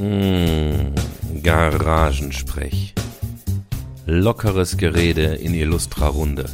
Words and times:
Mmh, 0.00 0.94
Garagensprech. 1.42 2.94
Lockeres 4.06 4.78
Gerede 4.78 5.34
in 5.34 5.52
illustrer 5.52 6.06
Runde. 6.06 6.46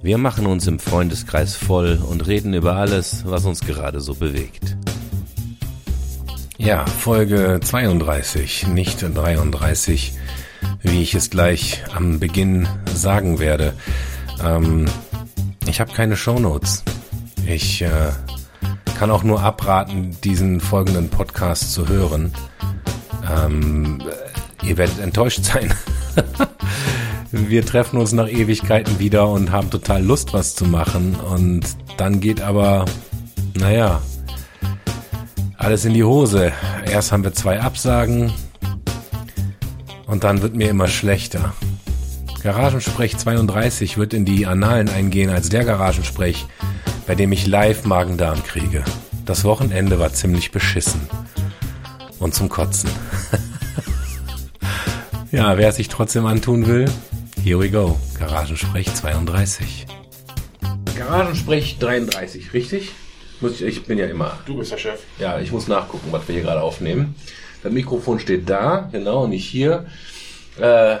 Wir 0.00 0.16
machen 0.16 0.46
uns 0.46 0.68
im 0.68 0.78
Freundeskreis 0.78 1.56
voll 1.56 2.00
und 2.08 2.28
reden 2.28 2.54
über 2.54 2.76
alles, 2.76 3.24
was 3.26 3.44
uns 3.44 3.62
gerade 3.62 4.00
so 4.00 4.14
bewegt. 4.14 4.76
Ja, 6.58 6.86
Folge 6.86 7.58
32, 7.60 8.68
nicht 8.68 9.02
33, 9.02 10.12
wie 10.82 11.02
ich 11.02 11.16
es 11.16 11.28
gleich 11.28 11.82
am 11.92 12.20
Beginn 12.20 12.68
sagen 12.94 13.40
werde. 13.40 13.72
Ähm, 14.40 14.84
ich 15.66 15.80
habe 15.80 15.92
keine 15.92 16.16
Shownotes. 16.16 16.84
Ich 17.46 17.82
äh, 17.82 18.12
kann 19.00 19.10
auch 19.10 19.22
nur 19.22 19.40
abraten, 19.42 20.14
diesen 20.22 20.60
folgenden 20.60 21.08
Podcast 21.08 21.72
zu 21.72 21.88
hören. 21.88 22.34
Ähm, 23.34 23.98
ihr 24.62 24.76
werdet 24.76 24.98
enttäuscht 25.00 25.42
sein. 25.42 25.72
Wir 27.32 27.64
treffen 27.64 27.98
uns 27.98 28.12
nach 28.12 28.28
Ewigkeiten 28.28 28.98
wieder 28.98 29.26
und 29.30 29.52
haben 29.52 29.70
total 29.70 30.04
Lust, 30.04 30.34
was 30.34 30.54
zu 30.54 30.66
machen. 30.66 31.14
Und 31.14 31.62
dann 31.96 32.20
geht 32.20 32.42
aber, 32.42 32.84
naja, 33.54 34.02
alles 35.56 35.86
in 35.86 35.94
die 35.94 36.04
Hose. 36.04 36.52
Erst 36.84 37.10
haben 37.10 37.24
wir 37.24 37.32
zwei 37.32 37.58
Absagen 37.58 38.30
und 40.06 40.24
dann 40.24 40.42
wird 40.42 40.54
mir 40.54 40.68
immer 40.68 40.88
schlechter. 40.88 41.54
Garagensprech 42.42 43.16
32 43.16 43.96
wird 43.96 44.12
in 44.12 44.26
die 44.26 44.46
Annalen 44.46 44.90
eingehen 44.90 45.30
als 45.30 45.48
der 45.48 45.64
Garagensprech, 45.64 46.46
bei 47.06 47.14
dem 47.14 47.32
ich 47.32 47.46
live 47.46 47.84
Magen-Darm 47.84 48.42
kriege. 48.42 48.84
Das 49.24 49.44
Wochenende 49.44 49.98
war 49.98 50.12
ziemlich 50.12 50.50
beschissen. 50.50 51.00
Und 52.18 52.34
zum 52.34 52.48
Kotzen. 52.48 52.90
ja, 55.32 55.56
wer 55.56 55.68
es 55.68 55.76
sich 55.76 55.88
trotzdem 55.88 56.26
antun 56.26 56.66
will, 56.66 56.90
here 57.42 57.58
we 57.58 57.70
go. 57.70 57.98
Garagensprech 58.18 58.92
32. 58.92 59.86
Garagensprech 60.96 61.78
33, 61.78 62.52
richtig? 62.52 62.92
Muss 63.40 63.52
ich, 63.52 63.62
ich 63.62 63.84
bin 63.84 63.98
ja 63.98 64.06
immer. 64.06 64.38
Du 64.44 64.56
bist 64.56 64.72
der 64.72 64.78
Chef. 64.78 65.00
Ja, 65.18 65.40
ich 65.40 65.50
muss 65.50 65.66
nachgucken, 65.66 66.08
was 66.10 66.28
wir 66.28 66.34
hier 66.34 66.44
gerade 66.44 66.62
aufnehmen. 66.62 67.14
Das 67.62 67.72
Mikrofon 67.72 68.18
steht 68.18 68.48
da, 68.48 68.88
genau, 68.92 69.26
nicht 69.26 69.46
hier. 69.46 69.86
Äh, 70.58 70.96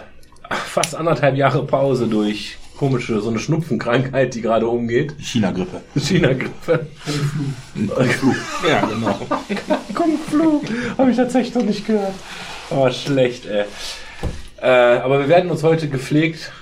fast 0.48 0.94
anderthalb 0.94 1.36
Jahre 1.36 1.64
Pause 1.66 2.06
durch 2.06 2.56
komische, 2.80 3.20
so 3.20 3.28
eine 3.28 3.38
Schnupfenkrankheit, 3.38 4.34
die 4.34 4.40
gerade 4.40 4.66
umgeht. 4.66 5.14
China-Grippe. 5.20 5.82
China-Grippe. 5.98 6.86
Ja, 8.66 8.86
genau. 8.86 9.18
Kung 9.94 10.18
Flu. 10.18 10.62
Habe 10.96 11.10
ich 11.10 11.16
tatsächlich 11.18 11.54
noch 11.54 11.62
nicht 11.62 11.86
gehört. 11.86 12.14
Oh, 12.70 12.90
schlecht, 12.90 13.44
ey. 13.44 13.66
Äh, 14.62 14.66
aber 15.00 15.18
wir 15.20 15.28
werden 15.28 15.50
uns 15.50 15.62
heute 15.62 15.90
gepflegt. 15.90 16.52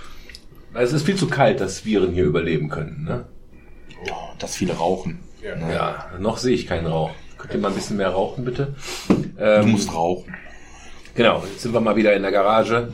Es 0.75 0.93
ist 0.93 1.07
viel 1.07 1.15
zu 1.15 1.29
kalt, 1.29 1.61
dass 1.61 1.85
Viren 1.85 2.13
hier 2.13 2.25
überleben 2.25 2.69
können. 2.69 3.05
Ne? 3.05 3.25
Oh, 4.11 4.15
dass 4.41 4.57
viele 4.57 4.73
rauchen. 4.73 5.21
Ja. 5.41 5.71
Ja, 5.71 6.07
noch 6.19 6.39
sehe 6.39 6.55
ich 6.55 6.67
keinen 6.67 6.87
Rauch. 6.87 7.13
Könnt 7.37 7.55
ihr 7.55 7.61
mal 7.61 7.69
ein 7.69 7.75
bisschen 7.77 7.97
mehr 7.97 8.11
rauchen, 8.11 8.45
bitte? 8.45 8.75
Du 9.07 9.15
Ähm, 9.41 9.71
musst 9.71 9.95
rauchen. 9.95 10.35
Genau, 11.15 11.45
jetzt 11.49 11.63
sind 11.63 11.73
wir 11.73 11.81
mal 11.81 11.95
wieder 11.95 12.13
in 12.15 12.23
der 12.23 12.33
Garage, 12.33 12.93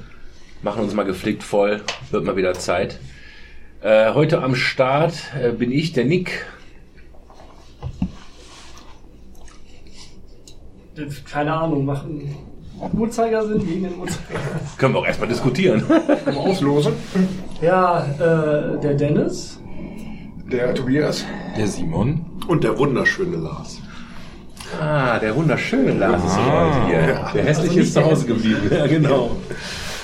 machen 0.62 0.82
uns 0.82 0.92
mal 0.92 1.04
gepflegt 1.04 1.42
voll, 1.42 1.80
wird 2.10 2.24
mal 2.24 2.36
wieder 2.36 2.52
Zeit. 2.52 2.98
Äh, 3.84 4.14
heute 4.14 4.42
am 4.42 4.54
Start 4.54 5.12
äh, 5.38 5.52
bin 5.52 5.70
ich, 5.70 5.92
der 5.92 6.06
Nick. 6.06 6.46
Keine 11.30 11.52
Ahnung, 11.52 11.84
machen 11.84 12.34
Uhrzeigersinn 12.94 13.58
gegen 13.58 13.82
den 13.82 13.98
Uhrzeigersinn. 13.98 14.40
Können 14.78 14.94
wir 14.94 15.00
auch 15.00 15.06
erstmal 15.06 15.28
diskutieren. 15.28 15.84
Mal 16.24 16.34
auslosen. 16.34 16.94
Ja, 17.60 18.06
äh, 18.06 18.80
der 18.80 18.94
Dennis. 18.94 19.60
Der 20.50 20.74
Tobias. 20.74 21.26
Der 21.54 21.66
Simon. 21.66 22.24
Und 22.48 22.64
der 22.64 22.78
wunderschöne 22.78 23.36
Lars. 23.36 23.82
ah, 24.80 25.18
der 25.18 25.36
wunderschöne 25.36 25.92
Lars 25.92 26.24
ist 26.24 26.38
heute 26.38 26.86
hier. 26.86 27.30
Der 27.34 27.44
hässliche 27.44 27.80
Also 27.80 27.80
ist 27.80 27.92
zu 27.92 28.02
Hause 28.02 28.26
geblieben. 28.28 28.70
Ja, 28.70 28.86
genau. 28.86 29.32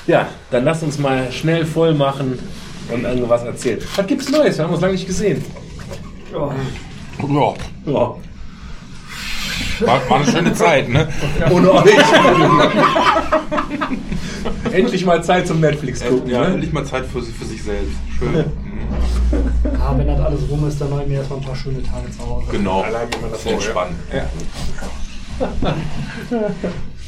Ja, 0.07 0.29
dann 0.51 0.65
lass 0.65 0.83
uns 0.83 0.99
mal 0.99 1.33
schnell 1.33 1.65
voll 1.65 1.95
machen 1.95 2.39
und 2.93 3.05
irgendwas 3.05 3.43
erzählen. 3.45 3.81
Was 3.97 4.07
gibt's 4.07 4.29
Neues? 4.31 4.57
Wir 4.59 4.65
haben 4.65 4.73
uns 4.73 4.81
lange 4.81 4.95
nicht 4.95 5.07
gesehen. 5.07 5.45
Ja, 6.33 6.55
Ja, 7.29 7.55
Ja. 7.87 8.15
war, 9.81 10.11
war 10.11 10.17
eine 10.21 10.31
schöne 10.31 10.55
Zeit, 10.55 10.89
ne? 10.89 11.09
Ohne 11.51 11.73
euch. 11.73 11.95
Endlich 14.73 15.05
mal 15.05 15.23
Zeit 15.25 15.47
zum 15.47 15.61
Netflix 15.61 16.05
gucken. 16.05 16.29
Ja, 16.31 16.41
ne? 16.41 16.55
endlich 16.55 16.73
mal 16.73 16.85
Zeit 16.85 17.07
für, 17.07 17.23
für 17.23 17.45
sich 17.45 17.63
selbst. 17.63 17.93
Schön. 18.19 18.35
ja, 18.35 19.99
wenn 19.99 20.07
das 20.07 20.21
alles 20.21 20.41
rum 20.49 20.67
ist, 20.69 20.81
dann 20.81 20.91
mache 20.91 21.03
ich 21.03 21.09
mir 21.09 21.19
erstmal 21.19 21.39
ein 21.41 21.45
paar 21.45 21.57
schöne 21.57 21.83
Tage 21.83 22.11
zu 22.11 22.27
Hause. 22.27 22.47
Genau. 22.51 22.83
Allein 22.83 23.09
wie 23.13 23.21
man 23.23 23.31
das 23.31 23.43
Sehr 23.43 23.53
entspannt. 23.53 23.93
Ja. 24.13 24.27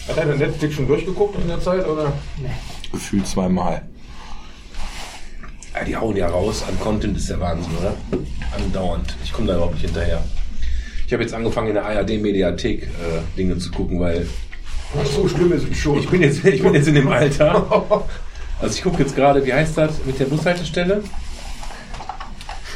Hat 0.08 0.16
er 0.16 0.24
den 0.26 0.38
Netflix 0.38 0.74
schon 0.74 0.86
durchgeguckt 0.86 1.38
in 1.40 1.48
der 1.48 1.60
Zeit? 1.60 1.86
Oder? 1.86 2.12
Gefühlt 2.90 3.26
zweimal. 3.26 3.82
Ja, 5.74 5.84
die 5.84 5.96
hauen 5.96 6.16
ja 6.16 6.28
raus 6.28 6.64
an 6.68 6.78
Content, 6.80 7.16
ist 7.16 7.30
der 7.30 7.40
Wahnsinn, 7.40 7.72
oder? 7.80 7.94
Andauernd. 8.56 9.14
Ich 9.24 9.32
komme 9.32 9.46
da 9.48 9.54
überhaupt 9.54 9.74
nicht 9.74 9.84
hinterher. 9.86 10.22
Ich 11.06 11.12
habe 11.12 11.22
jetzt 11.22 11.34
angefangen, 11.34 11.68
in 11.68 11.74
der 11.74 11.84
ARD-Mediathek 11.86 12.82
äh, 12.84 12.86
Dinge 13.36 13.58
zu 13.58 13.70
gucken, 13.70 13.98
weil 14.00 14.26
Ach, 15.00 15.06
so 15.06 15.26
schlimm 15.26 15.52
ist 15.52 15.66
es 15.70 15.78
schon. 15.78 15.98
ich 15.98 16.08
bin 16.08 16.20
jetzt, 16.22 16.44
ich 16.44 16.62
bin 16.62 16.74
jetzt 16.74 16.88
in 16.88 16.94
dem 16.94 17.08
Alter. 17.08 18.04
Also 18.60 18.74
ich 18.76 18.82
gucke 18.82 19.02
jetzt 19.02 19.16
gerade, 19.16 19.44
wie 19.44 19.52
heißt 19.52 19.76
das 19.78 20.04
mit 20.04 20.20
der 20.20 20.26
Bushaltestelle? 20.26 21.02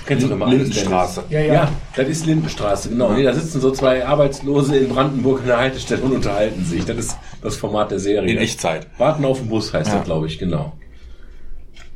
Kennst 0.06 0.24
du 0.24 0.28
doch 0.28 0.36
immer 0.36 0.46
alles, 0.46 0.58
Lindenstraße. 0.68 1.24
Ja, 1.30 1.40
ja. 1.40 1.52
Ja, 1.54 1.72
das 1.96 2.08
ist 2.08 2.26
Lindenstraße, 2.26 2.88
genau. 2.90 3.12
Nee, 3.12 3.24
da 3.24 3.32
sitzen 3.34 3.60
so 3.60 3.72
zwei 3.72 4.06
Arbeitslose 4.06 4.76
in 4.78 4.88
Brandenburg 4.88 5.40
an 5.40 5.46
der 5.48 5.58
Haltestelle 5.58 6.02
und 6.02 6.12
unterhalten 6.12 6.64
sich. 6.64 6.84
Das 6.84 6.96
ist 6.96 7.16
das 7.42 7.56
Format 7.56 7.90
der 7.90 7.98
Serie. 7.98 8.30
In 8.32 8.38
Echtzeit. 8.38 8.86
Warten 8.98 9.24
auf 9.24 9.38
den 9.38 9.48
Bus 9.48 9.72
heißt 9.74 9.88
Ja. 9.90 9.96
das, 9.96 10.04
glaube 10.04 10.26
ich, 10.28 10.38
genau. 10.38 10.72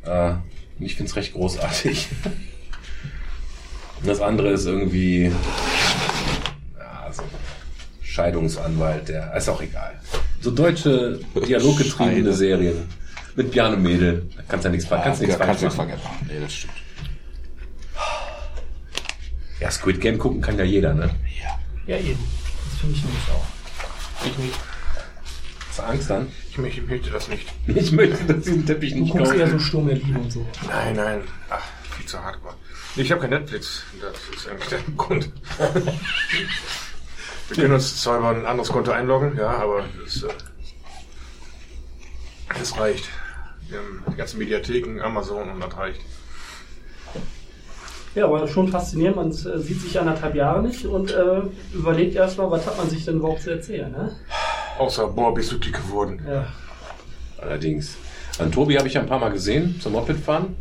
Äh, 0.05 0.33
und 0.81 0.87
ich 0.87 0.95
finde 0.95 1.11
es 1.11 1.15
recht 1.15 1.33
großartig. 1.33 2.07
Und 3.99 4.07
das 4.07 4.19
andere 4.19 4.49
ist 4.49 4.65
irgendwie 4.65 5.25
ja, 6.77 7.13
so 7.13 7.21
Scheidungsanwalt, 8.01 9.09
der 9.09 9.31
ist 9.35 9.47
auch 9.47 9.61
egal. 9.61 9.93
So 10.41 10.49
deutsche 10.49 11.19
dialoggetriebene 11.47 12.15
Scheide. 12.15 12.33
Serien 12.33 12.89
mit 13.35 13.51
Bjarne 13.51 13.77
Mädel. 13.77 14.27
Da 14.35 14.41
kannst 14.47 14.65
du 14.65 14.69
ja 14.69 14.71
nichts, 14.71 14.87
ver- 14.87 15.01
kannst 15.03 15.21
nichts 15.21 15.37
ja, 15.37 15.45
falsch 15.45 15.59
kannst 15.61 15.77
du 15.77 15.77
machen. 15.83 15.89
nichts 15.91 16.03
vergessen. 16.03 16.27
Nee, 16.33 16.39
das 16.41 16.51
stimmt. 16.53 16.73
Ja, 19.59 19.69
Squid 19.69 20.01
Game 20.01 20.17
gucken 20.17 20.41
kann 20.41 20.57
ja 20.57 20.63
jeder, 20.63 20.95
ne? 20.95 21.11
Ja, 21.85 21.97
eben. 21.97 22.17
Das 22.71 22.79
finde 22.79 22.95
ich 22.95 23.03
nämlich 23.03 23.23
auch. 23.29 24.25
Ich, 24.25 24.37
nicht. 24.39 24.59
Du 25.81 25.87
Angst 25.87 26.09
dann? 26.09 26.27
Ich, 26.49 26.57
möchte- 26.57 26.81
ich 26.81 26.87
möchte 26.87 27.09
das 27.09 27.27
nicht. 27.27 27.47
Ich 27.67 27.91
möchte 27.91 28.23
das 28.25 28.43
diesen 28.43 28.65
Teppich 28.65 28.93
Du 28.93 28.99
nicht 28.99 29.11
guckst 29.13 29.33
eher 29.33 29.45
so 29.47 29.53
kaufen. 29.53 29.59
Sturm 29.65 29.87
der 29.87 29.95
Liebe 29.97 30.19
und 30.19 30.31
so. 30.31 30.45
Nein, 30.67 30.95
nein. 30.95 31.21
Ach, 31.49 31.63
viel 31.95 32.05
zu 32.05 32.21
hart 32.23 32.43
war. 32.43 32.55
Nee, 32.95 33.03
ich 33.03 33.11
habe 33.11 33.21
kein 33.21 33.29
Netflix. 33.31 33.83
Das 34.01 34.13
ist 34.37 34.47
eigentlich 34.49 34.67
der 34.69 34.79
Grund. 34.97 35.29
Wir 37.49 37.55
können 37.63 37.73
uns 37.73 38.01
zwar 38.01 38.19
über 38.19 38.29
ein 38.29 38.45
anderes 38.45 38.69
Konto 38.69 38.91
einloggen, 38.91 39.37
ja, 39.37 39.49
aber 39.49 39.85
das, 40.03 40.23
äh, 40.23 40.27
das 42.57 42.77
reicht. 42.77 43.05
Wir 43.69 43.77
haben 43.79 44.03
die 44.11 44.15
ganzen 44.17 44.39
Mediatheken, 44.39 45.01
Amazon 45.01 45.49
und 45.49 45.59
das 45.61 45.75
reicht. 45.77 46.01
Ja, 48.13 48.25
aber 48.25 48.45
schon 48.47 48.67
faszinierend. 48.67 49.15
Man 49.15 49.29
äh, 49.31 49.59
sieht 49.59 49.81
sich 49.81 49.97
anderthalb 49.99 50.35
Jahre 50.35 50.61
nicht 50.61 50.85
und 50.85 51.11
äh, 51.11 51.41
überlegt 51.73 52.15
erstmal, 52.15 52.51
was 52.51 52.65
hat 52.67 52.77
man 52.77 52.89
sich 52.89 53.05
denn 53.05 53.17
überhaupt 53.17 53.41
zu 53.41 53.51
erzählen, 53.51 53.89
ne? 53.91 54.15
Außer, 54.79 55.07
boah, 55.07 55.33
bist 55.33 55.51
du 55.51 55.57
dick 55.57 55.73
geworden. 55.73 56.21
Ja. 56.27 56.47
Allerdings. 57.37 57.95
An 58.39 58.51
Tobi 58.51 58.77
habe 58.77 58.87
ich 58.87 58.93
ja 58.95 59.01
ein 59.01 59.07
paar 59.07 59.19
Mal 59.19 59.29
gesehen 59.31 59.79
zum 59.81 59.93
Mopedfahren. 59.93 60.55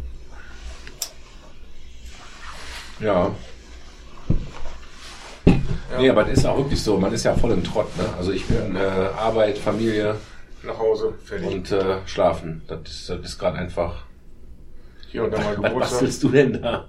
Ja. 3.00 3.30
Nee, 5.98 6.10
aber 6.10 6.24
das 6.24 6.38
ist 6.38 6.46
auch 6.46 6.56
wirklich 6.58 6.82
so. 6.82 6.98
Man 6.98 7.12
ist 7.12 7.24
ja 7.24 7.34
voll 7.34 7.52
im 7.52 7.64
Trott. 7.64 7.96
Ne? 7.96 8.04
Also 8.18 8.32
ich 8.32 8.44
bin 8.46 8.76
äh, 8.76 8.78
Arbeit, 8.78 9.58
Familie 9.58 10.16
Nach 10.62 10.78
Hause, 10.78 11.14
fertig. 11.24 11.46
und 11.48 11.72
äh, 11.72 11.96
Schlafen. 12.06 12.62
Das 12.68 12.80
ist, 12.88 13.08
das 13.10 13.18
ist 13.20 13.38
gerade 13.38 13.58
einfach. 13.58 14.04
Hier 15.08 15.24
und 15.24 15.32
dann 15.32 15.42
mal 15.42 15.48
Was 15.56 15.56
Geburtstag. 15.56 15.80
bastelst 15.80 16.22
du 16.22 16.28
denn 16.28 16.60
da? 16.62 16.88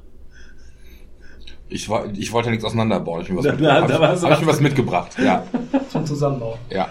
Ich, 1.69 1.89
ich 2.17 2.31
wollte 2.33 2.49
nichts 2.49 2.65
auseinanderbauen. 2.65 3.21
Ich 3.21 3.29
hab 3.29 3.35
mir 3.35 3.37
was, 3.39 3.45
Da- 3.45 3.51
mitgebracht. 3.53 3.89
da- 3.89 3.97
da 3.97 3.99
Hab 3.99 4.11
hab 4.11 4.15
ich 4.15 4.21
mir 4.41 4.47
was- 4.47 4.55
was 4.55 4.59
mitgebracht. 4.61 5.11
Ja. 5.19 5.43
Zum 5.89 6.05
Zusammenbauen. 6.05 6.59
ja. 6.69 6.89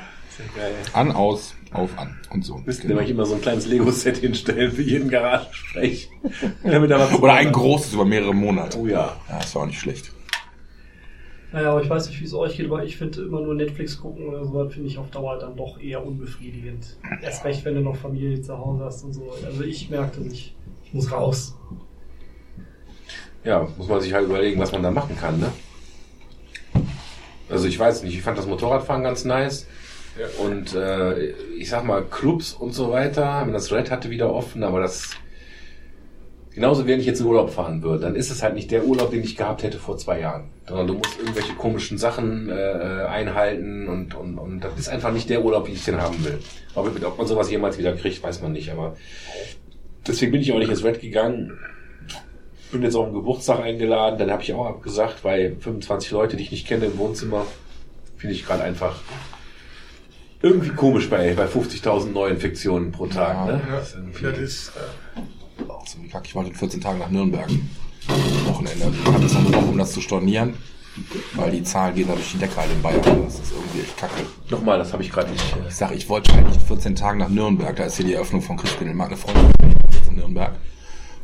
An, 0.92 1.12
aus, 1.12 1.54
auf, 1.72 1.98
an 1.98 2.18
und 2.30 2.44
so. 2.44 2.58
Müssten 2.58 2.88
Genau. 2.88 2.94
nämlich 3.00 3.10
immer 3.10 3.26
so 3.26 3.34
ein 3.34 3.40
kleines 3.40 3.66
Lego-Set 3.66 4.18
hinstellen 4.18 4.72
für 4.72 4.82
jeden 4.82 5.08
Garagensprech. 5.10 6.08
Er 6.62 6.82
Oder 6.82 7.34
ein 7.34 7.52
großes 7.52 7.94
über 7.94 8.04
mehrere 8.04 8.34
Monate. 8.34 8.78
Oh 8.78 8.86
ja. 8.86 9.16
Ja, 9.28 9.38
das 9.38 9.54
war 9.54 9.62
auch 9.62 9.66
nicht 9.66 9.80
schlecht. 9.80 10.12
Naja, 11.52 11.72
aber 11.72 11.82
ich 11.82 11.90
weiß 11.90 12.08
nicht, 12.08 12.20
wie 12.20 12.24
es 12.24 12.34
euch 12.34 12.56
geht, 12.56 12.66
aber 12.66 12.84
ich 12.84 12.96
finde 12.96 13.22
immer 13.22 13.40
nur 13.40 13.54
Netflix 13.54 14.00
gucken 14.00 14.28
oder 14.28 14.44
so, 14.44 14.68
finde 14.68 14.86
ich 14.88 14.98
auf 14.98 15.10
Dauer 15.10 15.36
dann 15.38 15.56
doch 15.56 15.80
eher 15.80 16.06
unbefriedigend. 16.06 16.96
Erst 17.22 17.44
recht, 17.44 17.64
wenn 17.64 17.74
du 17.74 17.80
noch 17.80 17.96
Familie 17.96 18.40
zu 18.40 18.56
Hause 18.56 18.84
hast 18.84 19.02
und 19.02 19.12
so. 19.14 19.32
Also 19.44 19.64
ich 19.64 19.90
merkte 19.90 20.20
nicht, 20.20 20.54
ich 20.84 20.94
muss 20.94 21.10
raus. 21.10 21.56
Ja, 23.42 23.66
muss 23.76 23.88
man 23.88 24.00
sich 24.00 24.12
halt 24.12 24.26
überlegen, 24.26 24.60
was 24.60 24.70
man 24.70 24.82
da 24.82 24.90
machen 24.92 25.16
kann, 25.16 25.40
ne? 25.40 25.52
Also 27.48 27.66
ich 27.66 27.78
weiß 27.78 28.04
nicht, 28.04 28.14
ich 28.14 28.22
fand 28.22 28.38
das 28.38 28.46
Motorradfahren 28.46 29.02
ganz 29.02 29.24
nice. 29.24 29.66
Und 30.38 30.74
äh, 30.74 31.30
ich 31.58 31.68
sag 31.68 31.84
mal, 31.84 32.04
Clubs 32.04 32.52
und 32.52 32.72
so 32.72 32.90
weiter, 32.90 33.42
wenn 33.44 33.52
das 33.52 33.72
Red 33.72 33.90
hatte 33.90 34.10
wieder 34.10 34.32
offen, 34.32 34.62
aber 34.62 34.80
das 34.80 35.10
genauso 36.54 36.86
wenn 36.86 37.00
ich 37.00 37.06
jetzt 37.06 37.20
in 37.20 37.26
Urlaub 37.26 37.50
fahren 37.50 37.82
würde, 37.82 38.02
dann 38.02 38.16
ist 38.16 38.30
es 38.30 38.42
halt 38.42 38.54
nicht 38.54 38.70
der 38.70 38.84
Urlaub, 38.84 39.10
den 39.10 39.22
ich 39.22 39.36
gehabt 39.36 39.62
hätte 39.62 39.78
vor 39.78 39.96
zwei 39.98 40.20
Jahren. 40.20 40.50
Sondern 40.66 40.86
du 40.88 40.94
musst 40.94 41.18
irgendwelche 41.18 41.54
komischen 41.54 41.98
Sachen 41.98 42.50
äh, 42.50 42.52
einhalten 43.08 43.88
und, 43.88 44.14
und, 44.14 44.38
und 44.38 44.60
das 44.60 44.78
ist 44.78 44.88
einfach 44.88 45.12
nicht 45.12 45.30
der 45.30 45.44
Urlaub, 45.44 45.68
wie 45.68 45.72
ich 45.72 45.84
den 45.84 46.00
haben 46.00 46.22
will. 46.24 46.38
Ob, 46.74 46.86
ob 47.04 47.18
man 47.18 47.26
sowas 47.26 47.50
jemals 47.50 47.78
wieder 47.78 47.92
kriegt, 47.94 48.22
weiß 48.22 48.42
man 48.42 48.52
nicht, 48.52 48.70
aber 48.70 48.96
deswegen 50.06 50.32
bin 50.32 50.40
ich 50.40 50.52
auch 50.52 50.58
nicht 50.58 50.70
ins 50.70 50.84
Red 50.84 51.00
gegangen. 51.00 51.58
Bin 52.72 52.82
jetzt 52.82 52.94
auf 52.94 53.06
einen 53.06 53.14
Geburtstag 53.14 53.60
eingeladen, 53.60 54.18
dann 54.18 54.30
habe 54.30 54.42
ich 54.42 54.52
auch 54.54 54.66
abgesagt, 54.66 55.24
weil 55.24 55.56
25 55.58 56.12
Leute, 56.12 56.36
die 56.36 56.44
ich 56.44 56.52
nicht 56.52 56.68
kenne 56.68 56.86
im 56.86 56.98
Wohnzimmer, 56.98 57.46
finde 58.16 58.34
ich 58.34 58.46
gerade 58.46 58.62
einfach 58.62 59.00
irgendwie 60.42 60.70
komisch 60.70 61.08
bei, 61.10 61.34
bei 61.34 61.46
50.000 61.46 62.12
Neuinfektionen 62.12 62.92
pro 62.92 63.06
Tag. 63.06 63.34
Ja, 63.34 63.44
ne? 63.46 63.62
Ja, 63.68 63.76
Das 63.76 63.88
ist 63.88 63.94
irgendwie- 63.96 64.22
das 64.22 64.38
ist, 64.38 64.72
äh, 64.76 65.62
Auch 65.70 65.86
so 65.86 66.02
wie 66.02 66.08
Kack. 66.08 66.22
Ich 66.26 66.34
wollte 66.34 66.50
in 66.50 66.56
14 66.56 66.80
Tagen 66.80 66.98
nach 66.98 67.10
Nürnberg. 67.10 67.48
Wochenende. 68.46 68.92
Ich 68.98 69.06
habe 69.12 69.22
jetzt 69.22 69.34
noch 69.34 69.40
eine 69.46 69.54
Woche, 69.54 69.66
um 69.66 69.78
das 69.78 69.92
zu 69.92 70.00
stornieren. 70.00 70.54
Weil 71.34 71.52
die 71.52 71.62
Zahlen 71.62 71.94
gehen 71.94 72.08
da 72.08 72.14
durch 72.14 72.32
die 72.32 72.38
Decke 72.38 72.56
halt 72.56 72.70
in 72.72 72.82
Bayern. 72.82 73.00
Das 73.24 73.34
ist 73.34 73.52
irgendwie 73.52 73.80
echt 73.80 73.96
kacke. 73.96 74.22
Nochmal, 74.50 74.78
das 74.78 74.92
habe 74.92 75.02
ich 75.02 75.10
gerade 75.10 75.30
nicht. 75.30 75.56
Ich 75.68 75.74
sag, 75.76 75.92
ich 75.92 76.08
wollte 76.08 76.32
eigentlich 76.32 76.56
in 76.56 76.62
14 76.66 76.96
Tagen 76.96 77.18
nach 77.20 77.28
Nürnberg. 77.28 77.76
Da 77.76 77.84
ist 77.84 77.96
hier 77.96 78.06
die 78.06 78.14
Eröffnung 78.14 78.42
von 78.42 78.56
Christkindlmarkt. 78.56 79.12
Eine 79.12 79.20
Freundin 79.20 79.52
jetzt 79.92 80.08
in 80.08 80.16
Nürnberg. 80.16 80.50
Und 80.52 80.58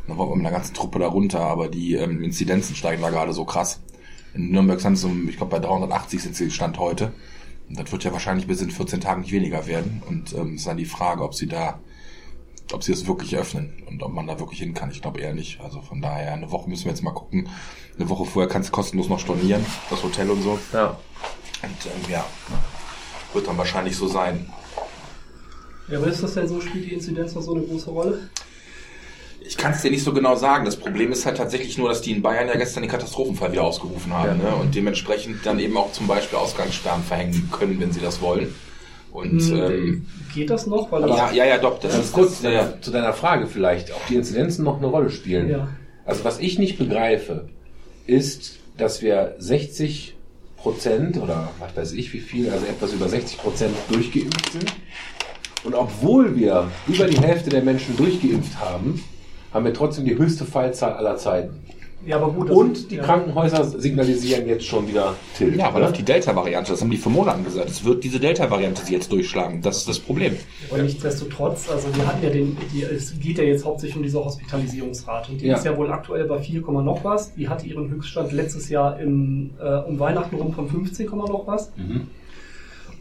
dann 0.07 0.17
wollen 0.17 0.29
wir 0.29 0.35
mit 0.37 0.45
einer 0.45 0.55
ganzen 0.55 0.73
Truppe 0.73 0.99
da 0.99 1.07
runter. 1.07 1.41
Aber 1.41 1.67
die 1.67 1.95
ähm, 1.95 2.23
Inzidenzen 2.23 2.75
steigen 2.75 3.01
da 3.01 3.09
gerade 3.09 3.33
so 3.33 3.43
krass. 3.43 3.81
In 4.33 4.51
Nürnberg 4.51 4.79
sind 4.79 4.93
es, 4.93 5.03
um, 5.03 5.27
ich 5.27 5.35
glaube, 5.37 5.51
bei 5.51 5.59
380 5.59 6.21
sind 6.23 6.35
sie 6.35 6.49
Stand 6.49 6.79
heute. 6.79 7.11
Das 7.69 7.91
wird 7.91 8.03
ja 8.03 8.13
wahrscheinlich 8.13 8.47
bis 8.47 8.61
in 8.61 8.71
14 8.71 9.01
Tagen 9.01 9.21
nicht 9.21 9.31
weniger 9.31 9.67
werden. 9.67 10.01
Und 10.07 10.33
ähm, 10.33 10.55
ist 10.55 10.67
dann 10.67 10.77
die 10.77 10.85
Frage, 10.85 11.23
ob 11.23 11.33
sie 11.33 11.47
da, 11.47 11.79
ob 12.71 12.83
sie 12.83 12.93
es 12.93 13.07
wirklich 13.07 13.35
öffnen 13.35 13.83
und 13.87 14.03
ob 14.03 14.13
man 14.13 14.27
da 14.27 14.39
wirklich 14.39 14.59
hin 14.59 14.73
kann. 14.73 14.91
Ich 14.91 15.01
glaube 15.01 15.19
eher 15.19 15.33
nicht. 15.33 15.59
Also 15.61 15.81
von 15.81 16.01
daher, 16.01 16.33
eine 16.33 16.51
Woche 16.51 16.69
müssen 16.69 16.85
wir 16.85 16.91
jetzt 16.91 17.03
mal 17.03 17.11
gucken. 17.11 17.49
Eine 17.97 18.09
Woche 18.09 18.25
vorher 18.25 18.49
kannst 18.49 18.69
du 18.69 18.73
kostenlos 18.73 19.09
noch 19.09 19.19
stornieren, 19.19 19.65
das 19.89 20.03
Hotel 20.03 20.29
und 20.29 20.41
so. 20.41 20.59
Ja. 20.71 20.97
Und 21.61 21.85
ähm, 21.85 22.11
ja, 22.11 22.25
wird 23.33 23.47
dann 23.47 23.57
wahrscheinlich 23.57 23.95
so 23.95 24.07
sein. 24.07 24.49
Ja, 25.89 25.97
aber 25.97 26.07
ist 26.07 26.21
das 26.21 26.33
denn 26.33 26.47
so, 26.47 26.61
spielt 26.61 26.85
die 26.85 26.93
Inzidenz 26.93 27.33
noch 27.33 27.41
so 27.41 27.55
eine 27.55 27.63
große 27.63 27.89
Rolle? 27.89 28.29
Ich 29.47 29.57
kann 29.57 29.71
es 29.71 29.81
dir 29.81 29.91
nicht 29.91 30.03
so 30.03 30.13
genau 30.13 30.35
sagen. 30.35 30.65
Das 30.65 30.75
Problem 30.75 31.11
ist 31.11 31.25
halt 31.25 31.37
tatsächlich 31.37 31.77
nur, 31.77 31.89
dass 31.89 32.01
die 32.01 32.11
in 32.11 32.21
Bayern 32.21 32.47
ja 32.47 32.55
gestern 32.57 32.83
den 32.83 32.91
Katastrophenfall 32.91 33.51
wieder 33.51 33.63
ausgerufen 33.63 34.13
haben 34.13 34.39
Ja. 34.43 34.49
ne? 34.51 34.55
und 34.55 34.75
dementsprechend 34.75 35.45
dann 35.45 35.59
eben 35.59 35.77
auch 35.77 35.91
zum 35.93 36.07
Beispiel 36.07 36.37
Ausgangssperren 36.37 37.03
verhängen 37.03 37.49
können, 37.51 37.79
wenn 37.79 37.91
sie 37.91 38.01
das 38.01 38.21
wollen. 38.21 38.53
Und 39.11 39.41
Hm, 39.41 39.55
ähm, 39.61 40.05
Geht 40.33 40.49
das 40.49 40.67
noch? 40.67 40.91
Weil 40.91 41.07
ja, 41.09 41.31
ja, 41.31 41.45
ja, 41.45 41.57
doch. 41.57 41.79
Das 41.79 41.93
Ganz 41.93 42.05
ist 42.05 42.13
kurz 42.13 42.41
das, 42.41 42.53
ja, 42.53 42.73
zu 42.81 42.91
deiner 42.91 43.13
Frage 43.13 43.47
vielleicht, 43.47 43.91
ob 43.91 44.05
die 44.07 44.15
Inzidenzen 44.15 44.63
noch 44.65 44.77
eine 44.77 44.87
Rolle 44.87 45.09
spielen. 45.09 45.49
Ja. 45.49 45.67
Also 46.05 46.23
was 46.23 46.39
ich 46.39 46.59
nicht 46.59 46.77
begreife, 46.77 47.47
ist, 48.05 48.57
dass 48.77 49.01
wir 49.01 49.35
60 49.39 50.15
Prozent 50.57 51.17
oder 51.17 51.49
was 51.59 51.75
weiß 51.75 51.93
ich 51.93 52.13
wie 52.13 52.19
viel, 52.19 52.49
also 52.49 52.65
etwas 52.65 52.93
über 52.93 53.07
60 53.07 53.37
Prozent 53.37 53.75
durchgeimpft 53.89 54.51
sind. 54.51 54.73
Und 55.63 55.73
obwohl 55.73 56.35
wir 56.35 56.69
über 56.87 57.05
die 57.07 57.19
Hälfte 57.19 57.49
der 57.49 57.61
Menschen 57.63 57.95
durchgeimpft 57.97 58.59
haben, 58.59 59.03
haben 59.53 59.65
wir 59.65 59.73
trotzdem 59.73 60.05
die 60.05 60.17
höchste 60.17 60.45
Fallzahl 60.45 60.93
aller 60.93 61.17
Zeiten. 61.17 61.53
ja, 62.05 62.17
aber 62.17 62.31
gut. 62.31 62.49
Und 62.49 62.91
die 62.91 62.95
ja. 62.97 63.03
Krankenhäuser 63.03 63.63
signalisieren 63.65 64.47
jetzt 64.47 64.65
schon 64.65 64.87
wieder 64.87 65.15
Tilt. 65.37 65.55
ja, 65.57 65.73
weil 65.73 65.81
ne? 65.81 65.87
auf 65.87 65.93
die 65.93 66.03
Delta-Variante, 66.03 66.71
das 66.71 66.81
haben 66.81 66.89
die 66.89 66.97
vor 66.97 67.11
Monaten 67.11 67.43
gesagt, 67.43 67.69
es 67.69 67.83
wird 67.83 68.03
diese 68.03 68.19
Delta-Variante 68.19 68.85
sie 68.85 68.93
jetzt 68.93 69.11
durchschlagen. 69.11 69.61
Das 69.61 69.77
ist 69.77 69.89
das 69.89 69.99
Problem. 69.99 70.35
Aber 70.69 70.81
nichtsdestotrotz, 70.81 71.69
also 71.69 71.93
wir 71.95 72.07
hatten 72.07 72.23
ja 72.23 72.29
den, 72.29 72.55
die, 72.73 72.83
es 72.83 73.19
geht 73.19 73.37
ja 73.37 73.43
jetzt 73.43 73.65
hauptsächlich 73.65 73.97
um 73.97 74.03
diese 74.03 74.23
Hospitalisierungsrate 74.23 75.31
und 75.31 75.41
die 75.41 75.47
Ja. 75.47 75.57
ist 75.57 75.65
ja 75.65 75.75
wohl 75.77 75.91
aktuell 75.91 76.25
bei 76.25 76.39
4, 76.39 76.61
noch 76.61 77.03
was. 77.03 77.33
Die 77.35 77.49
hatte 77.49 77.65
ihren 77.65 77.89
Höchststand 77.89 78.31
letztes 78.31 78.69
Jahr 78.69 78.99
im, 78.99 79.51
äh, 79.59 79.77
um 79.79 79.99
Weihnachten 79.99 80.35
rum 80.35 80.53
von 80.53 80.69
15, 80.69 81.07
noch 81.07 81.47
was. 81.47 81.71
Mhm. 81.75 82.07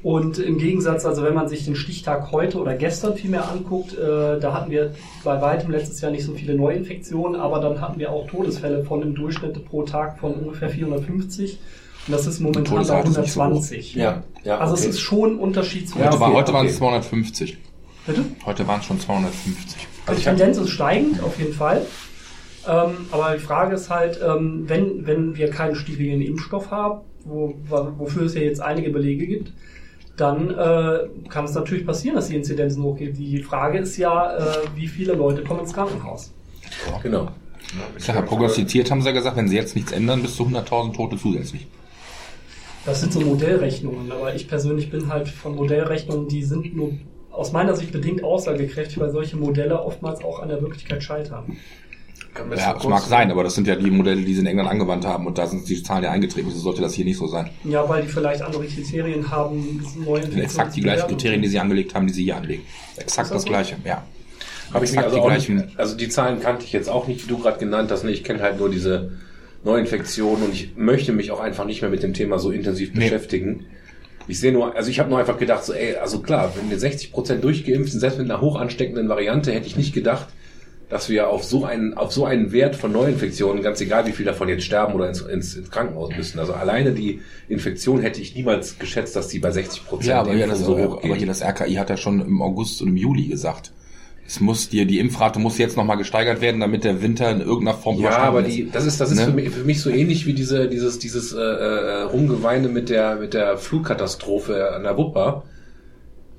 Und 0.06 0.38
im 0.38 0.58
Gegensatz, 0.58 1.04
also 1.04 1.24
wenn 1.24 1.34
man 1.34 1.48
sich 1.48 1.64
den 1.64 1.74
Stichtag 1.74 2.30
heute 2.30 2.58
oder 2.60 2.74
gestern 2.76 3.16
vielmehr 3.16 3.50
anguckt, 3.50 3.92
äh, 3.98 4.38
da 4.38 4.52
hatten 4.54 4.70
wir 4.70 4.92
bei 5.24 5.40
weitem 5.42 5.68
letztes 5.72 6.00
Jahr 6.00 6.12
nicht 6.12 6.22
so 6.24 6.32
viele 6.32 6.54
Neuinfektionen, 6.54 7.40
aber 7.40 7.58
dann 7.58 7.80
hatten 7.80 7.98
wir 7.98 8.12
auch 8.12 8.28
Todesfälle 8.28 8.84
von 8.84 9.02
im 9.02 9.16
Durchschnitt 9.16 9.64
pro 9.68 9.82
Tag 9.82 10.20
von 10.20 10.34
ungefähr 10.34 10.68
450. 10.70 11.58
Und 12.06 12.12
das 12.12 12.24
ist 12.28 12.38
momentan 12.38 12.62
bei 12.62 12.70
Todesrate 12.70 13.08
ist 13.08 13.18
nicht 13.18 13.32
so 13.32 13.40
hoch. 13.40 13.44
120. 13.46 13.94
Ja, 13.96 14.22
ja, 14.44 14.58
Also 14.58 14.74
okay. 14.74 14.82
es 14.84 14.88
ist 14.90 15.00
schon 15.00 15.32
ein 15.32 15.38
Unterschied 15.40 15.88
zu 15.88 15.98
Ja, 15.98 16.04
Heute, 16.06 16.16
okay, 16.22 16.34
heute 16.34 16.52
waren 16.52 16.60
okay. 16.66 16.70
es 16.70 16.76
250. 16.76 17.58
Bitte? 18.06 18.24
Heute 18.44 18.68
waren 18.68 18.78
es 18.78 18.86
schon 18.86 19.00
250. 19.00 19.88
Also 20.06 20.20
die 20.20 20.24
Tendenz 20.24 20.56
ist 20.58 20.70
steigend, 20.70 21.20
auf 21.24 21.36
jeden 21.40 21.52
Fall. 21.52 21.82
Ähm, 22.68 22.90
aber 23.10 23.34
die 23.34 23.40
Frage 23.40 23.74
ist 23.74 23.90
halt, 23.90 24.20
ähm, 24.24 24.64
wenn, 24.68 25.04
wenn 25.04 25.36
wir 25.36 25.50
keinen 25.50 25.74
sterilen 25.74 26.22
Impfstoff 26.22 26.70
haben, 26.70 27.00
wo- 27.24 27.54
wofür 27.98 28.22
es 28.26 28.34
ja 28.34 28.42
jetzt 28.42 28.60
einige 28.62 28.90
Belege 28.90 29.26
gibt, 29.26 29.52
dann 30.16 30.50
äh, 30.50 31.28
kann 31.28 31.44
es 31.44 31.54
natürlich 31.54 31.86
passieren, 31.86 32.16
dass 32.16 32.28
die 32.28 32.36
Inzidenzen 32.36 32.82
hochgehen. 32.82 33.14
Die 33.14 33.42
Frage 33.42 33.78
ist 33.78 33.96
ja, 33.96 34.36
äh, 34.36 34.42
wie 34.74 34.88
viele 34.88 35.12
Leute 35.12 35.42
kommen 35.42 35.60
ins 35.60 35.72
Krankenhaus. 35.72 36.32
Genau. 37.02 37.28
Ich 37.98 38.04
sag 38.04 38.14
ja, 38.14 38.22
prognostiziert 38.22 38.90
haben 38.90 39.02
sie 39.02 39.08
ja 39.08 39.14
gesagt, 39.14 39.36
wenn 39.36 39.48
sie 39.48 39.56
jetzt 39.56 39.74
nichts 39.74 39.92
ändern, 39.92 40.22
bis 40.22 40.36
zu 40.36 40.44
100.000 40.44 40.94
Tote 40.94 41.16
zusätzlich. 41.16 41.66
Das 42.84 43.00
sind 43.00 43.12
so 43.12 43.20
Modellrechnungen, 43.20 44.10
aber 44.12 44.34
ich 44.34 44.48
persönlich 44.48 44.90
bin 44.90 45.12
halt 45.12 45.28
von 45.28 45.56
Modellrechnungen, 45.56 46.28
die 46.28 46.44
sind 46.44 46.76
nur 46.76 46.92
aus 47.32 47.52
meiner 47.52 47.76
Sicht 47.76 47.92
bedingt 47.92 48.24
aussagekräftig, 48.24 48.98
weil 48.98 49.10
solche 49.10 49.36
Modelle 49.36 49.82
oftmals 49.82 50.24
auch 50.24 50.40
an 50.40 50.48
der 50.48 50.62
Wirklichkeit 50.62 51.02
scheitern. 51.02 51.58
Kann 52.36 52.48
mir 52.48 52.56
Ja, 52.56 52.74
das 52.74 52.84
mag 52.84 53.02
sein, 53.02 53.30
aber 53.30 53.42
das 53.42 53.54
sind 53.54 53.66
ja 53.66 53.74
die 53.74 53.90
Modelle, 53.90 54.22
die 54.22 54.34
sie 54.34 54.40
in 54.40 54.46
England 54.46 54.68
angewandt 54.70 55.04
haben 55.04 55.26
und 55.26 55.38
da 55.38 55.46
sind 55.46 55.68
die 55.68 55.82
Zahlen 55.82 56.04
ja 56.04 56.10
eingetreten. 56.10 56.50
So 56.50 56.58
sollte 56.58 56.82
das 56.82 56.94
hier 56.94 57.04
nicht 57.04 57.16
so 57.18 57.26
sein. 57.26 57.50
Ja, 57.64 57.88
weil 57.88 58.02
die 58.02 58.08
vielleicht 58.08 58.42
andere 58.42 58.64
Kriterien 58.66 59.30
haben, 59.30 59.82
neue 60.04 60.20
Das 60.20 60.30
sind 60.30 60.40
exakt 60.42 60.76
die 60.76 60.80
gleichen 60.82 61.08
Kriterien, 61.08 61.42
die 61.42 61.48
sie 61.48 61.58
angelegt 61.58 61.94
haben, 61.94 62.06
die 62.06 62.12
sie 62.12 62.24
hier 62.24 62.36
anlegen. 62.36 62.62
Exakt 62.96 63.28
das 63.28 63.30
das 63.30 63.42
so? 63.42 63.48
Gleiche, 63.48 63.76
ja. 63.84 64.04
Habe 64.72 64.84
ich 64.84 64.92
mir 64.92 65.04
also 65.04 65.16
die 65.16 65.22
auch 65.22 65.26
gleichen. 65.28 65.56
nicht, 65.56 65.78
also 65.78 65.96
die 65.96 66.08
Zahlen 66.08 66.40
kannte 66.40 66.64
ich 66.64 66.72
jetzt 66.72 66.88
auch 66.88 67.06
nicht, 67.06 67.24
wie 67.24 67.28
du 67.28 67.38
gerade 67.38 67.58
genannt 67.58 67.90
hast. 67.90 68.04
ne? 68.04 68.10
Ich 68.10 68.24
kenne 68.24 68.42
halt 68.42 68.58
nur 68.58 68.68
diese 68.70 69.12
Neuinfektionen 69.64 70.44
und 70.44 70.52
ich 70.52 70.76
möchte 70.76 71.12
mich 71.12 71.30
auch 71.30 71.40
einfach 71.40 71.64
nicht 71.64 71.82
mehr 71.82 71.90
mit 71.90 72.02
dem 72.02 72.14
Thema 72.14 72.38
so 72.38 72.50
intensiv 72.50 72.90
Nee. 72.94 73.04
beschäftigen. 73.04 73.66
Ich 74.28 74.40
sehe 74.40 74.52
nur, 74.52 74.74
also 74.74 74.90
ich 74.90 74.98
habe 74.98 75.08
nur 75.08 75.18
einfach 75.20 75.38
gedacht, 75.38 75.64
so, 75.64 75.72
ey, 75.72 75.94
also 75.96 76.20
klar, 76.20 76.52
wenn 76.56 76.68
wir 76.68 76.78
60 76.78 77.12
Prozent 77.12 77.44
durchgeimpft 77.44 77.92
sind, 77.92 78.00
selbst 78.00 78.18
mit 78.18 78.28
einer 78.28 78.40
hoch 78.40 78.56
ansteckenden 78.56 79.08
Variante, 79.08 79.52
hätte 79.52 79.66
ich 79.68 79.76
nicht 79.76 79.94
gedacht, 79.94 80.26
dass 80.88 81.08
wir 81.08 81.28
auf 81.30 81.42
so 81.42 81.64
einen, 81.64 81.94
auf 81.94 82.12
so 82.12 82.24
einen 82.26 82.52
Wert 82.52 82.76
von 82.76 82.92
Neuinfektionen, 82.92 83.62
ganz 83.62 83.80
egal 83.80 84.06
wie 84.06 84.12
viel 84.12 84.24
davon 84.24 84.48
jetzt 84.48 84.64
sterben 84.64 84.94
oder 84.94 85.08
ins, 85.08 85.20
ins, 85.20 85.54
ins 85.54 85.70
Krankenhaus 85.70 86.10
müssen. 86.16 86.38
Also 86.38 86.52
alleine 86.54 86.92
die 86.92 87.20
Infektion 87.48 88.00
hätte 88.00 88.20
ich 88.20 88.34
niemals 88.36 88.78
geschätzt, 88.78 89.16
dass 89.16 89.28
die 89.28 89.40
bei 89.40 89.50
60 89.50 89.84
Prozent 89.86 90.08
Ja, 90.08 90.20
aber, 90.20 90.34
hier 90.34 90.46
das, 90.46 90.60
so 90.60 90.78
hoch 90.78 91.02
aber 91.02 91.16
hier 91.16 91.26
das 91.26 91.42
RKI 91.42 91.74
hat 91.74 91.90
ja 91.90 91.96
schon 91.96 92.20
im 92.20 92.40
August 92.40 92.80
und 92.82 92.88
im 92.88 92.96
Juli 92.96 93.26
gesagt. 93.26 93.72
Es 94.28 94.40
muss 94.40 94.68
dir, 94.68 94.86
die 94.86 94.98
Impfrate 94.98 95.38
muss 95.38 95.56
jetzt 95.58 95.76
nochmal 95.76 95.96
gesteigert 95.96 96.40
werden, 96.40 96.60
damit 96.60 96.82
der 96.82 97.00
Winter 97.00 97.30
in 97.30 97.40
irgendeiner 97.40 97.78
Form 97.78 98.00
Ja, 98.00 98.18
aber 98.18 98.44
ist. 98.44 98.56
die, 98.56 98.70
das 98.70 98.84
ist, 98.84 99.00
das 99.00 99.12
ist 99.12 99.18
Ne? 99.18 99.24
für, 99.26 99.32
mich, 99.32 99.50
für 99.50 99.64
mich 99.64 99.80
so 99.80 99.90
ähnlich 99.90 100.26
wie 100.26 100.34
diese, 100.34 100.68
dieses, 100.68 100.98
dieses 100.98 101.32
äh, 101.32 101.38
äh, 101.40 102.02
Rumgeweine 102.02 102.68
mit 102.68 102.88
der, 102.90 103.16
mit 103.16 103.34
der 103.34 103.56
Flugkatastrophe 103.58 104.72
an 104.72 104.82
der 104.82 104.96
Wupper. 104.96 105.44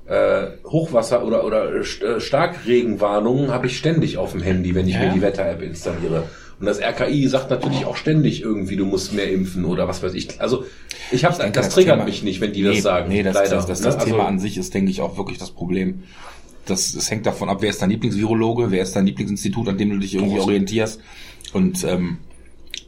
Äh, 0.08 0.46
Hochwasser 0.66 1.22
oder, 1.24 1.44
oder 1.44 1.68
St- 1.82 2.02
äh, 2.16 2.20
Starkregenwarnungen 2.20 3.50
habe 3.52 3.66
ich 3.66 3.76
ständig 3.76 4.16
auf 4.16 4.32
dem 4.32 4.40
Handy, 4.42 4.74
wenn 4.74 4.88
ich 4.88 4.94
Ja. 4.94 5.00
mir 5.06 5.12
die 5.12 5.20
Wetter-App 5.22 5.60
installiere. 5.62 6.24
Und 6.60 6.66
das 6.66 6.80
RKI 6.80 7.28
sagt 7.28 7.50
natürlich 7.50 7.84
auch 7.84 7.96
ständig 7.96 8.42
irgendwie, 8.42 8.76
du 8.76 8.84
musst 8.84 9.12
mehr 9.12 9.30
impfen 9.30 9.64
oder 9.64 9.86
was 9.86 10.02
weiß 10.02 10.14
ich. 10.14 10.40
Also 10.40 10.64
ich 11.12 11.24
habe 11.24 11.36
denke, 11.36 11.52
das 11.52 11.68
triggert 11.68 11.96
Thema- 11.96 12.04
mich 12.04 12.22
nicht, 12.22 12.40
wenn 12.40 12.52
die 12.52 12.62
nee, 12.62 12.74
das 12.74 12.82
sagen. 12.82 13.08
Nee, 13.10 13.22
das, 13.22 13.34
leider. 13.34 13.56
das, 13.56 13.66
das, 13.66 13.80
das 13.82 13.96
Ne? 13.98 14.04
Thema 14.04 14.16
Also- 14.20 14.28
an 14.28 14.38
sich 14.38 14.56
ist, 14.58 14.74
denke 14.74 14.90
ich, 14.90 15.00
auch 15.00 15.16
wirklich 15.16 15.38
das 15.38 15.50
Problem. 15.50 16.02
Das, 16.66 16.92
das 16.92 17.10
hängt 17.10 17.24
davon 17.26 17.48
ab, 17.48 17.58
wer 17.60 17.70
ist 17.70 17.80
dein 17.80 17.90
Lieblingsvirologe, 17.90 18.70
wer 18.70 18.82
ist 18.82 18.96
dein 18.96 19.06
Lieblingsinstitut, 19.06 19.68
an 19.68 19.78
dem 19.78 19.90
du 19.90 19.98
dich 19.98 20.14
irgendwie 20.14 20.40
orientierst. 20.40 21.00
Und 21.52 21.84
ähm, 21.84 22.18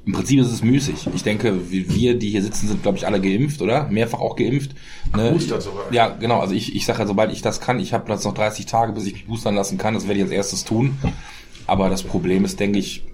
im 0.07 0.13
Prinzip 0.13 0.41
ist 0.41 0.51
es 0.51 0.63
müßig. 0.63 1.09
Ich 1.15 1.23
denke, 1.23 1.71
wir, 1.71 2.19
die 2.19 2.31
hier 2.31 2.43
sitzen, 2.43 2.69
sind, 2.69 2.83
glaube 2.83 2.97
ich, 2.97 3.07
alle 3.07 3.21
geimpft, 3.21 3.61
oder? 3.61 3.89
Mehrfach 3.89 4.21
auch 4.21 4.35
geimpft. 4.35 4.75
Ne? 5.15 5.33
Boostert 5.33 5.63
sogar. 5.63 5.93
Ja, 5.93 6.09
genau. 6.09 6.41
Also 6.41 6.55
ich, 6.55 6.75
ich 6.75 6.87
sage 6.87 7.01
ja, 7.01 7.07
sobald 7.07 7.33
ich 7.33 7.43
das 7.43 7.61
kann, 7.61 7.79
ich 7.79 7.93
habe 7.93 8.11
jetzt 8.11 8.25
noch 8.25 8.33
30 8.33 8.65
Tage, 8.65 8.93
bis 8.93 9.07
ich 9.07 9.13
mich 9.13 9.27
boostern 9.27 9.55
lassen 9.55 9.77
kann. 9.77 9.95
Das 9.95 10.09
werde 10.09 10.19
ich 10.19 10.25
als 10.25 10.33
erstes 10.33 10.65
tun. 10.65 10.97
Aber 11.67 11.91
das 11.91 12.03
Problem 12.03 12.45
ist, 12.45 12.59
denke 12.59 12.79
ich, 12.79 13.05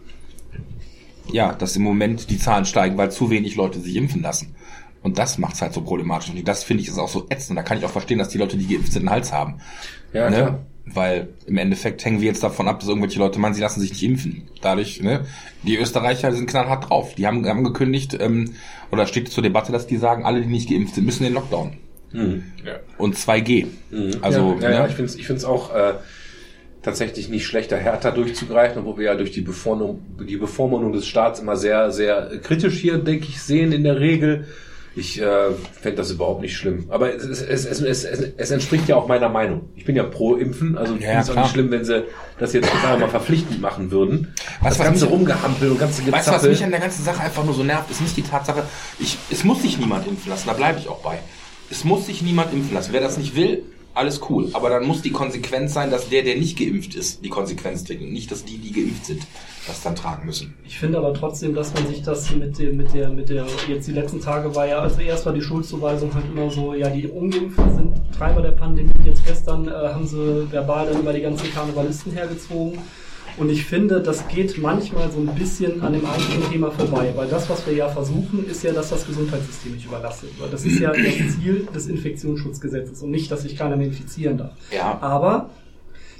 ja, 1.32 1.52
dass 1.52 1.74
im 1.74 1.82
Moment 1.82 2.30
die 2.30 2.38
Zahlen 2.38 2.64
steigen, 2.64 2.96
weil 2.96 3.10
zu 3.10 3.30
wenig 3.30 3.56
Leute 3.56 3.80
sich 3.80 3.96
impfen 3.96 4.22
lassen. 4.22 4.54
Und 5.02 5.18
das 5.18 5.38
macht's 5.38 5.62
halt 5.62 5.74
so 5.74 5.82
problematisch. 5.82 6.30
Und 6.30 6.46
das 6.46 6.62
finde 6.62 6.82
ich 6.82 6.88
ist 6.88 6.98
auch 6.98 7.08
so 7.08 7.26
ätzend. 7.30 7.58
Da 7.58 7.62
kann 7.64 7.78
ich 7.78 7.84
auch 7.84 7.90
verstehen, 7.90 8.18
dass 8.18 8.28
die 8.28 8.38
Leute, 8.38 8.56
die 8.56 8.66
geimpft 8.66 8.92
sind, 8.92 9.02
einen 9.02 9.10
Hals 9.10 9.32
haben. 9.32 9.58
Ja, 10.12 10.30
ne? 10.30 10.36
klar. 10.36 10.66
Weil 10.86 11.28
im 11.46 11.58
Endeffekt 11.58 12.04
hängen 12.04 12.20
wir 12.20 12.28
jetzt 12.28 12.44
davon 12.44 12.68
ab, 12.68 12.78
dass 12.78 12.88
irgendwelche 12.88 13.18
Leute 13.18 13.40
meinen, 13.40 13.54
sie 13.54 13.60
lassen 13.60 13.80
sich 13.80 13.90
nicht 13.90 14.02
impfen. 14.04 14.48
Dadurch, 14.60 15.02
ne? 15.02 15.26
Die 15.64 15.76
Österreicher 15.76 16.32
sind 16.32 16.48
knallhart 16.48 16.88
drauf. 16.88 17.14
Die 17.16 17.26
haben, 17.26 17.44
haben 17.46 17.64
gekündigt, 17.64 18.16
ähm, 18.20 18.54
oder 18.92 19.06
steht 19.06 19.28
zur 19.28 19.42
Debatte, 19.42 19.72
dass 19.72 19.86
die 19.86 19.96
sagen, 19.96 20.24
alle, 20.24 20.40
die 20.40 20.46
nicht 20.46 20.70
geimpft 20.70 20.94
sind, 20.94 21.04
müssen 21.04 21.24
in 21.24 21.30
den 21.30 21.34
Lockdown. 21.34 21.72
Ja. 22.64 22.76
Und 22.98 23.16
2G. 23.16 23.66
Also, 24.22 24.56
ja, 24.60 24.70
ja, 24.70 24.70
ja, 24.70 24.82
ne? 24.82 24.88
ich 24.88 24.94
finde 24.94 25.10
es 25.10 25.16
ich 25.16 25.26
find's 25.26 25.44
auch 25.44 25.74
äh, 25.74 25.94
tatsächlich 26.82 27.28
nicht 27.28 27.46
schlechter, 27.46 27.76
härter 27.76 28.12
durchzugreifen, 28.12 28.78
obwohl 28.78 28.98
wir 28.98 29.06
ja 29.06 29.14
durch 29.16 29.32
die, 29.32 29.40
Bevormundung, 29.40 30.02
die 30.26 30.36
Bevormundung 30.36 30.92
des 30.92 31.06
Staats 31.06 31.40
immer 31.40 31.56
sehr, 31.56 31.90
sehr 31.90 32.38
kritisch 32.42 32.78
hier, 32.78 32.98
denke 32.98 33.26
ich, 33.28 33.42
sehen 33.42 33.72
in 33.72 33.82
der 33.82 34.00
Regel. 34.00 34.46
Ich 34.98 35.20
äh, 35.20 35.50
fände 35.80 35.96
das 35.98 36.10
überhaupt 36.10 36.40
nicht 36.40 36.56
schlimm. 36.56 36.86
Aber 36.88 37.14
es, 37.14 37.22
es, 37.22 37.66
es, 37.66 37.80
es, 37.82 38.04
es, 38.04 38.50
entspricht 38.50 38.88
ja 38.88 38.96
auch 38.96 39.06
meiner 39.08 39.28
Meinung. 39.28 39.68
Ich 39.76 39.84
bin 39.84 39.94
ja 39.94 40.02
pro 40.04 40.36
Impfen, 40.36 40.78
also 40.78 40.94
ich 40.94 41.02
Ja, 41.02 41.08
finde 41.08 41.22
es 41.22 41.30
auch 41.30 41.36
nicht 41.42 41.50
schlimm, 41.50 41.70
wenn 41.70 41.84
sie 41.84 42.04
das 42.38 42.54
jetzt 42.54 42.66
sagen 42.66 42.82
wir 43.00 43.06
mal 43.06 43.10
verpflichtend 43.10 43.60
machen 43.60 43.90
würden. 43.90 44.32
Was, 44.62 44.78
das 44.78 44.86
ganze 44.86 45.04
mich- 45.04 45.12
Rumgehampel 45.14 45.70
und 45.72 45.78
ganze 45.78 46.00
Weißt 46.00 46.06
du, 46.06 46.12
was 46.12 46.24
Gezappel. 46.24 46.50
mich 46.50 46.64
an 46.64 46.70
der 46.70 46.80
ganzen 46.80 47.04
Sache 47.04 47.20
einfach 47.20 47.44
nur 47.44 47.52
so 47.54 47.62
nervt, 47.62 47.90
ist 47.90 48.00
nicht 48.00 48.16
die 48.16 48.22
Tatsache, 48.22 48.62
ich, 48.98 49.18
es 49.30 49.44
muss 49.44 49.60
sich 49.60 49.78
niemand 49.78 50.06
impfen 50.06 50.30
lassen, 50.30 50.46
da 50.48 50.54
bleibe 50.54 50.78
ich 50.78 50.88
auch 50.88 51.02
bei. 51.02 51.18
Es 51.70 51.84
muss 51.84 52.06
sich 52.06 52.22
niemand 52.22 52.54
impfen 52.54 52.72
lassen. 52.74 52.92
Wer 52.92 53.00
das 53.02 53.18
nicht 53.18 53.36
will, 53.36 53.64
alles 53.96 54.20
cool. 54.28 54.50
Aber 54.52 54.68
dann 54.68 54.86
muss 54.86 55.02
die 55.02 55.10
Konsequenz 55.10 55.74
sein, 55.74 55.90
dass 55.90 56.08
der, 56.08 56.22
der 56.22 56.36
nicht 56.36 56.58
geimpft 56.58 56.94
ist, 56.94 57.24
die 57.24 57.28
Konsequenz 57.28 57.84
trägt 57.84 58.02
und 58.02 58.12
nicht, 58.12 58.30
dass 58.30 58.44
die, 58.44 58.58
die 58.58 58.72
geimpft 58.72 59.06
sind, 59.06 59.26
das 59.66 59.82
dann 59.82 59.96
tragen 59.96 60.26
müssen. 60.26 60.54
Ich 60.64 60.78
finde 60.78 60.98
aber 60.98 61.14
trotzdem, 61.14 61.54
dass 61.54 61.72
man 61.74 61.86
sich 61.86 62.02
das 62.02 62.30
mit 62.34 62.58
dem, 62.58 62.76
mit 62.76 62.92
der, 62.92 63.08
mit 63.08 63.28
der, 63.28 63.46
jetzt 63.68 63.88
die 63.88 63.92
letzten 63.92 64.20
Tage 64.20 64.54
war 64.54 64.66
ja, 64.66 64.78
also 64.78 65.00
erst 65.00 65.24
war 65.24 65.32
die 65.32 65.40
Schuldzuweisung 65.40 66.12
halt 66.14 66.26
immer 66.26 66.50
so, 66.50 66.74
ja, 66.74 66.90
die 66.90 67.08
Ungeimpften 67.08 67.74
sind 67.74 67.92
Treiber 68.16 68.42
der 68.42 68.52
Pandemie. 68.52 68.92
Jetzt 69.04 69.24
gestern 69.24 69.66
äh, 69.68 69.70
haben 69.70 70.06
sie 70.06 70.46
verbal 70.50 70.86
dann 70.86 71.00
über 71.00 71.12
die 71.12 71.22
ganzen 71.22 71.52
Karnevalisten 71.52 72.12
hergezogen. 72.12 72.78
Und 73.38 73.50
ich 73.50 73.66
finde, 73.66 74.00
das 74.00 74.26
geht 74.28 74.56
manchmal 74.58 75.10
so 75.10 75.18
ein 75.18 75.34
bisschen 75.34 75.82
an 75.82 75.92
dem 75.92 76.06
eigentlichen 76.06 76.50
Thema 76.50 76.70
vorbei, 76.70 77.12
weil 77.14 77.28
das, 77.28 77.50
was 77.50 77.66
wir 77.66 77.74
ja 77.74 77.88
versuchen, 77.88 78.46
ist 78.48 78.62
ja, 78.62 78.72
dass 78.72 78.90
das 78.90 79.06
Gesundheitssystem 79.06 79.74
nicht 79.74 79.84
überlastet 79.84 80.38
wird. 80.38 80.52
Das 80.52 80.64
ist 80.64 80.80
ja 80.80 80.90
das 80.92 81.36
Ziel 81.36 81.68
des 81.74 81.86
Infektionsschutzgesetzes 81.86 83.02
und 83.02 83.10
nicht, 83.10 83.30
dass 83.30 83.42
sich 83.42 83.56
keiner 83.56 83.76
mehr 83.76 83.88
infizieren 83.88 84.38
darf. 84.38 84.52
Ja. 84.74 84.98
Aber 85.02 85.50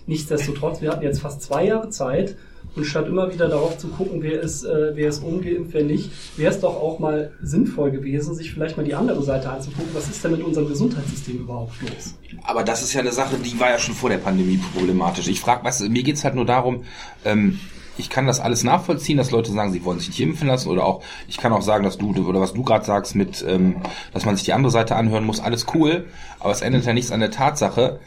nichtsdestotrotz, 0.07 0.83
wir 0.83 0.91
hatten 0.91 1.05
jetzt 1.05 1.21
fast 1.21 1.41
zwei 1.41 1.67
Jahre 1.67 1.89
Zeit 1.89 2.37
und 2.77 2.85
statt 2.85 3.09
immer 3.09 3.33
wieder 3.33 3.49
darauf 3.49 3.79
zu 3.79 3.89
gucken, 3.89 4.23
wer 4.23 4.41
ist, 4.41 4.65
äh, 4.65 4.95
wer 4.95 5.09
ist 5.09 5.25
ungeimpft, 5.25 5.73
wer 5.73 5.83
nicht, 5.83 6.11
wäre 6.37 6.53
es 6.53 6.61
doch 6.61 6.77
auch 6.77 6.99
mal 6.99 7.33
sinnvoll 7.43 7.91
gewesen, 7.91 8.35
sich 8.35 8.53
vielleicht 8.53 8.77
mal 8.77 8.85
die 8.85 8.95
andere 8.95 9.23
Seite 9.23 9.51
anzugucken. 9.51 9.95
Was 9.95 10.09
ist 10.09 10.23
denn 10.23 10.33
mit 10.33 10.43
unserem 10.43 10.69
Gesundheitssystem 10.69 11.39
überhaupt 11.39 11.81
los? 11.83 12.15
Aber 12.45 12.63
das 12.63 12.83
ist 12.83 12.93
ja 12.93 13.01
eine 13.01 13.13
Sache, 13.13 13.37
die 13.37 13.59
war 13.59 13.71
ja 13.71 13.79
schon 13.79 13.95
vor 13.95 14.11
der 14.11 14.19
Pandemie 14.19 14.61
problematisch. 14.75 15.27
Ich 15.29 15.41
frage, 15.41 15.65
weißt 15.65 15.81
du, 15.81 15.89
mir 15.89 16.03
geht's 16.03 16.23
halt 16.23 16.35
nur 16.35 16.45
darum, 16.45 16.85
ähm, 17.25 17.59
ich 17.99 18.11
kann 18.11 18.27
das 18.27 18.41
alles 18.41 18.63
nachvollziehen, 18.63 19.17
dass 19.17 19.31
Leute 19.31 19.53
sagen, 19.53 19.73
sie 19.73 19.85
wollen 19.85 19.99
sich 19.99 20.09
nicht 20.09 20.21
impfen 20.21 20.49
lassen 20.49 20.69
oder 20.69 20.85
auch, 20.85 21.03
ich 21.29 21.39
kann 21.39 21.53
auch 21.53 21.63
sagen, 21.63 21.85
dass 21.85 21.97
du, 21.97 22.11
oder 22.27 22.41
was 22.41 22.53
du 22.53 22.63
gerade 22.63 22.85
sagst 22.85 23.15
mit, 23.15 23.45
ähm, 23.49 23.77
dass 24.13 24.27
man 24.27 24.37
sich 24.37 24.45
die 24.45 24.53
andere 24.53 24.71
Seite 24.71 24.97
anhören 24.97 25.25
muss, 25.25 25.41
alles 25.41 25.67
cool, 25.75 26.07
aber 26.39 26.53
es 26.53 26.61
ändert 26.61 26.85
ja 26.85 26.93
nichts 26.93 27.11
an 27.11 27.21
der 27.21 27.31
Tatsache, 27.31 28.01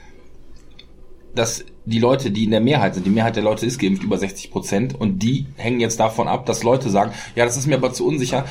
dass 1.34 1.66
die 1.90 2.00
Leute, 2.00 2.32
die 2.32 2.46
in 2.46 2.52
der 2.52 2.62
Mehrheit 2.62 2.94
sind, 2.94 3.06
die 3.06 3.12
Mehrheit 3.12 3.36
der 3.36 3.44
Leute 3.44 3.66
ist 3.66 3.80
geimpft, 3.80 4.04
über 4.04 4.18
60 4.18 4.52
Prozent, 4.52 5.00
und 5.00 5.20
die 5.20 5.48
hängen 5.58 5.80
jetzt 5.80 6.00
davon 6.00 6.28
ab, 6.28 6.46
dass 6.46 6.64
Leute 6.64 6.90
sagen, 6.90 7.12
ja, 7.36 7.46
das 7.46 7.58
ist 7.58 7.68
mir 7.68 7.76
aber 7.76 7.94
zu 7.94 8.06
unsicher. 8.06 8.46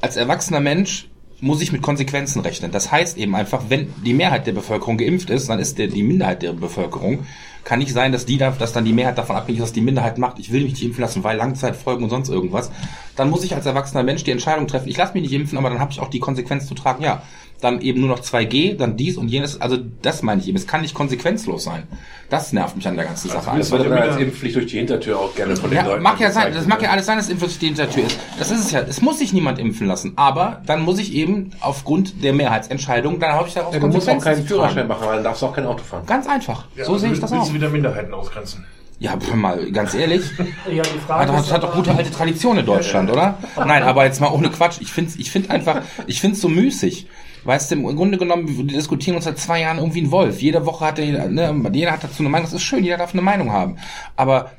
Als 0.00 0.16
erwachsener 0.16 0.60
Mensch 0.60 1.08
muss 1.40 1.60
ich 1.60 1.72
mit 1.72 1.82
Konsequenzen 1.82 2.40
rechnen. 2.40 2.72
Das 2.72 2.90
heißt 2.90 3.16
eben 3.16 3.34
einfach, 3.34 3.64
wenn 3.68 3.92
die 4.04 4.14
Mehrheit 4.14 4.46
der 4.46 4.52
Bevölkerung 4.52 4.98
geimpft 4.98 5.30
ist, 5.30 5.48
dann 5.48 5.58
ist 5.60 5.78
der, 5.78 5.86
die 5.86 6.02
Minderheit 6.02 6.42
der 6.42 6.52
Bevölkerung, 6.52 7.26
kann 7.64 7.80
nicht 7.80 7.92
sein, 7.92 8.12
dass 8.12 8.24
die 8.24 8.38
da, 8.38 8.50
dass 8.50 8.72
dann 8.72 8.84
die 8.84 8.92
Mehrheit 8.92 9.18
davon 9.18 9.36
abhängig 9.36 9.58
ist, 9.58 9.64
was 9.64 9.72
die 9.72 9.82
Minderheit 9.82 10.18
macht. 10.18 10.38
Ich 10.38 10.50
will 10.52 10.62
mich 10.62 10.72
nicht 10.72 10.84
impfen 10.84 11.02
lassen, 11.02 11.22
weil 11.22 11.36
Langzeitfolgen 11.36 12.04
und 12.04 12.10
sonst 12.10 12.28
irgendwas. 12.28 12.70
Dann 13.14 13.30
muss 13.30 13.44
ich 13.44 13.54
als 13.54 13.66
erwachsener 13.66 14.02
Mensch 14.02 14.24
die 14.24 14.30
Entscheidung 14.30 14.66
treffen, 14.66 14.88
ich 14.88 14.96
lasse 14.96 15.12
mich 15.14 15.22
nicht 15.22 15.32
impfen, 15.32 15.58
aber 15.58 15.68
dann 15.68 15.78
habe 15.78 15.92
ich 15.92 16.00
auch 16.00 16.08
die 16.08 16.18
Konsequenz 16.18 16.66
zu 16.66 16.74
tragen, 16.74 17.04
ja, 17.04 17.22
dann 17.60 17.80
eben 17.80 18.00
nur 18.00 18.08
noch 18.08 18.20
2G, 18.20 18.76
dann 18.76 18.96
dies 18.96 19.16
und 19.16 19.28
jenes. 19.28 19.60
Also 19.60 19.78
das 20.02 20.22
meine 20.22 20.40
ich 20.40 20.48
eben. 20.48 20.56
Es 20.56 20.66
kann 20.66 20.82
nicht 20.82 20.94
konsequenzlos 20.94 21.64
sein. 21.64 21.84
Das 22.30 22.52
nervt 22.52 22.76
mich 22.76 22.86
an 22.86 22.96
der 22.96 23.06
ganzen 23.06 23.28
Sache. 23.28 23.56
Das 23.56 23.72
einfach. 23.72 23.84
wird 23.84 23.90
dann 23.90 24.08
als 24.10 24.16
Impfpflicht 24.16 24.56
durch 24.56 24.66
die 24.66 24.78
Hintertür 24.78 25.18
auch 25.18 25.34
gerne 25.34 25.56
von 25.56 25.70
den 25.70 25.78
Ja, 25.78 25.86
Leuten 25.86 26.02
mag 26.02 26.20
ja 26.20 26.30
sein, 26.30 26.52
das 26.52 26.66
mag 26.66 26.82
ja 26.82 26.90
alles 26.90 27.06
sein, 27.06 27.16
dass 27.16 27.28
Impfpflicht 27.28 27.62
die 27.62 27.66
Hintertür 27.66 28.04
ist. 28.04 28.18
Das 28.38 28.50
ist 28.50 28.60
es 28.60 28.70
ja. 28.70 28.80
Es 28.80 29.00
muss 29.00 29.18
sich 29.18 29.32
niemand 29.32 29.58
impfen 29.58 29.86
lassen. 29.86 30.12
Aber 30.16 30.62
dann 30.66 30.82
muss 30.82 30.98
ich 30.98 31.14
eben 31.14 31.50
aufgrund 31.60 32.22
der 32.22 32.32
Mehrheitsentscheidung, 32.32 33.18
dann 33.18 33.32
habe 33.32 33.48
ich 33.48 33.54
daraus 33.54 33.74
Ja, 33.74 33.80
du 33.80 33.88
musst 33.88 34.08
auch 34.08 34.22
keinen. 34.22 34.46
Führerschein 34.46 34.86
machen, 34.86 35.06
weil 35.06 35.16
dann 35.16 35.24
darfst 35.24 35.42
du 35.42 35.46
auch 35.46 35.54
kein 35.54 35.66
Auto 35.66 35.82
fahren. 35.82 36.04
Ganz 36.06 36.26
einfach. 36.26 36.66
Ja, 36.76 36.84
so 36.84 36.92
also 36.92 37.04
sehe 37.04 37.12
ich 37.12 37.20
das 37.20 37.30
willst 37.30 37.44
auch. 37.44 37.48
du 37.48 37.54
wieder 37.54 37.70
Minderheiten 37.70 38.14
ausgrenzen? 38.14 38.64
Ja, 39.00 39.16
mal 39.34 39.70
ganz 39.70 39.94
ehrlich. 39.94 40.22
Ja, 40.70 40.82
die 40.82 40.98
Frage 40.98 41.32
Hat, 41.32 41.40
ist 41.40 41.52
hat, 41.52 41.62
doch 41.62 41.74
gute 41.74 41.94
alte 41.94 42.10
Tradition 42.10 42.58
in 42.58 42.66
Deutschland, 42.66 43.10
oder? 43.10 43.38
Nein, 43.56 43.82
aber 43.82 44.04
jetzt 44.04 44.20
mal 44.20 44.30
ohne 44.30 44.50
Quatsch. 44.50 44.78
Ich 44.80 44.92
finde 44.92 45.12
ich 45.18 45.30
find 45.30 45.50
einfach, 45.50 45.82
ich 46.06 46.20
finde 46.20 46.34
es 46.34 46.42
so 46.42 46.48
müßig. 46.48 47.06
Weißt 47.48 47.70
du, 47.70 47.76
im 47.76 47.96
Grunde 47.96 48.18
genommen, 48.18 48.46
wir 48.46 48.62
diskutieren 48.62 49.16
uns 49.16 49.24
seit 49.24 49.38
zwei 49.38 49.62
Jahren 49.62 49.78
irgendwie 49.78 50.02
ein 50.02 50.10
Wolf. 50.10 50.42
Jede 50.42 50.66
Woche 50.66 50.84
hat 50.84 50.98
er, 50.98 51.28
ne, 51.28 51.70
jeder 51.72 51.92
hat 51.92 52.04
dazu 52.04 52.18
eine 52.18 52.28
Meinung. 52.28 52.44
Das 52.44 52.52
ist 52.52 52.62
schön, 52.62 52.84
jeder 52.84 52.98
darf 52.98 53.14
eine 53.14 53.22
Meinung 53.22 53.52
haben. 53.52 53.78
Aber 54.16 54.52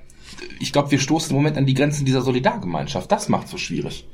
ich 0.59 0.73
glaube, 0.73 0.89
wir 0.89 0.97
stoßen 0.97 1.29
im 1.29 1.35
Moment 1.35 1.55
an 1.55 1.67
die 1.67 1.75
Grenzen 1.75 2.03
dieser 2.03 2.23
Solidargemeinschaft. 2.23 3.11
Das 3.11 3.29
macht 3.29 3.47
so 3.47 3.57
schwierig. 3.57 4.07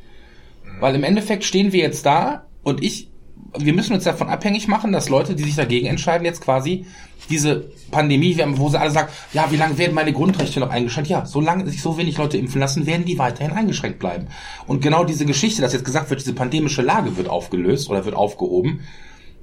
Weil 0.82 0.94
im 0.94 1.06
Endeffekt 1.06 1.46
stehen 1.46 1.72
wir 1.72 1.80
jetzt 1.80 2.06
da 2.06 2.48
und 2.64 2.84
ich, 2.84 3.10
wir 3.58 3.74
müssen 3.74 3.94
uns 3.94 4.04
davon 4.04 4.30
abhängig 4.30 4.68
machen, 4.68 4.92
dass 4.92 5.10
Leute, 5.10 5.36
die 5.36 5.44
sich 5.44 5.56
dagegen 5.56 5.88
entscheiden, 5.88 6.26
jetzt 6.26 6.42
quasi 6.42 6.86
diese 7.30 7.72
Pandemie, 7.92 8.38
wo 8.56 8.70
sie 8.70 8.80
alle 8.80 8.92
sagen, 8.92 9.10
ja, 9.34 9.52
wie 9.52 9.56
lange 9.58 9.78
werden 9.78 9.94
meine 9.94 10.14
Grundrechte 10.14 10.60
noch 10.60 10.70
eingeschränkt? 10.70 11.10
Ja, 11.10 11.26
solange 11.26 11.68
sich 11.70 11.82
so 11.82 11.98
wenig 11.98 12.18
Leute 12.18 12.38
impfen 12.38 12.62
lassen, 12.62 12.86
werden 12.86 13.06
die 13.06 13.18
weiterhin 13.18 13.54
eingeschränkt 13.54 14.00
bleiben. 14.00 14.28
Und 14.68 14.82
genau 14.82 15.04
diese 15.04 15.26
Geschichte, 15.26 15.62
dass 15.62 15.74
jetzt 15.74 15.86
gesagt 15.86 16.10
wird, 16.10 16.22
diese 16.22 16.34
pandemische 16.34 16.82
Lage 16.82 17.18
wird 17.18 17.30
aufgelöst 17.30 17.90
oder 17.90 18.06
wird 18.06 18.16
aufgehoben, 18.16 18.82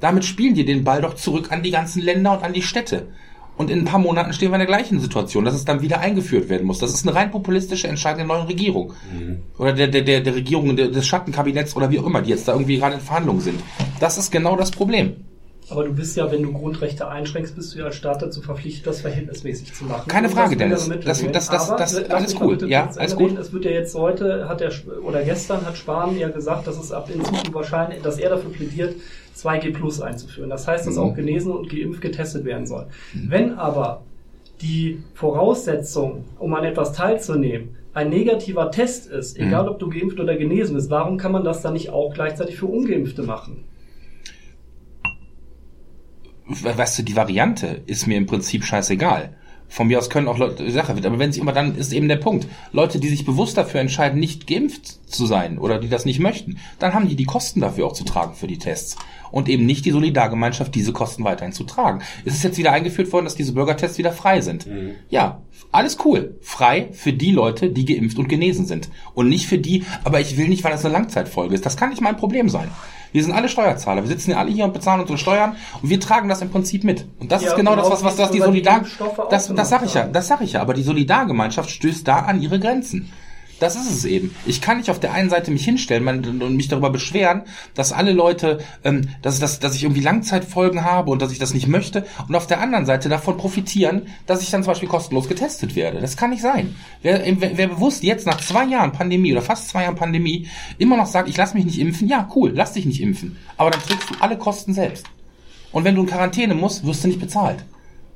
damit 0.00 0.24
spielen 0.24 0.54
die 0.54 0.64
den 0.64 0.84
Ball 0.84 1.00
doch 1.00 1.14
zurück 1.14 1.52
an 1.52 1.62
die 1.62 1.70
ganzen 1.70 2.02
Länder 2.02 2.32
und 2.32 2.44
an 2.44 2.52
die 2.52 2.62
Städte. 2.62 3.08
Und 3.62 3.70
in 3.70 3.78
ein 3.78 3.84
paar 3.84 4.00
Monaten 4.00 4.32
stehen 4.32 4.50
wir 4.50 4.56
in 4.56 4.60
der 4.60 4.66
gleichen 4.66 4.98
Situation, 4.98 5.44
dass 5.44 5.54
es 5.54 5.64
dann 5.64 5.82
wieder 5.82 6.00
eingeführt 6.00 6.48
werden 6.48 6.66
muss. 6.66 6.80
Das 6.80 6.92
ist 6.92 7.06
eine 7.06 7.14
rein 7.14 7.30
populistische 7.30 7.86
Entscheidung 7.86 8.18
der 8.18 8.26
neuen 8.26 8.46
Regierung. 8.48 8.92
Oder 9.56 9.72
der, 9.72 9.86
der, 9.86 10.02
der, 10.02 10.20
der 10.20 10.34
Regierung, 10.34 10.74
des 10.76 11.06
Schattenkabinetts 11.06 11.76
oder 11.76 11.88
wie 11.92 12.00
auch 12.00 12.06
immer, 12.06 12.22
die 12.22 12.30
jetzt 12.30 12.48
da 12.48 12.54
irgendwie 12.54 12.78
gerade 12.78 12.96
in 12.96 13.00
Verhandlungen 13.00 13.40
sind. 13.40 13.60
Das 14.00 14.18
ist 14.18 14.32
genau 14.32 14.56
das 14.56 14.72
Problem. 14.72 15.14
Aber 15.72 15.84
du 15.84 15.92
bist 15.94 16.16
ja, 16.16 16.30
wenn 16.30 16.42
du 16.42 16.52
Grundrechte 16.52 17.08
einschränkst, 17.08 17.56
bist 17.56 17.74
du 17.74 17.78
ja 17.78 17.86
als 17.86 17.96
Staat 17.96 18.22
dazu 18.22 18.40
verpflichtet, 18.42 18.86
das 18.86 19.00
verhältnismäßig 19.00 19.72
zu 19.74 19.84
machen. 19.86 20.06
Keine 20.08 20.28
Frage, 20.28 20.56
Dennis. 20.56 20.88
Das- 21.04 21.22
das- 21.22 21.48
das- 21.48 21.70
Aber, 21.70 21.78
das- 21.78 22.10
alles 22.10 22.40
cool. 22.40 22.58
Ja, 22.68 22.90
alles 22.96 23.16
gut. 23.16 23.38
Es 23.38 23.52
wird 23.52 23.64
ja 23.64 23.70
jetzt 23.70 23.94
heute, 23.94 24.48
hat 24.48 24.60
der, 24.60 24.70
oder 25.04 25.22
gestern 25.22 25.64
hat 25.66 25.76
Spahn 25.76 26.16
ja 26.18 26.28
gesagt, 26.28 26.66
dass 26.66 26.78
es 26.78 26.92
ab 26.92 27.08
in 27.12 27.24
Zukunft 27.24 27.54
wahrscheinlich, 27.54 28.02
dass 28.02 28.18
er 28.18 28.30
dafür 28.30 28.52
plädiert, 28.52 28.94
2G 29.34 29.72
Plus 29.72 30.00
einzuführen. 30.00 30.50
Das 30.50 30.68
heißt, 30.68 30.86
dass 30.86 30.96
Mhm. 30.96 31.00
auch 31.02 31.14
genesen 31.14 31.52
und 31.52 31.70
geimpft 31.70 32.02
getestet 32.02 32.44
werden 32.44 32.66
soll. 32.66 32.86
Wenn 33.14 33.54
aber 33.58 34.02
die 34.60 35.02
Voraussetzung, 35.14 36.24
um 36.38 36.54
an 36.54 36.64
etwas 36.64 36.92
teilzunehmen, 36.92 37.70
ein 37.94 38.10
negativer 38.10 38.70
Test 38.70 39.06
ist, 39.10 39.38
Mhm. 39.38 39.46
egal 39.48 39.68
ob 39.68 39.78
du 39.78 39.88
geimpft 39.90 40.20
oder 40.20 40.36
genesen 40.36 40.76
bist, 40.76 40.90
warum 40.90 41.16
kann 41.18 41.32
man 41.32 41.44
das 41.44 41.62
dann 41.62 41.72
nicht 41.72 41.90
auch 41.90 42.14
gleichzeitig 42.14 42.56
für 42.58 42.66
Ungeimpfte 42.66 43.22
machen? 43.22 43.64
Weißt 46.46 46.98
du, 46.98 47.02
die 47.02 47.16
Variante 47.16 47.82
ist 47.86 48.06
mir 48.06 48.16
im 48.16 48.26
Prinzip 48.26 48.64
scheißegal. 48.64 49.34
Von 49.68 49.86
mir 49.86 49.98
aus 49.98 50.10
können 50.10 50.28
auch 50.28 50.36
Leute, 50.36 50.70
Sache 50.70 50.96
wird, 50.96 51.06
aber 51.06 51.18
wenn 51.18 51.32
sie 51.32 51.40
immer 51.40 51.52
dann 51.52 51.76
ist 51.76 51.94
eben 51.94 52.06
der 52.06 52.16
Punkt. 52.16 52.46
Leute, 52.72 53.00
die 53.00 53.08
sich 53.08 53.24
bewusst 53.24 53.56
dafür 53.56 53.80
entscheiden, 53.80 54.20
nicht 54.20 54.46
geimpft 54.46 55.08
zu 55.10 55.24
sein 55.24 55.56
oder 55.56 55.78
die 55.78 55.88
das 55.88 56.04
nicht 56.04 56.20
möchten, 56.20 56.58
dann 56.78 56.92
haben 56.92 57.08
die 57.08 57.16
die 57.16 57.24
Kosten 57.24 57.60
dafür 57.60 57.86
auch 57.86 57.94
zu 57.94 58.04
tragen 58.04 58.34
für 58.34 58.46
die 58.46 58.58
Tests. 58.58 58.96
Und 59.30 59.48
eben 59.48 59.64
nicht 59.64 59.86
die 59.86 59.90
Solidargemeinschaft, 59.90 60.74
diese 60.74 60.92
Kosten 60.92 61.24
weiterhin 61.24 61.54
zu 61.54 61.64
tragen. 61.64 62.02
Es 62.26 62.34
ist 62.34 62.44
jetzt 62.44 62.58
wieder 62.58 62.72
eingeführt 62.72 63.10
worden, 63.14 63.24
dass 63.24 63.34
diese 63.34 63.54
Bürgertests 63.54 63.96
wieder 63.96 64.12
frei 64.12 64.42
sind. 64.42 64.66
Ja, 65.08 65.40
alles 65.70 65.96
cool. 66.04 66.36
Frei 66.42 66.90
für 66.92 67.14
die 67.14 67.30
Leute, 67.30 67.70
die 67.70 67.86
geimpft 67.86 68.18
und 68.18 68.28
genesen 68.28 68.66
sind. 68.66 68.90
Und 69.14 69.30
nicht 69.30 69.46
für 69.46 69.56
die, 69.56 69.84
aber 70.04 70.20
ich 70.20 70.36
will 70.36 70.48
nicht, 70.48 70.64
weil 70.64 70.72
das 70.72 70.84
eine 70.84 70.92
Langzeitfolge 70.92 71.54
ist. 71.54 71.64
Das 71.64 71.78
kann 71.78 71.88
nicht 71.88 72.02
mein 72.02 72.18
Problem 72.18 72.50
sein. 72.50 72.68
Wir 73.12 73.22
sind 73.22 73.32
alle 73.32 73.48
Steuerzahler. 73.48 74.02
Wir 74.02 74.08
sitzen 74.08 74.32
ja 74.32 74.38
alle 74.38 74.50
hier 74.50 74.64
und 74.64 74.72
bezahlen 74.72 75.00
unsere 75.00 75.18
Steuern 75.18 75.56
und 75.82 75.88
wir 75.88 76.00
tragen 76.00 76.28
das 76.28 76.42
im 76.42 76.50
Prinzip 76.50 76.84
mit. 76.84 77.06
Und 77.20 77.30
das 77.30 77.42
Ja, 77.42 77.50
ist 77.50 77.56
genau 77.56 77.72
genau 77.72 77.82
das, 77.82 77.90
was, 77.90 78.04
was, 78.04 78.18
was 78.18 78.30
die 78.30 78.38
die 78.38 78.44
Solidar, 78.44 78.82
auch 79.00 79.28
das, 79.28 79.52
das 79.54 79.68
sag 79.68 79.84
ich 79.84 79.94
ja, 79.94 80.06
das 80.06 80.28
sag 80.28 80.40
ich 80.40 80.52
ja. 80.52 80.60
Aber 80.60 80.74
die 80.74 80.82
Solidargemeinschaft 80.82 81.70
stößt 81.70 82.06
da 82.06 82.20
an 82.20 82.40
ihre 82.40 82.58
Grenzen. 82.58 83.12
Das 83.62 83.76
ist 83.76 83.92
es 83.92 84.04
eben. 84.04 84.34
Ich 84.44 84.60
kann 84.60 84.78
nicht 84.78 84.90
auf 84.90 84.98
der 84.98 85.12
einen 85.12 85.30
Seite 85.30 85.52
mich 85.52 85.64
hinstellen 85.64 86.42
und 86.42 86.56
mich 86.56 86.66
darüber 86.66 86.90
beschweren, 86.90 87.42
dass 87.76 87.92
alle 87.92 88.10
Leute, 88.10 88.58
ähm, 88.82 89.08
dass, 89.22 89.38
dass, 89.38 89.60
dass 89.60 89.76
ich 89.76 89.84
irgendwie 89.84 90.00
Langzeitfolgen 90.00 90.84
habe 90.84 91.12
und 91.12 91.22
dass 91.22 91.30
ich 91.30 91.38
das 91.38 91.54
nicht 91.54 91.68
möchte 91.68 92.04
und 92.26 92.34
auf 92.34 92.48
der 92.48 92.60
anderen 92.60 92.86
Seite 92.86 93.08
davon 93.08 93.36
profitieren, 93.36 94.08
dass 94.26 94.42
ich 94.42 94.50
dann 94.50 94.64
zum 94.64 94.72
Beispiel 94.72 94.88
kostenlos 94.88 95.28
getestet 95.28 95.76
werde. 95.76 96.00
Das 96.00 96.16
kann 96.16 96.30
nicht 96.30 96.42
sein. 96.42 96.74
Wer, 97.02 97.22
wer, 97.38 97.56
wer 97.56 97.68
bewusst 97.68 98.02
jetzt 98.02 98.26
nach 98.26 98.40
zwei 98.40 98.64
Jahren 98.64 98.90
Pandemie 98.90 99.30
oder 99.30 99.42
fast 99.42 99.68
zwei 99.68 99.84
Jahren 99.84 99.94
Pandemie 99.94 100.48
immer 100.78 100.96
noch 100.96 101.06
sagt, 101.06 101.28
ich 101.28 101.36
lass 101.36 101.54
mich 101.54 101.64
nicht 101.64 101.78
impfen, 101.78 102.08
ja 102.08 102.28
cool, 102.34 102.50
lass 102.52 102.72
dich 102.72 102.84
nicht 102.84 103.00
impfen. 103.00 103.36
Aber 103.58 103.70
dann 103.70 103.80
trägst 103.80 104.10
du 104.10 104.14
alle 104.18 104.38
Kosten 104.38 104.74
selbst. 104.74 105.06
Und 105.70 105.84
wenn 105.84 105.94
du 105.94 106.00
in 106.02 106.08
Quarantäne 106.08 106.56
musst, 106.56 106.84
wirst 106.84 107.04
du 107.04 107.06
nicht 107.06 107.20
bezahlt. 107.20 107.64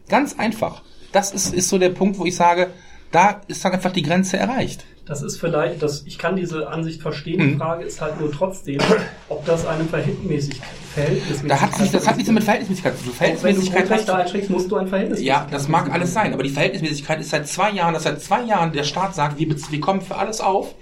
Ganz 0.08 0.36
einfach. 0.40 0.82
Das 1.12 1.30
ist, 1.30 1.54
ist 1.54 1.68
so 1.68 1.78
der 1.78 1.90
Punkt, 1.90 2.18
wo 2.18 2.26
ich 2.26 2.34
sage, 2.34 2.72
da 3.12 3.42
ist 3.46 3.64
dann 3.64 3.74
einfach 3.74 3.92
die 3.92 4.02
Grenze 4.02 4.38
erreicht. 4.38 4.84
Das 5.06 5.22
ist 5.22 5.38
vielleicht, 5.38 5.80
das, 5.84 6.02
ich 6.04 6.18
kann 6.18 6.34
diese 6.34 6.68
Ansicht 6.68 7.00
verstehen. 7.00 7.38
Die 7.38 7.54
mhm. 7.54 7.58
Frage 7.58 7.84
ist 7.84 8.00
halt 8.00 8.20
nur 8.20 8.32
trotzdem, 8.32 8.80
ob 9.28 9.44
das 9.46 9.64
eine 9.64 9.84
Verhältnismäßigkeit, 9.84 10.68
Verhältnismäßigkeit 10.94 11.50
da 11.50 11.60
hat 11.60 11.80
nicht, 11.80 11.94
Das 11.94 12.08
hat 12.08 12.16
nichts 12.16 12.32
mit 12.32 12.42
Verhältnismäßigkeit 12.42 12.98
zu 12.98 13.04
tun. 13.04 13.12
Verhältnismäßigkeit 13.14 13.88
wenn 13.88 13.98
du 13.98 14.04
da 14.04 14.14
einschränkst, 14.16 14.50
musst 14.50 14.68
du 14.68 14.76
ein 14.76 14.88
Verhältnis. 14.88 15.22
Ja, 15.22 15.46
das 15.48 15.68
mag 15.68 15.92
alles 15.92 16.12
sein, 16.12 16.34
aber 16.34 16.42
die 16.42 16.50
Verhältnismäßigkeit 16.50 17.20
ist 17.20 17.30
seit 17.30 17.46
zwei 17.46 17.70
Jahren, 17.70 17.94
dass 17.94 18.02
seit 18.02 18.20
zwei 18.20 18.42
Jahren 18.42 18.72
der 18.72 18.82
Staat 18.82 19.14
sagt, 19.14 19.38
wir, 19.38 19.48
wir 19.48 19.80
kommen 19.80 20.00
für 20.00 20.16
alles 20.16 20.40
auf. 20.40 20.74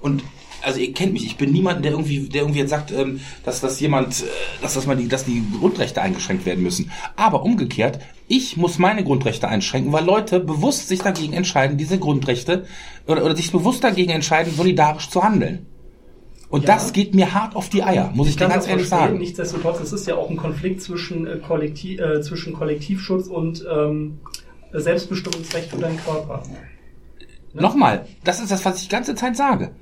Und 0.00 0.22
also 0.62 0.78
ihr 0.78 0.92
kennt 0.94 1.12
mich, 1.12 1.26
ich 1.26 1.36
bin 1.36 1.50
niemand, 1.50 1.84
der 1.84 1.90
irgendwie, 1.90 2.28
der 2.28 2.42
irgendwie 2.42 2.60
jetzt 2.60 2.70
sagt, 2.70 2.92
ähm, 2.92 3.20
dass, 3.44 3.60
dass 3.60 3.80
jemand, 3.80 4.22
äh, 4.22 4.26
dass, 4.62 4.74
dass, 4.74 4.86
man 4.86 4.96
die, 4.96 5.08
dass 5.08 5.24
die 5.24 5.42
Grundrechte 5.58 6.02
eingeschränkt 6.02 6.46
werden 6.46 6.62
müssen. 6.62 6.92
Aber 7.16 7.42
umgekehrt, 7.42 7.98
ich 8.28 8.56
muss 8.56 8.78
meine 8.78 9.04
Grundrechte 9.04 9.48
einschränken, 9.48 9.92
weil 9.92 10.04
Leute 10.04 10.40
bewusst 10.40 10.88
sich 10.88 11.00
dagegen 11.00 11.32
entscheiden, 11.32 11.76
diese 11.76 11.98
Grundrechte 11.98 12.64
oder, 13.06 13.24
oder 13.24 13.36
sich 13.36 13.52
bewusst 13.52 13.84
dagegen 13.84 14.10
entscheiden, 14.10 14.52
solidarisch 14.52 15.10
zu 15.10 15.22
handeln. 15.22 15.66
Und 16.48 16.64
ja. 16.64 16.74
das 16.74 16.92
geht 16.92 17.14
mir 17.14 17.34
hart 17.34 17.56
auf 17.56 17.68
die 17.68 17.82
Eier, 17.82 18.12
muss 18.14 18.28
ich, 18.28 18.34
ich 18.34 18.38
dir 18.38 18.48
ganz 18.48 18.68
ehrlich 18.68 18.86
verstehen. 18.86 19.08
sagen. 19.08 19.18
Nichtsdestotrotz, 19.18 19.80
es 19.80 19.92
ist 19.92 20.06
ja 20.06 20.16
auch 20.16 20.30
ein 20.30 20.36
Konflikt 20.36 20.82
zwischen, 20.82 21.26
äh, 21.26 21.38
Kollektiv, 21.38 22.00
äh, 22.00 22.20
zwischen 22.20 22.52
Kollektivschutz 22.52 23.26
und 23.26 23.64
ähm, 23.70 24.18
Selbstbestimmungsrecht 24.72 25.70
für 25.70 25.78
deinen 25.78 25.98
Körper. 25.98 26.42
Ne? 27.52 27.62
Nochmal, 27.62 28.06
das 28.22 28.40
ist 28.40 28.50
das, 28.50 28.64
was 28.64 28.76
ich 28.76 28.88
die 28.88 28.92
ganze 28.92 29.14
Zeit 29.14 29.36
sage. 29.36 29.72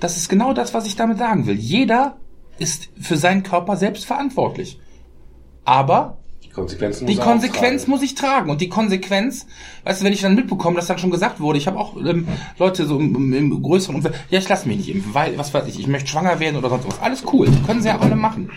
Das 0.00 0.16
ist 0.16 0.28
genau 0.28 0.52
das, 0.52 0.74
was 0.74 0.86
ich 0.86 0.96
damit 0.96 1.18
sagen 1.18 1.46
will. 1.46 1.54
Jeder 1.54 2.16
ist 2.58 2.90
für 3.00 3.16
seinen 3.16 3.42
Körper 3.42 3.76
selbst 3.76 4.04
verantwortlich. 4.04 4.78
Aber 5.64 6.18
Konsequenzen 6.54 7.06
die 7.06 7.16
Konsequenz 7.16 7.86
muss 7.86 8.02
ich 8.02 8.14
tragen. 8.14 8.50
Und 8.50 8.60
die 8.60 8.68
Konsequenz, 8.68 9.46
weißt 9.84 10.00
du, 10.00 10.04
wenn 10.04 10.12
ich 10.12 10.22
dann 10.22 10.34
mitbekomme, 10.34 10.76
dass 10.76 10.86
dann 10.86 10.98
schon 10.98 11.10
gesagt 11.10 11.40
wurde, 11.40 11.58
ich 11.58 11.66
habe 11.66 11.78
auch 11.78 11.96
ähm, 11.96 12.28
Leute 12.58 12.86
so 12.86 12.98
im, 12.98 13.32
im 13.32 13.62
größeren 13.62 13.96
Umfeld, 13.96 14.14
ja, 14.30 14.38
ich 14.38 14.48
lasse 14.48 14.68
mich 14.68 14.78
nicht 14.78 14.88
impfen, 14.88 15.14
weil, 15.14 15.36
was 15.36 15.52
weiß 15.52 15.66
ich, 15.66 15.78
ich 15.80 15.86
möchte 15.86 16.08
schwanger 16.08 16.40
werden 16.40 16.56
oder 16.56 16.70
sonst 16.70 16.86
was. 16.86 17.00
Alles 17.00 17.24
cool, 17.32 17.48
können 17.66 17.82
sie 17.82 17.88
ja 17.88 17.98
alle 17.98 18.16
machen. 18.16 18.50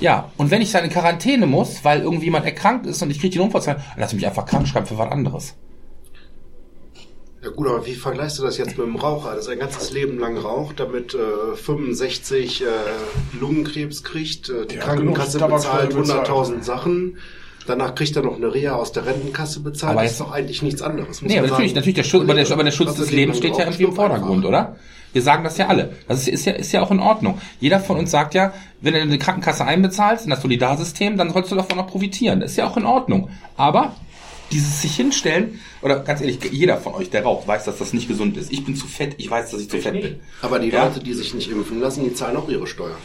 Ja, 0.00 0.30
und 0.36 0.50
wenn 0.50 0.62
ich 0.62 0.70
dann 0.70 0.84
in 0.84 0.90
Quarantäne 0.90 1.46
muss, 1.46 1.84
weil 1.84 2.02
irgendwie 2.02 2.26
jemand 2.26 2.44
erkrankt 2.44 2.86
ist 2.86 3.02
und 3.02 3.10
ich 3.10 3.18
kriege 3.18 3.32
die 3.32 3.38
Notfallzeit, 3.38 3.78
dann 3.78 3.84
lass 3.96 4.12
mich 4.12 4.26
einfach 4.26 4.44
krank 4.44 4.68
schreiben 4.68 4.86
für 4.86 4.98
was 4.98 5.10
anderes. 5.10 5.56
Ja 7.42 7.50
gut, 7.50 7.68
aber 7.68 7.86
wie 7.86 7.94
vergleichst 7.94 8.38
du 8.38 8.42
das 8.42 8.58
jetzt 8.58 8.76
mit 8.76 8.86
dem 8.86 8.96
Raucher, 8.96 9.32
der 9.34 9.42
sein 9.42 9.60
ganzes 9.60 9.92
Leben 9.92 10.18
lang 10.18 10.36
raucht, 10.36 10.80
damit 10.80 11.14
äh, 11.14 11.54
65 11.54 12.62
äh, 12.62 12.66
Lungenkrebs 13.38 14.02
kriegt, 14.02 14.48
äh, 14.48 14.66
die 14.66 14.74
ja, 14.74 14.80
Krankenkasse 14.80 15.38
bezahlt 15.38 15.94
100.000 15.94 16.62
Sachen, 16.62 17.18
danach 17.66 17.94
kriegt 17.94 18.16
er 18.16 18.22
noch 18.22 18.36
eine 18.36 18.52
Reha 18.52 18.74
aus 18.74 18.90
der 18.90 19.06
Rentenkasse 19.06 19.60
bezahlt, 19.60 19.92
aber 19.92 20.02
das 20.02 20.12
ist 20.12 20.20
doch 20.20 20.32
eigentlich 20.32 20.62
nichts 20.62 20.82
anderes. 20.82 21.22
Nee, 21.22 21.38
aber 21.38 21.46
natürlich, 21.46 21.70
sagen, 21.70 21.76
natürlich 21.76 21.94
der 21.94 22.02
Schutz, 22.02 22.22
aber 22.22 22.34
der, 22.34 22.50
aber 22.50 22.64
der 22.64 22.72
Schutz 22.72 22.94
des 22.96 23.12
Lebens 23.12 23.38
steht 23.38 23.56
ja 23.56 23.64
irgendwie 23.64 23.84
im 23.84 23.94
Vordergrund, 23.94 24.44
oder? 24.44 24.76
Wir 25.12 25.22
sagen 25.22 25.44
das 25.44 25.56
ja 25.56 25.68
alle. 25.68 25.96
Das 26.06 26.20
ist, 26.20 26.28
ist, 26.28 26.44
ja, 26.44 26.52
ist 26.52 26.72
ja 26.72 26.82
auch 26.82 26.90
in 26.90 27.00
Ordnung. 27.00 27.40
Jeder 27.60 27.80
von 27.80 27.96
uns 27.96 28.10
sagt 28.10 28.34
ja, 28.34 28.52
wenn 28.80 28.94
du 28.94 29.00
eine 29.00 29.18
Krankenkasse 29.18 29.64
einbezahlst 29.64 30.24
in 30.24 30.30
das 30.30 30.42
Solidarsystem, 30.42 31.16
dann 31.16 31.30
sollst 31.32 31.50
du 31.50 31.56
davon 31.56 31.78
auch 31.78 31.86
profitieren. 31.86 32.40
Das 32.40 32.50
ist 32.50 32.56
ja 32.58 32.66
auch 32.66 32.76
in 32.76 32.84
Ordnung. 32.84 33.30
Aber 33.56 33.94
dieses 34.50 34.82
sich 34.82 34.96
hinstellen, 34.96 35.60
oder 35.82 36.00
ganz 36.00 36.20
ehrlich, 36.20 36.38
jeder 36.50 36.78
von 36.78 36.94
euch, 36.94 37.10
der 37.10 37.22
raucht, 37.22 37.46
weiß, 37.46 37.64
dass 37.64 37.78
das 37.78 37.92
nicht 37.92 38.08
gesund 38.08 38.36
ist. 38.36 38.52
Ich 38.52 38.64
bin 38.64 38.74
zu 38.74 38.86
fett, 38.86 39.14
ich 39.18 39.30
weiß, 39.30 39.50
dass 39.50 39.60
ich 39.60 39.70
zu 39.70 39.78
fett 39.78 40.00
bin. 40.00 40.20
Aber 40.42 40.58
die 40.58 40.68
ja? 40.68 40.84
Leute, 40.84 41.00
die 41.00 41.14
sich 41.14 41.34
nicht 41.34 41.50
impfen 41.50 41.80
lassen, 41.80 42.04
die 42.04 42.14
zahlen 42.14 42.36
auch 42.36 42.48
ihre 42.48 42.66
Steuern. 42.66 42.96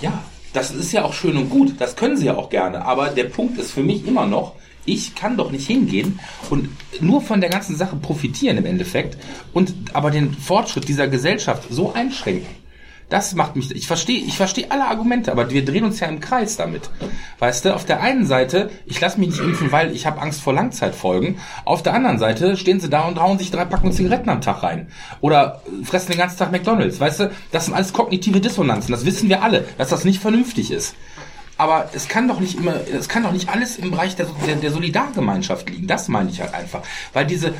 Ja, 0.00 0.22
das 0.52 0.70
ist 0.70 0.92
ja 0.92 1.04
auch 1.04 1.12
schön 1.12 1.36
und 1.36 1.50
gut, 1.50 1.74
das 1.78 1.96
können 1.96 2.16
sie 2.16 2.26
ja 2.26 2.36
auch 2.36 2.50
gerne. 2.50 2.84
Aber 2.84 3.08
der 3.08 3.24
Punkt 3.24 3.58
ist 3.58 3.72
für 3.72 3.82
mich 3.82 4.06
immer 4.06 4.26
noch, 4.26 4.54
ich 4.86 5.14
kann 5.14 5.36
doch 5.36 5.50
nicht 5.50 5.66
hingehen 5.66 6.20
und 6.48 6.68
nur 7.00 7.20
von 7.20 7.40
der 7.40 7.50
ganzen 7.50 7.76
Sache 7.76 7.96
profitieren 7.96 8.56
im 8.56 8.66
Endeffekt 8.66 9.18
und 9.52 9.74
aber 9.92 10.10
den 10.10 10.32
Fortschritt 10.32 10.88
dieser 10.88 11.08
Gesellschaft 11.08 11.64
so 11.70 11.92
einschränken. 11.92 12.65
Das 13.08 13.34
macht 13.34 13.54
mich, 13.54 13.70
ich 13.70 13.86
verstehe, 13.86 14.18
ich 14.18 14.36
verstehe 14.36 14.68
alle 14.72 14.86
Argumente, 14.86 15.30
aber 15.30 15.48
wir 15.50 15.64
drehen 15.64 15.84
uns 15.84 16.00
ja 16.00 16.08
im 16.08 16.18
Kreis 16.18 16.56
damit. 16.56 16.90
Weißt 17.38 17.64
du, 17.64 17.72
auf 17.72 17.84
der 17.84 18.00
einen 18.00 18.26
Seite, 18.26 18.68
ich 18.84 19.00
lasse 19.00 19.20
mich 19.20 19.28
nicht 19.28 19.40
impfen, 19.40 19.70
weil 19.70 19.94
ich 19.94 20.06
habe 20.06 20.20
Angst 20.20 20.40
vor 20.40 20.52
Langzeitfolgen. 20.52 21.38
Auf 21.64 21.84
der 21.84 21.94
anderen 21.94 22.18
Seite 22.18 22.56
stehen 22.56 22.80
sie 22.80 22.90
da 22.90 23.02
und 23.02 23.20
hauen 23.20 23.38
sich 23.38 23.52
drei 23.52 23.64
Packungen 23.64 23.92
Zigaretten 23.92 24.28
am 24.28 24.40
Tag 24.40 24.64
rein. 24.64 24.88
Oder 25.20 25.62
fressen 25.84 26.10
den 26.10 26.18
ganzen 26.18 26.38
Tag 26.38 26.50
McDonalds. 26.50 26.98
Weißt 26.98 27.20
du, 27.20 27.30
das 27.52 27.66
sind 27.66 27.74
alles 27.74 27.92
kognitive 27.92 28.40
Dissonanzen. 28.40 28.90
Das 28.90 29.04
wissen 29.04 29.28
wir 29.28 29.42
alle, 29.44 29.64
dass 29.78 29.90
das 29.90 30.04
nicht 30.04 30.20
vernünftig 30.20 30.72
ist. 30.72 30.96
Aber 31.58 31.88
es 31.94 32.08
kann 32.08 32.26
doch 32.26 32.40
nicht 32.40 32.58
immer, 32.58 32.74
es 32.92 33.08
kann 33.08 33.22
doch 33.22 33.32
nicht 33.32 33.48
alles 33.48 33.76
im 33.76 33.92
Bereich 33.92 34.16
der, 34.16 34.26
der, 34.46 34.56
der 34.56 34.72
Solidargemeinschaft 34.72 35.70
liegen. 35.70 35.86
Das 35.86 36.08
meine 36.08 36.30
ich 36.30 36.40
halt 36.40 36.54
einfach. 36.54 36.82
Weil 37.12 37.24
diese, 37.24 37.54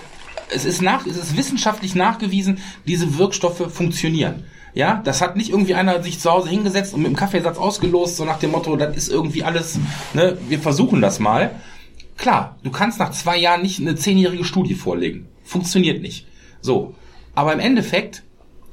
es 0.52 0.64
ist 0.64 0.82
nach, 0.82 1.06
es 1.06 1.16
ist 1.16 1.36
wissenschaftlich 1.36 1.94
nachgewiesen, 1.94 2.58
diese 2.84 3.16
Wirkstoffe 3.16 3.72
funktionieren. 3.72 4.44
Ja, 4.76 5.00
das 5.02 5.22
hat 5.22 5.36
nicht 5.36 5.48
irgendwie 5.48 5.74
einer 5.74 6.02
sich 6.02 6.20
zu 6.20 6.30
Hause 6.30 6.50
hingesetzt 6.50 6.92
und 6.92 7.00
mit 7.00 7.08
dem 7.08 7.16
Kaffeesatz 7.16 7.56
ausgelost, 7.56 8.18
so 8.18 8.26
nach 8.26 8.38
dem 8.38 8.50
Motto, 8.50 8.76
das 8.76 8.94
ist 8.94 9.08
irgendwie 9.08 9.42
alles, 9.42 9.78
ne, 10.12 10.36
wir 10.50 10.58
versuchen 10.58 11.00
das 11.00 11.18
mal. 11.18 11.52
Klar, 12.18 12.58
du 12.62 12.70
kannst 12.70 12.98
nach 12.98 13.10
zwei 13.10 13.38
Jahren 13.38 13.62
nicht 13.62 13.80
eine 13.80 13.96
zehnjährige 13.96 14.44
Studie 14.44 14.74
vorlegen. 14.74 15.28
Funktioniert 15.44 16.02
nicht. 16.02 16.26
So. 16.60 16.94
Aber 17.34 17.54
im 17.54 17.60
Endeffekt 17.60 18.22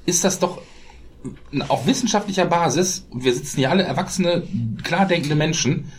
ist 0.05 0.25
das 0.25 0.39
doch 0.39 0.61
auf 1.69 1.87
wissenschaftlicher 1.87 2.47
Basis, 2.47 3.07
wir 3.13 3.33
sitzen 3.33 3.59
hier 3.59 3.71
alle 3.71 3.83
erwachsene, 3.83 4.43
klar 4.83 5.05
denkende 5.05 5.35
Menschen, 5.35 5.89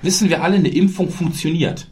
wissen 0.00 0.30
wir 0.30 0.42
alle, 0.42 0.56
eine 0.56 0.70
Impfung 0.70 1.10
funktioniert 1.10 1.90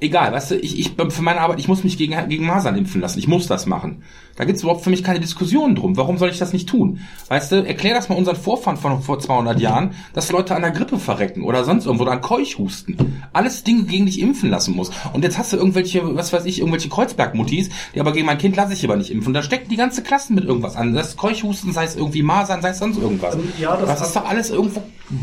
egal, 0.00 0.32
weißt 0.32 0.52
du, 0.52 0.56
ich, 0.56 0.78
ich 0.78 0.92
für 1.10 1.22
meine 1.22 1.40
Arbeit, 1.40 1.58
ich 1.58 1.68
muss 1.68 1.84
mich 1.84 1.96
gegen, 1.96 2.28
gegen 2.28 2.46
Masern 2.46 2.76
impfen 2.76 3.00
lassen. 3.00 3.18
Ich 3.18 3.28
muss 3.28 3.46
das 3.46 3.66
machen. 3.66 4.02
Da 4.36 4.44
gibt's 4.44 4.62
überhaupt 4.62 4.82
für 4.82 4.90
mich 4.90 5.04
keine 5.04 5.20
Diskussion 5.20 5.74
drum. 5.74 5.96
Warum 5.96 6.16
soll 6.16 6.30
ich 6.30 6.38
das 6.38 6.52
nicht 6.52 6.68
tun? 6.68 7.00
Weißt 7.28 7.52
du, 7.52 7.56
erklär 7.56 7.94
das 7.94 8.08
mal 8.08 8.14
unseren 8.16 8.36
Vorfahren 8.36 8.78
von 8.78 9.02
vor 9.02 9.18
200 9.18 9.60
Jahren, 9.60 9.90
dass 10.14 10.32
Leute 10.32 10.54
an 10.54 10.62
der 10.62 10.70
Grippe 10.70 10.98
verrecken 10.98 11.42
oder 11.42 11.64
sonst 11.64 11.84
irgendwo 11.84 12.04
oder 12.04 12.12
an 12.12 12.22
Keuchhusten. 12.22 13.22
Alles 13.32 13.64
Dinge, 13.64 13.84
gegen 13.84 14.06
dich 14.06 14.20
impfen 14.20 14.50
lassen 14.50 14.74
muss. 14.74 14.90
Und 15.12 15.24
jetzt 15.24 15.36
hast 15.36 15.52
du 15.52 15.56
irgendwelche, 15.56 16.16
was 16.16 16.32
weiß 16.32 16.46
ich, 16.46 16.60
irgendwelche 16.60 16.88
Kreuzberg-Muttis, 16.88 17.68
die 17.94 18.00
aber 18.00 18.12
gegen 18.12 18.26
mein 18.26 18.38
Kind 18.38 18.56
lasse 18.56 18.72
ich 18.72 18.84
aber 18.84 18.96
nicht 18.96 19.10
impfen. 19.10 19.34
Da 19.34 19.42
steckt 19.42 19.70
die 19.70 19.76
ganze 19.76 20.02
Klasse 20.02 20.32
mit 20.32 20.44
irgendwas 20.44 20.76
an. 20.76 20.94
Das 20.94 21.08
ist 21.08 21.16
Keuchhusten, 21.18 21.72
sei 21.72 21.84
es 21.84 21.96
irgendwie 21.96 22.22
Masern, 22.22 22.62
sei 22.62 22.70
es 22.70 22.78
sonst 22.78 22.98
irgendwas. 22.98 23.36
Ja, 23.58 23.76
das, 23.76 23.88
das 23.88 24.08
ist 24.08 24.16
doch 24.16 24.26
alles 24.26 24.50
irgendwo 24.50 24.82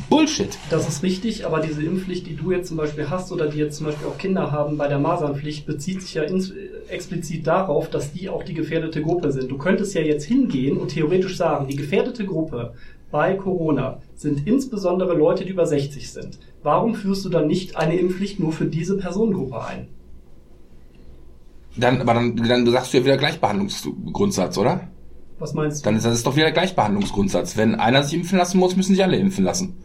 Bullshit. 0.09 0.57
Das 0.69 0.87
ist 0.87 1.01
richtig, 1.01 1.45
aber 1.45 1.61
diese 1.61 1.81
Impfpflicht, 1.81 2.27
die 2.27 2.35
du 2.35 2.51
jetzt 2.51 2.67
zum 2.67 2.77
Beispiel 2.77 3.09
hast 3.09 3.31
oder 3.31 3.47
die 3.47 3.57
jetzt 3.57 3.77
zum 3.77 3.85
Beispiel 3.85 4.07
auch 4.07 4.17
Kinder 4.17 4.51
haben 4.51 4.66
bei 4.75 4.89
der 4.89 4.99
Masernpflicht, 4.99 5.65
bezieht 5.65 6.01
sich 6.01 6.15
ja 6.15 6.23
ins, 6.23 6.51
explizit 6.89 7.47
darauf, 7.47 7.89
dass 7.89 8.11
die 8.11 8.27
auch 8.27 8.43
die 8.43 8.53
gefährdete 8.53 9.01
Gruppe 9.01 9.31
sind. 9.31 9.49
Du 9.49 9.57
könntest 9.57 9.93
ja 9.93 10.01
jetzt 10.01 10.25
hingehen 10.25 10.77
und 10.77 10.89
theoretisch 10.89 11.37
sagen, 11.37 11.67
die 11.67 11.75
gefährdete 11.75 12.25
Gruppe 12.25 12.73
bei 13.11 13.35
Corona 13.35 14.01
sind 14.15 14.45
insbesondere 14.47 15.13
Leute, 15.13 15.45
die 15.45 15.51
über 15.51 15.65
60 15.65 16.11
sind. 16.11 16.39
Warum 16.63 16.95
führst 16.95 17.23
du 17.23 17.29
dann 17.29 17.47
nicht 17.47 17.77
eine 17.77 17.97
Impfpflicht 17.97 18.39
nur 18.39 18.51
für 18.51 18.65
diese 18.65 18.97
Personengruppe 18.97 19.63
ein? 19.63 19.87
Dann, 21.77 22.01
aber 22.01 22.15
dann, 22.15 22.35
dann 22.35 22.69
sagst 22.71 22.93
du 22.93 22.97
ja 22.97 23.05
wieder 23.05 23.17
Gleichbehandlungsgrundsatz, 23.17 24.57
oder? 24.57 24.89
Was 25.39 25.53
meinst 25.53 25.81
du? 25.81 25.85
Dann 25.85 25.95
ist 25.95 26.05
das 26.05 26.23
doch 26.23 26.35
wieder 26.35 26.51
Gleichbehandlungsgrundsatz. 26.51 27.55
Wenn 27.55 27.75
einer 27.75 28.03
sich 28.03 28.15
impfen 28.15 28.39
lassen 28.39 28.57
muss, 28.57 28.75
müssen 28.75 28.95
sich 28.95 29.03
alle 29.03 29.17
impfen 29.17 29.45
lassen. 29.45 29.77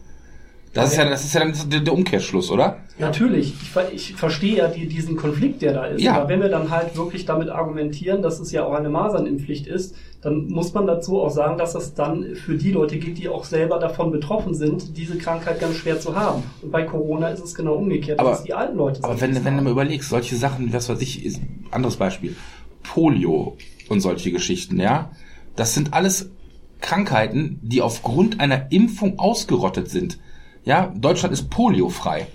Das 0.73 0.91
ist 0.91 0.97
ja, 0.97 1.07
das 1.07 1.23
ist 1.23 1.33
ja 1.33 1.41
dann 1.41 1.53
der, 1.69 1.81
der 1.81 1.93
Umkehrschluss, 1.93 2.49
oder? 2.49 2.79
Natürlich. 2.97 3.53
Ich, 3.61 3.93
ich 3.93 4.15
verstehe 4.15 4.57
ja 4.57 4.67
die, 4.67 4.87
diesen 4.87 5.15
Konflikt, 5.15 5.61
der 5.61 5.73
da 5.73 5.85
ist. 5.85 6.01
Ja. 6.01 6.15
Aber 6.15 6.29
wenn 6.29 6.41
wir 6.41 6.49
dann 6.49 6.71
halt 6.71 6.97
wirklich 6.97 7.25
damit 7.25 7.49
argumentieren, 7.49 8.23
dass 8.23 8.39
es 8.39 8.51
ja 8.51 8.65
auch 8.65 8.73
eine 8.73 8.89
Masernimpfpflicht 8.89 9.67
ist, 9.67 9.95
dann 10.21 10.47
muss 10.47 10.73
man 10.73 10.87
dazu 10.87 11.21
auch 11.21 11.29
sagen, 11.29 11.59
dass 11.59 11.75
es 11.75 11.93
dann 11.93 12.35
für 12.35 12.55
die 12.55 12.71
Leute 12.71 12.97
gilt, 12.97 13.19
die 13.19 13.29
auch 13.29 13.43
selber 13.43 13.77
davon 13.77 14.11
betroffen 14.11 14.55
sind, 14.55 14.97
diese 14.97 15.17
Krankheit 15.17 15.59
ganz 15.59 15.75
schwer 15.75 15.99
zu 15.99 16.15
haben. 16.15 16.43
Und 16.63 16.71
bei 16.71 16.83
Corona 16.83 17.27
ist 17.27 17.43
es 17.43 17.53
genau 17.53 17.75
umgekehrt, 17.75 18.19
aber, 18.19 18.31
dass 18.31 18.43
die 18.43 18.53
alten 18.53 18.77
Leute. 18.77 19.03
Aber 19.03 19.21
wenn, 19.21 19.45
wenn 19.45 19.57
du 19.57 19.63
mal 19.63 19.71
überlegst, 19.71 20.09
solche 20.09 20.35
Sachen, 20.37 20.73
was 20.73 20.89
weiß 20.89 21.01
ich, 21.01 21.23
ist, 21.23 21.39
anderes 21.69 21.97
Beispiel, 21.97 22.35
Polio 22.81 23.57
und 23.89 24.01
solche 24.01 24.31
Geschichten, 24.31 24.79
ja, 24.79 25.11
das 25.55 25.75
sind 25.75 25.93
alles 25.93 26.31
Krankheiten, 26.81 27.59
die 27.61 27.81
aufgrund 27.81 28.39
einer 28.39 28.71
Impfung 28.71 29.19
ausgerottet 29.19 29.89
sind. 29.89 30.17
Ja, 30.65 30.91
Deutschland 30.95 31.33
ist 31.33 31.49
poliofrei. 31.49 32.27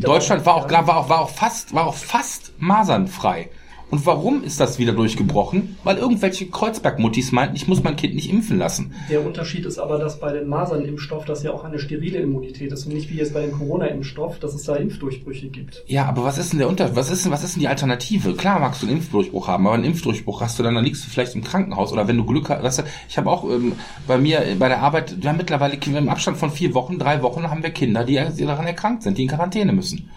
Deutschland 0.00 0.46
war 0.46 0.54
auch, 0.54 0.70
war 0.70 0.96
auch, 0.96 1.08
war 1.08 1.20
auch 1.20 1.30
fast, 1.30 1.74
war 1.74 1.86
auch 1.86 1.94
fast 1.94 2.52
masernfrei. 2.58 3.50
Und 3.90 4.04
warum 4.04 4.42
ist 4.42 4.60
das 4.60 4.78
wieder 4.78 4.92
durchgebrochen? 4.92 5.78
Weil 5.82 5.96
irgendwelche 5.96 6.46
Kreuzberg-Muttis 6.46 7.32
meinten, 7.32 7.56
ich 7.56 7.68
muss 7.68 7.82
mein 7.82 7.96
Kind 7.96 8.14
nicht 8.14 8.30
impfen 8.30 8.58
lassen. 8.58 8.94
Der 9.10 9.24
Unterschied 9.24 9.64
ist 9.64 9.78
aber, 9.78 9.98
dass 9.98 10.20
bei 10.20 10.32
dem 10.32 10.48
Masernimpfstoff 10.48 11.24
das 11.24 11.42
ja 11.42 11.52
auch 11.52 11.64
eine 11.64 11.78
sterile 11.78 12.18
Immunität 12.18 12.70
ist 12.70 12.86
und 12.86 12.92
nicht 12.92 13.10
wie 13.10 13.16
jetzt 13.16 13.32
bei 13.32 13.40
dem 13.40 13.52
Corona-Impfstoff, 13.52 14.38
dass 14.40 14.54
es 14.54 14.64
da 14.64 14.76
Impfdurchbrüche 14.76 15.48
gibt. 15.48 15.84
Ja, 15.86 16.04
aber 16.04 16.24
was 16.24 16.36
ist 16.36 16.52
denn 16.52 16.58
der 16.58 16.68
Unterschied? 16.68 16.96
Was 16.96 17.10
ist 17.10 17.24
denn, 17.24 17.32
was 17.32 17.42
ist 17.42 17.54
denn 17.54 17.60
die 17.60 17.68
Alternative? 17.68 18.34
Klar 18.34 18.60
magst 18.60 18.82
du 18.82 18.86
einen 18.86 18.96
Impfdurchbruch 18.96 19.48
haben, 19.48 19.66
aber 19.66 19.74
einen 19.74 19.84
Impfdurchbruch 19.84 20.42
hast 20.42 20.58
du 20.58 20.62
dann, 20.62 20.74
dann 20.74 20.84
liegst 20.84 21.06
du 21.06 21.10
vielleicht 21.10 21.34
im 21.34 21.42
Krankenhaus 21.42 21.90
oder 21.92 22.06
wenn 22.06 22.18
du 22.18 22.26
Glück 22.26 22.50
hast, 22.50 22.62
weißt 22.62 22.78
du, 22.80 22.82
ich 23.08 23.16
habe 23.16 23.30
auch 23.30 23.44
ähm, 23.44 23.72
bei 24.06 24.18
mir 24.18 24.44
äh, 24.44 24.54
bei 24.56 24.68
der 24.68 24.82
Arbeit, 24.82 25.22
wir 25.22 25.30
haben 25.30 25.38
mittlerweile 25.38 25.74
im 25.74 26.08
Abstand 26.10 26.36
von 26.36 26.50
vier 26.50 26.74
Wochen, 26.74 26.98
drei 26.98 27.22
Wochen 27.22 27.50
haben 27.50 27.62
wir 27.62 27.70
Kinder, 27.70 28.04
die, 28.04 28.20
die 28.36 28.44
daran 28.44 28.66
erkrankt 28.66 29.02
sind, 29.02 29.16
die 29.16 29.22
in 29.22 29.28
Quarantäne 29.28 29.72
müssen. 29.72 30.10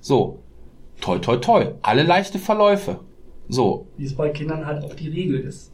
So. 0.00 0.40
Toi, 1.00 1.18
toi, 1.18 1.36
toi. 1.36 1.74
Alle 1.82 2.02
leichte 2.02 2.40
Verläufe. 2.40 2.98
So. 3.48 3.86
Wie 3.96 4.04
es 4.04 4.14
bei 4.14 4.28
Kindern 4.30 4.66
halt 4.66 4.84
auch 4.84 4.94
die 4.94 5.08
Regel 5.08 5.40
ist. 5.40 5.72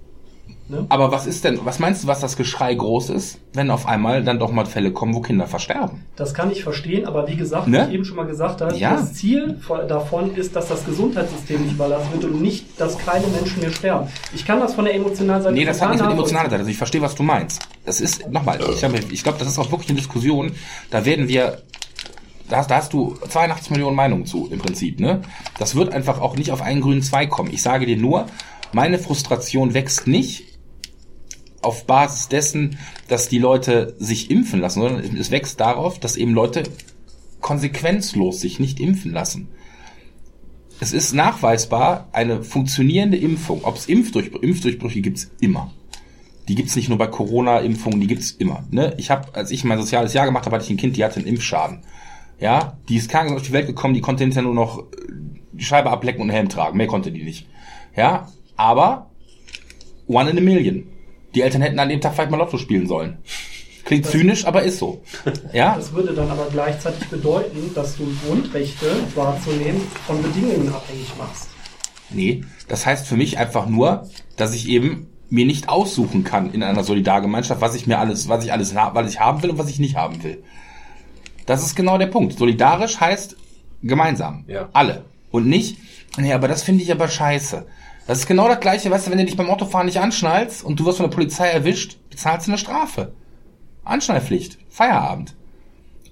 Ne? 0.66 0.86
Aber 0.88 1.12
was 1.12 1.26
ist 1.26 1.44
denn, 1.44 1.60
was 1.64 1.78
meinst 1.78 2.04
du, 2.04 2.06
was 2.06 2.20
das 2.20 2.38
Geschrei 2.38 2.74
groß 2.74 3.10
ist, 3.10 3.38
wenn 3.52 3.70
auf 3.70 3.86
einmal 3.86 4.24
dann 4.24 4.38
doch 4.38 4.50
mal 4.50 4.64
Fälle 4.64 4.92
kommen, 4.92 5.14
wo 5.14 5.20
Kinder 5.20 5.46
versterben? 5.46 6.06
Das 6.16 6.32
kann 6.32 6.50
ich 6.50 6.62
verstehen, 6.62 7.06
aber 7.06 7.28
wie 7.28 7.36
gesagt, 7.36 7.68
ne? 7.68 7.80
wie 7.80 7.88
ich 7.88 7.94
eben 7.94 8.04
schon 8.06 8.16
mal 8.16 8.26
gesagt 8.26 8.62
habe, 8.62 8.74
ja. 8.74 8.92
das 8.92 9.12
Ziel 9.12 9.60
davon 9.88 10.34
ist, 10.34 10.56
dass 10.56 10.68
das 10.68 10.86
Gesundheitssystem 10.86 11.62
nicht 11.62 11.74
überlassen 11.74 12.10
wird 12.12 12.24
und 12.24 12.40
nicht, 12.40 12.80
dass 12.80 12.96
keine 12.96 13.26
Menschen 13.26 13.60
mehr 13.60 13.72
sterben. 13.72 14.08
Ich 14.34 14.46
kann 14.46 14.58
das 14.58 14.74
von 14.74 14.86
der 14.86 14.94
emotionalen 14.94 15.42
Seite 15.42 15.54
Nee, 15.54 15.66
das 15.66 15.82
hat 15.82 15.90
nichts 15.90 16.02
mit 16.02 16.12
emotionaler 16.12 16.48
Seite. 16.48 16.60
Also 16.60 16.70
ich 16.70 16.78
verstehe, 16.78 17.02
was 17.02 17.14
du 17.14 17.22
meinst. 17.22 17.68
Das 17.84 18.00
ist, 18.00 18.30
nochmal, 18.30 18.58
ich, 18.58 19.12
ich 19.12 19.22
glaube, 19.22 19.38
das 19.38 19.48
ist 19.48 19.58
auch 19.58 19.70
wirklich 19.70 19.90
eine 19.90 19.98
Diskussion, 19.98 20.52
da 20.90 21.04
werden 21.04 21.28
wir 21.28 21.58
da 22.48 22.58
hast, 22.58 22.70
da 22.70 22.76
hast 22.76 22.92
du 22.92 23.16
82 23.28 23.70
Millionen 23.70 23.96
Meinungen 23.96 24.26
zu, 24.26 24.48
im 24.50 24.58
Prinzip, 24.58 25.00
ne? 25.00 25.22
Das 25.58 25.74
wird 25.74 25.92
einfach 25.92 26.20
auch 26.20 26.36
nicht 26.36 26.50
auf 26.50 26.62
einen 26.62 26.80
grünen 26.80 27.02
Zweig 27.02 27.30
kommen. 27.30 27.52
Ich 27.52 27.62
sage 27.62 27.86
dir 27.86 27.96
nur, 27.96 28.26
meine 28.72 28.98
Frustration 28.98 29.72
wächst 29.72 30.06
nicht 30.06 30.44
auf 31.62 31.86
Basis 31.86 32.28
dessen, 32.28 32.78
dass 33.08 33.28
die 33.28 33.38
Leute 33.38 33.94
sich 33.98 34.30
impfen 34.30 34.60
lassen, 34.60 34.80
sondern 34.80 35.16
es 35.16 35.30
wächst 35.30 35.60
darauf, 35.60 35.98
dass 35.98 36.16
eben 36.16 36.34
Leute 36.34 36.64
konsequenzlos 37.40 38.40
sich 38.40 38.60
nicht 38.60 38.80
impfen 38.80 39.12
lassen. 39.12 39.48
Es 40.80 40.92
ist 40.92 41.14
nachweisbar 41.14 42.08
eine 42.12 42.42
funktionierende 42.42 43.16
Impfung. 43.16 43.64
Ob 43.64 43.76
es 43.76 43.86
Impfdurchbrüche, 43.86 44.44
Impfdurchbrüche 44.44 45.00
gibt's 45.00 45.30
immer. 45.40 45.72
Die 46.48 46.56
gibt's 46.56 46.76
nicht 46.76 46.88
nur 46.88 46.98
bei 46.98 47.06
Corona-Impfungen, 47.06 48.00
die 48.00 48.06
gibt's 48.06 48.32
immer. 48.32 48.64
Ne? 48.70 48.94
Ich 48.98 49.10
habe, 49.10 49.34
als 49.34 49.50
ich 49.50 49.64
mein 49.64 49.78
soziales 49.78 50.12
Jahr 50.12 50.26
gemacht 50.26 50.44
habe, 50.44 50.56
hatte 50.56 50.64
ich 50.64 50.70
ein 50.70 50.76
Kind, 50.76 50.96
die 50.96 51.04
hatte 51.04 51.16
einen 51.16 51.28
Impfschaden. 51.28 51.84
Ja, 52.44 52.76
die 52.90 52.96
ist 52.98 53.08
krank 53.08 53.32
auf 53.32 53.40
die 53.40 53.52
Welt 53.52 53.66
gekommen, 53.66 53.94
die 53.94 54.02
konnte 54.02 54.22
hinterher 54.22 54.42
nur 54.42 54.52
noch 54.52 54.80
äh, 54.80 54.82
die 55.52 55.64
Scheibe 55.64 55.88
ablecken 55.88 56.20
und 56.20 56.28
einen 56.28 56.36
Helm 56.36 56.48
tragen. 56.50 56.76
Mehr 56.76 56.86
konnte 56.86 57.10
die 57.10 57.24
nicht. 57.24 57.46
Ja, 57.96 58.28
aber 58.54 59.08
one 60.06 60.28
in 60.28 60.36
a 60.36 60.42
million. 60.42 60.86
Die 61.34 61.40
Eltern 61.40 61.62
hätten 61.62 61.78
an 61.78 61.88
dem 61.88 62.02
Tag 62.02 62.12
vielleicht 62.12 62.30
mal 62.30 62.36
Lotto 62.36 62.58
spielen 62.58 62.86
sollen. 62.86 63.16
Klingt 63.86 64.04
das, 64.04 64.12
zynisch, 64.12 64.44
aber 64.44 64.62
ist 64.62 64.78
so. 64.78 65.00
Ja? 65.54 65.74
Das 65.74 65.94
würde 65.94 66.12
dann 66.12 66.30
aber 66.30 66.48
gleichzeitig 66.52 67.08
bedeuten, 67.08 67.70
dass 67.74 67.96
du 67.96 68.14
Grundrechte 68.26 68.94
wahrzunehmen 69.14 69.80
von 70.06 70.22
Bedingungen 70.22 70.68
abhängig 70.68 71.16
machst. 71.16 71.48
Nee, 72.10 72.44
das 72.68 72.84
heißt 72.84 73.06
für 73.06 73.16
mich 73.16 73.38
einfach 73.38 73.66
nur, 73.66 74.06
dass 74.36 74.54
ich 74.54 74.68
eben 74.68 75.06
mir 75.30 75.46
nicht 75.46 75.70
aussuchen 75.70 76.24
kann 76.24 76.52
in 76.52 76.62
einer 76.62 76.84
Solidargemeinschaft, 76.84 77.62
was 77.62 77.74
ich 77.74 77.86
mir 77.86 77.98
alles, 77.98 78.28
was 78.28 78.44
ich 78.44 78.52
alles, 78.52 78.74
was 78.74 79.10
ich 79.10 79.18
haben 79.18 79.42
will 79.42 79.48
und 79.48 79.58
was 79.58 79.70
ich 79.70 79.78
nicht 79.78 79.96
haben 79.96 80.22
will. 80.22 80.44
Das 81.46 81.64
ist 81.64 81.74
genau 81.74 81.98
der 81.98 82.06
Punkt. 82.06 82.38
Solidarisch 82.38 83.00
heißt 83.00 83.36
gemeinsam. 83.82 84.44
Ja. 84.46 84.68
Alle. 84.72 85.04
Und 85.30 85.46
nicht, 85.46 85.78
nee, 86.16 86.32
aber 86.32 86.48
das 86.48 86.62
finde 86.62 86.82
ich 86.82 86.92
aber 86.92 87.08
scheiße. 87.08 87.66
Das 88.06 88.18
ist 88.18 88.26
genau 88.26 88.48
das 88.48 88.60
gleiche, 88.60 88.90
weißt 88.90 89.06
du, 89.06 89.10
wenn 89.10 89.18
du 89.18 89.24
dich 89.24 89.36
beim 89.36 89.50
Autofahren 89.50 89.86
nicht 89.86 90.00
anschnallst 90.00 90.62
und 90.62 90.78
du 90.78 90.84
wirst 90.84 90.98
von 90.98 91.08
der 91.08 91.14
Polizei 91.14 91.48
erwischt, 91.48 91.96
bezahlst 92.10 92.46
du 92.46 92.52
eine 92.52 92.58
Strafe. 92.58 93.14
Anschnallpflicht. 93.84 94.58
Feierabend. 94.68 95.34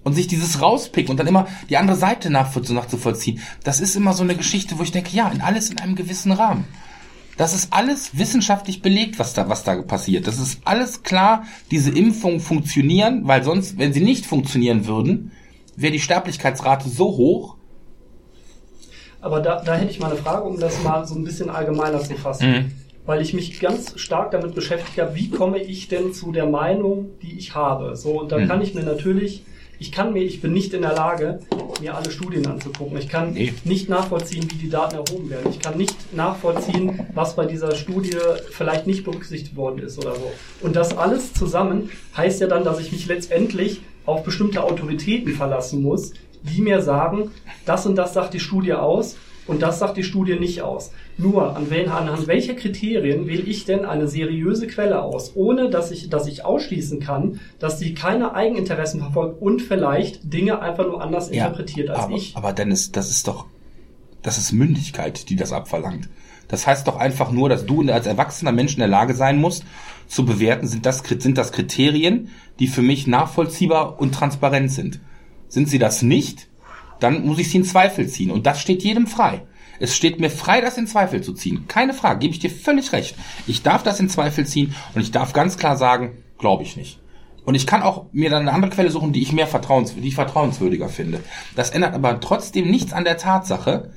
Und 0.02 0.14
sich 0.14 0.26
dieses 0.26 0.60
rauspicken 0.60 1.10
und 1.10 1.18
dann 1.18 1.26
immer 1.26 1.46
die 1.68 1.76
andere 1.76 1.96
Seite 1.96 2.30
nachzuvollziehen, 2.30 3.40
das 3.62 3.80
ist 3.80 3.94
immer 3.94 4.14
so 4.14 4.24
eine 4.24 4.34
Geschichte, 4.34 4.78
wo 4.78 4.82
ich 4.82 4.90
denke, 4.90 5.14
ja, 5.14 5.28
in 5.28 5.40
alles 5.40 5.70
in 5.70 5.78
einem 5.78 5.94
gewissen 5.94 6.32
Rahmen. 6.32 6.64
Das 7.42 7.54
ist 7.54 7.72
alles 7.72 8.16
wissenschaftlich 8.16 8.82
belegt, 8.82 9.18
was 9.18 9.34
da, 9.34 9.48
was 9.48 9.64
da 9.64 9.82
passiert. 9.82 10.28
Das 10.28 10.38
ist 10.38 10.60
alles 10.64 11.02
klar, 11.02 11.42
diese 11.72 11.90
Impfungen 11.90 12.38
funktionieren, 12.38 13.22
weil 13.26 13.42
sonst, 13.42 13.78
wenn 13.78 13.92
sie 13.92 14.00
nicht 14.00 14.26
funktionieren 14.26 14.86
würden, 14.86 15.32
wäre 15.74 15.92
die 15.92 15.98
Sterblichkeitsrate 15.98 16.88
so 16.88 17.06
hoch. 17.06 17.56
Aber 19.20 19.40
da, 19.40 19.60
da 19.60 19.74
hätte 19.74 19.90
ich 19.90 19.98
mal 19.98 20.12
eine 20.12 20.20
Frage, 20.20 20.44
um 20.44 20.60
das 20.60 20.84
mal 20.84 21.04
so 21.04 21.16
ein 21.16 21.24
bisschen 21.24 21.50
allgemeiner 21.50 21.98
zu 21.98 22.14
fassen. 22.14 22.48
Mhm. 22.48 22.72
Weil 23.06 23.20
ich 23.20 23.34
mich 23.34 23.58
ganz 23.58 23.98
stark 23.98 24.30
damit 24.30 24.54
beschäftigt 24.54 25.00
habe, 25.00 25.16
wie 25.16 25.28
komme 25.28 25.58
ich 25.58 25.88
denn 25.88 26.12
zu 26.12 26.30
der 26.30 26.46
Meinung, 26.46 27.08
die 27.22 27.36
ich 27.36 27.56
habe. 27.56 27.96
So, 27.96 28.20
und 28.20 28.30
da 28.30 28.38
mhm. 28.38 28.46
kann 28.46 28.62
ich 28.62 28.72
mir 28.72 28.84
natürlich 28.84 29.42
ich 29.82 29.90
kann 29.90 30.12
mir, 30.12 30.22
ich 30.22 30.40
bin 30.40 30.52
nicht 30.52 30.74
in 30.74 30.82
der 30.82 30.94
Lage, 30.94 31.40
mir 31.80 31.96
alle 31.96 32.12
Studien 32.12 32.46
anzugucken. 32.46 32.96
Ich 32.98 33.08
kann 33.08 33.32
nee. 33.32 33.52
nicht 33.64 33.88
nachvollziehen, 33.88 34.48
wie 34.52 34.54
die 34.54 34.70
Daten 34.70 34.94
erhoben 34.94 35.28
werden. 35.28 35.50
Ich 35.50 35.58
kann 35.58 35.76
nicht 35.76 36.14
nachvollziehen, 36.14 37.04
was 37.14 37.34
bei 37.34 37.46
dieser 37.46 37.74
Studie 37.74 38.16
vielleicht 38.52 38.86
nicht 38.86 39.02
berücksichtigt 39.02 39.56
worden 39.56 39.80
ist 39.80 39.98
oder 39.98 40.14
so. 40.14 40.30
Und 40.60 40.76
das 40.76 40.96
alles 40.96 41.34
zusammen 41.34 41.90
heißt 42.16 42.40
ja 42.40 42.46
dann, 42.46 42.62
dass 42.62 42.78
ich 42.78 42.92
mich 42.92 43.06
letztendlich 43.06 43.80
auf 44.06 44.22
bestimmte 44.22 44.62
Autoritäten 44.62 45.32
verlassen 45.32 45.82
muss, 45.82 46.12
die 46.44 46.62
mir 46.62 46.80
sagen, 46.80 47.32
das 47.66 47.84
und 47.84 47.96
das 47.96 48.14
sagt 48.14 48.34
die 48.34 48.40
Studie 48.40 48.74
aus 48.74 49.16
und 49.46 49.62
das 49.62 49.78
sagt 49.78 49.96
die 49.96 50.04
Studie 50.04 50.38
nicht 50.38 50.62
aus. 50.62 50.92
Nur, 51.18 51.56
an 51.56 51.70
wel, 51.70 51.88
anhand 51.88 52.26
welcher 52.26 52.54
Kriterien 52.54 53.26
wähle 53.26 53.42
ich 53.42 53.64
denn 53.64 53.84
eine 53.84 54.08
seriöse 54.08 54.66
Quelle 54.66 55.02
aus, 55.02 55.32
ohne 55.34 55.68
dass 55.68 55.90
ich, 55.90 56.08
dass 56.08 56.26
ich 56.26 56.44
ausschließen 56.44 57.00
kann, 57.00 57.40
dass 57.58 57.78
sie 57.78 57.94
keine 57.94 58.34
Eigeninteressen 58.34 59.00
verfolgt 59.00 59.42
und 59.42 59.60
vielleicht 59.60 60.32
Dinge 60.32 60.60
einfach 60.60 60.86
nur 60.86 61.02
anders 61.02 61.30
ja, 61.30 61.46
interpretiert 61.46 61.90
als 61.90 62.00
aber, 62.00 62.14
ich. 62.14 62.36
Aber 62.36 62.52
Dennis, 62.52 62.92
das 62.92 63.10
ist 63.10 63.26
doch, 63.26 63.46
das 64.22 64.38
ist 64.38 64.52
Mündigkeit, 64.52 65.28
die 65.28 65.36
das 65.36 65.52
abverlangt. 65.52 66.08
Das 66.48 66.66
heißt 66.66 66.86
doch 66.86 66.96
einfach 66.96 67.32
nur, 67.32 67.48
dass 67.48 67.66
du 67.66 67.82
als 67.90 68.06
erwachsener 68.06 68.52
Mensch 68.52 68.74
in 68.74 68.80
der 68.80 68.88
Lage 68.88 69.14
sein 69.14 69.40
musst, 69.40 69.64
zu 70.06 70.24
bewerten, 70.24 70.66
sind 70.68 70.84
das, 70.84 70.98
sind 70.98 71.38
das 71.38 71.52
Kriterien, 71.52 72.28
die 72.58 72.66
für 72.66 72.82
mich 72.82 73.06
nachvollziehbar 73.06 73.98
und 73.98 74.14
transparent 74.14 74.70
sind. 74.70 75.00
Sind 75.48 75.68
sie 75.68 75.78
das 75.78 76.02
nicht, 76.02 76.48
dann 77.02 77.26
muss 77.26 77.38
ich 77.38 77.50
sie 77.50 77.58
in 77.58 77.64
Zweifel 77.64 78.08
ziehen. 78.08 78.30
Und 78.30 78.46
das 78.46 78.60
steht 78.60 78.82
jedem 78.82 79.06
frei. 79.06 79.42
Es 79.80 79.96
steht 79.96 80.20
mir 80.20 80.30
frei, 80.30 80.60
das 80.60 80.78
in 80.78 80.86
Zweifel 80.86 81.22
zu 81.22 81.32
ziehen. 81.32 81.64
Keine 81.66 81.94
Frage, 81.94 82.20
gebe 82.20 82.32
ich 82.32 82.38
dir 82.38 82.50
völlig 82.50 82.92
recht. 82.92 83.16
Ich 83.46 83.62
darf 83.62 83.82
das 83.82 83.98
in 83.98 84.08
Zweifel 84.08 84.46
ziehen 84.46 84.74
und 84.94 85.00
ich 85.00 85.10
darf 85.10 85.32
ganz 85.32 85.56
klar 85.56 85.76
sagen, 85.76 86.18
glaube 86.38 86.62
ich 86.62 86.76
nicht. 86.76 87.00
Und 87.44 87.56
ich 87.56 87.66
kann 87.66 87.82
auch 87.82 88.06
mir 88.12 88.30
dann 88.30 88.42
eine 88.42 88.52
andere 88.52 88.70
Quelle 88.70 88.90
suchen, 88.90 89.12
die 89.12 89.22
ich 89.22 89.32
mehr 89.32 89.48
vertrauens, 89.48 89.94
die 89.94 90.06
ich 90.06 90.14
vertrauenswürdiger 90.14 90.88
finde. 90.88 91.20
Das 91.56 91.70
ändert 91.70 91.94
aber 91.94 92.20
trotzdem 92.20 92.70
nichts 92.70 92.92
an 92.92 93.04
der 93.04 93.18
Tatsache, 93.18 93.90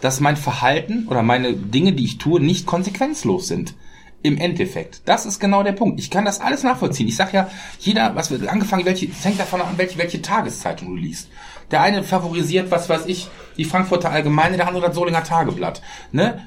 dass 0.00 0.20
mein 0.20 0.36
Verhalten 0.36 1.06
oder 1.08 1.22
meine 1.22 1.52
Dinge, 1.52 1.92
die 1.92 2.04
ich 2.04 2.18
tue, 2.18 2.40
nicht 2.40 2.66
konsequenzlos 2.66 3.48
sind. 3.48 3.74
Im 4.22 4.38
Endeffekt. 4.38 5.02
Das 5.04 5.26
ist 5.26 5.38
genau 5.38 5.62
der 5.62 5.72
Punkt. 5.72 6.00
Ich 6.00 6.10
kann 6.10 6.24
das 6.24 6.40
alles 6.40 6.62
nachvollziehen. 6.62 7.08
Ich 7.08 7.16
sag 7.16 7.34
ja, 7.34 7.50
jeder, 7.78 8.16
was 8.16 8.30
wird 8.30 8.48
angefangen, 8.48 8.86
welche, 8.86 9.06
es 9.06 9.22
hängt 9.22 9.38
davon 9.38 9.60
an, 9.60 9.76
welche, 9.76 9.98
welche 9.98 10.22
Tageszeitung 10.22 10.88
du 10.88 10.96
liest. 10.96 11.28
Der 11.70 11.82
eine 11.82 12.02
favorisiert, 12.02 12.70
was 12.70 12.88
weiß 12.88 13.06
ich, 13.06 13.28
die 13.56 13.64
Frankfurter 13.64 14.10
Allgemeine, 14.10 14.56
der 14.56 14.68
andere 14.68 14.86
das 14.86 14.94
Solinger 14.94 15.24
Tageblatt. 15.24 15.82
Ne? 16.12 16.40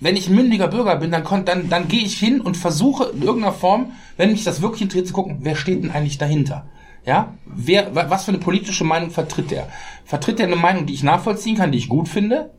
Wenn 0.00 0.16
ich 0.16 0.28
ein 0.28 0.34
mündiger 0.34 0.68
Bürger 0.68 0.96
bin, 0.96 1.10
dann, 1.10 1.44
dann, 1.44 1.68
dann 1.68 1.88
gehe 1.88 2.04
ich 2.04 2.18
hin 2.18 2.40
und 2.40 2.56
versuche 2.56 3.04
in 3.14 3.22
irgendeiner 3.22 3.52
Form, 3.52 3.92
wenn 4.16 4.32
mich 4.32 4.44
das 4.44 4.62
wirklich 4.62 4.82
interessiert, 4.82 5.08
zu 5.08 5.14
gucken, 5.14 5.38
wer 5.40 5.56
steht 5.56 5.82
denn 5.82 5.90
eigentlich 5.90 6.18
dahinter? 6.18 6.66
Ja, 7.06 7.34
wer, 7.46 7.94
was 7.94 8.24
für 8.24 8.32
eine 8.32 8.40
politische 8.40 8.84
Meinung 8.84 9.10
vertritt 9.10 9.52
der? 9.52 9.68
Vertritt 10.04 10.40
er 10.40 10.46
eine 10.46 10.56
Meinung, 10.56 10.86
die 10.86 10.94
ich 10.94 11.04
nachvollziehen 11.04 11.56
kann, 11.56 11.70
die 11.70 11.78
ich 11.78 11.88
gut 11.88 12.08
finde? 12.08 12.50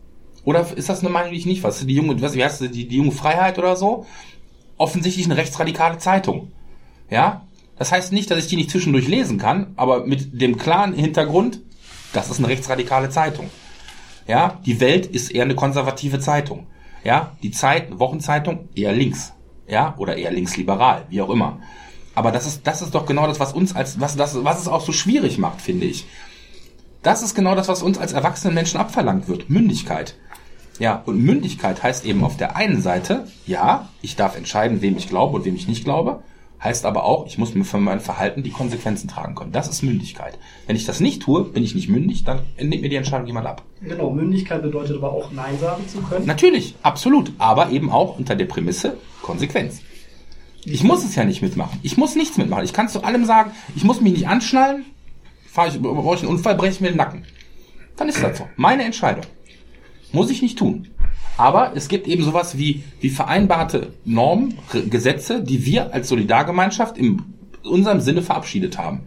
Oder 0.46 0.66
ist 0.76 0.88
das 0.88 1.02
eine 1.02 1.10
Meinung, 1.10 1.32
die 1.32 1.38
ich 1.38 1.46
nicht? 1.46 1.64
Was 1.64 1.86
die 1.86 1.94
junge, 1.94 2.22
was, 2.22 2.34
wie 2.34 2.44
heißt 2.44 2.62
die, 2.62 2.88
die 2.88 2.96
junge 2.96 3.12
Freiheit 3.12 3.60
oder 3.60 3.76
so? 3.76 4.06
Offensichtlich 4.78 5.26
eine 5.26 5.36
rechtsradikale 5.36 5.98
Zeitung. 5.98 6.54
Ja, 7.10 7.46
das 7.78 7.92
heißt 7.92 8.14
nicht, 8.14 8.32
dass 8.32 8.40
ich 8.40 8.48
die 8.48 8.56
nicht 8.56 8.72
zwischendurch 8.72 9.10
lesen 9.10 9.38
kann, 9.38 9.74
aber 9.76 10.06
mit 10.06 10.42
dem 10.42 10.58
klaren 10.58 10.94
Hintergrund, 10.94 11.60
das 12.14 12.30
ist 12.30 12.40
eine 12.40 12.48
rechtsradikale 12.48 13.10
Zeitung. 13.10 13.50
Ja, 14.28 14.60
die 14.66 14.80
Welt 14.80 15.06
ist 15.06 15.32
eher 15.32 15.44
eine 15.44 15.56
konservative 15.56 16.20
Zeitung. 16.20 16.68
Ja, 17.04 17.38
die 17.44 17.52
Zeit, 17.52 18.00
Wochenzeitung, 18.00 18.68
eher 18.76 18.92
links. 18.92 19.34
Ja, 19.68 19.96
oder 19.98 20.18
eher 20.18 20.32
linksliberal, 20.32 21.06
wie 21.10 21.22
auch 21.22 21.30
immer. 21.30 21.60
Aber 22.16 22.32
das 22.32 22.48
ist, 22.48 22.66
das 22.66 22.82
ist 22.82 22.96
doch 22.96 23.06
genau 23.06 23.28
das, 23.28 23.40
was 23.40 23.54
uns 23.54 23.76
als, 23.76 24.00
was, 24.00 24.16
das, 24.16 24.44
was 24.44 24.62
es 24.62 24.68
auch 24.68 24.82
so 24.82 24.92
schwierig 24.92 25.38
macht, 25.38 25.62
finde 25.62 25.86
ich. 25.86 26.06
Das 27.04 27.22
ist 27.22 27.36
genau 27.36 27.56
das, 27.56 27.68
was 27.68 27.84
uns 27.84 27.98
als 27.98 28.14
erwachsenen 28.14 28.56
Menschen 28.56 28.80
abverlangt 28.80 29.28
wird. 29.28 29.50
Mündigkeit. 29.50 30.16
Ja, 30.80 31.02
und 31.06 31.24
Mündigkeit 31.24 31.82
heißt 31.82 32.06
eben 32.06 32.24
auf 32.24 32.38
der 32.38 32.56
einen 32.56 32.82
Seite, 32.82 33.28
ja, 33.46 33.90
ich 34.02 34.16
darf 34.16 34.36
entscheiden, 34.36 34.82
wem 34.82 34.98
ich 34.98 35.10
glaube 35.10 35.38
und 35.38 35.46
wem 35.46 35.56
ich 35.56 35.68
nicht 35.68 35.84
glaube. 35.84 36.24
Heißt 36.64 36.86
aber 36.86 37.04
auch, 37.04 37.28
ich 37.28 37.38
muss 37.38 37.54
mir 37.54 37.64
für 37.64 37.78
mein 37.78 38.00
Verhalten 38.00 38.42
die 38.42 38.50
Konsequenzen 38.50 39.08
tragen 39.08 39.36
können. 39.36 39.52
Das 39.52 39.68
ist 39.68 39.84
Mündigkeit. 39.84 40.40
Wenn 40.66 40.76
ich 40.76 40.86
das 40.86 41.00
nicht 41.00 41.22
tue, 41.22 41.44
bin 41.44 41.64
ich 41.64 41.76
nicht 41.76 41.88
mündig, 41.88 42.24
dann 42.24 42.40
nimmt 42.60 42.82
mir 42.82 42.90
die 42.90 42.96
Entscheidung 42.96 43.28
jemand 43.28 43.46
ab. 43.46 43.62
Genau, 43.82 44.10
Mündigkeit 44.10 44.64
bedeutet 44.64 44.98
aber 44.98 45.12
auch 45.12 45.32
Nein 45.32 45.60
sagen 45.60 45.88
zu 45.88 46.02
können. 46.02 46.26
Natürlich, 46.26 46.76
absolut. 46.82 47.32
Aber 47.38 47.70
eben 47.70 47.92
auch 47.92 48.18
unter 48.18 48.36
der 48.36 48.46
Prämisse 48.46 48.98
Konsequenz. 49.22 49.82
Ich 50.66 50.84
muss 50.84 51.06
es 51.06 51.16
ja 51.16 51.24
nicht 51.24 51.44
mitmachen. 51.44 51.80
Ich 51.84 51.96
muss 51.96 52.16
nichts 52.16 52.38
mitmachen. 52.38 52.66
Ich 52.66 52.74
kann 52.74 52.90
zu 52.90 53.04
allem 53.04 53.26
sagen, 53.26 53.52
ich 53.76 53.84
muss 53.84 54.02
mich 54.02 54.14
nicht 54.14 54.28
anschnallen, 54.28 54.86
fahre 55.48 55.70
ich, 55.70 55.80
brauche 55.80 56.16
ich 56.16 56.24
einen 56.24 56.32
Unfall, 56.32 56.56
breche 56.56 56.74
ich 56.74 56.82
mir 56.82 56.90
den 56.90 56.98
Nacken. 56.98 57.24
Dann 57.98 58.10
ist 58.10 58.22
das 58.22 58.38
so. 58.38 58.48
Meine 58.56 58.84
Entscheidung. 58.84 59.24
Muss 60.12 60.30
ich 60.30 60.42
nicht 60.42 60.58
tun. 60.58 60.88
Aber 61.38 61.74
es 61.76 61.88
gibt 61.88 62.08
eben 62.08 62.24
sowas 62.24 62.58
wie, 62.58 62.84
wie 63.00 63.10
vereinbarte 63.10 63.94
Normen, 64.06 64.56
Gesetze, 64.90 65.44
die 65.44 65.66
wir 65.66 65.94
als 65.94 66.10
Solidargemeinschaft 66.10 66.98
in 66.98 67.22
unserem 67.64 68.02
Sinne 68.02 68.24
verabschiedet 68.24 68.78
haben. 68.78 69.02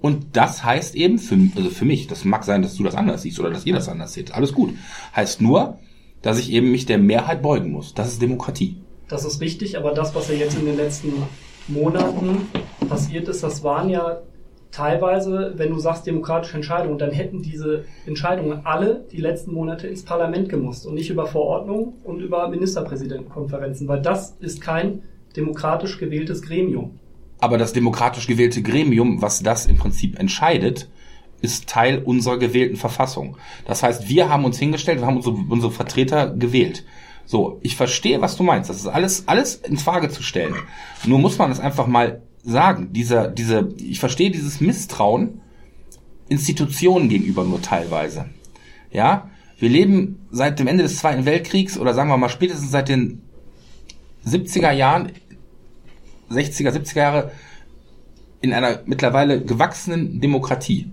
Und 0.00 0.36
das 0.36 0.64
heißt 0.64 0.94
eben 0.94 1.18
für, 1.18 1.38
also 1.56 1.70
für 1.70 1.84
mich, 1.84 2.06
das 2.06 2.24
mag 2.24 2.44
sein, 2.44 2.62
dass 2.62 2.76
du 2.76 2.84
das 2.84 2.94
anders 2.94 3.22
siehst 3.22 3.38
oder 3.40 3.50
dass 3.50 3.66
ihr 3.66 3.74
das 3.74 3.88
anders 3.88 4.12
seht, 4.12 4.32
alles 4.32 4.52
gut. 4.52 4.74
Heißt 5.14 5.40
nur, 5.40 5.78
dass 6.22 6.38
ich 6.38 6.52
eben 6.52 6.70
mich 6.70 6.86
der 6.86 6.98
Mehrheit 6.98 7.42
beugen 7.42 7.70
muss. 7.70 7.94
Das 7.94 8.08
ist 8.08 8.22
Demokratie. 8.22 8.76
Das 9.08 9.24
ist 9.24 9.40
richtig, 9.40 9.76
aber 9.76 9.92
das, 9.92 10.14
was 10.14 10.28
ja 10.28 10.34
jetzt 10.34 10.56
in 10.58 10.66
den 10.66 10.76
letzten 10.76 11.12
Monaten 11.68 12.46
passiert 12.88 13.28
ist, 13.28 13.42
das 13.42 13.62
waren 13.62 13.88
ja 13.90 14.20
teilweise, 14.70 15.54
wenn 15.56 15.70
du 15.70 15.78
sagst 15.78 16.06
demokratische 16.06 16.56
Entscheidungen, 16.56 16.98
dann 16.98 17.10
hätten 17.10 17.42
diese 17.42 17.84
Entscheidungen 18.06 18.60
alle 18.64 19.04
die 19.10 19.20
letzten 19.20 19.52
Monate 19.52 19.86
ins 19.86 20.04
Parlament 20.04 20.48
gemusst 20.48 20.86
und 20.86 20.94
nicht 20.94 21.10
über 21.10 21.26
Verordnungen 21.26 21.94
und 22.04 22.20
über 22.20 22.48
Ministerpräsidentenkonferenzen, 22.48 23.88
weil 23.88 24.00
das 24.00 24.36
ist 24.40 24.60
kein 24.60 25.02
demokratisch 25.36 25.98
gewähltes 25.98 26.42
Gremium. 26.42 26.98
Aber 27.40 27.58
das 27.58 27.72
demokratisch 27.72 28.26
gewählte 28.26 28.62
Gremium, 28.62 29.22
was 29.22 29.42
das 29.42 29.66
im 29.66 29.76
Prinzip 29.76 30.18
entscheidet, 30.18 30.88
ist 31.40 31.68
Teil 31.68 32.02
unserer 32.04 32.38
gewählten 32.38 32.76
Verfassung. 32.76 33.38
Das 33.66 33.82
heißt, 33.82 34.08
wir 34.08 34.28
haben 34.28 34.44
uns 34.44 34.58
hingestellt, 34.58 35.00
wir 35.00 35.06
haben 35.06 35.16
unsere, 35.16 35.36
unsere 35.48 35.72
Vertreter 35.72 36.34
gewählt. 36.34 36.84
So, 37.24 37.58
ich 37.62 37.76
verstehe, 37.76 38.20
was 38.20 38.36
du 38.36 38.42
meinst. 38.42 38.68
Das 38.68 38.76
ist 38.76 38.86
alles, 38.86 39.26
alles 39.26 39.54
in 39.54 39.78
Frage 39.78 40.10
zu 40.10 40.22
stellen. 40.22 40.54
Nur 41.06 41.18
muss 41.18 41.38
man 41.38 41.50
es 41.50 41.60
einfach 41.60 41.86
mal 41.86 42.22
sagen. 42.44 42.92
Dieser, 42.92 43.28
diese, 43.28 43.68
ich 43.78 44.00
verstehe 44.00 44.30
dieses 44.30 44.60
Misstrauen 44.60 45.40
Institutionen 46.28 47.08
gegenüber 47.08 47.44
nur 47.44 47.60
teilweise. 47.60 48.26
Ja, 48.92 49.30
wir 49.58 49.68
leben 49.68 50.26
seit 50.30 50.58
dem 50.58 50.68
Ende 50.68 50.84
des 50.84 50.96
Zweiten 50.96 51.26
Weltkriegs 51.26 51.76
oder 51.76 51.92
sagen 51.92 52.08
wir 52.08 52.16
mal 52.16 52.28
spätestens 52.28 52.70
seit 52.70 52.88
den 52.88 53.20
70er 54.24 54.70
Jahren, 54.70 55.12
60er, 56.30 56.70
70er 56.70 56.96
Jahre 56.98 57.32
in 58.40 58.52
einer 58.52 58.80
mittlerweile 58.86 59.44
gewachsenen 59.44 60.20
Demokratie. 60.20 60.90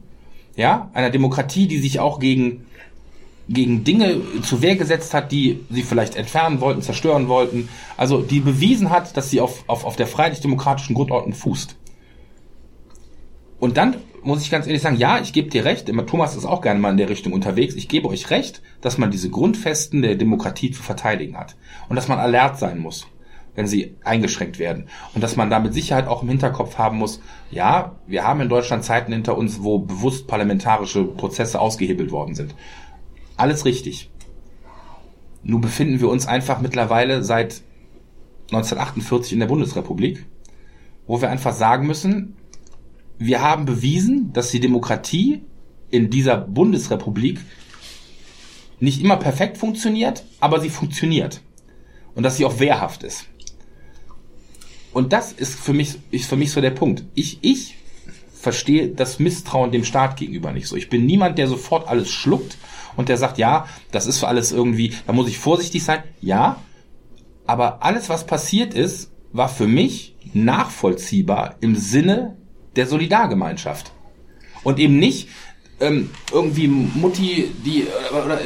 Ja, 0.56 0.90
einer 0.94 1.12
Demokratie, 1.12 1.68
die 1.68 1.78
sich 1.78 2.00
auch 2.00 2.20
gegen 2.20 2.66
gegen 3.50 3.84
Dinge 3.84 4.22
zu 4.42 4.62
Wehr 4.62 4.76
gesetzt 4.76 5.14
hat, 5.14 5.32
die 5.32 5.62
sie 5.70 5.84
vielleicht 5.84 6.16
entfernen 6.16 6.60
wollten, 6.60 6.82
zerstören 6.82 7.28
wollten. 7.28 7.70
Also 7.96 8.22
die 8.22 8.40
bewiesen 8.40 8.90
hat, 8.90 9.16
dass 9.16 9.30
sie 9.30 9.40
auf, 9.40 9.64
auf, 9.68 9.86
auf 9.86 9.96
der 9.96 10.08
freiheitlich-demokratischen 10.08 10.96
Grundordnung 10.96 11.34
fußt. 11.34 11.76
Und 13.60 13.78
dann 13.78 13.98
muss 14.24 14.42
ich 14.42 14.52
ganz 14.52 14.68
ehrlich 14.68 14.82
sagen, 14.82 14.98
ja, 14.98 15.20
ich 15.20 15.32
gebe 15.32 15.50
dir 15.50 15.64
recht, 15.64 15.88
immer 15.88 16.06
Thomas 16.06 16.36
ist 16.36 16.46
auch 16.46 16.62
gerne 16.62 16.80
mal 16.80 16.92
in 16.92 16.98
der 16.98 17.10
Richtung 17.10 17.34
unterwegs, 17.34 17.76
ich 17.76 17.88
gebe 17.88 18.10
euch 18.10 18.30
recht, 18.30 18.62
dass 18.82 18.98
man 18.98 19.10
diese 19.10 19.30
Grundfesten 19.30 20.02
der 20.02 20.16
Demokratie 20.16 20.72
zu 20.72 20.84
verteidigen 20.84 21.38
hat. 21.38 21.56
Und 21.88 21.96
dass 21.96 22.10
man 22.10 22.20
alert 22.20 22.60
sein 22.60 22.80
muss, 22.80 23.08
wenn 23.56 23.68
sie 23.68 23.96
eingeschränkt 24.04 24.60
werden. 24.60 24.90
Und 25.16 25.24
dass 25.24 25.38
man 25.38 25.50
da 25.50 25.60
mit 25.60 25.74
Sicherheit 25.74 26.08
auch 26.08 26.24
im 26.24 26.30
Hinterkopf 26.30 26.78
haben 26.78 26.98
muss, 26.98 27.22
ja, 27.52 27.96
wir 28.06 28.26
haben 28.26 28.42
in 28.42 28.50
Deutschland 28.50 28.84
Zeiten 28.84 29.14
hinter 29.14 29.38
uns, 29.38 29.64
wo 29.64 29.80
bewusst 29.80 30.28
parlamentarische 30.28 31.06
Prozesse 31.06 31.60
ausgehebelt 31.60 32.12
worden 32.12 32.36
sind. 32.36 32.54
Alles 33.38 33.66
richtig. 33.66 34.10
Nun 35.44 35.62
befinden 35.62 36.02
wir 36.02 36.10
uns 36.10 36.26
einfach 36.26 36.60
mittlerweile 36.60 37.24
seit 37.24 37.62
1948 38.48 39.34
in 39.34 39.40
der 39.40 39.48
Bundesrepublik, 39.48 40.26
wo 41.06 41.22
wir 41.22 41.30
einfach 41.30 41.54
sagen 41.54 41.88
müssen, 41.88 42.36
wir 43.20 43.42
haben 43.42 43.66
bewiesen, 43.66 44.34
dass 44.34 44.52
die 44.52 44.60
Demokratie 44.60 45.42
in 45.90 46.10
dieser 46.10 46.38
Bundesrepublik 46.38 47.40
nicht 48.80 49.02
immer 49.02 49.18
perfekt 49.18 49.58
funktioniert, 49.58 50.24
aber 50.40 50.60
sie 50.60 50.70
funktioniert. 50.70 51.42
Und 52.14 52.24
dass 52.24 52.38
sie 52.38 52.46
auch 52.46 52.60
wehrhaft 52.60 53.04
ist. 53.04 53.26
Und 54.92 55.14
das 55.14 55.32
ist 55.32 55.56
für 55.56 55.74
mich, 55.74 55.96
ist 56.10 56.28
für 56.28 56.36
mich 56.36 56.52
so 56.52 56.62
der 56.62 56.72
Punkt. 56.72 57.04
Ich, 57.14 57.40
ich 57.42 57.76
verstehe 58.34 58.90
das 58.90 59.20
Misstrauen 59.20 59.72
dem 59.72 59.84
Staat 59.84 60.18
gegenüber 60.18 60.52
nicht 60.52 60.68
so. 60.68 60.76
Ich 60.76 60.90
bin 60.90 61.06
niemand, 61.06 61.38
der 61.38 61.48
sofort 61.48 61.88
alles 61.88 62.10
schluckt 62.10 62.58
und 62.98 63.08
der 63.08 63.16
sagt, 63.18 63.38
ja, 63.38 63.66
das 63.92 64.08
ist 64.08 64.24
alles 64.24 64.52
irgendwie, 64.52 64.94
da 65.06 65.14
muss 65.14 65.30
ich 65.30 65.38
vorsichtig 65.38 65.86
sein. 65.86 66.04
Ja, 66.20 66.62
aber 67.46 67.84
alles, 67.84 68.10
was 68.10 68.26
passiert 68.26 68.74
ist, 68.74 69.12
war 69.32 69.48
für 69.48 69.68
mich 69.68 70.16
nachvollziehbar 70.34 71.56
im 71.62 71.76
Sinne 71.76 72.36
der 72.76 72.88
Solidargemeinschaft. 72.88 73.92
Und 74.64 74.80
eben 74.80 75.00
nicht 75.00 75.30
ähm, 75.80 76.10
irgendwie 76.34 76.68
Mutti, 76.68 77.52
die, 77.64 77.86
oder, 78.12 78.26
oder 78.26 78.42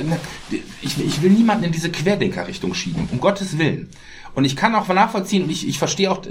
ich, 0.82 1.00
ich 1.00 1.22
will 1.22 1.32
niemanden 1.32 1.64
in 1.64 1.72
diese 1.72 1.90
Querdenkerrichtung 1.90 2.74
schieben, 2.74 3.08
um 3.12 3.20
Gottes 3.20 3.58
Willen. 3.58 3.90
Und 4.34 4.46
ich 4.46 4.56
kann 4.56 4.74
auch 4.76 4.88
nachvollziehen, 4.88 5.44
und 5.44 5.50
ich, 5.50 5.68
ich 5.68 5.78
verstehe 5.78 6.12
auch, 6.12 6.22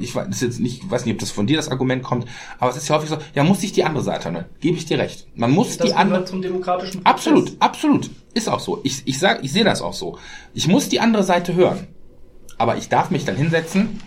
ich 0.00 0.14
weiß 0.14 0.40
jetzt 0.40 0.60
nicht, 0.60 0.84
ich 0.84 0.90
weiß 0.90 1.04
nicht, 1.04 1.14
ob 1.14 1.20
das 1.20 1.30
von 1.30 1.46
dir 1.46 1.56
das 1.56 1.68
Argument 1.68 2.02
kommt, 2.02 2.26
aber 2.58 2.70
es 2.70 2.76
ist 2.76 2.88
ja 2.88 2.96
häufig 2.96 3.10
so, 3.10 3.18
ja, 3.34 3.44
muss 3.44 3.62
ich 3.62 3.72
die 3.72 3.84
andere 3.84 4.02
Seite 4.02 4.30
hören. 4.30 4.44
Gebe 4.60 4.76
ich 4.76 4.86
dir 4.86 4.98
recht. 4.98 5.26
Man 5.34 5.50
muss 5.50 5.76
das 5.76 5.88
die 5.88 5.94
andere. 5.94 6.24
zum 6.24 6.42
demokratischen 6.42 7.02
Prozess. 7.02 7.12
Absolut, 7.12 7.52
absolut. 7.60 8.10
Ist 8.32 8.48
auch 8.48 8.60
so. 8.60 8.80
Ich, 8.82 9.02
ich 9.04 9.18
sag, 9.18 9.44
ich 9.44 9.52
sehe 9.52 9.64
das 9.64 9.82
auch 9.82 9.92
so. 9.92 10.18
Ich 10.54 10.68
muss 10.68 10.88
die 10.88 11.00
andere 11.00 11.24
Seite 11.24 11.54
hören. 11.54 11.86
Aber 12.56 12.76
ich 12.76 12.88
darf 12.88 13.10
mich 13.10 13.24
dann 13.24 13.36
hinsetzen 13.36 14.00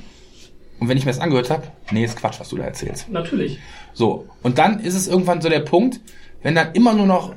und 0.79 0.89
wenn 0.89 0.97
ich 0.97 1.05
mir 1.05 1.11
das 1.11 1.19
angehört 1.19 1.49
habe, 1.49 1.63
nee, 1.91 2.05
ist 2.05 2.17
Quatsch, 2.17 2.39
was 2.39 2.49
du 2.49 2.57
da 2.57 2.63
erzählst. 2.63 3.09
Natürlich. 3.09 3.59
So. 3.93 4.27
Und 4.43 4.57
dann 4.57 4.79
ist 4.79 4.95
es 4.95 5.07
irgendwann 5.07 5.41
so 5.41 5.49
der 5.49 5.61
Punkt, 5.61 5.99
wenn 6.43 6.55
dann 6.55 6.73
immer 6.73 6.93
nur 6.93 7.07
noch 7.07 7.33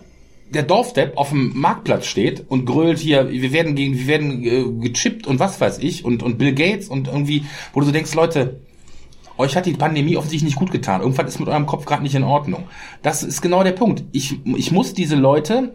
der 0.51 0.65
Dorfdepp 0.65 1.17
auf 1.17 1.31
dem 1.31 1.53
Marktplatz 1.59 2.07
steht 2.07 2.45
und 2.49 2.67
grölt 2.67 2.99
hier, 2.99 3.31
wir 3.31 3.53
werden 3.53 3.75
gegen, 3.75 3.97
wir 3.97 4.07
werden 4.07 4.45
äh, 4.45 4.89
gechippt 4.89 5.27
und 5.27 5.39
was 5.39 5.61
weiß 5.61 5.79
ich 5.79 6.05
und, 6.05 6.23
und 6.23 6.39
Bill 6.39 6.55
Gates 6.55 6.89
und 6.89 7.09
irgendwie, 7.09 7.45
wo 7.73 7.81
du 7.81 7.87
so 7.87 7.93
denkst, 7.93 8.15
Leute, 8.15 8.61
euch 9.39 9.57
hat 9.57 9.67
die 9.67 9.73
Pandemie 9.73 10.17
offensichtlich 10.17 10.51
nicht 10.51 10.59
gut 10.59 10.71
getan. 10.71 11.01
Irgendwas 11.01 11.29
ist 11.29 11.41
mit 11.41 11.49
eurem 11.49 11.67
Kopf 11.67 11.87
gerade 11.87 12.03
nicht 12.03 12.15
in 12.15 12.25
Ordnung. 12.25 12.65
Das 13.03 13.23
ist 13.23 13.41
genau 13.41 13.65
der 13.65 13.73
Punkt. 13.73 14.05
Ich, 14.13 14.39
ich 14.45 14.71
muss 14.71 14.93
diese 14.93 15.17
Leute 15.17 15.75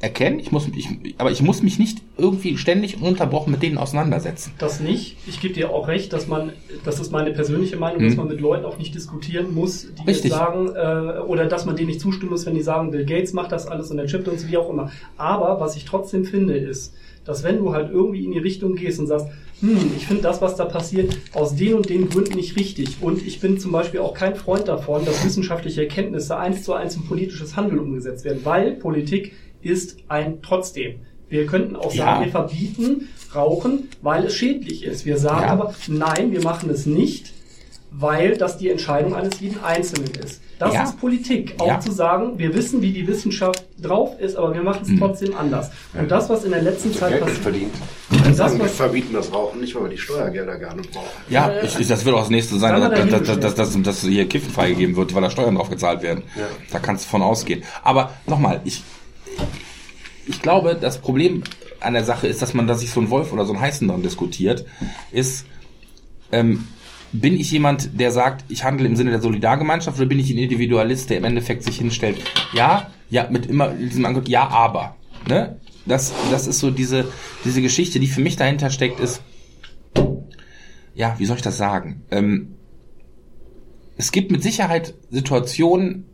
erkennen. 0.00 0.38
Ich 0.38 0.52
muss, 0.52 0.68
ich, 0.68 0.88
aber 1.18 1.30
ich 1.30 1.42
muss 1.42 1.62
mich 1.62 1.78
nicht 1.78 2.02
irgendwie 2.16 2.56
ständig 2.56 3.00
ununterbrochen 3.00 3.50
mit 3.50 3.62
denen 3.62 3.78
auseinandersetzen. 3.78 4.52
Das 4.58 4.80
nicht. 4.80 5.16
Ich 5.26 5.40
gebe 5.40 5.54
dir 5.54 5.70
auch 5.70 5.88
recht, 5.88 6.12
dass 6.12 6.28
man, 6.28 6.52
das 6.84 7.00
ist 7.00 7.10
meine 7.10 7.32
persönliche 7.32 7.76
Meinung, 7.76 8.02
mhm. 8.02 8.08
dass 8.08 8.16
man 8.16 8.28
mit 8.28 8.40
Leuten 8.40 8.64
auch 8.64 8.78
nicht 8.78 8.94
diskutieren 8.94 9.52
muss, 9.54 9.88
die 10.00 10.06
Richtig. 10.06 10.30
sagen, 10.30 10.68
äh, 10.68 11.20
oder 11.20 11.46
dass 11.46 11.66
man 11.66 11.74
denen 11.74 11.88
nicht 11.88 12.00
zustimmen 12.00 12.30
muss, 12.30 12.46
wenn 12.46 12.54
die 12.54 12.62
sagen, 12.62 12.90
Bill 12.92 13.04
Gates 13.04 13.32
macht 13.32 13.50
das 13.50 13.66
alles 13.66 13.90
und 13.90 13.98
er 13.98 14.06
chippt 14.06 14.28
uns, 14.28 14.46
wie 14.48 14.56
auch 14.56 14.70
immer. 14.70 14.92
Aber 15.16 15.58
was 15.60 15.76
ich 15.76 15.84
trotzdem 15.84 16.24
finde, 16.24 16.56
ist, 16.56 16.94
dass 17.24 17.42
wenn 17.42 17.58
du 17.58 17.74
halt 17.74 17.90
irgendwie 17.90 18.24
in 18.24 18.32
die 18.32 18.38
Richtung 18.38 18.74
gehst 18.76 19.00
und 19.00 19.06
sagst, 19.06 19.26
hm, 19.60 19.90
ich 19.96 20.06
finde 20.06 20.22
das, 20.22 20.40
was 20.40 20.54
da 20.54 20.64
passiert, 20.64 21.18
aus 21.34 21.56
den 21.56 21.74
und 21.74 21.90
den 21.90 22.08
Gründen 22.08 22.36
nicht 22.36 22.56
richtig. 22.56 22.98
Und 23.00 23.26
ich 23.26 23.40
bin 23.40 23.58
zum 23.58 23.72
Beispiel 23.72 24.00
auch 24.00 24.14
kein 24.14 24.36
Freund 24.36 24.68
davon, 24.68 25.04
dass 25.04 25.24
wissenschaftliche 25.24 25.82
Erkenntnisse 25.82 26.36
eins 26.36 26.62
zu 26.62 26.72
eins 26.74 26.94
in 26.94 27.04
politisches 27.04 27.56
Handeln 27.56 27.80
umgesetzt 27.80 28.24
werden, 28.24 28.40
weil 28.44 28.76
Politik 28.76 29.32
ist 29.68 29.98
ein 30.08 30.40
trotzdem. 30.42 31.00
Wir 31.28 31.46
könnten 31.46 31.76
auch 31.76 31.92
sagen, 31.92 32.20
ja. 32.20 32.24
wir 32.24 32.32
verbieten 32.32 33.08
Rauchen, 33.34 33.90
weil 34.00 34.24
es 34.24 34.34
schädlich 34.34 34.84
ist. 34.84 35.04
Wir 35.04 35.18
sagen 35.18 35.42
ja. 35.42 35.52
aber, 35.52 35.74
nein, 35.86 36.32
wir 36.32 36.42
machen 36.42 36.70
es 36.70 36.86
nicht, 36.86 37.32
weil 37.90 38.36
das 38.36 38.56
die 38.56 38.70
Entscheidung 38.70 39.14
eines 39.14 39.40
jeden 39.40 39.62
Einzelnen 39.62 40.10
ist. 40.14 40.40
Das 40.58 40.74
ja. 40.74 40.82
ist 40.82 40.98
Politik. 40.98 41.54
Auch 41.58 41.68
ja. 41.68 41.80
zu 41.80 41.92
sagen, 41.92 42.38
wir 42.38 42.52
wissen, 42.54 42.82
wie 42.82 42.92
die 42.92 43.06
Wissenschaft 43.06 43.64
drauf 43.80 44.18
ist, 44.18 44.36
aber 44.36 44.54
wir 44.54 44.62
machen 44.62 44.80
es 44.82 44.88
mhm. 44.88 44.98
trotzdem 44.98 45.36
anders. 45.36 45.70
Und 45.94 46.10
das, 46.10 46.28
was 46.28 46.44
in 46.44 46.50
der 46.50 46.62
letzten 46.62 46.92
Zeit 46.92 47.20
passiert. 47.20 47.38
verdient. 47.38 47.74
Das, 48.24 48.36
sagen, 48.36 48.58
wir 48.58 48.66
verbieten 48.66 49.12
das 49.12 49.32
Rauchen 49.32 49.60
nicht, 49.60 49.74
weil 49.76 49.84
wir 49.84 49.90
die 49.90 49.98
Steuergelder 49.98 50.58
gerne 50.58 50.82
brauchen. 50.82 51.06
Ja, 51.28 51.62
ich, 51.62 51.86
das 51.86 52.04
wird 52.04 52.14
auch 52.16 52.20
das 52.20 52.30
nächste 52.30 52.58
sein, 52.58 52.80
dass, 52.80 53.24
dass, 53.24 53.38
dass, 53.38 53.54
dass, 53.54 53.82
dass 53.82 54.00
hier 54.00 54.26
Kiffen 54.26 54.50
freigegeben 54.50 54.96
wird, 54.96 55.14
weil 55.14 55.22
da 55.22 55.30
Steuern 55.30 55.54
drauf 55.54 55.70
gezahlt 55.70 56.02
werden. 56.02 56.24
Ja. 56.34 56.46
Da 56.72 56.80
kannst 56.80 57.04
du 57.04 57.10
von 57.10 57.22
ausgehen. 57.22 57.62
Aber 57.84 58.10
nochmal, 58.26 58.60
ich, 58.64 58.82
ich 60.26 60.42
glaube, 60.42 60.76
das 60.80 60.98
Problem 60.98 61.42
an 61.80 61.94
der 61.94 62.04
Sache 62.04 62.26
ist, 62.26 62.42
dass 62.42 62.54
man 62.54 62.66
da 62.66 62.74
sich 62.74 62.90
so 62.90 63.00
ein 63.00 63.10
Wolf 63.10 63.32
oder 63.32 63.44
so 63.44 63.52
ein 63.54 63.60
Heißen 63.60 63.88
dran 63.88 64.02
diskutiert, 64.02 64.66
ist, 65.10 65.46
ähm, 66.32 66.66
bin 67.12 67.38
ich 67.38 67.50
jemand, 67.50 67.98
der 67.98 68.12
sagt, 68.12 68.44
ich 68.48 68.64
handle 68.64 68.86
im 68.86 68.96
Sinne 68.96 69.10
der 69.10 69.22
Solidargemeinschaft 69.22 69.98
oder 69.98 70.06
bin 70.06 70.18
ich 70.18 70.30
ein 70.30 70.38
Individualist, 70.38 71.08
der 71.08 71.18
im 71.18 71.24
Endeffekt 71.24 71.62
sich 71.62 71.78
hinstellt, 71.78 72.18
ja, 72.52 72.90
ja, 73.08 73.28
mit 73.30 73.46
immer 73.46 73.68
diesem 73.68 74.04
Angebot, 74.04 74.28
ja, 74.28 74.46
aber. 74.48 74.96
Ne? 75.26 75.56
Das, 75.86 76.12
das 76.30 76.46
ist 76.46 76.58
so 76.58 76.70
diese, 76.70 77.10
diese 77.44 77.62
Geschichte, 77.62 77.98
die 77.98 78.08
für 78.08 78.20
mich 78.20 78.36
dahinter 78.36 78.68
steckt, 78.68 79.00
ist, 79.00 79.22
ja, 80.94 81.14
wie 81.18 81.24
soll 81.24 81.36
ich 81.36 81.42
das 81.42 81.56
sagen? 81.56 82.02
Ähm, 82.10 82.56
es 83.96 84.12
gibt 84.12 84.30
mit 84.30 84.42
Sicherheit 84.42 84.94
Situationen, 85.10 86.04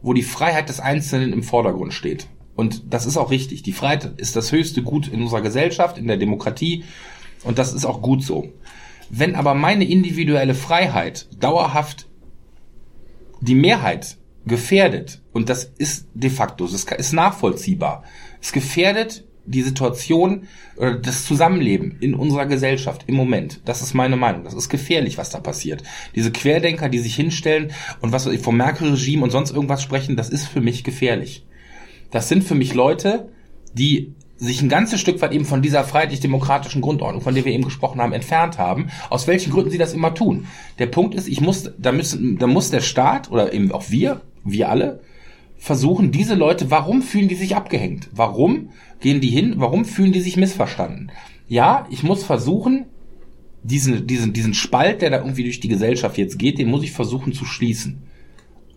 wo 0.00 0.14
die 0.14 0.22
Freiheit 0.22 0.68
des 0.68 0.80
Einzelnen 0.80 1.32
im 1.32 1.42
Vordergrund 1.42 1.92
steht. 1.92 2.28
Und 2.58 2.92
das 2.92 3.06
ist 3.06 3.16
auch 3.16 3.30
richtig. 3.30 3.62
Die 3.62 3.72
Freiheit 3.72 4.14
ist 4.16 4.34
das 4.34 4.50
höchste 4.50 4.82
Gut 4.82 5.06
in 5.06 5.22
unserer 5.22 5.42
Gesellschaft, 5.42 5.96
in 5.96 6.08
der 6.08 6.16
Demokratie. 6.16 6.82
Und 7.44 7.56
das 7.56 7.72
ist 7.72 7.84
auch 7.84 8.02
gut 8.02 8.24
so. 8.24 8.48
Wenn 9.10 9.36
aber 9.36 9.54
meine 9.54 9.84
individuelle 9.84 10.56
Freiheit 10.56 11.28
dauerhaft 11.38 12.08
die 13.40 13.54
Mehrheit 13.54 14.16
gefährdet, 14.44 15.22
und 15.32 15.48
das 15.50 15.70
ist 15.78 16.08
de 16.14 16.30
facto, 16.30 16.66
das 16.66 16.82
ist 16.82 17.12
nachvollziehbar, 17.12 18.02
es 18.42 18.50
gefährdet 18.50 19.24
die 19.46 19.62
Situation 19.62 20.48
oder 20.76 20.96
das 20.96 21.26
Zusammenleben 21.26 21.98
in 22.00 22.16
unserer 22.16 22.46
Gesellschaft 22.46 23.04
im 23.06 23.14
Moment. 23.14 23.60
Das 23.66 23.82
ist 23.82 23.94
meine 23.94 24.16
Meinung. 24.16 24.42
Das 24.42 24.54
ist 24.54 24.68
gefährlich, 24.68 25.16
was 25.16 25.30
da 25.30 25.38
passiert. 25.38 25.84
Diese 26.16 26.32
Querdenker, 26.32 26.88
die 26.88 26.98
sich 26.98 27.14
hinstellen 27.14 27.70
und 28.00 28.10
was 28.10 28.28
vom 28.42 28.56
Merkel-Regime 28.56 29.22
und 29.22 29.30
sonst 29.30 29.52
irgendwas 29.52 29.80
sprechen, 29.80 30.16
das 30.16 30.28
ist 30.28 30.48
für 30.48 30.60
mich 30.60 30.82
gefährlich. 30.82 31.44
Das 32.10 32.28
sind 32.28 32.44
für 32.44 32.54
mich 32.54 32.74
Leute, 32.74 33.28
die 33.72 34.14
sich 34.36 34.62
ein 34.62 34.68
ganzes 34.68 35.00
Stück 35.00 35.20
weit 35.20 35.32
eben 35.32 35.44
von 35.44 35.62
dieser 35.62 35.82
freiheitlich-demokratischen 35.82 36.80
Grundordnung, 36.80 37.22
von 37.22 37.34
der 37.34 37.44
wir 37.44 37.52
eben 37.52 37.64
gesprochen 37.64 38.00
haben, 38.00 38.12
entfernt 38.12 38.56
haben, 38.56 38.88
aus 39.10 39.26
welchen 39.26 39.52
Gründen 39.52 39.70
sie 39.70 39.78
das 39.78 39.94
immer 39.94 40.14
tun. 40.14 40.46
Der 40.78 40.86
Punkt 40.86 41.14
ist, 41.14 41.28
ich 41.28 41.40
muss, 41.40 41.72
da 41.76 41.90
müssen, 41.90 42.38
da 42.38 42.46
muss 42.46 42.70
der 42.70 42.80
Staat 42.80 43.30
oder 43.30 43.52
eben 43.52 43.72
auch 43.72 43.90
wir, 43.90 44.20
wir 44.44 44.68
alle, 44.68 45.00
versuchen, 45.56 46.12
diese 46.12 46.36
Leute, 46.36 46.70
warum 46.70 47.02
fühlen 47.02 47.26
die 47.26 47.34
sich 47.34 47.56
abgehängt? 47.56 48.08
Warum 48.12 48.70
gehen 49.00 49.20
die 49.20 49.30
hin? 49.30 49.54
Warum 49.56 49.84
fühlen 49.84 50.12
die 50.12 50.20
sich 50.20 50.36
missverstanden? 50.36 51.10
Ja, 51.48 51.86
ich 51.90 52.04
muss 52.04 52.22
versuchen, 52.22 52.86
diesen, 53.64 54.06
diesen, 54.06 54.32
diesen 54.32 54.54
Spalt, 54.54 55.02
der 55.02 55.10
da 55.10 55.18
irgendwie 55.18 55.42
durch 55.42 55.58
die 55.58 55.68
Gesellschaft 55.68 56.16
jetzt 56.16 56.38
geht, 56.38 56.58
den 56.58 56.70
muss 56.70 56.84
ich 56.84 56.92
versuchen 56.92 57.32
zu 57.32 57.44
schließen. 57.44 58.04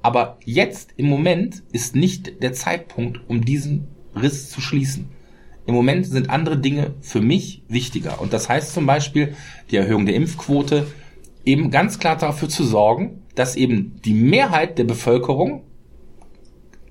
Aber 0.01 0.37
jetzt, 0.45 0.93
im 0.97 1.07
Moment, 1.07 1.63
ist 1.71 1.95
nicht 1.95 2.41
der 2.41 2.53
Zeitpunkt, 2.53 3.19
um 3.27 3.45
diesen 3.45 3.87
Riss 4.15 4.49
zu 4.49 4.61
schließen. 4.61 5.09
Im 5.67 5.75
Moment 5.75 6.07
sind 6.07 6.29
andere 6.29 6.57
Dinge 6.57 6.95
für 7.01 7.21
mich 7.21 7.63
wichtiger. 7.67 8.19
Und 8.19 8.33
das 8.33 8.49
heißt 8.49 8.73
zum 8.73 8.85
Beispiel 8.85 9.35
die 9.69 9.77
Erhöhung 9.77 10.05
der 10.05 10.15
Impfquote, 10.15 10.87
eben 11.45 11.71
ganz 11.71 11.99
klar 11.99 12.17
dafür 12.17 12.49
zu 12.49 12.63
sorgen, 12.63 13.21
dass 13.35 13.55
eben 13.55 13.99
die 14.03 14.13
Mehrheit 14.13 14.77
der 14.77 14.83
Bevölkerung 14.83 15.63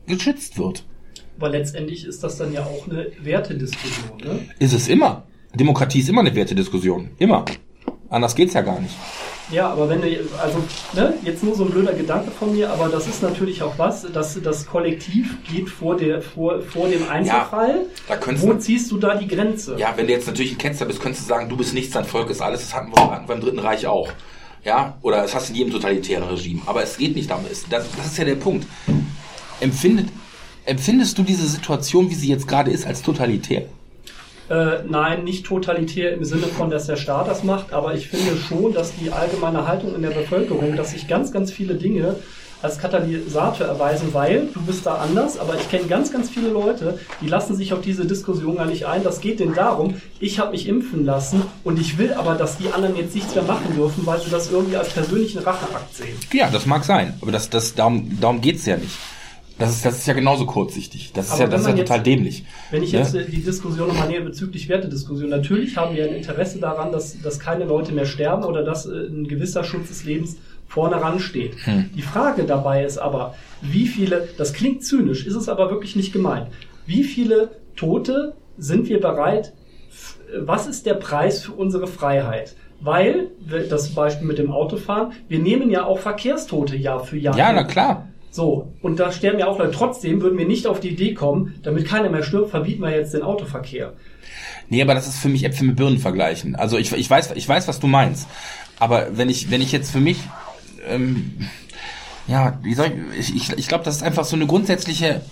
geschützt 0.07 0.59
wird. 0.59 0.85
Aber 1.37 1.49
letztendlich 1.51 2.05
ist 2.05 2.23
das 2.23 2.37
dann 2.37 2.53
ja 2.53 2.65
auch 2.65 2.87
eine 2.89 3.09
Wertediskussion, 3.23 4.19
ne? 4.19 4.41
Ist 4.59 4.73
es 4.73 4.89
immer. 4.89 5.27
Demokratie 5.55 6.01
ist 6.01 6.09
immer 6.09 6.21
eine 6.21 6.35
Wertediskussion. 6.35 7.11
Immer. 7.19 7.45
Anders 8.09 8.35
geht's 8.35 8.55
ja 8.55 8.63
gar 8.63 8.81
nicht. 8.81 8.95
Ja, 9.51 9.69
aber 9.69 9.89
wenn 9.89 10.01
du, 10.01 10.07
also, 10.41 10.63
ne, 10.93 11.15
jetzt 11.25 11.43
nur 11.43 11.55
so 11.57 11.65
ein 11.65 11.71
blöder 11.71 11.93
Gedanke 11.93 12.31
von 12.31 12.53
mir, 12.53 12.71
aber 12.71 12.89
das 12.89 13.09
ist 13.09 13.23
natürlich 13.23 13.63
auch 13.63 13.77
was, 13.79 14.07
dass 14.13 14.41
das 14.41 14.67
Kollektiv 14.67 15.37
geht 15.51 15.69
vor 15.69 15.97
der, 15.97 16.23
vor, 16.23 16.63
vor 16.63 16.89
dem 16.89 17.09
Einzelfall. 17.09 17.87
Ja, 18.09 18.17
da 18.17 18.41
Wo 18.41 18.55
ziehst 18.55 18.91
du 18.93 18.99
da 18.99 19.17
die 19.17 19.27
Grenze? 19.27 19.77
Ja, 19.77 19.93
wenn 19.97 20.07
du 20.07 20.13
jetzt 20.13 20.27
natürlich 20.27 20.53
ein 20.53 20.59
Kennzeichen 20.59 20.89
bist, 20.89 21.01
könntest 21.01 21.25
du 21.25 21.29
sagen, 21.29 21.49
du 21.49 21.57
bist 21.57 21.75
nichts, 21.75 21.93
dein 21.93 22.05
Volk 22.05 22.31
ist 22.31 22.41
alles, 22.41 22.61
das 22.61 22.75
hatten 22.75 22.93
wir, 22.95 23.11
hatten 23.11 23.29
wir 23.29 23.35
im 23.35 23.41
Dritten 23.41 23.59
Reich 23.59 23.87
auch. 23.87 24.09
Ja, 24.65 24.99
oder 25.03 25.25
es 25.25 25.35
hast 25.35 25.49
du 25.49 25.53
in 25.53 25.59
jedem 25.59 25.73
totalitären 25.73 26.25
Regime. 26.25 26.61
Aber 26.67 26.83
es 26.83 26.97
geht 26.99 27.17
nicht 27.17 27.31
darum. 27.31 27.45
Das, 27.49 27.65
das 27.69 28.07
ist 28.07 28.19
ja 28.19 28.25
der 28.25 28.35
Punkt. 28.35 28.67
Empfindet, 29.59 30.09
empfindest 30.65 31.19
du 31.19 31.23
diese 31.23 31.47
Situation, 31.47 32.11
wie 32.11 32.15
sie 32.15 32.29
jetzt 32.29 32.47
gerade 32.47 32.71
ist, 32.71 32.87
als 32.87 33.03
totalitär? 33.03 33.67
Äh, 34.51 34.83
nein, 34.89 35.23
nicht 35.23 35.47
totalitär 35.47 36.13
im 36.13 36.25
Sinne 36.25 36.49
von, 36.49 36.71
dass 36.71 36.87
der 36.87 36.97
Staat 36.97 37.29
das 37.29 37.45
macht, 37.45 37.73
aber 37.73 37.95
ich 37.95 38.09
finde 38.09 38.37
schon, 38.37 38.75
dass 38.75 38.93
die 38.97 39.13
allgemeine 39.13 39.69
Haltung 39.69 39.95
in 39.95 40.03
der 40.03 40.11
Bevölkerung, 40.11 40.75
dass 40.75 40.91
sich 40.91 41.07
ganz, 41.07 41.31
ganz 41.31 41.53
viele 41.53 41.77
Dinge 41.77 42.17
als 42.61 42.79
Katalysator 42.79 43.67
erweisen, 43.67 44.13
weil 44.13 44.49
du 44.53 44.61
bist 44.63 44.85
da 44.85 44.97
anders, 44.97 45.39
aber 45.39 45.55
ich 45.55 45.71
kenne 45.71 45.87
ganz, 45.87 46.13
ganz 46.13 46.29
viele 46.29 46.49
Leute, 46.49 46.99
die 47.21 47.29
lassen 47.29 47.55
sich 47.55 47.73
auf 47.73 47.81
diese 47.81 48.05
Diskussion 48.07 48.57
gar 48.57 48.67
nicht 48.67 48.87
ein. 48.87 49.05
Das 49.05 49.21
geht 49.21 49.39
denn 49.39 49.55
darum, 49.55 49.95
ich 50.19 50.41
habe 50.41 50.51
mich 50.51 50.69
impfen 50.69 51.05
lassen 51.05 51.43
und 51.63 51.79
ich 51.79 51.97
will 51.97 52.13
aber, 52.13 52.35
dass 52.35 52.59
die 52.59 52.73
anderen 52.73 52.97
jetzt 52.97 53.15
nichts 53.15 53.35
mehr 53.37 53.45
machen 53.45 53.75
dürfen, 53.77 54.05
weil 54.05 54.21
sie 54.21 54.31
das 54.31 54.51
irgendwie 54.51 54.77
als 54.77 54.91
persönlichen 54.91 55.39
Racheakt 55.39 55.95
sehen. 55.95 56.17
Ja, 56.33 56.51
das 56.51 56.67
mag 56.67 56.85
sein, 56.85 57.15
aber 57.23 57.31
das, 57.31 57.49
das, 57.51 57.77
darum, 57.77 58.19
darum 58.21 58.41
geht's 58.41 58.67
ja 58.67 58.77
nicht. 58.77 58.99
Das 59.61 59.71
ist, 59.71 59.85
das 59.85 59.99
ist 59.99 60.07
ja 60.07 60.15
genauso 60.15 60.47
kurzsichtig. 60.47 61.13
Das 61.13 61.27
ist 61.27 61.33
Aber 61.33 61.43
ja, 61.43 61.47
das 61.49 61.61
ist 61.61 61.67
ja 61.69 61.75
jetzt, 61.75 61.89
total 61.89 62.03
dämlich. 62.03 62.45
Wenn 62.71 62.83
ich 62.83 62.93
jetzt 62.93 63.15
ja? 63.15 63.23
die 63.23 63.43
Diskussion 63.43 63.89
nochmal 63.89 64.09
näher 64.09 64.23
bezüglich 64.23 64.69
Wertediskussion, 64.69 65.29
natürlich 65.29 65.77
haben 65.77 65.95
wir 65.95 66.05
ein 66.05 66.15
Interesse 66.15 66.59
daran, 66.59 66.91
dass, 66.91 67.21
dass 67.21 67.39
keine 67.39 67.65
Leute 67.65 67.93
mehr 67.93 68.07
sterben 68.07 68.45
oder 68.45 68.65
dass 68.65 68.87
äh, 68.87 69.07
ein 69.09 69.29
gewisser 69.29 69.63
Schutz 69.63 69.89
des 69.89 70.05
Lebens 70.05 70.37
vorne 70.67 71.01
ran 71.03 71.21
steht. 71.21 71.55
Hm. 71.67 71.91
Die 71.95 72.03
Frage 72.03 72.45
dabei 72.45 72.85
ist 72.85 72.99
aber, 72.99 73.35
wie 73.61 73.87
viele, 73.87 74.29
das 74.39 74.53
klingt 74.53 74.85
zynisch, 74.85 75.27
ist 75.27 75.35
es 75.35 75.49
aber 75.49 75.71
wirklich 75.71 75.97
nicht 75.97 76.13
gemeint, 76.13 76.47
wie 76.87 77.05
viele 77.05 77.51
Tote 77.77 78.35
sind 78.57 78.89
wir 78.89 79.01
bereit, 79.01 79.53
was 80.39 80.67
ist 80.67 80.87
der 80.87 80.95
Preis 80.95 81.43
für 81.43 81.53
unsere 81.53 81.87
Freiheit? 81.87 82.55
Weil, 82.81 83.29
das 83.69 83.95
Beispiel 83.95 84.27
mit 84.27 84.39
dem 84.39 84.51
Autofahren, 84.51 85.13
wir 85.29 85.39
nehmen 85.39 85.71
ja 85.71 85.85
auch 85.85 85.99
Verkehrstote 85.99 86.77
Jahr 86.77 87.05
für 87.05 87.19
Jahr. 87.19 87.37
Ja, 87.37 87.53
na 87.53 87.65
klar. 87.65 88.09
So, 88.31 88.73
und 88.81 89.01
da 89.01 89.11
sterben 89.11 89.41
ja 89.41 89.49
auch 89.49 89.59
Leute. 89.59 89.73
Trotzdem 89.73 90.23
würden 90.23 90.39
wir 90.39 90.47
nicht 90.47 90.67
auf 90.67 90.79
die 90.81 90.91
Idee 90.91 91.15
kommen, 91.15 91.55
damit 91.63 91.87
keiner 91.87 92.11
mehr 92.11 92.23
stirbt, 92.23 92.51
verbieten 92.51 92.83
wir 92.83 92.91
jetzt 92.91 93.13
den 93.13 93.23
Autoverkehr. 93.23 93.95
Nee, 94.69 94.83
aber 94.83 94.95
das 94.95 95.09
ist 95.09 95.19
für 95.19 95.29
mich 95.29 95.45
Äpfel 95.45 95.67
mit 95.67 95.77
Birnen 95.77 95.99
vergleichen. 95.99 96.55
Also 96.55 96.79
ich, 96.79 96.93
ich, 96.93 97.11
weiß, 97.11 97.33
ich 97.35 97.49
weiß, 97.49 97.67
was 97.67 97.81
du 97.81 97.89
meinst. 97.89 98.29
Aber 98.79 99.09
wenn 99.17 99.29
ich, 99.29 99.51
wenn 99.51 99.61
ich 99.61 99.73
jetzt 99.73 99.91
für 99.91 100.01
mich, 100.01 100.19
ähm, 100.89 101.33
ja, 102.29 102.59
wie 102.63 102.75
soll 102.75 102.93
ich, 103.19 103.35
ich, 103.35 103.53
ich 103.53 103.69
glaube, 103.69 103.83
das 103.85 103.97
ist 103.97 104.03
einfach 104.03 104.25
so 104.25 104.37
eine 104.37 104.47
grundsätzliche, 104.47 105.23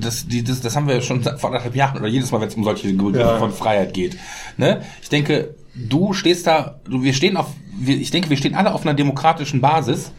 das, 0.00 0.28
die, 0.28 0.44
das, 0.44 0.60
das 0.60 0.76
haben 0.76 0.86
wir 0.86 1.00
schon 1.00 1.22
vor 1.22 1.46
anderthalb 1.46 1.74
Jahren 1.74 1.98
oder 1.98 2.08
jedes 2.08 2.30
Mal, 2.30 2.42
wenn 2.42 2.48
es 2.48 2.54
um 2.54 2.64
solche 2.64 2.88
Begriffe 2.92 3.20
ja. 3.20 3.38
von 3.38 3.52
Freiheit 3.52 3.94
geht. 3.94 4.18
Ne? 4.58 4.82
Ich 5.02 5.08
denke, 5.08 5.54
du 5.74 6.12
stehst 6.12 6.46
da, 6.46 6.78
du, 6.84 7.02
wir 7.02 7.14
stehen 7.14 7.38
auf, 7.38 7.46
wir, 7.78 7.96
ich 7.96 8.10
denke, 8.10 8.28
wir 8.28 8.36
stehen 8.36 8.54
alle 8.54 8.74
auf 8.74 8.82
einer 8.82 8.94
demokratischen 8.94 9.62
Basis 9.62 10.12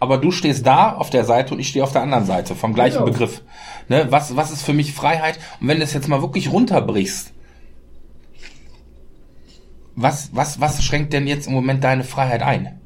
aber 0.00 0.18
du 0.18 0.30
stehst 0.30 0.66
da 0.66 0.92
auf 0.92 1.10
der 1.10 1.24
Seite 1.24 1.54
und 1.54 1.60
ich 1.60 1.68
stehe 1.68 1.82
auf 1.82 1.92
der 1.92 2.02
anderen 2.02 2.24
Seite 2.24 2.54
vom 2.54 2.74
gleichen 2.74 2.98
genau. 2.98 3.10
Begriff. 3.10 3.42
Ne? 3.88 4.06
Was, 4.10 4.36
was 4.36 4.50
ist 4.50 4.62
für 4.62 4.72
mich 4.72 4.92
Freiheit? 4.92 5.38
Und 5.60 5.68
wenn 5.68 5.78
du 5.78 5.84
es 5.84 5.92
jetzt 5.92 6.08
mal 6.08 6.22
wirklich 6.22 6.52
runterbrichst, 6.52 7.32
was, 9.96 10.30
was, 10.32 10.60
was 10.60 10.84
schränkt 10.84 11.12
denn 11.12 11.26
jetzt 11.26 11.48
im 11.48 11.54
Moment 11.54 11.82
deine 11.82 12.04
Freiheit 12.04 12.42
ein? 12.42 12.80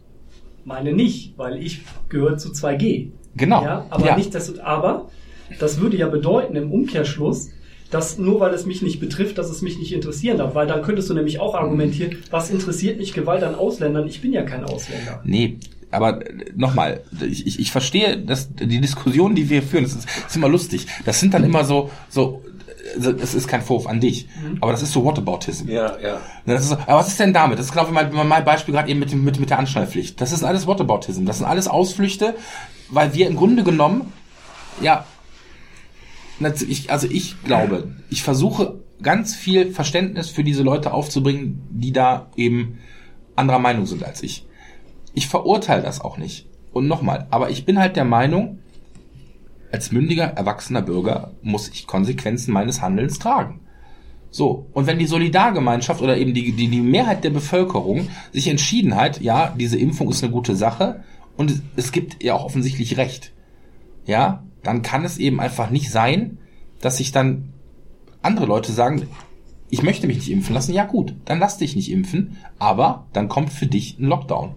Meine 0.64 0.92
nicht, 0.92 1.36
weil 1.36 1.62
ich 1.62 1.82
gehöre 2.08 2.38
zu 2.38 2.50
2G. 2.50 3.10
Genau. 3.36 3.62
Ja, 3.62 3.86
aber 3.90 4.06
ja. 4.06 4.16
nicht 4.16 4.34
das, 4.34 4.58
aber 4.60 5.10
das 5.58 5.80
würde 5.80 5.96
ja 5.98 6.08
bedeuten 6.08 6.56
im 6.56 6.72
Umkehrschluss, 6.72 7.50
dass 7.90 8.16
nur 8.16 8.40
weil 8.40 8.54
es 8.54 8.64
mich 8.64 8.80
nicht 8.80 9.00
betrifft, 9.00 9.36
dass 9.36 9.50
es 9.50 9.60
mich 9.60 9.78
nicht 9.78 9.92
interessieren 9.92 10.38
darf. 10.38 10.54
Weil 10.54 10.66
dann 10.66 10.80
könntest 10.80 11.10
du 11.10 11.14
nämlich 11.14 11.40
auch 11.40 11.54
argumentieren, 11.54 12.16
was 12.30 12.48
interessiert 12.48 12.98
mich 12.98 13.12
Gewalt 13.12 13.42
an 13.42 13.54
Ausländern? 13.54 14.06
Ich 14.06 14.22
bin 14.22 14.32
ja 14.32 14.42
kein 14.42 14.64
Ausländer. 14.64 15.20
Nee, 15.24 15.58
aber 15.92 16.20
nochmal, 16.54 17.02
ich, 17.20 17.46
ich, 17.46 17.60
ich 17.60 17.72
verstehe, 17.72 18.18
dass 18.18 18.54
die 18.54 18.80
Diskussion, 18.80 19.34
die 19.34 19.48
wir 19.50 19.62
führen, 19.62 19.84
das 19.84 19.94
ist, 19.94 20.06
das 20.06 20.30
ist 20.30 20.36
immer 20.36 20.48
lustig. 20.48 20.86
Das 21.04 21.20
sind 21.20 21.34
dann 21.34 21.44
immer 21.44 21.64
so, 21.64 21.90
so, 22.08 22.42
es 22.96 23.34
ist 23.34 23.48
kein 23.48 23.62
Vorwurf 23.62 23.86
an 23.86 24.00
dich, 24.00 24.26
mhm. 24.26 24.58
aber 24.60 24.72
das 24.72 24.82
ist 24.82 24.92
so 24.92 25.04
Whataboutism. 25.04 25.68
Ja, 25.68 25.96
ja. 25.98 26.58
So, 26.58 26.74
aber 26.74 26.98
was 26.98 27.08
ist 27.08 27.20
denn 27.20 27.32
damit? 27.32 27.58
Das 27.58 27.66
ist 27.66 27.72
genau 27.72 27.88
wie 27.88 27.92
mein, 27.92 28.12
mein 28.12 28.44
Beispiel 28.44 28.74
gerade 28.74 28.90
eben 28.90 29.00
mit, 29.00 29.14
mit, 29.14 29.38
mit 29.38 29.50
der 29.50 29.58
Anschnallpflicht. 29.58 30.20
Das 30.20 30.32
ist 30.32 30.42
alles 30.42 30.66
Whataboutism. 30.66 31.24
Das 31.24 31.38
sind 31.38 31.46
alles 31.46 31.68
Ausflüchte, 31.68 32.34
weil 32.90 33.14
wir 33.14 33.28
im 33.28 33.36
Grunde 33.36 33.62
genommen, 33.62 34.12
ja, 34.80 35.04
ich, 36.68 36.90
also 36.90 37.06
ich 37.08 37.42
glaube, 37.44 37.94
ich 38.10 38.22
versuche 38.22 38.80
ganz 39.00 39.34
viel 39.34 39.70
Verständnis 39.72 40.28
für 40.28 40.44
diese 40.44 40.62
Leute 40.62 40.92
aufzubringen, 40.92 41.62
die 41.70 41.92
da 41.92 42.30
eben 42.36 42.78
anderer 43.36 43.58
Meinung 43.58 43.86
sind 43.86 44.04
als 44.04 44.22
ich. 44.22 44.44
Ich 45.14 45.28
verurteile 45.28 45.82
das 45.82 46.00
auch 46.00 46.16
nicht. 46.18 46.48
Und 46.72 46.88
nochmal, 46.88 47.26
aber 47.30 47.50
ich 47.50 47.64
bin 47.64 47.78
halt 47.78 47.96
der 47.96 48.04
Meinung, 48.04 48.58
als 49.70 49.92
mündiger, 49.92 50.24
erwachsener 50.24 50.82
Bürger 50.82 51.32
muss 51.42 51.68
ich 51.68 51.86
Konsequenzen 51.86 52.52
meines 52.52 52.82
Handelns 52.82 53.18
tragen. 53.18 53.60
So, 54.30 54.66
und 54.72 54.86
wenn 54.86 54.98
die 54.98 55.06
Solidargemeinschaft 55.06 56.00
oder 56.00 56.16
eben 56.16 56.32
die, 56.32 56.52
die, 56.52 56.68
die 56.68 56.80
Mehrheit 56.80 57.24
der 57.24 57.30
Bevölkerung 57.30 58.08
sich 58.32 58.48
entschieden 58.48 58.96
hat, 58.96 59.20
ja, 59.20 59.54
diese 59.58 59.78
Impfung 59.78 60.08
ist 60.08 60.22
eine 60.22 60.32
gute 60.32 60.56
Sache 60.56 61.04
und 61.36 61.50
es, 61.50 61.62
es 61.76 61.92
gibt 61.92 62.22
ja 62.22 62.34
auch 62.34 62.44
offensichtlich 62.44 62.96
Recht, 62.96 63.32
ja, 64.06 64.42
dann 64.62 64.82
kann 64.82 65.04
es 65.04 65.18
eben 65.18 65.40
einfach 65.40 65.70
nicht 65.70 65.90
sein, 65.90 66.38
dass 66.80 66.96
sich 66.96 67.12
dann 67.12 67.52
andere 68.22 68.46
Leute 68.46 68.72
sagen, 68.72 69.06
ich 69.68 69.82
möchte 69.82 70.06
mich 70.06 70.16
nicht 70.16 70.30
impfen 70.30 70.54
lassen, 70.54 70.74
ja 70.74 70.84
gut, 70.84 71.14
dann 71.24 71.38
lass 71.38 71.58
dich 71.58 71.76
nicht 71.76 71.90
impfen, 71.90 72.38
aber 72.58 73.06
dann 73.12 73.28
kommt 73.28 73.52
für 73.52 73.66
dich 73.66 73.98
ein 73.98 74.04
Lockdown. 74.04 74.54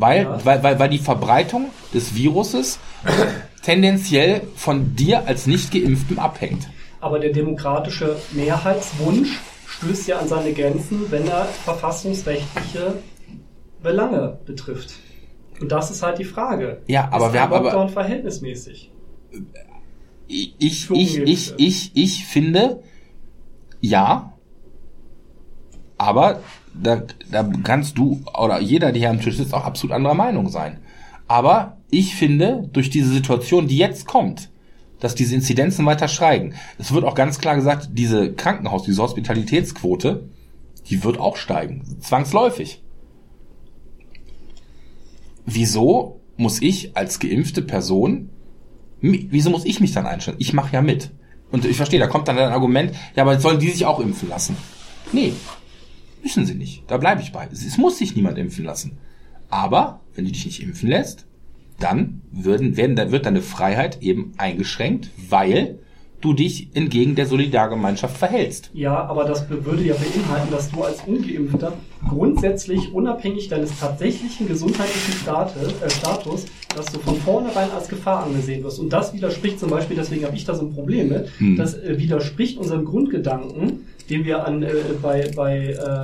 Weil, 0.00 0.22
ja. 0.24 0.44
weil, 0.44 0.62
weil, 0.62 0.78
weil 0.78 0.88
die 0.88 0.98
Verbreitung 0.98 1.70
des 1.92 2.14
Viruses 2.14 2.78
tendenziell 3.62 4.42
von 4.56 4.96
dir 4.96 5.26
als 5.26 5.46
nicht 5.46 5.72
geimpftem 5.72 6.18
abhängt. 6.18 6.68
Aber 7.00 7.18
der 7.18 7.32
demokratische 7.32 8.16
Mehrheitswunsch 8.32 9.38
stößt 9.66 10.08
ja 10.08 10.18
an 10.18 10.28
seine 10.28 10.52
Grenzen, 10.52 11.10
wenn 11.10 11.26
er 11.26 11.44
verfassungsrechtliche 11.44 12.94
Belange 13.82 14.38
betrifft. 14.44 14.94
Und 15.60 15.70
das 15.72 15.90
ist 15.90 16.02
halt 16.02 16.18
die 16.18 16.24
Frage. 16.24 16.82
Ja, 16.86 17.08
aber 17.10 17.26
ist 17.26 17.32
wir 17.34 17.42
haben 17.42 17.52
Lockdown 17.52 17.82
aber 17.82 17.88
verhältnismäßig. 17.88 18.90
ich 20.26 20.54
ich 20.58 20.90
ich 20.90 21.18
ich 21.18 21.54
ich, 21.56 21.90
ich 21.94 22.24
finde 22.26 22.82
ja, 23.80 24.32
aber 25.96 26.40
da, 26.74 27.02
da 27.30 27.48
kannst 27.62 27.98
du 27.98 28.22
oder 28.38 28.60
jeder, 28.60 28.92
der 28.92 29.00
hier 29.00 29.10
am 29.10 29.20
Tisch 29.20 29.36
sitzt, 29.36 29.54
auch 29.54 29.64
absolut 29.64 29.94
anderer 29.94 30.14
Meinung 30.14 30.48
sein. 30.48 30.78
Aber 31.28 31.78
ich 31.90 32.14
finde, 32.14 32.68
durch 32.72 32.90
diese 32.90 33.12
Situation, 33.12 33.68
die 33.68 33.76
jetzt 33.76 34.06
kommt, 34.06 34.50
dass 35.00 35.14
diese 35.14 35.34
Inzidenzen 35.34 35.86
weiter 35.86 36.08
steigen, 36.08 36.54
es 36.78 36.92
wird 36.92 37.04
auch 37.04 37.14
ganz 37.14 37.38
klar 37.38 37.56
gesagt, 37.56 37.90
diese 37.92 38.32
Krankenhaus, 38.32 38.82
diese 38.82 39.02
Hospitalitätsquote, 39.02 40.28
die 40.88 41.04
wird 41.04 41.18
auch 41.18 41.36
steigen, 41.36 41.82
zwangsläufig. 42.00 42.82
Wieso 45.46 46.20
muss 46.36 46.60
ich 46.62 46.96
als 46.96 47.18
geimpfte 47.18 47.62
Person, 47.62 48.30
wieso 49.00 49.50
muss 49.50 49.64
ich 49.64 49.80
mich 49.80 49.92
dann 49.92 50.06
einstellen? 50.06 50.36
Ich 50.38 50.52
mache 50.52 50.74
ja 50.74 50.82
mit. 50.82 51.10
Und 51.50 51.64
ich 51.64 51.76
verstehe, 51.76 51.98
da 51.98 52.06
kommt 52.06 52.28
dann 52.28 52.38
ein 52.38 52.52
Argument, 52.52 52.92
ja, 53.16 53.24
aber 53.24 53.40
sollen 53.40 53.58
die 53.58 53.70
sich 53.70 53.84
auch 53.84 54.00
impfen 54.00 54.28
lassen? 54.28 54.56
Nee, 55.12 55.32
müssen 56.22 56.46
sie 56.46 56.54
nicht. 56.54 56.84
Da 56.86 56.96
bleibe 56.96 57.22
ich 57.22 57.32
bei. 57.32 57.48
Es 57.52 57.78
muss 57.78 57.98
sich 57.98 58.16
niemand 58.16 58.38
impfen 58.38 58.64
lassen. 58.64 58.98
Aber 59.48 60.00
wenn 60.14 60.24
du 60.24 60.30
dich 60.30 60.46
nicht 60.46 60.62
impfen 60.62 60.88
lässt, 60.88 61.26
dann 61.78 62.20
würden, 62.30 62.76
werden, 62.76 62.94
dann 62.96 63.10
wird 63.10 63.26
deine 63.26 63.40
Freiheit 63.42 64.02
eben 64.02 64.32
eingeschränkt, 64.36 65.10
weil 65.28 65.78
du 66.20 66.34
dich 66.34 66.68
entgegen 66.74 67.14
der 67.14 67.24
Solidargemeinschaft 67.26 68.14
verhältst. 68.18 68.70
Ja, 68.74 69.06
aber 69.06 69.24
das 69.24 69.48
würde 69.48 69.82
ja 69.82 69.94
beinhalten, 69.94 70.50
dass 70.50 70.70
du 70.70 70.82
als 70.82 71.00
Ungeimpfter 71.06 71.72
grundsätzlich 72.06 72.92
unabhängig 72.92 73.48
deines 73.48 73.78
tatsächlichen 73.80 74.46
gesundheitlichen 74.46 75.14
State, 75.14 75.54
äh, 75.82 75.88
Status, 75.88 76.44
dass 76.76 76.84
du 76.86 76.98
von 76.98 77.16
vornherein 77.16 77.70
als 77.70 77.88
Gefahr 77.88 78.24
angesehen 78.24 78.62
wirst. 78.62 78.78
Und 78.80 78.92
das 78.92 79.14
widerspricht 79.14 79.58
zum 79.58 79.70
Beispiel, 79.70 79.96
deswegen 79.96 80.26
habe 80.26 80.36
ich 80.36 80.44
da 80.44 80.54
so 80.54 80.66
ein 80.66 80.74
Problem 80.74 81.08
mit, 81.08 81.30
Hm. 81.38 81.56
das 81.56 81.74
äh, 81.74 81.98
widerspricht 81.98 82.58
unserem 82.58 82.84
Grundgedanken, 82.84 83.86
den 84.10 84.24
wir 84.24 84.44
an, 84.44 84.62
äh, 84.62 84.68
bei, 85.00 85.30
bei, 85.34 85.68
äh, 85.68 86.02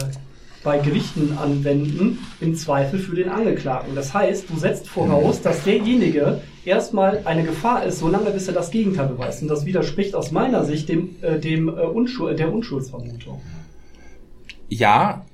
bei 0.63 0.79
Gerichten 0.79 1.37
anwenden, 1.39 2.19
im 2.41 2.55
Zweifel 2.55 2.99
für 2.99 3.15
den 3.15 3.29
Angeklagten. 3.29 3.95
Das 3.95 4.15
heißt, 4.15 4.49
du 4.49 4.57
setzt 4.57 4.89
voraus, 4.89 5.43
dass 5.43 5.65
derjenige 5.65 6.41
erstmal 6.65 7.23
eine 7.25 7.45
Gefahr 7.45 7.85
ist, 7.85 7.99
solange 7.99 8.31
bis 8.31 8.49
er 8.49 8.55
das 8.55 8.71
Gegenteil 8.71 9.09
beweist. 9.09 9.43
Und 9.43 9.49
das 9.49 9.65
widerspricht 9.65 10.15
aus 10.15 10.31
meiner 10.31 10.65
Sicht 10.65 10.89
dem, 10.89 11.17
äh, 11.23 11.39
dem 11.39 11.69
äh, 11.69 11.73
Unschuld, 11.73 12.39
der 12.39 12.53
Unschuldsvermutung. 12.53 13.41
Ja, 14.69 15.25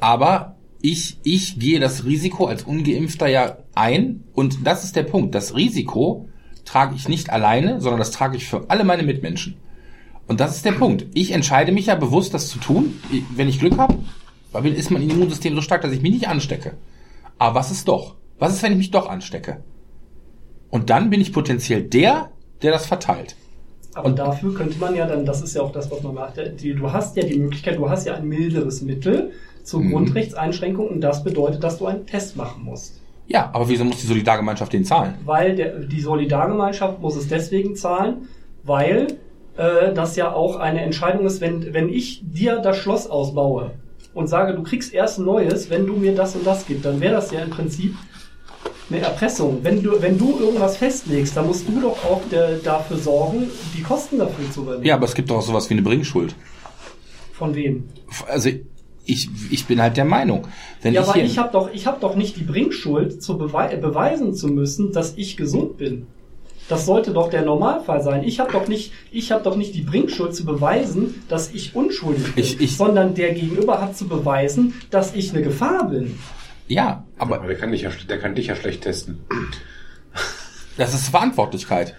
aber 0.00 0.56
ich, 0.80 1.18
ich 1.22 1.58
gehe 1.58 1.80
das 1.80 2.04
Risiko 2.04 2.46
als 2.46 2.64
Ungeimpfter 2.64 3.26
ja 3.26 3.58
ein 3.74 4.24
und 4.34 4.66
das 4.66 4.84
ist 4.84 4.96
der 4.96 5.04
Punkt. 5.04 5.34
Das 5.34 5.54
Risiko 5.54 6.28
trage 6.64 6.94
ich 6.94 7.08
nicht 7.08 7.30
alleine, 7.30 7.80
sondern 7.80 8.00
das 8.00 8.10
trage 8.10 8.36
ich 8.36 8.46
für 8.46 8.68
alle 8.68 8.84
meine 8.84 9.02
Mitmenschen. 9.02 9.56
Und 10.26 10.40
das 10.40 10.56
ist 10.56 10.64
der 10.64 10.72
Punkt. 10.72 11.06
Ich 11.14 11.32
entscheide 11.32 11.72
mich 11.72 11.86
ja 11.86 11.94
bewusst, 11.94 12.32
das 12.34 12.48
zu 12.48 12.58
tun, 12.58 13.00
wenn 13.34 13.48
ich 13.48 13.58
Glück 13.58 13.76
habe, 13.76 13.98
weil 14.52 14.66
ist 14.72 14.90
mein 14.90 15.08
Immunsystem 15.08 15.54
so 15.54 15.60
stark, 15.60 15.82
dass 15.82 15.92
ich 15.92 16.02
mich 16.02 16.12
nicht 16.12 16.28
anstecke. 16.28 16.74
Aber 17.38 17.56
was 17.56 17.70
ist 17.70 17.88
doch? 17.88 18.14
Was 18.38 18.54
ist, 18.54 18.62
wenn 18.62 18.72
ich 18.72 18.78
mich 18.78 18.90
doch 18.90 19.08
anstecke? 19.08 19.62
Und 20.70 20.90
dann 20.90 21.10
bin 21.10 21.20
ich 21.20 21.32
potenziell 21.32 21.82
der, 21.82 22.30
der 22.62 22.72
das 22.72 22.86
verteilt. 22.86 23.36
Aber 23.94 24.10
dafür 24.10 24.54
könnte 24.54 24.78
man 24.78 24.96
ja 24.96 25.06
dann, 25.06 25.24
das 25.24 25.40
ist 25.40 25.54
ja 25.54 25.62
auch 25.62 25.70
das, 25.70 25.90
was 25.90 26.02
man 26.02 26.14
macht, 26.14 26.34
die, 26.60 26.74
du 26.74 26.92
hast 26.92 27.16
ja 27.16 27.22
die 27.22 27.38
Möglichkeit, 27.38 27.76
du 27.76 27.88
hast 27.88 28.06
ja 28.06 28.14
ein 28.14 28.26
milderes 28.26 28.82
Mittel 28.82 29.30
zur 29.62 29.80
Mhm. 29.80 29.92
Grundrechtseinschränkung 29.92 30.88
und 30.88 31.00
das 31.00 31.22
bedeutet, 31.22 31.62
dass 31.62 31.78
du 31.78 31.86
einen 31.86 32.06
Test 32.06 32.36
machen 32.36 32.64
musst. 32.64 33.00
Ja, 33.26 33.50
aber 33.52 33.68
wieso 33.68 33.84
muss 33.84 34.00
die 34.00 34.06
Solidargemeinschaft 34.06 34.72
den 34.72 34.84
zahlen? 34.84 35.14
Weil 35.24 35.54
der, 35.54 35.78
die 35.80 36.00
Solidargemeinschaft 36.00 37.00
muss 37.00 37.16
es 37.16 37.28
deswegen 37.28 37.76
zahlen, 37.76 38.28
weil 38.64 39.06
äh, 39.56 39.92
das 39.92 40.16
ja 40.16 40.32
auch 40.32 40.56
eine 40.56 40.82
Entscheidung 40.82 41.26
ist, 41.26 41.40
wenn, 41.40 41.72
wenn 41.74 41.88
ich 41.88 42.22
dir 42.24 42.58
das 42.58 42.76
Schloss 42.76 43.08
ausbaue 43.08 43.72
und 44.14 44.28
sage, 44.28 44.54
du 44.54 44.62
kriegst 44.62 44.92
erst 44.94 45.18
ein 45.18 45.24
neues, 45.24 45.70
wenn 45.70 45.86
du 45.86 45.94
mir 45.94 46.14
das 46.14 46.34
und 46.34 46.46
das 46.46 46.66
gibst, 46.66 46.84
dann 46.84 47.00
wäre 47.00 47.14
das 47.14 47.30
ja 47.30 47.40
im 47.40 47.50
Prinzip 47.50 47.94
eine 48.90 49.00
Erpressung. 49.00 49.60
Wenn 49.62 49.82
du, 49.82 50.00
wenn 50.00 50.18
du 50.18 50.38
irgendwas 50.38 50.76
festlegst, 50.76 51.36
dann 51.36 51.46
musst 51.46 51.66
du 51.68 51.80
doch 51.80 52.04
auch 52.04 52.20
der, 52.30 52.56
dafür 52.58 52.96
sorgen, 52.96 53.50
die 53.76 53.82
Kosten 53.82 54.18
dafür 54.18 54.50
zu 54.50 54.62
übernehmen. 54.62 54.84
Ja, 54.84 54.94
aber 54.94 55.06
es 55.06 55.14
gibt 55.14 55.30
doch 55.30 55.36
auch 55.36 55.42
sowas 55.42 55.68
wie 55.70 55.74
eine 55.74 55.82
Bringschuld. 55.82 56.34
Von 57.32 57.54
wem? 57.54 57.84
Also 58.28 58.50
ich, 59.06 59.28
ich 59.50 59.66
bin 59.66 59.80
halt 59.82 59.96
der 59.96 60.04
Meinung, 60.04 60.46
wenn 60.82 60.94
ja, 60.94 61.02
ich 61.02 61.08
aber 61.08 61.18
ich 61.18 61.38
habe 61.38 61.52
doch, 61.52 61.70
ich 61.72 61.86
hab 61.86 62.00
doch 62.00 62.16
nicht 62.16 62.36
die 62.36 62.44
Bringschuld, 62.44 63.22
zu 63.22 63.36
bewei 63.36 63.74
beweisen 63.76 64.34
zu 64.34 64.48
müssen, 64.48 64.92
dass 64.92 65.14
ich 65.16 65.36
gesund 65.36 65.76
bin. 65.76 66.06
Das 66.68 66.86
sollte 66.86 67.12
doch 67.12 67.28
der 67.28 67.42
Normalfall 67.42 68.02
sein. 68.02 68.24
Ich 68.24 68.40
habe 68.40 68.50
doch 68.52 68.68
nicht, 68.68 68.92
ich 69.12 69.30
habe 69.32 69.42
doch 69.44 69.54
nicht 69.56 69.74
die 69.74 69.82
Bringschuld 69.82 70.34
zu 70.34 70.44
beweisen, 70.46 71.22
dass 71.28 71.50
ich 71.52 71.74
unschuldig 71.76 72.34
bin, 72.34 72.42
Ich- 72.44 72.60
ich- 72.60 72.76
sondern 72.76 73.14
der 73.14 73.34
Gegenüber 73.34 73.80
hat 73.82 73.96
zu 73.96 74.08
beweisen, 74.08 74.72
dass 74.90 75.14
ich 75.14 75.32
eine 75.34 75.42
Gefahr 75.42 75.88
bin. 75.90 76.18
ja, 76.68 77.04
aber 77.18 77.36
Aber 77.36 77.46
der 77.48 77.56
kann 77.58 77.70
dich 77.72 77.82
ja, 77.82 77.90
der 78.08 78.18
kann 78.18 78.34
dich 78.34 78.46
ja 78.46 78.56
schlecht 78.56 78.82
testen. 78.82 79.18
das 80.76 80.94
ist 80.94 81.08
Verantwortlichkeit. 81.08 81.94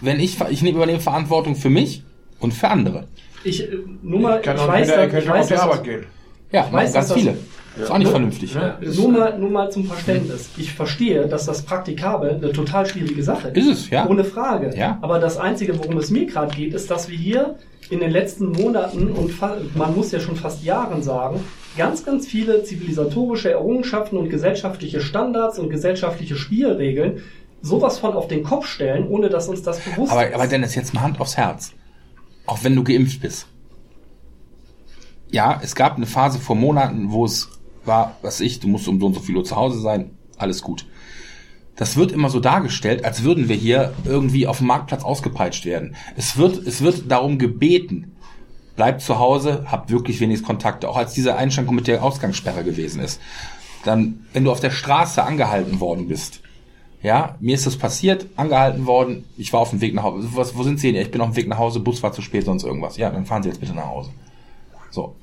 Wenn 0.00 0.20
ich 0.20 0.38
ich 0.50 0.62
nehme 0.62 0.76
übernehme 0.76 1.00
Verantwortung 1.00 1.56
für 1.56 1.70
mich 1.70 2.02
und 2.40 2.52
für 2.52 2.68
andere. 2.68 3.06
Ich 3.42 3.62
äh, 3.62 3.78
nur 4.02 4.20
mal, 4.20 4.40
kann 4.42 4.56
ich 4.56 4.62
auch 4.62 4.68
weiß, 4.68 4.80
mit 4.80 4.88
der 4.88 4.96
da- 4.96 5.04
ich 5.06 5.12
Erkältung 5.14 5.32
weiß, 5.34 5.42
auf 5.42 5.48
die 5.48 5.54
Arbeit 5.62 5.84
gehen. 5.84 6.06
Ja, 6.52 6.66
Ich 6.66 6.72
weiß, 6.72 6.92
ganz 6.92 7.08
dass 7.08 7.16
das- 7.24 7.34
Ist 7.76 7.90
auch 7.90 7.98
nicht 7.98 8.10
vernünftig. 8.10 8.54
Ja. 8.54 8.78
Nur 8.80 9.08
mal, 9.08 9.38
nur 9.38 9.50
mal 9.50 9.70
zum 9.70 9.84
Verständnis. 9.84 10.50
Ich 10.56 10.72
verstehe, 10.72 11.26
dass 11.26 11.46
das 11.46 11.62
praktikabel 11.62 12.30
eine 12.30 12.52
total 12.52 12.86
schwierige 12.86 13.22
Sache 13.22 13.48
ist. 13.48 13.56
Ist 13.56 13.66
es, 13.66 13.90
ja. 13.90 14.08
Ohne 14.08 14.24
Frage. 14.24 14.76
Ja. 14.76 14.98
Aber 15.02 15.18
das 15.18 15.36
Einzige, 15.36 15.76
worum 15.78 15.98
es 15.98 16.10
mir 16.10 16.26
gerade 16.26 16.54
geht, 16.54 16.72
ist, 16.74 16.90
dass 16.90 17.08
wir 17.08 17.16
hier 17.16 17.56
in 17.90 18.00
den 18.00 18.10
letzten 18.10 18.52
Monaten 18.52 19.10
und 19.10 19.32
man 19.76 19.94
muss 19.94 20.12
ja 20.12 20.20
schon 20.20 20.36
fast 20.36 20.62
Jahren 20.64 21.02
sagen, 21.02 21.40
ganz, 21.76 22.04
ganz 22.04 22.26
viele 22.26 22.62
zivilisatorische 22.62 23.50
Errungenschaften 23.50 24.16
und 24.16 24.30
gesellschaftliche 24.30 25.00
Standards 25.00 25.58
und 25.58 25.68
gesellschaftliche 25.68 26.36
Spielregeln 26.36 27.22
sowas 27.60 27.98
von 27.98 28.12
auf 28.12 28.28
den 28.28 28.44
Kopf 28.44 28.66
stellen, 28.66 29.08
ohne 29.08 29.28
dass 29.30 29.48
uns 29.48 29.62
das 29.62 29.80
bewusst 29.80 30.12
Aber, 30.12 30.28
ist. 30.28 30.34
aber 30.34 30.46
Dennis, 30.46 30.74
jetzt 30.74 30.94
mal 30.94 31.00
Hand 31.00 31.20
aufs 31.20 31.36
Herz. 31.36 31.72
Auch 32.46 32.62
wenn 32.62 32.76
du 32.76 32.84
geimpft 32.84 33.20
bist. 33.20 33.46
Ja, 35.30 35.58
es 35.62 35.74
gab 35.74 35.96
eine 35.96 36.06
Phase 36.06 36.38
vor 36.38 36.56
Monaten, 36.56 37.10
wo 37.10 37.24
es 37.24 37.48
war, 37.86 38.16
was 38.22 38.40
ich, 38.40 38.60
du 38.60 38.68
musst 38.68 38.88
um 38.88 39.00
so 39.00 39.06
und 39.06 39.14
so 39.14 39.20
viel 39.20 39.36
Uhr 39.36 39.44
zu 39.44 39.56
Hause 39.56 39.80
sein, 39.80 40.10
alles 40.36 40.62
gut. 40.62 40.86
Das 41.76 41.96
wird 41.96 42.12
immer 42.12 42.30
so 42.30 42.38
dargestellt, 42.38 43.04
als 43.04 43.24
würden 43.24 43.48
wir 43.48 43.56
hier 43.56 43.94
irgendwie 44.04 44.46
auf 44.46 44.58
dem 44.58 44.68
Marktplatz 44.68 45.02
ausgepeitscht 45.02 45.64
werden. 45.64 45.96
Es 46.16 46.36
wird, 46.36 46.64
es 46.66 46.82
wird 46.82 47.10
darum 47.10 47.38
gebeten, 47.38 48.12
bleibt 48.76 49.00
zu 49.00 49.18
Hause, 49.18 49.66
habt 49.70 49.90
wirklich 49.90 50.20
wenigstens 50.20 50.46
Kontakte. 50.46 50.88
Auch 50.88 50.96
als 50.96 51.14
diese 51.14 51.36
Einschränkung 51.36 51.74
mit 51.74 51.88
der 51.88 52.02
Ausgangssperre 52.02 52.62
gewesen 52.62 53.00
ist. 53.00 53.20
Dann, 53.84 54.24
wenn 54.32 54.44
du 54.44 54.52
auf 54.52 54.60
der 54.60 54.70
Straße 54.70 55.22
angehalten 55.22 55.80
worden 55.80 56.08
bist, 56.08 56.40
ja, 57.02 57.36
mir 57.40 57.54
ist 57.54 57.66
das 57.66 57.76
passiert, 57.76 58.26
angehalten 58.36 58.86
worden, 58.86 59.24
ich 59.36 59.52
war 59.52 59.60
auf 59.60 59.70
dem 59.70 59.82
Weg 59.82 59.94
nach 59.94 60.04
Hause. 60.04 60.28
Was, 60.32 60.56
wo 60.56 60.62
sind 60.62 60.80
Sie 60.80 60.90
denn? 60.90 61.02
Ich 61.02 61.10
bin 61.10 61.20
auf 61.20 61.30
dem 61.30 61.36
Weg 61.36 61.48
nach 61.48 61.58
Hause, 61.58 61.80
Bus 61.80 62.02
war 62.02 62.12
zu 62.12 62.22
spät, 62.22 62.46
sonst 62.46 62.64
irgendwas. 62.64 62.96
Ja, 62.96 63.10
dann 63.10 63.26
fahren 63.26 63.42
Sie 63.42 63.50
jetzt 63.50 63.60
bitte 63.60 63.74
nach 63.74 63.88
Hause. 63.88 64.10
So. 64.90 65.14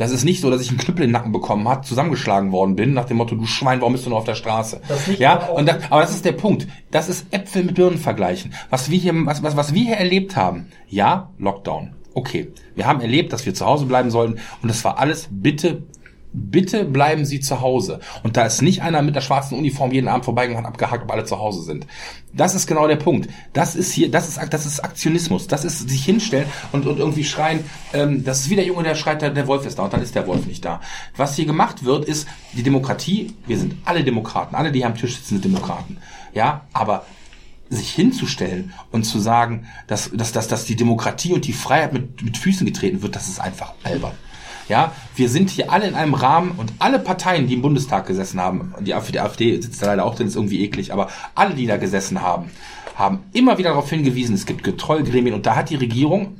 Das 0.00 0.12
ist 0.12 0.24
nicht 0.24 0.40
so, 0.40 0.50
dass 0.50 0.62
ich 0.62 0.70
einen 0.70 0.78
Knüppel 0.78 1.04
in 1.04 1.10
den 1.10 1.12
Nacken 1.12 1.30
bekommen 1.30 1.68
habe, 1.68 1.86
zusammengeschlagen 1.86 2.52
worden 2.52 2.74
bin, 2.74 2.94
nach 2.94 3.04
dem 3.04 3.18
Motto, 3.18 3.34
du 3.34 3.44
Schwein, 3.44 3.82
warum 3.82 3.92
bist 3.92 4.06
du 4.06 4.10
noch 4.10 4.16
auf 4.16 4.24
der 4.24 4.34
Straße? 4.34 4.80
Ja, 5.18 5.48
und 5.48 5.68
das, 5.68 5.76
aber 5.90 6.00
das 6.00 6.12
ist 6.12 6.24
der 6.24 6.32
Punkt. 6.32 6.66
Das 6.90 7.10
ist 7.10 7.26
Äpfel 7.30 7.64
mit 7.64 7.74
Birnen 7.74 7.98
vergleichen. 7.98 8.54
Was 8.70 8.90
wir 8.90 8.98
hier, 8.98 9.12
was, 9.26 9.42
was, 9.42 9.58
was 9.58 9.74
wir 9.74 9.82
hier 9.82 9.96
erlebt 9.96 10.36
haben, 10.36 10.68
ja, 10.88 11.28
Lockdown. 11.36 11.90
Okay. 12.14 12.50
Wir 12.74 12.86
haben 12.86 13.02
erlebt, 13.02 13.34
dass 13.34 13.44
wir 13.44 13.52
zu 13.52 13.66
Hause 13.66 13.84
bleiben 13.84 14.10
sollten 14.10 14.38
und 14.62 14.70
das 14.70 14.82
war 14.84 14.98
alles 14.98 15.28
bitte, 15.30 15.82
bitte 16.32 16.84
bleiben 16.84 17.24
Sie 17.24 17.40
zu 17.40 17.60
Hause. 17.60 18.00
Und 18.22 18.36
da 18.36 18.44
ist 18.46 18.62
nicht 18.62 18.82
einer 18.82 19.02
mit 19.02 19.16
der 19.16 19.20
schwarzen 19.20 19.58
Uniform 19.58 19.92
jeden 19.92 20.08
Abend 20.08 20.24
vorbeigegangen 20.24 20.64
und 20.64 20.70
abgehakt, 20.70 21.04
ob 21.04 21.12
alle 21.12 21.24
zu 21.24 21.38
Hause 21.38 21.62
sind. 21.62 21.86
Das 22.32 22.54
ist 22.54 22.66
genau 22.66 22.86
der 22.86 22.96
Punkt. 22.96 23.28
Das 23.52 23.74
ist 23.74 23.92
hier, 23.92 24.10
das 24.10 24.28
ist, 24.28 24.52
das 24.52 24.66
ist 24.66 24.80
Aktionismus. 24.80 25.48
Das 25.48 25.64
ist 25.64 25.88
sich 25.88 26.04
hinstellen 26.04 26.46
und, 26.72 26.86
und 26.86 26.98
irgendwie 26.98 27.24
schreien, 27.24 27.64
ähm, 27.92 28.24
das 28.24 28.40
ist 28.40 28.50
wie 28.50 28.56
der 28.56 28.64
Junge, 28.64 28.84
der 28.84 28.94
schreit, 28.94 29.22
der, 29.22 29.30
der 29.30 29.46
Wolf 29.46 29.66
ist 29.66 29.78
da 29.78 29.84
und 29.84 29.92
dann 29.92 30.02
ist 30.02 30.14
der 30.14 30.26
Wolf 30.26 30.46
nicht 30.46 30.64
da. 30.64 30.80
Was 31.16 31.36
hier 31.36 31.46
gemacht 31.46 31.84
wird, 31.84 32.04
ist 32.04 32.28
die 32.52 32.62
Demokratie. 32.62 33.34
Wir 33.46 33.58
sind 33.58 33.74
alle 33.84 34.04
Demokraten. 34.04 34.54
Alle, 34.54 34.70
die 34.70 34.80
hier 34.80 34.86
am 34.86 34.94
Tisch 34.94 35.16
sitzen, 35.16 35.34
sind 35.34 35.44
Demokraten. 35.44 35.98
Ja, 36.32 36.66
aber 36.72 37.04
sich 37.70 37.92
hinzustellen 37.92 38.72
und 38.90 39.04
zu 39.04 39.20
sagen, 39.20 39.66
dass, 39.86 40.10
dass, 40.12 40.32
dass, 40.32 40.48
dass 40.48 40.64
die 40.64 40.74
Demokratie 40.74 41.32
und 41.32 41.46
die 41.46 41.52
Freiheit 41.52 41.92
mit, 41.92 42.22
mit 42.22 42.36
Füßen 42.36 42.66
getreten 42.66 43.02
wird, 43.02 43.14
das 43.14 43.28
ist 43.28 43.40
einfach 43.40 43.74
albern. 43.84 44.12
Ja, 44.70 44.92
wir 45.16 45.28
sind 45.28 45.50
hier 45.50 45.72
alle 45.72 45.88
in 45.88 45.96
einem 45.96 46.14
Rahmen 46.14 46.52
und 46.52 46.72
alle 46.78 47.00
Parteien, 47.00 47.48
die 47.48 47.54
im 47.54 47.62
Bundestag 47.62 48.06
gesessen 48.06 48.40
haben, 48.40 48.72
die 48.78 48.94
AfD, 48.94 49.60
sitzt 49.60 49.82
da 49.82 49.86
leider 49.86 50.04
auch 50.04 50.14
drin, 50.14 50.28
ist 50.28 50.36
irgendwie 50.36 50.62
eklig, 50.62 50.92
aber 50.92 51.08
alle, 51.34 51.54
die 51.54 51.66
da 51.66 51.76
gesessen 51.76 52.22
haben, 52.22 52.50
haben 52.94 53.18
immer 53.32 53.58
wieder 53.58 53.70
darauf 53.70 53.90
hingewiesen, 53.90 54.36
es 54.36 54.46
gibt 54.46 54.62
Kontrollgremien 54.62 55.34
und 55.34 55.44
da 55.44 55.56
hat 55.56 55.70
die 55.70 55.74
Regierung 55.74 56.36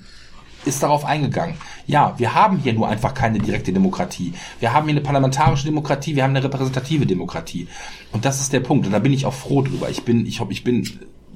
ist 0.64 0.82
darauf 0.82 1.04
eingegangen. 1.04 1.54
Ja, 1.86 2.14
wir 2.18 2.34
haben 2.34 2.58
hier 2.58 2.74
nur 2.74 2.86
einfach 2.86 3.14
keine 3.14 3.38
direkte 3.38 3.72
Demokratie. 3.72 4.34
Wir 4.60 4.74
haben 4.74 4.86
hier 4.86 4.94
eine 4.94 5.00
parlamentarische 5.00 5.64
Demokratie, 5.64 6.16
wir 6.16 6.22
haben 6.22 6.36
eine 6.36 6.44
repräsentative 6.44 7.06
Demokratie. 7.06 7.66
Und 8.12 8.26
das 8.26 8.40
ist 8.40 8.52
der 8.52 8.60
Punkt. 8.60 8.86
Und 8.86 8.92
da 8.92 8.98
bin 8.98 9.12
ich 9.12 9.24
auch 9.24 9.32
froh 9.32 9.62
drüber. 9.62 9.88
Ich 9.88 10.02
bin, 10.02 10.26
ich 10.26 10.40
hoffe, 10.40 10.52
ich 10.52 10.62
bin 10.62 10.86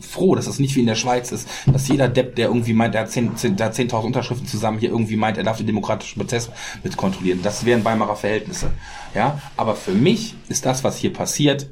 froh, 0.00 0.34
dass 0.34 0.46
das 0.46 0.58
nicht 0.58 0.74
wie 0.76 0.80
in 0.80 0.86
der 0.86 0.94
Schweiz 0.94 1.32
ist, 1.32 1.48
dass 1.66 1.88
jeder 1.88 2.08
Depp, 2.08 2.36
der 2.36 2.48
irgendwie 2.48 2.72
meint, 2.72 2.94
er 2.94 3.02
hat 3.02 3.10
10.000 3.10 3.70
10 3.70 3.90
Unterschriften 3.90 4.46
zusammen, 4.46 4.78
hier 4.78 4.90
irgendwie 4.90 5.16
meint, 5.16 5.38
er 5.38 5.44
darf 5.44 5.56
den 5.56 5.66
demokratischen 5.66 6.18
Prozess 6.18 6.50
mit 6.82 6.96
kontrollieren. 6.96 7.40
Das 7.42 7.64
wären 7.64 7.84
Weimarer 7.84 8.16
Verhältnisse. 8.16 8.70
Ja, 9.14 9.40
aber 9.56 9.76
für 9.76 9.92
mich 9.92 10.34
ist 10.48 10.66
das, 10.66 10.84
was 10.84 10.98
hier 10.98 11.12
passiert, 11.12 11.68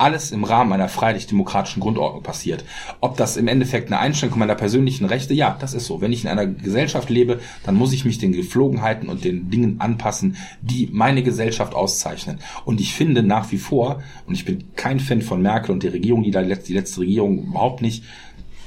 alles 0.00 0.32
im 0.32 0.44
Rahmen 0.44 0.72
einer 0.72 0.88
freiheitlich-demokratischen 0.88 1.80
Grundordnung 1.80 2.22
passiert. 2.22 2.64
Ob 3.00 3.16
das 3.16 3.36
im 3.36 3.48
Endeffekt 3.48 3.88
eine 3.88 4.00
Einschränkung 4.00 4.38
meiner 4.38 4.54
persönlichen 4.54 5.04
Rechte, 5.04 5.34
ja, 5.34 5.56
das 5.60 5.74
ist 5.74 5.86
so. 5.86 6.00
Wenn 6.00 6.12
ich 6.12 6.24
in 6.24 6.30
einer 6.30 6.46
Gesellschaft 6.46 7.10
lebe, 7.10 7.40
dann 7.64 7.74
muss 7.74 7.92
ich 7.92 8.04
mich 8.04 8.18
den 8.18 8.32
Geflogenheiten 8.32 9.08
und 9.08 9.24
den 9.24 9.50
Dingen 9.50 9.80
anpassen, 9.80 10.36
die 10.62 10.88
meine 10.92 11.22
Gesellschaft 11.22 11.74
auszeichnen. 11.74 12.38
Und 12.64 12.80
ich 12.80 12.94
finde 12.94 13.22
nach 13.22 13.50
wie 13.52 13.58
vor, 13.58 14.02
und 14.26 14.34
ich 14.34 14.44
bin 14.44 14.74
kein 14.76 15.00
Fan 15.00 15.22
von 15.22 15.42
Merkel 15.42 15.70
und 15.70 15.82
der 15.82 15.92
Regierung, 15.92 16.22
die, 16.22 16.30
da 16.30 16.40
letzte, 16.40 16.68
die 16.68 16.74
letzte 16.74 17.00
Regierung 17.00 17.44
überhaupt 17.44 17.82
nicht, 17.82 18.04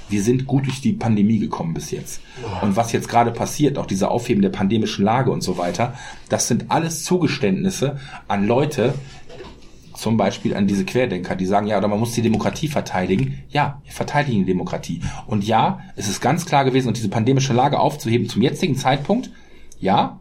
wir 0.10 0.22
sind 0.22 0.46
gut 0.46 0.66
durch 0.68 0.80
die 0.80 0.94
Pandemie 0.94 1.40
gekommen 1.40 1.74
bis 1.74 1.90
jetzt. 1.90 2.22
Und 2.62 2.76
was 2.76 2.92
jetzt 2.92 3.08
gerade 3.08 3.32
passiert, 3.32 3.78
auch 3.78 3.88
dieser 3.88 4.12
Aufheben 4.12 4.42
der 4.42 4.50
pandemischen 4.50 5.04
Lage 5.04 5.32
und 5.32 5.42
so 5.42 5.58
weiter, 5.58 5.96
das 6.30 6.48
sind 6.48 6.66
alles 6.70 7.04
Zugeständnisse 7.04 8.00
an 8.28 8.46
Leute, 8.46 8.94
zum 10.04 10.18
Beispiel 10.18 10.54
an 10.54 10.68
diese 10.68 10.84
Querdenker, 10.84 11.36
die 11.36 11.46
sagen, 11.46 11.66
ja, 11.66 11.78
oder 11.78 11.88
man 11.88 11.98
muss 11.98 12.12
die 12.12 12.22
Demokratie 12.22 12.68
verteidigen. 12.68 13.42
Ja, 13.50 13.82
wir 13.86 13.94
verteidigen 13.94 14.40
die 14.40 14.46
Demokratie. 14.46 15.02
Und 15.28 15.46
ja, 15.46 15.80
es 15.96 16.10
ist 16.10 16.20
ganz 16.20 16.46
klar 16.46 16.66
gewesen, 16.66 16.90
und 16.90 16.98
diese 16.98 17.08
pandemische 17.08 17.54
Lage 17.54 17.80
aufzuheben 17.80 18.28
zum 18.28 18.42
jetzigen 18.42 18.76
Zeitpunkt, 18.76 19.32
ja, 19.80 20.20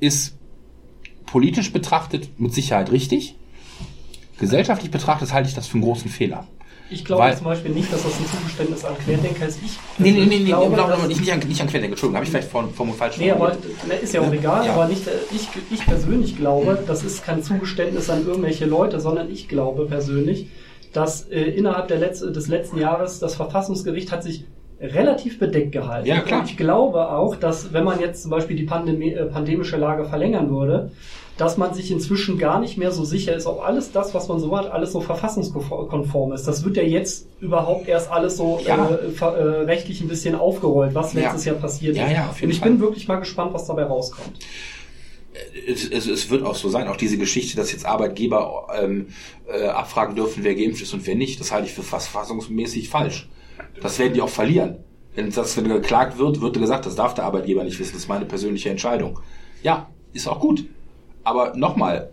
ist 0.00 0.38
politisch 1.26 1.74
betrachtet 1.74 2.40
mit 2.40 2.54
Sicherheit 2.54 2.90
richtig. 2.90 3.36
Gesellschaftlich 4.38 4.90
betrachtet 4.90 5.34
halte 5.34 5.50
ich 5.50 5.54
das 5.54 5.66
für 5.66 5.74
einen 5.74 5.82
großen 5.82 6.10
Fehler. 6.10 6.46
Ich 6.90 7.04
glaube 7.04 7.22
Weil, 7.22 7.36
zum 7.36 7.44
Beispiel 7.44 7.70
nicht, 7.72 7.92
dass 7.92 8.02
das 8.02 8.12
ein 8.18 8.26
Zugeständnis 8.26 8.84
an 8.84 8.96
Querdenker 8.98 9.46
ist. 9.46 9.58
Ich 9.62 9.78
nee, 9.98 10.10
nee, 10.10 10.20
nee, 10.20 10.38
nee, 10.38 10.44
glaube, 10.44 10.74
glaube 10.74 11.06
nicht, 11.06 11.20
nicht, 11.20 11.32
an, 11.32 11.38
nicht 11.40 11.60
an 11.60 11.66
Querdenker. 11.66 11.92
Entschuldigung, 11.92 12.16
habe 12.16 12.24
ich 12.24 12.30
vielleicht 12.30 12.50
vor, 12.50 12.68
vor 12.74 12.86
falsch 12.88 13.18
Nee, 13.18 13.30
aber 13.30 13.56
ne, 13.86 13.94
ist 14.00 14.14
ja 14.14 14.22
auch 14.22 14.32
egal. 14.32 14.64
Ja. 14.64 14.72
Aber 14.72 14.88
nicht, 14.88 15.06
äh, 15.06 15.10
ich, 15.30 15.48
ich 15.70 15.84
persönlich 15.84 16.36
glaube, 16.36 16.82
das 16.86 17.04
ist 17.04 17.24
kein 17.24 17.42
Zugeständnis 17.42 18.08
an 18.08 18.26
irgendwelche 18.26 18.64
Leute, 18.64 19.00
sondern 19.00 19.30
ich 19.30 19.48
glaube 19.48 19.86
persönlich, 19.86 20.48
dass 20.92 21.28
äh, 21.28 21.40
innerhalb 21.40 21.88
der 21.88 21.98
Letz-, 21.98 22.24
des 22.24 22.48
letzten 22.48 22.78
Jahres 22.78 23.18
das 23.18 23.34
Verfassungsgericht 23.34 24.10
hat 24.10 24.22
sich 24.22 24.44
relativ 24.80 25.38
bedeckt 25.38 25.72
gehalten. 25.72 26.08
Ja, 26.08 26.20
klar. 26.20 26.40
Und 26.40 26.50
ich 26.50 26.56
glaube 26.56 27.10
auch, 27.10 27.36
dass 27.36 27.72
wenn 27.72 27.84
man 27.84 28.00
jetzt 28.00 28.22
zum 28.22 28.30
Beispiel 28.30 28.56
die 28.56 28.64
Pandemie, 28.64 29.12
äh, 29.12 29.26
pandemische 29.26 29.76
Lage 29.76 30.04
verlängern 30.04 30.50
würde, 30.50 30.92
dass 31.38 31.56
man 31.56 31.72
sich 31.72 31.90
inzwischen 31.92 32.36
gar 32.36 32.60
nicht 32.60 32.76
mehr 32.76 32.90
so 32.90 33.04
sicher 33.04 33.34
ist, 33.34 33.46
ob 33.46 33.62
alles 33.62 33.92
das, 33.92 34.12
was 34.12 34.28
man 34.28 34.40
so 34.40 34.54
hat, 34.56 34.70
alles 34.70 34.92
so 34.92 35.00
verfassungskonform 35.00 36.32
ist. 36.32 36.48
Das 36.48 36.64
wird 36.64 36.76
ja 36.76 36.82
jetzt 36.82 37.28
überhaupt 37.40 37.86
erst 37.86 38.10
alles 38.10 38.36
so 38.36 38.60
ja. 38.66 38.88
äh, 38.88 39.24
äh, 39.24 39.24
rechtlich 39.62 40.00
ein 40.00 40.08
bisschen 40.08 40.34
aufgerollt, 40.34 40.96
was 40.96 41.14
letztes 41.14 41.44
ja. 41.44 41.52
Jahr 41.52 41.60
passiert 41.60 41.96
ja, 41.96 42.06
ist. 42.06 42.12
Ja, 42.12 42.28
auf 42.28 42.40
jeden 42.40 42.46
Und 42.46 42.50
ich 42.50 42.60
Fall. 42.60 42.70
bin 42.70 42.80
wirklich 42.80 43.06
mal 43.06 43.16
gespannt, 43.20 43.54
was 43.54 43.66
dabei 43.66 43.84
rauskommt. 43.84 44.36
Es, 45.68 45.88
es, 45.88 46.08
es, 46.08 46.28
wird 46.28 46.44
auch 46.44 46.56
so 46.56 46.68
sein, 46.68 46.88
auch 46.88 46.96
diese 46.96 47.16
Geschichte, 47.16 47.56
dass 47.56 47.70
jetzt 47.70 47.86
Arbeitgeber 47.86 48.66
ähm, 48.76 49.06
äh, 49.46 49.68
abfragen 49.68 50.16
dürfen, 50.16 50.42
wer 50.42 50.56
geimpft 50.56 50.82
ist 50.82 50.92
und 50.92 51.06
wer 51.06 51.14
nicht, 51.14 51.38
das 51.38 51.52
halte 51.52 51.68
ich 51.68 51.72
für 51.72 51.84
verfassungsmäßig 51.84 52.88
falsch. 52.88 53.28
Das 53.80 54.00
werden 54.00 54.14
die 54.14 54.20
auch 54.20 54.28
verlieren. 54.28 54.78
Wenn 55.14 55.30
das 55.30 55.56
wenn 55.56 55.68
geklagt 55.68 56.18
wird, 56.18 56.40
wird 56.40 56.58
gesagt, 56.58 56.86
das 56.86 56.96
darf 56.96 57.14
der 57.14 57.24
Arbeitgeber 57.24 57.62
nicht 57.62 57.78
wissen, 57.78 57.92
das 57.92 58.02
ist 58.02 58.08
meine 58.08 58.24
persönliche 58.24 58.70
Entscheidung. 58.70 59.20
Ja, 59.62 59.88
ist 60.12 60.26
auch 60.26 60.40
gut. 60.40 60.64
Aber 61.28 61.54
nochmal, 61.54 62.08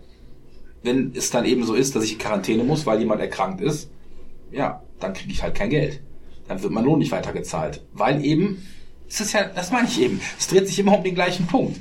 wenn 0.82 1.12
es 1.16 1.30
dann 1.30 1.46
eben 1.46 1.64
so 1.64 1.72
ist, 1.72 1.96
dass 1.96 2.04
ich 2.04 2.12
in 2.12 2.18
Quarantäne 2.18 2.64
muss, 2.64 2.84
weil 2.84 3.00
jemand 3.00 3.22
erkrankt 3.22 3.62
ist, 3.62 3.88
ja, 4.52 4.82
dann 5.00 5.14
kriege 5.14 5.32
ich 5.32 5.42
halt 5.42 5.54
kein 5.54 5.70
Geld. 5.70 6.02
Dann 6.48 6.62
wird 6.62 6.70
mein 6.70 6.84
Lohn 6.84 6.98
nicht 6.98 7.12
weitergezahlt. 7.12 7.82
Weil 7.94 8.22
eben, 8.22 8.66
es 9.08 9.22
ist 9.22 9.32
ja, 9.32 9.44
das 9.44 9.72
meine 9.72 9.88
ich 9.88 9.98
eben, 10.02 10.20
es 10.38 10.48
dreht 10.48 10.68
sich 10.68 10.78
immer 10.78 10.98
um 10.98 11.02
den 11.02 11.14
gleichen 11.14 11.46
Punkt. 11.46 11.80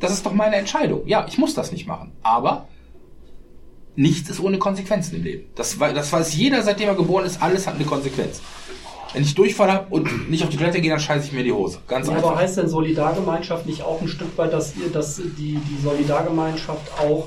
Das 0.00 0.12
ist 0.12 0.26
doch 0.26 0.34
meine 0.34 0.56
Entscheidung. 0.56 1.06
Ja, 1.06 1.24
ich 1.26 1.38
muss 1.38 1.54
das 1.54 1.72
nicht 1.72 1.86
machen. 1.86 2.12
Aber 2.22 2.68
nichts 3.94 4.28
ist 4.28 4.40
ohne 4.40 4.58
Konsequenzen 4.58 5.16
im 5.16 5.24
Leben. 5.24 5.46
Das, 5.54 5.78
das 5.78 6.12
weiß 6.12 6.34
jeder, 6.34 6.62
seitdem 6.62 6.88
er 6.88 6.94
geboren 6.94 7.24
ist, 7.24 7.40
alles 7.40 7.66
hat 7.66 7.76
eine 7.76 7.86
Konsequenz. 7.86 8.42
Wenn 9.16 9.22
ich 9.22 9.34
Durchfall 9.34 9.72
habe 9.72 9.86
und 9.88 10.28
nicht 10.30 10.44
auf 10.44 10.50
die 10.50 10.58
Toilette 10.58 10.78
gehe, 10.78 10.90
dann 10.90 11.00
scheiße 11.00 11.28
ich 11.28 11.32
mir 11.32 11.42
die 11.42 11.50
Hose. 11.50 11.78
Ganz 11.88 12.06
ja, 12.06 12.16
einfach. 12.16 12.32
Aber 12.32 12.38
heißt 12.38 12.58
denn 12.58 12.68
Solidargemeinschaft 12.68 13.64
nicht 13.64 13.82
auch 13.82 14.02
ein 14.02 14.08
Stück 14.08 14.36
weit, 14.36 14.52
dass, 14.52 14.74
dass 14.92 15.16
die, 15.16 15.58
die 15.58 15.82
Solidargemeinschaft 15.82 17.00
auch 17.00 17.26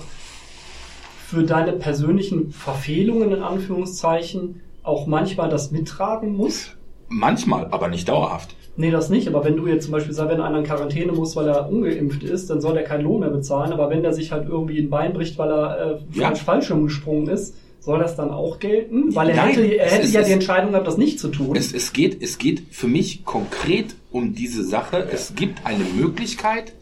für 1.25 1.41
deine 1.41 1.71
persönlichen 1.71 2.51
Verfehlungen 2.51 3.31
in 3.31 3.41
Anführungszeichen 3.41 4.61
auch 4.83 5.07
manchmal 5.07 5.49
das 5.49 5.71
mittragen 5.71 6.37
muss? 6.37 6.75
Manchmal, 7.07 7.69
aber 7.71 7.87
nicht 7.87 8.07
dauerhaft. 8.07 8.55
Nee, 8.77 8.91
das 8.91 9.09
nicht. 9.09 9.27
Aber 9.27 9.43
wenn 9.43 9.57
du 9.57 9.65
jetzt 9.65 9.85
zum 9.85 9.93
Beispiel 9.93 10.13
sagst, 10.13 10.31
wenn 10.31 10.41
einer 10.41 10.59
in 10.59 10.65
Quarantäne 10.65 11.11
muss, 11.11 11.35
weil 11.35 11.47
er 11.47 11.69
ungeimpft 11.71 12.21
ist, 12.21 12.51
dann 12.51 12.61
soll 12.61 12.77
er 12.77 12.83
keinen 12.83 13.05
Lohn 13.05 13.21
mehr 13.21 13.31
bezahlen. 13.31 13.73
Aber 13.73 13.89
wenn 13.89 14.03
der 14.03 14.13
sich 14.13 14.31
halt 14.31 14.47
irgendwie 14.47 14.77
ein 14.77 14.91
Bein 14.91 15.13
bricht, 15.13 15.39
weil 15.39 15.49
er 15.49 15.79
äh, 15.79 15.97
ja. 16.11 16.27
falsch 16.27 16.43
Fallschirm 16.43 16.83
gesprungen 16.83 17.27
ist, 17.29 17.55
soll 17.79 17.99
das 17.99 18.15
dann 18.15 18.31
auch 18.31 18.59
gelten? 18.59 19.15
Weil 19.15 19.29
er 19.29 19.35
Nein, 19.35 19.55
hätte, 19.55 19.65
er 19.65 19.89
hätte 19.89 20.07
ja 20.07 20.21
die 20.21 20.31
Entscheidung 20.31 20.71
gehabt, 20.71 20.87
das 20.87 20.97
nicht 20.97 21.19
zu 21.19 21.29
tun. 21.29 21.55
Es, 21.55 21.73
es, 21.73 21.93
geht, 21.93 22.21
es 22.21 22.37
geht 22.37 22.63
für 22.71 22.87
mich 22.87 23.25
konkret 23.25 23.95
um 24.11 24.33
diese 24.33 24.63
Sache. 24.63 24.97
Ja. 24.99 25.05
Es 25.11 25.35
gibt 25.35 25.65
eine 25.65 25.83
Möglichkeit, 25.83 26.73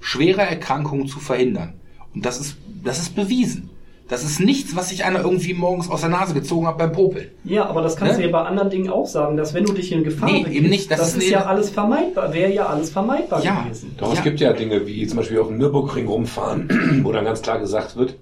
schwere 0.00 0.42
Erkrankungen 0.42 1.06
zu 1.06 1.20
verhindern. 1.20 1.74
Und 2.14 2.24
das 2.24 2.40
ist, 2.40 2.56
das 2.82 2.98
ist 2.98 3.14
bewiesen. 3.14 3.70
Das 4.08 4.24
ist 4.24 4.40
nichts, 4.40 4.74
was 4.74 4.88
sich 4.88 5.04
einer 5.04 5.20
irgendwie 5.20 5.52
morgens 5.52 5.90
aus 5.90 6.00
der 6.00 6.08
Nase 6.08 6.32
gezogen 6.32 6.66
hat 6.66 6.78
beim 6.78 6.92
Popel. 6.92 7.30
Ja, 7.44 7.66
aber 7.66 7.82
das 7.82 7.94
kannst 7.94 8.14
ne? 8.14 8.22
du 8.22 8.26
ja 8.26 8.32
bei 8.32 8.42
anderen 8.42 8.70
Dingen 8.70 8.88
auch 8.88 9.06
sagen, 9.06 9.36
dass 9.36 9.52
wenn 9.52 9.64
du 9.64 9.74
dich 9.74 9.92
in 9.92 10.02
Gefahr 10.02 10.32
nee, 10.32 10.46
eben 10.50 10.70
nicht. 10.70 10.90
Das, 10.90 10.98
das 10.98 11.08
ist, 11.10 11.24
ist 11.24 11.30
ja 11.30 11.44
alles 11.44 11.68
vermeidbar, 11.68 12.32
wäre 12.32 12.50
ja 12.50 12.66
alles 12.66 12.88
vermeidbar 12.88 13.44
ja. 13.44 13.64
gewesen. 13.64 13.94
Doch, 13.98 14.08
ja. 14.08 14.14
es 14.14 14.24
gibt 14.24 14.40
ja 14.40 14.54
Dinge 14.54 14.86
wie 14.86 15.06
zum 15.06 15.18
Beispiel 15.18 15.38
auf 15.38 15.48
dem 15.48 15.58
Nürburgring 15.58 16.06
rumfahren, 16.06 17.00
wo 17.04 17.12
dann 17.12 17.26
ganz 17.26 17.42
klar 17.42 17.58
gesagt 17.58 17.96
wird, 17.96 18.16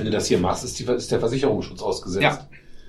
wenn 0.00 0.06
du 0.06 0.12
das 0.12 0.26
hier 0.26 0.38
machst, 0.38 0.64
ist, 0.64 0.78
die, 0.78 0.84
ist 0.84 1.12
der 1.12 1.20
Versicherungsschutz 1.20 1.82
ausgesetzt. 1.82 2.22
Ja. 2.22 2.46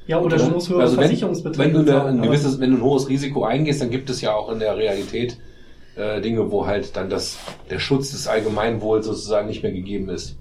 Ja, 0.07 0.19
oder 0.19 0.37
du 0.37 0.45
musst 0.45 0.67
höhere 0.67 0.81
also 0.81 0.97
wenn, 0.97 1.11
wenn 1.11 1.85
du, 1.85 2.05
ein 2.05 2.21
gewisses, 2.23 2.59
wenn 2.59 2.71
du 2.71 2.77
ein 2.77 2.83
hohes 2.83 3.07
Risiko 3.07 3.45
eingehst, 3.45 3.81
dann 3.81 3.91
gibt 3.91 4.09
es 4.09 4.19
ja 4.19 4.33
auch 4.33 4.51
in 4.51 4.59
der 4.59 4.75
Realität 4.75 5.37
äh, 5.95 6.21
Dinge, 6.21 6.51
wo 6.51 6.65
halt 6.65 6.97
dann 6.97 7.09
das, 7.09 7.37
der 7.69 7.79
Schutz 7.79 8.11
des 8.11 8.27
Allgemeinwohls 8.27 9.05
sozusagen 9.05 9.47
nicht 9.47 9.61
mehr 9.61 9.71
gegeben 9.71 10.09
ist. 10.09 10.37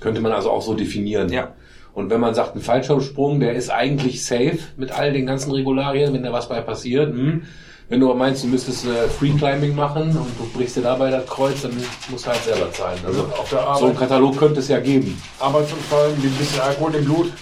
Könnte 0.00 0.20
man 0.20 0.32
also 0.32 0.50
auch 0.50 0.62
so 0.62 0.74
definieren. 0.74 1.32
Ja. 1.32 1.54
Und 1.94 2.10
wenn 2.10 2.20
man 2.20 2.34
sagt, 2.34 2.54
ein 2.54 2.60
Fallschirmsprung, 2.60 3.40
der 3.40 3.54
ist 3.54 3.70
eigentlich 3.70 4.24
safe 4.24 4.58
mit 4.76 4.92
all 4.92 5.12
den 5.12 5.24
ganzen 5.24 5.50
Regularien, 5.52 6.12
wenn 6.12 6.22
da 6.22 6.32
was 6.32 6.48
bei 6.48 6.60
passiert, 6.60 7.14
hm, 7.14 7.44
wenn 7.88 8.00
du 8.00 8.12
meinst, 8.14 8.42
du 8.42 8.48
müsstest 8.48 8.84
äh, 8.84 9.08
Free 9.08 9.30
Climbing 9.30 9.74
machen 9.74 10.08
und 10.08 10.38
du 10.38 10.48
brichst 10.52 10.76
dir 10.76 10.82
dabei 10.82 11.10
das 11.10 11.26
Kreuz, 11.26 11.62
dann 11.62 11.72
musst 12.08 12.26
du 12.26 12.30
halt 12.30 12.42
selber 12.42 12.72
zahlen. 12.72 12.98
Also 13.06 13.30
Arbeit, 13.56 13.78
so 13.78 13.86
einen 13.86 13.96
Katalog 13.96 14.36
könnte 14.36 14.60
es 14.60 14.68
ja 14.68 14.80
geben. 14.80 15.20
Arbeitsunfall 15.38 16.10
mit 16.16 16.24
ein 16.24 16.36
bisschen 16.36 16.60
Alkohol 16.60 16.94
im 16.96 17.04
Blut, 17.04 17.32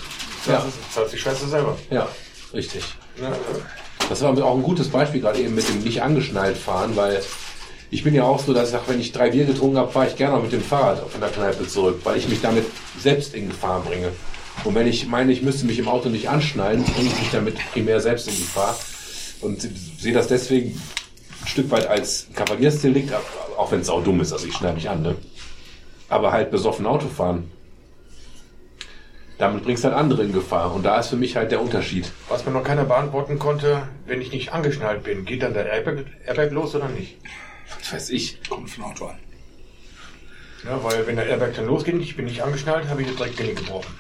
das 0.45 0.55
ja. 0.55 0.65
zahlt 0.93 1.13
die 1.13 1.17
Schwester 1.17 1.47
selber. 1.47 1.77
Ja, 1.91 2.07
richtig. 2.53 2.85
Ja. 3.21 3.33
Das 4.11 4.21
war 4.21 4.37
auch 4.45 4.57
ein 4.57 4.63
gutes 4.63 4.89
Beispiel 4.89 5.23
gerade 5.23 5.41
eben 5.41 5.55
mit 5.55 5.67
dem 5.67 5.81
nicht 5.81 6.03
angeschnallt 6.03 6.59
fahren, 6.59 6.95
weil 6.95 7.23
ich 7.91 8.05
bin 8.05 8.15
ja 8.15 8.25
auch 8.25 8.41
so, 8.41 8.53
dass 8.53 8.67
ich 8.67 8.73
sage, 8.73 8.85
wenn 8.89 9.01
ich 9.01 9.13
drei 9.13 9.31
Bier 9.31 9.47
getrunken 9.47 9.79
habe, 9.79 9.91
fahre 9.91 10.09
ich 10.09 10.17
gerne 10.17 10.37
auch 10.37 10.43
mit 10.43 10.53
dem 10.53 10.63
Fahrrad 10.63 11.09
von 11.09 11.21
der 11.21 11.31
Kneipe 11.31 11.67
zurück, 11.67 12.01
weil 12.05 12.19
ich 12.19 12.29
mich 12.29 12.43
damit 12.43 12.67
selbst 13.01 13.35
in 13.35 13.49
Gefahr 13.49 13.81
bringe. 13.81 14.11
Und 14.65 14.75
wenn 14.75 14.87
ich 14.87 15.09
meine, 15.09 15.33
ich 15.33 15.41
müsste 15.41 15.65
mich 15.65 15.79
im 15.79 15.89
Auto 15.89 16.11
nicht 16.11 16.29
anschnallen, 16.29 16.85
bringe 16.85 17.09
ich 17.09 17.19
mich 17.19 17.31
damit 17.33 17.57
primär 17.73 18.01
selbst 18.01 18.29
in 18.29 18.37
Gefahr 18.37 18.77
und 19.45 19.61
sehe 19.61 20.13
das 20.13 20.29
deswegen 20.29 20.81
ein 21.43 21.47
Stück 21.47 21.71
weit 21.71 21.87
als 21.87 22.29
Kavaliersdelikt, 22.35 23.13
auch 23.57 23.71
wenn 23.71 23.81
es 23.81 23.89
auch 23.89 24.03
dumm 24.03 24.21
ist, 24.21 24.33
also 24.33 24.47
ich 24.47 24.55
schneide 24.55 24.75
mich 24.75 24.89
an, 24.89 25.03
ne? 25.03 25.17
Aber 26.09 26.33
halt 26.33 26.51
besoffen 26.51 26.87
Auto 26.87 27.09
fahren. 27.09 27.51
Damit 29.39 29.65
bringst 29.65 29.83
du 29.83 29.89
halt 29.89 29.97
andere 29.97 30.23
in 30.23 30.33
Gefahr. 30.33 30.73
Und 30.73 30.85
da 30.85 31.01
ist 31.01 31.09
für 31.09 31.17
mich 31.17 31.35
halt 31.35 31.51
der 31.51 31.61
Unterschied. 31.61 32.13
Was 32.29 32.47
mir 32.47 32.53
noch 32.53 32.63
keiner 32.63 32.85
beantworten 32.85 33.39
konnte, 33.39 33.89
wenn 34.07 34.21
ich 34.21 34.31
nicht 34.31 34.53
angeschnallt 34.53 35.03
bin, 35.03 35.25
geht 35.25 35.43
dann 35.43 35.55
der 35.55 35.67
Airbag, 35.67 36.05
Airbag 36.25 36.53
los 36.53 36.75
oder 36.75 36.89
nicht? 36.89 37.17
Was 37.81 37.93
weiß 37.93 38.11
ich, 38.11 38.39
kommt 38.49 38.71
von 38.71 38.85
Auto 38.85 39.07
an. 39.07 39.19
Ja, 40.65 40.83
weil 40.83 41.07
wenn 41.07 41.17
der 41.17 41.27
Airbag 41.27 41.55
dann 41.57 41.67
losgeht, 41.67 42.01
ich 42.01 42.17
bin 42.17 42.27
nicht 42.27 42.43
angeschnallt, 42.43 42.89
habe 42.89 43.03
ich 43.03 43.15
direkt 43.15 43.37
Genick 43.37 43.57
gebrochen. 43.57 43.93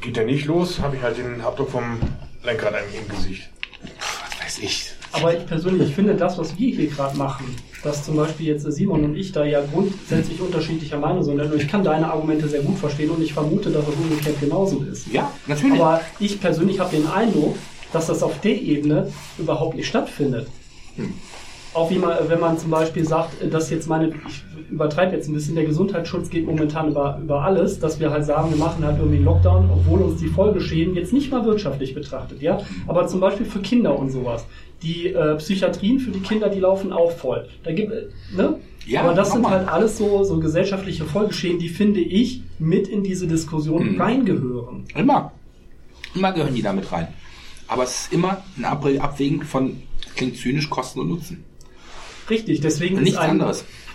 Geht 0.00 0.16
der 0.16 0.24
nicht 0.24 0.46
los, 0.46 0.80
habe 0.80 0.96
ich 0.96 1.02
halt 1.02 1.18
den 1.18 1.40
Abdruck 1.42 1.70
vom 1.70 2.00
Lenkrad 2.46 2.74
im 2.96 3.08
Gesicht. 3.14 3.50
Was 3.98 4.44
weiß 4.44 4.58
ich. 4.60 4.92
Aber 5.12 5.36
ich 5.36 5.46
persönlich 5.46 5.94
finde 5.94 6.14
das, 6.14 6.38
was 6.38 6.58
wir 6.58 6.74
hier 6.74 6.88
gerade 6.88 7.16
machen, 7.16 7.54
dass 7.82 8.04
zum 8.04 8.16
Beispiel 8.16 8.46
jetzt 8.46 8.70
Simon 8.70 9.04
und 9.04 9.16
ich 9.16 9.32
da 9.32 9.44
ja 9.44 9.62
grundsätzlich 9.72 10.40
unterschiedlicher 10.40 10.98
Meinung 10.98 11.22
sind. 11.22 11.40
Also 11.40 11.54
ich 11.54 11.68
kann 11.68 11.84
deine 11.84 12.10
Argumente 12.10 12.48
sehr 12.48 12.62
gut 12.62 12.78
verstehen 12.78 13.10
und 13.10 13.22
ich 13.22 13.32
vermute, 13.32 13.70
dass 13.70 13.86
es 13.86 13.94
umgekehrt 13.94 14.40
genauso 14.40 14.82
ist. 14.82 15.06
Ja, 15.08 15.30
natürlich. 15.46 15.80
Aber 15.80 16.00
ich 16.18 16.40
persönlich 16.40 16.80
habe 16.80 16.96
den 16.96 17.06
Eindruck, 17.06 17.56
dass 17.92 18.06
das 18.06 18.22
auf 18.22 18.40
der 18.40 18.60
Ebene 18.60 19.12
überhaupt 19.38 19.76
nicht 19.76 19.88
stattfindet. 19.88 20.48
Hm. 20.96 21.14
Auch 21.76 21.90
wie 21.90 21.98
man, 21.98 22.16
wenn 22.28 22.40
man 22.40 22.58
zum 22.58 22.70
Beispiel 22.70 23.04
sagt, 23.04 23.52
dass 23.52 23.68
jetzt 23.68 23.86
meine, 23.86 24.08
ich 24.08 24.42
übertreibe 24.70 25.14
jetzt 25.14 25.28
ein 25.28 25.34
bisschen, 25.34 25.54
der 25.54 25.64
Gesundheitsschutz 25.64 26.30
geht 26.30 26.46
momentan 26.46 26.88
über, 26.88 27.18
über 27.22 27.42
alles, 27.42 27.78
dass 27.78 28.00
wir 28.00 28.10
halt 28.10 28.24
sagen, 28.24 28.50
wir 28.50 28.56
machen 28.56 28.84
halt 28.84 28.98
irgendwie 28.98 29.22
Lockdown, 29.22 29.70
obwohl 29.70 30.00
uns 30.00 30.20
die 30.20 30.28
Folgeschäden 30.28 30.94
jetzt 30.94 31.12
nicht 31.12 31.30
mal 31.30 31.44
wirtschaftlich 31.44 31.94
betrachtet, 31.94 32.40
ja, 32.40 32.60
aber 32.86 33.06
zum 33.06 33.20
Beispiel 33.20 33.44
für 33.44 33.60
Kinder 33.60 33.98
und 33.98 34.10
sowas. 34.10 34.46
Die 34.82 35.08
äh, 35.08 35.36
Psychiatrien 35.36 35.98
für 35.98 36.10
die 36.10 36.20
Kinder, 36.20 36.48
die 36.48 36.60
laufen 36.60 36.92
auch 36.92 37.12
voll. 37.12 37.46
Da 37.62 37.72
gibt, 37.72 37.92
ne? 38.34 38.58
Ja, 38.86 39.02
aber 39.02 39.14
das 39.14 39.32
sind 39.32 39.42
mal. 39.42 39.50
halt 39.50 39.68
alles 39.68 39.98
so, 39.98 40.24
so 40.24 40.38
gesellschaftliche 40.38 41.04
Folgeschäden, 41.04 41.58
die 41.58 41.68
finde 41.68 42.00
ich 42.00 42.42
mit 42.58 42.88
in 42.88 43.02
diese 43.02 43.26
Diskussion 43.26 43.92
mhm. 43.94 44.00
reingehören. 44.00 44.84
Immer. 44.94 45.32
Immer 46.14 46.32
gehören 46.32 46.54
die 46.54 46.62
damit 46.62 46.90
rein. 46.90 47.08
Aber 47.68 47.82
es 47.82 48.02
ist 48.02 48.12
immer 48.12 48.42
ein 48.56 48.64
Abwägen 48.64 49.42
von, 49.42 49.82
klingt 50.14 50.36
zynisch, 50.36 50.70
Kosten 50.70 51.00
und 51.00 51.08
Nutzen. 51.08 51.44
Richtig, 52.28 52.60
deswegen 52.60 52.98
ist, 52.98 53.16
ein, 53.16 53.44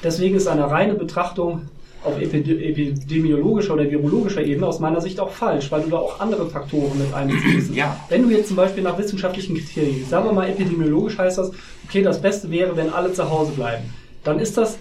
deswegen 0.04 0.36
ist 0.36 0.48
eine 0.48 0.70
reine 0.70 0.94
Betrachtung 0.96 1.64
auf 2.04 2.20
epidemiologischer 2.20 3.74
oder 3.74 3.90
virologischer 3.90 4.44
Ebene 4.44 4.66
aus 4.66 4.80
meiner 4.80 5.02
Sicht 5.02 5.20
auch 5.20 5.30
falsch, 5.30 5.72
weil 5.72 5.84
du 5.84 5.90
da 5.90 5.98
auch 5.98 6.20
andere 6.20 6.50
Faktoren 6.50 6.98
mit 6.98 7.14
einbeziehst. 7.14 7.76
Ja. 7.76 8.00
Wenn 8.10 8.24
du 8.24 8.30
jetzt 8.30 8.48
zum 8.48 8.58
Beispiel 8.58 8.84
nach 8.84 8.98
wissenschaftlichen 8.98 9.56
Kriterien 9.56 10.06
sagen 10.08 10.26
wir 10.26 10.34
mal 10.34 10.50
epidemiologisch 10.50 11.18
heißt 11.18 11.38
das, 11.38 11.52
okay, 11.88 12.02
das 12.02 12.22
Beste 12.22 12.50
wäre, 12.50 12.76
wenn 12.76 12.90
alle 12.92 13.14
zu 13.14 13.30
Hause 13.30 13.52
bleiben. 13.52 13.84
Dann 14.24 14.40
ist 14.40 14.58
das 14.58 14.80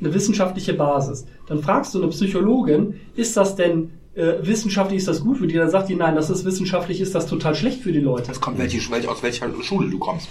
eine 0.00 0.12
wissenschaftliche 0.12 0.74
Basis. 0.74 1.24
Dann 1.46 1.62
fragst 1.62 1.94
du 1.94 2.02
eine 2.02 2.10
Psychologin, 2.10 3.00
ist 3.16 3.36
das 3.36 3.56
denn 3.56 3.92
äh, 4.14 4.34
wissenschaftlich 4.42 4.98
ist 4.98 5.08
das 5.08 5.20
gut 5.20 5.38
für 5.38 5.46
die? 5.46 5.54
Dann 5.54 5.70
sagt 5.70 5.88
die, 5.88 5.94
nein, 5.94 6.14
das 6.14 6.30
ist 6.30 6.44
wissenschaftlich, 6.44 7.00
ist 7.00 7.14
das 7.14 7.26
total 7.26 7.54
schlecht 7.54 7.80
für 7.82 7.92
die 7.92 8.00
Leute. 8.00 8.30
Es 8.30 8.40
kommt 8.40 8.58
welche, 8.58 8.78
aus 9.08 9.22
welcher 9.22 9.48
Schule 9.62 9.88
du 9.88 9.98
kommst. 9.98 10.28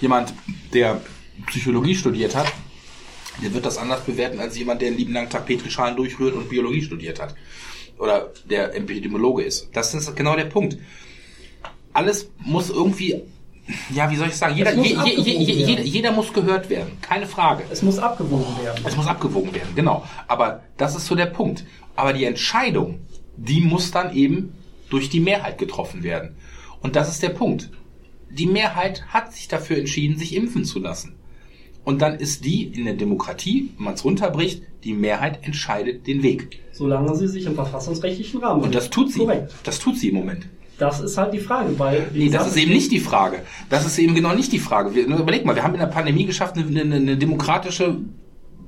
Jemand, 0.00 0.34
der 0.72 1.00
Psychologie 1.46 1.94
studiert 1.94 2.34
hat, 2.34 2.52
der 3.42 3.52
wird 3.52 3.64
das 3.64 3.78
anders 3.78 4.04
bewerten 4.04 4.38
als 4.38 4.56
jemand, 4.56 4.80
der 4.80 4.88
einen 4.88 4.98
lieben 4.98 5.12
langen 5.12 5.30
Tag 5.30 5.46
Petrischalen 5.46 5.96
durchrührt 5.96 6.34
und 6.34 6.48
Biologie 6.48 6.82
studiert 6.82 7.20
hat. 7.20 7.34
Oder 7.98 8.30
der 8.48 8.74
Epidemiologe 8.74 9.42
ist. 9.42 9.68
Das 9.72 9.94
ist 9.94 10.14
genau 10.16 10.36
der 10.36 10.46
Punkt. 10.46 10.78
Alles 11.92 12.30
muss 12.38 12.70
irgendwie, 12.70 13.22
ja, 13.90 14.10
wie 14.10 14.16
soll 14.16 14.28
ich 14.28 14.36
sagen, 14.36 14.56
jeder, 14.56 14.74
je, 14.74 14.96
je, 15.04 15.20
je, 15.20 15.52
jeder, 15.52 15.82
jeder 15.82 16.12
muss 16.12 16.32
gehört 16.32 16.68
werden. 16.70 16.98
Keine 17.00 17.26
Frage. 17.26 17.64
Es 17.70 17.82
muss 17.82 17.98
abgewogen 17.98 18.56
werden. 18.62 18.84
Es 18.84 18.96
muss 18.96 19.06
abgewogen 19.06 19.54
werden, 19.54 19.74
genau. 19.74 20.04
Aber 20.26 20.62
das 20.76 20.96
ist 20.96 21.06
so 21.06 21.14
der 21.14 21.26
Punkt. 21.26 21.64
Aber 21.96 22.12
die 22.12 22.24
Entscheidung, 22.24 23.00
die 23.36 23.60
muss 23.60 23.90
dann 23.90 24.14
eben 24.14 24.54
durch 24.90 25.08
die 25.08 25.20
Mehrheit 25.20 25.58
getroffen 25.58 26.02
werden. 26.02 26.36
Und 26.80 26.96
das 26.96 27.08
ist 27.08 27.22
der 27.22 27.30
Punkt. 27.30 27.70
Die 28.30 28.46
Mehrheit 28.46 29.06
hat 29.08 29.32
sich 29.32 29.46
dafür 29.46 29.78
entschieden, 29.78 30.18
sich 30.18 30.34
impfen 30.34 30.64
zu 30.64 30.80
lassen. 30.80 31.14
Und 31.84 32.00
dann 32.00 32.14
ist 32.14 32.44
die 32.44 32.64
in 32.64 32.86
der 32.86 32.94
Demokratie, 32.94 33.70
wenn 33.76 33.84
man 33.84 33.94
es 33.94 34.04
runterbricht, 34.04 34.62
die 34.84 34.94
Mehrheit 34.94 35.40
entscheidet 35.42 36.06
den 36.06 36.22
Weg. 36.22 36.60
Solange 36.72 37.14
sie 37.14 37.28
sich 37.28 37.46
im 37.46 37.54
verfassungsrechtlichen 37.54 38.40
Rahmen. 38.40 38.62
Und 38.62 38.74
das 38.74 38.90
tut 38.90 39.12
sie. 39.12 39.20
Korrekt. 39.20 39.54
Das 39.64 39.78
tut 39.78 39.98
sie 39.98 40.08
im 40.08 40.16
Moment. 40.16 40.46
Das 40.78 41.00
ist 41.00 41.16
halt 41.16 41.32
die 41.32 41.38
Frage, 41.38 41.78
weil. 41.78 42.10
Nee, 42.12 42.30
das 42.30 42.48
ist 42.48 42.56
eben 42.56 42.72
nicht 42.72 42.90
die 42.90 42.98
Frage. 42.98 43.42
Das 43.70 43.86
ist 43.86 43.98
eben 43.98 44.14
genau 44.14 44.34
nicht 44.34 44.50
die 44.50 44.58
Frage. 44.58 44.94
Wir, 44.94 45.06
überleg 45.06 45.44
mal, 45.44 45.54
wir 45.54 45.62
haben 45.62 45.74
in 45.74 45.80
der 45.80 45.86
Pandemie 45.86 46.24
geschafft, 46.24 46.56
eine, 46.56 46.80
eine, 46.80 46.96
eine 46.96 47.16
demokratische 47.16 47.98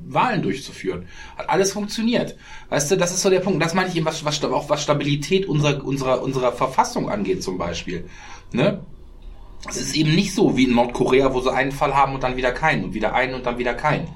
Wahlen 0.08 0.42
durchzuführen. 0.42 1.06
Hat 1.36 1.50
alles 1.50 1.72
funktioniert. 1.72 2.36
Weißt 2.68 2.90
du, 2.90 2.96
das 2.96 3.12
ist 3.12 3.22
so 3.22 3.30
der 3.30 3.40
Punkt. 3.40 3.62
Das 3.62 3.74
meine 3.74 3.88
ich 3.88 3.96
eben, 3.96 4.06
was, 4.06 4.24
was, 4.24 4.42
auch 4.44 4.70
was 4.70 4.82
Stabilität 4.82 5.46
unserer, 5.46 5.84
unserer, 5.84 6.22
unserer 6.22 6.52
Verfassung 6.52 7.10
angeht 7.10 7.42
zum 7.42 7.58
Beispiel. 7.58 8.04
Ne? 8.52 8.80
Es 9.68 9.76
ist 9.76 9.96
eben 9.96 10.14
nicht 10.14 10.34
so 10.34 10.56
wie 10.56 10.64
in 10.64 10.74
Nordkorea, 10.74 11.32
wo 11.34 11.40
sie 11.40 11.52
einen 11.52 11.72
Fall 11.72 11.94
haben 11.94 12.14
und 12.14 12.22
dann 12.22 12.36
wieder 12.36 12.52
keinen 12.52 12.84
und 12.84 12.94
wieder 12.94 13.14
einen 13.14 13.34
und 13.34 13.46
dann 13.46 13.58
wieder 13.58 13.74
keinen. 13.74 14.08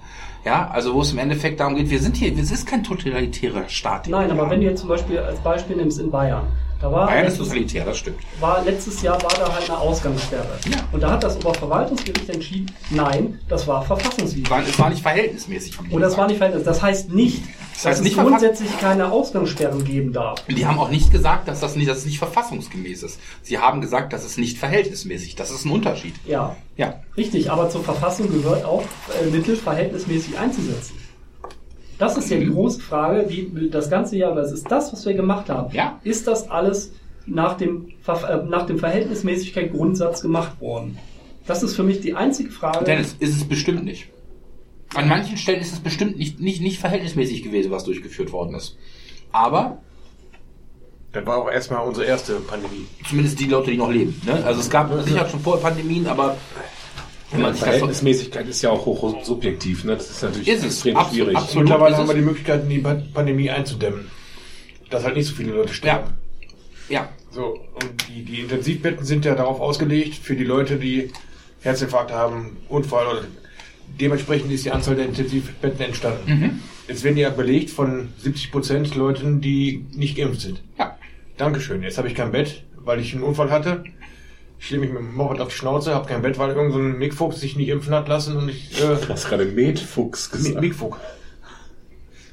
Ja, 0.45 0.71
also 0.71 0.95
wo 0.95 1.03
es 1.03 1.13
im 1.13 1.19
Endeffekt 1.19 1.61
darum 1.61 1.75
geht, 1.75 1.91
wir 1.91 2.01
sind 2.01 2.17
hier, 2.17 2.33
es 2.37 2.51
ist 2.51 2.67
kein 2.67 2.83
totalitärer 2.83 3.69
Staat. 3.69 4.09
Nein, 4.09 4.31
aber 4.31 4.49
wenn 4.49 4.61
du 4.61 4.67
jetzt 4.67 4.81
zum 4.81 4.89
Beispiel 4.89 5.19
als 5.19 5.39
Beispiel 5.41 5.77
nimmst 5.77 5.99
in 5.99 6.11
Bayern, 6.11 6.47
da 6.81 6.91
war 6.91 7.09
Bayern 7.09 7.27
ist 7.27 7.37
totalitär, 7.37 7.85
das 7.85 7.99
stimmt. 7.99 8.21
War, 8.41 8.65
letztes 8.65 9.03
Jahr 9.03 9.23
war 9.23 9.31
da 9.39 9.53
halt 9.53 9.69
eine 9.69 9.79
Ausgangssperre. 9.79 10.59
Ja. 10.71 10.79
Und 10.93 11.03
da 11.03 11.11
hat 11.11 11.23
das 11.23 11.37
Oberverwaltungsgericht 11.37 12.31
entschieden, 12.31 12.73
nein, 12.89 13.39
das 13.49 13.67
war 13.67 13.83
verfassungswidrig. 13.83 14.51
Es 14.67 14.79
war 14.79 14.89
nicht 14.89 15.03
verhältnismäßig. 15.03 15.79
Oder 15.91 16.07
es 16.07 16.17
war 16.17 16.27
nicht 16.27 16.39
verhältnismäßig. 16.39 16.81
Das 16.81 16.83
heißt 16.83 17.13
nicht, 17.13 17.43
das 17.75 17.87
heißt 17.87 17.99
dass 17.99 18.05
nicht 18.05 18.19
es 18.19 18.23
grundsätzlich 18.23 18.79
keine 18.79 19.11
Ausgangssperren 19.11 19.85
geben 19.85 20.13
darf. 20.13 20.45
Die 20.47 20.67
haben 20.67 20.79
auch 20.79 20.91
nicht 20.91 21.11
gesagt, 21.13 21.49
dass 21.49 21.61
das 21.61 21.77
nicht, 21.77 21.89
dass 21.89 21.99
es 21.99 22.07
nicht 22.07 22.19
verfassungsgemäß 22.19 23.03
ist. 23.03 23.21
Sie 23.43 23.59
haben 23.59 23.81
gesagt, 23.81 24.13
dass 24.13 24.25
es 24.25 24.37
nicht 24.37 24.59
verhältnismäßig. 24.59 25.37
Das 25.37 25.51
ist 25.51 25.65
ein 25.65 25.71
Unterschied. 25.71 26.15
Ja. 26.27 26.57
Ja. 26.77 27.01
Richtig, 27.17 27.51
aber 27.51 27.71
zur 27.71 27.83
Verfassung 27.83 28.31
gehört 28.31 28.65
auch 28.65 28.83
äh, 29.23 29.27
Mittel 29.31 29.57
verhältnismäßig 29.57 30.39
einzusetzen. 30.39 30.95
Das 31.99 32.17
ist 32.17 32.31
ja 32.31 32.39
die 32.39 32.49
große 32.49 32.81
Frage, 32.81 33.27
die 33.27 33.69
das 33.71 33.91
ganze 33.91 34.17
Jahr, 34.17 34.35
was 34.35 34.53
ist 34.53 34.71
das, 34.71 34.91
was 34.93 35.05
wir 35.05 35.13
gemacht 35.13 35.51
haben? 35.51 35.75
Ja. 35.75 36.01
Ist 36.03 36.27
das 36.27 36.51
alles 36.51 36.93
nach 37.27 37.59
dem, 37.59 37.89
äh, 38.07 38.37
nach 38.49 38.65
dem 38.65 38.79
Verhältnismäßigkeit-Grundsatz 38.79 40.23
gemacht 40.23 40.61
worden? 40.61 40.99
Das 41.47 41.63
ist 41.63 41.77
für 41.77 41.83
mich 41.83 42.01
die 42.01 42.15
einzige 42.15 42.51
Frage. 42.51 42.85
Dennis, 42.85 43.17
ist 43.19 43.37
es 43.37 43.45
bestimmt 43.45 43.85
nicht. 43.85 44.09
An 44.95 45.09
manchen 45.09 45.37
Stellen 45.37 45.61
ist 45.61 45.73
es 45.73 45.81
bestimmt 45.81 46.19
nicht, 46.19 46.41
nicht, 46.41 46.61
nicht 46.61 46.81
verhältnismäßig 46.81 47.43
gewesen, 47.43 47.71
was 47.71 47.85
durchgeführt 47.85 48.33
worden 48.33 48.55
ist. 48.55 48.77
Aber. 49.33 49.79
Das 51.13 51.27
war 51.27 51.39
auch 51.39 51.51
erstmal 51.51 51.87
unsere 51.87 52.07
erste 52.07 52.35
Pandemie. 52.35 52.87
Zumindest 53.09 53.39
die 53.41 53.47
Leute, 53.47 53.71
die 53.71 53.77
noch 53.77 53.91
leben. 53.91 54.21
Ne? 54.25 54.45
Also 54.45 54.61
es 54.61 54.71
gab 54.71 54.93
sicher 55.03 55.29
schon 55.29 55.41
vorher 55.41 55.63
Pandemien, 55.63 56.07
aber 56.07 56.37
ja, 57.37 57.53
Verhältnismäßigkeit 57.53 58.49
ist 58.49 58.63
ja 58.63 58.71
auch 58.71 58.87
hoch 58.87 59.25
subjektiv. 59.25 59.85
Ne? 59.85 59.97
Das 59.97 60.11
ist 60.11 60.23
natürlich 60.23 60.49
ist 60.49 60.65
extrem 60.65 60.97
Abs 60.97 61.11
schwierig. 61.11 61.37
Absolut 61.37 61.69
Mittlerweile 61.69 61.97
haben 61.97 62.09
wir 62.09 62.15
die 62.15 62.21
Möglichkeit, 62.23 62.69
die 62.69 62.79
Pandemie 62.79 63.51
einzudämmen. 63.51 64.11
Dass 64.89 65.05
halt 65.05 65.17
nicht 65.17 65.27
so 65.27 65.35
viele 65.35 65.53
Leute 65.53 65.73
sterben. 65.73 66.15
Ja. 66.89 67.01
ja. 67.01 67.09
So, 67.31 67.61
und 67.75 68.09
die, 68.09 68.25
die 68.25 68.41
Intensivbetten 68.41 69.05
sind 69.05 69.25
ja 69.25 69.37
darauf 69.37 69.61
ausgelegt, 69.61 70.17
für 70.17 70.35
die 70.35 70.45
Leute, 70.45 70.77
die 70.77 71.13
Herzinfarkte 71.61 72.15
haben, 72.15 72.57
Unfall 72.69 73.07
oder 73.07 73.23
dementsprechend 73.99 74.53
ist 74.53 74.65
die 74.65 74.71
Anzahl 74.71 74.97
der 74.97 75.07
Intensivbetten 75.07 75.81
entstanden. 75.81 76.33
Mhm. 76.33 76.61
Jetzt 76.89 77.05
werden 77.05 77.17
ja 77.17 77.31
belegt 77.31 77.71
von 77.71 78.09
70 78.19 78.51
Prozent 78.51 78.95
Leuten, 78.95 79.41
die 79.41 79.85
nicht 79.95 80.17
geimpft 80.17 80.41
sind. 80.41 80.63
Ja. 80.79 80.97
Dankeschön. 81.37 81.83
Jetzt 81.83 81.99
habe 81.99 82.09
ich 82.09 82.15
kein 82.15 82.33
Bett, 82.33 82.65
weil 82.77 83.01
ich 83.01 83.15
einen 83.15 83.23
Unfall 83.23 83.51
hatte. 83.51 83.85
Ich 84.59 84.67
stelle 84.67 84.83
mich 84.83 84.91
mit 84.91 84.99
dem 84.99 85.15
Moped 85.15 85.41
auf 85.41 85.49
die 85.49 85.55
Schnauze, 85.55 85.95
habe 85.95 86.07
kein 86.07 86.21
Bett, 86.21 86.39
weil 86.39 86.51
irgendein 86.51 86.73
so 86.73 86.99
Mickfuchs 86.99 87.41
sich 87.41 87.57
nicht 87.57 87.69
impfen 87.69 87.95
hat 87.95 88.09
lassen 88.09 88.37
und 88.37 88.49
ich. 88.51 88.79
Äh, 88.79 88.97
du 88.97 89.09
hast 89.09 89.29
gerade 89.29 89.47
Metfuchs 89.47 90.31
gesagt. 90.31 90.61
Mickfuchs. 90.61 90.99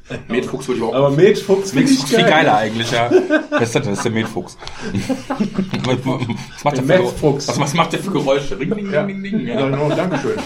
Metfuchs 0.28 0.68
würde 0.68 0.80
ich 0.80 0.86
auch. 0.86 0.94
Aber 0.94 1.12
Metfuchs 1.12 1.72
finde 1.72 1.92
ich 1.92 2.04
viel 2.04 2.24
geiler 2.24 2.58
eigentlich, 2.58 2.92
ja. 2.92 3.10
Was 3.52 3.62
ist 3.62 3.76
das? 3.76 3.86
Das 3.86 3.98
ist 3.98 4.04
der 4.04 4.12
Metfuchs. 4.12 4.58
was, 5.84 6.64
macht 6.64 6.78
der 6.78 6.84
für, 6.84 7.36
was, 7.36 7.60
was 7.60 7.74
macht 7.74 7.94
der 7.94 8.00
für 8.00 8.12
Geräusche? 8.12 8.60
Ring, 8.60 8.76
ding, 8.76 8.92
ding, 8.92 9.24
ding, 9.24 9.48
ja. 9.48 9.60
ja 9.60 9.70
no, 9.70 9.90
Dankeschön. 9.90 10.38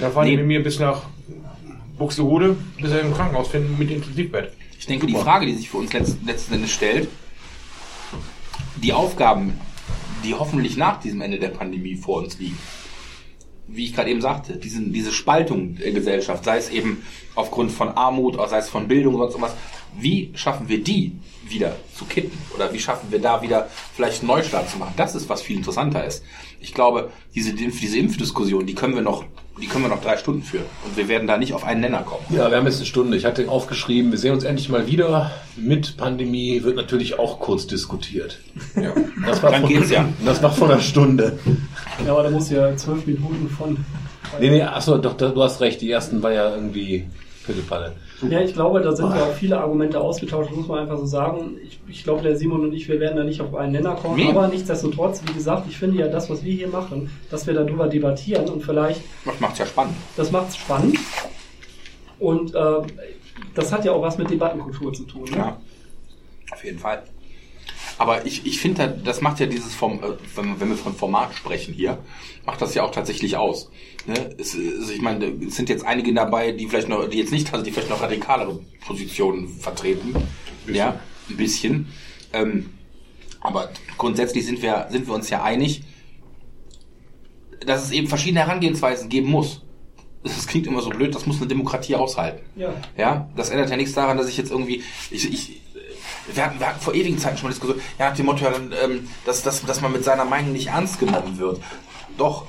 Da 0.00 0.10
fahren 0.10 0.24
nee. 0.24 0.30
die 0.30 0.36
mit 0.38 0.46
mir 0.46 0.62
bis 0.62 0.78
nach 0.78 1.02
Buxtehude, 1.98 2.56
bis 2.80 2.90
er 2.90 3.02
im 3.02 3.12
Krankenhaus 3.12 3.48
finden 3.48 3.78
mit 3.78 3.90
Intensivbett. 3.90 4.52
Ich 4.78 4.86
denke, 4.86 5.06
Super. 5.06 5.18
die 5.18 5.24
Frage, 5.24 5.46
die 5.46 5.54
sich 5.54 5.68
für 5.68 5.76
uns 5.76 5.92
letzten 5.92 6.54
Endes 6.54 6.70
stellt, 6.70 7.08
die 8.82 8.94
Aufgaben, 8.94 9.60
die 10.24 10.34
hoffentlich 10.34 10.78
nach 10.78 11.00
diesem 11.00 11.20
Ende 11.20 11.38
der 11.38 11.48
Pandemie 11.48 11.96
vor 11.96 12.22
uns 12.22 12.38
liegen. 12.38 12.58
Wie 13.66 13.84
ich 13.84 13.94
gerade 13.94 14.10
eben 14.10 14.22
sagte, 14.22 14.56
diesen, 14.56 14.92
diese 14.92 15.12
Spaltung 15.12 15.76
der 15.76 15.92
Gesellschaft, 15.92 16.44
sei 16.44 16.56
es 16.56 16.70
eben 16.70 17.04
aufgrund 17.34 17.70
von 17.70 17.88
Armut, 17.88 18.36
sei 18.48 18.58
es 18.58 18.70
von 18.70 18.88
Bildung, 18.88 19.16
sonst 19.18 19.34
irgendwas, 19.34 19.54
wie 19.98 20.30
schaffen 20.34 20.68
wir 20.68 20.82
die 20.82 21.12
wieder 21.46 21.76
zu 21.94 22.04
kitten? 22.06 22.36
Oder 22.54 22.72
wie 22.72 22.78
schaffen 22.78 23.12
wir 23.12 23.20
da 23.20 23.42
wieder 23.42 23.68
vielleicht 23.94 24.20
einen 24.20 24.28
Neustart 24.28 24.70
zu 24.70 24.78
machen? 24.78 24.94
Das 24.96 25.14
ist, 25.14 25.28
was 25.28 25.42
viel 25.42 25.56
interessanter 25.56 26.04
ist. 26.04 26.24
Ich 26.60 26.74
glaube, 26.74 27.10
diese, 27.34 27.52
diese 27.52 27.98
Impfdiskussion, 27.98 28.66
die 28.66 28.74
können 28.74 28.94
wir 28.94 29.02
noch 29.02 29.24
die 29.60 29.66
können 29.66 29.84
wir 29.84 29.88
noch 29.88 30.00
drei 30.00 30.16
Stunden 30.16 30.42
führen. 30.42 30.64
Und 30.84 30.96
wir 30.96 31.08
werden 31.08 31.26
da 31.26 31.36
nicht 31.36 31.52
auf 31.52 31.64
einen 31.64 31.80
Nenner 31.80 32.02
kommen. 32.02 32.24
Ja, 32.30 32.50
wir 32.50 32.56
haben 32.56 32.66
jetzt 32.66 32.76
eine 32.76 32.86
Stunde. 32.86 33.16
Ich 33.16 33.24
hatte 33.24 33.48
aufgeschrieben, 33.48 34.10
wir 34.10 34.18
sehen 34.18 34.32
uns 34.32 34.44
endlich 34.44 34.68
mal 34.68 34.86
wieder. 34.86 35.30
Mit 35.56 35.96
Pandemie 35.96 36.62
wird 36.62 36.76
natürlich 36.76 37.18
auch 37.18 37.40
kurz 37.40 37.66
diskutiert. 37.66 38.38
Ja. 38.74 38.92
Das 39.26 39.42
war 39.42 39.50
Dann 39.50 39.62
von, 39.62 39.70
geht's 39.70 39.90
ja. 39.90 40.08
Das 40.24 40.42
war 40.42 40.52
von 40.52 40.70
einer 40.70 40.80
Stunde. 40.80 41.38
Ja, 42.04 42.12
aber 42.12 42.24
da 42.24 42.30
muss 42.30 42.50
ja 42.50 42.74
zwölf 42.76 43.06
Minuten 43.06 43.48
von. 43.50 43.76
Nee, 44.40 44.50
nee, 44.50 44.62
achso, 44.62 44.96
doch, 44.98 45.16
du 45.16 45.42
hast 45.42 45.60
recht. 45.60 45.80
Die 45.80 45.90
ersten 45.90 46.22
war 46.22 46.32
ja 46.32 46.54
irgendwie 46.54 47.08
Pillepalle. 47.44 47.92
Ja, 48.28 48.40
ich 48.40 48.52
glaube, 48.52 48.80
da 48.80 48.94
sind 48.94 49.14
ja 49.14 49.24
auch 49.24 49.32
viele 49.32 49.58
Argumente 49.58 50.00
ausgetauscht, 50.00 50.50
muss 50.52 50.68
man 50.68 50.80
einfach 50.80 50.98
so 50.98 51.06
sagen. 51.06 51.56
Ich, 51.64 51.80
ich 51.88 52.04
glaube, 52.04 52.22
der 52.22 52.36
Simon 52.36 52.64
und 52.64 52.72
ich, 52.72 52.88
wir 52.88 53.00
werden 53.00 53.16
da 53.16 53.24
nicht 53.24 53.40
auf 53.40 53.54
einen 53.54 53.72
Nenner 53.72 53.94
kommen, 53.94 54.16
nee. 54.16 54.28
aber 54.28 54.48
nichtsdestotrotz, 54.48 55.22
wie 55.26 55.32
gesagt, 55.32 55.66
ich 55.68 55.78
finde 55.78 55.98
ja 55.98 56.08
das, 56.08 56.28
was 56.28 56.44
wir 56.44 56.52
hier 56.52 56.68
machen, 56.68 57.10
dass 57.30 57.46
wir 57.46 57.54
darüber 57.54 57.86
debattieren 57.88 58.48
und 58.48 58.62
vielleicht. 58.62 59.00
Das 59.24 59.40
macht's 59.40 59.58
ja 59.58 59.66
spannend. 59.66 59.94
Das 60.16 60.30
macht's 60.30 60.56
spannend. 60.56 60.98
Und 62.18 62.54
äh, 62.54 62.82
das 63.54 63.72
hat 63.72 63.84
ja 63.84 63.92
auch 63.92 64.02
was 64.02 64.18
mit 64.18 64.28
Debattenkultur 64.30 64.92
zu 64.92 65.04
tun. 65.04 65.24
Ne? 65.24 65.36
Ja, 65.36 65.56
auf 66.52 66.64
jeden 66.64 66.78
Fall. 66.78 67.02
Aber 68.00 68.24
ich, 68.24 68.46
ich 68.46 68.58
finde, 68.58 68.98
das 69.04 69.20
macht 69.20 69.40
ja 69.40 69.46
dieses 69.46 69.74
Form, 69.74 70.00
äh, 70.02 70.16
wenn 70.34 70.70
wir 70.70 70.76
von 70.76 70.94
Format 70.94 71.34
sprechen 71.34 71.74
hier, 71.74 71.98
macht 72.46 72.62
das 72.62 72.72
ja 72.72 72.82
auch 72.82 72.92
tatsächlich 72.92 73.36
aus. 73.36 73.70
Ne? 74.06 74.14
Es, 74.38 74.54
ich 74.54 75.02
meine, 75.02 75.26
es 75.46 75.56
sind 75.56 75.68
jetzt 75.68 75.84
einige 75.84 76.14
dabei, 76.14 76.52
die 76.52 76.66
vielleicht 76.66 76.88
noch, 76.88 77.06
die 77.10 77.18
jetzt 77.18 77.30
nicht, 77.30 77.52
also 77.52 77.62
die 77.62 77.70
vielleicht 77.70 77.90
noch 77.90 78.00
radikalere 78.00 78.58
Positionen 78.86 79.48
vertreten. 79.48 80.14
Ein 80.66 80.74
ja, 80.74 80.98
ein 81.28 81.36
bisschen. 81.36 81.88
Ähm, 82.32 82.70
aber 83.42 83.68
grundsätzlich 83.98 84.46
sind 84.46 84.62
wir, 84.62 84.86
sind 84.90 85.06
wir 85.06 85.12
uns 85.12 85.28
ja 85.28 85.42
einig, 85.42 85.82
dass 87.66 87.84
es 87.84 87.90
eben 87.90 88.08
verschiedene 88.08 88.40
Herangehensweisen 88.40 89.10
geben 89.10 89.28
muss. 89.28 89.60
Das 90.22 90.46
klingt 90.46 90.66
immer 90.66 90.80
so 90.80 90.88
blöd, 90.88 91.14
das 91.14 91.26
muss 91.26 91.36
eine 91.36 91.48
Demokratie 91.48 91.96
aushalten. 91.96 92.40
Ja. 92.56 92.72
Ja, 92.96 93.30
das 93.36 93.50
ändert 93.50 93.68
ja 93.68 93.76
nichts 93.76 93.92
daran, 93.92 94.16
dass 94.16 94.28
ich 94.30 94.38
jetzt 94.38 94.50
irgendwie, 94.50 94.82
ich, 95.10 95.30
ich, 95.30 95.60
wir 96.32 96.44
hatten, 96.44 96.58
wir 96.58 96.68
hatten 96.68 96.80
vor 96.80 96.94
ewigen 96.94 97.18
Zeiten 97.18 97.36
schon 97.36 97.48
mal 97.48 97.54
diskutiert, 97.54 97.80
ja, 97.98 98.10
nach 98.10 98.16
dem 98.16 98.26
Motto, 98.26 98.46
ähm, 98.46 99.08
dass, 99.24 99.42
dass, 99.42 99.64
dass 99.64 99.80
man 99.80 99.92
mit 99.92 100.04
seiner 100.04 100.24
Meinung 100.24 100.52
nicht 100.52 100.68
ernst 100.68 100.98
genommen 100.98 101.38
wird. 101.38 101.60
Doch, 102.16 102.46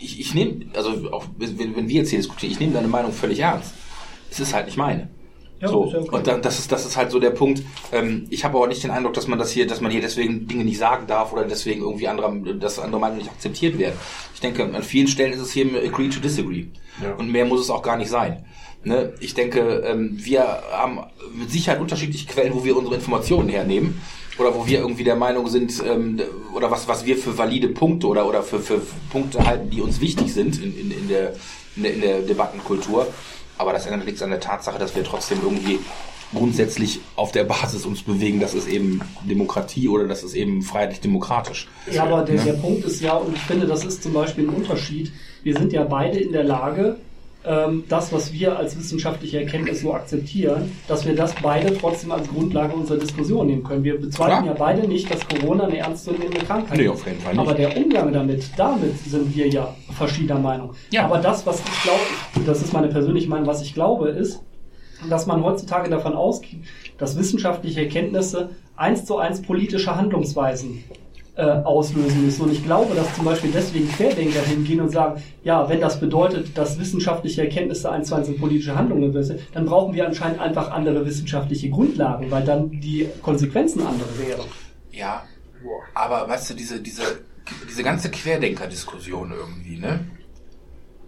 ich, 0.00 0.20
ich 0.20 0.34
nehme, 0.34 0.66
also 0.74 1.10
auch 1.12 1.26
wenn, 1.38 1.58
wenn 1.58 1.88
wir 1.88 1.96
jetzt 1.96 2.10
hier 2.10 2.18
diskutieren, 2.18 2.52
ich 2.52 2.60
nehme 2.60 2.72
deine 2.72 2.88
Meinung 2.88 3.12
völlig 3.12 3.40
ernst. 3.40 3.72
Es 4.30 4.40
ist 4.40 4.54
halt 4.54 4.66
nicht 4.66 4.76
meine. 4.76 5.08
Ja, 5.60 5.68
so. 5.68 5.84
Okay. 5.84 6.08
Und 6.10 6.26
dann, 6.26 6.42
das 6.42 6.58
ist, 6.58 6.72
das 6.72 6.84
ist 6.84 6.96
halt 6.96 7.10
so 7.10 7.20
der 7.20 7.30
Punkt. 7.30 7.62
Ähm, 7.92 8.26
ich 8.30 8.44
habe 8.44 8.56
aber 8.58 8.66
nicht 8.66 8.82
den 8.82 8.90
Eindruck, 8.90 9.14
dass 9.14 9.28
man 9.28 9.38
das 9.38 9.50
hier, 9.50 9.66
dass 9.66 9.80
man 9.80 9.90
hier 9.90 10.00
deswegen 10.00 10.46
Dinge 10.46 10.64
nicht 10.64 10.78
sagen 10.78 11.06
darf 11.06 11.32
oder 11.32 11.44
deswegen 11.44 11.82
irgendwie 11.82 12.08
andere, 12.08 12.56
dass 12.56 12.78
andere 12.78 13.00
Meinungen 13.00 13.20
nicht 13.20 13.30
akzeptiert 13.30 13.78
werden. 13.78 13.96
Ich 14.34 14.40
denke, 14.40 14.64
an 14.64 14.82
vielen 14.82 15.06
Stellen 15.06 15.32
ist 15.32 15.40
es 15.40 15.52
hier 15.52 15.66
agree 15.82 16.08
to 16.08 16.20
disagree. 16.20 16.66
Ja. 17.02 17.14
Und 17.14 17.30
mehr 17.30 17.44
muss 17.44 17.60
es 17.60 17.70
auch 17.70 17.82
gar 17.82 17.96
nicht 17.96 18.10
sein. 18.10 18.44
Ne? 18.84 19.12
Ich 19.20 19.34
denke, 19.34 19.82
ähm, 19.86 20.18
wir 20.20 20.62
haben 20.72 21.00
mit 21.34 21.50
Sicherheit 21.50 21.80
unterschiedliche 21.80 22.26
Quellen, 22.26 22.54
wo 22.54 22.64
wir 22.64 22.76
unsere 22.76 22.96
Informationen 22.96 23.48
hernehmen 23.48 24.00
oder 24.38 24.54
wo 24.54 24.66
wir 24.66 24.80
irgendwie 24.80 25.04
der 25.04 25.16
Meinung 25.16 25.48
sind 25.48 25.82
ähm, 25.86 26.20
oder 26.54 26.70
was 26.70 26.86
was 26.88 27.06
wir 27.06 27.16
für 27.16 27.38
valide 27.38 27.68
Punkte 27.68 28.06
oder 28.06 28.26
oder 28.26 28.42
für, 28.42 28.60
für 28.60 28.80
Punkte 29.10 29.46
halten, 29.46 29.70
die 29.70 29.80
uns 29.80 30.00
wichtig 30.00 30.32
sind 30.34 30.62
in, 30.62 30.78
in, 30.78 30.90
in, 30.90 31.08
der, 31.08 31.34
in, 31.76 31.82
der, 31.82 31.94
in 31.94 32.00
der 32.00 32.20
Debattenkultur. 32.22 33.06
Aber 33.56 33.72
das 33.72 33.86
ändert 33.86 34.06
nichts 34.06 34.22
an 34.22 34.30
der 34.30 34.40
Tatsache, 34.40 34.78
dass 34.78 34.96
wir 34.96 35.04
trotzdem 35.04 35.38
irgendwie 35.42 35.78
grundsätzlich 36.34 37.00
auf 37.16 37.32
der 37.32 37.44
Basis 37.44 37.86
uns 37.86 38.02
bewegen, 38.02 38.40
das 38.40 38.54
ist 38.54 38.68
eben 38.68 39.00
Demokratie 39.22 39.88
oder 39.88 40.08
das 40.08 40.24
ist 40.24 40.34
eben 40.34 40.62
freiheitlich-demokratisch. 40.62 41.68
Ja, 41.90 42.02
aber 42.04 42.22
der, 42.22 42.42
der 42.42 42.54
Punkt 42.54 42.84
ist 42.84 43.00
ja, 43.00 43.14
und 43.14 43.36
ich 43.36 43.42
finde, 43.42 43.66
das 43.66 43.84
ist 43.84 44.02
zum 44.02 44.12
Beispiel 44.12 44.48
ein 44.48 44.54
Unterschied. 44.54 45.12
Wir 45.42 45.56
sind 45.56 45.72
ja 45.72 45.84
beide 45.84 46.18
in 46.18 46.32
der 46.32 46.44
Lage, 46.44 46.96
das, 47.88 48.10
was 48.10 48.32
wir 48.32 48.56
als 48.56 48.78
wissenschaftliche 48.78 49.40
Erkenntnis 49.40 49.82
so 49.82 49.92
akzeptieren, 49.92 50.72
dass 50.88 51.04
wir 51.04 51.14
das 51.14 51.34
beide 51.42 51.76
trotzdem 51.76 52.12
als 52.12 52.26
Grundlage 52.26 52.72
unserer 52.72 52.96
Diskussion 52.96 53.46
nehmen 53.46 53.62
können. 53.62 53.84
Wir 53.84 54.00
bezweifeln 54.00 54.46
ja 54.46 54.54
beide 54.54 54.88
nicht, 54.88 55.12
dass 55.12 55.28
Corona 55.28 55.64
eine 55.64 55.76
ernstzunehmende 55.76 56.38
Krankheit 56.38 56.78
nee, 56.78 56.88
auf 56.88 57.06
jeden 57.06 57.20
Fall 57.20 57.34
nicht. 57.34 57.40
Aber 57.40 57.52
der 57.52 57.76
Umgang 57.76 58.12
damit, 58.14 58.44
damit 58.56 58.98
sind 58.98 59.36
wir 59.36 59.46
ja 59.48 59.74
verschiedener 59.90 60.38
Meinung. 60.38 60.70
Ja. 60.90 61.04
Aber 61.04 61.18
das, 61.18 61.44
was 61.46 61.60
ich 61.60 61.82
glaube, 61.82 62.46
das 62.46 62.62
ist 62.62 62.72
meine 62.72 62.88
persönliche 62.88 63.28
Meinung, 63.28 63.46
was 63.46 63.60
ich 63.60 63.74
glaube, 63.74 64.08
ist, 64.08 64.40
dass 65.10 65.26
man 65.26 65.42
heutzutage 65.44 65.90
davon 65.90 66.14
ausgeht, 66.14 66.60
dass 66.96 67.18
wissenschaftliche 67.18 67.82
Erkenntnisse 67.82 68.50
eins 68.74 69.04
zu 69.04 69.18
eins 69.18 69.42
politische 69.42 69.94
Handlungsweisen 69.94 70.82
äh, 71.36 71.42
auslösen 71.42 72.24
müssen. 72.24 72.42
Und 72.42 72.52
ich 72.52 72.62
glaube, 72.64 72.94
dass 72.94 73.12
zum 73.14 73.24
Beispiel 73.24 73.50
deswegen 73.52 73.88
Querdenker 73.88 74.40
hingehen 74.40 74.80
und 74.80 74.90
sagen, 74.90 75.22
ja, 75.42 75.68
wenn 75.68 75.80
das 75.80 75.98
bedeutet, 75.98 76.56
dass 76.56 76.78
wissenschaftliche 76.78 77.42
Erkenntnisse 77.42 77.90
eins 77.90 78.08
zu 78.08 78.14
eins 78.14 78.28
in 78.28 78.38
politische 78.38 78.76
Handlungen 78.76 79.12
sind, 79.22 79.40
dann 79.52 79.66
brauchen 79.66 79.94
wir 79.94 80.06
anscheinend 80.06 80.40
einfach 80.40 80.70
andere 80.70 81.04
wissenschaftliche 81.04 81.70
Grundlagen, 81.70 82.30
weil 82.30 82.44
dann 82.44 82.70
die 82.70 83.08
Konsequenzen 83.22 83.84
andere 83.84 84.08
wären. 84.18 84.46
Ja, 84.92 85.24
aber 85.94 86.28
weißt 86.28 86.50
du, 86.50 86.54
diese, 86.54 86.80
diese, 86.80 87.02
diese 87.68 87.82
ganze 87.82 88.10
Querdenker-Diskussion 88.10 89.32
irgendwie, 89.32 89.78
ne? 89.78 90.00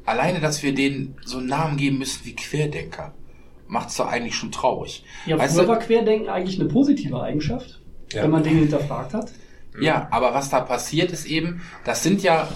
Alleine, 0.04 0.40
dass 0.40 0.62
wir 0.62 0.74
denen 0.74 1.16
so 1.24 1.38
einen 1.38 1.48
Namen 1.48 1.76
geben 1.76 1.98
müssen 1.98 2.24
wie 2.24 2.34
Querdenker, 2.34 3.12
macht's 3.66 3.96
doch 3.96 4.06
eigentlich 4.06 4.36
schon 4.36 4.52
traurig. 4.52 5.04
Ja, 5.26 5.38
weißt 5.38 5.56
früher 5.56 5.68
war 5.68 5.78
Querdenken 5.78 6.28
eigentlich 6.28 6.60
eine 6.60 6.68
positive 6.68 7.20
Eigenschaft, 7.20 7.80
ja. 8.12 8.22
wenn 8.22 8.30
man 8.30 8.42
Dinge 8.42 8.60
hinterfragt 8.60 9.14
hat. 9.14 9.32
Ja, 9.80 10.08
aber 10.10 10.34
was 10.34 10.50
da 10.50 10.60
passiert 10.60 11.12
ist 11.12 11.26
eben, 11.26 11.62
das 11.84 12.02
sind 12.02 12.22
ja, 12.22 12.48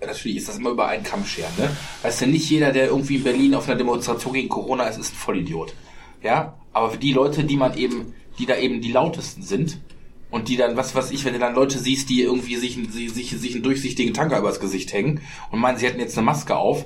natürlich 0.00 0.38
ist 0.38 0.48
das 0.48 0.58
immer 0.58 0.70
über 0.70 0.88
einen 0.88 1.02
Kamm 1.04 1.24
scheren, 1.24 1.52
ne? 1.56 1.70
Weißt 2.02 2.22
du, 2.22 2.26
nicht 2.26 2.48
jeder, 2.50 2.72
der 2.72 2.86
irgendwie 2.86 3.16
in 3.16 3.24
Berlin 3.24 3.54
auf 3.54 3.68
einer 3.68 3.76
Demonstration 3.76 4.34
gegen 4.34 4.48
Corona 4.48 4.84
ist, 4.84 4.98
ist 4.98 5.14
ein 5.14 5.16
Vollidiot. 5.16 5.74
Ja, 6.22 6.54
aber 6.72 6.90
für 6.90 6.98
die 6.98 7.12
Leute, 7.12 7.44
die 7.44 7.56
man 7.56 7.76
eben, 7.76 8.14
die 8.38 8.46
da 8.46 8.56
eben 8.56 8.80
die 8.80 8.92
lautesten 8.92 9.42
sind, 9.42 9.78
und 10.30 10.48
die 10.48 10.56
dann, 10.56 10.76
was 10.76 10.94
weiß 10.94 11.12
ich, 11.12 11.24
wenn 11.24 11.32
du 11.34 11.38
dann 11.38 11.54
Leute 11.54 11.78
siehst, 11.78 12.08
die 12.08 12.22
irgendwie 12.22 12.56
sich, 12.56 12.78
sich, 12.90 13.12
sich, 13.12 13.30
sich 13.30 13.54
einen 13.54 13.62
durchsichtigen 13.62 14.12
Tanker 14.12 14.38
übers 14.38 14.60
Gesicht 14.60 14.92
hängen 14.92 15.20
und 15.50 15.60
meinen, 15.60 15.78
sie 15.78 15.86
hätten 15.86 16.00
jetzt 16.00 16.18
eine 16.18 16.24
Maske 16.24 16.56
auf, 16.56 16.84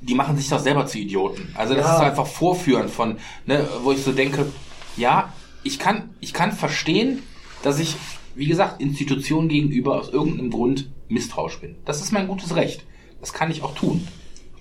die 0.00 0.14
machen 0.14 0.36
sich 0.36 0.48
doch 0.48 0.60
selber 0.60 0.86
zu 0.86 0.98
Idioten. 0.98 1.50
Also 1.54 1.74
das 1.74 1.86
ja. 1.86 1.94
ist 1.94 2.00
einfach 2.02 2.26
Vorführen 2.26 2.88
von, 2.88 3.16
ne, 3.46 3.66
wo 3.82 3.92
ich 3.92 4.02
so 4.02 4.12
denke, 4.12 4.52
ja, 4.96 5.32
ich 5.62 5.78
kann, 5.78 6.10
ich 6.20 6.34
kann 6.34 6.52
verstehen, 6.52 7.22
dass 7.62 7.78
ich 7.78 7.96
wie 8.34 8.46
gesagt, 8.46 8.80
Institutionen 8.80 9.48
gegenüber 9.48 9.98
aus 9.98 10.08
irgendeinem 10.08 10.50
Grund 10.50 10.90
misstrauisch 11.08 11.60
bin. 11.60 11.76
Das 11.84 12.00
ist 12.00 12.12
mein 12.12 12.28
gutes 12.28 12.56
Recht. 12.56 12.84
Das 13.20 13.32
kann 13.32 13.50
ich 13.50 13.62
auch 13.62 13.74
tun. 13.74 14.06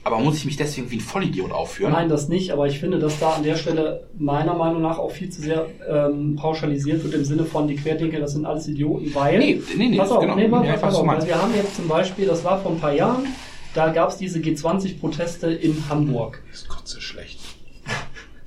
Aber 0.06 0.20
muss 0.20 0.36
ich 0.38 0.46
mich 0.46 0.58
deswegen 0.58 0.92
wie 0.92 0.98
ein 0.98 1.02
Vollidiot 1.02 1.52
aufführen? 1.52 1.94
Nein, 1.94 2.10
das 2.10 2.28
nicht. 2.28 2.52
Aber 2.52 2.68
ich 2.68 2.80
finde, 2.80 3.00
dass 3.00 3.20
da 3.20 3.32
an 3.32 3.44
der 3.44 3.56
Stelle 3.56 4.08
meiner 4.18 4.54
Meinung 4.54 4.82
nach 4.82 4.98
auch 5.00 5.12
viel 5.12 5.30
zu 5.30 5.42
sehr 5.42 5.68
ähm, 5.90 6.36
pauschalisiert 6.36 7.04
wird 7.04 7.14
im 7.14 7.24
Sinne 7.24 7.46
von 7.46 7.70
die 7.70 7.76
Querdenker, 7.76 8.20
das 8.20 8.34
sind 8.34 8.46
alles 8.46 8.68
Idioten, 8.68 9.16
weil. 9.16 9.40
Nee, 9.40 9.62
nee, 9.78 9.88
nee. 9.88 9.98
Pass 9.98 10.12
auf, 10.12 10.20
genau. 10.20 10.36
nee, 10.36 10.48
mal, 10.48 10.66
ja, 10.66 10.76
pass 10.76 10.96
auf. 10.96 11.08
Also 11.08 11.28
wir 11.28 11.42
haben 11.42 11.54
jetzt 11.56 11.78
zum 11.78 11.88
Beispiel, 11.88 12.26
das 12.26 12.44
war 12.44 12.62
vor 12.62 12.74
ein 12.74 12.80
paar 12.80 12.94
Jahren, 12.94 13.28
da 13.74 13.90
gab 13.94 14.10
es 14.10 14.18
diese 14.18 14.40
G20-Proteste 14.40 15.48
in 15.48 15.88
Hamburg. 15.88 16.44
Das 16.52 16.64
ist 16.64 16.70
Gott 16.70 16.88
so 16.88 17.00
schlecht. 17.00 17.40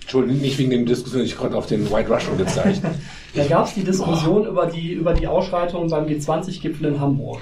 Entschuldigung, 0.03 0.41
nicht 0.41 0.59
wegen 0.59 0.70
den 0.70 0.87
Diskussionen, 0.87 1.24
ich 1.24 1.37
gerade 1.37 1.57
auf 1.57 1.66
den 1.66 1.91
White 1.91 2.12
Russian 2.12 2.37
gezeigt. 2.37 2.83
da 3.37 3.45
gab 3.45 3.66
es 3.66 3.74
die 3.74 3.84
Diskussion 3.84 4.47
über 4.47 4.66
die, 4.66 4.93
über 4.93 5.12
die 5.12 5.26
Ausschreitungen 5.26 5.91
beim 5.91 6.07
G20-Gipfel 6.07 6.95
in 6.95 7.01
Hamburg. 7.01 7.41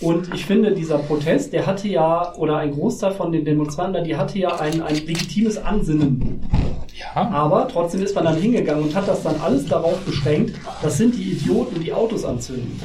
Und 0.00 0.32
ich 0.34 0.44
finde, 0.44 0.72
dieser 0.72 0.98
Protest, 0.98 1.52
der 1.52 1.66
hatte 1.66 1.88
ja, 1.88 2.34
oder 2.34 2.58
ein 2.58 2.72
Großteil 2.72 3.12
von 3.12 3.32
den 3.32 3.44
Demonstranten, 3.44 4.04
die 4.04 4.16
hatte 4.16 4.38
ja 4.38 4.56
ein, 4.56 4.82
ein 4.82 4.94
legitimes 4.94 5.56
Ansinnen. 5.56 6.40
Ja. 6.94 7.28
Aber 7.30 7.66
trotzdem 7.68 8.02
ist 8.02 8.14
man 8.14 8.24
dann 8.24 8.36
hingegangen 8.36 8.84
und 8.84 8.94
hat 8.94 9.08
das 9.08 9.22
dann 9.22 9.40
alles 9.40 9.66
darauf 9.66 9.98
beschränkt, 10.00 10.54
das 10.82 10.98
sind 10.98 11.14
die 11.16 11.32
Idioten, 11.32 11.80
die 11.80 11.92
Autos 11.92 12.24
anzünden. 12.24 12.78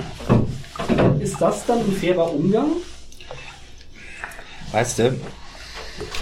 Ist 1.20 1.40
das 1.40 1.66
dann 1.66 1.80
ein 1.80 1.92
fairer 1.92 2.34
Umgang? 2.34 2.68
Weißt 4.72 5.00
du, 5.00 5.14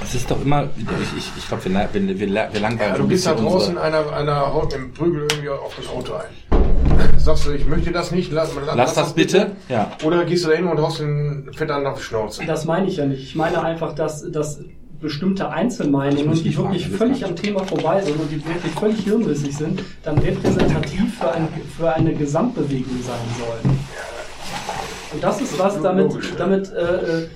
es 0.04 0.16
ist 0.16 0.30
doch 0.30 0.42
immer, 0.42 0.70
ich, 0.78 1.18
ich, 1.18 1.32
ich 1.38 1.48
glaube, 1.48 1.66
wir, 1.66 1.90
wir, 1.94 2.20
wir, 2.20 2.20
wir 2.20 2.60
langweilen 2.60 2.92
ja, 2.92 2.98
Du 2.98 3.08
bist 3.08 3.26
da 3.26 3.34
draußen, 3.34 3.78
einer, 3.78 4.12
einer 4.12 4.54
haut 4.54 4.72
mit 4.72 4.74
dem 4.74 4.94
Prügel 4.94 5.28
irgendwie 5.30 5.50
auf 5.50 5.76
das 5.76 5.88
Auto 5.88 6.14
ein. 6.14 7.18
Sagst 7.18 7.46
du, 7.48 7.52
ich 7.52 7.66
möchte 7.66 7.92
das 7.92 8.12
nicht, 8.12 8.32
lass, 8.32 8.52
lass, 8.56 8.76
lass 8.76 8.94
das, 8.94 9.06
das 9.06 9.14
bitte. 9.14 9.52
Ja. 9.68 9.92
Oder 10.04 10.26
gehst 10.26 10.46
du 10.46 10.50
da 10.50 10.56
hin 10.56 10.68
und 10.68 10.80
haust 10.80 11.00
den 11.00 11.50
Fett 11.54 11.70
an 11.70 11.86
auf 11.86 11.98
die 11.98 12.04
Schnauze? 12.04 12.46
Das 12.46 12.66
meine 12.66 12.88
ich 12.88 12.98
ja 12.98 13.06
nicht. 13.06 13.22
Ich 13.22 13.36
meine 13.36 13.62
einfach, 13.62 13.94
dass, 13.94 14.30
dass 14.32 14.60
bestimmte 15.00 15.50
Einzelmeinungen, 15.50 16.34
die 16.34 16.58
wirklich 16.58 16.90
völlig 16.90 17.24
am 17.24 17.36
Thema 17.36 17.64
vorbei 17.64 18.02
sind 18.02 18.20
und 18.20 18.30
die 18.32 18.44
wirklich 18.46 18.74
völlig 18.74 19.00
hirnrissig 19.04 19.56
sind, 19.56 19.82
dann 20.04 20.18
repräsentativ 20.18 21.18
für, 21.18 21.32
ein, 21.32 21.48
für 21.78 21.94
eine 21.94 22.14
Gesamtbewegung 22.14 23.02
sein 23.04 23.16
sollen. 23.38 23.80
Und 25.14 25.24
das 25.24 25.42
ist 25.42 25.58
was, 25.58 25.82
damit, 25.82 26.14
damit 26.38 26.72
äh, 26.72 27.22
äh 27.24 27.28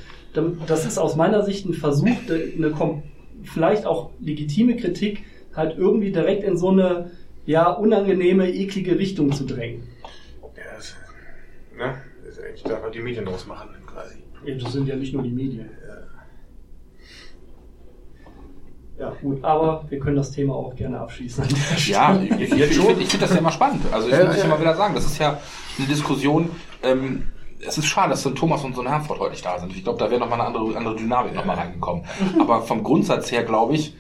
das 0.67 0.85
ist 0.85 0.97
aus 0.97 1.15
meiner 1.15 1.43
Sicht 1.43 1.65
ein 1.65 1.73
Versuch, 1.73 2.17
eine 2.27 2.73
vielleicht 3.43 3.85
auch 3.85 4.11
legitime 4.19 4.77
Kritik 4.77 5.23
halt 5.55 5.77
irgendwie 5.77 6.11
direkt 6.11 6.43
in 6.43 6.57
so 6.57 6.69
eine 6.69 7.11
ja 7.45 7.69
unangenehme, 7.69 8.49
eklige 8.49 8.97
Richtung 8.97 9.31
zu 9.31 9.45
drängen. 9.45 9.83
Ja, 10.55 10.63
das, 10.75 10.95
ne? 11.77 11.95
das 12.25 12.37
ist 12.37 12.43
eigentlich 12.43 12.63
da, 12.63 12.81
was 12.81 12.91
die 12.91 13.01
Medien 13.01 13.25
draus 13.25 13.45
machen, 13.45 13.69
quasi. 13.85 14.15
Ja, 14.45 14.55
das 14.55 14.73
sind 14.73 14.87
ja 14.87 14.95
nicht 14.95 15.13
nur 15.13 15.23
die 15.23 15.31
Medien. 15.31 15.69
Ja, 18.99 19.09
gut, 19.21 19.43
aber 19.43 19.85
wir 19.89 19.99
können 19.99 20.15
das 20.15 20.31
Thema 20.31 20.53
auch 20.53 20.75
gerne 20.75 20.99
abschließen. 20.99 21.43
Ja, 21.87 22.21
ich, 22.21 22.31
ich, 22.31 22.53
ich 22.53 22.77
finde 22.77 23.05
find 23.05 23.21
das 23.21 23.31
ja 23.31 23.39
immer 23.39 23.51
spannend. 23.51 23.81
Also 23.91 24.07
ich 24.07 24.13
ja, 24.13 24.25
muss 24.25 24.37
ja. 24.37 24.45
immer 24.45 24.59
wieder 24.59 24.75
sagen, 24.75 24.93
das 24.93 25.05
ist 25.05 25.17
ja 25.17 25.39
eine 25.77 25.87
Diskussion, 25.87 26.49
ähm, 26.83 27.23
es 27.67 27.77
ist 27.77 27.85
schade, 27.85 28.11
dass 28.11 28.21
so 28.23 28.29
ein 28.29 28.35
Thomas 28.35 28.63
und 28.63 28.75
so 28.75 28.81
ein 28.81 28.87
Herford 28.87 29.19
heute 29.19 29.31
nicht 29.31 29.45
da 29.45 29.59
sind. 29.59 29.75
Ich 29.75 29.83
glaube, 29.83 29.99
da 29.99 30.09
wäre 30.09 30.19
nochmal 30.19 30.39
eine 30.39 30.47
andere, 30.47 30.77
andere 30.77 30.95
Dynamik 30.95 31.33
nochmal 31.35 31.55
reingekommen. 31.57 32.03
Aber 32.39 32.61
vom 32.61 32.83
Grundsatz 32.83 33.31
her 33.31 33.43
glaube 33.43 33.75
ich, 33.75 33.95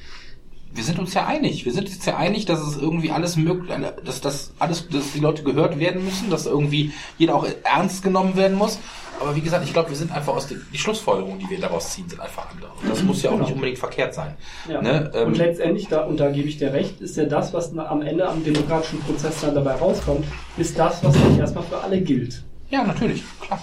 wir 0.75 0.83
sind 0.83 0.97
uns 0.97 1.13
ja 1.13 1.27
einig. 1.27 1.65
Wir 1.65 1.71
sind 1.71 1.87
uns 1.87 2.03
ja 2.05 2.17
einig, 2.17 2.45
dass 2.45 2.59
es 2.59 2.77
irgendwie 2.77 3.11
alles 3.11 3.35
möglich, 3.37 3.71
dass 4.03 4.21
das 4.21 4.53
alles, 4.57 4.89
dass 4.89 5.13
die 5.13 5.19
Leute 5.19 5.43
gehört 5.43 5.77
werden 5.79 6.03
müssen, 6.03 6.29
dass 6.31 6.47
irgendwie 6.47 6.91
jeder 7.17 7.35
auch 7.35 7.45
ernst 7.63 8.03
genommen 8.03 8.35
werden 8.35 8.57
muss. 8.57 8.79
Aber 9.19 9.35
wie 9.35 9.41
gesagt, 9.41 9.63
ich 9.65 9.71
glaube, 9.71 9.89
wir 9.89 9.95
sind 9.95 10.11
einfach 10.11 10.33
aus 10.35 10.47
den, 10.47 10.65
die 10.73 10.77
Schlussfolgerungen, 10.79 11.37
die 11.37 11.47
wir 11.47 11.59
daraus 11.59 11.91
ziehen, 11.91 12.09
sind 12.09 12.19
einfach 12.19 12.49
andere. 12.49 12.71
Und 12.81 12.89
das 12.89 13.03
muss 13.03 13.21
ja 13.21 13.29
auch 13.29 13.35
Genau. 13.35 13.45
nicht 13.45 13.53
unbedingt 13.53 13.77
verkehrt 13.77 14.15
sein. 14.15 14.35
Ja. 14.67 14.81
Ne? 14.81 15.11
Ähm, 15.13 15.27
und 15.27 15.37
letztendlich, 15.37 15.87
da, 15.87 16.01
und 16.05 16.19
da 16.19 16.31
gebe 16.31 16.47
ich 16.49 16.57
dir 16.57 16.73
recht, 16.73 16.99
ist 16.99 17.15
ja 17.17 17.25
das, 17.25 17.53
was 17.53 17.77
am 17.77 18.01
Ende 18.01 18.27
am 18.27 18.43
demokratischen 18.43 18.99
Prozess 19.01 19.41
dann 19.41 19.53
dabei 19.53 19.73
rauskommt, 19.75 20.25
ist 20.57 20.77
das, 20.79 21.03
was 21.03 21.15
nicht 21.15 21.37
erstmal 21.37 21.63
für 21.65 21.77
alle 21.77 22.01
gilt. 22.01 22.43
Ja, 22.73 22.83
natürlich, 22.83 23.23
klar. 23.39 23.61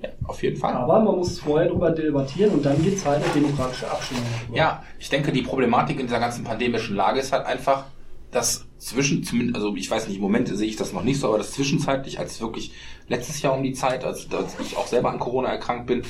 Ja, 0.00 0.10
auf 0.28 0.40
jeden 0.40 0.56
Fall. 0.56 0.74
Aber 0.74 1.00
man 1.00 1.16
muss 1.16 1.40
vorher 1.40 1.66
darüber 1.66 1.90
debattieren 1.90 2.52
und 2.52 2.64
dann 2.64 2.80
gibt 2.80 2.98
es 2.98 3.04
halt 3.04 3.24
eine 3.24 3.32
demokratische 3.32 3.90
Abstimmung. 3.90 4.22
darüber. 4.42 4.56
Ja, 4.56 4.82
ich 5.00 5.08
denke, 5.08 5.32
die 5.32 5.42
Problematik 5.42 5.98
in 5.98 6.06
dieser 6.06 6.20
ganzen 6.20 6.44
pandemischen 6.44 6.94
Lage 6.94 7.18
ist 7.18 7.32
halt 7.32 7.46
einfach, 7.46 7.86
dass 8.30 8.66
zwischen, 8.78 9.24
zumindest, 9.24 9.56
also 9.56 9.74
ich 9.74 9.90
weiß 9.90 10.06
nicht, 10.06 10.18
im 10.18 10.22
Moment 10.22 10.46
sehe 10.48 10.68
ich 10.68 10.76
das 10.76 10.92
noch 10.92 11.02
nicht 11.02 11.18
so, 11.18 11.26
aber 11.28 11.38
das 11.38 11.50
zwischenzeitlich, 11.50 12.20
als 12.20 12.40
wirklich 12.40 12.72
letztes 13.08 13.42
Jahr 13.42 13.54
um 13.54 13.64
die 13.64 13.72
Zeit, 13.72 14.04
als, 14.04 14.32
als 14.32 14.56
ich 14.60 14.76
auch 14.76 14.86
selber 14.86 15.10
an 15.10 15.18
Corona 15.18 15.48
erkrankt 15.48 15.86
bin, 15.86 16.02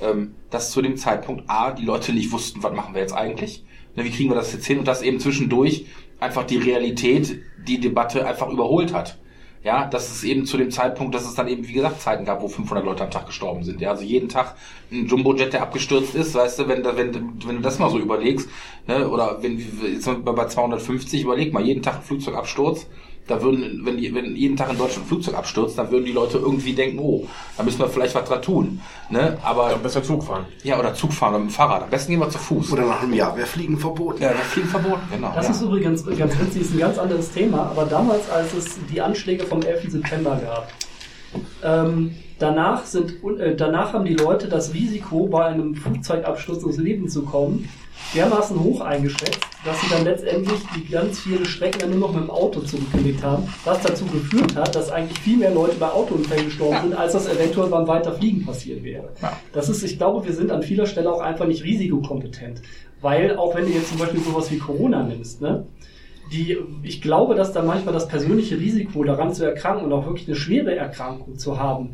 ähm, 0.00 0.34
dass 0.48 0.70
zu 0.70 0.80
dem 0.80 0.96
Zeitpunkt 0.96 1.44
A, 1.48 1.72
die 1.72 1.84
Leute 1.84 2.14
nicht 2.14 2.32
wussten, 2.32 2.62
was 2.62 2.72
machen 2.72 2.94
wir 2.94 3.02
jetzt 3.02 3.12
eigentlich, 3.12 3.64
ne, 3.94 4.04
wie 4.04 4.10
kriegen 4.10 4.30
wir 4.30 4.36
das 4.36 4.54
jetzt 4.54 4.64
hin 4.64 4.78
und 4.78 4.88
dass 4.88 5.02
eben 5.02 5.20
zwischendurch 5.20 5.84
einfach 6.18 6.44
die 6.44 6.56
Realität 6.56 7.42
die 7.66 7.78
Debatte 7.78 8.26
einfach 8.26 8.48
überholt 8.48 8.94
hat. 8.94 9.18
Ja, 9.64 9.86
dass 9.86 10.10
es 10.10 10.24
eben 10.24 10.44
zu 10.44 10.56
dem 10.56 10.72
Zeitpunkt, 10.72 11.14
dass 11.14 11.24
es 11.24 11.34
dann 11.34 11.46
eben, 11.46 11.68
wie 11.68 11.72
gesagt, 11.72 12.00
Zeiten 12.00 12.24
gab, 12.24 12.42
wo 12.42 12.48
500 12.48 12.84
Leute 12.84 13.04
am 13.04 13.10
Tag 13.12 13.26
gestorben 13.26 13.62
sind. 13.62 13.80
Ja, 13.80 13.90
also 13.90 14.02
jeden 14.02 14.28
Tag 14.28 14.56
ein 14.90 15.06
Jumbojet, 15.06 15.52
der 15.52 15.62
abgestürzt 15.62 16.16
ist, 16.16 16.34
weißt 16.34 16.58
du, 16.58 16.68
wenn, 16.68 16.84
wenn, 16.84 17.14
wenn 17.46 17.56
du 17.56 17.62
das 17.62 17.78
mal 17.78 17.88
so 17.88 17.98
überlegst, 17.98 18.48
ne, 18.88 19.08
oder 19.08 19.40
wenn, 19.40 19.58
jetzt 19.58 20.04
sind 20.04 20.26
wir 20.26 20.32
bei 20.32 20.46
250, 20.46 21.22
überleg 21.22 21.52
mal, 21.52 21.64
jeden 21.64 21.82
Tag 21.82 21.96
ein 21.96 22.02
Flugzeugabsturz, 22.02 22.88
da 23.26 23.40
würden, 23.40 23.82
wenn, 23.84 23.96
die, 23.98 24.12
wenn 24.14 24.34
jeden 24.34 24.56
Tag 24.56 24.70
in 24.70 24.78
Deutschland 24.78 25.06
ein 25.06 25.08
Flugzeug 25.08 25.34
abstürzt, 25.34 25.78
dann 25.78 25.90
würden 25.90 26.04
die 26.04 26.12
Leute 26.12 26.38
irgendwie 26.38 26.72
denken, 26.72 26.98
oh, 26.98 27.26
da 27.56 27.62
müssen 27.62 27.78
wir 27.78 27.88
vielleicht 27.88 28.14
was 28.14 28.28
dran 28.28 28.42
tun, 28.42 28.80
ne, 29.10 29.38
aber, 29.42 29.76
Besser 29.76 30.02
Zug 30.02 30.24
fahren. 30.24 30.46
ja, 30.64 30.78
oder 30.78 30.94
Zug 30.94 31.12
fahren 31.12 31.34
oder 31.34 31.44
mit 31.44 31.50
dem 31.50 31.54
Fahrrad, 31.54 31.82
am 31.82 31.90
besten 31.90 32.12
gehen 32.12 32.20
wir 32.20 32.30
zu 32.30 32.38
Fuß. 32.38 32.72
Oder 32.72 32.86
nach 32.86 33.02
einem 33.02 33.14
Jahr 33.14 33.36
wäre 33.36 33.46
Fliegen 33.46 33.78
verboten. 33.78 34.22
ja, 34.22 34.32
das 34.32 34.46
fliegen 34.48 34.68
verboten, 34.68 35.02
genau. 35.10 35.32
Das 35.34 35.46
ja. 35.46 35.52
ist 35.52 35.62
übrigens 35.62 36.04
ganz 36.04 36.38
witzig, 36.40 36.62
ist 36.62 36.74
ein 36.74 36.78
ganz 36.78 36.98
anderes 36.98 37.30
Thema, 37.30 37.66
aber 37.70 37.84
damals, 37.84 38.28
als 38.30 38.54
es 38.54 38.78
die 38.92 39.00
Anschläge 39.00 39.44
vom 39.44 39.62
11. 39.62 39.90
September 39.90 40.40
gab, 40.42 40.72
ähm, 41.62 42.16
danach, 42.38 42.84
sind, 42.84 43.22
äh, 43.38 43.54
danach 43.54 43.92
haben 43.92 44.04
die 44.04 44.14
Leute 44.14 44.48
das 44.48 44.74
Risiko, 44.74 45.26
bei 45.26 45.46
einem 45.46 45.74
Flugzeugabsturz 45.74 46.62
ums 46.62 46.78
Leben 46.78 47.08
zu 47.08 47.22
kommen, 47.22 47.68
dermaßen 48.14 48.58
hoch 48.62 48.80
eingeschätzt, 48.80 49.40
dass 49.64 49.80
sie 49.80 49.88
dann 49.90 50.04
letztendlich 50.04 50.58
die 50.76 50.90
ganz 50.90 51.20
viele 51.20 51.44
Strecken 51.46 51.78
dann 51.80 51.90
nur 51.90 52.00
noch 52.00 52.12
mit 52.14 52.24
dem 52.24 52.30
Auto 52.30 52.60
zurückgelegt 52.60 53.22
haben, 53.22 53.44
was 53.64 53.80
dazu 53.80 54.04
geführt 54.06 54.54
hat, 54.56 54.74
dass 54.74 54.90
eigentlich 54.90 55.18
viel 55.20 55.38
mehr 55.38 55.52
Leute 55.52 55.76
bei 55.76 55.88
Autounfällen 55.90 56.46
gestorben 56.46 56.74
Ja. 56.74 56.82
sind, 56.82 56.94
als 56.94 57.12
das 57.12 57.26
eventuell 57.28 57.68
beim 57.68 57.86
Weiterfliegen 57.86 58.44
passiert 58.44 58.82
wäre. 58.82 59.10
Ja. 59.22 59.36
Das 59.52 59.68
ist, 59.68 59.82
ich 59.82 59.96
glaube, 59.98 60.26
wir 60.26 60.32
sind 60.34 60.50
an 60.50 60.62
vieler 60.62 60.86
Stelle 60.86 61.12
auch 61.12 61.20
einfach 61.20 61.46
nicht 61.46 61.64
risikokompetent. 61.64 62.60
Weil, 63.00 63.36
auch 63.36 63.54
wenn 63.56 63.64
du 63.66 63.72
jetzt 63.72 63.88
zum 63.88 63.98
Beispiel 63.98 64.20
sowas 64.20 64.50
wie 64.50 64.58
Corona 64.58 65.02
nimmst, 65.02 65.40
ne? 65.40 65.66
Die, 66.32 66.56
ich 66.82 67.02
glaube, 67.02 67.34
dass 67.34 67.52
da 67.52 67.62
manchmal 67.62 67.92
das 67.92 68.08
persönliche 68.08 68.58
Risiko 68.58 69.04
daran 69.04 69.34
zu 69.34 69.44
erkranken 69.44 69.84
und 69.84 69.92
auch 69.92 70.06
wirklich 70.06 70.26
eine 70.28 70.36
schwere 70.36 70.74
Erkrankung 70.74 71.36
zu 71.36 71.58
haben, 71.58 71.90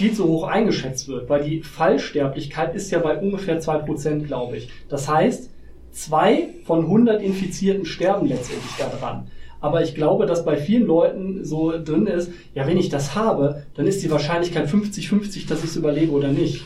viel 0.00 0.14
zu 0.14 0.24
hoch 0.24 0.44
eingeschätzt 0.44 1.08
wird, 1.08 1.28
weil 1.28 1.44
die 1.44 1.62
Fallsterblichkeit 1.62 2.74
ist 2.74 2.90
ja 2.90 3.00
bei 3.00 3.18
ungefähr 3.18 3.60
2%, 3.60 4.22
glaube 4.22 4.56
ich. 4.56 4.70
Das 4.88 5.06
heißt, 5.08 5.50
zwei 5.92 6.54
von 6.64 6.84
100 6.84 7.20
Infizierten 7.22 7.84
sterben 7.84 8.26
letztendlich 8.26 8.72
daran. 8.78 9.30
Aber 9.60 9.82
ich 9.82 9.94
glaube, 9.94 10.24
dass 10.24 10.46
bei 10.46 10.56
vielen 10.56 10.86
Leuten 10.86 11.44
so 11.44 11.72
drin 11.84 12.06
ist, 12.06 12.30
ja, 12.54 12.66
wenn 12.66 12.78
ich 12.78 12.88
das 12.88 13.14
habe, 13.14 13.66
dann 13.74 13.86
ist 13.86 14.02
die 14.02 14.10
Wahrscheinlichkeit 14.10 14.70
50-50, 14.70 15.46
dass 15.46 15.58
ich 15.62 15.68
es 15.68 15.76
überlebe 15.76 16.12
oder 16.12 16.28
nicht. 16.28 16.64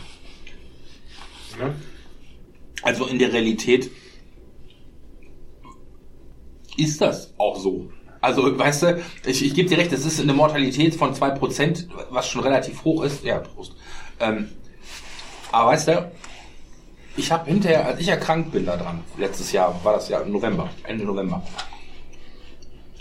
Also 2.83 3.07
in 3.07 3.19
der 3.19 3.33
Realität 3.33 3.91
ist 6.77 7.01
das 7.01 7.35
auch 7.37 7.59
so. 7.59 7.91
Also, 8.25 8.59
weißt 8.59 8.83
du, 8.85 9.03
ich, 9.27 9.45
ich 9.45 9.53
gebe 9.53 9.69
dir 9.69 9.77
recht, 9.77 9.93
es 9.93 10.07
ist 10.07 10.19
eine 10.19 10.33
Mortalität 10.33 10.95
von 10.95 11.13
2%, 11.15 11.89
was 12.09 12.27
schon 12.27 12.41
relativ 12.41 12.83
hoch 12.83 13.05
ist. 13.05 13.23
Ja, 13.23 13.41
Prost. 13.41 13.77
Ähm, 14.19 14.49
aber 15.53 15.73
weißt 15.73 15.89
du, 15.89 16.11
ich 17.19 17.31
habe 17.31 17.51
hinterher, 17.51 17.85
als 17.85 18.01
ich 18.01 18.09
erkrankt 18.09 18.51
bin 18.53 18.65
da 18.65 18.79
dran, 18.79 19.01
letztes 19.19 19.53
Jahr, 19.53 19.79
war 19.85 19.93
das 19.93 20.09
ja 20.09 20.25
November, 20.25 20.71
Ende 20.85 21.05
November. 21.05 21.43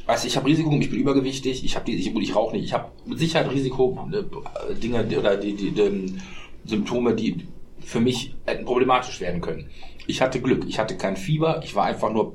Weißt 0.07 0.26
du, 0.26 0.28
ich 0.28 0.36
habe 0.36 0.45
Risiko, 0.45 0.69
ich 0.78 0.89
bin 0.89 0.99
übergewichtig, 0.99 1.63
ich 1.63 1.74
habe 1.78 1.86
die, 1.86 1.95
ich, 1.95 2.13
ich 2.13 2.36
rauche 2.36 2.53
nicht, 2.53 2.65
ich 2.65 2.74
habe 2.74 2.91
mit 3.05 3.17
Sicherheit 3.17 3.49
Risiko, 3.49 4.05
äh, 4.11 4.76
Dinge 4.76 5.07
oder 5.17 5.38
die, 5.38 5.55
die, 5.55 5.71
die 5.71 6.17
Symptome, 6.65 7.15
die 7.15 7.47
für 7.80 8.01
mich 8.01 8.36
problematisch 8.65 9.21
werden 9.21 9.39
können. 9.39 9.69
Ich 10.05 10.21
hatte 10.21 10.41
Glück, 10.41 10.65
ich 10.67 10.80
hatte 10.80 10.97
kein 10.97 11.15
Fieber, 11.15 11.61
ich 11.63 11.76
war 11.76 11.86
einfach 11.86 12.11
nur 12.11 12.34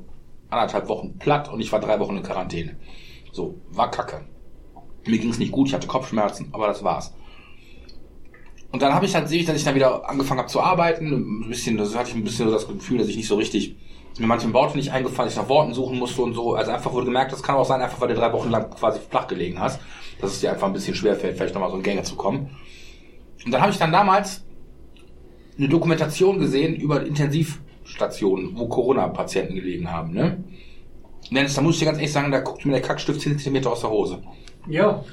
anderthalb 0.49 0.87
Wochen 0.87 1.17
platt 1.17 1.51
und 1.51 1.59
ich 1.59 1.71
war 1.71 1.79
drei 1.79 1.99
Wochen 1.99 2.17
in 2.17 2.23
Quarantäne. 2.23 2.77
So, 3.31 3.59
war 3.69 3.91
kacke. 3.91 4.25
Mir 5.05 5.17
ging 5.17 5.29
es 5.29 5.39
nicht 5.39 5.51
gut, 5.51 5.67
ich 5.67 5.73
hatte 5.73 5.87
Kopfschmerzen, 5.87 6.49
aber 6.51 6.67
das 6.67 6.83
war's. 6.83 7.13
Und 8.71 8.81
dann 8.81 8.93
habe 8.93 9.05
ich 9.05 9.15
halt, 9.15 9.27
sehe 9.27 9.39
ich, 9.39 9.45
dass 9.45 9.55
ich 9.57 9.63
dann 9.63 9.75
wieder 9.75 10.07
angefangen 10.07 10.39
habe 10.39 10.49
zu 10.49 10.61
arbeiten. 10.61 11.43
Ein 11.43 11.49
bisschen, 11.49 11.77
das 11.77 11.95
hatte 11.95 12.09
ich 12.09 12.15
ein 12.15 12.23
bisschen 12.23 12.47
so 12.47 12.53
das 12.53 12.67
Gefühl, 12.67 12.99
dass 12.99 13.07
ich 13.07 13.15
nicht 13.15 13.27
so 13.27 13.35
richtig, 13.35 13.75
mir 14.19 14.27
manche 14.27 14.51
Worte 14.53 14.77
nicht 14.77 14.91
eingefallen, 14.91 15.31
ich 15.31 15.37
nach 15.37 15.49
Worten 15.49 15.73
suchen 15.73 15.97
musste 15.97 16.21
und 16.21 16.33
so. 16.33 16.53
Also 16.53 16.71
einfach 16.71 16.93
wurde 16.93 17.05
gemerkt, 17.05 17.31
das 17.31 17.41
kann 17.41 17.55
auch 17.55 17.65
sein, 17.65 17.81
einfach 17.81 17.99
weil 17.99 18.09
du 18.09 18.15
drei 18.15 18.31
Wochen 18.31 18.49
lang 18.49 18.69
quasi 18.69 18.99
flach 18.99 19.27
gelegen 19.27 19.59
hast, 19.59 19.79
dass 20.21 20.31
es 20.31 20.41
dir 20.41 20.51
einfach 20.51 20.67
ein 20.67 20.73
bisschen 20.73 20.93
schwerfällt, 20.93 21.37
vielleicht 21.37 21.55
nochmal 21.55 21.71
so 21.71 21.77
in 21.77 21.83
Gänge 21.83 22.03
zu 22.03 22.15
kommen. 22.15 22.55
Und 23.43 23.51
dann 23.51 23.61
habe 23.61 23.71
ich 23.71 23.79
dann 23.79 23.91
damals 23.91 24.43
eine 25.57 25.69
Dokumentation 25.69 26.39
gesehen 26.39 26.75
über 26.75 27.03
Intensivstationen, 27.89 28.57
wo 28.57 28.67
Corona-Patienten 28.67 29.55
gelegen 29.55 29.91
haben. 29.91 30.13
Ne? 30.13 30.43
Dennis, 31.31 31.55
da 31.55 31.61
muss 31.61 31.75
ich 31.75 31.79
dir 31.79 31.85
ganz 31.85 31.97
ehrlich 31.97 32.11
sagen, 32.11 32.31
da 32.31 32.39
guckt 32.39 32.65
mir 32.65 32.73
der 32.73 32.81
Kackstift 32.81 33.21
10 33.21 33.39
cm 33.39 33.67
aus 33.67 33.81
der 33.81 33.89
Hose. 33.89 34.21
Ja, 34.67 35.03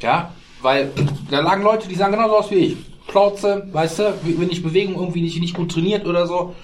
Ja, 0.00 0.32
weil 0.62 0.90
da 1.30 1.40
lagen 1.40 1.62
Leute, 1.62 1.88
die 1.88 1.94
sahen 1.94 2.12
genauso 2.12 2.36
aus 2.36 2.50
wie 2.50 2.56
ich. 2.56 2.76
Plauze, 3.06 3.68
weißt 3.72 3.98
du, 4.00 4.14
wenn 4.22 4.50
ich 4.50 4.62
Bewegung 4.62 4.96
irgendwie 4.96 5.22
nicht, 5.22 5.40
nicht 5.40 5.54
gut 5.54 5.72
trainiert 5.72 6.06
oder 6.06 6.26
so. 6.26 6.54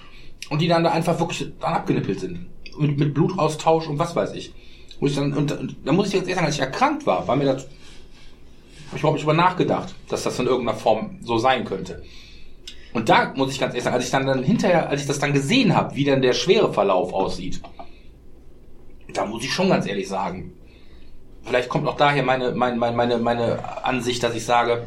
Und 0.51 0.61
die 0.61 0.69
dann 0.69 0.85
da 0.85 0.91
einfach 0.91 1.19
wirklich 1.19 1.53
dann 1.59 1.73
abgenippelt 1.73 2.21
sind. 2.21 2.47
Mit, 2.79 2.99
mit 2.99 3.15
Blutaustausch 3.15 3.89
und 3.89 3.99
was 3.99 4.15
weiß 4.15 4.35
ich. 4.35 4.53
Wo 5.01 5.07
ich 5.07 5.15
dann, 5.15 5.33
und, 5.33 5.53
und 5.53 5.77
da 5.85 5.93
muss 5.93 6.09
ich 6.09 6.15
jetzt 6.15 6.23
ehrlich 6.23 6.35
sagen, 6.35 6.47
als 6.47 6.55
ich 6.57 6.61
erkrankt 6.61 7.07
war, 7.07 7.27
war 7.27 7.37
mir 7.37 7.47
das, 7.47 7.63
hab 7.63 8.95
ich 8.95 9.01
überhaupt 9.01 9.17
nicht 9.17 9.27
drüber 9.27 9.35
nachgedacht, 9.35 9.95
dass 10.09 10.23
das 10.25 10.39
in 10.39 10.47
irgendeiner 10.47 10.79
Form 10.79 11.19
so 11.23 11.39
sein 11.39 11.65
könnte. 11.65 12.03
Und 12.95 13.09
da 13.09 13.33
muss 13.35 13.53
ich 13.53 13.59
ganz 13.59 13.73
ehrlich 13.73 13.85
sagen, 13.85 13.97
als 13.97 14.05
ich 14.05 14.11
dann, 14.13 14.27
dann 14.27 14.43
hinterher, 14.45 14.89
als 14.89 15.01
ich 15.01 15.07
das 15.09 15.19
dann 15.19 15.33
gesehen 15.33 15.75
habe, 15.75 15.97
wie 15.97 16.05
dann 16.05 16.23
der 16.23 16.33
schwere 16.33 16.73
Verlauf 16.73 17.13
aussieht, 17.13 17.61
da 19.13 19.27
muss 19.27 19.45
ich 19.45 19.53
schon 19.53 19.69
ganz 19.69 19.85
ehrlich 19.87 20.09
sagen, 20.09 20.53
vielleicht 21.43 21.69
kommt 21.69 21.89
auch 21.89 21.97
daher 21.97 22.23
meine, 22.23 22.53
meine, 22.53 22.77
meine, 22.77 23.19
meine, 23.19 23.85
Ansicht, 23.85 24.23
dass 24.23 24.37
ich 24.37 24.45
sage, 24.45 24.87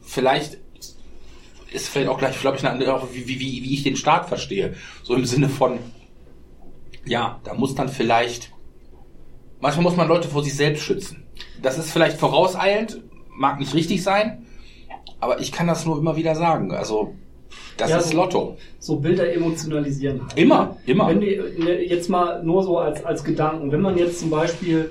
vielleicht 0.00 0.56
ist 1.72 1.88
vielleicht 1.88 2.08
auch 2.08 2.18
gleich, 2.18 2.40
glaube 2.40 2.56
ich, 2.56 2.64
eine 2.64 2.72
andere, 2.72 3.06
wie, 3.12 3.28
wie 3.28 3.38
wie 3.38 3.74
ich 3.74 3.82
den 3.82 3.96
Staat 3.96 4.26
verstehe. 4.26 4.74
So 5.02 5.14
im 5.14 5.26
Sinne 5.26 5.50
von, 5.50 5.78
ja, 7.04 7.38
da 7.44 7.52
muss 7.52 7.74
dann 7.74 7.90
vielleicht, 7.90 8.50
manchmal 9.60 9.84
muss 9.84 9.96
man 9.96 10.08
Leute 10.08 10.28
vor 10.28 10.42
sich 10.42 10.54
selbst 10.56 10.84
schützen. 10.84 11.26
Das 11.60 11.76
ist 11.76 11.90
vielleicht 11.90 12.18
vorauseilend, 12.18 13.02
mag 13.28 13.60
nicht 13.60 13.74
richtig 13.74 14.02
sein, 14.02 14.46
aber 15.20 15.40
ich 15.40 15.52
kann 15.52 15.66
das 15.66 15.86
nur 15.86 15.98
immer 15.98 16.16
wieder 16.16 16.34
sagen. 16.34 16.72
Also, 16.72 17.14
das 17.76 17.90
Ja, 17.90 17.98
ist 17.98 18.10
so- 18.10 18.16
Lotto. 18.16 18.56
so 18.78 18.96
Bilder 18.96 19.32
emotionalisieren 19.32 20.22
halt. 20.22 20.38
Immer, 20.38 20.76
immer. 20.86 21.08
Wenn 21.08 21.20
wir 21.20 21.44
ne, 21.58 21.82
jetzt 21.84 22.08
mal 22.08 22.42
nur 22.42 22.62
so 22.62 22.78
als, 22.78 23.04
als 23.04 23.24
Gedanken, 23.24 23.72
wenn 23.72 23.80
man 23.80 23.96
jetzt 23.98 24.20
zum 24.20 24.30
Beispiel 24.30 24.90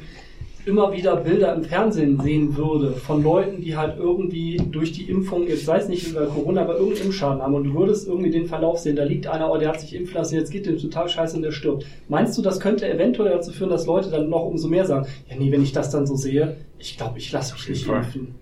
immer 0.65 0.91
wieder 0.91 1.15
Bilder 1.15 1.55
im 1.55 1.63
Fernsehen 1.63 2.19
sehen 2.21 2.55
würde 2.57 2.91
von 2.91 3.23
Leuten, 3.23 3.61
die 3.61 3.75
halt 3.77 3.97
irgendwie 3.97 4.57
durch 4.71 4.91
die 4.91 5.09
Impfung, 5.09 5.47
jetzt 5.47 5.65
sei 5.65 5.77
es 5.77 5.87
nicht 5.87 6.07
über 6.09 6.25
Corona, 6.27 6.61
aber 6.61 6.75
irgendeinen 6.77 7.05
Impfschaden 7.07 7.41
haben 7.41 7.53
und 7.55 7.63
du 7.63 7.73
würdest 7.73 8.07
irgendwie 8.07 8.29
den 8.29 8.45
Verlauf 8.45 8.77
sehen, 8.77 8.95
da 8.95 9.03
liegt 9.03 9.25
einer, 9.25 9.49
oh, 9.51 9.57
der 9.57 9.69
hat 9.69 9.79
sich 9.79 9.95
impfen 9.95 10.15
lassen, 10.15 10.35
jetzt 10.35 10.51
geht 10.51 10.65
dem 10.65 10.77
total 10.77 11.07
scheiße 11.09 11.35
und 11.37 11.43
der 11.43 11.51
stirbt. 11.53 11.85
Meinst 12.07 12.37
du, 12.37 12.41
das 12.41 12.59
könnte 12.59 12.87
eventuell 12.87 13.31
dazu 13.31 13.51
führen, 13.51 13.69
dass 13.69 13.85
Leute 13.87 14.09
dann 14.11 14.29
noch 14.29 14.43
umso 14.45 14.67
mehr 14.67 14.85
sagen, 14.85 15.07
ja 15.29 15.37
nee, 15.39 15.51
wenn 15.51 15.63
ich 15.63 15.71
das 15.71 15.89
dann 15.91 16.05
so 16.05 16.15
sehe, 16.15 16.57
ich 16.77 16.97
glaube, 16.97 17.17
ich 17.17 17.31
lasse 17.31 17.53
mich 17.53 17.69
nicht 17.69 17.87
impfen. 17.87 18.35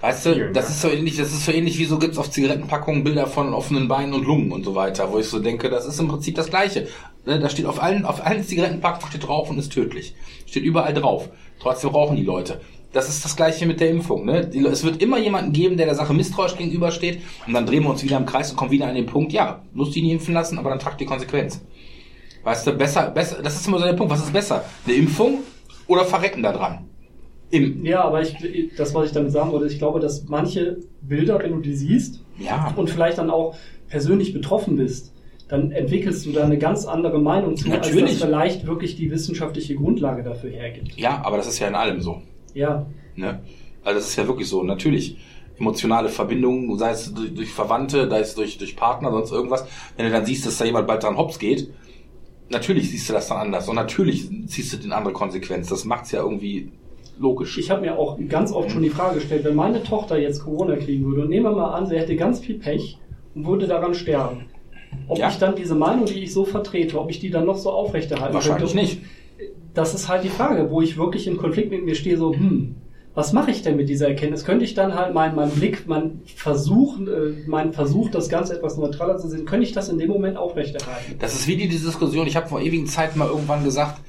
Weißt 0.00 0.24
du, 0.24 0.50
das 0.50 0.70
ist 0.70 0.80
so 0.80 0.88
ähnlich, 0.88 1.18
das 1.18 1.30
ist 1.30 1.44
so 1.44 1.52
ähnlich 1.52 1.78
wie 1.78 1.84
so 1.84 1.98
gibt's 1.98 2.16
auf 2.16 2.30
Zigarettenpackungen 2.30 3.04
Bilder 3.04 3.26
von 3.26 3.52
offenen 3.52 3.86
Beinen 3.86 4.14
und 4.14 4.24
Lungen 4.24 4.50
und 4.50 4.64
so 4.64 4.74
weiter, 4.74 5.12
wo 5.12 5.18
ich 5.18 5.26
so 5.26 5.40
denke, 5.40 5.68
das 5.68 5.84
ist 5.84 6.00
im 6.00 6.08
Prinzip 6.08 6.36
das 6.36 6.48
Gleiche. 6.48 6.88
Ne, 7.26 7.38
Da 7.38 7.50
steht 7.50 7.66
auf 7.66 7.82
allen, 7.82 8.06
auf 8.06 8.24
allen 8.24 8.42
Zigarettenpackungen 8.42 9.08
steht 9.10 9.28
drauf 9.28 9.50
und 9.50 9.58
ist 9.58 9.72
tödlich. 9.72 10.14
Steht 10.46 10.64
überall 10.64 10.94
drauf. 10.94 11.28
Trotzdem 11.60 11.90
rauchen 11.90 12.16
die 12.16 12.22
Leute. 12.22 12.62
Das 12.92 13.10
ist 13.10 13.24
das 13.24 13.36
Gleiche 13.36 13.66
mit 13.66 13.78
der 13.78 13.90
Impfung. 13.90 14.24
Ne? 14.24 14.50
Es 14.72 14.84
wird 14.84 15.02
immer 15.02 15.18
jemanden 15.18 15.52
geben, 15.52 15.76
der 15.76 15.86
der 15.86 15.94
Sache 15.94 16.14
misstrauisch 16.14 16.56
gegenübersteht 16.56 17.20
und 17.46 17.52
dann 17.52 17.66
drehen 17.66 17.82
wir 17.82 17.90
uns 17.90 18.02
wieder 18.02 18.16
im 18.16 18.26
Kreis 18.26 18.50
und 18.50 18.56
kommen 18.56 18.70
wieder 18.70 18.86
an 18.86 18.94
den 18.94 19.06
Punkt, 19.06 19.32
ja, 19.32 19.62
musst 19.74 19.94
ihn 19.96 20.08
impfen 20.08 20.32
lassen, 20.32 20.58
aber 20.58 20.70
dann 20.70 20.78
tragt 20.78 21.00
die 21.00 21.04
Konsequenz. 21.04 21.60
Weißt 22.42 22.66
du, 22.66 22.72
besser, 22.72 23.10
besser, 23.10 23.42
das 23.42 23.56
ist 23.56 23.68
immer 23.68 23.78
so 23.78 23.84
der 23.84 23.92
Punkt, 23.92 24.10
was 24.10 24.22
ist 24.22 24.32
besser? 24.32 24.64
Eine 24.86 24.94
Impfung 24.94 25.40
oder 25.86 26.06
verrecken 26.06 26.42
da 26.42 26.52
dran? 26.52 26.89
Im 27.50 27.84
ja, 27.84 28.04
aber 28.04 28.22
ich, 28.22 28.36
das, 28.76 28.94
was 28.94 29.06
ich 29.06 29.12
damit 29.12 29.32
sagen 29.32 29.50
wollte, 29.50 29.66
ich 29.66 29.78
glaube, 29.78 29.98
dass 30.00 30.28
manche 30.28 30.78
Bilder, 31.02 31.38
wenn 31.40 31.52
du 31.52 31.60
die 31.60 31.74
siehst 31.74 32.22
ja. 32.38 32.72
und 32.76 32.88
vielleicht 32.88 33.18
dann 33.18 33.30
auch 33.30 33.56
persönlich 33.88 34.32
betroffen 34.32 34.76
bist, 34.76 35.12
dann 35.48 35.72
entwickelst 35.72 36.26
du 36.26 36.32
da 36.32 36.44
eine 36.44 36.58
ganz 36.58 36.86
andere 36.86 37.20
Meinung 37.20 37.56
zu, 37.56 37.68
Natürlich. 37.68 38.02
als 38.02 38.12
das 38.12 38.22
vielleicht 38.22 38.66
wirklich 38.66 38.94
die 38.94 39.10
wissenschaftliche 39.10 39.74
Grundlage 39.74 40.22
dafür 40.22 40.50
hergibt. 40.50 40.96
Ja, 40.96 41.22
aber 41.24 41.38
das 41.38 41.48
ist 41.48 41.58
ja 41.58 41.66
in 41.66 41.74
allem 41.74 42.00
so. 42.00 42.22
Ja. 42.54 42.86
Ne? 43.16 43.40
Also 43.82 43.98
das 43.98 44.10
ist 44.10 44.16
ja 44.16 44.28
wirklich 44.28 44.48
so. 44.48 44.62
Natürlich 44.62 45.18
emotionale 45.58 46.08
Verbindungen, 46.08 46.78
sei 46.78 46.90
es 46.90 47.12
durch, 47.12 47.34
durch 47.34 47.50
Verwandte, 47.50 48.08
sei 48.08 48.20
es 48.20 48.34
durch, 48.36 48.58
durch 48.58 48.76
Partner, 48.76 49.10
sonst 49.10 49.32
irgendwas. 49.32 49.66
Wenn 49.96 50.06
du 50.06 50.12
dann 50.12 50.24
siehst, 50.24 50.46
dass 50.46 50.58
da 50.58 50.64
jemand 50.64 50.86
bald 50.86 51.02
dran 51.02 51.16
hops 51.16 51.40
geht, 51.40 51.72
natürlich 52.48 52.90
siehst 52.90 53.08
du 53.08 53.12
das 53.12 53.28
dann 53.28 53.38
anders 53.38 53.68
und 53.68 53.74
natürlich 53.74 54.28
ziehst 54.46 54.72
du 54.72 54.76
den 54.76 54.92
andere 54.92 55.12
Konsequenz. 55.12 55.68
Das 55.68 55.84
macht's 55.84 56.12
ja 56.12 56.22
irgendwie 56.22 56.70
logisch. 57.20 57.58
Ich 57.58 57.70
habe 57.70 57.82
mir 57.82 57.98
auch 57.98 58.18
ganz 58.28 58.52
oft 58.52 58.70
schon 58.70 58.82
die 58.82 58.90
Frage 58.90 59.16
gestellt, 59.16 59.44
wenn 59.44 59.54
meine 59.54 59.82
Tochter 59.82 60.18
jetzt 60.18 60.42
Corona 60.42 60.76
kriegen 60.76 61.04
würde 61.04 61.22
und 61.22 61.28
nehmen 61.28 61.44
wir 61.44 61.52
mal 61.52 61.74
an, 61.74 61.86
sie 61.86 61.96
hätte 61.96 62.16
ganz 62.16 62.40
viel 62.40 62.58
Pech 62.58 62.98
und 63.34 63.46
würde 63.46 63.66
daran 63.66 63.94
sterben. 63.94 64.46
Ob 65.06 65.18
ja. 65.18 65.28
ich 65.28 65.38
dann 65.38 65.54
diese 65.54 65.74
Meinung, 65.74 66.06
die 66.06 66.24
ich 66.24 66.32
so 66.32 66.44
vertrete, 66.44 66.98
ob 66.98 67.10
ich 67.10 67.20
die 67.20 67.30
dann 67.30 67.46
noch 67.46 67.58
so 67.58 67.70
aufrechterhalten 67.70 68.34
Wahrscheinlich 68.34 68.72
könnte, 68.72 68.76
nicht. 68.76 69.02
Das 69.74 69.94
ist 69.94 70.08
halt 70.08 70.24
die 70.24 70.30
Frage, 70.30 70.70
wo 70.70 70.80
ich 70.80 70.96
wirklich 70.96 71.28
im 71.28 71.36
Konflikt 71.36 71.70
mit 71.70 71.84
mir 71.84 71.94
stehe, 71.94 72.16
so, 72.16 72.32
hm, 72.34 72.74
was 73.14 73.32
mache 73.32 73.50
ich 73.50 73.62
denn 73.62 73.76
mit 73.76 73.88
dieser 73.88 74.08
Erkenntnis? 74.08 74.44
Könnte 74.44 74.64
ich 74.64 74.74
dann 74.74 74.94
halt 74.94 75.14
meinen 75.14 75.36
mein 75.36 75.50
Blick, 75.50 75.86
mein 75.86 76.22
Versuch, 76.24 76.98
äh, 77.00 77.46
mein 77.46 77.72
Versuch, 77.72 78.10
das 78.10 78.28
Ganze 78.28 78.56
etwas 78.56 78.78
neutraler 78.78 79.18
zu 79.18 79.28
sehen, 79.28 79.44
könnte 79.44 79.64
ich 79.64 79.72
das 79.72 79.88
in 79.88 79.98
dem 79.98 80.08
Moment 80.08 80.36
aufrechterhalten? 80.36 81.16
Das 81.18 81.34
ist 81.34 81.46
wie 81.46 81.56
die 81.56 81.68
Diskussion, 81.68 82.26
ich 82.26 82.36
habe 82.36 82.48
vor 82.48 82.60
ewigen 82.60 82.86
Zeiten 82.86 83.18
mal 83.18 83.28
irgendwann 83.28 83.62
gesagt, 83.62 84.00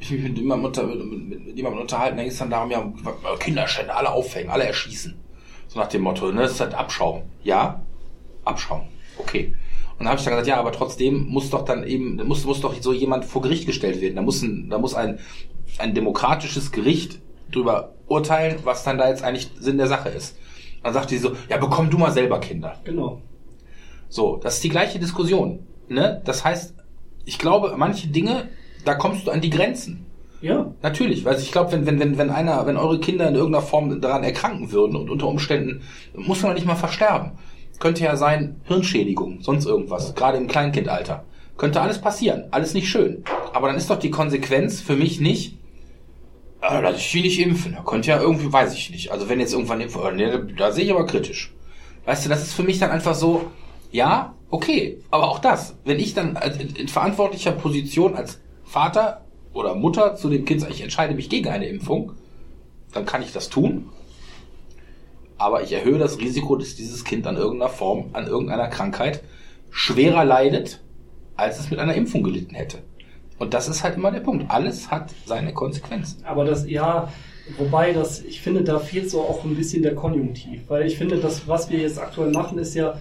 ich 0.00 0.10
mich 0.10 0.22
mit 0.22 0.38
jemandem, 0.38 0.66
unter, 0.66 0.82
mit, 0.84 1.46
mit 1.46 1.56
jemandem 1.56 1.82
unterhalten, 1.82 2.16
da 2.16 2.22
ging 2.22 2.32
es 2.32 2.38
dann 2.38 2.50
darum, 2.50 2.70
ja, 2.70 2.92
Kinderschänder, 3.38 3.96
alle 3.96 4.10
aufhängen, 4.10 4.50
alle 4.50 4.64
erschießen. 4.64 5.18
So 5.68 5.78
nach 5.78 5.88
dem 5.88 6.02
Motto, 6.02 6.32
ne, 6.32 6.42
das 6.42 6.52
ist 6.52 6.60
halt 6.60 6.74
Abschaum. 6.74 7.22
Ja, 7.42 7.82
Abschaum. 8.44 8.88
Okay. 9.18 9.54
Und 9.98 10.04
da 10.04 10.10
habe 10.10 10.18
ich 10.18 10.24
dann 10.24 10.32
gesagt, 10.32 10.48
ja, 10.48 10.56
aber 10.56 10.72
trotzdem 10.72 11.26
muss 11.26 11.50
doch 11.50 11.64
dann 11.64 11.84
eben, 11.84 12.16
muss, 12.26 12.44
muss 12.44 12.62
doch 12.62 12.74
so 12.80 12.92
jemand 12.92 13.24
vor 13.26 13.42
Gericht 13.42 13.66
gestellt 13.66 14.00
werden. 14.00 14.16
Da 14.16 14.22
muss 14.22 14.40
ein, 14.42 14.70
da 14.70 14.78
muss 14.78 14.94
ein, 14.94 15.18
ein 15.78 15.94
demokratisches 15.94 16.72
Gericht 16.72 17.20
drüber 17.52 17.94
urteilen, 18.06 18.60
was 18.64 18.82
dann 18.82 18.96
da 18.96 19.08
jetzt 19.08 19.22
eigentlich 19.22 19.50
Sinn 19.58 19.76
der 19.76 19.88
Sache 19.88 20.08
ist. 20.08 20.38
Dann 20.82 20.94
sagt 20.94 21.10
die 21.10 21.18
so, 21.18 21.32
ja, 21.48 21.58
bekomm 21.58 21.90
du 21.90 21.98
mal 21.98 22.12
selber 22.12 22.40
Kinder. 22.40 22.76
Genau. 22.84 23.20
So, 24.08 24.38
das 24.38 24.54
ist 24.54 24.64
die 24.64 24.70
gleiche 24.70 24.98
Diskussion. 24.98 25.66
Ne? 25.88 26.22
Das 26.24 26.44
heißt, 26.44 26.74
ich 27.26 27.38
glaube, 27.38 27.74
manche 27.76 28.08
Dinge, 28.08 28.48
da 28.84 28.94
kommst 28.94 29.26
du 29.26 29.30
an 29.30 29.40
die 29.40 29.50
Grenzen. 29.50 30.06
Ja. 30.40 30.72
Natürlich, 30.82 31.24
weil 31.24 31.38
ich 31.38 31.52
glaube, 31.52 31.72
wenn, 31.72 31.86
wenn, 31.86 32.00
wenn, 32.00 32.16
wenn 32.16 32.30
einer, 32.30 32.64
wenn 32.66 32.76
eure 32.76 32.98
Kinder 32.98 33.28
in 33.28 33.34
irgendeiner 33.34 33.64
Form 33.64 34.00
daran 34.00 34.24
erkranken 34.24 34.72
würden 34.72 34.96
und 34.96 35.10
unter 35.10 35.26
Umständen 35.26 35.82
muss 36.14 36.42
man 36.42 36.54
nicht 36.54 36.66
mal 36.66 36.76
versterben. 36.76 37.32
Könnte 37.78 38.04
ja 38.04 38.16
sein, 38.16 38.60
Hirnschädigung, 38.64 39.40
sonst 39.40 39.66
irgendwas, 39.66 40.14
gerade 40.14 40.38
im 40.38 40.48
Kleinkindalter. 40.48 41.24
Könnte 41.56 41.80
alles 41.80 42.00
passieren, 42.00 42.44
alles 42.50 42.74
nicht 42.74 42.88
schön. 42.88 43.22
Aber 43.52 43.68
dann 43.68 43.76
ist 43.76 43.90
doch 43.90 43.98
die 43.98 44.10
Konsequenz 44.10 44.80
für 44.80 44.96
mich 44.96 45.20
nicht, 45.20 45.58
äh, 46.62 46.80
lass 46.80 46.96
ich 46.96 47.10
die 47.10 47.22
nicht 47.22 47.40
impfen. 47.40 47.72
Da 47.72 47.82
könnte 47.82 48.10
ja 48.10 48.20
irgendwie, 48.20 48.52
weiß 48.52 48.74
ich 48.74 48.90
nicht. 48.90 49.12
Also 49.12 49.28
wenn 49.28 49.40
jetzt 49.40 49.52
irgendwann 49.52 49.80
impfen, 49.80 50.02
äh, 50.02 50.12
nee, 50.12 50.54
da 50.56 50.72
sehe 50.72 50.84
ich 50.84 50.90
aber 50.90 51.06
kritisch. 51.06 51.52
Weißt 52.06 52.24
du, 52.24 52.28
das 52.28 52.42
ist 52.42 52.54
für 52.54 52.62
mich 52.62 52.78
dann 52.78 52.90
einfach 52.90 53.14
so, 53.14 53.50
ja, 53.92 54.34
okay, 54.50 54.98
aber 55.10 55.28
auch 55.28 55.38
das, 55.38 55.76
wenn 55.84 55.98
ich 55.98 56.14
dann 56.14 56.36
in, 56.58 56.76
in 56.76 56.88
verantwortlicher 56.88 57.52
Position 57.52 58.14
als 58.14 58.40
Vater 58.70 59.22
oder 59.52 59.74
Mutter 59.74 60.14
zu 60.14 60.28
dem 60.28 60.44
Kind 60.44 60.60
sage, 60.60 60.72
ich 60.72 60.80
entscheide 60.80 61.14
mich 61.14 61.28
gegen 61.28 61.48
eine 61.48 61.66
Impfung, 61.66 62.12
dann 62.94 63.04
kann 63.04 63.20
ich 63.20 63.32
das 63.32 63.48
tun. 63.48 63.88
Aber 65.38 65.62
ich 65.62 65.72
erhöhe 65.72 65.98
das 65.98 66.20
Risiko, 66.20 66.54
dass 66.54 66.76
dieses 66.76 67.04
Kind 67.04 67.26
an 67.26 67.36
irgendeiner 67.36 67.72
Form, 67.72 68.10
an 68.12 68.28
irgendeiner 68.28 68.68
Krankheit 68.68 69.24
schwerer 69.70 70.24
leidet, 70.24 70.80
als 71.34 71.58
es 71.58 71.70
mit 71.70 71.80
einer 71.80 71.94
Impfung 71.94 72.22
gelitten 72.22 72.54
hätte. 72.54 72.78
Und 73.40 73.54
das 73.54 73.68
ist 73.68 73.82
halt 73.82 73.96
immer 73.96 74.12
der 74.12 74.20
Punkt. 74.20 74.48
Alles 74.48 74.88
hat 74.88 75.10
seine 75.26 75.52
Konsequenzen. 75.52 76.24
Aber 76.24 76.44
das, 76.44 76.70
ja, 76.70 77.08
wobei 77.58 77.92
das, 77.92 78.22
ich 78.22 78.40
finde, 78.40 78.62
da 78.62 78.78
fehlt 78.78 79.10
so 79.10 79.22
auch 79.22 79.42
ein 79.44 79.56
bisschen 79.56 79.82
der 79.82 79.96
Konjunktiv. 79.96 80.62
Weil 80.68 80.86
ich 80.86 80.96
finde, 80.96 81.16
das, 81.16 81.48
was 81.48 81.70
wir 81.70 81.80
jetzt 81.80 81.98
aktuell 81.98 82.30
machen, 82.30 82.56
ist 82.58 82.74
ja, 82.74 83.00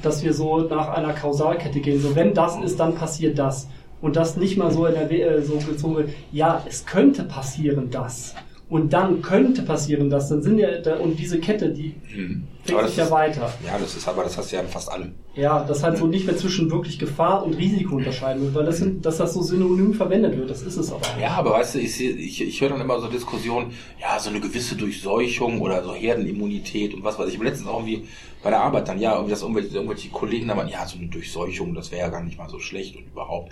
dass 0.00 0.22
wir 0.24 0.32
so 0.32 0.60
nach 0.60 0.88
einer 0.88 1.12
Kausalkette 1.12 1.80
gehen. 1.80 2.00
So, 2.00 2.14
wenn 2.14 2.32
das 2.32 2.56
ist, 2.56 2.80
dann 2.80 2.94
passiert 2.94 3.38
das. 3.38 3.68
Und 4.00 4.16
das 4.16 4.36
nicht 4.36 4.56
mal 4.56 4.70
so 4.70 4.86
in 4.86 4.94
der, 4.94 5.10
äh, 5.10 5.42
so 5.42 5.58
gezogen, 5.58 6.08
ja, 6.32 6.64
es 6.68 6.86
könnte 6.86 7.24
passieren, 7.24 7.90
das. 7.90 8.34
Und 8.70 8.92
dann 8.92 9.20
könnte 9.20 9.62
passieren 9.62 10.10
das, 10.10 10.28
dann 10.28 10.42
sind 10.42 10.56
ja, 10.56 10.78
da, 10.78 10.96
und 10.98 11.18
diese 11.18 11.40
Kette, 11.40 11.70
die 11.70 11.96
hm. 12.06 12.44
fängt 12.62 12.86
sich 12.86 12.98
ja 12.98 13.10
weiter. 13.10 13.52
Ja, 13.66 13.76
das 13.76 13.96
ist 13.96 14.06
aber, 14.06 14.22
das 14.22 14.38
hast 14.38 14.52
du 14.52 14.56
ja 14.56 14.62
fast 14.62 14.92
allem. 14.92 15.12
Ja, 15.34 15.64
das 15.64 15.82
halt 15.82 15.98
so 15.98 16.06
nicht 16.06 16.24
mehr 16.24 16.36
zwischen 16.36 16.70
wirklich 16.70 17.00
Gefahr 17.00 17.44
und 17.44 17.54
Risiko 17.54 17.96
unterscheiden 17.96 18.44
wird, 18.44 18.54
weil 18.54 18.64
das 18.64 18.78
sind, 18.78 19.04
dass 19.04 19.16
das 19.16 19.34
so 19.34 19.42
synonym 19.42 19.92
verwendet 19.92 20.38
wird, 20.38 20.50
das 20.50 20.62
ist 20.62 20.76
es 20.76 20.92
aber. 20.92 21.02
Ja, 21.20 21.30
aber 21.30 21.50
weißt 21.50 21.74
du, 21.74 21.78
ich, 21.80 22.00
ich, 22.00 22.42
ich 22.42 22.60
höre 22.60 22.68
dann 22.68 22.80
immer 22.80 23.00
so 23.00 23.08
Diskussionen, 23.08 23.72
ja, 24.00 24.20
so 24.20 24.30
eine 24.30 24.38
gewisse 24.38 24.76
Durchseuchung 24.76 25.60
oder 25.60 25.82
so 25.82 25.92
Herdenimmunität 25.92 26.94
und 26.94 27.02
was 27.02 27.18
weiß 27.18 27.26
ich. 27.26 27.34
Ich 27.34 27.42
letztens 27.42 27.68
auch 27.68 27.80
irgendwie 27.84 28.06
bei 28.40 28.50
der 28.50 28.60
Arbeit 28.60 28.86
dann, 28.86 29.00
ja, 29.00 29.14
irgendwie 29.14 29.32
das 29.32 29.42
irgendwelche, 29.42 29.74
irgendwelche 29.74 30.10
Kollegen 30.10 30.46
da 30.46 30.56
waren, 30.56 30.68
ja, 30.68 30.86
so 30.86 30.96
eine 30.96 31.08
Durchseuchung, 31.08 31.74
das 31.74 31.90
wäre 31.90 32.02
ja 32.02 32.08
gar 32.08 32.22
nicht 32.22 32.38
mal 32.38 32.48
so 32.48 32.60
schlecht 32.60 32.94
und 32.94 33.06
überhaupt. 33.06 33.50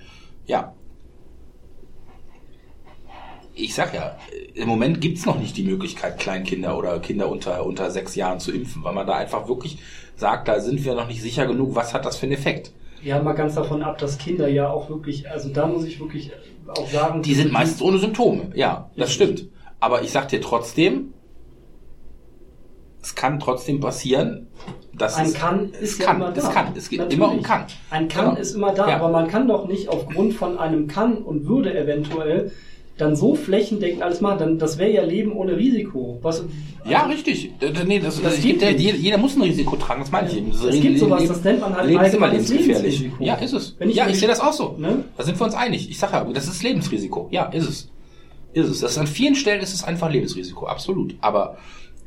Ja, 0.48 0.74
ich 3.58 3.74
sag 3.74 3.92
ja, 3.92 4.16
im 4.54 4.68
Moment 4.68 5.00
gibt's 5.00 5.26
noch 5.26 5.38
nicht 5.38 5.56
die 5.56 5.64
Möglichkeit, 5.64 6.18
Kleinkinder 6.18 6.78
oder 6.78 7.00
Kinder 7.00 7.28
unter, 7.28 7.66
unter 7.66 7.90
sechs 7.90 8.14
Jahren 8.14 8.38
zu 8.38 8.52
impfen, 8.52 8.84
weil 8.84 8.94
man 8.94 9.06
da 9.06 9.14
einfach 9.14 9.48
wirklich 9.48 9.78
sagt, 10.14 10.48
da 10.48 10.60
sind 10.60 10.84
wir 10.84 10.94
noch 10.94 11.08
nicht 11.08 11.20
sicher 11.20 11.46
genug, 11.46 11.74
was 11.74 11.92
hat 11.92 12.06
das 12.06 12.16
für 12.16 12.26
einen 12.26 12.32
Effekt. 12.32 12.72
Ja, 13.02 13.20
mal 13.20 13.32
ganz 13.32 13.54
davon 13.54 13.82
ab, 13.82 13.98
dass 13.98 14.18
Kinder 14.18 14.48
ja 14.48 14.70
auch 14.70 14.88
wirklich, 14.88 15.28
also 15.28 15.48
da 15.48 15.66
muss 15.66 15.84
ich 15.84 15.98
wirklich 16.00 16.30
auch 16.68 16.88
sagen. 16.88 17.22
Die 17.22 17.34
sind 17.34 17.52
meistens 17.52 17.82
ohne 17.82 17.98
Symptome, 17.98 18.52
ja, 18.54 18.90
das 18.96 19.12
stimmt. 19.12 19.48
Aber 19.80 20.02
ich 20.02 20.12
sag 20.12 20.28
dir 20.28 20.40
trotzdem, 20.40 21.12
es 23.02 23.14
kann 23.14 23.40
trotzdem 23.40 23.80
passieren, 23.80 24.48
dass 24.98 25.16
ein 25.16 25.26
es, 25.26 25.34
kann 25.34 25.70
ist 25.80 25.92
es 25.92 25.98
ja 25.98 26.06
kann, 26.06 26.16
immer 26.16 26.30
da. 26.32 26.40
Es 26.40 26.50
kann, 26.50 26.66
es 26.76 26.88
geht 26.88 26.98
Natürlich. 26.98 27.18
immer 27.18 27.32
um 27.32 27.42
kann. 27.42 27.64
Ein 27.90 28.08
kann 28.08 28.30
genau. 28.30 28.40
ist 28.40 28.54
immer 28.54 28.72
da, 28.72 28.88
ja. 28.88 28.96
aber 28.96 29.08
man 29.08 29.28
kann 29.28 29.48
doch 29.48 29.66
nicht 29.68 29.88
aufgrund 29.88 30.34
von 30.34 30.58
einem 30.58 30.88
kann 30.88 31.18
und 31.18 31.46
würde 31.46 31.78
eventuell 31.78 32.52
dann 32.98 33.16
so 33.16 33.34
flächendeckend 33.34 34.02
alles 34.02 34.20
machen, 34.20 34.38
dann 34.38 34.58
das 34.58 34.76
wäre 34.76 34.90
ja 34.90 35.02
Leben 35.02 35.32
ohne 35.32 35.56
Risiko. 35.56 36.18
Was, 36.22 36.40
also, 36.40 36.50
ja, 36.84 37.06
richtig. 37.06 37.52
Nee, 37.86 38.00
das, 38.00 38.20
das 38.20 38.40
gibt 38.40 38.60
ja, 38.60 38.70
jeder, 38.70 39.18
muss 39.18 39.36
ein 39.36 39.42
Risiko 39.42 39.76
tragen, 39.76 40.00
das 40.00 40.10
meine 40.10 40.28
ich 40.28 40.36
eben. 40.36 40.50
Es 40.50 40.80
gibt 40.80 40.98
sowas, 40.98 41.26
das 41.26 41.44
nennt 41.44 41.60
man 41.60 41.76
halt 41.76 41.88
Leben 41.88 42.04
ist 42.04 42.14
immer 42.14 42.28
lebensgefährlich. 42.28 43.00
Lebensrisiko. 43.00 43.24
Ja, 43.24 43.34
ist 43.36 43.52
es. 43.52 43.76
Ich 43.78 43.94
ja, 43.94 44.08
ich 44.08 44.18
sehe 44.18 44.28
das 44.28 44.40
auch 44.40 44.52
so. 44.52 44.74
Ne? 44.78 45.04
Da 45.16 45.22
sind 45.22 45.38
wir 45.38 45.44
uns 45.44 45.54
einig. 45.54 45.88
Ich 45.88 45.98
sage 45.98 46.14
ja, 46.14 46.24
das 46.24 46.48
ist 46.48 46.62
Lebensrisiko. 46.62 47.28
Ja, 47.30 47.44
ist 47.46 47.68
es. 47.68 47.90
Ist 48.52 48.68
es. 48.68 48.80
Das 48.80 48.92
ist 48.92 48.98
an 48.98 49.06
vielen 49.06 49.36
Stellen 49.36 49.60
ist 49.60 49.74
es 49.74 49.84
einfach 49.84 50.10
Lebensrisiko, 50.10 50.66
absolut. 50.66 51.14
Aber 51.20 51.58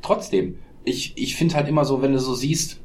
trotzdem, 0.02 0.56
ich, 0.84 1.12
ich 1.16 1.36
finde 1.36 1.54
halt 1.54 1.68
immer 1.68 1.84
so, 1.84 2.02
wenn 2.02 2.12
du 2.12 2.18
so 2.18 2.34
siehst, 2.34 2.80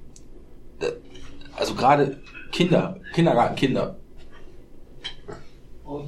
also 1.56 1.76
gerade 1.76 2.18
Kinder, 2.52 3.00
Kindergartenkinder. 3.14 3.98
Oh. 5.86 6.04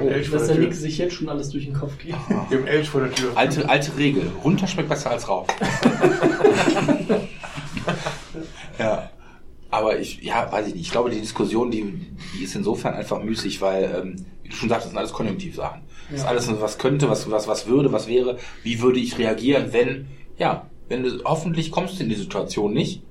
Oh, 0.00 0.08
dass 0.08 0.46
der 0.46 0.58
Nick 0.58 0.72
sich 0.72 0.98
jetzt 0.98 1.14
schon 1.14 1.28
alles 1.28 1.48
durch 1.50 1.64
den 1.64 1.74
Kopf 1.74 1.98
geht. 1.98 2.14
Im 2.50 2.64
Elch 2.64 2.88
vor 2.88 3.00
der 3.00 3.12
Tür. 3.12 3.32
Alte, 3.34 3.68
alte 3.68 3.96
Regel. 3.96 4.30
Runter 4.44 4.68
schmeckt 4.68 4.88
besser 4.88 5.10
als 5.10 5.28
rauf. 5.28 5.48
ja. 8.78 9.10
Aber 9.72 9.98
ich, 9.98 10.22
ja, 10.22 10.50
weiß 10.50 10.68
ich 10.68 10.74
nicht. 10.74 10.86
Ich 10.86 10.90
glaube, 10.92 11.10
die 11.10 11.20
Diskussion, 11.20 11.70
die, 11.72 12.06
die 12.34 12.44
ist 12.44 12.54
insofern 12.54 12.94
einfach 12.94 13.22
müßig, 13.22 13.60
weil, 13.60 13.84
ähm, 13.84 14.26
wie 14.42 14.48
du 14.48 14.54
schon 14.54 14.68
sagst, 14.68 14.84
das 14.84 14.90
sind 14.90 14.98
alles 14.98 15.12
Konjunktivsachen. 15.12 15.82
Das 16.10 16.20
ist 16.20 16.26
alles, 16.26 16.60
was 16.60 16.78
könnte, 16.78 17.08
was, 17.08 17.30
was, 17.30 17.48
was 17.48 17.66
würde, 17.66 17.92
was 17.92 18.06
wäre. 18.08 18.38
Wie 18.62 18.80
würde 18.80 18.98
ich 19.00 19.18
reagieren, 19.18 19.72
wenn, 19.72 20.06
ja, 20.38 20.66
wenn 20.88 21.02
du, 21.04 21.22
hoffentlich 21.24 21.70
kommst 21.70 21.98
du 21.98 22.02
in 22.02 22.08
die 22.08 22.16
Situation 22.16 22.72
nicht. 22.72 23.02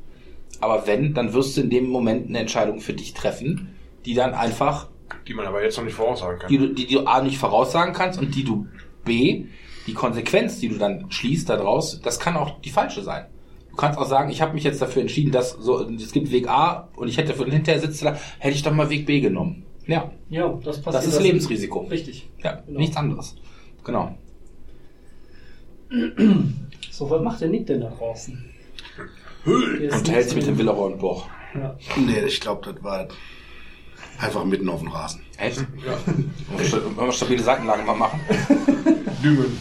Aber 0.62 0.88
wenn, 0.88 1.14
dann 1.14 1.34
wirst 1.34 1.58
du 1.58 1.62
in 1.62 1.70
dem 1.70 1.88
Moment 1.90 2.28
eine 2.28 2.40
Entscheidung 2.40 2.80
für 2.80 2.94
dich 2.94 3.14
treffen, 3.14 3.76
die 4.06 4.14
dann 4.14 4.34
einfach 4.34 4.88
die 5.28 5.34
man 5.34 5.46
aber 5.46 5.64
jetzt 5.64 5.78
noch 5.78 5.84
nicht 5.84 5.96
voraussagen 5.96 6.40
kann. 6.40 6.50
Die 6.50 6.58
du, 6.58 6.68
die, 6.68 6.88
die 6.88 6.96
du 6.96 7.06
A 7.06 7.22
nicht 7.22 7.38
voraussagen 7.38 7.94
kannst 7.94 8.20
und 8.20 8.36
die 8.36 8.44
du 8.44 8.68
B, 9.06 9.46
die 9.88 9.94
Konsequenz, 9.94 10.60
die 10.60 10.70
du 10.70 10.78
dann 10.78 11.12
schließt 11.12 11.50
daraus, 11.50 12.02
das 12.02 12.20
kann 12.20 12.36
auch 12.36 12.60
die 12.62 12.70
falsche 12.70 13.02
sein. 13.02 13.26
Du 13.70 13.76
kannst 13.76 13.98
auch 13.98 14.06
sagen, 14.06 14.30
ich 14.30 14.42
habe 14.42 14.54
mich 14.54 14.64
jetzt 14.64 14.82
dafür 14.82 15.02
entschieden, 15.02 15.32
dass 15.32 15.52
so 15.52 15.84
es 15.84 16.12
gibt 16.12 16.32
Weg 16.32 16.50
A 16.50 16.90
und 16.96 17.08
ich 17.08 17.18
hätte 17.18 17.34
und 17.34 17.52
hinterher 17.52 17.80
sitzt 17.80 18.04
da, 18.04 18.18
hätte 18.40 18.56
ich 18.56 18.64
doch 18.64 18.74
mal 18.74 18.90
Weg 18.90 19.06
B 19.06 19.20
genommen. 19.20 19.66
Ja. 19.88 20.12
Ja, 20.30 20.48
das 20.64 20.82
passiert. 20.82 20.96
Das 20.96 21.06
ist 21.06 21.16
das 21.16 21.24
Lebensrisiko. 21.24 21.80
Richtig. 21.82 22.30
Ja, 22.44 22.62
genau. 22.66 22.80
nichts 22.80 22.98
anderes. 22.98 23.36
Genau. 23.84 24.16
So, 26.92 27.10
was 27.10 27.22
macht 27.22 27.42
der 27.42 27.48
Nick 27.48 27.66
denn 27.66 27.82
da 27.82 27.90
draußen? 27.90 28.49
Unterhält 29.92 30.26
sich 30.30 30.36
mit 30.36 30.48
dem 30.48 30.58
Willeroy 30.58 30.94
und 30.94 31.00
Boch. 31.00 31.28
Ja. 31.56 31.76
Nee, 31.98 32.20
ich 32.28 32.40
glaube, 32.40 32.74
das 32.74 32.84
war 32.84 33.08
Einfach 34.20 34.44
mitten 34.44 34.68
auf 34.68 34.82
dem 34.82 34.90
Rasen. 34.90 35.22
Echt? 35.38 35.66
Ja. 35.86 35.98
Wollen 36.96 37.08
wir 37.08 37.12
stabile 37.14 37.42
Seitenlage 37.42 37.84
mal 37.84 37.96
machen? 37.96 38.20
Düngen. 39.24 39.58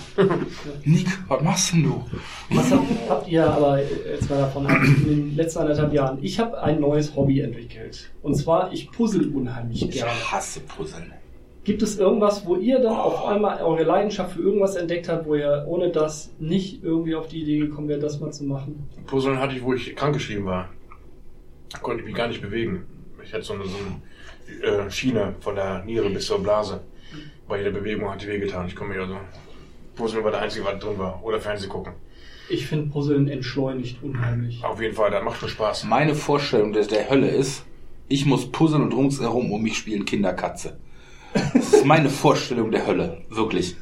Nick, 0.84 1.06
was 1.28 1.42
machst 1.42 1.72
denn 1.72 1.84
du? 1.84 2.04
Was 2.50 2.70
habt, 2.72 2.86
habt 3.08 3.28
ihr 3.28 3.48
aber 3.48 3.80
jetzt 3.80 4.28
mal 4.28 4.38
davon 4.38 4.66
in 4.68 5.04
den 5.04 5.36
letzten 5.36 5.60
anderthalb 5.60 5.92
Jahren? 5.92 6.18
Ich 6.22 6.40
habe 6.40 6.60
ein 6.60 6.80
neues 6.80 7.14
Hobby 7.14 7.40
entwickelt. 7.40 8.10
Und 8.22 8.34
zwar, 8.34 8.72
ich 8.72 8.90
puzzle 8.90 9.28
unheimlich 9.28 9.82
Ich 9.84 9.90
gerne. 9.92 10.10
hasse 10.32 10.60
Puzzeln. 10.60 11.12
Gibt 11.64 11.82
es 11.82 11.98
irgendwas, 11.98 12.46
wo 12.46 12.56
ihr 12.56 12.78
dann 12.78 12.96
auf 12.96 13.26
einmal 13.26 13.62
eure 13.62 13.82
Leidenschaft 13.82 14.32
für 14.32 14.42
irgendwas 14.42 14.76
entdeckt 14.76 15.08
habt, 15.08 15.26
wo 15.26 15.34
ihr 15.34 15.64
ohne 15.66 15.90
das 15.90 16.32
nicht 16.38 16.82
irgendwie 16.82 17.14
auf 17.14 17.28
die 17.28 17.42
Idee 17.42 17.58
gekommen 17.58 17.88
wärt, 17.88 18.02
das 18.02 18.20
mal 18.20 18.32
zu 18.32 18.44
machen? 18.44 18.88
Puzzeln 19.06 19.38
hatte 19.38 19.54
ich, 19.54 19.62
wo 19.62 19.74
ich 19.74 19.94
krankgeschrieben 19.94 20.46
war. 20.46 20.70
Da 21.70 21.78
konnte 21.78 22.00
ich 22.00 22.06
mich 22.06 22.14
gar 22.14 22.28
nicht 22.28 22.40
bewegen. 22.40 22.86
Ich 23.22 23.34
hatte 23.34 23.44
so 23.44 23.52
eine, 23.52 23.64
so 23.64 23.76
eine 23.76 24.86
äh, 24.86 24.90
Schiene 24.90 25.34
von 25.40 25.54
der 25.56 25.84
Niere 25.84 26.08
bis 26.08 26.26
zur 26.26 26.42
Blase. 26.42 26.80
Bei 27.46 27.58
jeder 27.58 27.70
Bewegung 27.70 28.10
hat 28.10 28.22
die 28.22 28.28
wehgetan. 28.28 28.66
Ich 28.66 28.76
komme 28.76 28.94
mir 28.94 29.02
also. 29.02 29.16
Puzzeln 29.94 30.24
war 30.24 30.30
der 30.30 30.40
einzige, 30.40 30.64
was 30.64 30.78
drin 30.78 30.96
war. 30.96 31.22
Oder 31.22 31.40
Fernsehen 31.40 31.68
gucken. 31.68 31.92
Ich 32.48 32.66
finde 32.66 32.90
Puzzeln 32.90 33.28
entschleunigt 33.28 34.02
unheimlich. 34.02 34.64
Auf 34.64 34.80
jeden 34.80 34.94
Fall, 34.94 35.10
das 35.10 35.22
macht 35.22 35.40
schon 35.40 35.48
Spaß. 35.50 35.84
Meine 35.84 36.14
Vorstellung 36.14 36.72
der, 36.72 36.86
der 36.86 37.10
Hölle 37.10 37.28
ist, 37.28 37.64
ich 38.08 38.24
muss 38.24 38.50
puzzeln 38.50 38.82
und 38.82 38.94
ringsherum 38.94 39.52
um 39.52 39.62
mich 39.62 39.76
spielen 39.76 40.06
Kinderkatze. 40.06 40.78
Das 41.34 41.72
ist 41.74 41.84
meine 41.84 42.08
Vorstellung 42.10 42.70
der 42.70 42.86
Hölle. 42.86 43.18
Wirklich. 43.28 43.76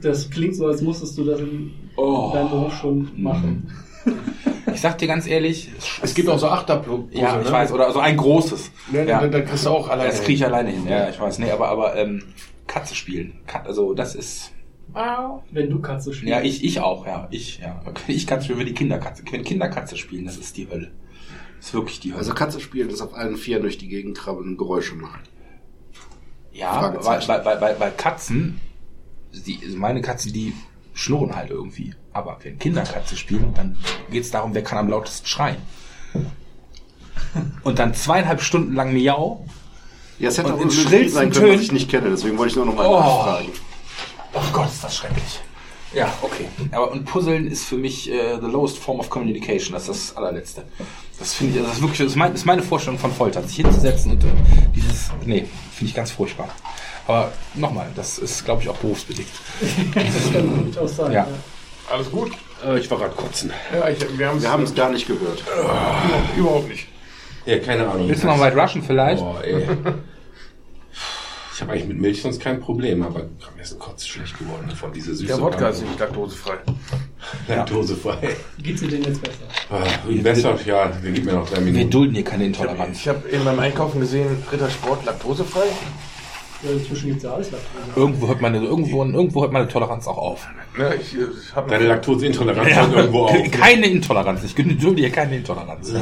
Das 0.00 0.28
klingt 0.30 0.54
so, 0.56 0.66
als 0.66 0.82
musstest 0.82 1.16
du 1.18 1.24
das 1.24 1.40
in 1.40 1.72
Oh. 1.96 2.30
deinem 2.34 2.50
Beruf 2.50 2.74
schon 2.74 3.08
machen. 3.16 3.70
Ich 4.72 4.80
sag 4.80 4.98
dir 4.98 5.08
ganz 5.08 5.26
ehrlich, 5.26 5.70
Es 6.02 6.14
gibt 6.14 6.28
auch 6.28 6.38
so 6.38 6.48
Achterpuzzle. 6.48 7.06
ja, 7.18 7.40
ich 7.40 7.50
weiß, 7.50 7.72
oder 7.72 7.90
so 7.92 7.98
ein 7.98 8.16
großes. 8.16 8.70
Ne, 8.92 9.06
ja. 9.08 9.20
da, 9.20 9.28
da 9.28 9.40
kriegst 9.40 9.64
du 9.66 9.70
auch 9.70 9.88
alleine. 9.88 10.10
Das 10.10 10.20
kriege 10.22 10.34
ich 10.34 10.44
alleine 10.44 10.70
hin, 10.70 10.86
ja, 10.88 11.08
ich 11.08 11.18
weiß. 11.18 11.38
Nee, 11.38 11.50
aber, 11.50 11.68
aber 11.68 11.96
ähm, 11.96 12.22
Katze 12.66 12.94
spielen. 12.94 13.38
Kat 13.46 13.66
also 13.66 13.94
das 13.94 14.14
ist. 14.14 14.52
Wenn 15.50 15.68
du 15.70 15.80
Katze 15.80 16.12
spielst. 16.14 16.30
Ja, 16.30 16.40
ich, 16.42 16.64
ich 16.64 16.80
auch, 16.80 17.06
ja. 17.06 17.26
Ich, 17.30 17.58
ja. 17.58 17.82
Ich 18.06 18.26
Katze 18.26 18.44
spielen, 18.44 18.60
wenn 18.60 18.66
die 18.66 18.74
Kinderkatze. 18.74 19.22
Wenn 19.30 19.42
Kinderkatze 19.44 19.96
spielen, 19.96 20.24
das 20.24 20.36
ist 20.36 20.56
die 20.56 20.68
Hölle. 20.70 20.90
Das 21.58 21.68
ist 21.68 21.74
wirklich 21.74 22.00
die 22.00 22.10
Hölle. 22.10 22.18
Also 22.20 22.34
Katze 22.34 22.60
spielen 22.60 22.88
ist 22.90 23.00
auf 23.02 23.14
allen 23.14 23.36
Vieren 23.36 23.62
durch 23.62 23.78
die 23.78 23.88
Gegend 23.88 24.16
krabbeln 24.16 24.50
und 24.50 24.56
Geräusche 24.58 24.94
machen. 24.94 25.20
Ja, 26.56 26.94
weil, 27.04 27.28
weil, 27.28 27.60
weil, 27.60 27.80
weil 27.80 27.90
Katzen, 27.92 28.60
die, 29.32 29.58
meine 29.76 30.00
Katzen, 30.02 30.32
die 30.32 30.54
schnurren 30.94 31.36
halt 31.36 31.50
irgendwie. 31.50 31.94
Aber 32.12 32.38
wenn 32.42 32.58
Kinderkatze 32.58 33.16
spielen, 33.16 33.52
dann 33.54 33.76
geht 34.10 34.24
es 34.24 34.30
darum, 34.30 34.54
wer 34.54 34.62
kann 34.62 34.78
am 34.78 34.88
lautesten 34.88 35.26
schreien. 35.26 35.56
Und 37.64 37.78
dann 37.78 37.92
zweieinhalb 37.94 38.40
Stunden 38.40 38.74
lang 38.74 38.92
Miau. 38.94 39.44
Ja, 40.18 40.28
es 40.30 40.38
hätte 40.38 40.54
auch 40.54 40.60
in 40.60 40.68
ein 40.68 40.70
schrillsten 40.70 41.10
sein 41.12 41.30
können, 41.30 41.54
was 41.54 41.60
ich 41.60 41.72
nicht 41.72 41.90
kenne, 41.90 42.08
deswegen 42.10 42.38
wollte 42.38 42.50
ich 42.52 42.56
nur 42.56 42.64
noch 42.66 42.74
mal 42.74 42.86
Oh. 42.86 42.98
nachfragen. 42.98 43.48
Oh 44.32 44.40
Gott, 44.52 44.68
ist 44.68 44.82
das 44.82 44.96
schrecklich. 44.96 45.40
Ja, 45.94 46.12
okay. 46.22 46.46
Aber 46.72 46.90
und 46.90 47.04
Puzzeln 47.04 47.46
ist 47.46 47.64
für 47.64 47.76
mich 47.76 48.10
äh, 48.10 48.36
the 48.40 48.46
lowest 48.46 48.78
form 48.78 48.98
of 49.00 49.08
communication. 49.08 49.72
Das 49.72 49.88
ist 49.88 50.10
das 50.10 50.16
allerletzte. 50.16 50.64
Das 51.18 51.32
finde 51.34 51.54
ich, 51.54 51.58
also 51.60 51.68
das 51.68 51.76
ist 51.76 51.82
wirklich, 51.82 51.98
das 51.98 52.06
ist, 52.08 52.16
mein, 52.16 52.32
das 52.32 52.40
ist 52.40 52.46
meine 52.46 52.62
Vorstellung 52.62 52.98
von 52.98 53.12
Folter, 53.12 53.42
sich 53.42 53.56
hinzusetzen 53.56 54.12
und 54.12 54.24
äh, 54.86 54.92
dieses, 54.92 55.10
nee, 55.24 55.46
finde 55.72 55.90
ich 55.90 55.94
ganz 55.94 56.10
furchtbar. 56.10 56.48
Aber 57.06 57.32
nochmal, 57.54 57.88
das 57.94 58.18
ist, 58.18 58.44
glaube 58.44 58.62
ich, 58.62 58.68
auch 58.68 58.76
berufsbedingt. 58.76 59.28
Das 59.94 60.32
kann 60.32 60.64
durchaus 60.64 60.96
sein. 60.96 61.12
Ja. 61.12 61.26
Ja. 61.26 61.28
Alles 61.92 62.10
gut? 62.10 62.32
Äh, 62.64 62.78
ich 62.78 62.90
war 62.90 62.98
gerade 62.98 63.14
kotzen. 63.14 63.52
Ja, 63.72 63.88
ich, 63.88 64.18
wir 64.18 64.28
haben 64.28 64.62
es 64.62 64.74
gar 64.74 64.90
nicht 64.90 65.06
gehört. 65.06 65.44
überhaupt 66.36 66.68
nicht. 66.68 66.88
Ja, 67.44 67.58
keine 67.60 67.88
Ahnung. 67.88 68.08
Willst 68.08 68.24
du 68.24 68.26
noch 68.26 68.40
White 68.40 68.60
Russian 68.60 68.82
vielleicht? 68.82 69.22
Boah, 69.22 69.42
ey. 69.44 69.68
Ich 71.56 71.62
habe 71.62 71.72
eigentlich 71.72 71.88
mit 71.88 71.98
Milch 71.98 72.20
sonst 72.20 72.38
kein 72.38 72.60
Problem, 72.60 73.02
aber 73.02 73.20
mir 73.56 73.62
ist 73.62 73.72
ein 73.72 73.78
Kotz 73.78 74.06
schlecht 74.06 74.38
geworden 74.38 74.70
von 74.76 74.92
dieser 74.92 75.14
süße 75.14 75.24
Der 75.24 75.40
Wodka 75.40 75.70
ist 75.70 75.80
nicht 75.80 75.98
laktosefrei. 75.98 76.58
Laktosefrei. 77.48 78.36
Geht's 78.62 78.82
dir 78.82 78.88
denn 78.88 79.02
jetzt 79.04 79.22
besser? 79.22 79.38
Ah, 79.70 79.82
besser, 80.22 80.58
ja, 80.66 80.92
wir 81.00 81.12
geben 81.12 81.24
mir 81.24 81.32
noch 81.32 81.48
drei 81.48 81.64
Wir 81.64 81.72
Minuten. 81.72 81.90
dulden 81.90 82.14
hier 82.14 82.24
keine 82.24 82.44
Intoleranz. 82.44 82.98
Ich 82.98 83.08
habe 83.08 83.26
eben 83.30 83.42
beim 83.42 83.58
Einkaufen 83.58 84.00
gesehen, 84.02 84.36
Rittersport 84.52 85.06
laktosefrei. 85.06 85.64
Ja, 86.62 86.70
inzwischen 86.70 87.08
gibt's 87.08 87.22
ja 87.22 87.34
alles 87.34 87.50
Laktose. 87.50 88.00
Irgendwo 88.00 88.28
hört 88.28 88.40
meine, 88.40 88.58
irgendwo, 88.58 89.04
irgendwo 89.04 89.42
hört 89.42 89.52
meine 89.52 89.68
Toleranz 89.68 90.06
auch 90.06 90.16
auf. 90.16 90.48
Ne, 90.76 90.94
ich, 91.00 91.14
ich 91.14 91.54
habe 91.54 91.70
Deine 91.70 91.86
Laktoseintoleranz 91.86 92.74
hört 92.74 92.94
irgendwo 92.94 93.24
auf. 93.24 93.50
Keine 93.50 93.86
Intoleranz. 93.86 94.42
Ich 94.44 94.54
dulde 94.54 95.00
hier 95.00 95.10
keine 95.10 95.36
Intoleranz. 95.36 95.92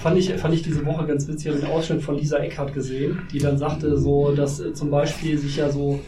Fand 0.00 0.18
ich, 0.18 0.32
fand 0.34 0.54
ich 0.54 0.62
diese 0.62 0.84
Woche 0.86 1.06
ganz 1.06 1.26
witzig, 1.26 1.52
einen 1.52 1.66
Ausschnitt 1.66 2.02
von 2.02 2.16
Lisa 2.16 2.38
Eckhardt 2.38 2.72
gesehen, 2.72 3.22
die 3.32 3.38
dann 3.38 3.58
sagte, 3.58 3.96
so, 3.96 4.32
dass 4.32 4.60
äh, 4.60 4.72
zum 4.72 4.90
Beispiel 4.90 5.38
sich 5.38 5.56
ja 5.56 5.70
so 5.70 6.00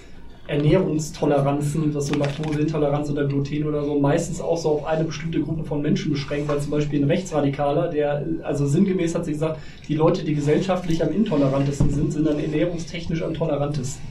Ernährungstoleranzen, 0.48 1.94
was 1.94 2.06
so 2.06 2.14
Laktoseintoleranz 2.14 3.10
oder 3.10 3.26
Gluten 3.26 3.66
oder 3.66 3.84
so, 3.84 3.98
meistens 4.00 4.40
auch 4.40 4.56
so 4.56 4.70
auf 4.70 4.86
eine 4.86 5.04
bestimmte 5.04 5.40
Gruppe 5.40 5.64
von 5.64 5.82
Menschen 5.82 6.10
beschränkt, 6.10 6.48
weil 6.48 6.58
zum 6.60 6.70
Beispiel 6.70 7.00
ein 7.02 7.08
Rechtsradikaler, 7.08 7.88
der, 7.88 8.24
also 8.42 8.66
sinngemäß 8.66 9.14
hat 9.14 9.26
sie 9.26 9.32
gesagt, 9.32 9.60
die 9.86 9.94
Leute, 9.94 10.24
die 10.24 10.34
gesellschaftlich 10.34 11.02
am 11.02 11.12
intolerantesten 11.12 11.90
sind, 11.90 12.12
sind 12.12 12.26
dann 12.26 12.40
ernährungstechnisch 12.40 13.22
am 13.22 13.34
tolerantesten. 13.34 14.02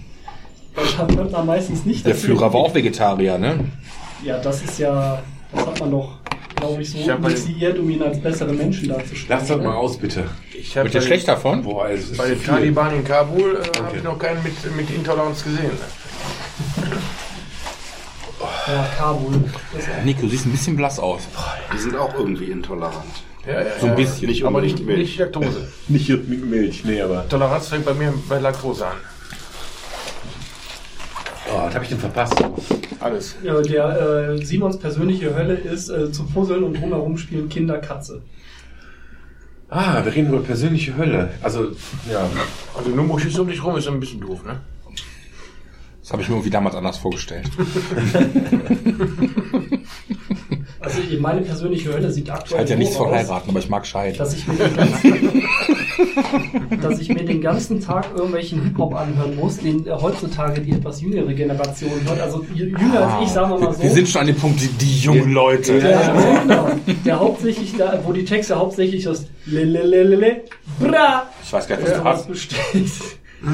Das 0.75 0.95
hat 0.95 1.15
hört 1.15 1.31
man 1.31 1.47
meistens 1.47 1.85
nicht. 1.85 2.05
Der. 2.05 2.13
Führer 2.13 2.53
war 2.53 2.61
auch 2.61 2.75
Vegetarier, 2.75 3.39
ne? 3.39 3.65
Ja, 4.23 4.38
das 4.38 4.61
ist 4.61 4.77
ja, 4.77 5.23
das 5.51 5.65
hat 5.65 5.79
man 5.79 5.89
doch, 5.89 6.19
glaube 6.55 6.83
ich, 6.83 6.91
so 6.91 6.99
Ich 6.99 7.07
initiiert, 7.07 7.79
um 7.79 7.89
ihn 7.89 8.03
als 8.03 8.21
bessere 8.21 8.53
Menschen 8.53 8.89
darzustellen. 8.89 9.25
Lass 9.27 9.47
das 9.47 9.57
mal 9.57 9.73
aus, 9.75 9.97
bitte. 9.97 10.25
ich 10.53 10.75
Wird 10.75 10.93
dir 10.93 11.01
schlecht 11.01 11.27
davon? 11.27 11.63
Boah, 11.63 11.89
es 11.89 12.11
ist 12.11 12.17
Bei 12.17 12.29
den. 12.29 12.43
Taliban 12.43 12.95
in 12.95 13.03
Kabul 13.03 13.53
äh, 13.53 13.57
habe 13.57 13.71
Danke. 13.71 13.97
ich 13.97 14.03
noch 14.03 14.19
keinen 14.19 14.43
mit, 14.43 14.53
mit 14.75 14.89
Intoleranz 14.91 15.43
gesehen. 15.43 15.71
Ja, 18.68 18.88
Kabul. 18.97 19.43
Nico, 20.03 20.22
du 20.22 20.30
siehst 20.30 20.45
ein 20.45 20.51
bisschen 20.51 20.76
blass 20.76 20.99
aus. 20.99 21.22
Die 21.74 21.78
sind 21.78 21.95
auch 21.95 22.14
irgendwie 22.14 22.45
intolerant. 22.45 23.05
Ja, 23.45 23.62
ja, 23.62 23.80
So 23.80 23.86
ein 23.86 23.91
ja. 23.91 23.95
bisschen. 23.95 24.28
Nicht 24.28 24.43
Aber 24.43 24.62
nicht, 24.62 24.80
Milch. 24.86 24.99
nicht 24.99 25.20
Laktose. 25.20 25.68
Nicht 25.88 26.10
mit 26.10 26.45
Milch, 26.45 26.84
nee, 26.84 27.01
aber. 27.01 27.28
Toleranz 27.30 27.70
fängt 27.70 27.86
bei 27.86 27.93
mir 27.93 28.14
bei 28.28 28.39
Laktose 28.39 28.86
an. 28.88 28.97
Oh, 31.49 31.60
was 31.64 31.74
habe 31.74 31.84
ich 31.86 31.89
denn 31.89 31.99
verpasst? 31.99 32.34
Alles. 32.99 33.36
Ja, 33.41 33.62
der 33.62 34.32
äh, 34.38 34.45
Simons 34.45 34.78
persönliche 34.78 35.34
Hölle 35.34 35.53
ist 35.53 35.88
äh, 35.89 36.12
zu 36.12 36.26
puzzeln 36.26 36.64
und 36.64 36.74
drumherum 36.74 37.18
spielen 37.18 37.47
Kinder 37.47 37.78
Katze. 37.78 38.22
Ah, 39.70 40.03
wir 40.03 40.14
reden 40.14 40.28
über 40.30 40.41
persönliche 40.41 40.97
Hölle. 40.97 41.32
Also, 41.41 41.72
ja. 42.12 42.30
Also 42.78 42.89
nur 42.89 43.05
Muschis 43.05 43.38
um 43.39 43.47
dich 43.47 43.64
rum 43.64 43.78
ist 43.78 43.88
ein 43.88 43.99
bisschen 43.99 44.20
doof, 44.20 44.43
ne? 44.43 44.60
Das 46.08 46.14
habe 46.14 46.22
ich 46.22 46.30
mir 46.30 46.36
irgendwie 46.36 46.51
damals 46.51 46.74
anders 46.74 46.97
vorgestellt. 46.97 47.49
Also 50.80 50.99
meine 51.20 51.41
persönliche 51.41 51.91
Hölle 51.91 52.10
sieht 52.12 52.26
Ich 52.26 52.32
aktuell 52.32 52.60
halte 52.60 52.74
ja 52.74 52.80
nichts 52.80 52.95
von 52.95 53.12
heiraten, 53.12 53.49
aber 53.49 53.60
ich 53.60 53.68
mag 53.68 53.86
scheiden. 53.86 54.18
dass 54.18 54.34
ich, 54.34 54.47
mir 54.47 54.53
den 54.55 54.76
ganzen, 54.78 55.43
dass 56.82 56.99
ich 56.99 57.10
mir 57.10 57.26
den 57.26 57.41
ganzen 57.41 57.82
Tag 57.82 58.05
irgendwelchen 58.16 58.64
Hip-Hop 58.64 58.95
anhören 58.95 59.36
muss, 59.36 59.58
den 59.58 59.86
äh, 59.86 59.91
heutzutage 59.91 60.62
die 60.62 60.72
etwas 60.72 61.01
jüngere 61.01 61.34
Generation 61.34 61.91
hört. 62.05 62.22
Also 62.22 62.45
jü- 62.55 62.80
jünger 62.80 63.01
als 63.18 63.26
ich, 63.28 63.30
sagen 63.34 63.51
wir 63.51 63.60
mal 63.60 63.74
so. 63.74 63.84
Wir 63.84 63.89
sind 63.89 64.08
schon 64.08 64.22
an 64.22 64.28
dem 64.28 64.38
Punkt, 64.38 64.62
die, 64.62 64.68
die 64.68 64.99
jungen 64.99 65.34
Leute. 65.34 65.78
der, 65.82 65.89
ja, 65.91 66.41
genau, 66.41 66.70
der 67.03 67.20
hauptsächlich, 67.20 67.76
da, 67.76 67.99
wo 68.05 68.14
die 68.14 68.24
Texte 68.24 68.55
hauptsächlich 68.55 69.10
aus 69.10 69.26
Lelelelele, 69.45 70.43
bra, 70.80 71.24
Ich 71.43 71.51
weiß 71.51 71.68
gar 71.68 71.76
nicht, 71.76 71.86
was 71.86 71.91
ja, 71.91 71.99
du 71.99 72.05
hast. 72.05 72.30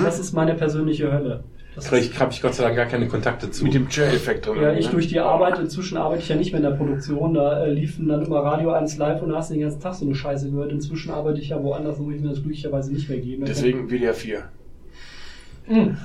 Das 0.03 0.19
ist 0.19 0.33
meine 0.33 0.53
persönliche 0.53 1.11
Hölle. 1.11 1.43
Das 1.75 1.91
Ich 1.91 2.19
habe 2.19 2.31
ich 2.31 2.41
Gott 2.41 2.53
sei 2.53 2.63
Dank 2.63 2.75
gar 2.75 2.85
keine 2.85 3.07
Kontakte 3.07 3.49
zu. 3.49 3.63
Mit 3.63 3.73
dem 3.73 3.87
J-Effekt 3.87 4.45
drin. 4.45 4.61
Ja, 4.61 4.73
ich 4.73 4.85
ne? 4.85 4.91
durch 4.91 5.07
die 5.07 5.19
Arbeit, 5.19 5.57
inzwischen 5.57 5.97
arbeite 5.97 6.21
ich 6.21 6.29
ja 6.29 6.35
nicht 6.35 6.51
mehr 6.51 6.61
in 6.61 6.69
der 6.69 6.75
Produktion, 6.75 7.33
da 7.33 7.65
äh, 7.65 7.71
liefen 7.71 8.07
dann 8.07 8.23
immer 8.23 8.39
Radio 8.39 8.71
1 8.71 8.97
live 8.97 9.21
und 9.21 9.29
da 9.29 9.37
hast 9.37 9.49
du 9.49 9.55
den 9.55 9.63
ganzen 9.63 9.81
Tag 9.81 9.95
so 9.95 10.05
eine 10.05 10.13
Scheiße 10.13 10.51
gehört. 10.51 10.71
Inzwischen 10.71 11.11
arbeite 11.11 11.39
ich 11.39 11.49
ja 11.49 11.61
woanders, 11.63 11.99
wo 11.99 12.11
ich 12.11 12.21
mir 12.21 12.29
das 12.29 12.41
glücklicherweise 12.41 12.93
nicht 12.93 13.09
mehr 13.09 13.19
gebe. 13.19 13.45
Deswegen 13.45 13.89
WDR 13.89 14.13
4. 14.13 14.43
Hm. 15.65 15.97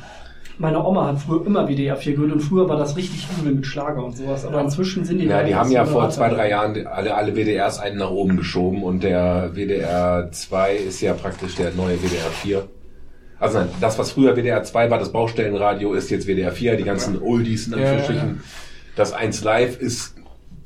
Meine 0.61 0.85
Oma 0.85 1.07
hat 1.07 1.21
früher 1.21 1.47
immer 1.47 1.69
WDR 1.69 1.97
4 1.97 2.15
gehört 2.15 2.33
und 2.33 2.41
früher 2.41 2.69
war 2.69 2.77
das 2.77 2.97
richtig 2.97 3.29
übel 3.39 3.53
mit 3.53 3.67
Schlager 3.67 4.05
und 4.05 4.17
sowas, 4.17 4.45
aber 4.45 4.61
inzwischen 4.61 5.05
sind 5.05 5.19
die 5.19 5.27
Ja, 5.27 5.45
die 5.45 5.55
haben 5.55 5.71
ja 5.71 5.85
vor 5.85 6.11
zwei, 6.11 6.31
drei 6.31 6.51
Jahren 6.51 6.85
alle, 6.85 7.15
alle 7.15 7.37
WDRs 7.37 7.79
einen 7.79 7.99
nach 7.99 8.11
oben 8.11 8.37
geschoben 8.37 8.83
und 8.83 9.05
der 9.05 9.53
WDR 9.55 10.31
2 10.33 10.75
ist 10.75 11.01
ja 11.01 11.15
praktisch 11.15 11.55
der 11.55 11.73
neue 11.75 11.99
WDR 11.99 12.31
4. 12.43 12.65
Also 13.41 13.59
nein, 13.59 13.69
das, 13.81 13.99
was 13.99 14.13
früher 14.13 14.35
WDR 14.37 14.63
2 14.65 14.91
war, 14.91 14.99
das 14.99 15.13
Baustellenradio, 15.13 15.95
ist 15.95 16.11
jetzt 16.11 16.27
WDR 16.27 16.53
4, 16.53 16.77
die 16.77 16.85
ganzen 16.85 17.21
Oldies 17.21 17.67
in 17.67 17.75
Ja, 17.75 17.79
ja, 17.79 17.85
Anführungsstrichen. 17.85 18.41
Das 18.97 19.13
1 19.13 19.45
Live 19.45 19.79
ist 19.79 20.15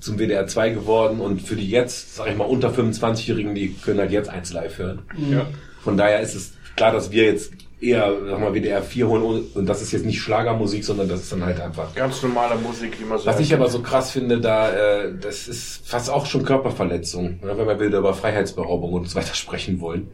zum 0.01 0.19
WDR 0.19 0.47
2 0.47 0.71
geworden 0.71 1.21
und 1.21 1.43
für 1.43 1.55
die 1.55 1.69
jetzt, 1.69 2.17
sag 2.17 2.29
ich 2.29 2.37
mal, 2.37 2.45
unter 2.45 2.71
25-Jährigen, 2.71 3.55
die 3.55 3.75
können 3.75 4.01
halt 4.01 4.11
jetzt 4.11 4.31
1 4.31 4.53
Live 4.53 4.79
hören. 4.79 5.03
Ja. 5.31 5.47
Von 5.83 5.97
daher 5.97 6.21
ist 6.21 6.35
es 6.35 6.55
klar, 6.77 6.93
dass 6.93 7.11
wir 7.13 7.25
jetzt 7.25 7.53
eher, 7.81 8.13
sag 8.29 8.41
mal, 8.41 8.55
WDR 8.55 8.83
4 8.83 9.09
holen 9.09 9.45
und 9.55 9.67
das 9.67 9.83
ist 9.83 9.93
jetzt 9.93 10.07
nicht 10.07 10.21
Schlagermusik, 10.21 10.85
sondern 10.85 11.09
das 11.09 11.21
ist 11.21 11.33
dann 11.33 11.45
halt 11.45 11.61
einfach 11.61 11.95
Ganz 11.95 12.23
normale 12.23 12.57
Musik, 12.57 12.99
wie 13.01 13.05
man 13.05 13.19
so 13.19 13.27
was 13.27 13.41
ich 13.41 13.53
aber 13.53 13.69
so 13.69 13.83
krass 13.83 14.13
finde, 14.13 14.41
da, 14.41 14.71
äh, 14.71 15.13
das 15.21 15.49
ist 15.49 15.87
fast 15.87 16.09
auch 16.09 16.27
schon 16.27 16.45
Körperverletzung, 16.45 17.41
ne, 17.43 17.53
wenn 17.57 17.67
wir 17.67 17.81
wieder 17.81 17.99
über 17.99 18.15
Freiheitsberaubung 18.15 18.93
und 18.93 19.09
so 19.09 19.17
weiter 19.17 19.35
sprechen 19.35 19.81
wollen. 19.81 20.09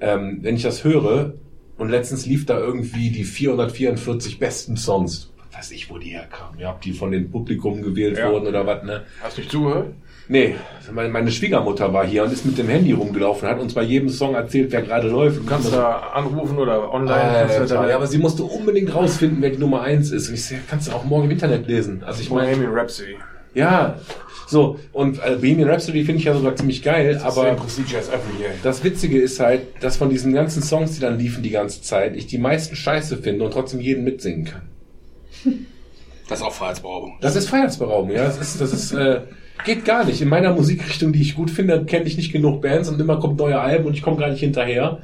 Ähm, 0.00 0.38
wenn 0.42 0.56
ich 0.56 0.62
das 0.62 0.84
höre, 0.84 1.34
Und 1.80 1.88
letztens 1.88 2.26
lief 2.26 2.44
da 2.46 2.58
irgendwie 2.58 3.10
die 3.10 3.24
444 3.24 4.38
besten 4.38 4.76
Songs. 4.76 5.30
Weiß 5.52 5.70
ich, 5.72 5.90
wo 5.90 5.98
die 5.98 6.10
herkamen. 6.10 6.60
Ja, 6.60 6.70
ob 6.72 6.80
die 6.82 6.92
von 6.92 7.10
dem 7.10 7.30
Publikum 7.30 7.82
gewählt 7.82 8.18
Ja. 8.18 8.30
wurden 8.30 8.46
oder 8.46 8.66
was, 8.66 8.84
ne? 8.84 9.02
Hast 9.22 9.36
du 9.36 9.40
nicht 9.40 9.50
zugehört? 9.50 9.86
Nee, 10.28 10.54
meine, 10.92 11.30
Schwiegermutter 11.32 11.92
war 11.92 12.06
hier 12.06 12.22
und 12.22 12.32
ist 12.32 12.46
mit 12.46 12.56
dem 12.56 12.68
Handy 12.68 12.92
rumgelaufen, 12.92 13.48
hat 13.48 13.58
uns 13.58 13.74
bei 13.74 13.82
jedem 13.82 14.10
Song 14.10 14.34
erzählt, 14.36 14.70
wer 14.70 14.82
gerade 14.82 15.08
läuft. 15.08 15.38
Du 15.38 15.44
kannst 15.44 15.72
da 15.72 15.96
anrufen 16.14 16.56
oder 16.58 16.92
online. 16.92 17.14
Alter, 17.20 17.66
da- 17.66 17.88
ja, 17.88 17.96
aber 17.96 18.06
sie 18.06 18.18
musste 18.18 18.44
unbedingt 18.44 18.94
rausfinden, 18.94 19.38
wer 19.40 19.50
die 19.50 19.58
Nummer 19.58 19.80
eins 19.82 20.12
ist. 20.12 20.28
Und 20.28 20.34
ich 20.34 20.44
sag, 20.44 20.58
kannst 20.68 20.86
du 20.86 20.92
auch 20.92 21.04
morgen 21.04 21.24
im 21.24 21.30
Internet 21.32 21.66
lesen. 21.66 22.04
Also 22.04 22.20
ich 22.20 22.30
meine, 22.30 22.64
Rhapsody. 22.72 23.16
Ja, 23.54 23.98
so, 24.50 24.80
und 24.92 25.18
äh, 25.18 25.36
Bohemian 25.36 25.70
Rhapsody 25.70 26.04
finde 26.04 26.18
ich 26.18 26.24
ja 26.24 26.34
sogar 26.34 26.56
ziemlich 26.56 26.82
geil, 26.82 27.20
aber 27.22 27.56
das 28.64 28.82
Witzige 28.82 29.20
ist 29.20 29.38
halt, 29.38 29.62
dass 29.80 29.96
von 29.96 30.10
diesen 30.10 30.32
ganzen 30.32 30.60
Songs, 30.60 30.94
die 30.94 31.00
dann 31.00 31.20
liefen 31.20 31.44
die 31.44 31.50
ganze 31.50 31.82
Zeit, 31.82 32.16
ich 32.16 32.26
die 32.26 32.38
meisten 32.38 32.74
scheiße 32.74 33.18
finde 33.18 33.44
und 33.44 33.52
trotzdem 33.52 33.80
jeden 33.80 34.04
mitsingen 34.04 34.44
kann. 34.46 34.62
Das 36.28 36.38
ist 36.38 36.44
auch 36.44 36.52
Freiheitsberaubung. 36.52 37.18
Das 37.20 37.34
ist 37.34 37.48
Freiheitsberaubung, 37.48 38.12
ja. 38.12 38.22
Das 38.22 38.40
ist, 38.40 38.60
das 38.60 38.72
ist, 38.72 38.92
äh, 38.92 39.22
geht 39.64 39.84
gar 39.84 40.04
nicht. 40.04 40.22
In 40.22 40.28
meiner 40.28 40.54
Musikrichtung, 40.54 41.12
die 41.12 41.20
ich 41.20 41.34
gut 41.34 41.50
finde, 41.50 41.84
kenne 41.84 42.04
ich 42.04 42.16
nicht 42.16 42.30
genug 42.30 42.62
Bands 42.62 42.88
und 42.88 43.00
immer 43.00 43.18
kommt 43.18 43.36
neue 43.36 43.58
Alben 43.58 43.86
und 43.86 43.94
ich 43.94 44.02
komme 44.02 44.16
gar 44.16 44.30
nicht 44.30 44.38
hinterher. 44.38 45.00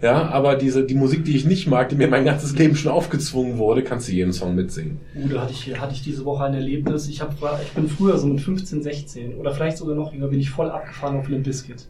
Ja, 0.00 0.28
aber 0.28 0.54
diese, 0.54 0.84
die 0.84 0.94
Musik, 0.94 1.24
die 1.24 1.36
ich 1.36 1.44
nicht 1.44 1.66
mag, 1.66 1.88
die 1.88 1.96
mir 1.96 2.08
mein 2.08 2.24
ganzes 2.24 2.56
Leben 2.56 2.76
schon 2.76 2.92
aufgezwungen 2.92 3.58
wurde, 3.58 3.82
kannst 3.82 4.08
du 4.08 4.12
jeden 4.12 4.32
Song 4.32 4.54
mitsingen. 4.54 5.00
Uh, 5.14 5.28
da 5.28 5.42
hatte 5.42 5.52
ich, 5.52 5.80
hatte 5.80 5.92
ich 5.92 6.02
diese 6.02 6.24
Woche 6.24 6.44
ein 6.44 6.54
Erlebnis. 6.54 7.08
Ich, 7.08 7.20
hab, 7.20 7.34
ich 7.62 7.72
bin 7.72 7.88
früher 7.88 8.16
so 8.16 8.26
mit 8.28 8.40
15, 8.40 8.82
16 8.82 9.34
oder 9.34 9.52
vielleicht 9.52 9.76
sogar 9.76 9.96
noch 9.96 10.12
jünger, 10.12 10.28
bin 10.28 10.38
ich 10.38 10.50
voll 10.50 10.70
abgefahren 10.70 11.18
auf 11.18 11.28
Limp 11.28 11.44
Bizkit. 11.44 11.86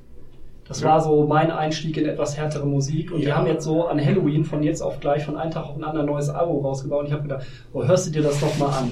Das 0.68 0.82
war 0.84 1.00
so 1.00 1.26
mein 1.26 1.50
Einstieg 1.50 1.96
in 1.96 2.04
etwas 2.04 2.36
härtere 2.36 2.66
Musik 2.66 3.10
und 3.10 3.22
die 3.22 3.32
haben 3.32 3.46
jetzt 3.46 3.64
so 3.64 3.86
an 3.86 4.04
Halloween 4.04 4.44
von 4.44 4.62
jetzt 4.62 4.82
auf 4.82 5.00
gleich 5.00 5.24
von 5.24 5.38
einem 5.38 5.50
Tag 5.50 5.64
auf 5.64 5.74
den 5.76 5.84
anderen 5.84 6.06
ein 6.06 6.12
neues 6.12 6.28
Album 6.28 6.62
rausgebaut 6.62 7.00
und 7.00 7.06
ich 7.06 7.12
habe 7.12 7.22
gedacht, 7.22 7.46
oh, 7.72 7.84
hörst 7.84 8.06
du 8.06 8.10
dir 8.10 8.22
das 8.22 8.38
doch 8.38 8.56
mal 8.58 8.68
an? 8.68 8.90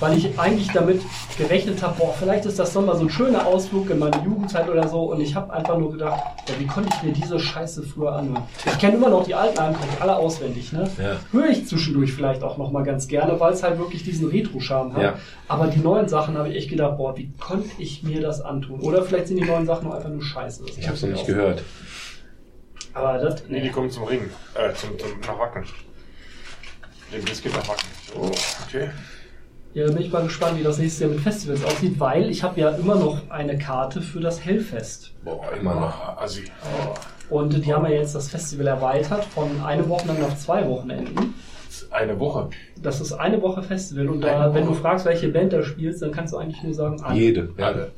Weil 0.00 0.18
ich 0.18 0.38
eigentlich 0.38 0.68
damit 0.72 1.02
gerechnet 1.38 1.82
habe, 1.82 1.94
boah, 1.98 2.14
vielleicht 2.18 2.46
ist 2.46 2.58
das 2.58 2.72
doch 2.72 2.84
mal 2.84 2.96
so 2.96 3.02
ein 3.02 3.10
schöner 3.10 3.46
Ausflug 3.46 3.90
in 3.90 3.98
meine 3.98 4.16
Jugendzeit 4.24 4.68
oder 4.68 4.88
so 4.88 5.04
und 5.12 5.20
ich 5.20 5.34
habe 5.34 5.52
einfach 5.52 5.78
nur 5.78 5.92
gedacht, 5.92 6.20
ja, 6.48 6.54
wie 6.58 6.66
konnte 6.66 6.90
ich 6.94 7.02
mir 7.02 7.12
diese 7.12 7.38
Scheiße 7.38 7.82
früher 7.82 8.12
anhören? 8.12 8.42
Ich 8.66 8.78
kenne 8.78 8.96
immer 8.96 9.08
noch 9.08 9.24
die 9.24 9.34
alten 9.34 9.58
Alben, 9.58 9.76
ich 9.94 10.02
alle 10.02 10.16
auswendig, 10.16 10.72
ne? 10.72 10.90
Ja. 10.98 11.16
Höre 11.32 11.48
ich 11.48 11.66
zwischendurch 11.66 12.12
vielleicht 12.12 12.42
auch 12.42 12.58
noch 12.58 12.70
mal 12.72 12.82
ganz 12.82 13.08
gerne, 13.08 13.38
weil 13.38 13.52
es 13.52 13.62
halt 13.62 13.78
wirklich 13.78 14.02
diesen 14.02 14.28
Retro-Charme 14.28 14.94
hat. 14.94 15.02
Ja. 15.02 15.14
Aber 15.48 15.68
die 15.68 15.80
neuen 15.80 16.08
Sachen 16.08 16.36
habe 16.36 16.48
ich 16.48 16.56
echt 16.56 16.70
gedacht, 16.70 16.96
boah, 16.96 17.16
wie 17.16 17.30
konnte 17.38 17.70
ich 17.78 18.02
mir 18.02 18.20
das 18.20 18.40
antun? 18.40 18.80
Oder 18.80 19.02
vielleicht 19.02 19.28
sind 19.28 19.36
die 19.36 19.44
neuen 19.44 19.66
Sachen 19.66 19.88
auch 19.88 19.94
einfach 19.94 20.10
nur 20.10 20.22
scheiße. 20.22 20.64
Das 20.66 20.76
Ich 20.76 20.86
habe 20.86 20.96
es 20.96 21.02
noch 21.02 21.10
nicht 21.10 21.26
gehört. 21.26 21.62
Aber 22.94 23.18
das, 23.18 23.42
Nee, 23.48 23.60
die 23.60 23.70
kommen 23.70 23.90
zum 23.90 24.04
Ring. 24.04 24.30
Äh, 24.54 24.72
zum, 24.74 24.98
zum, 24.98 25.08
nach 25.20 25.38
Wacken. 25.38 25.64
Den 27.12 27.24
Biscuit 27.24 27.52
nach 27.52 27.68
Wacken. 27.68 27.88
Oh, 28.16 28.30
okay. 28.66 28.90
Ja, 29.74 29.86
da 29.86 29.92
bin 29.92 30.02
ich 30.02 30.12
mal 30.12 30.22
gespannt, 30.22 30.56
wie 30.56 30.62
das 30.62 30.78
nächste 30.78 31.04
Jahr 31.04 31.12
mit 31.12 31.20
Festivals 31.20 31.64
aussieht, 31.64 31.98
weil 31.98 32.30
ich 32.30 32.44
habe 32.44 32.60
ja 32.60 32.70
immer 32.70 32.94
noch 32.94 33.28
eine 33.28 33.58
Karte 33.58 34.00
für 34.00 34.20
das 34.20 34.44
Hellfest. 34.44 35.12
Boah, 35.24 35.50
immer 35.60 35.74
noch. 35.74 36.16
Assi. 36.16 36.44
Und 37.28 37.64
die 37.64 37.74
haben 37.74 37.84
ja 37.86 37.92
jetzt 37.92 38.14
das 38.14 38.28
Festival 38.28 38.68
erweitert 38.68 39.24
von 39.24 39.50
eine 39.64 39.88
Woche 39.88 40.06
lang 40.06 40.22
auf 40.22 40.38
zwei 40.38 40.68
Wochenenden. 40.68 41.34
Eine 41.90 42.20
Woche. 42.20 42.50
Das 42.80 43.00
ist 43.00 43.12
eine 43.14 43.42
Woche 43.42 43.64
Festival. 43.64 44.08
Und 44.08 44.20
da, 44.20 44.54
wenn 44.54 44.64
du 44.64 44.74
fragst, 44.74 45.06
welche 45.06 45.28
Band 45.28 45.52
da 45.52 45.64
spielst, 45.64 46.02
dann 46.02 46.12
kannst 46.12 46.32
du 46.32 46.38
eigentlich 46.38 46.62
nur 46.62 46.72
sagen, 46.74 47.00
alle. 47.02 47.18
Jede. 47.18 47.48
Ja. 47.56 47.66
Alle. 47.66 47.90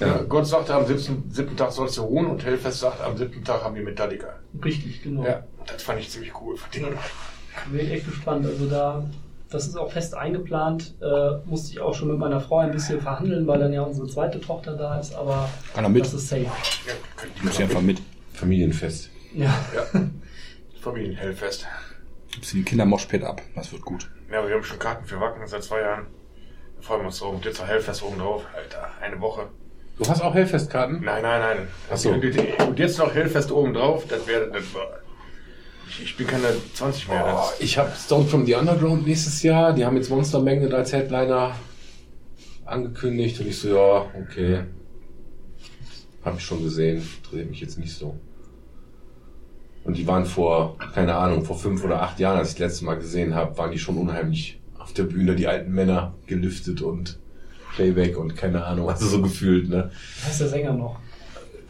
Ja. 0.00 0.06
Ja. 0.06 0.22
Gott 0.22 0.46
sagte, 0.46 0.74
am 0.74 0.86
siebten, 0.86 1.30
siebten 1.30 1.56
Tag 1.56 1.72
sollst 1.72 1.98
du 1.98 2.02
ruhen 2.02 2.26
und 2.26 2.42
Hellfest 2.44 2.80
sagt, 2.80 3.02
am 3.02 3.16
siebten 3.16 3.44
Tag 3.44 3.62
haben 3.62 3.74
wir 3.74 3.82
Metallica. 3.82 4.28
Richtig, 4.64 5.02
genau. 5.02 5.24
Ja, 5.24 5.42
das 5.66 5.82
fand 5.82 6.00
ich 6.00 6.08
ziemlich 6.08 6.32
cool. 6.40 6.56
Von 6.56 6.70
denen. 6.70 6.96
Bin 7.70 7.80
ich 7.80 7.92
echt 7.92 8.06
gespannt. 8.06 8.46
Also 8.46 8.66
da, 8.66 9.04
das 9.50 9.66
ist 9.66 9.76
auch 9.76 9.90
fest 9.90 10.14
eingeplant. 10.14 10.94
Äh, 11.00 11.38
musste 11.46 11.72
ich 11.72 11.80
auch 11.80 11.94
schon 11.94 12.08
mit 12.08 12.18
meiner 12.18 12.40
Frau 12.40 12.58
ein 12.58 12.70
bisschen 12.72 13.00
verhandeln, 13.00 13.46
weil 13.46 13.58
dann 13.58 13.72
ja 13.72 13.82
unsere 13.82 14.06
zweite 14.06 14.40
Tochter 14.40 14.76
da 14.76 14.98
ist. 14.98 15.14
Aber 15.14 15.48
Kann 15.74 15.84
er 15.84 15.90
mit? 15.90 16.02
das 16.02 16.14
ist 16.14 16.28
safe. 16.28 16.42
Ja, 16.44 16.52
die 17.40 17.46
Muss 17.46 17.58
ja 17.58 17.64
einfach 17.64 17.80
mit. 17.80 18.00
Familienfest. 18.34 19.10
Ja. 19.34 19.54
Ja. 19.74 20.00
Familienhellfest. 20.80 21.66
Gibst 22.30 22.52
den 22.52 22.64
Kindermoshpit 22.64 23.24
ab. 23.24 23.42
Das 23.54 23.72
wird 23.72 23.82
gut. 23.82 24.10
Ja, 24.30 24.46
wir 24.46 24.54
haben 24.54 24.62
schon 24.62 24.78
Karten 24.78 25.06
für 25.06 25.20
Wacken 25.20 25.46
seit 25.46 25.64
zwei 25.64 25.80
Jahren. 25.80 26.06
Da 26.76 26.82
freuen 26.82 27.00
wir 27.00 27.06
uns 27.06 27.18
drauf. 27.18 27.34
Und 27.34 27.44
jetzt 27.44 27.58
noch 27.58 27.66
Hellfest 27.66 28.02
oben 28.02 28.18
drauf. 28.18 28.44
Alter, 28.54 28.88
eine 29.00 29.20
Woche. 29.20 29.46
Du 29.98 30.08
hast 30.08 30.20
auch 30.20 30.34
Hellfestkarten? 30.34 31.02
Nein, 31.02 31.22
nein, 31.22 31.40
nein. 31.40 31.68
Ach 31.90 31.96
so. 31.96 32.10
Und 32.10 32.24
und 32.24 32.78
jetzt 32.78 32.98
noch 32.98 33.12
Hellfest 33.12 33.50
oben 33.50 33.74
drauf. 33.74 34.04
Das 34.08 34.26
wäre, 34.28 34.48
das 34.52 34.72
war, 34.72 35.00
ich, 36.02 36.16
bin 36.16 36.26
keine 36.26 36.54
20 36.74 37.08
mehr. 37.08 37.24
Oh, 37.26 37.50
ich 37.60 37.78
habe 37.78 37.90
Stone 37.96 38.26
from 38.26 38.46
the 38.46 38.54
Underground 38.54 39.06
nächstes 39.06 39.42
Jahr. 39.42 39.72
Die 39.72 39.84
haben 39.84 39.96
jetzt 39.96 40.10
Monster 40.10 40.40
Magnet 40.40 40.72
als 40.74 40.92
Headliner 40.92 41.54
angekündigt. 42.64 43.40
Und 43.40 43.48
ich 43.48 43.58
so, 43.58 43.68
ja, 43.68 44.06
okay. 44.20 44.64
Hab 46.24 46.36
ich 46.36 46.44
schon 46.44 46.62
gesehen. 46.62 47.02
Interessiert 47.22 47.50
mich 47.50 47.60
jetzt 47.60 47.78
nicht 47.78 47.94
so. 47.94 48.18
Und 49.84 49.96
die 49.96 50.06
waren 50.06 50.26
vor, 50.26 50.76
keine 50.94 51.14
Ahnung, 51.14 51.44
vor 51.44 51.58
fünf 51.58 51.82
oder 51.82 52.02
acht 52.02 52.20
Jahren, 52.20 52.38
als 52.38 52.50
ich 52.50 52.54
das 52.56 52.68
letzte 52.72 52.84
Mal 52.84 52.96
gesehen 52.98 53.34
habe, 53.34 53.56
waren 53.56 53.70
die 53.70 53.78
schon 53.78 53.96
unheimlich 53.96 54.60
auf 54.78 54.92
der 54.92 55.04
Bühne, 55.04 55.34
die 55.34 55.46
alten 55.46 55.72
Männer 55.72 56.14
gelüftet 56.26 56.82
und 56.82 57.18
Playback 57.74 58.18
und 58.18 58.36
keine 58.36 58.64
Ahnung, 58.64 58.88
also 58.90 59.06
so 59.06 59.22
gefühlt, 59.22 59.68
ne? 59.68 59.90
Wie 60.20 60.28
heißt 60.28 60.40
der 60.40 60.48
Sänger 60.48 60.72
noch? 60.72 60.98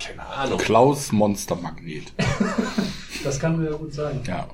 Keine 0.01 0.27
Ahnung. 0.27 0.59
Klaus 0.59 1.13
Monstermagnet. 1.13 2.13
Das 3.25 3.39
kann 3.39 3.59
mir 3.59 3.71
ja 3.71 3.77
gut 3.77 3.93
sein. 3.93 4.21
Ja. 4.27 4.49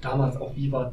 Damals 0.00 0.36
auch 0.36 0.54
Viva 0.56 0.92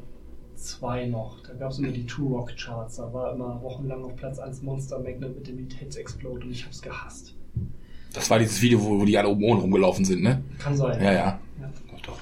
2 0.55 1.07
noch. 1.07 1.39
Da 1.41 1.53
gab 1.53 1.71
es 1.71 1.79
immer 1.79 1.89
die 1.91 2.05
Two 2.05 2.27
Rock 2.35 2.55
Charts. 2.57 2.97
Da 2.97 3.13
war 3.13 3.33
immer 3.33 3.61
wochenlang 3.61 4.03
auf 4.03 4.15
Platz 4.15 4.39
1 4.39 4.63
Monster 4.63 4.99
Magnet 4.99 5.35
mit 5.35 5.47
dem 5.47 5.57
Lied 5.57 5.73
Hits 5.73 5.95
Explode 5.95 6.45
und 6.45 6.51
ich 6.51 6.65
hab's 6.65 6.81
gehasst. 6.81 7.35
Das 8.13 8.29
war 8.29 8.39
dieses 8.39 8.61
Video, 8.61 8.81
wo, 8.83 8.99
wo 8.99 9.05
die 9.05 9.17
alle 9.17 9.29
oben 9.29 9.43
ohne 9.43 9.61
rumgelaufen 9.61 10.03
sind, 10.03 10.23
ne? 10.23 10.43
Kann 10.57 10.75
sein. 10.75 11.01
Ja, 11.01 11.11
ja. 11.11 11.39
Ja. 11.59 11.69
Doch, 11.91 12.01
doch. 12.01 12.19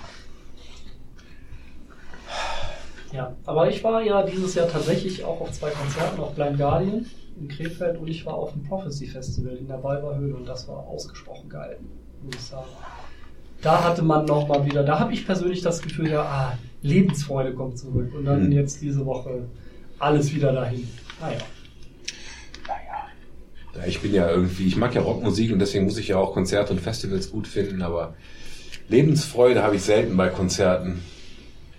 Ja, 3.14 3.36
aber 3.46 3.70
ich 3.70 3.84
war 3.84 4.02
ja 4.04 4.24
dieses 4.24 4.56
Jahr 4.56 4.68
tatsächlich 4.68 5.24
auch 5.24 5.40
auf 5.40 5.52
zwei 5.54 5.70
Konzerten, 5.70 6.20
auf 6.20 6.36
Blind 6.36 6.58
Guardian 6.58 7.06
in 7.40 7.48
Krefeld 7.48 7.98
und 7.98 8.08
ich 8.08 8.26
war 8.26 8.34
auf 8.34 8.52
dem 8.52 8.64
Prophecy 8.64 9.08
Festival 9.08 9.56
in 9.56 9.68
der 9.68 9.78
Balverhöhle 9.78 10.36
und 10.36 10.46
das 10.46 10.68
war 10.68 10.86
ausgesprochen 10.88 11.50
geil, 11.50 11.80
muss 12.24 12.36
ich 12.36 12.42
sagen. 12.42 12.68
Da 13.66 13.84
hatte 13.84 14.04
man 14.04 14.26
noch 14.26 14.48
mal 14.48 14.64
wieder, 14.64 14.84
da 14.84 15.00
habe 15.00 15.12
ich 15.12 15.26
persönlich 15.26 15.62
das 15.64 15.82
Gefühl, 15.82 16.12
ja, 16.12 16.22
ah, 16.22 16.58
Lebensfreude 16.84 17.52
kommt 17.54 17.80
zurück 17.80 18.14
und 18.16 18.24
dann 18.26 18.46
Mhm. 18.46 18.52
jetzt 18.52 18.80
diese 18.80 19.04
Woche 19.08 19.48
alles 19.98 20.34
wieder 20.36 20.52
dahin. 20.54 20.88
Naja. 21.20 21.40
Ja, 23.76 23.82
ich 23.88 24.00
bin 24.02 24.14
ja 24.14 24.30
irgendwie, 24.30 24.68
ich 24.68 24.78
mag 24.78 24.94
ja 24.94 25.02
Rockmusik 25.02 25.52
und 25.52 25.58
deswegen 25.60 25.86
muss 25.86 25.98
ich 25.98 26.10
ja 26.10 26.18
auch 26.18 26.34
Konzerte 26.34 26.72
und 26.74 26.80
Festivals 26.80 27.32
gut 27.32 27.48
finden, 27.48 27.82
aber 27.82 28.14
Lebensfreude 28.88 29.64
habe 29.64 29.76
ich 29.78 29.82
selten 29.82 30.16
bei 30.16 30.30
Konzerten. 30.30 31.02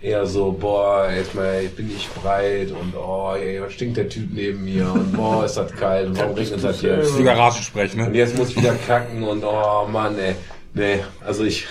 Eher 0.01 0.27
so, 0.27 0.51
boah, 0.51 1.09
jetzt 1.09 1.33
mal 1.33 1.63
bin 1.75 1.89
ich 1.89 2.07
breit 2.09 2.71
und 2.71 2.93
oh, 2.95 3.33
ey, 3.35 3.59
was 3.61 3.73
stinkt 3.73 3.97
der 3.97 4.09
Typ 4.09 4.31
neben 4.31 4.63
mir 4.65 4.91
und 4.93 5.13
boah, 5.13 5.43
ist 5.45 5.55
das 5.55 5.71
kalt 5.73 6.09
und 6.09 6.19
warum 6.19 6.35
regnet 6.35 6.55
das 6.55 6.61
Das 6.61 6.75
ist 6.75 6.81
jetzt? 6.83 7.17
wie 7.17 7.23
Garagensprech, 7.23 7.93
Und 7.97 8.11
ne? 8.11 8.17
jetzt 8.17 8.37
muss 8.37 8.49
ich 8.49 8.57
wieder 8.57 8.75
kacken 8.75 9.23
und 9.23 9.43
oh 9.43 9.87
Mann, 9.91 10.19
ey. 10.19 10.35
Nee, 10.77 10.99
also 11.25 11.43
ich, 11.43 11.65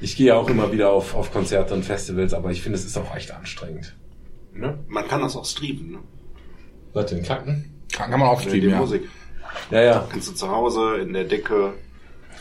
ich 0.00 0.16
gehe 0.16 0.34
auch 0.36 0.48
immer 0.48 0.72
wieder 0.72 0.90
auf, 0.90 1.14
auf 1.14 1.32
Konzerte 1.32 1.72
und 1.74 1.84
Festivals, 1.84 2.34
aber 2.34 2.50
ich 2.50 2.62
finde, 2.62 2.78
es 2.78 2.84
ist 2.84 2.96
auch 2.96 3.14
echt 3.14 3.30
anstrengend. 3.30 3.94
ne? 4.52 4.78
Man 4.88 5.06
kann 5.08 5.20
das 5.22 5.36
auch 5.36 5.44
streamen, 5.46 5.92
ne? 5.92 5.98
Was 6.92 7.06
denn, 7.06 7.22
kacken? 7.22 7.82
Kann, 7.92 8.10
kann 8.10 8.20
man 8.20 8.28
auch 8.28 8.40
Die 8.42 8.48
streamen, 8.48 8.70
ja. 8.70 8.78
Musik. 8.78 9.08
Ja, 9.70 9.82
ja. 9.82 10.08
Kannst 10.10 10.28
du 10.28 10.32
zu 10.32 10.50
Hause 10.50 10.96
in 11.00 11.12
der 11.12 11.24
Decke 11.24 11.74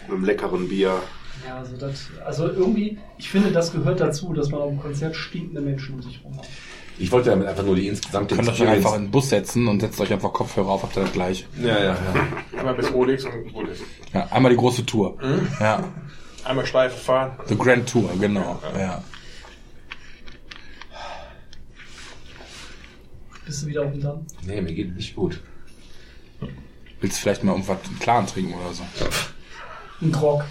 mit 0.08 0.16
einem 0.16 0.26
leckeren 0.26 0.68
Bier. 0.68 1.00
Ja, 1.48 1.58
also 1.58 1.76
das, 1.78 2.08
also 2.26 2.48
irgendwie, 2.48 2.98
ich 3.18 3.30
finde, 3.30 3.52
das 3.52 3.72
gehört 3.72 4.00
dazu, 4.00 4.34
dass 4.34 4.50
man 4.50 4.62
auf 4.62 4.70
dem 4.70 4.80
Konzert 4.80 5.16
stinkende 5.16 5.62
Menschen 5.62 5.96
um 5.96 6.02
sich 6.02 6.22
rum 6.24 6.38
hat. 6.38 6.48
Ich 7.00 7.12
wollte 7.12 7.32
damit 7.32 7.48
einfach 7.48 7.64
nur 7.64 7.76
die 7.76 7.88
insgesamte 7.88 8.36
Könnt 8.36 8.48
euch 8.50 8.68
einfach 8.68 8.96
in 8.96 9.06
den 9.06 9.12
Bus 9.12 9.30
setzen 9.30 9.68
und 9.68 9.80
setzt 9.80 10.00
euch 10.00 10.14
einfach 10.14 10.32
Kopfhörer 10.32 10.70
auf, 10.70 10.84
habt 10.84 10.96
ihr 10.96 11.04
das 11.04 11.12
gleich. 11.12 11.48
Ja, 11.60 11.68
ja, 11.68 11.84
ja. 11.84 11.98
Einmal 12.58 12.76
bis 12.76 12.94
Rolex 12.94 13.26
und 13.26 13.52
gut 13.52 13.70
ist. 13.70 13.82
Ja, 14.14 14.28
einmal 14.32 14.52
die 14.52 14.58
große 14.58 14.86
Tour. 14.86 15.18
Ja. 15.60 15.84
Einmal 16.44 16.66
Schleife 16.66 16.98
fahren. 16.98 17.32
The 17.46 17.58
Grand 17.58 17.90
Tour, 17.90 18.10
genau. 18.20 18.60
Ja. 18.78 19.04
Bist 23.46 23.64
du 23.64 23.68
wieder 23.68 23.84
auf 23.84 23.92
dem 23.92 24.02
Damm? 24.02 24.26
Nee, 24.46 24.62
mir 24.62 24.74
geht 24.74 24.96
nicht 24.96 25.16
gut. 25.16 25.42
Willst 27.02 27.18
du 27.18 27.22
vielleicht 27.22 27.44
mal 27.44 27.52
irgendwas 27.54 27.78
einen 27.86 28.00
Klaren 28.00 28.28
trinken 28.28 28.54
oder 28.54 28.74
so? 28.74 28.84
Ein 30.02 30.12
Grog. 30.12 30.46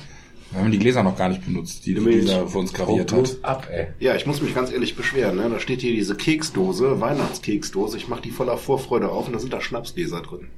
Wir 0.52 0.60
haben 0.60 0.70
die 0.70 0.78
Gläser 0.78 1.02
noch 1.02 1.16
gar 1.16 1.28
nicht 1.28 1.44
benutzt, 1.44 1.86
die, 1.86 1.94
die 1.94 2.00
Milch. 2.00 2.20
dieser 2.22 2.46
für 2.46 2.58
uns 2.58 2.72
graviert 2.72 3.12
hat. 3.12 3.36
ab, 3.42 3.68
ey. 3.70 3.86
Ja, 4.00 4.14
ich 4.14 4.26
muss 4.26 4.42
mich 4.42 4.54
ganz 4.54 4.70
ehrlich 4.70 4.96
beschweren. 4.96 5.36
Ne? 5.36 5.48
Da 5.50 5.58
steht 5.60 5.80
hier 5.80 5.92
diese 5.92 6.14
Keksdose, 6.14 7.00
Weihnachtskeksdose. 7.00 7.96
Ich 7.96 8.08
mache 8.08 8.22
die 8.22 8.30
voller 8.30 8.56
Vorfreude 8.58 9.08
auf 9.08 9.26
und 9.26 9.32
da 9.32 9.38
sind 9.38 9.52
da 9.52 9.60
Schnapsgläser 9.60 10.20
drin. 10.20 10.48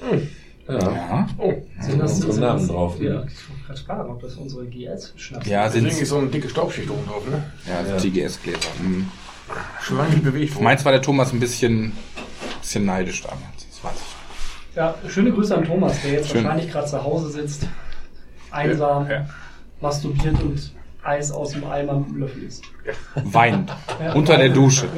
Ja. 0.00 0.18
Ja, 0.68 1.28
Oh, 1.38 1.52
Sind 1.80 2.00
das, 2.00 2.14
unsere 2.14 2.32
sind 2.32 2.42
Namen 2.42 2.58
das, 2.58 2.68
drauf. 2.68 2.96
Ja, 3.00 3.22
ich 3.24 3.48
wollte 3.48 3.62
gerade 3.66 3.80
fragen, 3.82 4.10
ob 4.10 4.20
das 4.20 4.34
unsere 4.34 4.66
GS-Schnaps 4.66 5.46
ja 5.46 5.64
deswegen 5.66 5.90
sind 5.90 6.02
ist 6.02 6.08
so 6.08 6.18
eine 6.18 6.26
dicke 6.26 6.48
Staubschicht 6.48 6.90
oben 6.90 7.06
drauf, 7.06 7.22
ne? 7.30 7.44
ja, 7.68 7.88
ja. 7.88 7.96
TGS-Gläser. 7.98 8.58
Mhm. 8.82 9.06
Schon 9.80 9.96
lange 9.98 10.10
nicht 10.10 10.24
bewegt 10.24 10.54
worden. 10.56 10.64
Meins 10.64 10.84
war 10.84 10.90
der 10.90 11.02
Thomas 11.02 11.32
ein 11.32 11.38
bisschen, 11.38 11.92
bisschen 12.60 12.84
neidisch 12.84 13.22
damals. 13.22 13.68
Das 13.70 13.84
weiß 13.84 13.92
ich. 13.96 14.76
Ja, 14.76 14.94
schöne 15.08 15.30
Grüße 15.30 15.56
an 15.56 15.64
Thomas, 15.64 16.02
der 16.02 16.14
jetzt 16.14 16.30
Schön. 16.30 16.42
wahrscheinlich 16.42 16.68
gerade 16.70 16.86
zu 16.88 17.02
Hause 17.04 17.30
sitzt, 17.30 17.68
einsam, 18.56 19.08
Ja. 19.10 19.26
masturbiert 19.80 20.40
und 20.42 20.72
Eis 21.02 21.30
aus 21.30 21.50
dem 21.52 21.64
Eimer 21.64 22.00
mit 22.00 22.08
dem 22.08 22.16
Löffel 22.18 22.42
isst. 22.42 22.64
Weint. 23.14 23.72
Ja. 24.00 24.12
Unter 24.14 24.36
der 24.38 24.48
Dusche. 24.48 24.88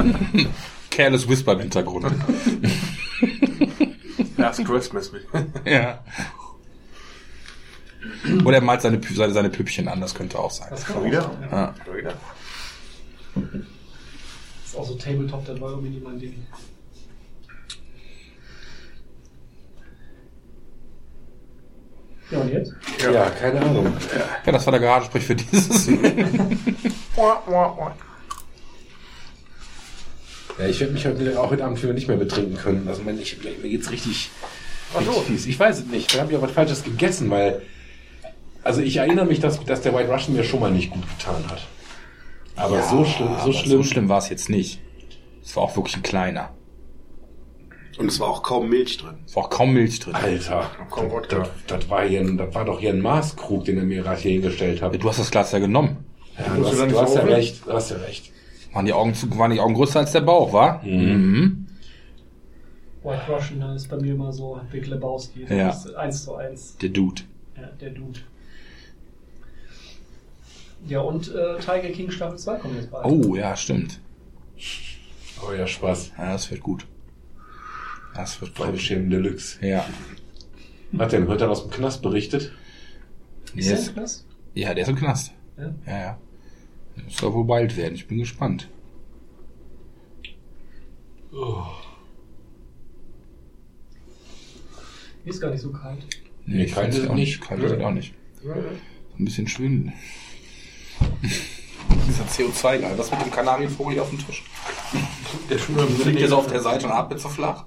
Careless 0.90 1.28
Whisper 1.28 1.52
im 1.52 1.60
Hintergrund. 1.60 2.06
Last 4.36 4.64
Christmas 4.64 5.12
mit. 5.12 5.22
ja. 5.64 6.02
Oder 8.44 8.56
er 8.56 8.62
malt 8.62 8.82
seine, 8.82 9.00
seine, 9.14 9.32
seine 9.32 9.50
Püppchen 9.50 9.86
an, 9.88 10.00
das 10.00 10.14
könnte 10.14 10.38
auch 10.38 10.50
sein. 10.50 10.68
Das 10.70 10.84
kann 10.86 11.04
wieder? 11.04 11.30
Ja. 11.52 11.74
Das 13.34 13.44
ist 14.66 14.76
auch 14.76 14.84
so 14.86 14.94
Tabletop, 14.96 15.44
der 15.44 15.54
neue 15.56 15.76
Mini 15.76 16.00
mein 16.00 16.18
Ding. 16.18 16.46
Ja, 22.30 22.38
und 22.38 22.52
jetzt? 22.52 22.74
Ja. 23.02 23.30
keine 23.30 23.60
Ahnung. 23.62 23.92
Ja, 24.44 24.52
das 24.52 24.66
war 24.66 24.72
der 24.72 24.80
Garagensprech 24.80 25.24
für 25.24 25.34
dieses. 25.34 25.88
Ja, 30.58 30.66
ich 30.66 30.80
werde 30.80 30.92
mich 30.92 31.06
heute, 31.06 31.40
auch 31.40 31.50
heute 31.50 31.64
Abend 31.64 31.78
für 31.78 31.86
nicht 31.94 32.08
mehr 32.08 32.16
betrinken 32.16 32.56
können. 32.56 32.88
Also 32.88 33.02
mein, 33.04 33.18
ich, 33.20 33.38
mir 33.42 33.68
geht's 33.68 33.90
richtig, 33.90 34.30
Ach 34.94 35.02
so. 35.02 35.12
fies. 35.20 35.46
Ich 35.46 35.58
weiß 35.58 35.78
es 35.78 35.86
nicht. 35.86 36.10
Vielleicht 36.10 36.22
habe 36.22 36.32
ich 36.32 36.38
auch 36.38 36.42
was 36.42 36.50
Falsches 36.52 36.84
gegessen, 36.84 37.30
weil. 37.30 37.62
Also 38.64 38.80
ich 38.82 38.96
erinnere 38.96 39.24
mich, 39.24 39.40
dass, 39.40 39.64
dass 39.64 39.82
der 39.82 39.94
White 39.94 40.10
Russian 40.10 40.36
mir 40.36 40.44
schon 40.44 40.60
mal 40.60 40.70
nicht 40.70 40.90
gut 40.90 41.04
getan 41.16 41.44
hat. 41.48 41.66
Aber 42.56 42.82
so 42.82 43.04
schlimm, 43.04 43.30
so 43.44 43.52
schlimm. 43.52 43.70
So 43.70 43.82
schlimm 43.84 44.08
war 44.08 44.18
es 44.18 44.28
jetzt 44.28 44.48
nicht. 44.48 44.80
Es 45.42 45.54
war 45.56 45.62
auch 45.62 45.76
wirklich 45.76 45.96
ein 45.96 46.02
kleiner. 46.02 46.50
Und 47.98 48.06
es 48.06 48.20
war 48.20 48.28
auch 48.28 48.42
kaum 48.42 48.68
Milch 48.68 48.96
drin. 48.98 49.16
Es 49.26 49.34
war 49.34 49.44
auch 49.44 49.50
kaum 49.50 49.72
Milch 49.74 49.98
drin. 49.98 50.14
Alter, 50.14 50.70
Komm, 50.88 51.10
Wodka. 51.10 51.38
das, 51.40 51.48
das, 51.66 51.90
war 51.90 52.06
hier 52.06 52.20
ein, 52.20 52.36
das 52.38 52.54
war 52.54 52.64
doch 52.64 52.78
hier 52.78 52.90
ein 52.90 53.00
Maßkrug, 53.00 53.64
den 53.64 53.78
er 53.78 53.84
mir 53.84 54.02
gerade 54.02 54.20
hier 54.20 54.32
hingestellt 54.32 54.80
hat. 54.82 55.02
Du 55.02 55.08
hast 55.08 55.18
das 55.18 55.30
Glas 55.30 55.50
ja 55.52 55.58
genommen. 55.58 55.96
Ja, 56.38 56.54
du 56.54 56.64
hast, 56.66 56.78
du 56.78 57.00
hast 57.00 57.14
ja 57.16 57.22
recht, 57.22 57.66
du 57.66 57.72
hast 57.72 57.90
ja 57.90 57.96
recht. 57.96 58.30
Waren 58.72 58.86
die 58.86 58.92
Augen, 58.92 59.14
zu, 59.14 59.36
waren 59.36 59.50
die 59.50 59.60
Augen 59.60 59.74
größer 59.74 59.98
als 60.00 60.12
der 60.12 60.20
Bauch, 60.20 60.52
war? 60.52 60.82
Mhm. 60.84 61.66
White 63.02 63.22
Russian 63.28 63.60
das 63.60 63.82
ist 63.82 63.88
bei 63.88 63.96
mir 63.96 64.12
immer 64.12 64.32
so 64.32 64.60
Big 64.70 64.86
Lebowski. 64.86 65.44
Das 65.48 65.50
Ja. 65.56 65.68
ist 65.70 65.94
eins 65.94 66.24
zu 66.24 66.34
eins. 66.36 66.76
Der 66.76 66.90
Dude. 66.90 67.22
Ja, 67.56 67.68
der 67.80 67.90
Dude. 67.90 68.20
Ja, 70.86 71.00
und 71.00 71.34
äh, 71.34 71.58
Tiger 71.58 71.90
King 71.92 72.10
Staffel 72.10 72.38
2 72.38 72.56
kommt 72.58 72.76
jetzt 72.76 72.90
bald. 72.90 73.04
Oh, 73.06 73.34
ja, 73.34 73.56
stimmt. 73.56 73.98
Oh 75.46 75.52
ja, 75.52 75.66
Spaß. 75.66 76.12
Ja, 76.16 76.32
das 76.32 76.50
wird 76.50 76.62
gut. 76.62 76.86
Das 78.18 78.40
wird 78.40 78.56
gut. 78.56 78.66
Fremdschämen 78.66 79.10
Deluxe. 79.10 79.64
Ja. 79.64 79.86
Hat 80.98 81.12
der 81.12 81.24
heute 81.28 81.48
aus 81.48 81.62
dem 81.62 81.70
Knast 81.70 82.02
berichtet? 82.02 82.52
Ist 83.54 83.68
Yes. 83.70 83.84
der 83.94 84.02
das? 84.02 84.26
Ja, 84.54 84.74
der 84.74 84.82
ist 84.82 84.88
im 84.88 84.96
Knast. 84.96 85.32
Ja. 85.56 85.72
Ja, 85.86 85.98
ja. 86.00 86.18
Das 86.96 87.16
soll 87.16 87.32
wohl 87.32 87.44
bald 87.44 87.76
werden. 87.76 87.94
Ich 87.94 88.08
bin 88.08 88.18
gespannt. 88.18 88.68
Ist 95.24 95.40
gar 95.40 95.50
nicht 95.50 95.60
so 95.60 95.70
kalt. 95.70 96.04
Nee, 96.46 96.64
ich 96.64 96.72
kalt 96.72 96.94
ist 96.94 97.08
auch 97.08 97.14
nicht. 97.14 97.40
Kalt 97.40 97.62
ist 97.62 97.72
es 97.72 97.80
auch 97.80 97.90
nicht. 97.90 98.14
Ein 99.18 99.24
bisschen 99.24 99.46
Schwindel. 99.46 99.92
Dieser 102.08 102.24
CO2-Gehalt. 102.24 102.98
Was 102.98 103.10
mit 103.10 103.20
dem 103.20 103.30
Kanarienvogel 103.30 103.94
hier 103.94 104.02
auf 104.02 104.10
dem 104.10 104.18
Tisch? 104.26 104.42
Der 105.50 105.58
Schuh 105.58 105.78
im 105.78 106.10
Liegt 106.14 106.28
so 106.28 106.38
auf 106.38 106.46
der 106.46 106.60
Seite 106.60 106.86
und 106.86 106.92
atmet 106.92 107.20
so 107.20 107.28
flach? 107.28 107.64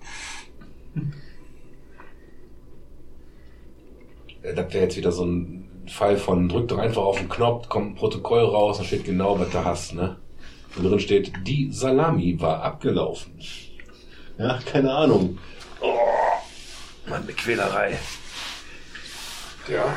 Hat 4.55 4.73
ja 4.73 4.81
jetzt 4.81 4.97
wieder 4.97 5.11
so 5.11 5.26
ein 5.26 5.69
Fall 5.88 6.18
von, 6.18 6.49
drück 6.49 6.68
doch 6.68 6.77
einfach 6.77 7.03
auf 7.03 7.18
den 7.18 7.30
Knopf, 7.30 7.69
kommt 7.69 7.91
ein 7.91 7.95
Protokoll 7.95 8.43
raus, 8.43 8.77
da 8.77 8.84
steht 8.84 9.05
genau, 9.05 9.39
was 9.39 9.49
du 9.49 9.63
hast, 9.63 9.93
ne? 9.93 10.18
Und 10.76 10.85
drin 10.85 10.99
steht, 10.99 11.34
die 11.45 11.72
Salami 11.72 12.39
war 12.39 12.63
abgelaufen. 12.63 13.34
Ja, 14.38 14.59
keine 14.65 14.91
Ahnung. 14.93 15.38
Oh, 15.81 15.97
Mann, 17.07 17.23
eine 17.23 17.34
Quälerei. 17.34 17.97
Ja. 19.68 19.95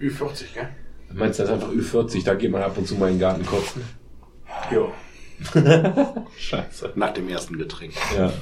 Ü40, 0.00 0.54
gell? 0.54 0.68
Meinst 1.12 1.38
du, 1.38 1.42
das 1.42 1.50
ist 1.50 1.54
einfach 1.54 1.72
Ü40, 1.72 2.24
da 2.24 2.34
geht 2.34 2.50
man 2.50 2.62
ab 2.62 2.76
und 2.76 2.86
zu 2.86 2.94
mal 2.94 3.08
in 3.08 3.14
den 3.14 3.20
Garten 3.20 3.44
kotzen? 3.44 3.82
Jo. 4.70 4.92
Scheiße. 6.36 6.92
Nach 6.94 7.12
dem 7.12 7.28
ersten 7.28 7.58
Getränk. 7.58 7.94
Ja. 8.16 8.32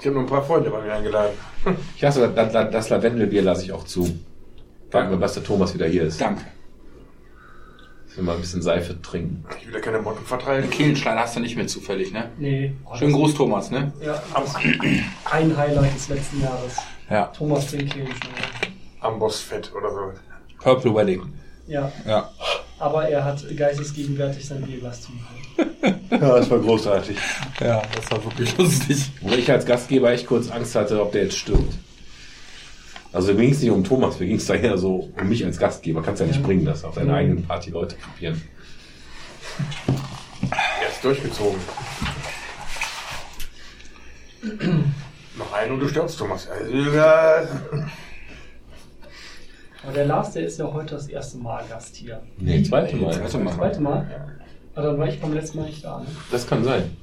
Ich 0.00 0.06
habe 0.06 0.14
noch 0.14 0.22
ein 0.22 0.28
paar 0.28 0.44
Freunde 0.44 0.70
bei 0.70 0.80
mir 0.80 0.92
eingeladen. 0.92 1.34
Ich 1.96 2.04
hasse, 2.04 2.30
das, 2.34 2.52
das, 2.52 2.70
das 2.70 2.88
Lavendelbier 2.88 3.42
lasse 3.42 3.64
ich 3.64 3.72
auch 3.72 3.84
zu. 3.84 4.18
Warten 4.90 5.10
wir, 5.10 5.20
was 5.20 5.34
der 5.34 5.42
Thomas 5.44 5.74
wieder 5.74 5.86
hier 5.86 6.04
ist. 6.04 6.20
Danke. 6.20 6.44
Dass 8.06 8.16
wir 8.16 8.22
mal 8.24 8.34
ein 8.36 8.40
bisschen 8.40 8.62
Seife 8.62 9.00
trinken. 9.02 9.44
Ich 9.60 9.66
will 9.66 9.74
ja 9.74 9.80
keine 9.80 10.00
Motten 10.00 10.20
Den 10.20 10.26
vertreiben. 10.26 10.70
Kehlenstein 10.70 11.18
hast 11.18 11.36
du 11.36 11.40
nicht 11.40 11.56
mehr 11.56 11.66
zufällig, 11.66 12.12
ne? 12.12 12.30
Nee. 12.38 12.72
Schönen 12.96 13.12
Gruß, 13.12 13.34
Thomas, 13.34 13.70
ne? 13.70 13.92
Ja, 14.00 14.22
das 14.34 14.54
ein 15.30 15.56
Highlight 15.56 15.94
des 15.94 16.08
letzten 16.08 16.40
Jahres. 16.42 16.76
Ja. 17.10 17.24
Thomas 17.26 17.66
Trinkirchen. 17.66 18.14
Ambossfett 19.00 19.72
oder 19.74 19.90
so. 19.90 20.12
Purple 20.62 20.94
Wedding. 20.94 21.22
Ja, 21.66 21.92
Ja. 22.06 22.30
aber 22.78 23.08
er 23.08 23.24
hat 23.24 23.44
geistesgegenwärtig 23.56 24.46
sein 24.46 24.62
Bierglas 24.62 25.02
zugehalten. 25.02 25.37
Ja, 26.10 26.36
das 26.38 26.50
war 26.50 26.58
großartig. 26.58 27.16
Ja, 27.60 27.82
das 27.94 28.10
war 28.10 28.24
wirklich 28.24 28.56
lustig. 28.58 29.10
Wo 29.20 29.34
ich 29.34 29.50
als 29.50 29.64
Gastgeber 29.66 30.10
echt 30.10 30.26
kurz 30.26 30.50
Angst 30.50 30.74
hatte, 30.74 31.00
ob 31.00 31.12
der 31.12 31.24
jetzt 31.24 31.36
stirbt. 31.38 31.74
Also 33.12 33.32
mir 33.34 33.42
ging 33.42 33.52
es 33.52 33.60
nicht 33.60 33.70
um 33.70 33.84
Thomas, 33.84 34.18
mir 34.18 34.26
ging 34.26 34.36
es 34.36 34.46
daher 34.46 34.78
so 34.78 35.10
um 35.18 35.28
mich 35.28 35.44
als 35.44 35.58
Gastgeber. 35.58 36.02
Kannst 36.02 36.20
ja 36.20 36.26
nicht 36.26 36.40
Ja. 36.40 36.46
bringen, 36.46 36.64
dass 36.64 36.82
auf 36.84 36.94
deiner 36.96 37.14
eigenen 37.14 37.44
Party 37.46 37.70
Leute 37.70 37.96
kapieren. 37.96 38.40
Er 40.50 40.88
ist 40.88 41.04
durchgezogen. 41.04 41.60
Noch 45.36 45.52
einen 45.52 45.72
und 45.72 45.80
du 45.80 45.88
stirbst, 45.88 46.18
Thomas. 46.18 46.48
Aber 49.82 49.92
der 49.94 50.06
Lars, 50.06 50.32
der 50.32 50.44
ist 50.44 50.58
ja 50.58 50.72
heute 50.72 50.94
das 50.96 51.06
erste 51.08 51.38
Mal 51.38 51.64
Gast 51.68 51.94
hier. 51.96 52.22
Nee, 52.38 52.62
zweite 52.62 52.96
Mal. 52.96 53.12
Zweite 53.12 53.44
Das 53.44 53.54
zweite 53.54 53.80
Mal? 53.80 54.37
Aber 54.78 54.86
dann 54.86 54.98
war 54.98 55.08
ich 55.08 55.20
beim 55.20 55.32
letzten 55.32 55.58
Mal 55.58 55.66
nicht 55.66 55.84
da. 55.84 55.98
Ne? 55.98 56.06
Das 56.30 56.46
kann 56.46 56.62
sein. 56.62 56.96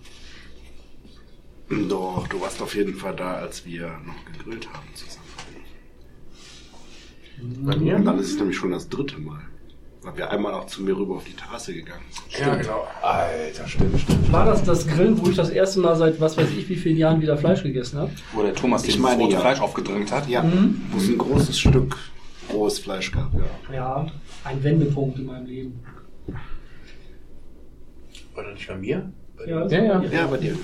Doch, 1.89 2.25
du 2.29 2.39
warst 2.39 2.61
auf 2.61 2.73
jeden 2.73 2.95
Fall 2.95 3.13
da, 3.13 3.33
als 3.33 3.65
wir 3.65 3.87
noch 4.05 4.23
gegrillt 4.31 4.69
haben 4.71 4.87
zusammen. 4.93 5.25
bei 7.65 7.75
mir? 7.75 7.97
Und 7.97 8.05
dann 8.05 8.17
ist 8.17 8.31
es 8.31 8.37
nämlich 8.37 8.55
schon 8.55 8.71
das 8.71 8.87
dritte 8.87 9.19
Mal. 9.19 9.41
Weil 10.03 10.15
wir 10.15 10.31
einmal 10.31 10.53
auch 10.53 10.67
zu 10.67 10.83
mir 10.83 10.95
rüber 10.95 11.15
auf 11.15 11.25
die 11.25 11.33
Terrasse 11.33 11.73
gegangen 11.73 12.05
sind. 12.11 12.39
Ja, 12.39 12.55
genau. 12.55 12.87
Alter, 13.01 13.67
stimmt, 13.67 13.99
stimmt. 13.99 14.31
War 14.31 14.45
das 14.45 14.63
das 14.63 14.87
Grillen, 14.87 15.19
wo 15.19 15.29
ich 15.29 15.35
das 15.35 15.49
erste 15.49 15.81
Mal 15.81 15.97
seit 15.97 16.21
was 16.21 16.37
weiß 16.37 16.47
ich 16.57 16.69
wie 16.69 16.77
vielen 16.77 16.95
Jahren 16.95 17.19
wieder 17.19 17.35
Fleisch 17.35 17.61
gegessen 17.61 17.99
habe? 17.99 18.11
Wo 18.31 18.41
der 18.41 18.55
Thomas 18.55 18.85
Ich 18.85 18.95
dieses 18.95 19.17
rote 19.17 19.33
ja. 19.33 19.41
Fleisch 19.41 19.59
aufgedrängt 19.59 20.13
hat. 20.13 20.29
Ja, 20.29 20.45
wo 20.91 20.97
es 20.97 21.09
ein 21.09 21.17
großes 21.17 21.59
Stück 21.59 21.97
rohes 22.53 22.79
Fleisch 22.79 23.11
gab. 23.11 23.33
Ja. 23.33 23.73
Ja, 23.73 24.07
ein 24.45 24.63
Wendepunkt 24.63 25.19
in 25.19 25.25
meinem 25.25 25.45
Leben. 25.45 25.83
War 28.35 28.43
das 28.43 28.53
nicht 28.55 28.67
bei 28.67 28.75
mir? 28.75 29.11
Ja, 29.47 29.59
das 29.61 29.71
Ja, 29.71 29.83
ja. 29.83 29.93
war, 30.01 30.05
Ja, 30.13 30.27
bei 30.27 30.37
dir. 30.37 30.57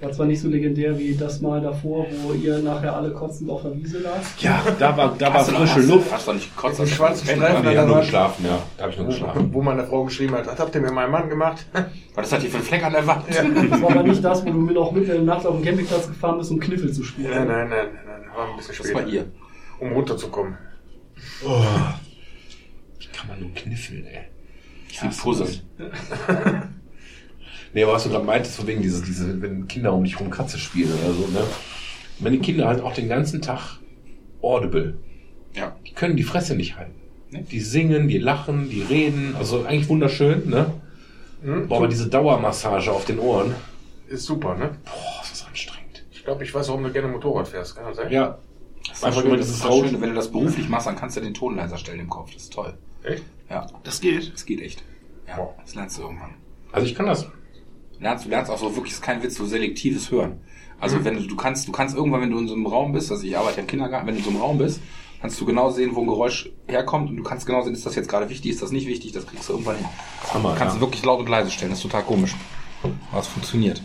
war 0.00 0.12
zwar 0.12 0.26
nicht 0.26 0.40
so 0.40 0.48
legendär 0.48 0.98
wie 0.98 1.14
das 1.16 1.40
Mal 1.40 1.60
davor, 1.62 2.06
wo 2.22 2.32
ihr 2.34 2.58
nachher 2.58 2.94
alle 2.94 3.10
kotzend 3.12 3.48
auf 3.50 3.62
der 3.62 3.74
Wiese 3.74 4.00
lag. 4.00 4.20
Ja, 4.38 4.62
da 4.78 4.94
war, 4.96 5.14
da 5.18 5.26
war 5.28 5.34
Hast 5.40 5.50
frische 5.50 5.76
hast- 5.76 5.88
Luft. 5.88 6.12
Hast 6.12 6.28
du 6.28 6.32
nicht 6.34 6.54
gekotzt? 6.54 6.78
Dem 6.80 6.86
schwarzen 6.86 7.26
Streifen 7.26 7.64
der 7.64 7.86
nur 7.86 8.00
geschlafen, 8.00 8.44
ja. 8.46 8.58
Da 8.76 8.82
habe 8.84 8.92
ich 8.92 8.98
nur 8.98 9.06
geschlafen. 9.06 9.48
Wo 9.54 9.62
meine 9.62 9.84
Frau 9.84 10.04
geschrieben 10.04 10.34
hat, 10.34 10.46
was 10.46 10.58
habt 10.58 10.74
ihr 10.74 10.80
mir 10.82 10.92
meinen 10.92 11.10
Mann 11.10 11.28
gemacht? 11.28 11.66
Was 12.14 12.30
das 12.30 12.40
hier 12.40 12.50
für 12.50 12.56
ein 12.58 12.62
Fleck 12.62 12.82
an 12.84 12.92
der 12.94 13.06
Wand? 13.06 13.24
Das 13.28 13.82
war 13.82 13.90
aber 13.90 14.02
nicht 14.02 14.24
das, 14.24 14.42
wo 14.46 14.50
du 14.50 14.58
mir 14.58 14.72
noch 14.72 14.90
mitten 14.92 15.10
in 15.10 15.26
der 15.26 15.34
Nacht 15.34 15.44
auf 15.44 15.56
dem 15.56 15.62
Campingplatz 15.64 16.06
gefahren 16.08 16.38
bist, 16.38 16.50
um 16.50 16.58
Kniffel 16.58 16.90
zu 16.90 17.02
spielen. 17.04 17.30
Nein, 17.30 17.46
nein, 17.46 17.68
nein, 17.68 17.86
nein, 18.06 18.22
war 18.34 18.48
ein 18.50 18.56
bisschen 18.56 18.74
Das 18.78 18.86
später. 18.86 18.94
war 19.04 19.06
ihr. 19.06 19.26
Um 19.80 19.92
runterzukommen. 19.92 20.56
Wie 21.42 23.06
kann 23.08 23.28
man 23.28 23.40
nur 23.40 23.52
kniffeln, 23.54 24.06
ey? 24.06 24.24
Sie 25.00 25.08
Puzzle. 25.08 25.48
Nee, 27.74 27.82
aber 27.84 27.92
was 27.92 28.04
du 28.04 28.08
gerade 28.10 28.24
meintest, 28.24 28.56
von 28.56 28.66
wegen 28.66 28.80
dieses, 28.80 29.02
diese, 29.02 29.42
wenn 29.42 29.68
Kinder 29.68 29.92
um 29.92 30.02
dich 30.02 30.18
rum 30.18 30.30
Katze 30.30 30.58
spielen 30.58 30.90
oder 31.04 31.12
so, 31.12 31.26
ne? 31.26 31.40
Wenn 32.20 32.32
die 32.32 32.38
Kinder 32.38 32.66
halt 32.68 32.80
auch 32.80 32.94
den 32.94 33.06
ganzen 33.08 33.42
Tag 33.42 33.80
audible, 34.40 34.96
Ja. 35.54 35.76
die 35.86 35.92
können 35.92 36.16
die 36.16 36.22
Fresse 36.22 36.54
nicht 36.56 36.78
halten. 36.78 36.94
Nee. 37.30 37.44
Die 37.50 37.60
singen, 37.60 38.08
die 38.08 38.16
lachen, 38.16 38.70
die 38.70 38.80
reden, 38.80 39.34
also 39.36 39.64
eigentlich 39.66 39.90
wunderschön, 39.90 40.48
ne? 40.48 40.72
Hm? 41.42 41.68
Boah, 41.68 41.78
aber 41.78 41.88
diese 41.88 42.08
Dauermassage 42.08 42.90
auf 42.90 43.04
den 43.04 43.18
Ohren, 43.18 43.54
Ist 44.08 44.24
super, 44.24 44.54
ne? 44.54 44.70
boah, 44.86 45.22
ist 45.22 45.32
das 45.32 45.46
anstrengend. 45.46 46.04
glaube, 46.24 46.44
ich 46.44 46.54
weiß, 46.54 46.68
warum 46.68 46.82
du 46.84 46.90
gerne 46.92 47.08
Motorrad 47.08 47.48
fährst. 47.48 47.76
Kann 47.76 47.84
das 47.88 47.96
sein? 47.96 48.10
Ja. 48.10 48.38
Das 48.88 48.98
ist 48.98 49.04
Einfach 49.04 49.20
schön, 49.20 49.30
das 49.32 49.40
dieses 49.40 49.54
ist 49.56 49.64
das 49.64 49.70
Rauschen. 49.70 49.88
Schöne, 49.90 50.00
wenn 50.00 50.08
du 50.10 50.14
das 50.14 50.30
beruflich 50.30 50.68
machst, 50.68 50.86
dann 50.86 50.96
kannst 50.96 51.16
du 51.16 51.20
den 51.20 51.34
Ton 51.34 51.56
leiser 51.56 51.76
stellen 51.76 52.00
im 52.00 52.08
Kopf. 52.08 52.32
Das 52.32 52.44
ist 52.44 52.52
toll. 52.52 52.72
Echt? 53.06 53.24
Ja, 53.48 53.66
Das 53.84 54.00
geht. 54.00 54.32
das 54.34 54.44
geht 54.44 54.60
echt. 54.60 54.82
Ja, 55.26 55.38
Wow. 55.38 55.54
das 55.64 55.74
lernst 55.74 55.98
du 55.98 56.02
irgendwann. 56.02 56.34
Also 56.72 56.86
ich 56.86 56.94
kann 56.94 57.06
das. 57.06 57.22
Du 57.24 57.30
lernst, 58.00 58.24
du 58.26 58.28
lernst 58.28 58.50
auch 58.50 58.58
so 58.58 58.74
wirklich, 58.74 58.92
ist 58.94 59.02
kein 59.02 59.22
Witz, 59.22 59.36
so 59.36 59.46
selektives 59.46 60.10
Hören. 60.10 60.40
Also 60.78 61.02
wenn 61.04 61.16
du, 61.16 61.26
du 61.26 61.36
kannst, 61.36 61.66
du 61.66 61.72
kannst 61.72 61.96
irgendwann, 61.96 62.20
wenn 62.20 62.30
du 62.30 62.38
in 62.38 62.48
so 62.48 62.54
einem 62.54 62.66
Raum 62.66 62.92
bist, 62.92 63.10
also 63.10 63.24
ich 63.24 63.36
arbeite 63.38 63.56
ja 63.56 63.60
im 63.62 63.66
Kindergarten, 63.66 64.06
wenn 64.06 64.14
du 64.14 64.18
in 64.18 64.24
so 64.24 64.30
einem 64.30 64.40
Raum 64.40 64.58
bist, 64.58 64.80
kannst 65.20 65.40
du 65.40 65.46
genau 65.46 65.70
sehen, 65.70 65.94
wo 65.94 66.02
ein 66.02 66.06
Geräusch 66.06 66.50
herkommt 66.68 67.08
und 67.08 67.16
du 67.16 67.22
kannst 67.22 67.46
genau 67.46 67.62
sehen, 67.62 67.72
ist 67.72 67.86
das 67.86 67.94
jetzt 67.94 68.08
gerade 68.08 68.28
wichtig, 68.28 68.50
ist 68.50 68.60
das 68.62 68.72
nicht 68.72 68.86
wichtig, 68.86 69.12
das 69.12 69.26
kriegst 69.26 69.48
du 69.48 69.54
irgendwann 69.54 69.76
hin. 69.76 69.86
Hammer, 70.34 70.52
du 70.52 70.58
kannst 70.58 70.74
ja. 70.74 70.80
du 70.80 70.86
wirklich 70.86 71.02
laut 71.04 71.20
und 71.20 71.28
leise 71.30 71.50
stellen, 71.50 71.70
das 71.70 71.78
ist 71.78 71.84
total 71.84 72.02
komisch. 72.02 72.34
Aber 73.10 73.20
es 73.20 73.26
funktioniert. 73.26 73.82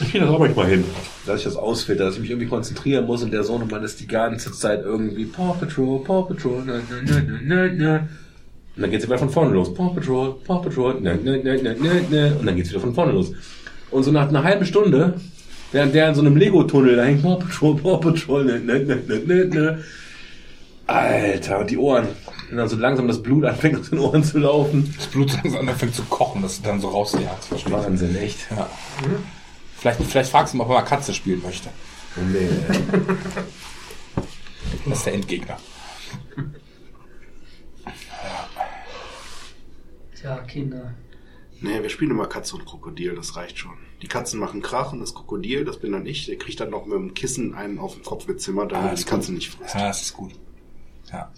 Ich 0.00 0.10
kriege 0.10 0.24
das 0.24 0.34
auch 0.34 0.38
manchmal 0.38 0.66
hin. 0.66 0.84
Dass 1.26 1.38
ich 1.38 1.44
das 1.44 1.56
ausfilter, 1.56 2.04
dass 2.04 2.14
ich 2.14 2.20
mich 2.20 2.30
irgendwie 2.30 2.48
konzentrieren 2.48 3.06
muss 3.06 3.22
und 3.22 3.32
der 3.32 3.44
Sohnemann 3.44 3.84
ist 3.84 4.00
die 4.00 4.06
ganze 4.06 4.52
Zeit 4.52 4.82
irgendwie 4.82 5.26
Paw 5.26 5.54
Patrol, 5.58 6.02
Paw 6.02 6.22
Patrol, 6.22 6.62
na, 6.66 6.74
na, 6.88 6.96
na, 7.04 7.20
na, 7.20 7.38
na, 7.42 7.72
na. 7.72 8.08
Und 8.74 8.82
dann 8.82 8.90
geht's 8.90 9.04
wieder 9.04 9.18
von 9.18 9.28
vorne 9.30 9.52
los. 9.52 9.72
Paw 9.74 9.90
Patrol, 9.94 10.34
Paw 10.44 10.62
Patrol, 10.62 10.96
na, 11.00 11.14
na, 11.22 11.36
na, 11.36 11.54
na, 11.62 11.74
na, 11.78 11.90
na. 12.10 12.36
Und 12.38 12.46
dann 12.46 12.56
geht's 12.56 12.70
wieder 12.70 12.80
von 12.80 12.94
vorne 12.94 13.12
los. 13.12 13.32
Und 13.90 14.02
so 14.02 14.10
nach 14.10 14.28
einer 14.28 14.42
halben 14.42 14.64
Stunde, 14.64 15.14
während 15.72 15.94
der 15.94 16.08
in 16.08 16.14
so 16.14 16.22
einem 16.22 16.36
Lego-Tunnel 16.36 16.96
da 16.96 17.04
hängt, 17.04 17.22
Paw 17.22 17.36
Patrol, 17.36 17.76
Paw 17.76 17.98
Patrol, 17.98 18.44
na, 18.44 18.58
na, 18.64 18.78
na, 18.78 18.96
na, 19.06 19.16
na, 19.26 19.44
na. 19.44 19.78
Alter, 20.86 21.60
und 21.60 21.70
die 21.70 21.78
Ohren. 21.78 22.08
Und 22.50 22.56
dann 22.56 22.68
so 22.68 22.76
langsam 22.76 23.08
das 23.08 23.22
Blut 23.22 23.44
anfängt 23.44 23.78
aus 23.78 23.90
den 23.90 23.98
Ohren 23.98 24.24
zu 24.24 24.38
laufen. 24.38 24.92
Das 24.96 25.06
Blut 25.06 25.32
langsam 25.32 25.68
anfängt 25.68 25.94
zu 25.94 26.02
kochen, 26.02 26.42
das 26.42 26.60
dann 26.60 26.80
so 26.80 26.88
rausjagt. 26.88 27.44
Verstehst 27.44 27.72
du? 27.74 27.78
Wahnsinn, 27.78 28.16
echt. 28.16 28.38
Ja. 28.50 28.68
Vielleicht, 29.82 30.00
vielleicht 30.04 30.30
fragst 30.30 30.54
du 30.54 30.58
mal, 30.58 30.62
ob 30.64 30.70
er 30.70 30.74
mal 30.76 30.82
Katze 30.82 31.12
spielen 31.12 31.42
möchte. 31.42 31.68
Oh, 32.16 32.20
nee. 32.20 32.48
Das 34.86 34.98
ist 34.98 35.06
der 35.06 35.14
Endgegner. 35.14 35.56
Tja, 40.14 40.38
Kinder. 40.46 40.94
Nee, 41.60 41.82
wir 41.82 41.88
spielen 41.90 42.12
immer 42.12 42.28
Katze 42.28 42.54
und 42.54 42.64
Krokodil, 42.64 43.16
das 43.16 43.34
reicht 43.34 43.58
schon. 43.58 43.72
Die 44.02 44.06
Katzen 44.06 44.38
machen 44.38 44.62
Krach 44.62 44.92
und 44.92 45.00
das 45.00 45.14
Krokodil, 45.14 45.64
das 45.64 45.78
bin 45.78 45.90
dann 45.90 46.06
ich, 46.06 46.26
der 46.26 46.36
kriegt 46.36 46.60
dann 46.60 46.70
noch 46.70 46.86
mit 46.86 46.94
dem 46.96 47.14
Kissen 47.14 47.52
einen 47.54 47.80
auf 47.80 47.94
den 47.94 48.04
Kopf 48.04 48.26
gezimmert, 48.26 48.70
damit 48.70 48.92
Ah, 48.92 48.94
die 48.94 49.02
Katze 49.02 49.28
gut. 49.32 49.34
nicht 49.38 49.50
frisst. 49.50 49.74
Ja, 49.74 49.88
das 49.88 50.02
ist 50.02 50.12
gut. 50.14 50.32
Ja. 51.12 51.32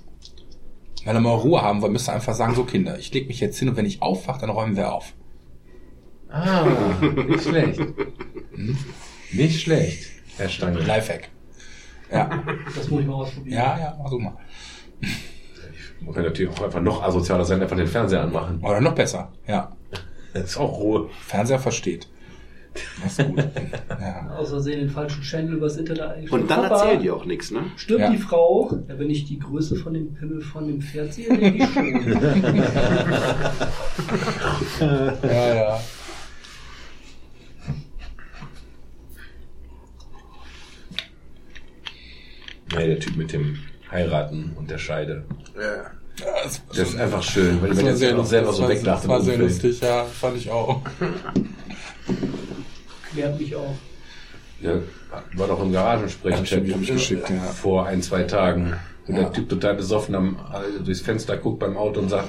Wenn 1.05 1.15
er 1.17 1.21
mal 1.23 1.31
Ruhe 1.35 1.63
haben 1.63 1.81
wollen, 1.81 1.93
müsst 1.93 2.11
ihr 2.11 2.13
einfach 2.13 2.35
sagen, 2.35 2.55
so 2.55 2.65
Kinder, 2.65 2.99
ich 2.99 3.11
leg 3.15 3.27
mich 3.27 3.41
jetzt 3.41 3.59
hin 3.59 3.71
und 3.71 3.77
wenn 3.77 3.87
ich 3.87 4.03
aufwache, 4.03 4.41
dann 4.43 4.51
räumen 4.51 4.77
wir 4.77 4.93
auf. 4.93 5.15
Ah, 6.29 6.67
nicht 7.01 7.43
schlecht. 7.43 7.81
Nicht 9.33 9.61
schlecht, 9.61 10.11
Herr 10.37 10.49
Stange. 10.49 10.79
Lifehack. 10.81 11.29
Ja, 12.13 12.43
Das 12.77 12.89
muss 12.91 13.01
ich 13.01 13.07
mal 13.07 13.15
ausprobieren. 13.15 13.57
ja, 13.57 13.79
ja, 13.79 13.97
mach 14.01 14.11
so 14.11 14.19
mal. 14.19 14.37
Man 16.01 16.15
kann 16.15 16.25
natürlich 16.25 16.53
auch 16.57 16.63
einfach 16.63 16.81
noch 16.83 17.03
asozialer 17.03 17.45
sein, 17.45 17.63
einfach 17.63 17.77
den 17.77 17.87
Fernseher 17.87 18.23
anmachen. 18.23 18.61
Oder 18.63 18.81
noch 18.81 18.95
besser. 18.95 19.33
Ja. 19.49 19.75
Das 20.35 20.45
ist 20.45 20.57
auch 20.59 20.79
Ruhe. 20.79 21.09
Fernseher 21.27 21.59
versteht. 21.59 22.09
Das 23.03 23.19
ist 23.21 23.27
gut. 23.29 23.39
Ja. 23.89 24.31
Aus 24.37 24.49
Versehen 24.51 24.81
den 24.81 24.91
falschen 24.91 25.23
Channel 25.23 25.55
übers 25.55 25.77
Internet 25.77 26.03
eingestellt. 26.03 26.43
Und 26.43 26.51
dann 26.51 26.63
Papa, 26.63 26.81
erzählen 26.83 27.03
die 27.03 27.11
auch 27.11 27.25
nichts, 27.25 27.51
ne? 27.53 27.61
Stirbt 27.77 28.01
Ja. 28.01 28.11
die 28.11 28.19
Frau? 28.19 28.77
Ja, 28.89 28.99
wenn 28.99 29.11
ich 29.11 29.25
die 29.27 29.39
Größe 29.39 29.77
von 29.77 29.95
dem 29.95 30.13
Pimmel 30.15 30.41
von 30.43 30.67
dem 30.67 30.83
Pferd 30.83 31.15
sehe, 31.15 31.29
denke 31.29 31.65
ich 31.65 31.73
schon. 31.73 31.95
ja, 35.23 35.55
ja. 35.55 35.81
Nee, 42.73 42.87
der 42.87 42.99
Typ 43.01 43.17
mit 43.17 43.33
dem 43.33 43.59
Heiraten 43.91 44.53
und 44.57 44.71
der 44.71 44.79
Scheide. 44.79 45.25
Ja. 45.57 45.91
Das, 46.45 46.63
Das 46.69 46.79
ist 46.91 46.97
einfach 47.01 47.23
schön, 47.23 47.61
weil 47.61 47.69
das 47.71 47.77
man 47.79 47.85
war 47.87 47.91
jetzt 47.93 47.99
sehr 48.01 48.13
auch 48.13 48.17
lustig. 48.19 48.31
selber 48.31 48.53
so 48.53 48.63
war, 48.63 48.69
weglacht 48.69 48.99
das 49.03 49.09
war 49.09 49.21
sehr 49.21 49.35
Umfeld. 49.35 49.51
lustig, 49.63 49.81
ja, 49.81 50.05
fand 50.05 50.37
ich 50.37 50.51
auch. 50.51 50.81
Klärt 53.13 53.39
mich 53.41 53.55
auf. 53.57 53.75
Ja, 54.61 54.75
war 55.35 55.49
doch 55.49 55.61
im 55.63 55.73
Garagensprech 55.73 56.33
Ja, 56.33 56.39
hab 56.39 56.65
ich 56.81 56.87
geschickt, 56.89 57.29
ja. 57.31 57.37
vor 57.43 57.87
ein, 57.87 58.01
zwei 58.03 58.23
Tagen. 58.23 58.75
Und 59.07 59.17
Ja. 59.17 59.23
der 59.25 59.33
Typ 59.33 59.49
total 59.49 59.75
besoffen 59.75 60.15
am, 60.15 60.39
also 60.51 60.79
durchs 60.85 61.01
Fenster 61.03 61.37
guckt 61.37 61.59
beim 61.59 61.77
Auto 61.77 62.01
und 62.01 62.09
sagt, 62.09 62.29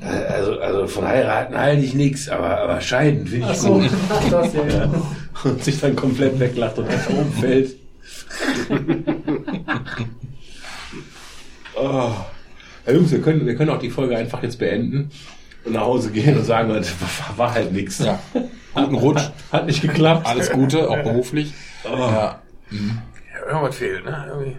äh, 0.00 0.06
also, 0.06 0.58
also 0.58 0.86
von 0.88 1.06
heiraten 1.06 1.56
halte 1.56 1.82
ich 1.84 1.94
nichts, 1.94 2.28
aber, 2.28 2.58
aber 2.58 2.80
scheiden 2.80 3.26
finde 3.26 3.52
ich 3.52 3.58
so, 3.58 3.74
gut. 3.74 3.90
das 4.30 4.52
ja. 4.54 4.66
ja. 4.66 4.90
Und 5.44 5.62
sich 5.62 5.78
dann 5.80 5.94
komplett 5.94 6.38
weglacht 6.40 6.78
und 6.78 6.88
einfach 6.88 7.12
umfällt. 7.12 7.76
oh. 11.76 12.12
Ja, 12.86 12.92
Jungs, 12.92 13.10
wir 13.10 13.20
können, 13.22 13.46
wir 13.46 13.56
können 13.56 13.70
auch 13.70 13.78
die 13.78 13.90
Folge 13.90 14.16
einfach 14.16 14.42
jetzt 14.42 14.58
beenden 14.58 15.10
und 15.64 15.72
nach 15.72 15.82
Hause 15.82 16.10
gehen 16.10 16.36
und 16.36 16.44
sagen, 16.44 16.68
das 16.68 16.92
war, 17.00 17.38
war 17.38 17.54
halt 17.54 17.72
nichts. 17.72 17.98
Ja. 17.98 18.18
Guten 18.74 18.94
Rutsch. 18.94 19.30
Hat 19.52 19.66
nicht 19.66 19.80
geklappt. 19.80 20.26
Alles 20.26 20.50
Gute, 20.50 20.88
auch 20.90 21.02
beruflich. 21.02 21.54
Ja. 21.84 22.42
Ja, 23.34 23.46
irgendwas 23.46 23.76
fehlt, 23.76 24.04
ne? 24.04 24.26
Irgendwie. 24.28 24.56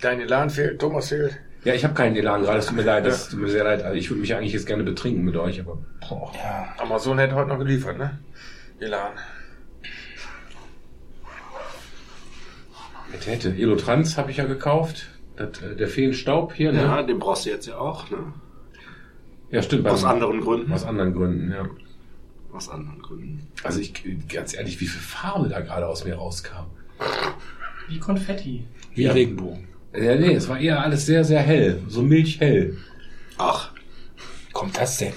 Dein 0.00 0.20
Elan 0.20 0.50
fehlt, 0.50 0.80
Thomas 0.80 1.08
fehlt. 1.08 1.38
Ja, 1.64 1.72
ich 1.72 1.82
habe 1.82 1.94
keinen 1.94 2.14
Elan 2.14 2.42
gerade, 2.42 2.58
es 2.58 2.66
tut 2.66 2.76
mir 2.76 2.82
leid, 2.82 3.06
das 3.06 3.30
tut 3.30 3.40
mir 3.40 3.48
sehr 3.48 3.64
leid. 3.64 3.82
Also 3.82 3.96
ich 3.96 4.10
würde 4.10 4.20
mich 4.20 4.34
eigentlich 4.34 4.52
jetzt 4.52 4.66
gerne 4.66 4.84
betrinken 4.84 5.24
mit 5.24 5.36
euch, 5.36 5.60
aber 5.60 5.78
boah. 6.06 6.30
ja. 6.34 6.74
Amazon 6.78 7.18
hätte 7.18 7.34
heute 7.34 7.48
noch 7.48 7.58
geliefert, 7.58 7.96
ne? 7.96 8.18
Elan. 8.80 9.12
Hätte, 13.12 13.30
hätte. 13.30 13.48
Elotrans 13.48 14.18
habe 14.18 14.30
ich 14.30 14.36
ja 14.36 14.44
gekauft. 14.44 15.06
Das, 15.36 15.62
äh, 15.62 15.76
der 15.76 15.88
Feenstaub 15.88 16.52
hier, 16.54 16.72
ne? 16.72 16.82
Ja, 16.82 17.02
den 17.02 17.18
brauchst 17.18 17.46
du 17.46 17.50
jetzt 17.50 17.66
ja 17.66 17.78
auch, 17.78 18.10
ne? 18.10 18.18
ja 19.50 19.62
stimmt. 19.62 19.86
Aus 19.86 20.04
anderen 20.04 20.40
Gründen. 20.40 20.72
Aus 20.72 20.84
anderen 20.84 21.12
Gründen, 21.12 21.50
ja. 21.50 21.68
Aus 22.52 22.68
anderen 22.68 23.02
Gründen. 23.02 23.46
Also 23.64 23.80
ich, 23.80 23.92
ganz 24.28 24.54
ehrlich, 24.54 24.80
wie 24.80 24.86
viel 24.86 25.00
Farbe 25.00 25.48
da 25.48 25.60
gerade 25.60 25.88
aus 25.88 26.04
mir 26.04 26.14
rauskam. 26.14 26.66
Wie 27.88 27.98
Konfetti. 27.98 28.64
Wie 28.94 29.06
Regenbogen. 29.06 29.66
Ja, 29.92 30.14
nee, 30.16 30.34
es 30.34 30.48
war 30.48 30.58
eher 30.58 30.80
alles 30.80 31.06
sehr, 31.06 31.24
sehr 31.24 31.40
hell. 31.40 31.82
So 31.88 32.02
milchhell. 32.02 32.76
Ach, 33.38 33.74
Kommt 34.54 34.78
das 34.78 34.96
denn? 34.98 35.12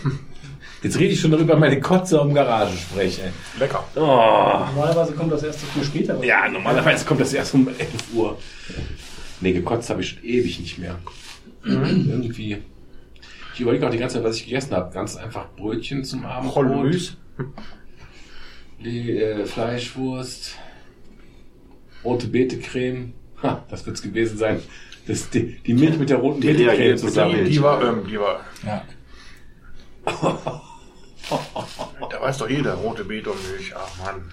Jetzt 0.84 1.00
rede 1.00 1.14
ich 1.14 1.20
schon 1.20 1.32
darüber, 1.32 1.56
meine 1.56 1.80
Kotze 1.80 2.20
am 2.20 2.34
Garagensprech, 2.34 3.20
ey. 3.24 3.32
Lecker. 3.60 3.84
Oh. 3.96 4.00
Normalerweise 4.00 5.14
kommt 5.14 5.32
das 5.32 5.44
erst 5.44 5.62
viel 5.62 5.84
später. 5.84 6.24
Ja, 6.24 6.50
normalerweise 6.50 7.06
kommt 7.06 7.22
das 7.22 7.34
erst 7.34 7.54
um 7.54 7.68
11 7.68 7.90
Uhr. 8.14 8.38
Nee, 9.42 9.54
gekotzt 9.54 9.90
habe 9.90 10.02
ich 10.02 10.10
schon 10.10 10.24
ewig 10.24 10.60
nicht 10.60 10.78
mehr. 10.80 10.98
Irgendwie. 11.64 12.58
Ich 13.54 13.62
überlege 13.62 13.88
auch 13.88 13.92
die 13.92 13.98
ganze 13.98 14.16
Zeit, 14.16 14.24
was 14.24 14.38
ich 14.38 14.46
gegessen 14.46 14.76
habe. 14.76 14.94
Ganz 14.94 15.16
einfach 15.16 15.48
Brötchen 15.56 16.04
zum 16.04 16.26
Abendbrot. 16.26 17.18
Die 18.84 19.18
äh, 19.18 19.46
Fleischwurst. 19.46 20.56
Rote 22.04 22.28
Beete-Creme. 22.28 23.14
Ha, 23.44 23.66
das 23.70 23.86
wird's 23.86 24.02
gewesen 24.02 24.38
sein. 24.38 24.62
Das, 25.08 25.30
die, 25.30 25.58
die 25.60 25.74
Milch 25.74 25.98
mit 25.98 26.10
der 26.10 26.18
roten 26.18 26.42
Die 26.42 26.48
Beete-Creme 26.48 26.98
zusammen. 26.98 27.36
Milch. 27.36 27.50
Die 27.50 27.62
war, 27.62 27.82
ähm, 27.84 28.08
die 28.08 28.20
war, 28.20 28.42
Ja. 28.66 28.84
da 32.10 32.22
weiß 32.22 32.38
doch 32.38 32.50
jeder, 32.50 32.76
rote 32.76 33.04
Beete 33.04 33.32
und 33.32 33.52
Milch. 33.52 33.74
Ach 33.76 33.98
Mann. 34.06 34.32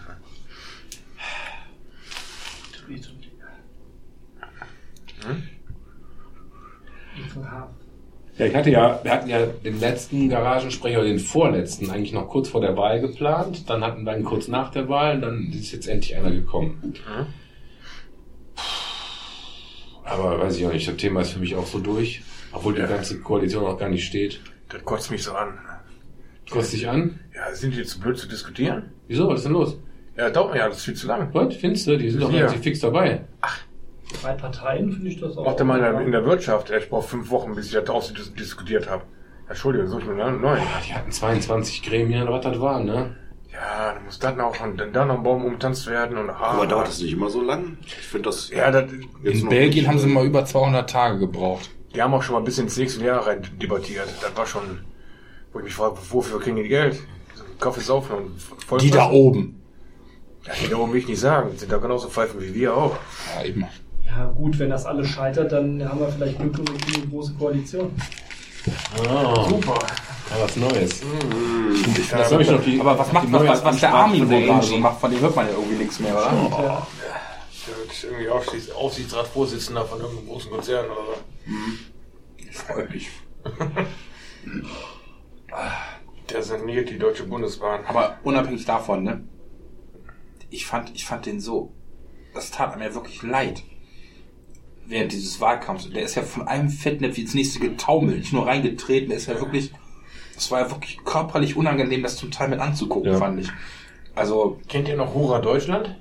Ekelhaft. 7.19 7.75
Ja, 8.37 8.47
ich 8.47 8.55
hatte 8.57 8.71
ja, 8.71 8.99
wir 9.05 9.11
hatten 9.13 9.29
ja 9.29 9.47
den 9.47 9.79
letzten 9.79 10.29
Garagensprecher, 10.29 11.05
den 11.05 11.21
vorletzten, 11.21 11.89
eigentlich 11.91 12.13
noch 12.13 12.29
kurz 12.29 12.49
vor 12.49 12.61
der 12.61 12.77
Wahl 12.77 13.01
geplant. 13.01 13.71
Dann 13.71 13.85
hatten 13.85 14.03
wir 14.05 14.17
ihn 14.17 14.25
kurz 14.25 14.49
nach 14.49 14.71
der 14.73 14.89
Wahl 14.89 15.17
und 15.17 15.21
dann 15.23 15.53
ist 15.53 15.71
jetzt 15.71 15.87
endlich 15.89 16.17
einer 16.17 16.33
gekommen. 16.33 16.95
Aber 20.05 20.41
weiß 20.41 20.59
ich 20.59 20.67
auch 20.67 20.73
nicht, 20.73 20.87
das 20.89 20.97
Thema 20.97 21.21
ist 21.21 21.31
für 21.31 21.39
mich 21.39 21.55
auch 21.55 21.67
so 21.67 21.79
durch. 21.79 22.23
Obwohl 22.53 22.75
die 22.75 22.81
Ja. 22.81 22.87
ganze 22.87 23.21
Koalition 23.21 23.65
auch 23.65 23.79
gar 23.79 23.89
nicht 23.89 24.05
steht. 24.07 24.41
Das 24.69 24.85
kotzt 24.85 25.11
mich 25.11 25.23
so 25.23 25.33
an. 25.33 25.59
Kostet 26.51 26.81
dich 26.81 26.89
an? 26.89 27.21
Ja, 27.35 27.55
sind 27.55 27.73
die 27.75 27.79
jetzt 27.79 27.91
zu 27.91 28.01
blöd 28.01 28.19
zu 28.19 28.29
diskutieren? 28.29 28.91
Wieso? 29.09 29.29
Was 29.29 29.39
ist 29.39 29.45
denn 29.45 29.53
los? 29.53 29.77
Ja, 30.17 30.31
dauert 30.31 30.53
mir 30.53 30.59
ja, 30.61 30.69
das 30.69 30.79
ist 30.79 30.85
viel 30.85 30.95
zu 30.95 31.07
lang. 31.07 31.31
Was? 31.33 31.55
Findest 31.57 31.87
du? 31.87 31.97
Die 31.97 32.11
sind 32.11 32.21
doch 32.23 32.33
relativ 32.33 32.61
fix 32.63 32.81
dabei. 32.81 33.25
Drei 34.23 34.33
Parteien 34.33 34.93
finde 34.93 35.09
ich 35.09 35.21
das 35.21 35.37
auch. 35.37 35.45
Macht 35.45 35.59
er 35.59 35.65
mal 35.65 35.77
in 35.79 35.83
der, 35.83 36.01
in 36.01 36.13
der 36.13 36.25
Wirtschaft. 36.25 36.71
Ich 36.71 36.89
brauche 36.89 37.07
fünf 37.09 37.31
Wochen, 37.31 37.55
bis 37.55 37.67
ich 37.67 37.73
das 37.73 37.89
aus 37.91 38.13
diskutiert 38.39 38.89
habe. 38.89 39.03
Entschuldigung, 39.49 39.89
such 39.89 40.01
ich 40.01 40.07
mir 40.07 40.25
einen 40.25 40.41
neuen. 40.41 40.59
Ja, 40.63 40.81
die 40.87 40.95
hatten 40.95 41.11
22 41.13 41.83
Gremien, 41.83 42.23
oder 42.23 42.33
was 42.33 42.45
das 42.45 42.61
war, 42.61 42.81
ne? 42.81 43.17
Ja, 43.53 43.93
dann 43.95 44.05
muss 44.05 44.19
dann 44.19 44.37
noch 44.39 44.59
und 44.65 44.79
dann 44.79 44.93
da 44.93 45.05
noch 45.05 45.17
ein 45.19 45.23
Baum 45.23 45.45
umtanzt 45.45 45.87
werden 45.87 46.17
und 46.19 46.31
ah, 46.31 46.37
aber 46.55 46.67
dauert 46.67 46.89
das 46.89 47.01
nicht 47.01 47.13
immer 47.13 47.31
so 47.31 47.41
lang? 47.43 47.77
Ich 47.87 47.93
finde 47.95 48.31
das. 48.31 48.51
Ja, 48.51 48.71
das, 48.71 48.91
In 49.23 49.49
Belgien 49.49 49.83
nicht- 49.83 49.89
haben 49.89 49.99
sie 49.99 50.09
mal 50.09 50.25
über 50.27 50.45
200 50.45 50.89
Tage 50.91 51.19
gebraucht. 51.21 51.71
die 51.95 52.03
haben 52.03 52.13
auch 52.15 52.23
schon 52.23 52.35
mal 52.35 52.43
bis 52.43 52.59
ins 52.59 52.77
nächste 52.77 53.05
Jahr 53.05 53.25
rein 53.27 53.43
debattiert. 53.63 54.09
Das 54.23 54.37
war 54.37 54.47
schon, 54.47 54.81
wo 55.53 55.59
ich 55.61 55.67
mich 55.67 55.75
frage, 55.75 55.97
wofür 56.11 56.41
kriegen 56.41 56.57
die 56.57 56.67
Geld? 56.69 56.99
Kaffee 57.61 57.81
saufen 57.81 58.17
und 58.17 58.43
voll 58.67 58.81
Die 58.81 58.91
da 58.91 59.09
oben. 59.11 59.61
Das 60.45 60.61
wiederum 60.63 60.93
will 60.93 60.99
ich 60.99 61.07
nicht 61.09 61.21
sagen. 61.21 61.57
Sind 61.57 61.71
da 61.71 61.79
genauso 61.79 62.09
Pfeifen 62.09 62.41
wie 62.41 62.53
wir 62.55 62.77
auch. 62.77 62.97
Ja, 63.37 63.45
eben. 63.45 63.65
Ja, 64.07 64.27
gut, 64.27 64.59
wenn 64.59 64.71
das 64.71 64.87
alles 64.87 65.09
scheitert, 65.09 65.53
dann 65.53 65.87
haben 65.89 66.01
wir 66.01 66.09
vielleicht 66.09 66.39
Glück 66.39 66.59
und 66.59 66.71
eine 66.71 67.07
große 67.07 67.35
Koalition. 67.35 67.95
Super. 69.49 69.79
Ja, 70.31 70.43
was 70.43 70.57
Neues. 70.57 71.03
Ich 71.97 72.09
Das 72.09 72.33
habe 72.33 72.43
ich 72.43 72.51
noch 72.51 72.63
die, 72.63 72.81
Aber 72.81 72.99
was 72.99 73.13
macht 73.13 73.31
was, 73.33 73.47
was, 73.47 73.65
was 73.65 73.81
der 73.81 73.95
Armin 73.95 74.21
von 74.21 74.31
wohl 74.31 74.39
der 74.39 74.47
gerade 74.47 74.67
so 74.67 74.79
macht? 74.79 75.01
Von 75.01 75.11
dem 75.11 75.21
hört 75.21 75.37
man 75.37 75.47
ja 75.47 75.53
irgendwie 75.53 75.77
nichts 75.77 76.01
mehr, 76.01 76.15
oder? 76.15 76.33
Und, 76.33 76.51
ja, 76.51 76.87
Der 77.67 77.77
wird 77.77 78.05
irgendwie 78.05 78.29
Aufsichts 78.29 78.71
Aufsichtsratsvorsitzender 78.73 79.85
von 79.85 80.01
irgendeinem 80.01 80.29
großen 80.29 80.51
Konzern 80.51 80.87
oder 80.87 80.95
so. 80.95 81.53
Ich 82.37 82.57
freue 82.57 82.89
mich. 82.89 83.09
Der 86.31 86.43
saniert 86.43 86.89
die 86.89 86.99
Deutsche 86.99 87.25
Bundesbahn. 87.25 87.85
Aber 87.87 88.19
unabhängig 88.23 88.65
davon, 88.65 89.05
ne? 89.05 89.25
Ich 90.51 90.67
fand, 90.67 90.95
ich 90.95 91.05
fand 91.05 91.27
den 91.27 91.41
so, 91.41 91.75
das 92.33 92.51
tat 92.51 92.79
mir 92.79 92.95
wirklich 92.95 93.23
leid. 93.23 93.63
Während 94.87 95.13
dieses 95.13 95.41
Wahlkampfs. 95.41 95.89
Der 95.91 96.03
ist 96.03 96.15
ja 96.15 96.23
von 96.23 96.47
einem 96.47 96.69
Fettnäpfchen 96.69 97.25
ins 97.25 97.35
nächste 97.35 97.59
getaumelt, 97.59 98.19
nicht 98.19 98.33
nur 98.33 98.47
reingetreten. 98.47 99.09
Der 99.09 99.17
ist 99.19 99.27
ja 99.27 99.41
wirklich, 99.41 99.73
das 100.35 100.51
war 100.51 100.61
ja 100.61 100.71
wirklich 100.71 100.99
körperlich 101.05 101.57
unangenehm, 101.57 102.03
das 102.03 102.17
zum 102.17 102.31
Teil 102.31 102.49
mit 102.49 102.61
anzugucken, 102.61 103.13
Ja. 103.13 103.19
fand 103.19 103.41
ich. 103.41 103.49
Also, 104.15 104.61
Kennt 104.69 104.89
ihr 104.89 104.97
noch 104.97 105.15
Hurra 105.15 105.41
Deutschland? 105.41 105.97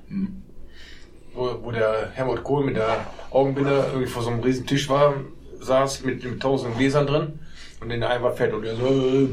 Wo, 1.34 1.58
wo 1.62 1.70
der 1.72 2.10
Helmut 2.14 2.44
Kohl 2.44 2.64
mit 2.64 2.76
der 2.76 3.06
Augenbinde 3.30 3.86
irgendwie 3.92 4.06
vor 4.10 4.22
so 4.22 4.30
einem 4.30 4.40
riesen 4.40 4.66
Tisch 4.66 4.88
war, 4.88 5.14
saß 5.60 6.04
mit, 6.04 6.22
mit 6.22 6.40
tausend 6.40 6.76
Gläsern 6.76 7.06
drin 7.06 7.38
und 7.80 7.90
in 7.90 8.00
der 8.00 8.10
einen 8.10 8.22
war 8.22 8.32
fett 8.32 8.52
und 8.52 8.62
der 8.62 8.76
so, 8.76 8.86
äh, 8.86 9.28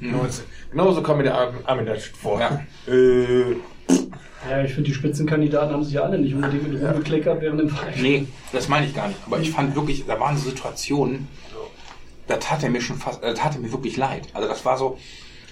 genauso, 0.00 0.42
genauso 0.70 1.02
kam 1.02 1.16
mir 1.18 1.22
der 1.24 1.38
Armin 1.64 1.88
vor. 2.20 2.40
Ja. 2.40 2.60
Äh, 2.92 3.56
ja, 4.48 4.64
ich 4.64 4.72
finde, 4.72 4.88
die 4.88 4.94
Spitzenkandidaten 4.94 5.72
haben 5.72 5.84
sich 5.84 5.94
ja 5.94 6.02
alle 6.02 6.18
nicht 6.18 6.34
unbedingt 6.34 6.72
mit 6.72 6.82
rumgekleckert 6.82 7.40
während 7.40 7.60
dem 7.60 7.72
Wahlkampf. 7.72 8.00
nee, 8.00 8.26
das 8.52 8.68
meine 8.68 8.86
ich 8.86 8.94
gar 8.94 9.08
nicht. 9.08 9.20
Aber 9.26 9.38
ich 9.38 9.50
fand 9.50 9.74
wirklich, 9.74 10.06
da 10.06 10.18
waren 10.18 10.36
so 10.36 10.50
Situationen, 10.50 11.28
da 12.26 12.36
tat 12.36 12.62
er 12.62 12.70
mir 12.70 12.80
schon 12.80 12.96
fast, 12.96 13.22
da 13.22 13.34
tat 13.34 13.54
er 13.54 13.60
mir 13.60 13.72
wirklich 13.72 13.96
leid. 13.96 14.28
Also 14.32 14.48
das 14.48 14.64
war 14.64 14.78
so, 14.78 14.98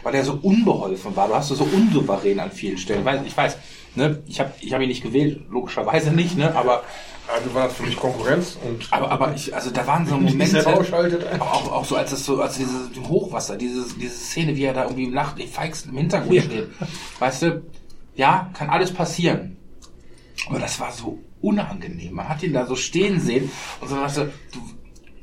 weil 0.03 0.15
er 0.15 0.25
so 0.25 0.39
unbeholfen 0.41 1.15
war. 1.17 1.29
Du 1.29 1.35
hast 1.35 1.49
so 1.49 1.65
unsouverän 1.65 2.41
an 2.41 2.51
vielen 2.51 2.79
Stellen. 2.79 3.05
Weil 3.05 3.27
ich 3.27 3.37
weiß, 3.37 3.59
ne, 3.95 4.23
ich 4.27 4.41
habe 4.41 4.53
ich 4.61 4.73
hab 4.73 4.81
ihn 4.81 4.89
nicht 4.89 5.03
gewählt, 5.03 5.41
logischerweise 5.51 6.11
nicht, 6.13 6.37
ne, 6.37 6.55
aber 6.55 6.85
also 7.27 7.55
war 7.55 7.65
das 7.69 7.77
für 7.77 7.83
mich 7.83 7.97
Konkurrenz 7.97 8.57
und 8.65 8.91
Aber, 8.91 9.11
aber 9.11 9.35
ich, 9.35 9.55
also 9.55 9.71
da 9.71 9.87
waren 9.87 10.07
so 10.07 10.17
Momente, 10.17 10.67
auch, 11.41 11.73
auch 11.73 11.85
so 11.85 11.97
als 11.97 12.13
es 12.13 12.25
so, 12.25 12.41
als 12.41 12.57
dieses 12.57 12.97
im 12.97 13.07
Hochwasser, 13.07 13.57
diese, 13.57 13.85
diese 13.99 14.15
Szene, 14.15 14.57
wie 14.57 14.65
er 14.65 14.73
da 14.73 14.85
irgendwie 14.85 15.11
lacht, 15.11 15.39
die 15.39 15.47
feigsten 15.47 15.91
im 15.91 15.99
Hintergrund 15.99 16.45
steht. 16.45 16.69
Weißt 17.19 17.43
du, 17.43 17.63
ja, 18.19 18.51
kann 18.53 18.69
alles 18.69 18.93
passieren. 18.93 19.57
Aber 20.49 20.59
das 20.59 20.79
war 20.79 20.93
so 20.93 21.19
unangenehm. 21.41 22.15
Man 22.15 22.29
hat 22.29 22.43
ihn 22.43 22.53
da 22.53 22.67
so 22.67 22.77
stehen 22.77 23.21
sehen 23.21 23.51
und 23.81 23.89
so, 23.89 23.97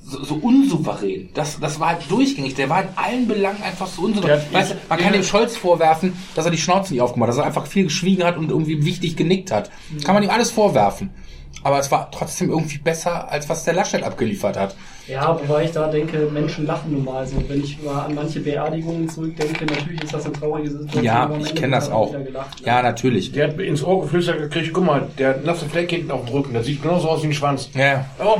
so, 0.07 0.23
so 0.23 0.35
unsouverän. 0.35 1.29
Das, 1.33 1.59
das 1.59 1.79
war 1.79 1.89
halt 1.89 2.09
durchgängig. 2.09 2.53
Der 2.55 2.69
war 2.69 2.83
in 2.83 2.89
allen 2.95 3.27
Belangen 3.27 3.61
einfach 3.63 3.87
so 3.87 4.03
unsouverän. 4.03 4.39
Hat- 4.39 4.53
weißt 4.53 4.71
du, 4.71 4.75
man 4.87 4.99
kann 4.99 5.13
dem 5.13 5.23
Scholz 5.23 5.57
vorwerfen, 5.57 6.13
dass 6.35 6.45
er 6.45 6.51
die 6.51 6.57
Schnauze 6.57 6.93
nicht 6.93 7.01
aufgemacht 7.01 7.27
hat, 7.29 7.37
dass 7.37 7.43
er 7.43 7.47
einfach 7.47 7.67
viel 7.67 7.85
geschwiegen 7.85 8.23
hat 8.23 8.37
und 8.37 8.49
irgendwie 8.49 8.85
wichtig 8.85 9.15
genickt 9.15 9.51
hat. 9.51 9.71
Kann 10.03 10.13
man 10.15 10.23
ihm 10.23 10.29
alles 10.29 10.51
vorwerfen. 10.51 11.09
Aber 11.65 11.79
es 11.79 11.89
war 11.89 12.11
trotzdem 12.11 12.51
irgendwie 12.51 12.77
besser, 12.77 13.31
als 13.31 13.49
was 13.49 13.63
der 13.63 13.73
Laschet 13.73 14.03
abgeliefert 14.03 14.55
hat. 14.55 14.75
Ja, 15.07 15.35
wobei 15.35 15.63
ich 15.63 15.71
da 15.71 15.87
denke, 15.87 16.29
Menschen 16.31 16.67
lachen 16.67 16.91
nun 16.91 17.03
mal 17.03 17.25
so. 17.25 17.37
Wenn 17.47 17.63
ich 17.63 17.81
mal 17.81 18.03
an 18.03 18.13
manche 18.13 18.39
Beerdigungen 18.39 19.09
zurückdenke, 19.09 19.65
natürlich 19.65 20.03
ist 20.03 20.13
das 20.13 20.25
eine 20.25 20.33
traurige 20.33 20.69
Situation. 20.69 21.03
Ja, 21.03 21.31
ich 21.39 21.55
kenne 21.55 21.75
das 21.75 21.89
auch. 21.89 22.11
gelacht, 22.11 22.61
ne? 22.61 22.67
Ja, 22.67 22.83
natürlich. 22.83 23.31
der 23.31 23.47
hat 23.47 23.59
ins 23.59 23.83
Ohr 23.83 24.03
geflüstert 24.03 24.37
gekriegt, 24.37 24.73
guck 24.73 24.85
mal, 24.85 25.07
der 25.17 25.29
hat 25.29 25.35
einen 25.37 25.45
nassen 25.47 25.67
Fleck 25.67 25.89
hinten 25.89 26.11
auf 26.11 26.25
dem 26.25 26.35
Rücken, 26.35 26.53
der 26.53 26.61
sieht 26.61 26.83
genauso 26.83 27.09
aus 27.09 27.23
wie 27.23 27.27
ein 27.29 27.33
Schwanz. 27.33 27.71
Ja. 27.73 28.05
Oh. 28.23 28.37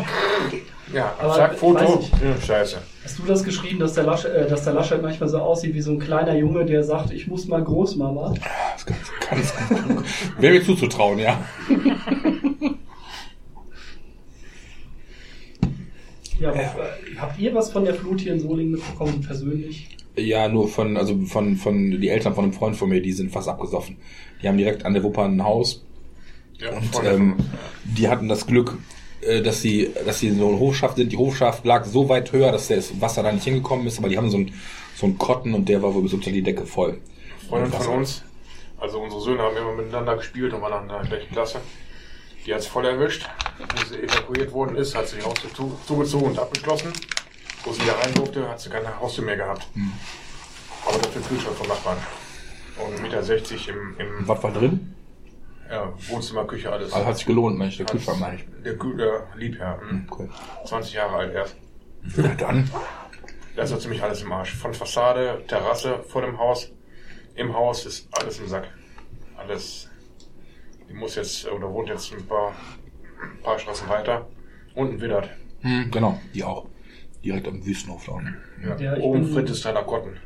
Ja, 0.93 1.11
Aber 1.19 1.33
zack, 1.33 1.55
Foto. 1.57 1.99
ich. 1.99 2.11
Ja, 2.21 2.39
scheiße. 2.39 2.77
Hast 3.03 3.17
du 3.17 3.23
das 3.23 3.43
geschrieben, 3.43 3.79
dass 3.79 3.93
der, 3.93 4.03
Laschet, 4.03 4.31
äh, 4.31 4.47
dass 4.47 4.63
der 4.65 4.73
Laschet 4.73 5.01
manchmal 5.01 5.29
so 5.29 5.39
aussieht 5.39 5.73
wie 5.73 5.81
so 5.81 5.91
ein 5.91 5.99
kleiner 5.99 6.35
Junge, 6.35 6.63
der 6.63 6.83
sagt, 6.83 7.11
ich 7.11 7.25
muss 7.25 7.47
mal 7.47 7.63
Großmama? 7.63 8.35
Das 8.73 8.85
kann, 8.85 8.97
kann, 9.19 10.03
Wäre 10.37 10.53
mir 10.53 10.63
zuzutrauen, 10.63 11.17
ja. 11.17 11.39
Ja, 16.39 16.49
aber, 16.49 16.61
äh, 16.61 17.15
habt 17.17 17.39
ihr 17.39 17.53
was 17.53 17.71
von 17.71 17.85
der 17.85 17.93
Flut 17.93 18.21
hier 18.21 18.33
in 18.33 18.39
Solingen 18.39 18.73
mitbekommen, 18.73 19.21
persönlich? 19.21 19.89
Ja, 20.17 20.47
nur 20.47 20.67
von, 20.67 20.97
also 20.97 21.17
von, 21.25 21.55
von, 21.57 21.99
die 21.99 22.09
Eltern 22.09 22.35
von 22.35 22.45
einem 22.45 22.53
Freund 22.53 22.75
von 22.75 22.89
mir, 22.89 23.01
die 23.01 23.11
sind 23.11 23.31
fast 23.31 23.47
abgesoffen. 23.47 23.97
Die 24.41 24.47
haben 24.47 24.57
direkt 24.57 24.85
an 24.85 24.93
der 24.93 25.03
Wupper 25.03 25.23
ein 25.23 25.43
Haus 25.43 25.83
Ja, 26.57 26.71
und 26.71 26.85
Freunde 26.85 27.11
ähm, 27.11 27.35
die 27.83 28.07
hatten 28.07 28.29
das 28.29 28.47
Glück, 28.47 28.77
äh, 29.21 29.41
dass 29.41 29.61
sie, 29.61 29.91
dass 30.05 30.19
sie 30.19 30.31
so 30.31 30.49
ein 30.49 30.59
Hofschaft 30.59 30.97
sind. 30.97 31.11
Die 31.11 31.17
Hofschaft 31.17 31.65
lag 31.65 31.85
so 31.85 32.07
weit 32.07 32.31
höher, 32.31 32.51
dass 32.51 32.69
das 32.69 32.99
Wasser 33.01 33.23
da 33.23 33.31
nicht 33.31 33.43
hingekommen 33.43 33.87
ist, 33.87 33.97
aber 33.99 34.09
die 34.09 34.17
haben 34.17 34.29
so 34.29 34.37
ein, 34.37 34.53
so 34.95 35.05
ein 35.05 35.17
Kotten 35.17 35.53
und 35.53 35.67
der 35.67 35.81
war 35.81 35.93
wohl 35.93 36.03
bis 36.03 36.13
unter 36.13 36.31
die 36.31 36.41
Decke 36.41 36.65
voll. 36.65 36.99
Freundin 37.49 37.73
Wasser. 37.73 37.83
von 37.83 37.97
uns, 37.99 38.23
also 38.79 38.99
unsere 38.99 39.21
Söhne 39.21 39.41
haben 39.41 39.57
immer 39.57 39.73
miteinander 39.73 40.15
gespielt 40.15 40.53
und 40.53 40.61
waren 40.61 40.83
in 40.83 40.89
der 40.89 41.01
gleichen 41.01 41.31
Klasse. 41.31 41.59
Die 42.45 42.53
hat 42.53 42.61
es 42.61 42.67
voll 42.67 42.85
erwischt. 42.85 43.27
Wo 43.57 43.85
sie 43.85 44.01
evakuiert 44.03 44.51
worden 44.51 44.75
ist, 44.75 44.95
hat 44.95 45.07
sie 45.07 45.17
die 45.17 45.23
Haustür 45.23 45.53
zu, 45.53 45.79
zugezogen 45.87 46.27
und 46.31 46.39
abgeschlossen. 46.39 46.93
Wo 47.63 47.71
sie 47.71 47.81
wieder 47.81 47.97
rein 47.97 48.13
durfte, 48.13 48.47
hat 48.47 48.59
sie 48.59 48.69
keine 48.69 48.99
Haustür 48.99 49.23
mehr 49.25 49.37
gehabt. 49.37 49.67
Aber 50.87 50.97
dafür 50.99 51.21
Kühlschrank 51.23 51.55
vom 51.55 51.67
Nachbarn. 51.67 51.97
Und 52.77 52.99
1,60 53.11 53.51
Meter 53.51 53.69
im, 53.69 53.95
im 54.19 54.27
Was 54.27 54.43
war 54.43 54.51
drin? 54.51 54.91
ja, 55.69 55.91
Wohnzimmer, 56.09 56.45
Küche, 56.45 56.71
alles. 56.71 56.93
Also 56.93 57.05
hat 57.07 57.17
sich 57.17 57.25
gelohnt, 57.25 57.57
Mensch, 57.57 57.77
der 57.77 57.87
Kühlschrank 57.87 58.19
meine 58.19 58.35
ich. 58.35 58.45
Der, 58.63 58.77
Kühl- 58.77 58.97
der 58.97 59.27
Liebherr, 59.35 59.79
hm. 59.81 60.07
Cool. 60.15 60.29
20 60.65 60.93
Jahre 60.93 61.15
alt 61.15 61.33
erst. 61.33 61.55
Ja, 62.17 62.27
dann. 62.35 62.69
Da 63.55 63.63
ist 63.63 63.69
so 63.71 63.77
ziemlich 63.77 64.03
alles 64.03 64.21
im 64.21 64.31
Arsch. 64.31 64.53
Von 64.53 64.73
Fassade, 64.75 65.41
Terrasse 65.47 66.03
vor 66.07 66.21
dem 66.21 66.37
Haus. 66.37 66.69
Im 67.35 67.53
Haus 67.55 67.85
ist 67.85 68.07
alles 68.11 68.37
im 68.39 68.47
Sack. 68.47 68.67
Alles. 69.37 69.89
Die 70.89 70.93
muss 70.93 71.15
jetzt, 71.15 71.47
oder 71.51 71.71
wohnt 71.71 71.89
jetzt 71.89 72.13
ein 72.13 72.25
paar, 72.25 72.49
ein 73.21 73.41
paar 73.43 73.59
Straßen 73.59 73.87
weiter. 73.89 74.27
Unten 74.75 74.99
Widdert. 75.01 75.29
Hm, 75.61 75.89
genau, 75.91 76.19
die 76.33 76.43
auch. 76.43 76.65
Direkt 77.23 77.47
am 77.47 77.65
Wüstenhof 77.65 78.05
da 78.05 78.11
unten. 78.13 78.35
Ja. 78.63 78.75
Ja, 78.77 78.97
ich 78.97 79.03
Oben 79.03 79.23
bin- 79.23 79.33
Frittesteiner 79.33 79.83
Kotten. 79.83 80.17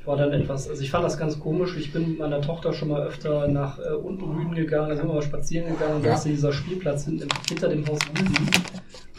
Ich 0.00 0.06
war 0.08 0.16
dann 0.16 0.32
etwas, 0.32 0.68
also 0.68 0.82
ich 0.82 0.90
fand 0.90 1.04
das 1.04 1.16
ganz 1.16 1.38
komisch. 1.38 1.76
Ich 1.76 1.92
bin 1.92 2.08
mit 2.10 2.18
meiner 2.18 2.40
Tochter 2.40 2.72
schon 2.72 2.88
mal 2.88 3.06
öfter 3.06 3.46
nach 3.46 3.78
äh, 3.78 3.92
Untenrüden 3.92 4.52
gegangen, 4.56 4.88
da 4.88 4.96
sind 4.96 5.06
wir 5.06 5.14
mal 5.14 5.22
spazieren 5.22 5.68
gegangen, 5.68 6.02
da 6.02 6.08
Ja. 6.08 6.14
ist 6.16 6.24
dieser 6.24 6.52
Spielplatz 6.52 7.04
hinten, 7.04 7.28
hinter 7.48 7.68
dem 7.68 7.86
Haus 7.86 8.00
Rüden. 8.10 8.36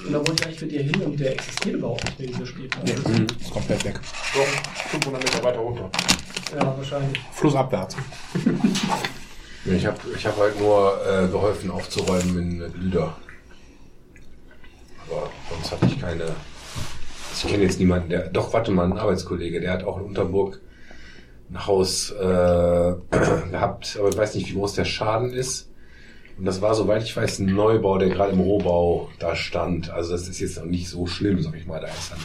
Und 0.06 0.11
da 0.11 0.18
wollte 0.18 0.34
ich 0.34 0.45
eigentlich 0.45 0.61
mit 0.61 0.72
ihr 0.74 0.84
hin 0.84 1.02
und 1.06 1.18
der 1.18 1.32
existiert 1.32 1.76
überhaupt 1.76 2.03
nicht 2.03 2.20
mehr, 2.20 2.28
dieser 2.28 2.45
Spielplatz. 2.45 2.90
Ist 2.91 3.52
komplett 3.52 3.86
weg. 3.86 3.98
Doch, 4.34 4.90
500 4.90 5.24
Meter 5.24 5.41
weiter 5.45 5.60
runter. 5.60 5.90
Ja, 6.53 6.76
wahrscheinlich. 6.78 7.18
Flussabwärts. 7.32 7.95
Ich 9.65 9.85
habe 9.85 9.98
ich 10.15 10.26
hab 10.26 10.38
halt 10.38 10.60
nur 10.60 10.99
äh, 11.07 11.27
geholfen 11.27 11.72
aufzuräumen 11.72 12.61
in 12.61 12.81
Lüder. 12.81 13.15
Aber 15.07 15.30
sonst 15.49 15.72
hatte 15.72 15.85
ich 15.85 15.99
keine. 15.99 16.23
Also 16.23 17.45
ich 17.45 17.48
kenne 17.48 17.64
jetzt 17.64 17.80
niemanden, 17.80 18.10
der. 18.10 18.27
Doch, 18.27 18.52
warte 18.53 18.72
mal, 18.72 18.85
ein 18.85 18.98
Arbeitskollege, 18.98 19.61
der 19.61 19.72
hat 19.72 19.84
auch 19.84 19.98
in 19.99 20.06
Unterburg 20.06 20.60
ein 21.49 21.65
Haus 21.65 22.11
äh, 22.11 22.94
gehabt, 23.52 23.98
aber 23.99 24.10
ich 24.10 24.18
weiß 24.18 24.35
nicht, 24.35 24.49
wie 24.49 24.56
groß 24.56 24.73
der 24.73 24.85
Schaden 24.85 25.31
ist. 25.34 25.69
Und 26.38 26.45
das 26.45 26.61
war, 26.61 26.73
soweit 26.73 27.03
ich 27.03 27.15
weiß, 27.15 27.40
ein 27.40 27.45
Neubau, 27.45 27.98
der 27.99 28.10
gerade 28.10 28.34
im 28.34 28.40
Rohbau 28.40 29.10
da 29.19 29.35
stand. 29.35 29.91
Also 29.91 30.14
das 30.14 30.27
ist 30.27 30.40
jetzt 30.40 30.57
noch 30.57 30.65
nicht 30.65 30.90
so 30.90 31.06
schlimm, 31.06 31.41
sag 31.41 31.56
ich 31.56 31.68
mal. 31.68 31.80
Da 31.80 31.88
ist 31.88 32.11
dann 32.11 32.19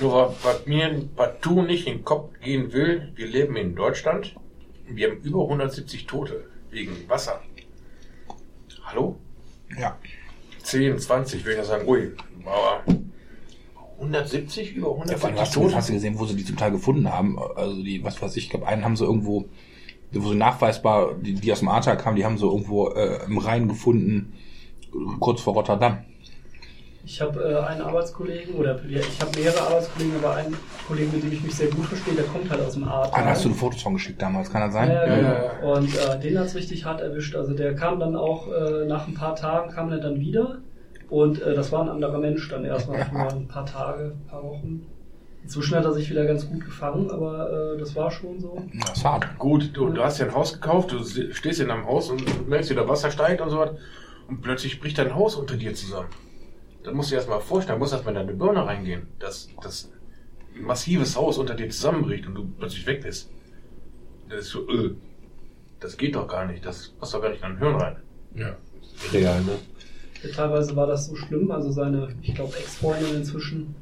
Nur 0.00 0.34
was, 0.42 0.66
mir 0.66 1.02
partout 1.16 1.62
nicht 1.62 1.86
in 1.86 1.94
den 1.94 2.04
Kopf 2.04 2.28
gehen 2.40 2.72
will, 2.72 3.12
wir 3.16 3.26
leben 3.26 3.56
in 3.56 3.74
Deutschland. 3.74 4.36
Wir 4.88 5.10
haben 5.10 5.20
über 5.22 5.42
170 5.42 6.06
Tote 6.06 6.44
wegen 6.70 6.92
Wasser. 7.08 7.40
Hallo? 8.84 9.16
Ja. 9.78 9.98
10, 10.62 10.98
20, 10.98 11.44
will 11.44 11.52
ich 11.52 11.58
ja 11.58 11.64
sagen, 11.64 11.88
ui, 11.88 12.12
aber 12.44 12.82
170, 13.98 14.74
über 14.74 14.88
Ja, 14.88 15.16
vor 15.16 15.28
allem 15.28 15.38
170 15.38 15.40
hast, 15.40 15.56
du, 15.56 15.60
Tote? 15.60 15.74
hast 15.76 15.88
du 15.88 15.92
gesehen, 15.92 16.18
wo 16.18 16.26
sie 16.26 16.36
die 16.36 16.44
zum 16.44 16.56
Teil 16.56 16.70
gefunden 16.70 17.10
haben? 17.12 17.38
Also 17.56 17.82
die, 17.82 18.02
was 18.04 18.20
weiß 18.20 18.36
ich, 18.36 18.44
ich 18.44 18.50
glaube, 18.50 18.66
einen 18.66 18.84
haben 18.84 18.96
sie 18.96 19.04
irgendwo, 19.04 19.46
wo 20.12 20.28
sie 20.28 20.36
nachweisbar, 20.36 21.14
die, 21.14 21.34
die 21.34 21.52
aus 21.52 21.60
dem 21.60 21.68
Ahrtal 21.68 21.96
kamen, 21.96 22.16
die 22.16 22.24
haben 22.24 22.38
sie 22.38 22.46
irgendwo 22.46 22.88
äh, 22.90 23.24
im 23.26 23.38
Rhein 23.38 23.68
gefunden, 23.68 24.34
kurz 25.20 25.40
vor 25.40 25.54
Rotterdam. 25.54 26.04
Ich 27.06 27.20
habe 27.20 27.40
äh, 27.40 27.56
einen 27.64 27.82
Arbeitskollegen, 27.82 28.56
oder 28.56 28.84
ja, 28.88 28.98
ich 28.98 29.20
habe 29.20 29.30
mehrere 29.38 29.60
Arbeitskollegen, 29.60 30.16
aber 30.16 30.34
einen 30.34 30.56
Kollegen, 30.88 31.12
mit 31.12 31.22
dem 31.22 31.32
ich 31.32 31.40
mich 31.40 31.54
sehr 31.54 31.68
gut 31.68 31.86
verstehe, 31.86 32.14
der 32.14 32.24
kommt 32.24 32.50
halt 32.50 32.60
aus 32.60 32.74
dem 32.74 32.82
Ahrtal. 32.88 33.12
Ah, 33.20 33.24
da 33.24 33.30
hast 33.30 33.44
du 33.44 33.50
ein 33.50 33.54
Fotos 33.54 33.80
von 33.80 33.94
geschickt 33.94 34.20
damals, 34.20 34.50
kann 34.50 34.62
das 34.62 34.72
sein? 34.72 34.90
Ja, 34.90 35.04
genau. 35.04 35.28
Ja, 35.28 35.44
ja, 35.44 35.68
Und 35.72 35.96
äh, 35.96 36.18
den 36.18 36.36
hat's 36.36 36.56
richtig 36.56 36.84
hart 36.84 37.00
erwischt. 37.00 37.36
Also 37.36 37.54
der 37.54 37.76
kam 37.76 38.00
dann 38.00 38.16
auch, 38.16 38.48
äh, 38.52 38.86
nach 38.86 39.06
ein 39.06 39.14
paar 39.14 39.36
Tagen 39.36 39.70
kam 39.70 39.92
er 39.92 39.98
dann 39.98 40.18
wieder. 40.18 40.58
Und 41.08 41.40
äh, 41.40 41.54
das 41.54 41.70
war 41.70 41.82
ein 41.82 41.88
anderer 41.88 42.18
Mensch 42.18 42.48
dann 42.48 42.64
erstmal 42.64 43.04
für 43.04 43.16
ein 43.16 43.46
paar 43.46 43.66
Tage, 43.66 44.16
ein 44.16 44.26
paar 44.28 44.42
Wochen. 44.42 44.84
Inzwischen 45.44 45.76
hat 45.76 45.84
er 45.84 45.92
sich 45.92 46.10
wieder 46.10 46.24
ganz 46.24 46.48
gut 46.48 46.64
gefangen, 46.64 47.08
aber 47.12 47.74
äh, 47.76 47.78
das 47.78 47.94
war 47.94 48.10
schon 48.10 48.40
so. 48.40 48.60
Das 48.84 49.04
war 49.04 49.12
hart. 49.12 49.38
Gut, 49.38 49.70
du, 49.74 49.90
du 49.90 50.02
hast 50.02 50.18
ja 50.18 50.26
ein 50.26 50.34
Haus 50.34 50.54
gekauft, 50.54 50.90
du 50.90 51.04
stehst 51.32 51.60
in 51.60 51.70
einem 51.70 51.86
Haus 51.86 52.10
und 52.10 52.48
merkst, 52.48 52.70
wie 52.70 52.74
der 52.74 52.88
Wasser 52.88 53.12
steigt 53.12 53.40
und 53.40 53.50
so 53.50 53.58
was. 53.58 53.70
Und 54.26 54.42
plötzlich 54.42 54.80
bricht 54.80 54.98
dein 54.98 55.14
Haus 55.14 55.36
unter 55.36 55.56
dir 55.56 55.72
zusammen. 55.72 56.08
Dann 56.86 56.94
musst 56.94 57.10
du 57.10 57.14
dir 57.14 57.16
erst 57.16 57.28
mal 57.28 57.40
vorstellen, 57.40 57.80
musst 57.80 57.92
erst 57.92 58.04
mal 58.04 58.12
in 58.12 58.14
deine 58.14 58.32
Birne 58.32 58.64
reingehen, 58.64 59.08
dass 59.18 59.48
das 59.60 59.90
ein 60.54 60.62
massives 60.62 61.16
Haus 61.16 61.36
unter 61.36 61.54
dir 61.54 61.68
zusammenbricht 61.68 62.28
und 62.28 62.36
du 62.36 62.48
plötzlich 62.58 62.86
weg 62.86 63.02
bist. 63.02 63.28
Das 64.28 64.42
ist 64.42 64.50
so, 64.50 64.68
äh, 64.70 64.94
das 65.80 65.96
geht 65.96 66.14
doch 66.14 66.28
gar 66.28 66.46
nicht, 66.46 66.64
das 66.64 66.90
passt 66.90 67.12
doch 67.12 67.20
gar 67.20 67.30
nicht 67.30 67.42
in 67.42 67.48
dein 67.48 67.58
Hirn 67.58 67.74
rein. 67.74 67.96
Ja. 68.36 68.56
Real, 69.12 69.42
ne? 69.42 69.58
Ja, 70.22 70.30
Teilweise 70.30 70.76
war 70.76 70.86
das 70.86 71.06
so 71.06 71.16
schlimm, 71.16 71.50
also 71.50 71.72
seine, 71.72 72.14
ich 72.22 72.36
glaube, 72.36 72.56
Ex-Freundin 72.56 73.16
inzwischen, 73.16 73.74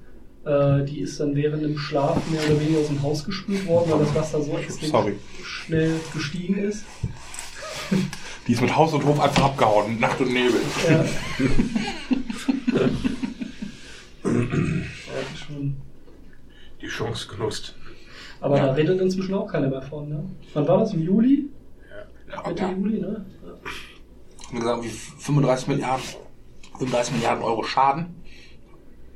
äh, 0.46 0.82
die 0.84 1.00
ist 1.00 1.20
dann 1.20 1.36
während 1.36 1.62
dem 1.62 1.76
Schlaf 1.76 2.16
mehr 2.30 2.42
oder 2.46 2.58
weniger 2.58 2.80
aus 2.80 2.86
dem 2.86 3.02
Haus 3.02 3.22
gespült 3.26 3.66
worden, 3.66 3.90
weil 3.92 3.98
das 3.98 4.14
Wasser 4.14 4.40
so 4.40 4.56
extrem 4.56 4.88
Sorry. 4.90 5.16
schnell 5.42 6.00
gestiegen 6.14 6.56
ist. 6.56 6.86
Die 8.46 8.52
ist 8.52 8.62
mit 8.62 8.74
Haus 8.74 8.94
und 8.94 9.04
Hof 9.04 9.20
einfach 9.20 9.44
abgehauen, 9.44 10.00
Nacht 10.00 10.18
und 10.22 10.32
Nebel. 10.32 10.60
Ja. 10.88 11.04
ja. 12.74 12.88
Die 16.80 16.86
Chance 16.88 17.28
genutzt. 17.28 17.74
Aber 18.40 18.58
da 18.58 18.72
redet 18.72 19.00
inzwischen 19.00 19.34
auch 19.34 19.46
keiner 19.46 19.68
mehr 19.68 19.82
von, 19.82 20.08
ne? 20.08 20.24
Wann 20.52 20.68
war 20.68 20.80
das? 20.80 20.92
Im 20.92 21.02
Juli? 21.02 21.48
Ja, 22.30 22.48
Mitte 22.48 22.62
ja. 22.62 22.70
Juli, 22.72 23.00
ne? 23.00 23.24
Ja. 23.42 24.48
Haben 24.48 24.60
gesagt, 24.60 24.84
wie 24.84 24.88
35 24.88 25.68
Milliarden, 25.68 26.04
35 26.78 27.14
Milliarden 27.14 27.42
Euro 27.42 27.62
Schaden. 27.62 28.22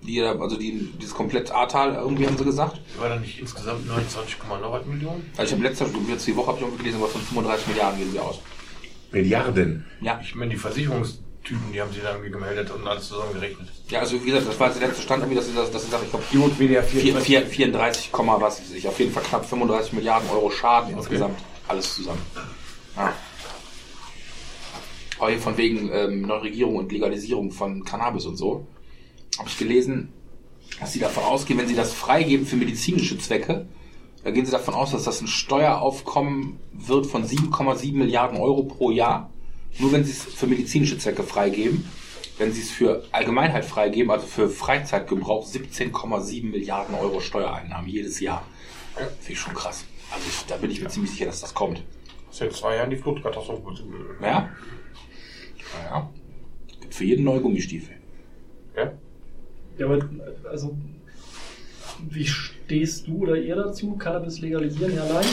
Die, 0.03 0.23
also 0.23 0.57
die, 0.57 0.93
dieses 0.99 1.15
komplett 1.15 1.51
Ahrtal, 1.51 1.95
irgendwie 1.95 2.27
haben 2.27 2.39
sie 2.39 2.45
gesagt. 2.45 2.81
War 2.99 3.09
da 3.09 3.17
nicht 3.17 3.39
insgesamt 3.41 3.87
29,9 3.87 4.87
Millionen? 4.87 5.31
Also 5.37 5.43
ich 5.43 5.53
habe 5.53 5.69
letzte 5.69 5.87
jetzt 6.09 6.27
die 6.27 6.37
Woche 6.37 6.47
habe 6.47 6.59
ich 6.59 6.63
irgendwie 6.63 6.85
gelesen, 6.85 7.01
aber 7.03 7.09
von 7.09 7.21
35 7.21 7.67
Milliarden 7.67 7.99
gehen 7.99 8.13
sie 8.13 8.21
aus. 8.21 8.41
Milliarden. 9.11 9.85
Ja. 10.01 10.21
Ich 10.23 10.35
meine, 10.35 10.53
die 10.53 10.57
Versicherungstypen, 11.49 11.73
die 11.73 11.81
haben 11.81 11.93
sie 11.93 12.01
da 12.01 12.13
irgendwie 12.13 12.31
gemeldet 12.31 12.71
und 12.71 12.87
alles 12.87 13.09
zusammengerechnet. 13.09 13.69
Ja, 13.89 14.01
also 14.01 14.23
wie 14.23 14.27
gesagt, 14.27 14.49
das 14.49 14.61
war 14.61 14.69
jetzt 14.69 14.81
der 14.81 14.89
letzte 14.89 15.03
Stand, 15.03 15.23
irgendwie, 15.23 15.37
dass 15.37 15.47
sie 15.47 15.55
das, 15.55 15.71
dass 15.71 15.85
sie 15.85 15.91
sagen, 15.91 16.05
ich 16.05 16.11
glaube, 16.11 16.25
Gut, 16.31 16.59
WDR 16.59 16.83
4, 16.83 17.17
4, 17.17 17.47
34, 17.47 18.13
Komma 18.13 18.41
was 18.41 18.61
weiß 18.61 18.73
ich, 18.73 18.87
auf 18.87 18.99
jeden 18.99 19.13
Fall 19.13 19.23
knapp 19.23 19.47
35 19.47 19.93
Milliarden 19.95 20.29
Euro 20.31 20.51
Schaden 20.51 20.97
insgesamt. 20.97 21.39
Alles 21.67 21.95
zusammen. 21.95 22.21
Ja. 22.97 23.13
Aber 25.19 25.31
hier 25.31 25.41
von 25.41 25.57
wegen 25.57 25.91
ähm, 25.93 26.23
Neuregierung 26.23 26.77
und 26.77 26.93
Legalisierung 26.93 27.51
von 27.51 27.85
Cannabis 27.85 28.27
und 28.27 28.37
so, 28.37 28.67
habe 29.39 29.49
ich 29.49 29.59
gelesen, 29.59 30.13
dass 30.81 30.93
sie 30.93 31.01
davon 31.01 31.25
ausgehen, 31.25 31.59
wenn 31.59 31.67
sie 31.67 31.75
das 31.75 31.93
freigeben 31.93 32.47
für 32.47 32.57
medizinische 32.57 33.19
Zwecke, 33.19 33.67
da 34.23 34.31
gehen 34.31 34.45
sie 34.45 34.53
davon 34.53 34.75
aus, 34.75 34.93
dass 34.93 35.05
das 35.05 35.21
ein 35.21 35.27
Steueraufkommen 35.27 36.59
wird 36.73 37.07
von 37.07 37.25
7,7 37.25 37.95
Milliarden 37.95 38.39
Euro 38.39 38.65
pro 38.65 38.91
Jahr. 38.91 39.31
Nur 39.79 39.93
wenn 39.93 40.05
sie 40.05 40.13
es 40.13 40.25
für 40.25 40.47
medizinische 40.47 40.99
Zwecke 40.99 41.23
freigeben. 41.23 41.85
Wenn 42.39 42.53
sie 42.53 42.61
es 42.61 42.71
für 42.71 43.05
Allgemeinheit 43.11 43.65
freigeben, 43.65 44.11
also 44.13 44.27
für 44.27 44.49
Freizeitgebrauch, 44.49 45.47
17,7 45.47 46.51
Milliarden 46.51 46.95
Euro 46.95 47.21
Steuereinnahmen 47.21 47.89
jedes 47.89 48.21
Jahr. 48.21 48.47
Finde 48.95 49.33
ich 49.33 49.41
schon 49.41 49.55
krass. 49.55 49.85
Also 50.13 50.25
ich, 50.29 50.47
da 50.47 50.57
bin 50.57 50.71
ich 50.71 50.81
mir 50.81 50.89
ziemlich 50.89 51.13
sicher, 51.13 51.27
dass 51.27 51.41
das 51.41 51.55
kommt. 51.55 51.83
Das 52.27 52.37
ist 52.37 52.41
ja 52.41 52.47
in 52.47 52.53
zwei 52.53 52.77
Jahren 52.77 52.91
die 52.91 52.97
Flutkatastrophe. 52.97 53.75
Ja? 54.23 54.51
Naja. 55.73 56.11
Gibt 56.81 56.95
für 56.95 57.05
jeden 57.05 57.25
neue 57.25 57.41
Gummistiefel. 57.41 57.97
Ja? 58.77 58.93
Ja, 59.79 59.87
aber 59.87 60.09
also 60.49 60.77
wie 62.09 62.29
stehst 62.69 63.07
du 63.07 63.23
oder 63.23 63.37
ihr 63.37 63.57
dazu? 63.57 63.93
Cannabis 63.97 64.41
legalisieren, 64.41 64.95
ja, 64.95 65.05
nein? 65.07 65.25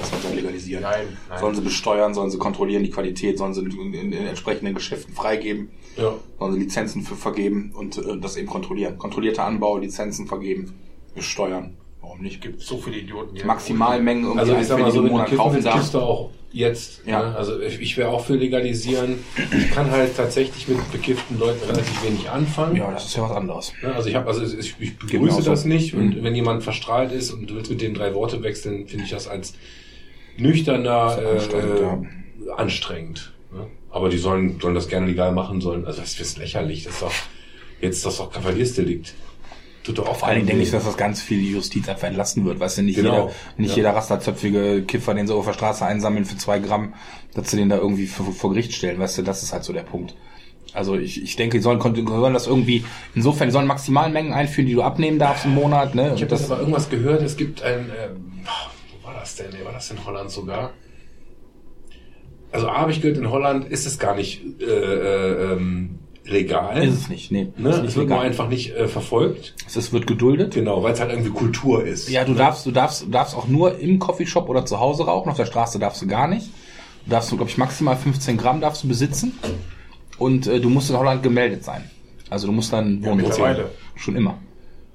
Das 0.00 0.12
halt 0.12 0.24
dann 0.24 0.34
legalisieren. 0.36 0.82
Nein, 0.82 1.06
nein. 1.28 1.38
Sollen 1.38 1.54
sie 1.54 1.60
besteuern, 1.60 2.14
sollen 2.14 2.30
sie 2.30 2.38
kontrollieren 2.38 2.82
die 2.82 2.90
Qualität, 2.90 3.36
sollen 3.38 3.52
sie 3.52 3.60
in, 3.62 3.92
in, 3.92 4.12
in 4.12 4.26
entsprechenden 4.26 4.72
Geschäften 4.74 5.12
freigeben, 5.14 5.68
Ja. 5.98 6.14
sollen 6.38 6.54
sie 6.54 6.60
Lizenzen 6.60 7.02
für 7.02 7.16
vergeben 7.16 7.72
und 7.76 7.98
äh, 7.98 8.16
das 8.18 8.36
eben 8.38 8.46
kontrollieren. 8.48 8.96
Kontrollierter 8.98 9.44
Anbau, 9.44 9.76
Lizenzen 9.78 10.26
vergeben, 10.26 10.72
besteuern. 11.14 11.76
Warum 12.00 12.22
nicht? 12.22 12.40
gibt 12.40 12.62
so 12.62 12.78
viele 12.78 12.96
Idioten. 12.98 13.34
die- 13.34 13.44
Maximalmengen 13.44 14.22
irgendwie 14.24 14.40
Also 14.40 14.54
ich 14.56 14.66
sag 14.66 14.78
mal 14.80 14.90
so, 14.90 15.02
Monat 15.02 15.30
kaufen 15.36 15.62
darf. 15.62 15.74
kiffst 15.74 15.92
du 15.94 15.98
auch 15.98 16.30
jetzt. 16.52 17.02
Ja. 17.06 17.30
Ne? 17.30 17.36
Also 17.36 17.60
ich, 17.60 17.80
ich 17.80 17.96
wäre 17.96 18.08
auch 18.10 18.24
für 18.24 18.34
legalisieren. 18.34 19.18
Ich 19.56 19.70
kann 19.70 19.90
halt 19.90 20.16
tatsächlich 20.16 20.66
mit 20.68 20.90
bekifften 20.92 21.38
Leuten 21.38 21.64
relativ 21.68 22.04
wenig 22.04 22.28
anfangen. 22.30 22.76
Ja, 22.76 22.90
das 22.90 23.06
ist 23.06 23.16
ja 23.16 23.22
was 23.22 23.32
anderes. 23.32 23.72
Ne, 23.82 23.94
Also 23.94 24.08
ich 24.08 24.14
habe, 24.16 24.26
also 24.28 24.42
ich, 24.42 24.74
ich 24.78 24.98
begrüße 24.98 25.36
auch 25.36 25.42
so. 25.42 25.50
das 25.50 25.64
nicht. 25.64 25.94
Und 25.94 26.16
Mhm. 26.16 26.24
wenn 26.24 26.34
jemand 26.34 26.62
verstrahlt 26.64 27.12
ist 27.12 27.30
und 27.30 27.48
du 27.48 27.54
willst 27.54 27.70
mit 27.70 27.80
dem 27.80 27.94
drei 27.94 28.14
Worte 28.14 28.42
wechseln, 28.42 28.86
finde 28.88 29.04
ich 29.04 29.10
das 29.10 29.28
als 29.28 29.54
nüchterner 30.36 31.16
Das 31.16 31.44
ist 31.46 31.54
anstrengend, 31.54 32.08
äh, 32.46 32.50
anstrengend. 32.56 33.32
Ne? 33.52 33.66
Aber 33.90 34.08
die 34.08 34.18
sollen, 34.18 34.58
sollen 34.60 34.74
das 34.74 34.88
gerne 34.88 35.06
legal 35.06 35.32
machen 35.32 35.60
sollen. 35.60 35.84
Also 35.86 36.00
das 36.00 36.18
ist 36.18 36.38
lächerlich. 36.38 36.84
Das 36.84 36.94
ist 36.94 37.02
doch 37.02 37.12
jetzt 37.80 37.96
ist 37.96 38.06
das 38.06 38.16
doch 38.18 38.30
Kavaliersdelikt. 38.32 39.14
Tut 39.82 39.96
doch 39.98 40.08
auch 40.08 40.16
Vor 40.16 40.28
allen 40.28 40.36
Dingen 40.36 40.46
denke 40.48 40.62
ich, 40.62 40.70
dass 40.70 40.84
das 40.84 40.96
ganz 40.98 41.22
viel 41.22 41.40
Justiz 41.42 41.88
einfach 41.88 42.08
entlassen 42.08 42.44
wird. 42.44 42.60
Weißt 42.60 42.78
du, 42.78 42.82
nicht 42.82 42.96
Genau. 42.96 43.12
jeder, 43.28 43.32
nicht 43.56 43.70
Ja. 43.70 43.76
jeder 43.76 43.90
rasterzöpfige 43.94 44.82
Kiffer, 44.82 45.14
den 45.14 45.26
sie 45.26 45.34
auf 45.34 45.46
der 45.46 45.54
Straße 45.54 45.84
einsammeln 45.86 46.26
für 46.26 46.36
zwei 46.36 46.58
Gramm, 46.58 46.92
dass 47.34 47.50
sie 47.50 47.56
den 47.56 47.70
da 47.70 47.78
irgendwie 47.78 48.06
vor, 48.06 48.30
vor 48.32 48.50
Gericht 48.50 48.74
stellen. 48.74 48.98
Weißt 48.98 49.16
du, 49.18 49.22
das 49.22 49.42
ist 49.42 49.52
halt 49.54 49.64
so 49.64 49.72
der 49.72 49.82
Punkt. 49.82 50.14
Also 50.74 50.96
ich, 50.98 51.22
ich 51.22 51.34
denke, 51.36 51.56
die 51.56 51.62
sollen, 51.62 51.80
sollen 51.80 52.34
das 52.34 52.46
irgendwie, 52.46 52.84
insofern, 53.14 53.48
die 53.48 53.52
sollen 53.52 53.66
Maximalmengen 53.66 54.32
einführen, 54.32 54.68
die 54.68 54.74
du 54.74 54.82
abnehmen 54.82 55.18
darfst 55.18 55.46
im 55.46 55.54
Monat. 55.54 55.94
Ne? 55.94 56.12
Ich 56.14 56.20
habe 56.20 56.30
das 56.30 56.48
aber 56.50 56.60
irgendwas 56.60 56.90
gehört, 56.90 57.22
es 57.22 57.36
gibt 57.36 57.62
ein, 57.62 57.90
ähm, 57.98 58.42
wo 59.00 59.06
war 59.08 59.14
das 59.14 59.34
denn? 59.36 59.46
Nee, 59.50 59.64
war 59.64 59.72
das 59.72 59.90
in 59.90 60.04
Holland 60.04 60.30
sogar? 60.30 60.72
Also 62.52 62.68
A, 62.68 62.78
habe 62.82 62.92
ich 62.92 63.00
gehört, 63.00 63.16
in 63.18 63.30
Holland 63.30 63.68
ist 63.70 63.86
es 63.86 63.98
gar 63.98 64.14
nicht 64.14 64.42
äh, 64.60 64.64
äh, 64.64 65.52
ähm, 65.54 65.98
legal. 66.30 66.82
ist 66.82 66.94
es 66.94 67.08
nicht. 67.08 67.30
Nee, 67.30 67.48
ne? 67.56 67.68
ist 67.70 67.76
Es 67.76 67.82
nicht 67.82 67.96
wird 67.96 68.08
nur 68.08 68.20
einfach 68.20 68.48
nicht 68.48 68.74
äh, 68.74 68.88
verfolgt. 68.88 69.54
Es 69.66 69.92
wird 69.92 70.06
geduldet. 70.06 70.54
Genau, 70.54 70.82
weil 70.82 70.92
es 70.92 71.00
halt 71.00 71.10
irgendwie 71.10 71.30
Kultur 71.30 71.84
ist. 71.84 72.08
Ja, 72.08 72.24
du 72.24 72.34
darfst, 72.34 72.66
du 72.66 72.70
darfst, 72.70 73.02
du 73.02 73.08
darfst 73.10 73.34
auch 73.34 73.48
nur 73.48 73.78
im 73.78 73.98
Coffeeshop 73.98 74.48
oder 74.48 74.64
zu 74.64 74.80
Hause 74.80 75.04
rauchen. 75.04 75.30
Auf 75.30 75.36
der 75.36 75.46
Straße 75.46 75.78
darfst 75.78 76.02
du 76.02 76.06
gar 76.06 76.28
nicht. 76.28 76.46
Du 77.04 77.10
darfst, 77.10 77.30
glaube 77.30 77.48
ich, 77.48 77.58
maximal 77.58 77.96
15 77.96 78.36
Gramm 78.36 78.60
darfst 78.60 78.84
du 78.84 78.88
besitzen. 78.88 79.38
Und 80.18 80.46
äh, 80.46 80.60
du 80.60 80.68
musst 80.68 80.90
in 80.90 80.96
Holland 80.98 81.22
gemeldet 81.22 81.64
sein. 81.64 81.90
Also 82.28 82.46
du 82.46 82.52
musst 82.52 82.72
dann 82.72 83.02
Ja, 83.02 83.14
mittlerweile. 83.14 83.70
Schon 83.96 84.16
immer. 84.16 84.38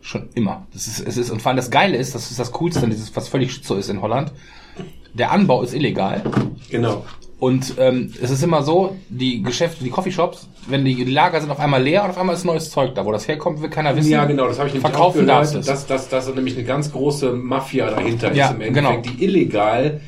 Schon 0.01 0.29
immer. 0.35 0.67
Das 0.71 0.87
ist, 0.87 0.99
es 0.99 1.17
ist, 1.17 1.31
und 1.31 1.41
vor 1.41 1.49
allem 1.49 1.57
das 1.57 1.71
Geile 1.71 1.97
ist, 1.97 2.13
das 2.13 2.29
ist 2.29 2.39
das 2.39 2.51
Coolste, 2.51 2.87
dieses, 2.87 3.15
was 3.15 3.27
völlig 3.27 3.63
so 3.63 3.75
ist 3.75 3.89
in 3.89 4.01
Holland. 4.01 4.31
Der 5.17 5.31
Anbau 5.31 5.61
ist 5.63 5.73
illegal. 5.73 6.21
Genau. 6.69 7.05
Und 7.39 7.75
ähm, 7.79 8.13
es 8.21 8.31
ist 8.31 8.43
immer 8.43 8.63
so, 8.63 8.95
die 9.09 9.43
Geschäfte, 9.43 9.83
die 9.83 9.89
Coffeeshops, 9.89 10.47
wenn 10.67 10.85
die 10.85 11.03
Lager 11.03 11.41
sind 11.41 11.51
auf 11.51 11.59
einmal 11.59 11.83
leer 11.83 12.03
und 12.03 12.09
auf 12.09 12.17
einmal 12.17 12.35
ist 12.35 12.45
neues 12.45 12.69
Zeug 12.69 12.95
da. 12.95 13.05
Wo 13.05 13.11
das 13.11 13.27
herkommt, 13.27 13.61
will 13.61 13.69
keiner 13.69 13.95
wissen. 13.95 14.09
Ja, 14.11 14.25
genau, 14.25 14.47
das 14.47 14.57
habe 14.57 14.67
ich 14.69 14.73
nämlich 14.73 14.89
Verkaufen 14.89 15.23
auch 15.23 15.27
darfst 15.27 15.51
gehört, 15.53 15.67
du 15.67 15.71
es. 15.71 15.85
dass, 15.85 16.09
dass, 16.09 16.25
dass 16.27 16.35
nämlich 16.35 16.55
eine 16.57 16.65
ganz 16.65 16.91
große 16.91 17.33
Mafia 17.33 17.89
dahinter 17.89 18.33
Ja, 18.33 18.47
ist 18.47 18.55
im 18.55 18.61
Endeffekt, 18.61 19.03
genau. 19.03 19.17
die 19.17 19.23
illegal 19.23 20.01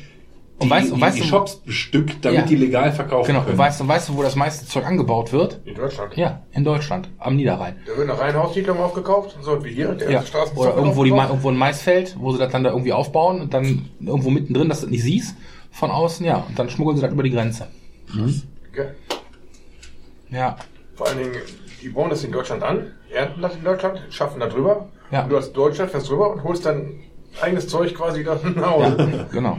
die, 0.60 0.64
Und 0.64 0.72
weißt- 0.72 0.90
und 0.90 0.96
die, 0.96 1.00
weißt 1.02 1.16
die 1.18 1.20
du- 1.22 1.26
Shops 1.28 1.56
bestückt, 1.56 2.24
damit 2.24 2.40
Ja. 2.40 2.46
die 2.46 2.56
legal 2.56 2.92
verkaufen 2.92 3.26
Genau. 3.28 3.40
können. 3.40 3.52
Und 3.52 3.58
weißt, 3.58 3.80
und 3.80 3.88
weißt 3.88 4.08
du, 4.08 4.16
wo 4.16 4.22
das 4.22 4.34
meiste 4.34 4.66
Zeug 4.66 4.84
angebaut 4.86 5.32
wird? 5.32 5.60
In 5.64 5.74
Deutschland. 5.74 6.16
Ja, 6.16 6.42
in 6.52 6.64
Deutschland, 6.64 7.08
am 7.18 7.36
Niederrhein. 7.36 7.76
Da 7.86 7.96
wird 7.96 8.10
eine 8.10 8.18
Reihenhaussiedlung 8.18 8.78
aufgekauft, 8.78 9.36
so 9.40 9.64
wie 9.64 9.70
hier, 9.72 9.92
der 9.94 10.10
Ja. 10.10 10.24
Oder 10.56 10.74
irgendwo, 10.76 11.04
die, 11.04 11.10
irgendwo 11.10 11.48
ein 11.50 11.56
Maisfeld, 11.56 12.16
wo 12.18 12.32
sie 12.32 12.38
das 12.38 12.50
dann 12.50 12.64
da 12.64 12.70
irgendwie 12.70 12.92
aufbauen 12.92 13.40
und 13.40 13.54
dann 13.54 13.88
irgendwo 14.00 14.30
mittendrin, 14.30 14.68
dass 14.68 14.80
du 14.80 14.86
das 14.86 14.90
nicht 14.92 15.02
siehst, 15.04 15.36
von 15.70 15.90
außen, 15.90 16.26
ja. 16.26 16.44
Und 16.48 16.58
dann 16.58 16.68
schmuggeln 16.70 16.96
sie 16.96 17.02
das 17.02 17.12
über 17.12 17.22
die 17.22 17.30
Grenze. 17.30 17.68
Gell? 18.72 18.96
Ja. 20.30 20.56
Vor 20.96 21.06
allen 21.08 21.18
Dingen, 21.18 21.32
die 21.82 21.88
bauen 21.88 22.10
das 22.10 22.24
in 22.24 22.32
Deutschland 22.32 22.62
an, 22.62 22.92
ernten 23.14 23.40
das 23.42 23.54
in 23.54 23.64
Deutschland, 23.64 24.00
schaffen 24.10 24.40
da 24.40 24.46
drüber. 24.46 24.88
Ja. 25.10 25.22
Und 25.22 25.30
du 25.30 25.36
als 25.36 25.52
Deutschland 25.52 25.90
fährst 25.90 26.08
drüber 26.10 26.32
und 26.32 26.42
holst 26.42 26.66
dann 26.66 26.94
eigenes 27.40 27.68
Zeug 27.68 27.94
quasi 27.94 28.24
da 28.24 28.38
nach 28.56 28.70
Hause. 28.72 28.96
Ja, 29.16 29.22
genau. 29.30 29.58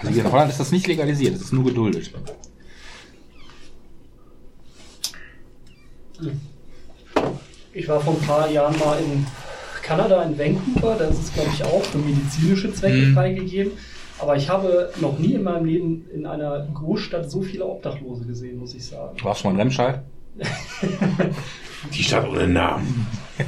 Also 0.00 0.10
hier 0.12 0.24
in 0.24 0.32
Holland 0.32 0.50
ist 0.50 0.60
das 0.60 0.70
nicht 0.72 0.86
legalisiert, 0.86 1.34
es 1.34 1.42
ist 1.42 1.52
nur 1.52 1.64
geduldet. 1.64 2.10
Ich 7.72 7.88
war 7.88 8.00
vor 8.00 8.14
ein 8.14 8.20
paar 8.26 8.50
Jahren 8.50 8.76
mal 8.78 8.98
in 8.98 9.26
Kanada, 9.82 10.22
in 10.22 10.38
Vancouver. 10.38 10.96
Da 10.98 11.04
ist 11.06 11.18
es, 11.24 11.32
glaube 11.32 11.50
ich, 11.54 11.62
auch 11.64 11.82
für 11.84 11.98
medizinische 11.98 12.72
Zwecke 12.72 12.96
Mhm. 12.96 13.14
freigegeben. 13.14 13.72
Aber 14.18 14.36
ich 14.36 14.48
habe 14.48 14.90
noch 15.00 15.18
nie 15.18 15.34
in 15.34 15.44
meinem 15.44 15.64
Leben 15.64 16.06
in 16.12 16.26
einer 16.26 16.66
Großstadt 16.74 17.30
so 17.30 17.40
viele 17.42 17.64
Obdachlose 17.64 18.24
gesehen, 18.24 18.58
muss 18.58 18.74
ich 18.74 18.84
sagen. 18.84 19.16
Du 19.16 19.24
warst 19.24 19.40
schon 19.42 19.52
mal 19.52 19.54
in 19.60 19.60
Remscheid? 19.68 20.02
Die 21.94 22.02
Stadt 22.02 22.28
ohne 22.28 22.48
Namen. 22.48 23.06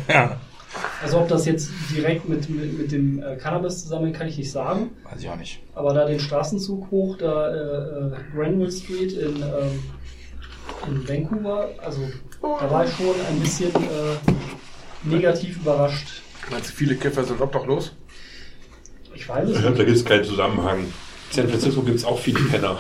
Ja. 0.09 0.37
Also 1.03 1.19
ob 1.19 1.29
das 1.29 1.47
jetzt 1.47 1.71
direkt 1.95 2.29
mit, 2.29 2.49
mit, 2.49 2.79
mit 2.79 2.93
dem 2.93 3.23
äh, 3.23 3.37
Cannabis 3.37 3.83
zusammenhängt, 3.83 4.17
kann 4.17 4.29
ich 4.29 4.39
nicht 4.39 4.53
sagen. 4.53 4.91
Weiß 5.11 5.21
ich 5.21 5.29
auch 5.29 5.37
nicht. 5.37 5.61
Aber 5.75 5.93
da 5.95 6.05
den 6.07 6.21
Straßenzug 6.21 6.91
hoch, 6.91 7.17
da 7.19 7.49
äh, 7.49 7.59
äh, 7.59 8.13
Granville 8.35 8.71
Street 8.71 9.13
in, 9.15 9.37
ähm, 9.43 9.83
in 10.89 11.09
Vancouver, 11.09 11.69
also 11.85 12.01
da 12.41 12.71
war 12.71 12.85
ich 12.85 12.93
schon 12.95 13.15
ein 13.29 13.41
bisschen 13.41 13.71
äh, 13.75 15.09
negativ 15.09 15.57
überrascht, 15.57 16.23
Meinst 16.51 16.71
du, 16.71 16.75
viele 16.75 16.97
Kiffer 16.97 17.23
sind 17.23 17.41
obdachlos? 17.41 17.93
Ich 19.15 19.29
weiß 19.29 19.49
es 19.49 19.55
Ich 19.57 19.61
glaube, 19.61 19.71
nicht. 19.71 19.81
da 19.81 19.85
gibt 19.85 19.97
es 19.99 20.05
keinen 20.05 20.25
Zusammenhang. 20.25 20.79
In 20.81 20.93
San 21.31 21.49
Francisco 21.49 21.83
gibt 21.83 21.99
es 21.99 22.05
auch 22.05 22.19
viele 22.19 22.41
Penner. 22.41 22.77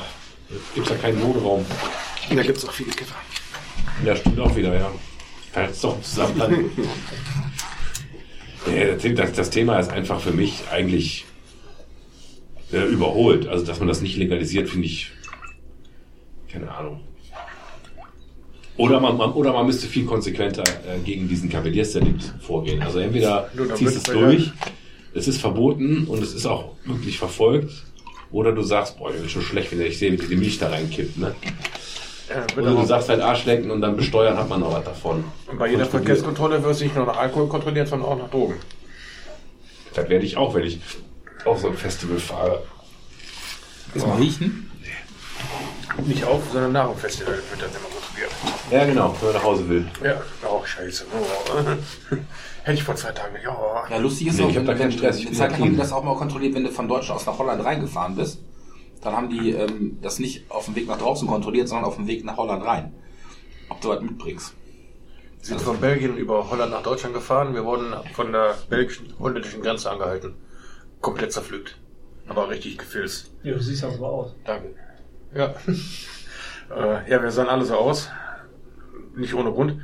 Gibt 0.74 0.88
es 0.90 0.92
da 0.92 0.98
keinen 1.00 1.22
Wohnraum. 1.22 1.64
Da 2.34 2.42
gibt 2.42 2.58
es 2.58 2.64
auch 2.66 2.72
viele 2.72 2.90
Kiffer. 2.90 3.14
Ja, 4.04 4.16
stimmt 4.16 4.40
auch 4.40 4.56
wieder, 4.56 4.74
ja. 4.74 4.90
Da 5.52 5.66
ist 5.66 5.84
doch 5.84 5.96
ein 5.96 6.02
Zusammenhang. 6.02 6.70
das, 9.36 9.50
Thema 9.50 9.78
ist 9.78 9.90
einfach 9.90 10.20
für 10.20 10.32
mich 10.32 10.64
eigentlich 10.70 11.24
äh, 12.72 12.84
überholt. 12.84 13.48
Also, 13.48 13.64
dass 13.64 13.78
man 13.78 13.88
das 13.88 14.00
nicht 14.00 14.16
legalisiert, 14.16 14.68
finde 14.68 14.86
ich. 14.86 15.10
Keine 16.50 16.70
Ahnung. 16.70 17.00
Oder 18.76 18.98
man, 18.98 19.16
man, 19.16 19.32
oder 19.32 19.52
man 19.52 19.66
müsste 19.66 19.86
viel 19.86 20.06
konsequenter 20.06 20.62
äh, 20.62 20.98
gegen 21.04 21.28
diesen 21.28 21.50
Kavaliersdelikt 21.50 22.34
vorgehen. 22.40 22.82
Also 22.82 22.98
entweder 22.98 23.50
dann 23.54 23.76
ziehst 23.76 23.96
es 23.96 24.02
durch, 24.04 24.50
es 25.12 25.28
ist 25.28 25.38
verboten 25.38 26.06
und 26.06 26.22
es 26.22 26.32
ist 26.32 26.46
auch 26.46 26.72
wirklich 26.86 27.18
verfolgt. 27.18 27.70
Oder 28.32 28.52
du 28.52 28.62
sagst, 28.62 28.98
boah, 28.98 29.12
das 29.12 29.22
ist 29.22 29.32
schon 29.32 29.42
schlecht, 29.42 29.72
wenn 29.72 29.82
ich 29.82 29.98
sehe, 29.98 30.12
wie 30.12 30.26
die 30.26 30.36
Milch 30.36 30.58
da 30.58 30.68
reinkippt. 30.68 31.18
Ne? 31.18 31.34
Ja, 32.30 32.36
wird 32.56 32.66
Oder 32.66 32.76
du 32.76 32.86
sagst 32.86 33.08
halt 33.08 33.20
Arschlecken 33.20 33.70
und 33.72 33.80
dann 33.80 33.96
besteuern 33.96 34.36
hat 34.38 34.48
man 34.48 34.60
noch 34.60 34.72
was 34.72 34.84
davon. 34.84 35.24
Und 35.48 35.58
bei 35.58 35.68
jeder 35.68 35.84
Verkehrskontrolle 35.86 36.62
wird 36.62 36.80
nicht 36.80 36.94
nur 36.94 37.06
nach 37.06 37.16
Alkohol 37.16 37.48
kontrolliert, 37.48 37.88
sondern 37.88 38.08
auch 38.08 38.16
nach 38.18 38.30
Drogen. 38.30 38.54
Das 39.94 40.08
werde 40.08 40.24
ich 40.24 40.36
auch, 40.36 40.54
wenn 40.54 40.62
ich 40.64 40.80
auf 41.44 41.60
so 41.60 41.68
ein 41.68 41.74
Festival 41.76 42.18
fahre. 42.18 42.62
Zum 43.96 44.12
Riechen? 44.12 44.70
Nicht 46.06 46.24
auf, 46.24 46.40
sondern 46.52 46.70
nach 46.72 46.88
dem 46.88 46.96
Festival 46.96 47.34
wird 47.34 47.62
das 47.62 47.70
immer 47.70 47.88
kontrolliert. 47.88 48.30
Ja, 48.70 48.84
genau, 48.84 49.14
wenn 49.20 49.26
man 49.26 49.34
nach 49.34 49.42
Hause 49.42 49.68
will. 49.68 49.84
Ja, 50.04 50.22
auch 50.48 50.64
scheiße. 50.64 51.06
Oh. 51.12 52.14
Hätte 52.62 52.74
ich 52.78 52.84
vor 52.84 52.94
zwei 52.94 53.10
Tagen 53.10 53.32
nicht. 53.32 53.48
Oh. 53.48 53.74
Ja, 53.90 53.96
lustig 53.96 54.28
ist 54.28 54.38
Nee, 54.38 54.44
auch, 54.44 54.50
ich 54.50 54.56
hab 54.56 54.66
da 54.66 54.74
keinen 54.74 54.92
Stress, 54.92 55.16
ich 55.16 55.22
Eine 55.22 55.30
bin 55.30 55.38
Zeit 55.38 55.50
lang 55.50 55.56
clean. 55.56 55.68
haben 55.70 55.74
die 55.74 55.80
das 55.80 55.92
auch 55.92 56.04
mal 56.04 56.14
kontrolliert, 56.14 56.54
wenn 56.54 56.62
du 56.64 56.70
von 56.70 56.86
Deutschland 56.86 57.18
aus 57.20 57.26
nach 57.26 57.36
Holland 57.38 57.64
reingefahren 57.64 58.14
bist. 58.14 58.38
Dann 59.00 59.16
haben 59.16 59.30
die 59.30 59.52
ähm, 59.52 59.98
das 60.02 60.18
nicht 60.18 60.50
auf 60.50 60.66
dem 60.66 60.76
Weg 60.76 60.86
nach 60.86 60.98
draußen 60.98 61.26
kontrolliert, 61.26 61.68
sondern 61.68 61.86
auf 61.86 61.96
dem 61.96 62.06
Weg 62.06 62.24
nach 62.24 62.36
Holland 62.36 62.64
rein. 62.64 62.92
Ob 63.68 63.80
du 63.80 63.88
was 63.88 64.00
mitbringst. 64.00 64.54
Wir 65.38 65.46
sind 65.46 65.60
von 65.62 65.80
Belgien 65.80 66.16
über 66.16 66.50
Holland 66.50 66.70
nach 66.70 66.82
Deutschland 66.82 67.14
gefahren. 67.14 67.54
Wir 67.54 67.64
wurden 67.64 67.94
von 68.12 68.30
der 68.30 68.56
belgischen, 68.68 69.14
holländischen 69.18 69.62
Grenze 69.62 69.90
angehalten. 69.90 70.34
Komplett 71.00 71.32
zerpflückt. 71.32 71.78
Aber 72.28 72.50
richtig 72.50 72.76
gefilzt. 72.76 73.32
Ja, 73.42 73.54
du 73.54 73.60
siehst 73.60 73.82
ja 73.82 73.90
so 73.90 74.04
aus. 74.04 74.34
Danke. 74.44 74.74
Ja. 75.34 75.54
äh, 76.76 77.10
ja, 77.10 77.22
wir 77.22 77.30
sahen 77.30 77.48
alle 77.48 77.64
so 77.64 77.74
aus. 77.74 78.10
Nicht 79.16 79.34
ohne 79.34 79.50
Grund. 79.50 79.80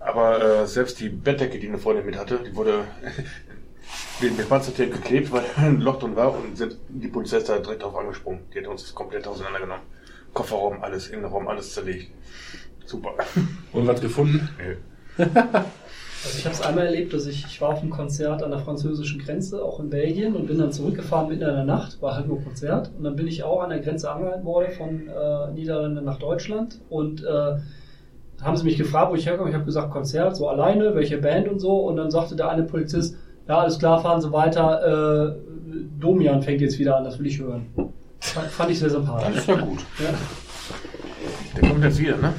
Aber 0.00 0.42
äh, 0.42 0.66
selbst 0.66 1.00
die 1.00 1.08
Bettdecke, 1.08 1.58
die 1.58 1.68
eine 1.68 1.78
Freundin 1.78 2.04
mit 2.04 2.18
hatte, 2.18 2.40
die 2.46 2.54
wurde 2.54 2.84
mit, 4.20 4.36
mit 4.36 4.48
Panzertape 4.48 4.90
geklebt, 4.90 5.32
weil 5.32 5.44
ein 5.56 5.80
Loch 5.80 5.98
drin 5.98 6.16
war 6.16 6.34
und 6.34 6.56
sind, 6.56 6.76
die 6.88 7.08
Polizei 7.08 7.38
ist 7.38 7.48
da 7.48 7.58
direkt 7.58 7.82
drauf 7.82 7.96
angesprungen. 7.96 8.40
Die 8.52 8.58
hat 8.58 8.66
uns 8.66 8.94
komplett 8.94 9.26
auseinandergenommen. 9.26 9.82
Kofferraum, 10.32 10.82
alles, 10.82 11.08
Innenraum, 11.08 11.48
alles 11.48 11.72
zerlegt. 11.72 12.10
Super. 12.86 13.14
Und 13.72 13.86
was 13.86 14.00
gefunden? 14.00 14.48
Also 15.16 16.38
ich 16.38 16.44
habe 16.46 16.54
es 16.54 16.62
einmal 16.62 16.86
erlebt, 16.86 17.12
dass 17.12 17.26
ich, 17.26 17.44
ich 17.44 17.60
war 17.60 17.70
auf 17.70 17.82
einem 17.82 17.90
Konzert 17.90 18.42
an 18.42 18.50
der 18.50 18.58
französischen 18.58 19.20
Grenze, 19.20 19.62
auch 19.62 19.78
in 19.78 19.90
Belgien, 19.90 20.34
und 20.34 20.46
bin 20.46 20.58
dann 20.58 20.72
zurückgefahren 20.72 21.28
mitten 21.28 21.42
in 21.42 21.54
der 21.54 21.64
Nacht, 21.64 22.00
war 22.00 22.16
halt 22.16 22.26
nur 22.26 22.42
Konzert. 22.42 22.90
Und 22.96 23.04
dann 23.04 23.14
bin 23.14 23.28
ich 23.28 23.42
auch 23.42 23.62
an 23.62 23.70
der 23.70 23.80
Grenze 23.80 24.10
angehalten 24.10 24.44
worden 24.44 24.72
von 24.72 25.08
äh, 25.08 25.52
Niederlande 25.52 26.00
nach 26.00 26.18
Deutschland. 26.18 26.80
Und 26.88 27.22
äh, 27.22 27.56
haben 28.42 28.56
sie 28.56 28.64
mich 28.64 28.78
gefragt, 28.78 29.12
wo 29.12 29.16
ich 29.16 29.26
herkomme. 29.26 29.50
Ich 29.50 29.54
habe 29.54 29.66
gesagt, 29.66 29.90
Konzert, 29.90 30.34
so 30.34 30.48
alleine, 30.48 30.94
welche 30.94 31.18
Band 31.18 31.46
und 31.46 31.60
so. 31.60 31.76
Und 31.80 31.96
dann 31.96 32.10
sagte 32.10 32.36
der 32.36 32.48
eine 32.48 32.64
Polizist, 32.64 33.16
ja, 33.48 33.58
alles 33.58 33.78
klar, 33.78 34.00
fahren 34.02 34.20
Sie 34.20 34.32
weiter. 34.32 35.32
Äh, 35.32 35.34
Domian 36.00 36.42
fängt 36.42 36.60
jetzt 36.60 36.78
wieder 36.78 36.96
an, 36.96 37.04
das 37.04 37.18
will 37.18 37.26
ich 37.26 37.38
hören. 37.38 37.66
Fand, 38.20 38.48
fand 38.50 38.70
ich 38.70 38.78
sehr 38.78 38.88
Das 38.88 38.96
sympathisch. 38.96 39.36
ist 39.36 39.48
ja 39.48 39.56
gut. 39.56 39.80
Ja, 39.98 40.14
Der 41.60 41.68
kommt 41.68 41.84
jetzt 41.84 41.98
wieder, 41.98 42.16
ne? 42.16 42.32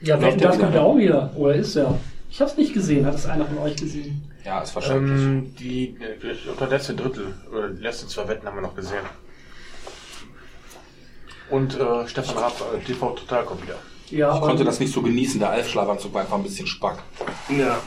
ja 0.00 0.20
wenn, 0.20 0.38
der 0.38 0.48
das 0.48 0.58
kommt 0.58 0.74
ja 0.74 0.82
auch 0.82 0.96
wieder. 0.96 1.30
Oder 1.36 1.54
ist 1.54 1.74
er? 1.76 1.98
Ich 2.30 2.40
habe 2.40 2.50
es 2.50 2.56
nicht 2.56 2.72
gesehen. 2.74 3.04
Hat 3.06 3.14
es 3.14 3.26
einer 3.26 3.46
von 3.46 3.58
euch 3.58 3.74
gesehen? 3.76 4.22
Ja, 4.44 4.60
ist 4.60 4.74
wahrscheinlich. 4.74 5.10
Ähm, 5.22 5.54
die, 5.58 5.96
äh, 6.00 6.50
unter 6.50 6.68
letzte 6.68 6.94
Drittel, 6.94 7.34
oder 7.50 7.68
die 7.70 7.82
letzten 7.82 8.08
zwei 8.08 8.28
Wetten 8.28 8.46
haben 8.46 8.56
wir 8.56 8.62
noch 8.62 8.76
gesehen. 8.76 9.04
Und 11.50 11.78
äh, 11.78 12.06
Stefan 12.06 12.36
Raab, 12.36 12.52
äh, 12.76 12.84
TV 12.84 13.10
Total 13.12 13.44
kommt 13.44 13.62
wieder. 13.62 13.76
Ja, 14.10 14.34
ich 14.34 14.40
konnte 14.40 14.64
das 14.64 14.80
nicht 14.80 14.92
so 14.92 15.02
genießen, 15.02 15.40
der 15.40 15.50
Alf-Schlafanzug 15.50 16.14
war 16.14 16.22
einfach 16.22 16.36
ein 16.36 16.42
bisschen 16.42 16.66
spack. 16.66 16.98
Ja. 17.48 17.78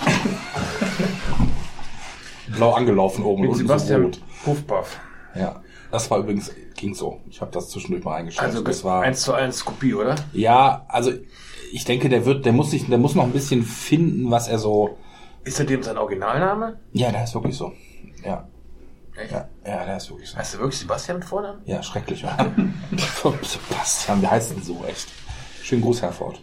Blau 2.56 2.72
angelaufen 2.72 3.24
oben 3.24 3.42
Mit 3.42 3.50
und 3.50 3.56
Sebastian 3.56 4.00
so 4.00 4.06
rot. 4.06 4.20
Puffpaff. 4.44 4.98
Ja, 5.34 5.62
das 5.90 6.10
war 6.10 6.18
übrigens, 6.18 6.52
ging 6.76 6.94
so. 6.94 7.20
Ich 7.28 7.40
habe 7.40 7.50
das 7.50 7.70
zwischendurch 7.70 8.04
mal 8.04 8.16
eingeschaltet. 8.16 8.54
Also 8.54 8.64
das 8.64 8.84
war, 8.84 9.02
1 9.02 9.20
zu 9.20 9.34
1 9.34 9.64
Kopie, 9.64 9.94
oder? 9.94 10.14
ja, 10.32 10.84
also 10.88 11.12
ich 11.72 11.84
denke, 11.84 12.08
der 12.08 12.24
wird, 12.24 12.46
der 12.46 12.52
muss 12.52 12.70
sich, 12.70 12.86
der 12.86 12.98
muss 12.98 13.14
noch 13.14 13.24
ein 13.24 13.32
bisschen 13.32 13.62
finden, 13.62 14.30
was 14.30 14.48
er 14.48 14.58
so. 14.58 14.96
Ist 15.44 15.58
er 15.58 15.66
dem 15.66 15.82
sein 15.82 15.98
Originalname? 15.98 16.78
Ja, 16.92 17.12
der 17.12 17.24
ist 17.24 17.34
wirklich 17.34 17.56
so. 17.56 17.72
Ja, 18.24 18.48
Echt? 19.16 19.32
ja, 19.32 19.48
ja, 19.64 19.84
der 19.84 19.96
ist 19.96 20.10
wirklich 20.10 20.30
so. 20.30 20.36
Heißt 20.36 20.54
er 20.54 20.60
wirklich 20.60 20.80
Sebastian 20.80 21.18
mit 21.18 21.26
Vornamen? 21.26 21.60
Ja, 21.64 21.82
schrecklich. 21.82 22.22
Ja. 22.22 22.36
Sebastian, 23.42 24.22
wie 24.22 24.26
heißt 24.26 24.52
denn 24.52 24.62
so 24.62 24.84
echt? 24.88 25.08
Schönen 25.62 25.82
Gruß, 25.82 26.02
Herford. 26.02 26.40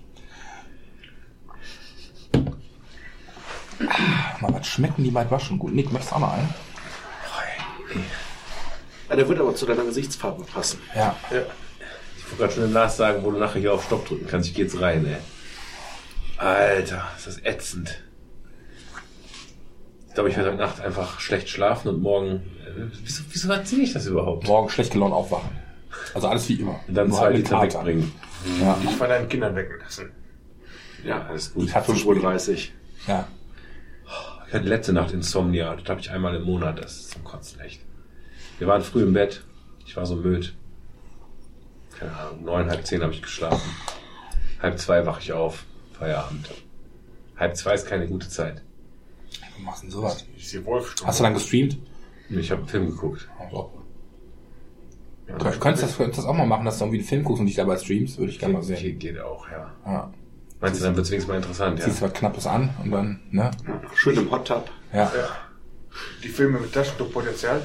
Ah, 3.88 4.38
Mal, 4.42 4.54
was 4.54 4.68
schmecken 4.68 5.04
die 5.04 5.12
beiden 5.12 5.32
Waschen 5.32 5.60
gut? 5.60 5.74
Nick, 5.74 5.92
möchtest 5.92 6.12
du 6.12 6.16
auch 6.16 6.20
noch 6.22 6.34
einen? 6.34 6.54
Ja, 9.10 9.16
der 9.16 9.28
wird 9.28 9.40
aber 9.40 9.56
zu 9.56 9.66
deiner 9.66 9.84
Gesichtsfarbe 9.84 10.44
passen. 10.44 10.80
Ja. 10.96 11.16
Ja. 11.32 11.42
Ich 12.18 12.24
wollte 12.26 12.38
gerade 12.38 12.54
schon 12.54 12.64
den 12.64 12.74
Lars 12.74 12.98
sagen, 12.98 13.24
wo 13.24 13.32
du 13.32 13.38
nachher 13.38 13.60
hier 13.60 13.74
auf 13.74 13.84
Stopp 13.86 14.08
drücken 14.08 14.26
kannst. 14.28 14.50
Ich 14.50 14.56
geh 14.56 14.64
jetzt 14.64 14.80
rein, 14.82 15.06
ey. 15.06 15.18
Alter, 16.38 17.04
ist 17.18 17.28
das 17.28 17.40
ätzend. 17.44 18.02
Ich 20.08 20.14
glaube, 20.16 20.30
ich 20.30 20.38
werde 20.38 20.50
heute 20.52 20.60
Nacht 20.62 20.80
einfach 20.82 21.20
schlecht 21.20 21.50
schlafen 21.50 21.90
und 21.90 22.02
morgen. 22.02 22.36
Äh, 22.66 22.88
wieso, 23.04 23.24
wieso 23.30 23.52
erzähle 23.52 23.84
ich 23.84 23.94
das 23.94 24.06
überhaupt? 24.08 24.48
Morgen 24.48 24.70
schlecht 24.70 24.92
gelaunt 24.94 25.14
aufwachen. 25.14 25.50
Also 26.14 26.28
alles 26.28 26.48
wie 26.50 26.56
immer. 26.56 26.80
Und 26.88 26.96
dann 26.96 27.10
Nur 27.10 27.18
zwei 27.18 27.26
halt 27.26 27.38
Liter 27.38 27.50
Kater. 27.60 27.80
wegbringen. 27.86 28.12
Ja. 28.62 28.78
Ich 28.84 28.92
von 28.96 29.10
deinen 29.10 29.30
Kindern 29.30 29.56
wecken 29.56 29.80
lassen. 29.80 30.12
Ja, 31.04 31.26
alles 31.28 31.54
gut. 31.54 31.66
Ich 31.68 31.76
hatte 31.76 31.92
5.30 31.92 32.70
Ja. 33.08 33.28
Ich 34.54 34.60
hatte 34.60 34.70
letzte 34.70 34.94
Nacht 34.94 35.12
Insomnia. 35.12 35.76
Das 35.76 35.90
habe 35.90 36.00
ich 36.00 36.12
einmal 36.12 36.36
im 36.36 36.44
Monat. 36.44 36.78
Das 36.78 36.96
ist 36.96 37.10
zum 37.14 37.24
Kotzen 37.24 37.60
echt. 37.62 37.82
Wir 38.60 38.68
waren 38.68 38.84
früh 38.84 39.02
im 39.02 39.12
Bett. 39.12 39.44
Ich 39.84 39.98
war 39.98 40.06
so 40.06 40.16
müde. 40.16 40.50
Keine 41.98 42.16
Ahnung, 42.16 42.44
neun, 42.44 42.70
halb 42.70 42.86
zehn 42.86 43.02
habe 43.02 43.12
ich 43.14 43.24
geschlafen. 43.24 43.68
Halb 44.62 44.78
zwei 44.78 45.08
wache 45.08 45.22
ich 45.22 45.34
auf. 45.34 45.66
Feierabend. 45.94 46.52
Halb 47.36 47.58
zwei 47.58 47.74
ist 47.74 47.88
keine 47.88 48.06
gute 48.06 48.30
Zeit. 48.30 48.62
Wir 49.58 49.66
machen 49.66 49.90
sowas. 49.90 50.24
Ich 50.38 50.48
sehe 50.48 50.64
Wolfstunde. 50.64 51.08
Hast 51.08 51.20
du 51.20 51.24
dann 51.24 51.34
gestreamt? 51.34 51.80
Ich 52.30 52.52
habe 52.52 52.62
einen 52.62 52.70
Film 52.70 52.86
geguckt. 52.92 53.28
Also. 53.40 53.72
Du 55.26 55.60
könntest 55.60 55.82
das, 55.82 55.98
könntest 55.98 56.20
das 56.20 56.26
auch 56.28 56.36
mal 56.36 56.46
machen, 56.46 56.66
dass 56.66 56.78
du 56.78 56.84
irgendwie 56.84 57.00
einen 57.00 57.08
Film 57.08 57.24
guckst 57.24 57.40
und 57.40 57.48
dich 57.48 57.56
dabei 57.56 57.76
streamst, 57.80 58.20
würde 58.20 58.32
ich 58.32 58.38
gerne 58.38 58.54
mal 58.54 58.64
Geht, 58.64 58.78
sehen. 58.78 59.00
geht 59.00 59.20
auch, 59.20 59.50
ja. 59.50 59.74
Ja. 59.84 60.14
Meinst 60.64 60.80
du, 60.80 60.86
dann 60.86 60.96
wird 60.96 61.06
es 61.06 61.12
wenigstens 61.12 61.30
mal 61.30 61.36
interessant, 61.36 61.78
ja? 61.78 61.86
Ziehst 61.86 62.02
was 62.02 62.14
Knappes 62.14 62.48
an 62.48 62.70
und 62.82 62.92
dann, 62.92 63.20
ne? 63.32 63.52
Schön 63.96 64.16
im 64.16 64.32
Hot 64.32 64.48
Tub. 64.48 64.70
Ja. 64.94 65.12
Die 66.24 66.30
Filme 66.30 66.58
mit 66.58 66.72
Taschentuchpotenzial. 66.72 67.62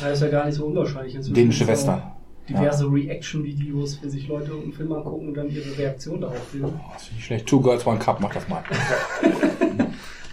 Das 0.00 0.12
ist 0.14 0.22
ja 0.22 0.28
gar 0.28 0.46
nicht 0.46 0.56
so 0.56 0.66
unwahrscheinlich. 0.66 1.14
Inzwischen 1.14 1.34
Dänische 1.34 1.68
Western. 1.68 2.02
Diverse 2.48 2.90
Reaction-Videos, 2.90 4.02
wenn 4.02 4.10
sich 4.10 4.26
Leute 4.26 4.50
einen 4.54 4.72
Film 4.72 4.92
angucken 4.92 5.28
und 5.28 5.34
dann 5.34 5.48
ihre 5.48 5.78
Reaktion 5.78 6.20
darauf 6.20 6.48
filmen. 6.48 6.80
Das 6.92 7.04
finde 7.04 7.20
ich 7.20 7.26
schlecht. 7.26 7.46
Two 7.46 7.60
Girls, 7.60 7.86
One 7.86 8.00
Cup, 8.00 8.18
mach 8.18 8.34
das 8.34 8.48
mal. 8.48 8.64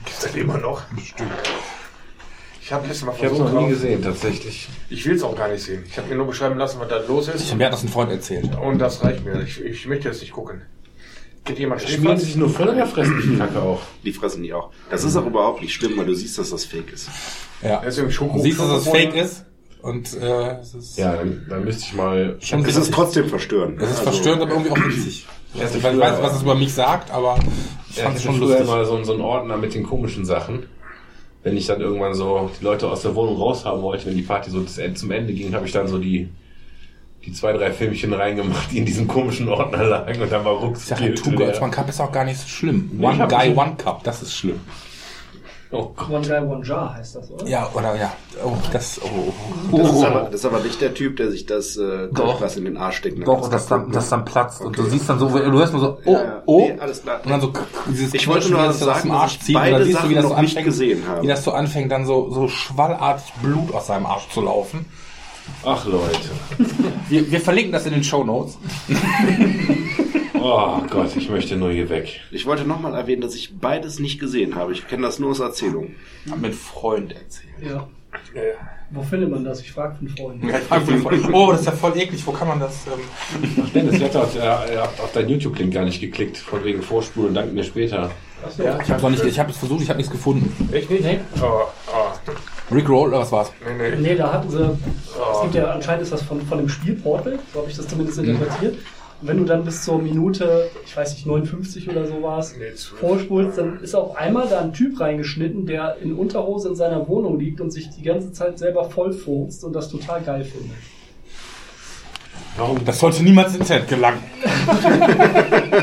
Gibt's 0.03 0.21
das 0.23 0.35
immer 0.35 0.57
noch? 0.57 0.81
Bestimmt. 0.95 1.29
Ich 2.71 2.75
habe 2.75 2.87
letztes 2.87 3.05
Mal 3.05 3.13
Ich 3.17 3.25
habe 3.25 3.33
es 3.33 3.39
noch 3.39 3.61
nie 3.63 3.67
gesehen, 3.67 4.01
tatsächlich. 4.01 4.69
Ich 4.89 5.05
will 5.05 5.15
es 5.17 5.23
auch 5.23 5.35
gar 5.35 5.49
nicht 5.49 5.61
sehen. 5.61 5.83
Ich 5.85 5.97
habe 5.97 6.07
mir 6.07 6.15
nur 6.15 6.27
beschreiben 6.27 6.57
lassen, 6.57 6.79
was 6.79 6.87
da 6.87 7.01
los 7.05 7.27
ist. 7.27 7.53
Mir 7.53 7.65
hat 7.65 7.73
das 7.73 7.83
ein 7.83 7.89
Freund 7.89 8.09
erzählt. 8.09 8.49
Und 8.57 8.79
das 8.79 9.03
reicht 9.03 9.25
mir. 9.25 9.41
Ich, 9.41 9.59
ich 9.59 9.85
möchte 9.87 10.07
jetzt 10.07 10.21
nicht 10.21 10.31
gucken. 10.31 10.61
Kennt 11.43 11.59
jemand 11.59 11.81
Schmieren 11.81 12.17
sie 12.17 12.27
sich 12.27 12.37
nur 12.37 12.49
voll 12.49 12.69
oder 12.69 12.87
fressen 12.87 13.21
die 13.29 13.37
Kacke 13.37 13.61
auch? 13.61 13.81
Die 14.05 14.13
fressen 14.13 14.41
die 14.43 14.53
auch. 14.53 14.69
Das 14.89 15.03
ist 15.03 15.17
auch 15.17 15.25
überhaupt 15.25 15.61
nicht 15.61 15.73
schlimm, 15.73 15.97
weil 15.97 16.05
du 16.05 16.15
siehst, 16.15 16.37
dass 16.37 16.51
das 16.51 16.63
fake 16.63 16.93
ist. 16.93 17.09
Ja. 17.61 17.81
Deswegen 17.83 18.09
Schoko. 18.09 18.37
Du 18.37 18.43
siehst, 18.43 18.57
dass 18.61 18.85
Schokobohnen. 18.85 19.11
fake 19.11 19.15
ist. 19.21 19.45
Und 19.81 20.13
äh, 20.13 20.59
es 20.61 20.73
ist, 20.73 20.97
Ja, 20.97 21.17
dann, 21.17 21.45
dann 21.49 21.65
müsste 21.65 21.83
ich 21.83 21.93
mal. 21.93 22.37
schon 22.39 22.63
Es 22.63 22.77
ist 22.77 22.93
trotzdem 22.93 23.27
verstörend. 23.27 23.81
es 23.81 23.89
ist 23.89 23.97
Also, 23.99 24.11
verstörend, 24.11 24.43
aber 24.43 24.51
irgendwie 24.53 24.71
auch 24.71 24.77
witzig. 24.77 25.27
Ich 25.53 25.61
weiß, 25.83 25.99
weiß, 25.99 26.21
was 26.21 26.35
es 26.37 26.43
über 26.43 26.55
mich 26.55 26.73
sagt, 26.73 27.11
aber 27.11 27.37
ich 27.89 27.97
Ja, 27.97 28.03
fand 28.05 28.15
ich 28.17 28.23
es 28.23 28.29
hatte 28.29 28.37
schon 28.37 28.47
lustig. 28.47 28.65
mal 28.67 28.85
so, 28.85 29.03
so 29.03 29.11
einen 29.11 29.21
Ordner 29.21 29.57
mit 29.57 29.73
den 29.73 29.83
komischen 29.83 30.23
Sachen. 30.23 30.67
Wenn 31.43 31.57
ich 31.57 31.65
dann 31.65 31.81
irgendwann 31.81 32.13
so 32.13 32.51
die 32.59 32.63
Leute 32.63 32.89
aus 32.89 33.01
der 33.01 33.15
Wohnung 33.15 33.37
raushaben 33.37 33.81
wollte, 33.81 34.05
wenn 34.05 34.15
die 34.15 34.21
Party 34.21 34.51
so 34.51 34.63
zum 34.63 35.11
Ende 35.11 35.33
ging, 35.33 35.53
habe 35.55 35.65
ich 35.65 35.71
dann 35.71 35.87
so 35.87 35.97
die 35.97 36.29
die 37.25 37.33
zwei, 37.33 37.53
drei 37.53 37.71
Filmchen 37.71 38.13
reingemacht, 38.13 38.71
die 38.71 38.79
in 38.79 38.85
diesem 38.85 39.07
komischen 39.07 39.47
Ordner 39.47 39.83
lagen 39.83 40.21
und 40.21 40.31
dann 40.31 40.43
war 40.43 40.55
Ich 40.55 40.61
ruckzuck 40.61 40.99
ja, 40.99 41.05
Hütte 41.05 41.21
Two 41.21 41.31
Girls. 41.31 41.61
One 41.61 41.71
Cup 41.71 41.87
ist 41.89 42.01
auch 42.01 42.11
gar 42.11 42.25
nicht 42.25 42.39
so 42.39 42.47
schlimm. 42.47 42.99
One 42.99 43.27
Guy, 43.27 43.55
One 43.55 43.75
Cup, 43.77 44.03
das 44.03 44.23
ist 44.23 44.35
schlimm. 44.35 44.59
Oh. 45.73 45.89
One 46.09 46.27
Guy, 46.27 46.39
One 46.39 46.65
Jar 46.65 46.93
heißt 46.95 47.15
das, 47.15 47.31
oder? 47.31 47.47
Ja, 47.47 47.69
oder 47.73 47.95
ja. 47.95 48.11
Oh, 48.43 48.51
das. 48.73 48.99
Oh, 49.03 49.77
Das 49.77 49.87
ist, 49.89 49.95
oh. 49.95 50.05
aber, 50.05 50.21
das 50.23 50.35
ist 50.41 50.45
aber 50.45 50.59
nicht 50.59 50.81
der 50.81 50.93
Typ, 50.93 51.15
der 51.15 51.31
sich 51.31 51.45
das 51.45 51.77
äh, 51.77 52.09
Doch. 52.11 52.41
was 52.41 52.57
in 52.57 52.65
den 52.65 52.75
Arsch 52.75 52.97
steckt. 52.97 53.25
Doch, 53.25 53.43
und 53.43 53.53
das 53.53 53.67
dann, 53.67 53.89
das 53.91 54.09
dann 54.09 54.25
platzt. 54.25 54.59
Und 54.61 54.77
du 54.77 54.83
siehst 54.83 55.07
dann 55.09 55.17
so, 55.17 55.29
du 55.29 55.51
hörst 55.57 55.71
nur 55.71 55.81
so, 55.81 55.97
oh, 56.03 56.11
Ja, 56.11 56.23
ja. 56.23 56.43
oh. 56.45 56.59
Nee, 56.67 56.77
alles 56.79 57.03
klar. 57.03 57.21
Und 57.23 57.29
dann 57.31 57.39
so 57.39 57.53
dieses 57.89 58.13
Ich 58.13 58.27
wollte 58.27 58.49
nur 58.49 58.63
wie 58.63 58.67
das 58.67 58.79
sagen, 58.79 58.91
aus 58.91 59.01
dem 59.03 59.11
Arsch 59.11 59.33
ich 59.35 59.41
zieht. 59.43 59.55
Und 59.55 59.61
dann 59.63 59.71
beide 59.71 59.85
siehst 59.85 60.03
du, 60.03 60.09
wie 60.09 60.13
das 60.15 60.23
Sachen 60.23 60.35
so 60.35 60.39
anfängt, 60.41 60.65
gesehen 60.65 61.07
habe. 61.07 61.21
wie 61.23 61.27
das 61.27 61.43
so 61.43 61.51
anfängt, 61.51 61.91
dann 61.91 62.05
so, 62.05 62.29
so 62.31 62.47
schwallartig 62.49 63.31
Blut 63.41 63.73
aus 63.73 63.87
seinem 63.87 64.05
Arsch 64.05 64.27
zu 64.29 64.41
laufen. 64.41 64.85
Ach 65.65 65.85
Leute. 65.85 66.19
Wir, 67.09 67.31
wir 67.31 67.41
verlinken 67.41 67.71
das 67.71 67.85
in 67.85 67.93
den 67.93 68.03
Show 68.03 68.23
Notes. 68.23 68.57
Oh 70.43 70.81
Gott, 70.89 71.15
ich 71.15 71.29
möchte 71.29 71.55
nur 71.55 71.71
hier 71.71 71.89
weg. 71.89 72.21
Ich 72.31 72.45
wollte 72.45 72.65
nochmal 72.65 72.95
erwähnen, 72.95 73.21
dass 73.21 73.35
ich 73.35 73.59
beides 73.59 73.99
nicht 73.99 74.19
gesehen 74.19 74.55
habe. 74.55 74.73
Ich 74.73 74.87
kenne 74.87 75.03
das 75.03 75.19
nur 75.19 75.31
aus 75.31 75.39
Erzählungen. 75.39 75.95
Mit 76.41 76.55
Freund 76.55 77.13
erzählt. 77.13 77.53
Ja. 77.61 77.87
Wo 78.89 79.03
findet 79.03 79.29
man 79.29 79.43
das? 79.45 79.61
Ich 79.61 79.71
frage 79.71 79.97
einen 79.99 80.09
Freund. 80.09 80.43
Ja, 80.43 80.57
ich 80.57 80.63
frag 80.63 80.85
mich 80.85 81.01
voll, 81.01 81.21
oh, 81.31 81.51
das 81.51 81.61
ist 81.61 81.67
ja 81.67 81.71
voll 81.71 81.97
eklig. 81.97 82.25
Wo 82.25 82.31
kann 82.31 82.47
man 82.47 82.59
das? 82.59 82.85
Ähm, 82.87 83.71
Dennis, 83.73 83.99
ihr 83.99 84.05
habt 84.05 84.15
auf, 84.15 84.35
äh, 84.35 84.77
auf, 84.77 84.99
auf 84.99 85.11
deinen 85.13 85.29
YouTube-Link 85.29 85.73
gar 85.73 85.85
nicht 85.85 86.01
geklickt, 86.01 86.37
von 86.37 86.63
wegen 86.63 86.81
Vorspulen 86.81 87.29
und 87.29 87.35
dank 87.35 87.53
mir 87.53 87.63
später. 87.63 88.11
Achso. 88.43 88.63
ich 88.63 88.91
habe 88.91 89.01
noch 89.01 89.09
nicht, 89.11 89.23
ich 89.23 89.39
habe 89.39 89.51
es 89.51 89.57
versucht, 89.57 89.83
ich 89.83 89.89
habe 89.89 89.97
nichts 89.97 90.11
gefunden. 90.11 90.69
Echt 90.73 90.89
nicht? 90.89 91.03
Nee. 91.03 91.19
Oh, 91.41 91.67
oh, 91.87 92.73
Rick 92.73 92.89
Roll 92.89 93.09
oder 93.09 93.19
was 93.19 93.31
war's? 93.31 93.51
nee, 93.65 93.89
nee. 93.91 93.95
Nee, 93.97 94.15
da 94.15 94.33
hatten 94.33 94.49
sie. 94.49 94.63
Es 94.63 95.41
gibt 95.43 95.55
ja 95.55 95.71
anscheinend 95.71 96.03
ist 96.03 96.11
das 96.11 96.23
von, 96.23 96.41
von 96.41 96.57
dem 96.57 96.67
Spielportal, 96.67 97.39
so 97.53 97.59
habe 97.59 97.69
ich 97.69 97.77
das 97.77 97.87
zumindest 97.87 98.17
interpretiert. 98.17 98.77
Und 99.21 99.27
wenn 99.27 99.37
du 99.37 99.45
dann 99.45 99.63
bis 99.63 99.83
zur 99.83 100.01
Minute, 100.01 100.69
ich 100.85 100.97
weiß 100.97 101.13
nicht, 101.13 101.25
59 101.27 101.89
oder 101.89 102.05
so 102.07 102.23
warst, 102.23 102.55
vorspulst, 102.99 103.57
dann 103.57 103.79
ist 103.81 103.93
auf 103.93 104.17
einmal 104.17 104.47
da 104.47 104.61
ein 104.61 104.73
Typ 104.73 104.99
reingeschnitten, 104.99 105.65
der 105.67 105.97
in 106.01 106.13
Unterhose 106.13 106.69
in 106.69 106.75
seiner 106.75 107.07
Wohnung 107.07 107.39
liegt 107.39 107.61
und 107.61 107.71
sich 107.71 107.89
die 107.91 108.01
ganze 108.01 108.31
Zeit 108.31 108.57
selber 108.57 108.85
vollfurzt 108.85 109.63
und 109.63 109.73
das 109.73 109.89
total 109.89 110.21
geil 110.21 110.43
findet. 110.43 110.77
Warum? 112.57 112.83
Das 112.83 112.99
sollte 112.99 113.23
niemals 113.23 113.55
ins 113.55 113.69
Internet 113.69 113.87
gelangen. 113.87 114.23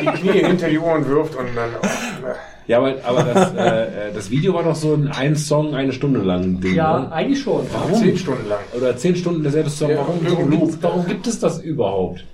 Die 0.02 0.06
Knie 0.06 0.44
hinter 0.44 0.68
die 0.68 0.78
Ohren 0.78 1.06
wirft 1.06 1.34
und 1.36 1.46
dann. 1.54 1.70
Oh, 1.82 1.86
na. 2.22 2.34
Ja, 2.66 2.78
aber, 2.78 2.96
aber 3.02 3.22
das, 3.22 3.54
äh, 3.54 4.08
äh, 4.08 4.12
das 4.14 4.30
Video 4.30 4.52
war 4.52 4.62
doch 4.62 4.74
so 4.74 4.92
ein, 4.92 5.08
ein 5.08 5.36
Song 5.36 5.74
eine 5.74 5.92
Stunde 5.92 6.20
lang 6.20 6.60
Ding, 6.60 6.74
Ja, 6.74 6.98
ne? 6.98 7.12
eigentlich 7.12 7.40
schon. 7.40 7.64
Zehn 7.94 8.18
Stunden 8.18 8.46
lang. 8.46 8.58
Oder 8.76 8.94
zehn 8.98 9.16
Stunden 9.16 9.42
derselbe 9.42 9.70
Song. 9.70 9.90
Ja, 9.90 9.96
warum, 9.96 10.18
warum, 10.22 10.78
warum 10.82 11.06
gibt 11.06 11.26
es 11.26 11.40
das 11.40 11.60
überhaupt? 11.60 12.26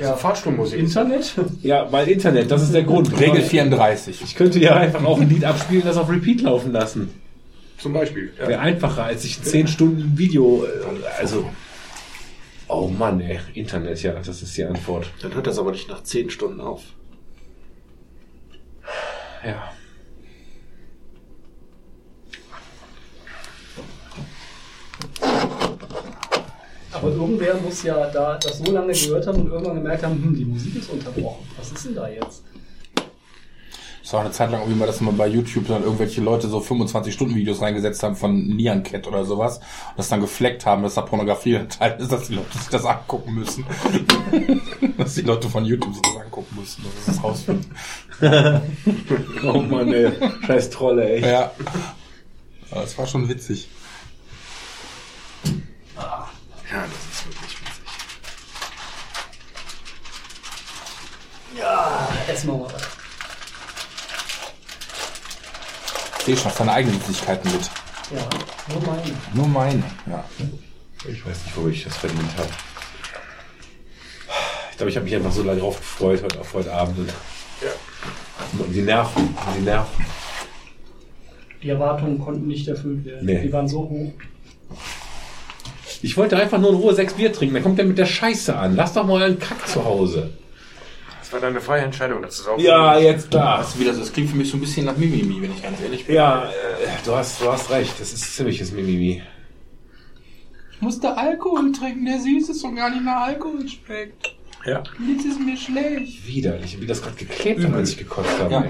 Ja, 0.00 0.16
Fahrstuhlmusik. 0.16 0.78
Internet? 0.78 1.34
Ja, 1.62 1.90
weil 1.92 2.08
Internet, 2.08 2.50
das 2.50 2.62
ist 2.62 2.72
der 2.72 2.84
Grund. 2.84 3.18
Regel 3.18 3.42
34. 3.42 4.22
Ich 4.22 4.34
könnte 4.34 4.58
ja 4.58 4.74
einfach 4.74 5.04
auch 5.04 5.20
ein 5.20 5.28
Lied 5.28 5.44
abspielen, 5.44 5.84
das 5.84 5.96
auf 5.96 6.08
Repeat 6.08 6.42
laufen 6.42 6.72
lassen. 6.72 7.10
Zum 7.78 7.92
Beispiel. 7.92 8.32
Ja. 8.38 8.48
Wäre 8.48 8.60
einfacher, 8.60 9.04
als 9.04 9.22
sich 9.22 9.38
ein 9.38 9.44
10 9.44 9.68
Stunden 9.68 10.16
Video, 10.16 10.64
äh, 10.64 11.20
also... 11.20 11.48
Oh 12.68 12.88
Mann, 12.88 13.20
ey, 13.20 13.38
Internet, 13.54 14.02
ja, 14.02 14.12
das 14.12 14.42
ist 14.42 14.56
die 14.56 14.64
Antwort. 14.64 15.12
Dann 15.22 15.34
hört 15.34 15.46
das 15.46 15.58
aber 15.58 15.70
nicht 15.70 15.88
nach 15.88 16.02
10 16.02 16.30
Stunden 16.30 16.60
auf. 16.60 16.82
Ja. 19.44 19.72
Aber 27.06 27.14
irgendwer 27.14 27.54
muss 27.60 27.84
ja 27.84 28.10
da 28.10 28.36
das 28.36 28.58
so 28.58 28.72
lange 28.72 28.92
gehört 28.92 29.26
haben 29.28 29.42
und 29.42 29.52
irgendwann 29.52 29.76
gemerkt 29.76 30.02
haben, 30.02 30.14
hm, 30.14 30.34
die 30.34 30.44
Musik 30.44 30.74
ist 30.74 30.90
unterbrochen. 30.90 31.46
Was 31.56 31.70
ist 31.70 31.84
denn 31.84 31.94
da 31.94 32.08
jetzt? 32.08 32.42
Das 34.02 34.12
war 34.12 34.20
eine 34.22 34.32
Zeit 34.32 34.50
lang 34.50 34.60
irgendwie 34.62 34.78
mal, 34.78 34.86
dass 34.86 35.00
man 35.00 35.16
bei 35.16 35.28
YouTube 35.28 35.68
dann 35.68 35.84
irgendwelche 35.84 36.20
Leute 36.20 36.48
so 36.48 36.58
25-Stunden-Videos 36.58 37.60
reingesetzt 37.60 38.02
haben 38.02 38.16
von 38.16 38.48
Nyan 38.48 38.82
Cat 38.82 39.06
oder 39.06 39.24
sowas. 39.24 39.58
Und 39.58 39.98
das 39.98 40.08
dann 40.08 40.20
gefleckt 40.20 40.66
haben, 40.66 40.82
dass 40.82 40.94
da 40.94 41.02
Pornografie 41.02 41.54
enthalten 41.56 42.02
ist, 42.02 42.10
dass 42.10 42.26
die 42.26 42.34
Leute 42.34 42.58
sich 42.58 42.68
das 42.70 42.84
angucken 42.84 43.34
müssen. 43.34 43.64
dass 44.98 45.14
die 45.14 45.22
Leute 45.22 45.48
von 45.48 45.64
YouTube 45.64 45.92
sich 45.92 46.02
das 46.02 46.16
angucken 46.16 46.56
müssen, 46.58 46.84
dass 46.84 47.04
sie 47.04 47.12
das 47.12 47.22
rausfinden. 47.22 47.74
Oh 49.44 49.60
Mann, 49.60 49.92
ey, 49.92 50.10
scheiß 50.44 50.70
Trolle, 50.70 51.08
ey. 51.08 51.30
Ja. 51.30 51.52
Es 52.82 52.98
war 52.98 53.06
schon 53.06 53.28
witzig. 53.28 53.68
Ja, 56.76 56.82
das 56.82 56.92
ist 56.92 57.26
wirklich 57.26 57.60
witzig. 57.60 57.84
Ja, 61.56 62.08
essen 62.28 62.48
wir 62.48 62.56
mal 62.58 62.70
was. 62.70 62.82
Ich 66.18 66.24
sehe 66.26 66.36
schon, 66.36 66.44
hast 66.44 66.60
deine 66.60 66.72
eigenen 66.72 67.00
Süßigkeiten 67.00 67.50
mit. 67.50 67.70
Ja, 68.10 68.28
nur 68.68 68.82
meine. 68.82 69.16
Nur 69.32 69.48
meine. 69.48 69.82
Ja. 70.04 70.22
Ich 71.08 71.24
weiß 71.24 71.44
nicht, 71.44 71.56
wo 71.56 71.68
ich 71.68 71.82
das 71.82 71.96
verdient 71.96 72.36
habe. 72.36 72.50
Ich 74.70 74.76
glaube, 74.76 74.90
ich 74.90 74.96
habe 74.96 75.04
mich 75.04 75.16
einfach 75.16 75.32
so 75.32 75.44
lange 75.44 75.60
drauf 75.60 75.78
gefreut 75.78 76.22
heute 76.22 76.40
auf 76.40 76.52
heute 76.52 76.74
Abend. 76.74 77.10
Ja. 77.62 77.70
und 78.58 78.70
die 78.70 78.82
Nerven, 78.82 79.34
die 79.56 79.62
Nerven. 79.62 80.04
Die 81.62 81.70
Erwartungen 81.70 82.18
konnten 82.18 82.46
nicht 82.46 82.68
erfüllt 82.68 83.02
werden. 83.06 83.24
Nee. 83.24 83.40
Die 83.40 83.52
waren 83.52 83.66
so 83.66 83.78
hoch. 83.78 84.12
Ich 86.02 86.16
wollte 86.16 86.36
einfach 86.36 86.58
nur 86.58 86.70
in 86.70 86.76
Ruhe 86.76 86.94
sechs 86.94 87.14
Bier 87.14 87.32
trinken. 87.32 87.54
Dann 87.54 87.62
kommt 87.62 87.78
der 87.78 87.84
mit 87.84 87.98
der 87.98 88.06
Scheiße 88.06 88.56
an. 88.56 88.76
Lass 88.76 88.92
doch 88.94 89.06
mal 89.06 89.22
einen 89.22 89.38
Kack 89.38 89.66
zu 89.68 89.84
Hause. 89.84 90.30
Das 91.20 91.32
war 91.32 91.40
deine 91.40 91.60
freie 91.60 91.82
Entscheidung, 91.82 92.22
das 92.22 92.38
ist 92.38 92.48
auch. 92.48 92.56
jetzt 93.00 93.30
klar. 93.32 93.58
Das, 93.58 93.78
wieder 93.80 93.92
so, 93.92 94.00
das 94.00 94.12
klingt 94.12 94.30
für 94.30 94.36
mich 94.36 94.48
so 94.48 94.56
ein 94.56 94.60
bisschen 94.60 94.86
nach 94.86 94.96
Mimimi, 94.96 95.42
wenn 95.42 95.50
ich 95.50 95.60
ganz 95.60 95.80
ehrlich 95.80 96.06
bin. 96.06 96.14
Ja, 96.14 96.44
äh, 96.44 96.86
du 97.04 97.16
hast, 97.16 97.40
du 97.40 97.50
hast 97.50 97.68
recht. 97.70 97.94
Das 97.98 98.12
ist 98.12 98.36
ziemliches 98.36 98.70
Mimimi. 98.70 99.22
Ich 100.72 100.80
musste 100.80 101.16
Alkohol 101.16 101.72
trinken, 101.72 102.04
der 102.04 102.20
süß 102.20 102.50
ist 102.50 102.62
und 102.62 102.76
gar 102.76 102.90
nicht 102.90 103.02
nach 103.02 103.22
Alkohol 103.22 103.66
schmeckt. 103.66 104.36
Ja. 104.66 104.82
Jetzt 105.08 105.24
ist 105.24 105.40
mir 105.40 105.56
schlecht. 105.56 106.26
Widerlich. 106.26 106.80
Wie 106.80 106.86
das 106.86 107.02
gerade 107.02 107.16
geklebt 107.16 107.64
hat, 107.64 107.72
als 107.72 107.90
ich 107.90 107.98
gekotzt 107.98 108.38
habe. 108.38 108.52
Ja. 108.52 108.64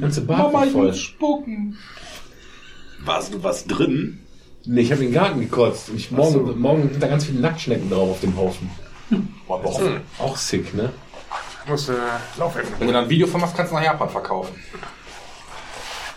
ganze 0.00 0.22
Bar 0.22 0.50
Mama, 0.50 0.64
ich 0.66 0.72
voll. 0.72 0.86
muss 0.88 1.00
spucken. 1.00 1.78
Warst 3.04 3.32
du 3.32 3.42
was 3.42 3.66
drin? 3.66 4.20
Nee, 4.64 4.82
ich 4.82 4.92
habe 4.92 5.02
in 5.04 5.08
den 5.08 5.14
Garten 5.14 5.40
gekotzt. 5.40 5.88
Und 5.90 5.96
ich, 5.96 6.10
morgen, 6.10 6.32
so. 6.32 6.54
morgen 6.54 6.88
sind 6.90 7.02
da 7.02 7.08
ganz 7.08 7.24
viele 7.24 7.40
Nacktschnecken 7.40 7.90
drauf 7.90 8.10
auf 8.10 8.20
dem 8.20 8.36
Haufen. 8.36 8.70
Boah, 9.46 9.58
aber 9.58 9.68
auch- 9.68 9.80
Hm. 9.80 10.00
Auch 10.18 10.36
sick, 10.36 10.72
ne? 10.74 10.90
Ich 11.64 11.70
muss 11.70 11.88
äh, 11.88 11.94
Laufhemden. 12.38 12.72
Wenn 12.78 12.86
du 12.88 12.92
dann 12.92 13.04
ein 13.04 13.10
Video 13.10 13.26
von 13.26 13.40
machst, 13.40 13.56
kannst 13.56 13.72
du 13.72 13.76
nach 13.76 13.84
Japan 13.84 14.08
verkaufen. 14.08 14.54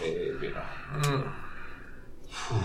Ey, 0.03 0.33
wieder. 0.41 0.63
Puh. 1.01 2.55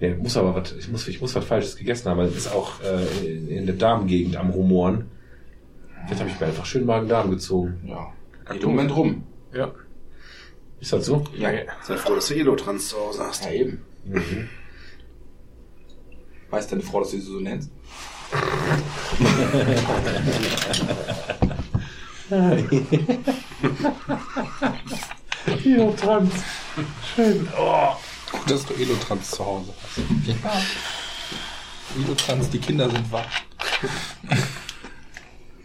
Nee, 0.00 0.14
muss 0.14 0.36
aber 0.36 0.54
was, 0.54 0.72
ich 0.72 0.88
muss, 0.88 1.06
ich 1.08 1.20
muss 1.20 1.34
was 1.34 1.44
Falsches 1.44 1.76
gegessen 1.76 2.08
haben, 2.10 2.18
weil 2.18 2.26
es 2.26 2.36
ist 2.36 2.52
auch 2.52 2.80
äh, 2.82 3.26
in, 3.26 3.48
in 3.48 3.66
der 3.66 3.76
Darmgegend 3.76 4.36
am 4.36 4.50
Rumoren. 4.50 5.10
Jetzt 6.10 6.18
habe 6.20 6.28
ich 6.30 6.40
mir 6.40 6.46
einfach 6.46 6.66
schön 6.66 6.84
Magen-Darm 6.84 7.30
gezogen. 7.30 7.80
Ja. 7.86 8.12
Geht 8.52 8.62
im 8.64 8.70
Moment 8.70 8.94
rum. 8.96 9.24
Ja. 9.54 9.70
Ist 10.80 10.92
das 10.92 11.06
so? 11.06 11.22
Ja, 11.36 11.50
Sei 11.84 11.96
froh, 11.96 12.16
dass 12.16 12.26
du 12.26 12.34
Elotrans 12.34 12.88
zu 12.88 12.96
Hause 12.98 13.22
hast. 13.24 13.44
ja 13.44 13.52
eben. 13.52 13.82
Mhm. 14.04 14.48
Weiß 16.50 16.68
deine 16.68 16.82
Frau, 16.82 17.00
dass 17.00 17.10
du 17.12 17.18
sie 17.18 17.22
so 17.22 17.40
nennst? 17.40 17.70
Ja, 25.64 25.90
Trans. 25.96 26.32
Schön. 27.14 27.48
Oh. 27.58 27.88
Gut, 28.30 28.50
dass 28.50 28.64
du 28.66 28.74
Elotrans 28.74 29.30
zu 29.30 29.44
Hause 29.44 29.72
hast. 29.82 30.26
Ja. 30.26 30.62
Elotrans, 32.02 32.48
die 32.50 32.58
Kinder 32.58 32.88
sind 32.88 33.12
wach. 33.12 33.26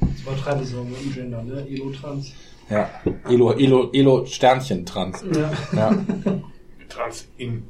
Das 0.02 0.22
übertreiben 0.22 0.66
sie 0.66 0.76
auch 0.76 0.84
mit 0.84 1.00
dem 1.00 1.14
Gender, 1.14 1.42
ne? 1.44 1.66
Elo-Trans. 1.70 2.34
Ja. 2.70 2.90
Elo, 3.30 3.54
Elo, 3.54 3.90
Elo, 3.94 4.26
Sternchen, 4.26 4.86
Trans. 4.86 5.24
Ja. 5.34 5.52
Ja. 5.74 5.98
Trans 6.90 7.28
in. 7.38 7.64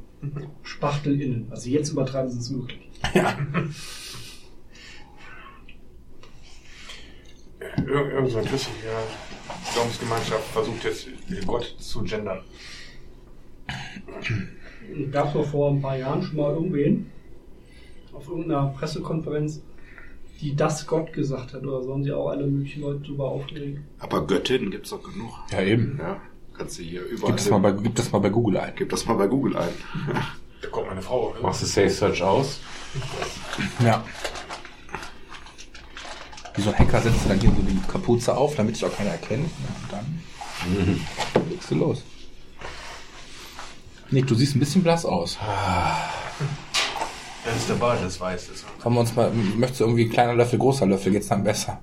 Spachtel 0.62 1.20
innen. 1.20 1.48
Also 1.50 1.70
jetzt 1.70 1.90
übertreiben 1.90 2.30
sie 2.30 2.38
es 2.38 2.52
wirklich. 2.52 2.90
Irgend, 7.76 8.12
irgend 8.12 8.30
so 8.30 8.38
ein 8.38 8.44
christlicher 8.44 9.02
Glaubensgemeinschaft 9.72 10.44
versucht 10.52 10.84
jetzt 10.84 11.08
Gott 11.46 11.74
zu 11.78 12.02
gendern. 12.02 12.40
Gab 15.10 15.28
es 15.28 15.32
doch 15.34 15.46
vor 15.46 15.70
ein 15.70 15.80
paar 15.80 15.96
Jahren 15.96 16.22
schon 16.22 16.36
mal 16.36 16.52
irgendwen 16.54 17.10
auf 18.12 18.28
irgendeiner 18.28 18.74
Pressekonferenz, 18.76 19.62
die 20.40 20.56
das 20.56 20.86
Gott 20.86 21.12
gesagt 21.12 21.54
hat 21.54 21.62
oder 21.62 21.82
so, 21.82 21.92
haben 21.92 22.04
sie 22.04 22.12
auch 22.12 22.28
alle 22.28 22.46
möglichen 22.46 22.82
Leute 22.82 23.00
darüber 23.02 23.28
aufgeregt. 23.28 23.80
Aber 23.98 24.26
Göttin 24.26 24.70
gibt's 24.70 24.90
doch 24.90 25.02
genug. 25.02 25.32
Ja, 25.52 25.62
eben. 25.62 25.98
Ja, 25.98 26.20
kannst 26.58 26.78
du 26.78 26.82
hier 26.82 27.02
überall. 27.04 27.32
Gib 27.32 27.36
das 27.36 27.50
mal 27.50 27.58
bei, 27.58 27.72
gib 27.72 27.94
das 27.94 28.12
mal 28.12 28.18
bei 28.18 28.28
Google 28.28 28.58
ein. 28.58 28.72
Gib 28.76 28.90
das 28.90 29.06
mal 29.06 29.14
bei 29.14 29.26
Google 29.26 29.56
ein. 29.56 29.68
Da 30.60 30.68
kommt 30.68 30.88
meine 30.88 31.02
Frau. 31.02 31.34
Machst 31.40 31.62
du 31.62 31.66
Safe 31.66 31.88
Search 31.88 32.22
aus? 32.22 32.60
Ja. 33.80 34.04
Wie 36.54 36.62
so 36.62 36.70
ein 36.70 36.78
Hacker 36.78 37.00
setzt 37.00 37.24
du 37.24 37.28
dann 37.28 37.40
hier 37.40 37.50
so 37.50 37.62
die 37.62 37.78
Kapuze 37.90 38.36
auf, 38.36 38.56
damit 38.56 38.74
dich 38.74 38.84
auch 38.84 38.94
keiner 38.96 39.10
erkennt. 39.10 39.48
Und 39.48 39.92
dann 39.92 40.22
legst 41.48 41.70
du 41.70 41.76
los. 41.76 42.02
Nick, 44.10 44.26
du 44.26 44.34
siehst 44.34 44.56
ein 44.56 44.60
bisschen 44.60 44.82
blass 44.82 45.04
aus. 45.04 45.38
Wenn 47.44 47.54
es 47.54 47.66
der 47.68 47.74
Bart 47.74 48.04
ist, 48.04 48.20
weiß 48.20 48.48
es. 48.48 48.64
Sollen 48.82 48.94
wir 48.94 49.00
uns 49.00 49.14
mal, 49.14 49.30
möchtest 49.30 49.80
du 49.80 49.84
irgendwie 49.84 50.08
kleiner 50.08 50.34
Löffel, 50.34 50.58
großer 50.58 50.86
Löffel, 50.86 51.12
geht's 51.12 51.28
dann 51.28 51.44
besser? 51.44 51.80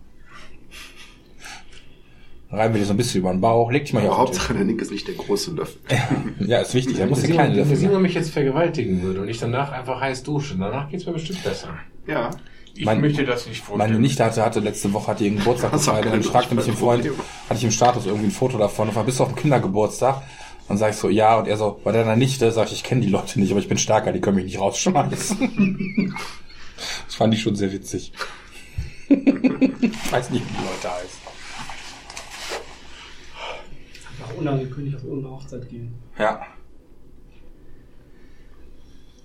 Reiben 2.52 2.74
wir 2.76 2.80
dir 2.82 2.86
so 2.88 2.94
ein 2.94 2.98
bisschen 2.98 3.22
über 3.22 3.32
den 3.32 3.42
Bauch, 3.42 3.72
leg 3.72 3.84
dich 3.86 3.94
mal 3.94 4.02
hier 4.02 4.12
Aber 4.12 4.20
auf. 4.22 4.28
Hauptsache, 4.30 4.54
der 4.54 4.64
Nick 4.64 4.82
ist 4.82 4.92
nicht 4.92 5.08
der 5.08 5.16
große 5.16 5.52
Löffel. 5.52 5.80
Ja, 6.48 6.60
ist 6.60 6.74
wichtig, 6.74 6.98
da 6.98 7.06
muss 7.08 7.22
der 7.22 7.30
Wenn 7.30 7.36
kleine 7.36 7.52
wenn 7.54 7.60
Löffel 7.60 7.76
sein. 7.76 7.88
Simon 7.90 8.02
mich 8.04 8.14
jetzt 8.14 8.30
vergewaltigen 8.32 9.02
würde 9.02 9.22
und 9.22 9.28
ich 9.30 9.40
danach 9.40 9.72
einfach 9.72 10.00
heiß 10.00 10.24
dusche, 10.24 10.56
danach 10.58 10.90
geht's 10.90 11.06
mir 11.06 11.14
bestimmt 11.14 11.44
besser. 11.44 11.70
Ja. 12.08 12.30
Ich 12.78 12.86
Mein- 12.86 13.02
möchte 13.02 13.26
das 13.26 13.48
nicht 13.48 13.62
vorstellen. 13.64 13.90
Meine 13.92 14.02
Nichte 14.02 14.24
hatte, 14.24 14.44
hatte 14.44 14.60
letzte 14.60 14.92
Woche 14.94 15.08
hatte 15.08 15.24
ihren 15.24 15.38
Geburtstag 15.38 15.72
du 15.72 15.78
gefeiert 15.78 16.06
und 16.06 16.12
dann 16.12 16.22
keine 16.22 16.24
fragte 16.32 16.56
mich 16.56 16.68
im 16.68 16.76
Freund, 16.78 17.06
hatte 17.06 17.58
ich 17.58 17.64
im 17.64 17.72
Status 17.72 18.06
irgendwie 18.06 18.28
ein 18.28 18.32
Foto 18.32 18.58
davon 18.58 18.90
und 18.90 18.96
war 18.96 19.06
bis 19.06 19.20
auf 19.22 19.30
den 19.30 19.38
Kindergeburtstag. 19.38 20.22
Dann 20.68 20.78
sag 20.78 20.92
ich 20.92 20.98
so, 20.98 21.10
ja, 21.10 21.38
und 21.40 21.48
er 21.48 21.58
so, 21.58 21.80
bei 21.84 21.92
deiner 21.92 22.16
Nichte, 22.16 22.52
sag 22.52 22.68
ich, 22.68 22.74
ich 22.74 22.84
kenne 22.84 23.02
die 23.02 23.08
Leute 23.10 23.40
nicht, 23.40 23.52
aber 23.52 23.60
ich 23.60 23.68
bin 23.70 23.78
stärker, 23.78 24.12
die 24.12 24.20
können 24.20 24.36
mich 24.36 24.46
nicht 24.46 24.60
rausschmeißen. 24.60 26.14
das 27.06 27.16
fand 27.16 27.34
ich 27.34 27.42
schon 27.42 27.56
sehr 27.56 27.72
witzig. 27.72 28.12
ich 29.10 29.16
weiß 30.12 30.30
nicht, 30.32 30.44
wie 30.44 30.54
die 30.58 30.64
Leute 30.66 30.96
heißen. 30.96 31.20
Einfach 34.20 34.25
unangekündigt 34.38 34.98
auf 34.98 35.04
irgendeine 35.04 35.36
Hochzeit 35.36 35.70
gehen. 35.70 35.94
Ja. 36.18 36.42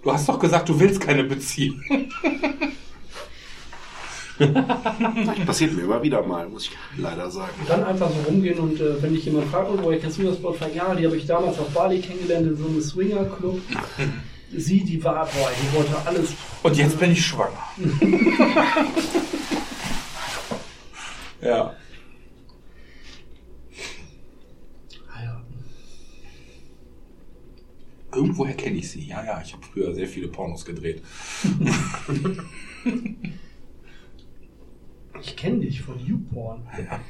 Du 0.03 0.12
hast 0.12 0.28
doch 0.28 0.39
gesagt, 0.39 0.69
du 0.69 0.78
willst 0.81 1.01
keine 1.01 1.24
Beziehung. 1.24 1.82
Passiert 5.47 5.74
mir 5.74 5.82
immer 5.82 6.03
wieder 6.03 6.23
mal, 6.23 6.49
muss 6.49 6.65
ich 6.65 6.73
leider 6.97 7.31
sagen. 7.31 7.53
Und 7.61 7.69
dann 7.69 7.85
einfach 7.85 8.09
so 8.09 8.23
rumgehen 8.27 8.59
und 8.59 8.81
äh, 8.81 9.03
wenn 9.03 9.15
dich 9.15 9.27
jemand 9.27 9.49
fragt, 9.49 9.69
oh, 9.70 9.78
woher 9.82 9.99
kennst 9.99 10.16
du 10.19 10.23
das 10.23 10.43
Wort? 10.43 10.59
Ja, 10.74 10.95
die 10.95 11.05
habe 11.05 11.16
ich 11.16 11.27
damals 11.27 11.59
auf 11.59 11.69
Bali 11.74 12.01
kennengelernt 12.01 12.47
in 12.47 12.57
so 12.57 12.65
einem 12.66 12.81
Swinger-Club. 12.81 13.61
Sie, 14.57 14.82
die 14.82 15.05
war, 15.05 15.27
boah, 15.27 15.51
die 15.62 15.77
wollte 15.77 15.95
alles. 16.07 16.32
Und 16.62 16.77
jetzt 16.77 16.99
bin 16.99 17.12
ich 17.12 17.24
schwanger. 17.24 17.53
ja. 21.43 21.74
Irgendwoher 28.12 28.55
kenne 28.55 28.78
ich 28.78 28.91
sie. 28.91 29.03
Ja, 29.03 29.24
ja, 29.24 29.41
ich 29.45 29.53
habe 29.53 29.65
früher 29.65 29.95
sehr 29.95 30.09
viele 30.09 30.28
Pornos 30.28 30.65
gedreht. 30.65 31.03
Ich 35.23 35.37
kenne 35.37 35.61
dich 35.61 35.82
von 35.82 35.99
YouPorn. 35.99 36.62
Ja. 36.78 37.01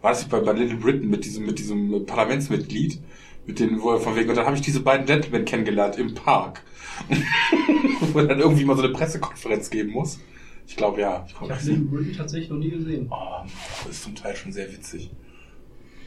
War 0.00 0.10
das 0.10 0.20
nicht 0.20 0.30
bei, 0.30 0.40
bei 0.40 0.52
Little 0.52 0.78
Britain 0.78 1.08
mit 1.08 1.24
diesem, 1.24 1.44
mit 1.44 1.58
diesem 1.58 2.06
Parlamentsmitglied? 2.06 3.00
Mit 3.46 3.58
den, 3.58 3.80
wo 3.82 3.90
er 3.90 4.00
von 4.00 4.16
wegen, 4.16 4.30
und 4.30 4.36
dann 4.36 4.46
habe 4.46 4.56
ich 4.56 4.62
diese 4.62 4.80
beiden 4.80 5.06
Gentlemen 5.06 5.44
kennengelernt 5.44 5.98
im 5.98 6.14
Park. 6.14 6.62
wo 8.12 8.18
er 8.18 8.26
dann 8.26 8.40
irgendwie 8.40 8.64
mal 8.64 8.76
so 8.76 8.82
eine 8.82 8.92
Pressekonferenz 8.92 9.70
geben 9.70 9.92
muss. 9.92 10.20
Ich 10.66 10.76
glaube 10.76 11.00
ja. 11.00 11.24
Ich 11.26 11.34
Ich 11.34 11.40
habe 11.40 11.62
Little 11.62 11.84
Britain 11.84 12.16
tatsächlich 12.16 12.50
noch 12.50 12.58
nie 12.58 12.70
gesehen. 12.70 13.08
oh, 13.10 13.42
das 13.84 13.96
ist 13.96 14.02
zum 14.04 14.14
Teil 14.14 14.36
schon 14.36 14.52
sehr 14.52 14.72
witzig. 14.72 15.10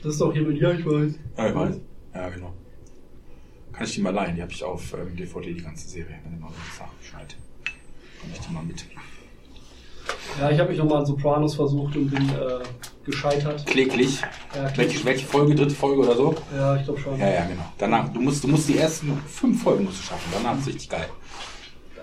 Das 0.02 0.14
ist 0.14 0.22
doch 0.22 0.34
hier 0.34 0.44
mit, 0.44 0.58
ja, 0.58 0.72
ich 0.72 0.86
weiß. 0.86 1.14
Ja, 1.38 1.50
ich 1.50 1.56
weiß. 1.56 1.80
Ja, 2.14 2.30
genau. 2.30 2.54
Kann 3.74 3.84
ich 3.86 3.96
die 3.96 4.02
mal 4.02 4.12
leihen? 4.14 4.36
Die 4.36 4.42
habe 4.42 4.52
ich 4.52 4.64
auf 4.64 4.94
ähm, 4.94 5.16
DVD, 5.16 5.54
die 5.54 5.62
ganze 5.62 5.88
Serie. 5.88 6.16
Wenn 6.24 6.34
ihr 6.34 6.40
mal 6.40 6.50
Sache 6.78 6.90
Bescheid. 7.00 7.36
Kann 8.22 8.30
ich 8.32 8.40
die 8.40 8.54
mal 8.54 8.64
mit. 8.64 8.86
Ja, 10.40 10.52
ich 10.52 10.60
habe 10.60 10.70
mich 10.70 10.78
nochmal 10.80 11.00
an 11.00 11.06
Sopranos 11.06 11.56
versucht 11.56 11.96
und 11.96 12.10
bin 12.10 12.30
äh, 12.30 12.64
gescheitert. 13.06 13.66
Kläglich. 13.66 14.20
Ja, 14.56 14.72
Welche, 14.78 15.04
welche 15.06 15.26
Folge? 15.26 15.56
Dritte 15.56 15.74
Folge 15.76 16.02
oder 16.02 16.16
so? 16.16 16.36
ja 16.56 16.76
ich 16.78 16.84
glaube 16.86 17.00
schon. 17.00 17.20
Ja, 17.20 17.30
ja, 17.30 17.46
genau. 17.46 17.66
Danach, 17.78 18.10
du 18.10 18.22
musst, 18.22 18.44
du 18.44 18.48
musst 18.48 18.68
die 18.70 18.78
ersten 18.78 19.18
fünf 19.28 19.64
Folgen 19.64 19.86
musst 19.86 20.00
du 20.00 20.04
schaffen. 20.04 20.30
Danach 20.34 20.56
ist 20.56 20.62
es 20.62 20.68
richtig 20.68 20.90
geil. 20.90 21.08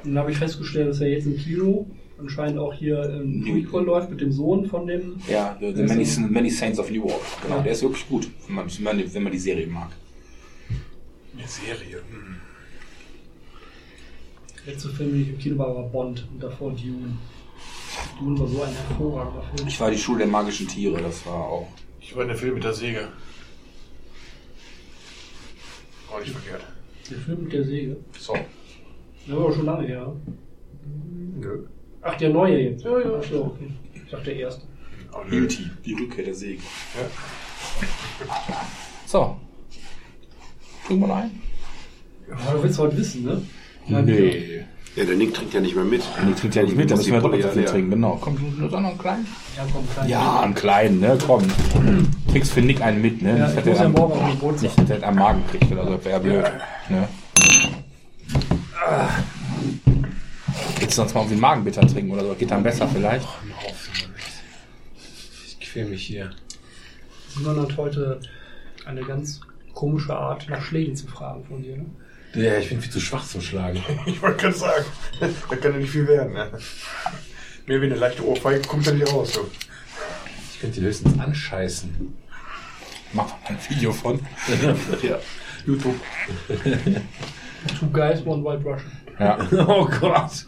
Dann 0.03 0.19
habe 0.19 0.33
ich 0.33 0.39
festgestellt, 0.39 0.89
dass 0.89 1.01
er 1.01 1.09
jetzt 1.09 1.27
im 1.27 1.37
Kino 1.37 1.87
anscheinend 2.19 2.59
auch 2.59 2.73
hier 2.73 3.03
ein 3.03 3.43
Prequel 3.43 3.85
läuft 3.85 4.11
mit 4.11 4.21
dem 4.21 4.33
Sohn 4.33 4.67
von 4.67 4.87
dem. 4.87 5.17
Ja, 5.29 5.57
The, 5.61 5.73
the 5.75 5.83
Many, 5.83 6.07
Many 6.31 6.51
Saints 6.51 6.79
of 6.79 6.91
Newark. 6.91 7.21
Genau, 7.43 7.57
Ja. 7.57 7.63
der 7.63 7.73
ist 7.73 7.83
wirklich 7.83 8.09
gut, 8.09 8.31
wenn 8.47 8.57
man, 8.57 8.67
wenn 9.15 9.23
man 9.23 9.33
die 9.33 9.39
Serie 9.39 9.67
mag. 9.67 9.91
Eine 11.41 11.49
Serie. 11.49 12.03
Hm. 12.11 12.37
Der 14.67 14.75
letzte 14.75 14.91
Film, 14.91 15.13
den 15.13 15.23
ich 15.23 15.29
im 15.31 15.39
Kino 15.39 15.59
war, 15.59 15.75
war 15.75 15.85
Bond 15.85 16.29
und 16.31 16.43
davor 16.43 16.73
Dune. 16.73 17.17
Dune 18.19 18.39
war 18.39 18.47
so 18.47 18.63
ein 18.63 18.75
hervorragender 18.75 19.43
Film. 19.43 19.69
Ich 19.69 19.81
war 19.81 19.91
die 19.91 19.99
Schule 19.99 20.19
der 20.19 20.27
magischen 20.27 20.69
Tiere, 20.69 21.01
das 21.01 21.25
war 21.25 21.35
auch. 21.35 21.69
Ich 21.99 22.15
war 22.15 22.23
in 22.23 22.29
der 22.29 22.37
Film 22.37 22.55
mit 22.55 22.65
der 22.65 22.75
Säge. 22.75 23.09
Auch 26.13 26.21
nicht 26.21 26.33
verkehrt. 26.33 26.63
Der 27.11 27.19
Film 27.19 27.45
mit 27.45 27.53
der 27.55 27.65
Säge. 27.65 27.97
So. 28.19 28.35
Der 29.27 29.37
war 29.37 29.45
aber 29.45 29.55
schon 29.55 29.65
lange 29.65 29.87
her. 29.87 30.15
Nö. 31.37 31.65
Ach, 32.03 32.17
der 32.17 32.31
neue 32.31 32.59
jetzt. 32.59 32.85
Ja, 32.85 33.01
ja. 33.01 33.19
Ach 33.19 33.25
so, 33.25 33.45
okay. 33.45 33.71
Ich 33.95 34.11
dachte 34.11 34.25
der 34.27 34.37
erste. 34.37 34.67
Oh. 35.13 35.23
E.T., 35.31 35.71
die 35.87 35.95
Rückkehr 35.95 36.25
der 36.25 36.35
Säge. 36.35 36.63
Ja. 36.95 37.09
So. 39.07 39.37
Wir 40.89 40.97
noch 40.97 41.17
ein? 41.17 41.31
Aber 42.31 42.59
du 42.59 42.63
willst 42.65 42.79
heute 42.79 42.97
wissen, 42.97 43.25
ne? 43.25 43.43
Nee. 43.89 44.65
Ja, 44.97 45.05
der 45.05 45.15
Nick 45.17 45.35
trinkt 45.35 45.55
ja 45.55 45.61
nicht 45.61 45.77
mehr 45.77 45.85
mit. 45.85 46.03
Die 46.03 46.35
trinkt 46.35 46.57
ja 46.57 46.63
nicht 46.65 46.77
mit, 46.77 46.91
da 46.91 46.97
Muss 46.97 47.07
müssen 47.07 47.15
wir 47.15 47.21
doppelt 47.21 47.43
so 47.45 47.49
viel 47.51 47.63
ja 47.63 47.71
trinken. 47.71 47.91
Genau. 47.93 48.19
Komm, 48.21 48.37
du 48.37 48.65
noch 48.65 48.75
einen 48.75 48.99
kleinen? 48.99 49.27
Ja, 49.57 49.65
komm, 49.73 49.89
klein. 49.95 50.09
Ja, 50.09 50.41
einen 50.41 50.55
kleinen, 50.55 51.01
ne? 51.01 51.19
Komm. 51.25 51.45
Trinkst 52.29 52.53
für 52.53 52.61
Nick 52.61 52.83
einen 52.83 53.01
mit, 53.01 53.23
ne? 53.23 53.39
Ja, 53.39 53.47
nicht, 53.47 53.59
ich 53.59 53.67
muss 53.67 53.79
ja 53.79 53.89
morgen 53.89 54.13
auf 54.13 54.19
den 54.19 54.31
Geburtstag. 54.33 54.79
nicht, 54.79 54.91
dass 54.91 54.99
er 55.01 55.09
am 55.09 55.15
Magen 55.15 55.43
kriegt 55.49 55.71
oder 55.71 55.87
so, 55.87 56.05
wäre 56.05 56.21
blöd. 56.21 56.45
Ne? 56.89 57.09
Willst 60.81 60.99
du 60.99 61.03
sonst 61.03 61.15
mal 61.15 61.21
irgendwie 61.21 61.35
einen 61.35 61.41
Magenbitter 61.41 61.87
trinken 61.87 62.11
oder 62.11 62.25
so? 62.25 62.35
Geht 62.35 62.51
dann 62.51 62.63
besser 62.65 62.89
vielleicht? 62.89 63.29
Ich 65.61 65.73
quäl 65.73 65.87
mich 65.87 66.03
hier. 66.03 66.31
Simon 67.29 67.61
hat 67.61 67.77
heute 67.77 68.21
eine 68.87 69.03
ganz 69.03 69.41
komische 69.81 70.15
Art, 70.15 70.47
nach 70.51 70.63
Schlägen 70.63 70.95
zu 70.95 71.07
fragen 71.07 71.43
von 71.47 71.63
dir, 71.63 71.79
ne? 71.79 71.87
Ja, 72.35 72.59
ich 72.59 72.69
bin 72.69 72.83
viel 72.83 72.93
zu 72.93 73.01
schwach 73.01 73.27
zum 73.27 73.41
Schlagen. 73.41 73.83
Ich 74.07 74.21
wollte 74.21 74.37
gerade 74.37 74.55
sagen, 74.55 74.85
da 75.19 75.57
kann 75.57 75.73
ja 75.73 75.79
nicht 75.79 75.91
viel 75.91 76.07
werden. 76.07 76.35
Ne? 76.35 76.51
Mehr 77.67 77.81
wie 77.81 77.87
eine 77.87 77.95
leichte 77.95 78.27
Ohrfeige 78.27 78.61
kommt 78.69 78.87
da 78.87 78.93
nicht 78.93 79.11
raus. 79.11 79.33
So. 79.33 79.51
Ich 80.53 80.61
könnte 80.61 80.81
die 80.81 80.87
höchstens 80.87 81.19
anscheißen. 81.19 82.15
Mach 83.15 83.25
doch 83.25 83.41
mal 83.41 83.49
ein 83.49 83.59
Video 83.71 83.93
von. 83.93 84.21
Ja. 85.03 85.19
YouTube. 85.67 86.01
Two 87.79 87.87
guys, 87.91 88.25
one 88.27 88.45
white 88.45 88.63
Russian. 88.65 88.93
Ja. 89.19 89.39
Oh 89.67 89.87
Gott. 89.87 90.47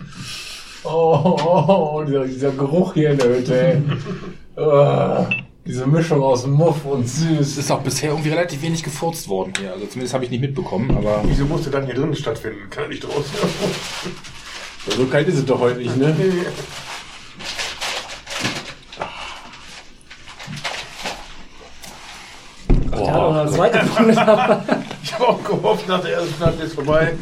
Oh, 0.84 1.38
oh, 1.42 1.64
oh 1.68 2.04
dieser, 2.04 2.26
dieser 2.26 2.50
Geruch 2.50 2.92
hier 2.94 3.10
in 3.12 3.18
der 3.18 3.28
Hütte, 3.28 3.60
ey. 3.60 3.82
Oh, 4.56 5.26
diese 5.64 5.86
Mischung 5.86 6.22
aus 6.22 6.46
Muff 6.46 6.84
und 6.84 7.04
Es 7.04 7.20
süß. 7.20 7.58
ist 7.58 7.70
auch 7.70 7.80
bisher 7.82 8.10
irgendwie 8.10 8.30
relativ 8.30 8.62
wenig 8.62 8.82
gefurzt 8.82 9.28
worden 9.28 9.52
hier. 9.58 9.72
Also 9.72 9.86
zumindest 9.86 10.14
habe 10.14 10.24
ich 10.24 10.30
nicht 10.30 10.40
mitbekommen, 10.40 10.90
aber. 10.96 11.22
Wieso 11.24 11.44
musste 11.44 11.70
dann 11.70 11.86
hier 11.86 11.94
drinnen 11.94 12.16
stattfinden? 12.16 12.68
Kann 12.70 12.84
er 12.84 12.88
nicht 12.88 13.04
draußen. 13.04 13.24
So 14.88 15.06
kalt 15.06 15.28
ist 15.28 15.38
es 15.38 15.44
doch 15.44 15.60
heute 15.60 15.78
nicht, 15.78 15.96
ne? 15.96 16.14
Ach, 22.90 22.98
der 22.98 23.12
hat 23.12 23.20
auch 23.20 23.36
eine 23.36 23.50
zweite. 23.50 23.80
Ich 25.04 25.12
habe 25.14 25.28
auch 25.28 25.44
gehofft, 25.44 25.88
nach 25.88 26.00
der 26.00 26.14
ersten 26.14 26.40
Nacht 26.42 26.60
ist 26.60 26.74
vorbei. 26.74 27.12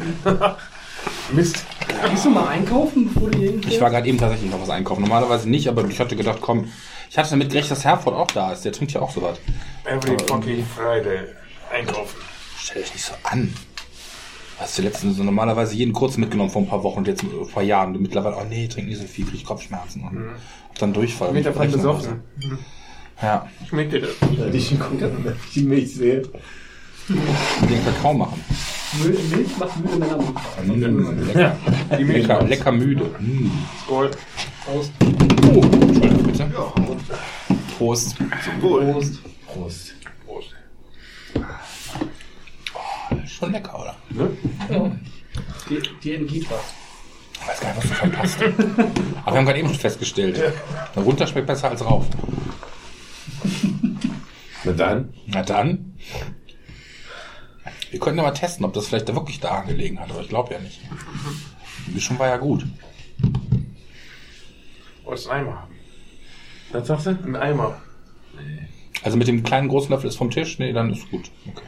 Mist. 1.31 1.65
Gehst 2.09 2.25
du 2.25 2.29
mal 2.29 2.47
einkaufen, 2.47 3.11
bevor 3.13 3.29
du 3.29 3.37
hier 3.37 3.53
Ich 3.67 3.79
war 3.79 3.89
gerade 3.89 4.07
eben 4.07 4.17
tatsächlich 4.17 4.51
noch 4.51 4.61
was 4.61 4.69
einkaufen. 4.69 5.01
Normalerweise 5.01 5.49
nicht, 5.49 5.67
aber 5.67 5.85
ich 5.87 5.99
hatte 5.99 6.15
gedacht, 6.15 6.39
komm. 6.41 6.67
Ich 7.09 7.17
hatte 7.17 7.29
damit 7.31 7.49
gerechnet, 7.49 7.71
dass 7.71 7.85
Herford 7.85 8.15
auch 8.15 8.27
da 8.27 8.53
ist. 8.53 8.63
Der 8.63 8.71
trinkt 8.71 8.93
ja 8.93 9.01
auch 9.01 9.11
sowas. 9.11 9.37
Every 9.85 10.17
fucking 10.27 10.65
Friday. 10.65 11.19
Einkaufen. 11.71 12.17
Stell 12.57 12.81
dich 12.81 12.93
nicht 12.93 13.05
so 13.05 13.13
an. 13.23 13.53
Hast 14.59 14.77
du 14.77 14.83
letztens 14.83 15.17
so 15.17 15.23
normalerweise 15.23 15.75
jeden 15.75 15.93
kurz 15.93 16.17
mitgenommen 16.17 16.49
vor 16.49 16.61
ein 16.61 16.67
paar 16.67 16.83
Wochen 16.83 16.99
und 16.99 17.07
jetzt 17.07 17.23
vor 17.23 17.41
ein 17.47 17.51
paar 17.51 17.63
Jahren. 17.63 17.95
Und 17.95 18.01
mittlerweile, 18.01 18.35
oh 18.37 18.45
nee, 18.47 18.67
trink 18.67 18.87
nicht 18.87 18.99
so 18.99 19.07
viel, 19.07 19.25
krieg 19.25 19.43
Kopfschmerzen. 19.45 20.03
Und 20.03 20.29
hab 20.69 20.77
dann 20.79 20.93
Durchfall. 20.93 21.29
Pfanne 21.29 21.41
Brechen 21.51 21.73
und 21.73 21.81
besoffen. 21.81 22.23
so. 22.39 22.47
Ja, 23.21 23.47
Schmeckt 23.67 23.93
dir 23.93 24.01
das? 24.01 24.11
Wenn 24.21 24.53
ich 24.53 24.79
gucke, 24.79 25.11
wenn 25.23 25.77
ich 25.77 25.93
die 25.93 26.21
Sehe. 27.11 27.67
den 27.67 27.85
Kakao 27.85 28.13
machen. 28.13 28.43
Milch 29.03 29.57
macht 29.57 29.77
müde 29.79 29.97
Männer 29.97 31.11
lecker. 31.13 31.57
Die 31.97 32.03
Milch 32.03 32.27
lecker, 32.27 32.43
lecker 32.43 32.71
müde. 32.71 33.05
Mm. 33.19 33.51
Gold. 33.87 34.17
Prost. 34.65 34.91
Oh, 35.01 35.61
Entschuldigung 35.61 36.23
bitte. 36.23 36.51
Ja, 36.53 36.73
Prost. 37.77 38.15
zum 38.17 38.61
Wohl. 38.61 38.91
Prost. 38.91 39.19
Prost. 39.47 39.93
Prost. 40.25 40.55
Schon 43.25 43.51
lecker, 43.51 43.79
oder? 43.79 43.95
Ja. 44.69 44.91
Dir, 45.69 45.81
dir 46.03 46.15
entgeht 46.17 46.47
was. 46.51 46.73
Ich 47.41 47.47
weiß 47.47 47.59
gar 47.59 47.73
nicht, 47.73 47.77
was 47.77 47.89
du 47.89 47.95
verpasst. 47.95 48.43
Aber 49.25 49.31
wir 49.33 49.37
haben 49.37 49.45
gerade 49.45 49.59
eben 49.59 49.69
schon 49.69 49.79
festgestellt. 49.79 50.37
Ja. 50.37 51.01
Runter 51.01 51.25
schmeckt 51.25 51.47
besser 51.47 51.69
als 51.69 51.83
rauf. 51.83 52.05
Na 54.63 54.71
dann? 54.73 55.13
Na 55.25 55.41
dann. 55.41 55.95
Wir 57.91 57.99
könnten 57.99 58.17
ja 58.19 58.23
mal 58.23 58.31
testen, 58.31 58.65
ob 58.65 58.73
das 58.73 58.87
vielleicht 58.87 59.09
da 59.09 59.15
wirklich 59.15 59.39
da 59.41 59.61
gelegen 59.61 59.99
hat, 59.99 60.09
aber 60.09 60.21
ich 60.21 60.29
glaube 60.29 60.53
ja 60.53 60.59
nicht. 60.59 60.79
Die 61.87 61.91
Mischung 61.91 62.17
war 62.17 62.27
ja 62.29 62.37
gut. 62.37 62.65
Wolltest 65.03 65.27
du 65.27 65.31
einen 65.31 65.47
Eimer 65.47 65.61
haben? 65.61 65.75
Was 66.71 66.87
sagst 66.87 67.05
du? 67.05 67.09
Ein 67.11 67.35
Eimer. 67.35 67.81
Also 69.03 69.17
mit 69.17 69.27
dem 69.27 69.43
kleinen 69.43 69.67
großen 69.67 69.89
Löffel 69.89 70.07
ist 70.07 70.15
vom 70.15 70.29
Tisch? 70.31 70.57
Nee, 70.57 70.71
dann 70.71 70.93
ist 70.93 71.09
gut. 71.11 71.29
Okay. 71.47 71.65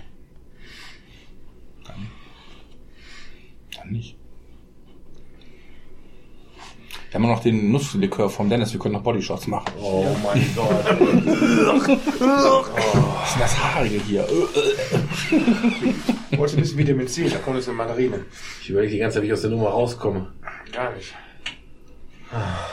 Dann, 1.85 2.07
dann 3.77 3.91
nicht. 3.91 4.15
Wir 7.11 7.19
haben 7.19 7.27
noch 7.27 7.41
den 7.41 7.71
Nusslikör 7.71 8.29
vom 8.29 8.49
Dennis. 8.49 8.71
Wir 8.73 8.79
können 8.79 8.93
noch 8.93 9.03
Bodyshots 9.03 9.45
machen. 9.47 9.71
Oh 9.79 10.15
mein 10.23 10.49
Gott. 10.55 10.85
Was 12.19 13.29
ist 13.29 13.33
denn 13.35 13.41
das 13.41 13.63
Haarige 13.63 14.01
hier? 14.07 14.27
Wolltest 16.37 16.55
du 16.55 16.57
ein 16.57 16.61
bisschen 16.61 16.77
Vitamin 16.77 17.07
C? 17.07 17.27
Da 17.29 17.37
kommt 17.37 17.57
es 17.59 17.67
in 17.67 17.75
Mandarine. 17.75 18.19
Ich 18.61 18.69
überlege 18.69 18.93
die 18.93 18.99
ganze 18.99 19.15
Zeit, 19.15 19.23
wie 19.23 19.27
ich 19.27 19.33
aus 19.33 19.41
der 19.41 19.49
Nummer 19.51 19.69
rauskomme. 19.69 20.31
Gar 20.71 20.93
nicht. 20.95 21.13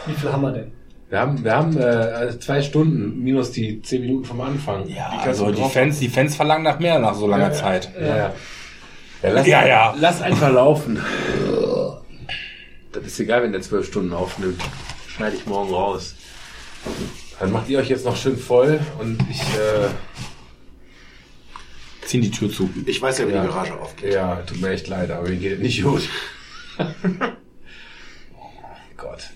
Wie 0.06 0.14
viel 0.14 0.32
haben 0.32 0.42
wir 0.42 0.52
denn? 0.52 0.72
Wir 1.10 1.18
haben, 1.18 1.44
wir 1.44 1.56
haben 1.56 1.76
äh, 1.76 2.38
zwei 2.38 2.62
Stunden 2.62 3.22
minus 3.22 3.50
die 3.50 3.82
zehn 3.82 4.02
Minuten 4.02 4.24
vom 4.24 4.40
Anfang. 4.40 4.86
Ja, 4.88 5.08
also 5.24 5.50
die 5.50 5.62
Fans, 5.64 5.98
die 5.98 6.08
Fans 6.08 6.36
verlangen 6.36 6.62
nach 6.62 6.78
mehr 6.78 6.98
nach 7.00 7.14
so 7.14 7.26
langer 7.26 7.52
Zeit. 7.52 7.90
Ja, 8.00 8.16
ja. 8.16 8.32
Ja, 9.22 9.30
lass, 9.30 9.46
Ja, 9.46 9.66
ja. 9.66 9.94
lass 9.98 10.22
einfach 10.22 10.52
laufen. 10.52 11.00
Das 12.92 13.04
ist 13.04 13.20
egal, 13.20 13.42
wenn 13.42 13.52
der 13.52 13.60
zwölf 13.60 13.86
Stunden 13.86 14.12
aufnimmt. 14.12 14.60
Schneide 15.08 15.36
ich 15.36 15.46
morgen 15.46 15.72
raus. 15.74 16.14
Dann 17.40 17.52
macht 17.52 17.68
ihr 17.68 17.78
euch 17.80 17.88
jetzt 17.88 18.04
noch 18.04 18.16
schön 18.16 18.36
voll 18.36 18.80
und 19.00 19.18
ich, 19.30 19.40
äh, 19.40 19.88
Ziehen 22.10 22.22
die 22.22 22.30
Tür 22.30 22.50
zu. 22.50 22.68
Ich 22.86 23.00
weiß 23.00 23.18
ja, 23.18 23.28
wie 23.28 23.32
Ja. 23.32 23.42
die 23.42 23.48
Garage 23.48 23.78
aufgeht. 23.80 24.12
ja, 24.14 24.36
tut 24.46 24.60
mir 24.60 24.70
echt 24.70 24.88
leid, 24.88 25.10
aber 25.12 25.28
mir 25.28 25.36
geht 25.36 25.52
es 25.54 25.58
nicht 25.60 25.82
gut. 25.84 26.08
oh 26.78 28.46
Gott. 28.96 29.30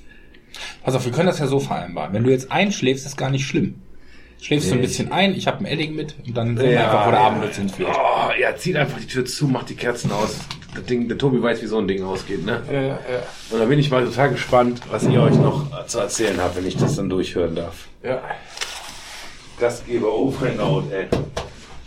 Pass 0.83 0.95
auf, 0.95 1.05
wir 1.05 1.13
können 1.13 1.27
das 1.29 1.39
ja 1.39 1.47
so 1.47 1.61
vereinbaren. 1.61 2.13
Wenn 2.13 2.25
du 2.25 2.31
jetzt 2.31 2.51
einschläfst, 2.51 3.07
ist 3.07 3.17
gar 3.17 3.31
nicht 3.31 3.47
schlimm. 3.47 3.77
Schläfst 4.41 4.69
du 4.69 4.75
ein 4.75 4.81
Nee. 4.81 4.87
bisschen 4.87 5.13
ein, 5.13 5.35
ich 5.35 5.47
habe 5.47 5.61
ein 5.61 5.67
Edding 5.67 5.95
mit 5.95 6.17
und 6.27 6.37
dann 6.37 6.57
sehen 6.57 6.71
wir 6.73 6.81
einfach, 6.85 7.07
wo 7.07 7.11
der 7.13 7.21
ja. 7.21 7.27
Abend 7.29 7.55
hinführt. 7.55 7.89
Oh, 7.95 8.31
ja, 8.39 8.55
zieht 8.57 8.77
einfach 8.77 8.99
die 8.99 9.07
Tür 9.07 9.25
zu, 9.25 9.47
macht 9.47 9.71
die 9.71 9.75
Kerzen 9.77 10.11
aus. 10.13 10.37
Das 10.75 10.85
Ding, 10.85 11.07
der 11.09 11.17
Tobi 11.17 11.41
weiß, 11.41 11.63
wie 11.63 11.67
so 11.67 11.79
ein 11.79 11.87
Ding 11.89 12.03
ausgeht, 12.03 12.45
ne? 12.45 12.61
Ja, 12.71 12.83
ja. 12.83 12.99
Und 13.51 13.61
da 13.61 13.65
bin 13.67 13.79
ich 13.79 13.91
mal 13.91 14.05
total 14.05 14.31
gespannt, 14.31 14.81
was 14.91 15.05
ihr 15.05 15.23
euch 15.23 15.37
noch 15.37 15.87
zu 15.87 16.01
erzählen 16.01 16.39
habt, 16.41 16.57
wenn 16.57 16.67
ich 16.67 16.77
das 16.77 16.97
dann 16.97 17.09
durchhören 17.09 17.55
darf. 17.55 17.87
Ja, 18.03 18.21
Gastgeber 19.61 20.13
Ofrengaut, 20.13 20.91
ey. 20.93 21.07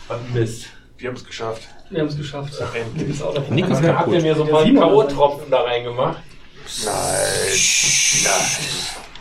Was 0.08 0.20
ein 0.22 0.34
Mist. 0.34 0.68
Wir 0.98 1.10
haben 1.10 1.16
es 1.16 1.26
geschafft. 1.26 1.68
Wir 1.90 2.02
haben 2.02 2.08
es 2.08 2.18
geschafft. 2.18 2.54
endlich. 2.76 3.22
Auch 3.22 3.34
davon. 3.34 3.56
Nick 3.56 3.66
ist 3.66 3.84
Habt 3.84 3.86
kaputt. 3.86 4.14
ihr 4.14 4.22
mir 4.22 4.36
so 4.36 4.44
ein 4.44 4.50
paar 4.50 4.64
K.O.-Tropfen 4.64 5.50
da 5.50 5.62
reingemacht? 5.62 6.22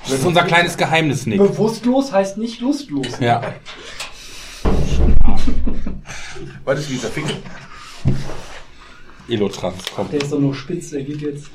Das 0.05 0.13
ist 0.13 0.25
unser 0.25 0.43
kleines 0.45 0.77
Geheimnis, 0.77 1.27
Nick. 1.27 1.39
Bewusstlos 1.39 2.13
heißt 2.13 2.39
nicht 2.39 2.61
lustlos. 2.61 3.19
Ja. 3.21 3.55
Was 6.65 6.81
ist 6.81 6.91
dieser 6.91 7.09
Fick? 7.09 7.25
Elotrans, 9.29 9.83
komm. 9.95 10.11
Der 10.11 10.23
ist 10.23 10.33
doch 10.33 10.39
nur 10.39 10.55
spitz, 10.55 10.91
der 10.91 11.03
geht 11.03 11.21
jetzt. 11.21 11.47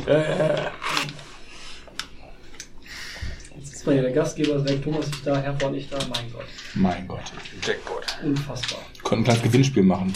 Jetzt 3.81 3.93
hier 3.93 4.01
der 4.03 4.11
Gastgeber 4.11 4.55
ist 4.57 4.69
weg, 4.69 4.83
Thomas 4.83 5.07
ist 5.07 5.25
da, 5.25 5.37
Herr 5.37 5.59
von 5.59 5.73
ich 5.73 5.89
da, 5.89 5.97
mein 5.97 6.31
Gott. 6.31 6.45
Mein 6.75 7.07
Gott. 7.07 7.33
Jackpot. 7.63 8.05
Unfassbar. 8.23 8.79
Wir 8.93 9.01
können 9.03 9.21
ein 9.21 9.23
kleines 9.23 9.41
Gewinnspiel 9.41 9.81
machen. 9.81 10.13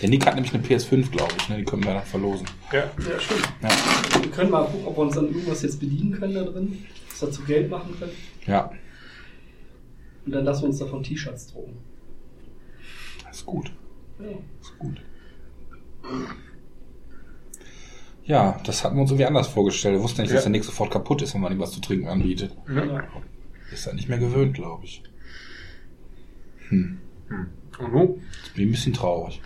Der 0.00 0.08
Nick 0.08 0.24
hat 0.24 0.34
nämlich 0.36 0.54
eine 0.54 0.62
PS5, 0.64 1.10
glaube 1.10 1.34
ich. 1.38 1.48
Ne? 1.50 1.58
Die 1.58 1.64
können 1.64 1.84
wir 1.84 1.92
dann 1.92 2.04
verlosen. 2.06 2.46
Ja. 2.72 2.78
Ja, 2.84 3.20
stimmt. 3.20 3.48
Ja. 3.62 3.68
Wir 4.22 4.30
können 4.30 4.50
mal 4.50 4.64
gucken, 4.64 4.86
ob 4.86 4.96
wir 4.96 5.02
uns 5.02 5.14
dann 5.16 5.26
irgendwas 5.26 5.60
jetzt 5.60 5.78
bedienen 5.78 6.18
können 6.18 6.34
da 6.34 6.44
drin, 6.44 6.86
was 7.10 7.20
dazu 7.20 7.42
Geld 7.42 7.68
machen 7.68 7.94
können. 7.98 8.12
Ja, 8.46 8.70
Und 10.24 10.32
dann 10.32 10.46
lassen 10.46 10.62
wir 10.62 10.68
uns 10.70 10.78
davon 10.78 11.02
T-Shirts 11.02 11.48
drucken. 11.52 11.76
das 13.26 13.36
ist 13.36 13.46
gut. 13.46 13.70
Ja. 14.20 14.26
Das 14.60 14.70
ist 14.70 14.78
gut. 14.78 15.02
Ja, 18.28 18.60
das 18.64 18.84
hatten 18.84 18.96
wir 18.96 19.02
uns 19.02 19.10
irgendwie 19.10 19.24
anders 19.24 19.48
vorgestellt. 19.48 19.94
Wir 19.94 20.02
wussten 20.02 20.20
nicht, 20.20 20.30
dass 20.32 20.40
Ja. 20.40 20.42
der 20.42 20.50
Nick 20.50 20.64
sofort 20.64 20.90
kaputt 20.90 21.22
ist, 21.22 21.32
wenn 21.34 21.40
man 21.40 21.50
ihm 21.50 21.58
was 21.60 21.72
zu 21.72 21.80
trinken 21.80 22.08
anbietet. 22.08 22.54
Ja. 22.68 23.02
Ist 23.72 23.86
er 23.86 23.94
nicht 23.94 24.08
mehr 24.08 24.18
gewöhnt, 24.18 24.54
glaube 24.54 24.84
ich. 24.84 25.02
Und 26.70 27.00
nun? 27.92 28.22
Jetzt 28.44 28.54
bin 28.54 28.64
ich 28.64 28.68
ein 28.68 28.70
bisschen 28.72 28.92
traurig. 28.92 29.40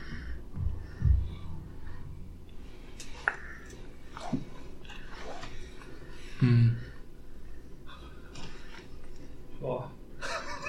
Boah. 9.60 9.90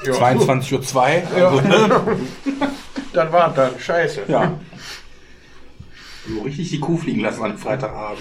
Ja. 0.05 0.13
22.02 0.13 0.95
Uhr. 0.95 1.51
Also, 1.51 1.61
ne? 1.67 2.17
Dann 3.13 3.31
war 3.31 3.53
dann. 3.53 3.77
Scheiße. 3.79 4.23
Ja. 4.27 4.57
So 6.27 6.41
richtig 6.41 6.69
die 6.69 6.79
Kuh 6.79 6.97
fliegen 6.97 7.21
lassen 7.21 7.43
an 7.43 7.57
Freitagabend. 7.57 8.19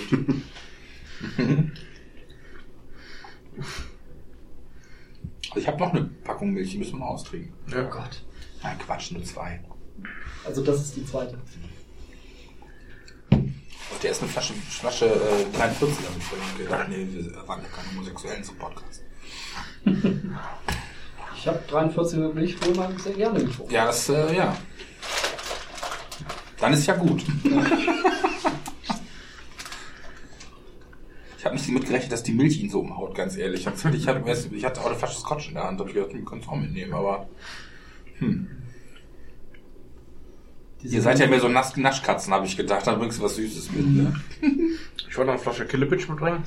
Also 5.54 5.60
ich 5.60 5.68
habe 5.68 5.78
noch 5.80 5.92
eine 5.92 6.04
Packung 6.24 6.52
Milch, 6.54 6.70
die 6.70 6.78
müssen 6.78 6.98
wir 6.98 7.06
austrinken. 7.06 7.52
Oh 7.68 7.82
Gott. 7.90 8.24
Nein, 8.62 8.78
Quatsch, 8.78 9.10
nur 9.12 9.22
zwei. 9.22 9.60
Also 10.46 10.64
das 10.64 10.80
ist 10.80 10.96
die 10.96 11.04
zweite. 11.04 11.38
Auf 13.30 13.98
der 14.02 14.10
ist 14.12 14.22
eine 14.22 14.30
Flasche, 14.30 14.54
Flasche 14.54 15.06
äh, 15.06 15.56
43 15.56 16.06
habe 16.06 16.18
ich 16.18 16.24
vorhin 16.24 16.58
gedacht. 16.58 16.88
Nee, 16.88 17.06
wir 17.10 17.46
waren 17.46 17.60
ja 17.62 17.68
keine 17.68 17.90
Homosexuellen 17.90 18.42
zum 18.42 18.56
Podcast. 18.56 19.02
Ich 21.36 21.46
habe 21.46 21.60
43 21.68 22.18
Milch 22.34 22.56
früher 22.56 22.74
mal 22.74 22.98
sehr 22.98 23.12
gerne 23.12 23.44
getrunken. 23.44 23.72
Ja, 23.72 23.84
das, 23.86 24.08
äh, 24.08 24.34
ja. 24.34 24.56
Dann 26.62 26.72
ist 26.74 26.86
ja 26.86 26.94
gut. 26.94 27.24
Ich 31.38 31.44
habe 31.44 31.56
nicht 31.56 31.68
damit 31.68 31.86
gerechnet, 31.86 32.12
dass 32.12 32.22
die 32.22 32.34
Milch 32.34 32.62
ihn 32.62 32.70
so 32.70 32.78
umhaut, 32.78 33.16
ganz 33.16 33.36
ehrlich. 33.36 33.62
Ich 33.62 33.66
hatte, 33.66 33.96
ich 33.96 34.06
hatte, 34.06 34.22
ich 34.54 34.64
hatte 34.64 34.80
auch 34.80 34.86
eine 34.86 34.94
Flasche 34.94 35.18
Scotch 35.18 35.48
in 35.48 35.54
der 35.54 35.64
Hand, 35.64 35.80
hab 35.80 35.88
ich 35.88 35.94
gedacht, 35.94 36.14
es 36.14 36.46
auch 36.46 36.54
mitnehmen, 36.54 36.92
aber 36.92 37.28
Diese 40.80 40.94
ihr 40.94 41.02
seid 41.02 41.18
ja 41.18 41.26
mehr 41.26 41.40
so 41.40 41.48
Nasch 41.48 41.76
Naschkatzen, 41.76 42.32
habe 42.32 42.46
ich 42.46 42.56
gedacht, 42.56 42.86
dann 42.86 43.00
bringst 43.00 43.18
du 43.18 43.24
was 43.24 43.34
Süßes 43.34 43.72
mit, 43.72 43.86
ne? 43.88 44.14
Ich 45.08 45.18
wollte 45.18 45.32
noch 45.32 45.34
eine 45.34 45.42
Flasche 45.42 45.66
Killepitch 45.66 46.08
mitbringen. 46.08 46.44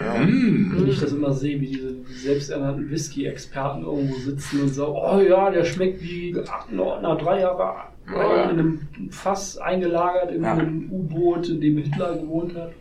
Wenn 0.00 0.86
ich 0.88 1.00
das 1.00 1.12
immer 1.12 1.32
sehe, 1.32 1.60
wie 1.60 1.66
diese 1.66 1.94
selbsternannten 2.06 2.90
Whisky-Experten 2.90 3.82
irgendwo 3.82 4.14
sitzen 4.16 4.62
und 4.62 4.68
sagen, 4.68 4.92
oh 4.94 5.20
ja, 5.20 5.50
der 5.50 5.64
schmeckt 5.64 6.02
wie 6.02 6.36
nach 6.70 7.18
drei 7.18 7.40
Jahre 7.40 7.88
Ja. 8.10 8.44
in 8.44 8.58
einem 8.58 8.80
Fass 9.10 9.58
eingelagert 9.58 10.30
in 10.32 10.42
Ja. 10.44 10.52
einem 10.52 10.88
U-Boot, 10.90 11.48
in 11.48 11.60
dem 11.60 11.78
Hitler 11.78 12.16
gewohnt 12.16 12.54
hat. 12.54 12.72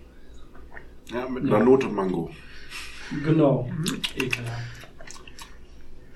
Ja, 1.11 1.27
mit 1.27 1.44
einer 1.45 1.64
Note 1.64 1.88
Mango. 1.88 2.30
Genau. 3.23 3.69
Ekelhaft. 4.15 4.77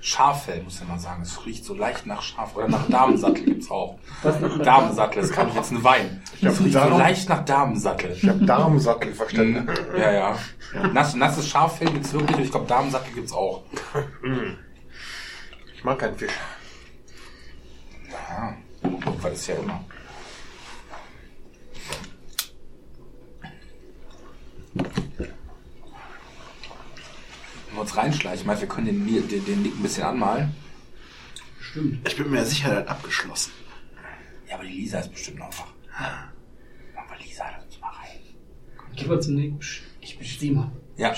Schaffell, 0.04 0.64
muss 0.64 0.82
ich 0.82 0.88
mal 0.88 0.98
sagen. 1.00 1.22
Es 1.22 1.46
riecht 1.46 1.64
so 1.64 1.76
leicht 1.76 2.06
nach 2.08 2.22
Schaf. 2.24 2.56
Oder 2.56 2.68
nach 2.68 2.90
Damensattel 2.90 3.44
gibt's 3.46 3.70
auch. 3.70 4.00
Was 4.24 4.36
Damensattel, 4.64 5.22
das 5.22 5.32
kann 5.32 5.50
ich 5.50 5.54
jetzt 5.54 5.72
ein 5.72 5.84
Wein. 5.84 6.22
hab 6.42 6.52
Es 6.52 6.60
riecht 6.60 6.74
so 6.74 6.80
Darm- 6.80 6.98
leicht 6.98 7.30
nach 7.30 7.46
Damensattel. 7.46 8.12
Ich 8.12 8.28
habe 8.28 8.44
Darmsattel 8.46 9.14
verstanden. 9.14 9.70
Ja, 9.98 10.12
ja. 10.12 10.36
Nass, 10.92 11.14
nasses 11.16 11.48
Schaffell 11.48 11.92
gibt's 11.92 12.12
wirklich 12.14 12.36
und 12.38 12.44
ich 12.44 12.52
glaube 12.52 12.66
Damensattel 12.68 13.14
gibt's 13.14 13.32
auch. 13.34 13.62
Ich 15.76 15.84
mag 15.84 16.00
keinen 16.00 16.16
Fisch. 16.18 16.32
Ja, 18.12 18.56
weil 19.22 19.32
das 19.32 19.48
ja 19.48 19.56
immer. 19.56 19.84
Wenn 27.72 27.78
wir 27.78 27.82
uns 27.84 27.96
reinschleichen, 27.96 28.46
meinst 28.46 28.62
wir 28.62 28.68
können 28.68 28.88
den, 28.88 29.06
den, 29.30 29.46
den 29.46 29.62
Nick 29.62 29.74
ein 29.80 29.82
bisschen 29.82 30.04
anmalen? 30.04 30.54
Stimmt. 31.62 32.06
Ich 32.06 32.18
bin 32.18 32.30
mir 32.30 32.44
sicher, 32.46 32.70
der 32.70 32.80
hat 32.80 32.88
abgeschlossen. 32.90 33.54
Ja, 34.50 34.56
aber 34.56 34.66
die 34.66 34.74
Lisa 34.74 35.00
ist 35.00 35.10
bestimmt 35.10 35.40
noch 35.40 35.48
wach. 35.58 35.68
Machen 36.94 37.10
wir 37.18 37.26
Lisa, 37.26 37.46
lass 37.56 37.64
uns 37.64 37.80
mal 37.80 37.88
rein. 37.92 38.20
Geh 38.98 39.06
mal 39.06 39.22
zum 39.22 39.36
Nick. 39.36 39.54
Ich 40.02 40.18
bin 40.18 40.28
Simon. 40.28 40.70
Ja. 40.98 41.16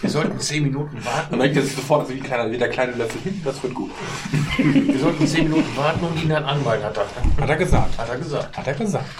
Wir 0.00 0.10
sollten 0.10 0.38
10 0.38 0.62
Minuten 0.62 1.04
warten. 1.04 1.36
Dann 1.36 1.56
er 1.56 1.62
sich 1.62 1.74
sofort, 1.74 2.02
also 2.02 2.14
wie, 2.14 2.20
kleiner, 2.20 2.48
wie 2.52 2.58
der 2.58 2.70
kleine 2.70 2.92
Löffel 2.92 3.20
hin, 3.22 3.40
das 3.44 3.60
wird 3.60 3.74
gut. 3.74 3.90
Wir 4.58 4.98
sollten 5.00 5.26
10 5.26 5.48
Minuten 5.48 5.76
warten 5.76 6.04
und 6.04 6.22
ihn 6.22 6.28
dann 6.28 6.44
anmalen, 6.44 6.84
hat 6.84 6.96
er, 6.96 7.06
Hat 7.42 7.50
er 7.50 7.56
gesagt. 7.56 7.98
hat 7.98 8.08
er 8.08 8.18
gesagt. 8.18 8.56
Hat 8.56 8.66
er 8.66 8.74
gesagt. 8.74 9.10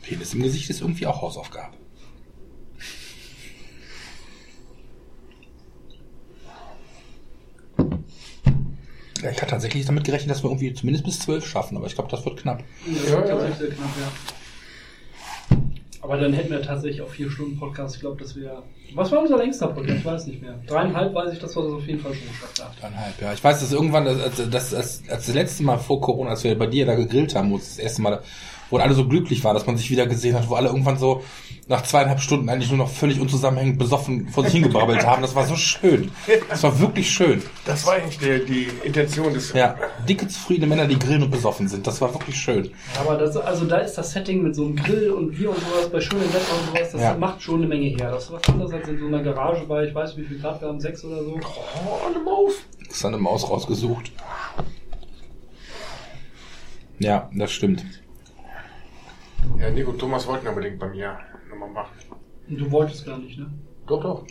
Penis 0.00 0.32
im 0.32 0.42
Gesicht 0.42 0.70
ist 0.70 0.80
irgendwie 0.80 1.06
auch 1.06 1.20
Hausaufgabe. 1.20 1.76
Ich 9.30 9.40
hatte 9.40 9.52
tatsächlich 9.52 9.84
damit 9.86 10.04
gerechnet, 10.04 10.30
dass 10.30 10.42
wir 10.42 10.50
irgendwie 10.50 10.72
zumindest 10.74 11.04
bis 11.04 11.20
zwölf 11.20 11.46
schaffen, 11.46 11.76
aber 11.76 11.86
ich 11.86 11.94
glaube, 11.94 12.10
das 12.10 12.24
wird 12.24 12.38
knapp. 12.38 12.62
Ja, 12.86 13.20
tatsächlich 13.20 13.56
sehr 13.56 13.68
knapp, 13.68 13.90
ja. 14.00 15.58
Aber 16.06 16.18
dann 16.18 16.32
hätten 16.32 16.50
wir 16.50 16.62
tatsächlich 16.62 17.02
auch 17.02 17.08
vier 17.08 17.28
Stunden 17.28 17.58
Podcast. 17.58 17.96
Ich 17.96 18.00
glaube, 18.00 18.16
das 18.22 18.36
wäre. 18.36 18.62
Was 18.94 19.10
war 19.10 19.22
unser 19.22 19.38
längster 19.38 19.66
Podcast? 19.66 19.98
Ich 19.98 20.04
weiß 20.04 20.26
nicht 20.28 20.40
mehr. 20.40 20.54
Dreieinhalb 20.64 21.12
weiß 21.12 21.32
ich, 21.32 21.40
dass 21.40 21.56
wir 21.56 21.64
das 21.64 21.72
auf 21.72 21.86
jeden 21.86 21.98
Fall 21.98 22.14
schon 22.14 22.28
geschafft 22.28 22.62
haben. 22.62 22.74
Dreieinhalb, 22.80 23.20
ja. 23.20 23.32
Ich 23.32 23.42
weiß, 23.42 23.58
dass 23.58 23.72
irgendwann, 23.72 24.04
das, 24.04 24.36
das, 24.36 24.50
das, 24.50 24.70
das, 24.70 25.02
das 25.08 25.34
letzte 25.34 25.64
Mal 25.64 25.78
vor 25.78 26.00
Corona, 26.00 26.30
als 26.30 26.44
wir 26.44 26.56
bei 26.56 26.68
dir 26.68 26.86
da 26.86 26.94
gegrillt 26.94 27.34
haben, 27.34 27.50
wo 27.50 27.56
es 27.56 27.70
das 27.70 27.78
erste 27.78 28.02
Mal, 28.02 28.20
wo 28.70 28.76
alle 28.76 28.94
so 28.94 29.08
glücklich 29.08 29.42
waren, 29.42 29.54
dass 29.54 29.66
man 29.66 29.76
sich 29.76 29.90
wieder 29.90 30.06
gesehen 30.06 30.36
hat, 30.36 30.48
wo 30.48 30.54
alle 30.54 30.68
irgendwann 30.68 30.96
so 30.96 31.24
nach 31.68 31.82
zweieinhalb 31.82 32.20
Stunden 32.20 32.48
eigentlich 32.48 32.68
nur 32.70 32.78
noch 32.78 32.88
völlig 32.90 33.20
unzusammenhängend 33.20 33.78
besoffen 33.78 34.28
vor 34.28 34.44
sich 34.44 34.52
hingebrabbelt 34.52 35.04
haben. 35.04 35.20
Das 35.22 35.34
war 35.34 35.44
so 35.46 35.56
schön. 35.56 36.12
Das 36.48 36.62
war 36.62 36.78
wirklich 36.78 37.10
schön. 37.10 37.42
Das 37.64 37.84
war 37.84 37.94
eigentlich 37.94 38.18
die, 38.18 38.44
die 38.44 38.68
Intention 38.86 39.34
des. 39.34 39.52
Ja, 39.52 39.74
dicke, 40.08 40.28
zufriedene 40.28 40.68
Männer, 40.68 40.86
die 40.86 40.96
grillen 40.96 41.24
und 41.24 41.30
besoffen 41.32 41.66
sind. 41.66 41.84
Das 41.86 42.00
war 42.00 42.14
wirklich 42.14 42.36
schön. 42.36 42.70
Aber 43.00 43.16
das, 43.16 43.36
also 43.36 43.64
da 43.64 43.78
ist 43.78 43.94
das 43.98 44.12
Setting 44.12 44.42
mit 44.44 44.54
so 44.54 44.64
einem 44.64 44.76
Grill 44.76 45.10
und 45.10 45.32
Bier 45.32 45.50
und 45.50 45.58
sowas 45.58 45.88
bei 45.90 46.00
schönem 46.00 46.32
Wetter 46.32 46.54
und 46.60 46.66
sowas, 46.68 46.92
das 46.92 47.00
Ja. 47.00 47.14
macht 47.14 47.42
schon 47.42 47.56
eine 47.56 47.66
Menge 47.66 47.86
her. 47.86 48.12
Das 48.12 48.24
ist 48.26 48.32
was 48.32 48.48
anderes 48.48 48.72
als 48.72 48.88
in 48.88 49.00
so 49.00 49.06
einer 49.06 49.22
Garage 49.24 49.64
bei, 49.66 49.84
ich 49.86 49.94
weiß 49.94 50.16
wie 50.16 50.24
viel 50.24 50.38
Grad 50.38 50.60
wir 50.60 50.68
haben, 50.68 50.78
sechs 50.80 51.04
oder 51.04 51.24
so. 51.24 51.40
Oh, 51.40 52.06
eine 52.08 52.20
Maus. 52.22 52.52
Ist 52.88 53.04
eine 53.04 53.18
Maus 53.18 53.48
rausgesucht. 53.50 54.12
Ja, 57.00 57.28
das 57.34 57.52
stimmt. 57.52 57.84
Ja, 59.58 59.68
Nico 59.70 59.90
und 59.90 59.98
Thomas 59.98 60.26
wollten 60.28 60.46
unbedingt 60.46 60.78
bei 60.78 60.88
mir 60.88 61.18
nochmal 61.48 61.70
machen. 61.70 61.96
Und 62.48 62.60
du 62.60 62.70
wolltest 62.70 63.06
gar 63.06 63.18
nicht, 63.18 63.38
ne? 63.38 63.52
Doch, 63.86 64.00
doch. 64.02 64.26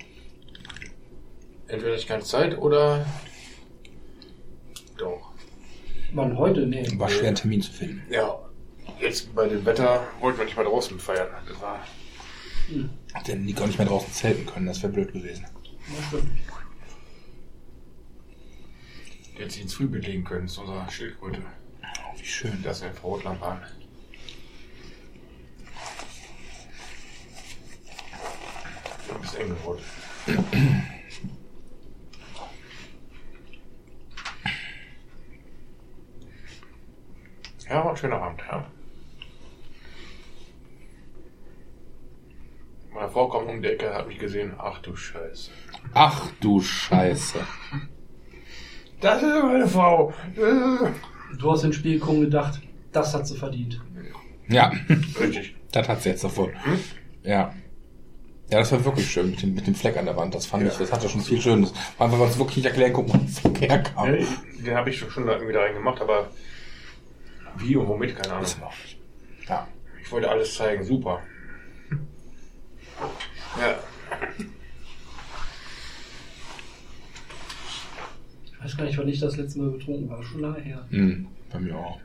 Entweder 1.67 1.95
ich 1.95 2.07
keine 2.07 2.23
Zeit 2.23 2.57
oder. 2.57 3.05
Doch. 4.97 5.33
Wann 6.13 6.37
heute? 6.37 6.65
Nee. 6.65 6.87
War 6.97 7.09
schwer, 7.09 7.27
einen 7.27 7.35
Termin 7.35 7.61
zu 7.61 7.71
finden. 7.71 8.01
Ja. 8.09 8.39
Jetzt 8.99 9.33
bei 9.35 9.47
dem 9.47 9.65
Wetter 9.65 10.07
wollten 10.19 10.37
wir 10.37 10.45
nicht 10.45 10.55
mal 10.55 10.63
draußen 10.63 10.99
feiern. 10.99 11.27
Das 11.47 11.61
war. 11.61 11.79
Hat 13.13 13.27
der 13.27 13.35
Nick 13.35 13.61
auch 13.61 13.67
nicht 13.67 13.77
mehr 13.77 13.87
draußen 13.87 14.11
zelten 14.11 14.45
können, 14.45 14.65
das 14.65 14.81
wäre 14.81 14.91
blöd 14.93 15.13
gewesen. 15.13 15.45
Das 15.95 16.07
stimmt. 16.07 16.31
Der 19.33 19.41
hätte 19.41 19.53
sich 19.53 19.61
ins 19.63 19.73
Frühbild 19.73 20.07
legen 20.07 20.23
können, 20.23 20.47
zu 20.47 20.61
unserer 20.61 20.89
Schildkröte. 20.89 21.41
Oh, 21.83 22.17
wie 22.19 22.25
schön. 22.25 22.63
Das 22.63 22.81
wäre 22.81 22.93
Frau 22.93 23.09
Rotlampe 23.09 23.45
an. 23.45 23.61
Ein 29.13 29.21
bisschen 29.21 29.41
eng 29.41 29.49
geworden. 29.49 29.81
Ja, 37.69 37.83
war 37.83 37.91
ein 37.91 37.97
schöner 37.97 38.21
Abend, 38.21 38.41
ja. 38.47 38.65
Meine 42.93 43.09
Frau 43.09 43.27
kommt 43.27 43.49
um 43.49 43.61
die 43.61 43.67
Ecke, 43.67 43.93
hat 43.93 44.07
mich 44.07 44.19
gesehen. 44.19 44.53
Ach 44.57 44.79
du 44.79 44.95
Scheiße. 44.95 45.51
Ach 45.93 46.31
du 46.39 46.61
Scheiße. 46.61 47.39
Das 49.01 49.21
ist 49.21 49.43
meine 49.43 49.67
Frau. 49.67 50.13
Du 50.35 51.51
hast 51.51 51.63
ins 51.63 51.75
Spiel 51.75 51.99
gekommen 51.99 52.21
gedacht, 52.21 52.61
das 52.91 53.13
hat 53.13 53.27
sie 53.27 53.35
verdient. 53.37 53.81
Ja, 54.47 54.71
Richtig. 55.19 55.55
das 55.71 55.89
hat 55.89 56.01
sie 56.01 56.09
jetzt 56.09 56.23
davon. 56.23 56.51
Ja. 57.23 57.53
Ja, 58.51 58.59
das 58.59 58.71
war 58.71 58.85
wirklich 58.85 59.09
schön 59.11 59.31
mit 59.31 59.41
dem, 59.41 59.55
mit 59.55 59.65
dem 59.65 59.73
Fleck 59.75 59.97
an 59.97 60.05
der 60.05 60.15
Wand. 60.15 60.35
Das 60.35 60.45
fand 60.45 60.63
Ja. 60.63 60.69
ich, 60.71 60.77
das 60.77 60.91
hatte 60.91 61.09
schon 61.09 61.21
viel 61.21 61.41
Schönes. 61.41 61.71
Vor 61.97 62.05
allem, 62.05 62.11
weil 62.19 62.27
uns 62.27 62.37
wirklich 62.37 62.57
nicht 62.57 62.65
erklären 62.67 62.93
konnten, 62.93 63.13
wo 63.13 63.49
es 63.49 63.59
herkam. 63.61 64.13
Ja, 64.13 64.25
den 64.65 64.75
habe 64.75 64.89
ich 64.91 64.99
schon 64.99 65.27
irgendwie 65.27 65.53
da 65.53 65.61
reingemacht, 65.61 65.99
aber 66.01 66.29
wie 67.57 67.75
und 67.75 67.87
womit, 67.87 68.15
keine 68.15 68.35
Ahnung. 68.35 68.47
Wir 68.57 68.67
auch 68.67 68.71
nicht. 68.83 68.97
Ja. 69.49 69.67
Ich 70.03 70.11
wollte 70.11 70.29
alles 70.29 70.53
zeigen, 70.55 70.83
super. 70.83 71.21
Ja, 73.59 73.79
Ich 78.57 78.63
weiß 78.71 78.77
gar 78.77 78.85
nicht, 78.85 78.97
wann 78.97 79.07
ich 79.07 79.19
das 79.19 79.37
letzte 79.37 79.59
Mal 79.59 79.69
betrunken 79.71 80.09
war. 80.09 80.23
Schon 80.23 80.41
lange 80.41 80.59
her. 80.59 80.85
Hm, 80.89 81.27
bei 81.51 81.59
mir 81.59 81.75
auch. 81.77 81.99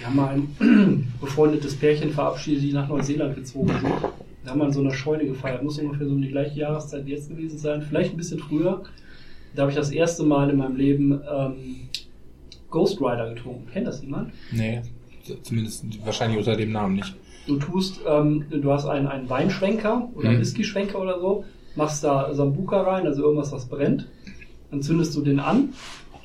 Wir 0.00 0.06
haben 0.06 0.16
mal 0.16 0.28
ein 0.34 1.12
befreundetes 1.20 1.76
Pärchen 1.76 2.10
verabschiedet, 2.10 2.62
die 2.64 2.72
nach 2.72 2.88
Neuseeland 2.88 3.36
gezogen 3.36 3.68
sind. 3.68 3.92
Da 4.44 4.50
haben 4.50 4.58
wir 4.58 4.66
in 4.66 4.72
so 4.72 4.80
einer 4.80 4.92
Scheune 4.94 5.26
gefeiert. 5.26 5.62
Muss 5.62 5.78
ungefähr 5.78 6.06
so 6.06 6.14
um 6.14 6.22
die 6.22 6.28
gleiche 6.30 6.58
Jahreszeit 6.60 7.04
wie 7.06 7.10
jetzt 7.12 7.28
gewesen 7.28 7.58
sein. 7.58 7.82
Vielleicht 7.82 8.12
ein 8.12 8.16
bisschen 8.16 8.38
früher. 8.40 8.82
Da 9.54 9.62
habe 9.62 9.70
ich 9.70 9.76
das 9.76 9.90
erste 9.90 10.22
Mal 10.24 10.48
in 10.50 10.56
meinem 10.56 10.76
Leben 10.76 11.20
ähm, 11.30 11.56
Ghost 12.70 12.98
Rider 13.00 13.34
getrunken. 13.34 13.66
Kennt 13.70 13.86
das 13.86 14.00
jemand? 14.00 14.32
Nee, 14.52 14.80
zumindest 15.42 15.84
wahrscheinlich 16.04 16.38
unter 16.38 16.56
dem 16.56 16.72
Namen 16.72 16.94
nicht. 16.96 17.14
Du 17.46 17.56
tust, 17.58 18.00
ähm, 18.08 18.44
du 18.50 18.72
hast 18.72 18.86
einen, 18.86 19.06
einen 19.06 19.28
Weinschwenker 19.28 20.08
oder 20.14 20.28
einen 20.28 20.38
Mhm. 20.38 20.42
Whisky-Schwenker 20.42 21.00
oder 21.00 21.20
so, 21.20 21.44
machst 21.76 22.02
da 22.04 22.32
Sambuka 22.32 22.80
rein, 22.82 23.06
also 23.06 23.22
irgendwas, 23.22 23.52
was 23.52 23.66
brennt. 23.66 24.08
Dann 24.70 24.82
zündest 24.82 25.14
du 25.16 25.20
den 25.22 25.40
an, 25.40 25.70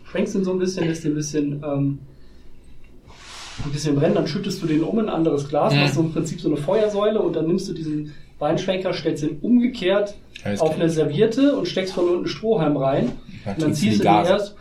schwenkst 0.09 0.35
ihn 0.35 0.43
so 0.43 0.51
ein 0.51 0.59
bisschen, 0.59 0.87
lässt 0.87 1.03
den 1.03 1.11
ein 1.13 1.15
bisschen, 1.15 1.63
ähm, 1.63 1.99
ein 3.63 3.71
bisschen 3.71 3.95
brennen, 3.95 4.15
dann 4.15 4.27
schüttest 4.27 4.61
du 4.61 4.67
den 4.67 4.83
um 4.83 4.99
in 4.99 5.05
ein 5.07 5.13
anderes 5.15 5.47
Glas, 5.47 5.73
Mhm. 5.73 5.79
machst 5.81 5.95
so 5.95 6.01
im 6.01 6.11
Prinzip 6.13 6.41
so 6.41 6.49
eine 6.49 6.57
Feuersäule 6.57 7.21
und 7.21 7.35
dann 7.35 7.47
nimmst 7.47 7.69
du 7.69 7.73
diesen 7.73 8.13
Weinschwenker, 8.39 8.93
stellst 8.93 9.23
ihn 9.23 9.37
umgekehrt 9.41 10.15
Alles 10.43 10.59
auf 10.61 10.75
eine 10.75 10.89
Serviette 10.89 11.55
und 11.55 11.67
steckst 11.67 11.93
von 11.93 12.09
unten 12.09 12.27
Strohhalm 12.27 12.75
rein. 12.75 13.13
Ja, 13.45 13.53
Und 13.53 13.61
dann 13.61 13.73
ziehst 13.73 13.99
du 13.99 14.03
den 14.03 14.13
erst 14.25 14.55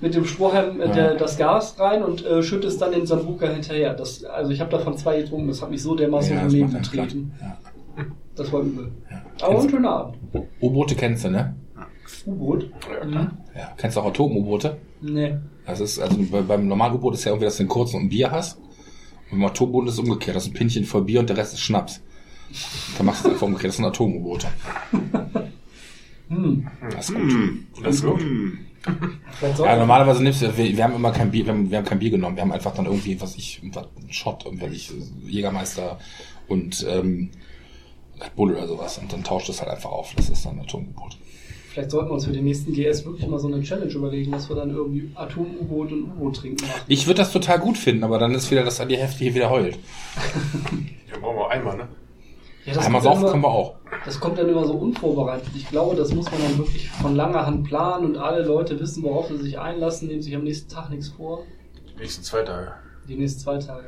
mit 0.00 0.14
dem 0.14 0.24
Strohhalm 0.24 0.80
äh, 0.80 0.86
Ja. 0.86 0.92
der, 0.92 1.14
das 1.14 1.36
Gas 1.36 1.78
rein 1.78 2.02
und 2.02 2.24
äh, 2.26 2.42
schüttest 2.42 2.80
dann 2.82 2.90
den 2.92 3.06
Sambuka 3.06 3.46
hinterher. 3.48 3.94
Das, 3.94 4.24
also 4.24 4.50
ich 4.50 4.60
habe 4.60 4.70
davon 4.70 4.96
zwei 4.96 5.20
getrunken, 5.20 5.48
das 5.48 5.62
hat 5.62 5.70
mich 5.70 5.82
so 5.82 5.94
dermaßen 5.94 6.30
Ja, 6.32 6.38
ja, 6.38 6.44
das 6.44 6.52
Leben 6.52 6.72
getreten. 6.72 7.32
Ja. 7.40 7.56
Das 8.34 8.52
war 8.52 8.62
übel. 8.62 8.90
Ja. 9.10 9.46
Aber 9.46 9.60
ein 9.60 9.68
schöner 9.70 9.90
Abend. 9.90 10.16
U-Boote 10.60 10.94
kennst 10.94 11.24
du, 11.26 11.30
ne? 11.30 11.54
U-Boot? 12.26 12.70
Ja, 12.90 13.04
Mhm. 13.06 13.14
Ja. 13.54 13.72
Kennst 13.76 13.96
du 13.96 14.00
auch 14.00 14.06
Atom-U-Boote? 14.06 14.76
Nee. 15.02 15.36
Das 15.70 15.80
ist, 15.80 15.98
also 15.98 16.16
bei- 16.30 16.42
beim 16.42 16.66
normalen 16.68 16.94
U-Boot 16.94 17.14
ist 17.14 17.24
ja 17.24 17.30
irgendwie, 17.32 17.46
dass 17.46 17.56
du 17.56 17.62
einen 17.62 17.68
kurzen 17.70 17.96
und 17.96 18.02
ein 18.04 18.08
Bier 18.08 18.30
hast. 18.30 18.58
Und 19.30 19.38
beim 19.38 19.44
Atom-U-Boot 19.44 19.86
ist 19.88 19.94
es 19.94 19.98
umgekehrt. 20.00 20.36
Das 20.36 20.44
ist 20.44 20.50
ein 20.50 20.54
Pinchen 20.54 20.84
voll 20.84 21.02
Bier 21.02 21.20
und 21.20 21.28
der 21.30 21.36
Rest 21.36 21.54
ist 21.54 21.60
Schnaps. 21.60 22.00
Da 22.98 23.04
machst 23.04 23.24
du 23.24 23.28
es 23.28 23.34
einfach 23.34 23.46
umgekehrt. 23.46 23.68
Das 23.70 23.76
sind 23.76 23.84
Atom-U-Boote. 23.86 24.48
Hm. 26.28 26.66
Das 26.90 27.10
ist 27.10 27.14
gut. 27.16 27.32
das 27.84 27.94
ist 27.96 28.04
gut. 28.04 28.20
Ja, 29.58 29.76
normalerweise 29.76 30.22
nimmst 30.22 30.42
du, 30.42 30.56
wir, 30.56 30.76
wir 30.76 30.84
haben 30.84 30.94
immer 30.94 31.12
kein 31.12 31.30
Bier, 31.30 31.44
wir 31.44 31.52
haben, 31.52 31.70
wir 31.70 31.78
haben 31.78 31.84
kein 31.84 31.98
Bier 31.98 32.10
genommen. 32.10 32.36
Wir 32.36 32.42
haben 32.42 32.52
einfach 32.52 32.72
dann 32.74 32.86
irgendwie, 32.86 33.20
was 33.20 33.36
ich, 33.36 33.60
was, 33.74 33.84
einen 34.00 34.12
Shot, 34.12 34.44
ich, 34.72 34.90
Jägermeister 35.26 35.98
und, 36.48 36.86
ähm, 36.88 37.30
Red 38.20 38.36
Bull 38.36 38.52
oder 38.52 38.66
sowas. 38.68 38.98
Und 38.98 39.12
dann 39.12 39.22
tauscht 39.24 39.48
es 39.48 39.60
halt 39.60 39.70
einfach 39.70 39.90
auf. 39.90 40.14
Das 40.16 40.28
ist 40.30 40.44
dann 40.46 40.58
Atom-U-Boot. 40.60 41.18
Vielleicht 41.72 41.92
sollten 41.92 42.08
wir 42.08 42.14
uns 42.14 42.24
für 42.26 42.32
den 42.32 42.44
nächsten 42.44 42.72
GS 42.72 43.04
wirklich 43.04 43.26
mal 43.28 43.38
so 43.38 43.46
eine 43.46 43.62
Challenge 43.62 43.92
überlegen, 43.92 44.32
dass 44.32 44.48
wir 44.48 44.56
dann 44.56 44.70
irgendwie 44.70 45.10
Atom-U-Boot 45.14 45.92
und 45.92 46.02
U-Boot 46.04 46.36
trinken 46.36 46.66
machen. 46.66 46.80
Ich 46.88 47.06
würde 47.06 47.18
das 47.18 47.32
total 47.32 47.60
gut 47.60 47.78
finden, 47.78 48.02
aber 48.02 48.18
dann 48.18 48.34
ist 48.34 48.50
wieder, 48.50 48.64
dass 48.64 48.78
die 48.86 48.96
Hälfte 48.96 49.18
hier 49.24 49.34
wieder 49.34 49.50
heult. 49.50 49.78
Ja, 51.12 51.18
brauchen 51.18 51.36
wir 51.38 51.50
einmal, 51.50 51.76
ne? 51.76 51.88
Ja, 52.64 52.74
das 52.74 52.86
Einmal 52.86 53.04
immer- 53.04 53.30
können 53.30 53.42
wir 53.42 53.48
auch. 53.50 53.74
Das 54.04 54.20
kommt 54.20 54.38
dann 54.38 54.48
immer 54.48 54.64
so 54.64 54.74
unvorbereitet. 54.74 55.48
Ich 55.56 55.68
glaube, 55.68 55.96
das 55.96 56.12
muss 56.14 56.30
man 56.30 56.40
dann 56.42 56.58
wirklich 56.58 56.88
von 56.88 57.16
langer 57.16 57.46
Hand 57.46 57.64
planen 57.64 58.04
und 58.06 58.16
alle 58.16 58.44
Leute 58.44 58.78
wissen, 58.78 59.02
worauf 59.02 59.26
sie 59.28 59.36
sich 59.38 59.58
einlassen, 59.58 60.06
nehmen 60.08 60.22
sich 60.22 60.34
am 60.36 60.44
nächsten 60.44 60.68
Tag 60.72 60.90
nichts 60.90 61.08
vor. 61.08 61.44
Die 61.96 62.00
nächsten 62.00 62.22
zwei 62.22 62.42
Tage. 62.42 62.72
Die 63.08 63.16
nächsten 63.16 63.40
zwei 63.40 63.58
Tage. 63.58 63.86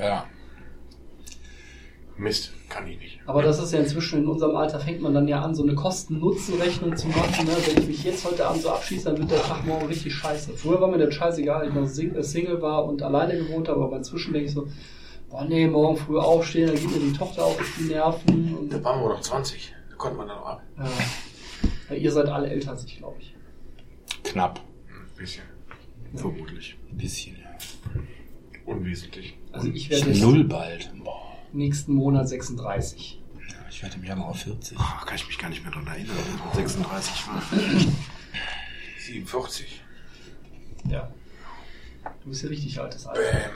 Ja. 0.00 0.24
Mist, 2.16 2.52
kann 2.74 2.86
ich 2.88 2.98
nicht. 2.98 3.20
Aber 3.26 3.42
das 3.42 3.62
ist 3.62 3.72
ja 3.72 3.78
inzwischen 3.80 4.20
in 4.20 4.26
unserem 4.28 4.56
Alter 4.56 4.80
fängt 4.80 5.00
man 5.00 5.14
dann 5.14 5.28
ja 5.28 5.40
an, 5.42 5.54
so 5.54 5.62
eine 5.62 5.74
Kosten-Nutzen-Rechnung 5.74 6.96
zu 6.96 7.06
machen. 7.08 7.46
Ne? 7.46 7.52
Wenn 7.66 7.82
ich 7.82 7.88
mich 7.88 8.04
jetzt 8.04 8.24
heute 8.24 8.46
Abend 8.46 8.62
so 8.62 8.70
abschieße, 8.70 9.04
dann 9.10 9.18
wird 9.18 9.30
der 9.30 9.42
Tag 9.42 9.64
morgen 9.66 9.86
richtig 9.86 10.12
scheiße. 10.14 10.52
Früher 10.54 10.80
war 10.80 10.88
mir 10.88 10.98
das 10.98 11.14
scheißegal, 11.14 11.60
als 11.60 11.68
ich 11.68 11.74
noch 11.74 11.86
Sing- 11.86 12.14
äh, 12.14 12.22
Single 12.22 12.60
war 12.60 12.84
und 12.84 13.02
alleine 13.02 13.36
gewohnt 13.38 13.68
habe, 13.68 13.82
aber 13.84 13.96
inzwischen 13.96 14.32
denke 14.32 14.48
ich 14.48 14.54
so, 14.54 14.66
boah 15.30 15.44
nee, 15.44 15.66
morgen 15.66 15.96
früh 15.96 16.18
aufstehen, 16.18 16.66
dann 16.66 16.76
geht 16.76 16.90
mir 16.90 16.98
die 17.10 17.12
Tochter 17.16 17.44
auf 17.44 17.58
die 17.78 17.84
Nerven. 17.84 18.54
Und, 18.56 18.72
Da 18.72 18.82
waren 18.84 19.00
wir 19.02 19.08
doch 19.10 19.20
20. 19.20 19.74
Da 19.90 19.96
konnte 19.96 20.16
man 20.18 20.28
dann 20.28 20.36
noch 20.38 20.46
ab. 20.46 20.62
ja. 20.78 20.84
Ja, 21.90 21.96
ihr 21.96 22.10
seid 22.12 22.26
alle 22.28 22.48
älter 22.48 22.70
als 22.70 22.84
ich, 22.84 22.96
glaube 22.98 23.16
ich. 23.20 23.34
Knapp. 24.24 24.58
Ein 24.88 25.16
bisschen. 25.16 25.44
Vermutlich. 26.14 26.76
Ein 26.90 26.96
bisschen, 26.96 27.36
ja. 27.36 27.50
Unwesentlich. 28.66 29.36
Also 29.52 29.68
ich 29.68 29.90
werde 29.90 30.18
Null 30.18 30.44
bald. 30.44 30.90
Boah. 31.04 31.33
Nächsten 31.54 31.94
Monat 31.94 32.28
36. 32.28 33.22
Ja, 33.48 33.54
ich 33.68 33.82
werde 33.82 33.96
im 33.96 34.04
Januar 34.04 34.34
40. 34.34 34.78
Ah, 34.78 35.02
kann 35.04 35.16
ich 35.16 35.26
mich 35.26 35.38
gar 35.38 35.48
nicht 35.48 35.62
mehr 35.62 35.72
daran 35.72 35.86
erinnern, 35.86 36.16
dass 36.16 36.58
ich 36.58 36.74
36 36.74 37.28
war. 37.28 37.42
47. 39.00 39.82
Ja. 40.88 41.12
Du 42.22 42.28
bist 42.28 42.42
ja 42.42 42.48
richtig 42.48 42.80
altes 42.80 43.06
Alter. 43.06 43.20
Bäm. 43.20 43.50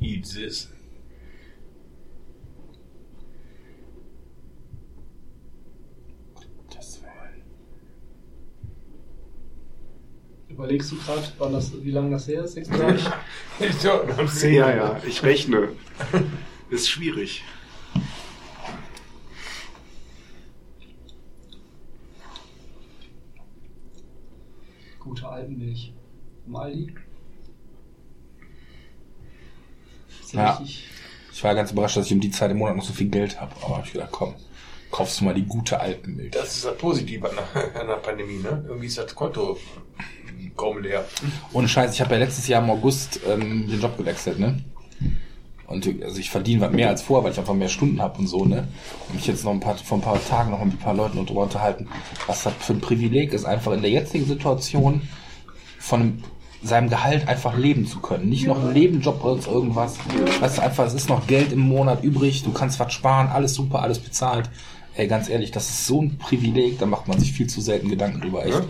eat 0.00 0.24
this. 0.24 0.68
Überlegst 10.48 10.92
du 10.92 10.96
gerade, 10.96 11.22
wie 11.82 11.90
lange 11.90 12.10
das 12.10 12.28
her 12.28 12.44
ist? 12.44 12.54
Sechs 12.54 12.68
Monate? 12.68 12.98
Ja, 14.42 14.74
ja, 14.74 15.00
ich 15.06 15.22
rechne. 15.22 15.68
Ist 16.70 16.88
schwierig. 16.88 17.42
Gute 24.98 25.28
Alpenmilch. 25.28 25.92
Vom 26.44 26.56
Aldi. 26.56 26.94
Ja. 30.32 30.54
richtig. 30.54 30.88
Ich 31.32 31.42
war 31.42 31.54
ganz 31.54 31.72
überrascht, 31.72 31.96
dass 31.96 32.06
ich 32.06 32.12
um 32.12 32.20
die 32.20 32.30
Zeit 32.30 32.50
im 32.50 32.58
Monat 32.58 32.76
noch 32.76 32.84
so 32.84 32.92
viel 32.92 33.08
Geld 33.08 33.40
habe. 33.40 33.54
Aber 33.62 33.78
hab 33.78 33.86
ich 33.86 33.92
gedacht, 33.92 34.12
komm, 34.12 34.34
kaufst 34.90 35.20
du 35.20 35.24
mal 35.24 35.34
die 35.34 35.44
gute 35.44 35.80
Alpenmilch. 35.80 36.30
Das 36.30 36.56
ist 36.56 36.64
das 36.64 36.78
Positive 36.78 37.28
an 37.28 37.36
der, 37.36 37.80
an 37.80 37.86
der 37.88 37.96
Pandemie, 37.96 38.38
ne? 38.38 38.64
Irgendwie 38.66 38.86
ist 38.86 38.98
das 38.98 39.14
Konto 39.14 39.58
kaum 40.56 40.82
leer. 40.82 41.04
Ohne 41.52 41.68
Scheiß, 41.68 41.94
ich 41.94 42.00
habe 42.00 42.14
ja 42.14 42.20
letztes 42.20 42.48
Jahr 42.48 42.62
im 42.62 42.70
August 42.70 43.20
ähm, 43.28 43.68
den 43.68 43.80
Job 43.80 43.96
gewechselt, 43.96 44.38
ne? 44.38 44.62
Und 45.66 45.88
also 46.02 46.18
ich 46.18 46.30
verdiene 46.30 46.60
was 46.60 46.72
mehr 46.72 46.90
als 46.90 47.02
vorher, 47.02 47.24
weil 47.24 47.32
ich 47.32 47.38
einfach 47.38 47.54
mehr 47.54 47.68
Stunden 47.68 48.00
habe 48.00 48.18
und 48.18 48.26
so, 48.26 48.44
ne? 48.44 48.68
Und 49.08 49.14
mich 49.16 49.26
jetzt 49.26 49.44
noch 49.44 49.52
ein 49.52 49.60
paar, 49.60 49.76
vor 49.76 49.98
ein 49.98 50.02
paar 50.02 50.22
Tagen 50.22 50.50
noch 50.50 50.62
mit 50.62 50.74
ein 50.74 50.78
paar 50.78 50.94
Leuten 50.94 51.24
darüber 51.24 51.42
unterhalten, 51.42 51.88
was 52.26 52.42
das 52.44 52.52
für 52.60 52.74
ein 52.74 52.80
Privileg 52.80 53.32
ist, 53.32 53.44
einfach 53.44 53.72
in 53.72 53.80
der 53.82 53.90
jetzigen 53.90 54.26
Situation 54.26 55.02
von 55.78 56.00
einem, 56.00 56.24
seinem 56.62 56.88
Gehalt 56.88 57.28
einfach 57.28 57.56
leben 57.56 57.86
zu 57.86 58.00
können. 58.00 58.28
Nicht 58.28 58.46
noch 58.46 58.62
einen 58.62 58.72
Nebenjob 58.72 59.24
oder 59.24 59.46
irgendwas. 59.46 59.96
Weißt 60.40 60.58
du, 60.58 60.62
einfach, 60.62 60.86
es 60.86 60.94
ist 60.94 61.08
noch 61.08 61.26
Geld 61.26 61.52
im 61.52 61.60
Monat 61.60 62.04
übrig, 62.04 62.42
du 62.42 62.52
kannst 62.52 62.78
was 62.78 62.92
sparen, 62.92 63.28
alles 63.28 63.54
super, 63.54 63.82
alles 63.82 63.98
bezahlt. 63.98 64.50
Ey, 64.96 65.08
ganz 65.08 65.28
ehrlich, 65.28 65.50
das 65.50 65.68
ist 65.68 65.86
so 65.86 66.02
ein 66.02 66.18
Privileg, 66.18 66.78
da 66.78 66.86
macht 66.86 67.08
man 67.08 67.18
sich 67.18 67.32
viel 67.32 67.48
zu 67.48 67.60
selten 67.60 67.88
Gedanken 67.88 68.20
drüber, 68.20 68.46
echt. 68.46 68.62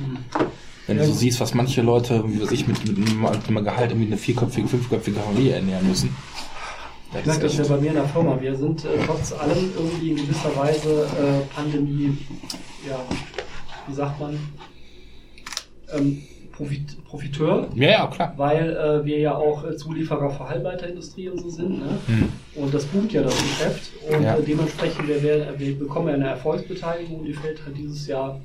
Wenn 0.86 0.98
du 0.98 1.06
so 1.06 1.12
siehst, 1.12 1.40
was 1.40 1.54
manche 1.54 1.80
Leute, 1.82 2.22
wie 2.28 2.42
weiß 2.42 2.52
ich, 2.52 2.66
mit, 2.68 2.86
mit, 2.86 2.96
einem- 3.08 3.22
mit 3.22 3.48
einem 3.48 3.64
Gehalt 3.64 3.90
irgendwie 3.90 4.08
eine 4.08 4.16
vierköpfige, 4.18 4.68
fünfköpfige 4.68 5.18
Familie 5.20 5.54
ernähren 5.54 5.88
müssen. 5.88 6.14
Das 7.12 7.20
Ich 7.20 7.26
merke 7.26 7.42
das 7.44 7.56
ja 7.56 7.64
bei 7.64 7.80
mir 7.80 7.88
in 7.88 7.94
der 7.94 8.04
Firma. 8.08 8.38
Wir 8.40 8.54
sind 8.56 8.84
äh, 8.84 8.88
trotz 9.06 9.32
allem 9.32 9.70
irgendwie 9.76 10.10
in 10.10 10.16
gewisser 10.16 10.54
Weise 10.56 11.04
äh, 11.04 11.54
Pandemie, 11.54 12.18
ja, 12.88 12.98
wie 13.86 13.94
sagt 13.94 14.20
man, 14.20 14.38
ähm, 15.94 16.22
Profit, 16.52 17.04
Profiteur, 17.04 17.68
ja, 17.74 17.90
ja, 17.90 18.06
klar. 18.06 18.32
weil 18.36 18.76
äh, 18.76 19.04
wir 19.04 19.18
ja 19.18 19.34
auch 19.34 19.64
äh, 19.64 19.76
Zulieferer 19.76 20.30
für 20.30 20.48
Halbleiterindustrie 20.48 21.28
und 21.28 21.40
so 21.40 21.50
sind. 21.50 21.80
Ne? 21.80 21.98
Und 22.54 22.72
das 22.72 22.84
boomt 22.84 23.12
ja 23.12 23.22
das 23.22 23.36
Geschäft. 23.36 23.90
Und 24.08 24.22
Ja. 24.22 24.36
äh, 24.36 24.42
dementsprechend, 24.42 25.08
wir, 25.08 25.20
werden, 25.22 25.58
wir 25.58 25.76
bekommen 25.78 26.08
ja 26.08 26.14
eine 26.14 26.28
Erfolgsbeteiligung, 26.28 27.24
die 27.24 27.32
fällt 27.32 27.64
halt 27.66 27.76
dieses 27.76 28.06
Jahr 28.06 28.40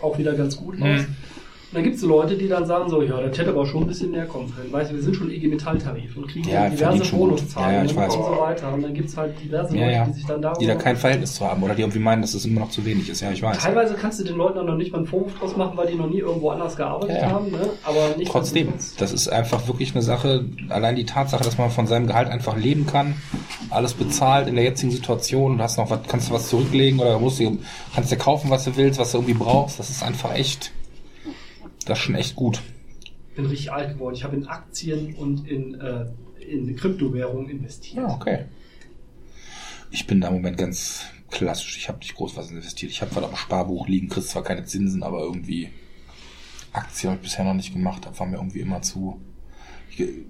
auch 0.00 0.16
wieder 0.16 0.32
ganz 0.32 0.56
gut 0.56 0.76
aus. 0.76 1.00
Mhm. 1.02 1.06
Und 1.72 1.76
dann 1.76 1.84
gibt 1.84 1.94
es 1.94 2.02
so 2.02 2.08
Leute, 2.08 2.36
die 2.36 2.48
dann 2.48 2.66
sagen 2.66 2.90
so, 2.90 3.00
ja, 3.00 3.18
das 3.18 3.38
hätte 3.38 3.48
aber 3.48 3.64
schon 3.64 3.84
ein 3.84 3.86
bisschen 3.86 4.10
mehr 4.10 4.26
kommen 4.26 4.54
können. 4.54 4.70
Weißt 4.70 4.90
du, 4.90 4.94
wir 4.94 5.02
sind 5.02 5.16
schon 5.16 5.30
IG 5.30 5.48
Metalltarif 5.48 6.14
und 6.18 6.28
kriegen 6.28 6.46
Ja, 6.46 6.68
diverse 6.68 7.02
schon 7.02 7.18
gut. 7.18 7.28
Bonuszahlungen 7.30 7.88
Ja, 7.88 7.94
ja, 7.94 8.04
und 8.04 8.12
so 8.12 8.38
weiter. 8.38 8.74
Und 8.74 8.82
dann 8.82 8.92
gibt 8.92 9.08
es 9.08 9.16
halt 9.16 9.32
diverse 9.42 9.74
Leute, 9.74 10.04
die 10.08 10.12
sich 10.12 10.26
dann 10.26 10.42
darüber... 10.42 10.60
Die 10.60 10.66
da 10.66 10.74
kein 10.74 10.96
Verhältnis 10.98 11.34
zu 11.34 11.46
haben 11.46 11.62
oder 11.62 11.74
die 11.74 11.80
irgendwie 11.80 11.98
meinen, 11.98 12.20
dass 12.20 12.34
es 12.34 12.44
immer 12.44 12.60
noch 12.60 12.68
zu 12.68 12.84
wenig 12.84 13.08
ist. 13.08 13.22
Ja, 13.22 13.30
ich 13.30 13.42
weiß. 13.42 13.56
Teilweise 13.56 13.94
kannst 13.94 14.20
du 14.20 14.24
den 14.24 14.36
Leuten 14.36 14.58
auch 14.58 14.64
noch 14.64 14.76
nicht 14.76 14.92
mal 14.92 14.98
einen 14.98 15.06
Vorwurf 15.06 15.38
draus 15.38 15.56
machen, 15.56 15.74
weil 15.78 15.86
die 15.86 15.94
noch 15.94 16.10
nie 16.10 16.18
irgendwo 16.18 16.50
anders 16.50 16.76
gearbeitet 16.76 17.22
haben. 17.24 17.50
Ne? 17.50 17.70
Aber 17.84 18.16
nicht 18.18 18.30
Trotzdem, 18.30 18.74
das 18.98 19.12
ist 19.12 19.28
einfach 19.28 19.66
wirklich 19.66 19.94
eine 19.94 20.02
Sache, 20.02 20.44
allein 20.68 20.96
die 20.96 21.06
Tatsache, 21.06 21.42
dass 21.42 21.56
man 21.56 21.70
von 21.70 21.86
seinem 21.86 22.06
Gehalt 22.06 22.28
einfach 22.28 22.54
leben 22.54 22.86
kann, 22.86 23.14
alles 23.70 23.94
bezahlt 23.94 24.46
in 24.46 24.56
der 24.56 24.64
jetzigen 24.64 24.92
Situation 24.92 25.52
und 25.52 25.62
hast 25.62 25.78
noch 25.78 25.88
was, 25.88 26.00
kannst 26.06 26.28
du 26.28 26.34
was 26.34 26.48
zurücklegen 26.48 27.00
oder 27.00 27.18
musst 27.18 27.40
du, 27.40 27.58
kannst 27.94 28.12
dir 28.12 28.16
kaufen, 28.16 28.50
was 28.50 28.64
du 28.64 28.76
willst, 28.76 28.98
was 28.98 29.12
du 29.12 29.18
irgendwie 29.18 29.34
brauchst, 29.34 29.78
das 29.78 29.88
ist 29.88 30.02
einfach 30.02 30.34
echt, 30.34 30.70
das 31.84 31.98
ist 31.98 32.04
schon 32.04 32.14
echt 32.14 32.36
gut. 32.36 32.60
Ich 33.30 33.36
bin 33.36 33.46
richtig 33.46 33.72
alt 33.72 33.94
geworden. 33.94 34.14
Ich 34.14 34.24
habe 34.24 34.36
in 34.36 34.46
Aktien 34.46 35.14
und 35.14 35.48
in, 35.48 35.80
äh, 35.80 36.06
in 36.40 36.76
Kryptowährungen 36.76 37.48
investiert. 37.48 37.96
Ja, 37.96 38.14
okay. 38.14 38.46
Ich 39.90 40.06
bin 40.06 40.20
da 40.20 40.28
im 40.28 40.34
Moment 40.34 40.58
ganz 40.58 41.06
klassisch. 41.30 41.76
Ich 41.76 41.88
habe 41.88 41.98
nicht 41.98 42.14
groß 42.14 42.36
was 42.36 42.50
investiert. 42.50 42.92
Ich 42.92 43.02
habe 43.02 43.14
was 43.14 43.26
dem 43.26 43.36
Sparbuch 43.36 43.88
liegen, 43.88 44.08
kriegst 44.08 44.30
zwar 44.30 44.42
keine 44.42 44.64
Zinsen, 44.64 45.02
aber 45.02 45.20
irgendwie 45.20 45.70
Aktien 46.72 47.10
habe 47.10 47.20
ich 47.20 47.30
bisher 47.30 47.44
noch 47.44 47.54
nicht 47.54 47.72
gemacht. 47.72 48.06
Das 48.06 48.18
war 48.18 48.26
mir 48.26 48.36
irgendwie 48.36 48.60
immer 48.60 48.82
zu. 48.82 49.20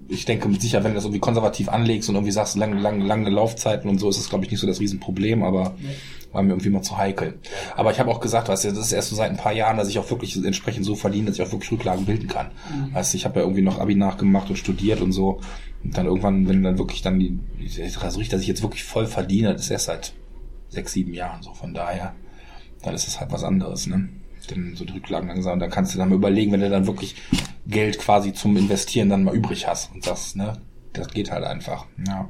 Ich, 0.07 0.25
denke 0.25 0.47
mit 0.49 0.61
Sicherheit, 0.61 0.83
wenn 0.83 0.91
du 0.91 0.95
das 0.95 1.05
irgendwie 1.05 1.19
konservativ 1.19 1.69
anlegst 1.69 2.09
und 2.09 2.15
irgendwie 2.15 2.31
sagst, 2.31 2.55
lange, 2.55 2.79
lange, 2.79 3.03
lange 3.05 3.29
Laufzeiten 3.29 3.89
und 3.89 3.97
so, 3.97 4.09
ist 4.09 4.19
das, 4.19 4.29
glaube 4.29 4.45
ich, 4.45 4.51
nicht 4.51 4.59
so 4.59 4.67
das 4.67 4.79
Riesenproblem, 4.79 5.43
aber 5.43 5.75
war 6.33 6.41
mir 6.41 6.49
irgendwie 6.49 6.67
immer 6.67 6.81
zu 6.81 6.97
heikel. 6.97 7.39
Aber 7.75 7.91
ich 7.91 7.99
habe 7.99 8.09
auch 8.09 8.19
gesagt, 8.19 8.49
weißt 8.49 8.65
du, 8.65 8.69
das 8.69 8.87
ist 8.87 8.91
erst 8.91 9.09
so 9.09 9.15
seit 9.15 9.29
ein 9.29 9.37
paar 9.37 9.53
Jahren, 9.53 9.77
dass 9.77 9.87
ich 9.87 9.99
auch 9.99 10.09
wirklich 10.09 10.35
entsprechend 10.43 10.85
so 10.85 10.95
verdiene, 10.95 11.27
dass 11.27 11.35
ich 11.35 11.45
auch 11.45 11.51
wirklich 11.51 11.71
Rücklagen 11.71 12.05
bilden 12.05 12.27
kann. 12.27 12.51
Weißt 12.91 13.13
du, 13.13 13.17
ich 13.17 13.25
habe 13.25 13.39
ja 13.39 13.45
irgendwie 13.45 13.61
noch 13.61 13.79
Abi 13.79 13.95
nachgemacht 13.95 14.49
und 14.49 14.57
studiert 14.57 14.99
und 14.99 15.11
so. 15.11 15.39
Und 15.83 15.97
dann 15.97 16.07
irgendwann, 16.07 16.47
wenn 16.47 16.63
dann 16.63 16.77
wirklich 16.77 17.01
dann 17.01 17.19
die, 17.19 17.39
also 18.01 18.19
richtig, 18.19 18.29
dass 18.29 18.41
ich 18.41 18.47
jetzt 18.47 18.63
wirklich 18.63 18.83
voll 18.83 19.05
verdiene, 19.05 19.53
das 19.53 19.63
ist 19.63 19.71
erst 19.71 19.85
seit 19.85 20.13
sechs, 20.69 20.93
sieben 20.93 21.13
Jahren 21.13 21.43
so. 21.43 21.53
Von 21.53 21.73
daher, 21.73 22.15
dann 22.81 22.95
ist 22.95 23.07
es 23.07 23.19
halt 23.19 23.31
was 23.31 23.43
anderes, 23.43 23.87
ne? 23.87 24.09
Denn 24.49 24.75
so 24.75 24.83
die 24.85 24.93
Rücklagen 24.93 25.29
langsam, 25.29 25.59
da 25.59 25.67
kannst 25.67 25.93
du 25.93 25.97
dann 25.99 26.09
mal 26.09 26.15
überlegen, 26.15 26.51
wenn 26.51 26.59
du 26.61 26.69
dann 26.69 26.85
wirklich 26.87 27.15
Geld 27.67 27.97
quasi 27.97 28.33
zum 28.33 28.57
Investieren 28.57 29.09
dann 29.09 29.23
mal 29.23 29.35
übrig 29.35 29.67
hast 29.67 29.93
und 29.93 30.05
das, 30.05 30.35
ne? 30.35 30.57
Das 30.91 31.07
geht 31.07 31.31
halt 31.31 31.43
einfach. 31.43 31.85
Ja. 32.07 32.29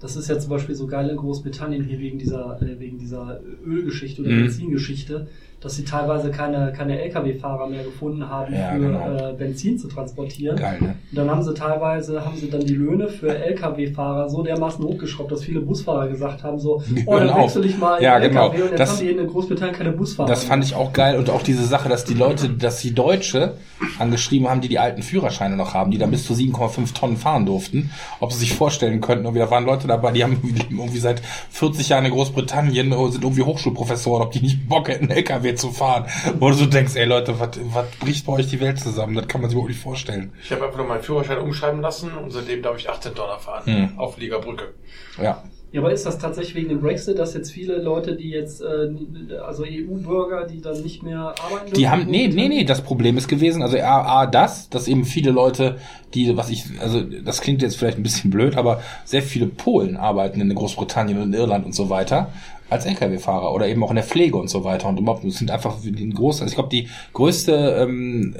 Das 0.00 0.14
ist 0.16 0.28
ja 0.28 0.38
zum 0.38 0.50
Beispiel 0.50 0.74
so 0.74 0.86
geil 0.86 1.08
in 1.10 1.16
Großbritannien 1.16 1.82
hier 1.84 1.98
wegen 1.98 2.18
dieser, 2.18 2.60
äh, 2.62 2.78
wegen 2.78 2.98
dieser 2.98 3.40
Ölgeschichte 3.64 4.22
oder 4.22 4.30
Mhm. 4.30 4.42
Benzingeschichte, 4.44 5.28
dass 5.60 5.74
sie 5.76 5.84
teilweise 5.84 6.30
keine, 6.30 6.72
keine 6.76 7.00
Lkw-Fahrer 7.02 7.66
mehr 7.68 7.82
gefunden 7.82 8.28
haben, 8.28 8.54
Ja, 8.54 8.72
für 8.72 8.78
genau. 8.78 9.30
äh, 9.30 9.32
Benzin 9.32 9.78
zu 9.78 9.88
transportieren. 9.88 10.56
Geil, 10.56 10.78
ne? 10.80 10.94
Und 11.10 11.16
dann 11.18 11.30
haben 11.30 11.42
sie 11.42 11.54
teilweise, 11.54 12.24
haben 12.24 12.36
sie 12.36 12.50
dann 12.50 12.60
die 12.60 12.74
Löhne 12.74 13.08
für 13.08 13.34
Lkw-Fahrer 13.36 14.28
so 14.28 14.42
dermaßen 14.42 14.84
hochgeschraubt, 14.84 15.32
dass 15.32 15.42
viele 15.42 15.60
Busfahrer 15.60 16.08
gesagt 16.08 16.44
haben 16.44 16.58
so, 16.58 16.82
oh, 17.06 17.16
dann 17.18 17.30
auf. 17.30 17.44
wechsel 17.44 17.64
ich 17.64 17.78
mal 17.78 17.96
in 17.96 18.04
Ja, 18.04 18.18
LKW 18.18 18.28
genau. 18.28 18.46
und 18.50 18.70
jetzt 18.70 18.78
Das- 18.80 18.90
haben 18.90 18.98
die 19.06 19.10
in 19.12 19.26
Großbritannien 19.26 19.74
keine 19.76 19.92
Busfahrer. 19.92 20.28
Das 20.28 20.44
fand 20.44 20.62
ich 20.62 20.74
auch 20.74 20.92
geil 20.92 21.16
und 21.18 21.30
auch 21.30 21.42
diese 21.42 21.64
Sache, 21.64 21.88
dass 21.88 22.04
die 22.04 22.14
Leute, 22.14 22.50
dass 22.50 22.78
die 22.80 22.94
Deutsche 22.94 23.54
angeschrieben 23.98 24.48
haben, 24.48 24.60
die 24.60 24.68
die 24.68 24.78
alten 24.78 25.02
Führerscheine 25.02 25.56
noch 25.56 25.74
haben, 25.74 25.90
die 25.90 25.98
dann 25.98 26.10
bis 26.10 26.26
zu 26.26 26.34
7,5 26.34 26.92
Tonnen 26.94 27.16
fahren 27.16 27.46
durften, 27.46 27.90
ob 28.20 28.32
sie 28.32 28.40
sich 28.40 28.54
vorstellen 28.54 29.00
könnten, 29.00 29.24
irgendwie, 29.24 29.40
da 29.40 29.50
waren 29.50 29.64
Leute 29.64 29.86
dabei, 29.88 30.12
die 30.12 30.22
haben 30.22 30.38
irgendwie 30.70 30.98
seit 30.98 31.20
40 31.50 31.88
Jahren 31.88 32.04
in 32.04 32.12
Großbritannien, 32.12 32.92
äh, 32.92 33.10
sind 33.10 33.24
irgendwie 33.24 33.42
Hochschulprofessoren, 33.42 34.22
ob 34.22 34.32
die 34.32 34.40
nicht 34.40 34.68
Bock 34.68 34.88
hätten, 34.88 35.10
LKW 35.10 35.45
zu 35.54 35.70
fahren. 35.70 36.06
Wo 36.38 36.48
du 36.50 36.54
so 36.54 36.66
denkst, 36.66 36.96
ey 36.96 37.04
Leute, 37.04 37.38
was 37.38 37.56
bricht 38.00 38.26
bei 38.26 38.32
euch 38.34 38.48
die 38.48 38.60
Welt 38.60 38.80
zusammen? 38.80 39.14
Das 39.14 39.28
kann 39.28 39.40
man 39.40 39.50
sich 39.50 39.54
überhaupt 39.54 39.70
nicht 39.70 39.82
vorstellen. 39.82 40.32
Ich 40.42 40.50
habe 40.50 40.64
einfach 40.64 40.78
nur 40.78 40.86
meinen 40.86 41.02
Führerschein 41.02 41.38
umschreiben 41.38 41.80
lassen 41.80 42.12
und 42.12 42.30
seitdem 42.30 42.62
darf 42.62 42.78
ich 42.78 42.88
18 42.88 43.14
Dollar 43.14 43.38
fahren. 43.38 43.64
Hm. 43.64 43.98
Auf 43.98 44.18
Liegerbrücke. 44.18 44.74
Ja. 45.22 45.42
Ja, 45.72 45.80
aber 45.82 45.92
ist 45.92 46.06
das 46.06 46.18
tatsächlich 46.18 46.54
wegen 46.54 46.68
dem 46.68 46.80
Brexit, 46.80 47.18
dass 47.18 47.34
jetzt 47.34 47.50
viele 47.50 47.76
Leute, 47.82 48.16
die 48.16 48.30
jetzt, 48.30 48.62
äh, 48.62 49.36
also 49.44 49.64
EU-Bürger, 49.64 50.46
die 50.46 50.62
dann 50.62 50.80
nicht 50.80 51.02
mehr 51.02 51.34
arbeiten 51.44 51.74
Die 51.74 51.88
haben, 51.88 52.06
nee, 52.06 52.28
nee, 52.28 52.48
nee, 52.48 52.64
das 52.64 52.82
Problem 52.82 53.18
ist 53.18 53.28
gewesen, 53.28 53.62
also 53.62 53.76
A, 53.78 54.22
A 54.22 54.26
das, 54.26 54.70
dass 54.70 54.86
eben 54.86 55.04
viele 55.04 55.32
Leute, 55.32 55.76
die, 56.14 56.34
was 56.36 56.50
ich, 56.50 56.64
also 56.80 57.02
das 57.02 57.40
klingt 57.40 57.62
jetzt 57.62 57.76
vielleicht 57.76 57.98
ein 57.98 58.04
bisschen 58.04 58.30
blöd, 58.30 58.56
aber 58.56 58.80
sehr 59.04 59.22
viele 59.22 59.48
Polen 59.48 59.96
arbeiten 59.96 60.40
in 60.40 60.54
Großbritannien 60.54 61.20
und 61.20 61.34
in 61.34 61.38
Irland 61.38 61.66
und 61.66 61.74
so 61.74 61.90
weiter 61.90 62.32
als 62.68 62.86
Lkw-Fahrer 62.86 63.52
oder 63.52 63.68
eben 63.68 63.82
auch 63.84 63.90
in 63.90 63.96
der 63.96 64.04
Pflege 64.04 64.36
und 64.36 64.48
so 64.48 64.64
weiter 64.64 64.88
und 64.88 64.98
überhaupt, 64.98 65.24
das 65.24 65.34
sind 65.34 65.50
einfach 65.50 65.76
die 65.82 66.10
große, 66.10 66.42
also 66.42 66.50
ich 66.50 66.56
glaube, 66.56 66.70
die 66.70 66.88
größte, 67.12 67.78
ähm, 67.80 68.36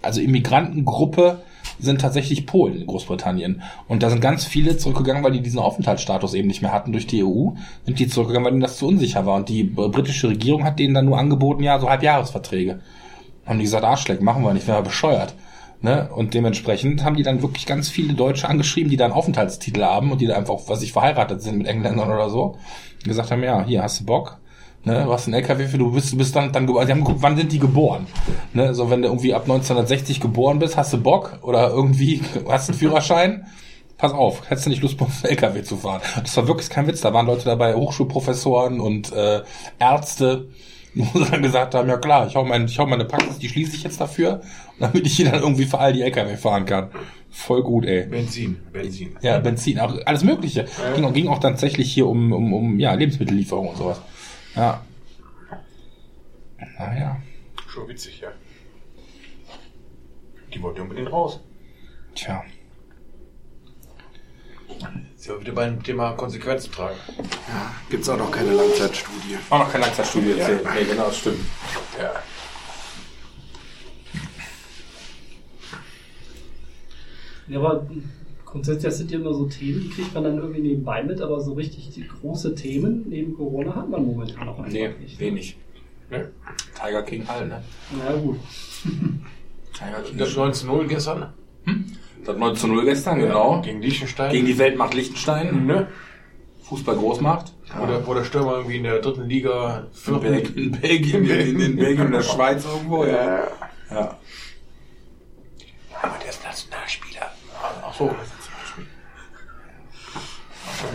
also 0.00 0.20
Immigrantengruppe 0.20 1.42
sind 1.78 2.00
tatsächlich 2.00 2.46
Polen 2.46 2.80
in 2.80 2.86
Großbritannien. 2.86 3.62
Und 3.88 4.02
da 4.02 4.10
sind 4.10 4.20
ganz 4.20 4.44
viele 4.44 4.76
zurückgegangen, 4.76 5.24
weil 5.24 5.32
die 5.32 5.40
diesen 5.42 5.58
Aufenthaltsstatus 5.58 6.34
eben 6.34 6.48
nicht 6.48 6.62
mehr 6.62 6.72
hatten 6.72 6.92
durch 6.92 7.06
die 7.06 7.24
EU. 7.24 7.50
Sind 7.84 7.98
die 7.98 8.06
zurückgegangen, 8.06 8.46
weil 8.46 8.52
ihnen 8.52 8.62
das 8.62 8.78
zu 8.78 8.86
unsicher 8.86 9.26
war. 9.26 9.36
Und 9.36 9.48
die 9.48 9.64
britische 9.64 10.28
Regierung 10.28 10.64
hat 10.64 10.78
denen 10.78 10.94
dann 10.94 11.06
nur 11.06 11.18
angeboten, 11.18 11.62
ja, 11.62 11.78
so 11.80 11.88
Halbjahresverträge. 11.88 12.80
Haben 13.46 13.58
die 13.58 13.64
gesagt, 13.64 13.84
Arschleck, 13.84 14.22
machen 14.22 14.44
wir 14.44 14.54
nicht, 14.54 14.68
wäre 14.68 14.82
bescheuert. 14.82 15.34
Ne? 15.82 16.08
Und 16.14 16.34
dementsprechend 16.34 17.04
haben 17.04 17.16
die 17.16 17.24
dann 17.24 17.42
wirklich 17.42 17.66
ganz 17.66 17.88
viele 17.88 18.14
Deutsche 18.14 18.48
angeschrieben, 18.48 18.90
die 18.90 18.96
da 18.96 19.04
einen 19.04 19.12
Aufenthaltstitel 19.14 19.82
haben 19.82 20.12
und 20.12 20.20
die 20.20 20.26
da 20.26 20.36
einfach, 20.36 20.60
was 20.68 20.82
ich 20.82 20.92
verheiratet 20.92 21.42
sind 21.42 21.58
mit 21.58 21.66
Engländern 21.66 22.10
oder 22.10 22.30
so, 22.30 22.56
gesagt 23.04 23.32
haben, 23.32 23.42
ja, 23.42 23.64
hier 23.64 23.82
hast 23.82 24.00
du 24.00 24.04
Bock, 24.06 24.38
Ne, 24.84 25.04
du 25.04 25.12
hast 25.12 25.26
einen 25.26 25.34
LKW 25.34 25.68
für, 25.68 25.78
du 25.78 25.92
bist, 25.92 26.12
du 26.12 26.16
bist 26.16 26.34
dann, 26.34 26.50
dann 26.50 26.66
geboren. 26.66 26.86
Sie 26.86 26.92
haben 26.92 27.04
geguckt, 27.04 27.22
wann 27.22 27.36
sind 27.36 27.52
die 27.52 27.60
geboren? 27.60 28.08
Ne, 28.52 28.74
so 28.74 28.90
wenn 28.90 29.00
du 29.00 29.08
irgendwie 29.08 29.32
ab 29.32 29.42
1960 29.42 30.20
geboren 30.20 30.58
bist, 30.58 30.76
hast 30.76 30.92
du 30.92 31.00
Bock 31.00 31.38
oder 31.42 31.70
irgendwie 31.70 32.20
hast 32.48 32.68
einen 32.68 32.78
Führerschein. 32.78 33.46
Pass 33.96 34.12
auf, 34.12 34.50
hättest 34.50 34.66
du 34.66 34.70
nicht 34.70 34.82
Lust, 34.82 34.98
dem 34.98 35.06
LKW 35.22 35.62
zu 35.62 35.76
fahren? 35.76 36.00
Das 36.20 36.36
war 36.36 36.48
wirklich 36.48 36.68
kein 36.68 36.88
Witz. 36.88 37.00
Da 37.00 37.14
waren 37.14 37.26
Leute 37.26 37.44
dabei, 37.44 37.76
Hochschulprofessoren 37.76 38.80
und 38.80 39.12
äh, 39.12 39.42
Ärzte, 39.78 40.48
Wo 40.94 41.24
sie 41.24 41.30
dann 41.30 41.42
gesagt 41.42 41.74
haben, 41.74 41.88
ja 41.88 41.96
klar, 41.96 42.26
ich 42.26 42.36
hau, 42.36 42.44
mein, 42.44 42.66
ich 42.66 42.78
hau 42.78 42.86
meine 42.86 43.06
Praxis, 43.06 43.38
die 43.38 43.48
schließe 43.48 43.74
ich 43.76 43.82
jetzt 43.82 43.98
dafür, 44.00 44.42
damit 44.78 45.06
ich 45.06 45.16
hier 45.16 45.30
dann 45.30 45.40
irgendwie 45.40 45.64
für 45.64 45.78
all 45.78 45.92
die 45.94 46.02
LKW 46.02 46.36
fahren 46.36 46.66
kann. 46.66 46.90
Voll 47.30 47.62
gut, 47.62 47.86
ey. 47.86 48.04
Benzin, 48.06 48.56
Benzin. 48.72 49.16
Ja, 49.22 49.38
Benzin, 49.38 49.78
auch 49.80 49.96
alles 50.04 50.22
Mögliche. 50.22 50.66
Ja. 50.82 50.92
Ging, 50.94 51.04
auch- 51.06 51.12
ging 51.14 51.28
auch 51.28 51.38
tatsächlich 51.38 51.90
hier 51.92 52.06
um, 52.06 52.30
um, 52.32 52.52
um 52.52 52.78
ja, 52.78 52.92
Lebensmittellieferung 52.92 53.68
und 53.68 53.76
sowas. 53.78 54.02
Ja. 54.54 54.82
Naja. 56.78 57.16
Schon 57.68 57.88
witzig, 57.88 58.20
ja. 58.20 58.28
Die 60.52 60.60
wollte 60.62 60.82
unbedingt 60.82 61.10
raus. 61.10 61.40
Tja. 62.14 62.42
Ist 65.16 65.26
ja 65.26 65.40
wieder 65.40 65.52
beim 65.52 65.82
Thema 65.82 66.12
Konsequenzen 66.12 66.72
tragen. 66.72 66.96
Gibt's 67.90 68.08
auch 68.08 68.16
noch 68.18 68.30
keine 68.30 68.52
Langzeitstudie. 68.52 69.38
Auch 69.50 69.58
noch 69.60 69.70
kein 69.72 69.80
Langzeitstudie 69.82 70.32
erzählt. 70.32 70.64
Nee, 70.74 70.84
genau, 70.84 71.06
das 71.06 71.18
stimmt. 71.18 71.40
Ja. 72.00 72.12
Ja, 77.48 77.58
aber 77.58 77.86
grundsätzlich 78.44 78.92
sind 78.94 79.10
ja 79.10 79.18
immer 79.18 79.34
so 79.34 79.46
Themen, 79.46 79.80
die 79.82 79.88
kriegt 79.90 80.14
man 80.14 80.24
dann 80.24 80.38
irgendwie 80.38 80.60
nebenbei 80.60 81.02
mit, 81.02 81.20
aber 81.20 81.40
so 81.40 81.52
richtig 81.54 81.90
die 81.90 82.06
große 82.06 82.54
Themen 82.54 83.04
neben 83.08 83.34
Corona 83.36 83.74
hat 83.74 83.88
man 83.90 84.04
momentan 84.04 84.48
auch 84.48 84.58
einfach 84.58 84.72
Nee, 84.72 84.88
nicht. 85.00 85.18
wenig. 85.18 85.56
Ne? 86.10 86.30
Tiger 86.80 87.02
King 87.02 87.26
all, 87.26 87.46
ne? 87.48 87.62
Na 87.96 88.12
gut. 88.14 88.38
Tiger 89.72 90.02
King. 90.02 90.18
Das 90.18 90.30
19-0 90.36 90.86
gestern. 90.86 91.32
Das 92.24 92.36
9 92.36 92.56
zu 92.56 92.68
0 92.68 92.84
gestern, 92.84 93.18
genau. 93.18 93.60
Gegen 93.62 93.82
Liechtenstein. 93.82 94.30
Gegen 94.32 94.46
die 94.46 94.58
Weltmacht 94.58 94.94
Liechtenstein. 94.94 95.66
ne? 95.66 95.88
Fußball 96.64 96.96
Großmacht. 96.96 97.52
Wo, 97.76 97.86
der, 97.86 98.06
wo 98.06 98.14
der 98.14 98.24
Stürmer 98.24 98.56
irgendwie 98.56 98.76
in 98.76 98.82
der 98.84 99.00
dritten 99.00 99.24
Liga 99.28 99.86
In, 99.88 99.92
vierten- 99.92 100.20
Belgien, 100.20 100.56
in 100.56 100.80
Belgien, 100.80 101.24
in, 101.24 101.60
in 101.60 101.76
Belgien 101.76 102.06
und 102.06 102.12
der 102.12 102.22
Schweiz 102.32 102.64
irgendwo, 102.64 103.04
ja. 103.04 103.46
Ja. 103.90 104.18
Aber 106.02 106.18
der 106.22 106.28
ist 106.30 106.44
Nationalspieler. 106.44 107.30
Ach 107.82 107.94
so. 107.94 108.14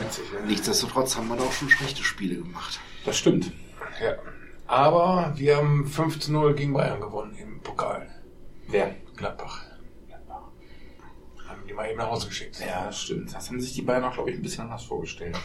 Witzig, 0.03 0.23
ja. 0.33 0.45
Nichtsdestotrotz 0.45 1.15
haben 1.15 1.27
wir 1.29 1.35
da 1.37 1.43
auch 1.43 1.51
schon 1.51 1.69
schlechte 1.69 2.03
Spiele 2.03 2.35
gemacht. 2.35 2.79
Das 3.05 3.17
stimmt. 3.17 3.51
ja. 4.01 4.15
Aber 4.67 5.33
wir 5.37 5.57
haben 5.57 5.85
15-0 5.87 6.53
gegen 6.53 6.73
Bayern 6.73 6.99
gewonnen 6.99 7.35
im 7.41 7.61
Pokal. 7.61 8.07
Wer? 8.67 8.95
Gladbach. 9.15 9.61
Die 11.67 11.73
mal 11.73 11.89
eben 11.89 11.97
nach 11.97 12.09
Hause 12.09 12.27
geschickt. 12.27 12.59
Ja, 12.59 12.85
das 12.85 13.01
stimmt. 13.01 13.33
Das 13.33 13.49
haben 13.49 13.59
sich 13.59 13.73
die 13.73 13.81
Bayern 13.81 14.03
auch, 14.03 14.13
glaube 14.13 14.31
ich, 14.31 14.37
ein 14.37 14.41
bisschen 14.41 14.63
anders 14.63 14.83
vorgestellt. 14.83 15.37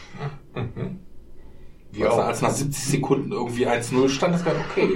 Wie 1.91 2.03
Als, 2.03 2.13
auch. 2.13 2.19
als 2.19 2.41
nach 2.41 2.49
70 2.51 2.83
Sekunden 2.83 3.31
irgendwie 3.31 3.67
1-0 3.67 4.09
stand, 4.09 4.35
ist 4.35 4.43
gerade 4.43 4.59
okay. 4.59 4.95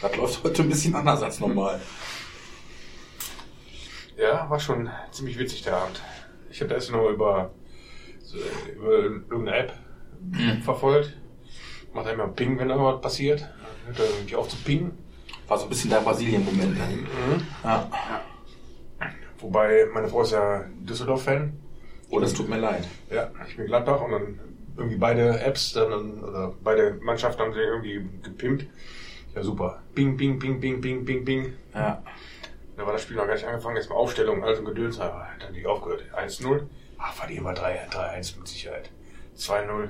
Das 0.00 0.16
läuft 0.16 0.44
heute 0.44 0.62
ein 0.62 0.68
bisschen 0.68 0.94
anders 0.94 1.22
als 1.22 1.40
normal. 1.40 1.80
Ja, 4.16 4.48
war 4.48 4.60
schon 4.60 4.88
ziemlich 5.10 5.38
witzig 5.38 5.62
der 5.62 5.76
Abend. 5.76 6.00
Ich 6.50 6.60
habe 6.60 6.72
das 6.72 6.90
nur 6.90 7.10
über, 7.10 7.52
so, 8.22 8.38
über 8.74 8.92
irgendeine 8.92 9.56
App 9.56 9.72
verfolgt. 10.62 11.16
Macht 11.92 12.08
immer 12.08 12.28
Ping, 12.28 12.58
wenn 12.58 12.70
irgendwas 12.70 13.00
passiert. 13.00 13.48
Hört 13.86 13.98
irgendwie 13.98 14.36
auf 14.36 14.48
zu 14.48 14.56
pingen. 14.56 14.92
War 15.46 15.58
so 15.58 15.64
ein 15.64 15.68
bisschen 15.68 15.90
der 15.90 16.00
Brasilien-Moment. 16.00 16.78
Ne? 16.78 17.06
Ja. 17.64 17.90
Wobei, 19.44 19.86
meine 19.92 20.08
Frau 20.08 20.22
ist 20.22 20.32
ja 20.32 20.64
Düsseldorf-Fan. 20.80 21.52
Oh, 22.08 22.18
das 22.18 22.32
tut 22.32 22.48
mir 22.48 22.56
leid. 22.56 22.88
Ja, 23.10 23.30
ich 23.46 23.56
bin 23.58 23.66
Gladbach 23.66 24.00
und 24.00 24.12
dann 24.12 24.38
irgendwie 24.74 24.96
beide 24.96 25.38
Apps, 25.38 25.74
dann, 25.74 26.24
oder 26.24 26.54
beide 26.62 26.94
Mannschaften 27.02 27.42
haben 27.42 27.52
sie 27.52 27.60
irgendwie 27.60 28.08
gepimpt. 28.22 28.66
Ja, 29.34 29.42
super. 29.42 29.82
Ping, 29.94 30.16
ping, 30.16 30.38
ping, 30.38 30.60
ping, 30.60 30.80
ping, 30.80 31.04
ping, 31.04 31.26
ping. 31.26 31.52
Ja. 31.74 32.02
Da 32.74 32.86
war 32.86 32.94
das 32.94 33.02
Spiel 33.02 33.16
noch 33.16 33.26
gar 33.26 33.34
nicht 33.34 33.46
angefangen, 33.46 33.76
jetzt 33.76 33.90
mal 33.90 33.96
Aufstellung, 33.96 34.42
alles 34.42 34.60
und 34.60 34.64
Gedöns, 34.64 34.98
aber 34.98 35.26
dann 35.38 35.52
nicht 35.52 35.66
aufgehört. 35.66 36.04
1-0, 36.16 36.62
ach, 36.96 37.12
verlieren 37.12 37.44
wir 37.44 37.52
3 37.52 37.88
3-1 37.90 38.38
mit 38.38 38.48
Sicherheit. 38.48 38.88
2-0, 39.36 39.88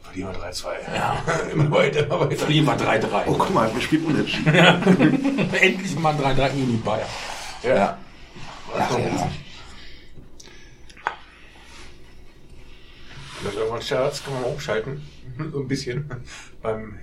verlieren 0.00 0.34
wir 0.34 0.40
3-2. 0.40 0.66
Ja. 0.92 1.22
immer 1.52 1.70
weiter, 1.70 2.06
immer 2.06 2.20
weiter. 2.20 2.36
Verlieren 2.36 2.66
wir 2.66 2.76
3-3. 2.76 3.22
Oh, 3.26 3.36
guck 3.38 3.54
mal, 3.54 3.72
wir 3.72 3.80
spielen 3.80 4.06
unentschieden. 4.06 4.54
Endlich 5.52 5.96
mal 6.00 6.14
3-3 6.14 6.50
gegen 6.50 6.66
die 6.66 6.82
Bayern. 6.84 7.08
Ja. 7.62 7.96
Ach, 8.78 8.98
ja. 8.98 9.30
Das 13.44 13.52
ist 13.52 13.58
irgendwann 13.58 13.78
ein 13.80 13.82
Scherz, 13.84 14.22
kann 14.22 14.34
man 14.34 14.42
mal 14.42 14.48
umschalten. 14.50 15.02
So 15.52 15.60
ein 15.60 15.68
bisschen. 15.68 16.08
Beim, 16.62 16.98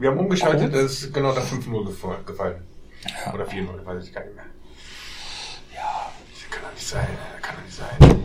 wir 0.00 0.10
haben 0.10 0.18
umgeschaltet, 0.18 0.74
das 0.74 1.02
ist 1.02 1.14
genau 1.14 1.32
da 1.34 1.42
5-0 1.42 1.84
gefall- 1.86 2.24
gefallen. 2.24 2.66
Oder 3.32 3.44
4-0, 3.46 3.84
weiß 3.84 4.06
ich 4.06 4.12
gar 4.12 4.24
nicht 4.24 4.34
mehr. 4.34 4.46
Ja. 5.74 6.10
Das 6.32 6.50
kann 6.50 6.62
doch 6.64 6.72
nicht 6.74 6.86
sein, 6.86 7.06
das 7.34 7.42
kann 7.42 7.56
doch 7.56 7.64
nicht 7.64 7.76
sein. 7.76 8.22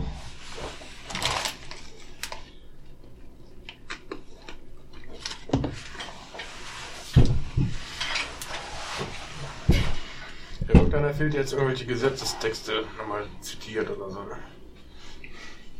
Ja, 10.72 10.79
irgendeiner 10.92 11.14
fehlt 11.14 11.34
jetzt 11.34 11.52
irgendwelche 11.52 11.86
Gesetzestexte 11.86 12.84
nochmal 12.98 13.24
zitiert 13.40 13.88
oder 13.90 14.10
so. 14.10 14.20
Ne? 14.24 14.36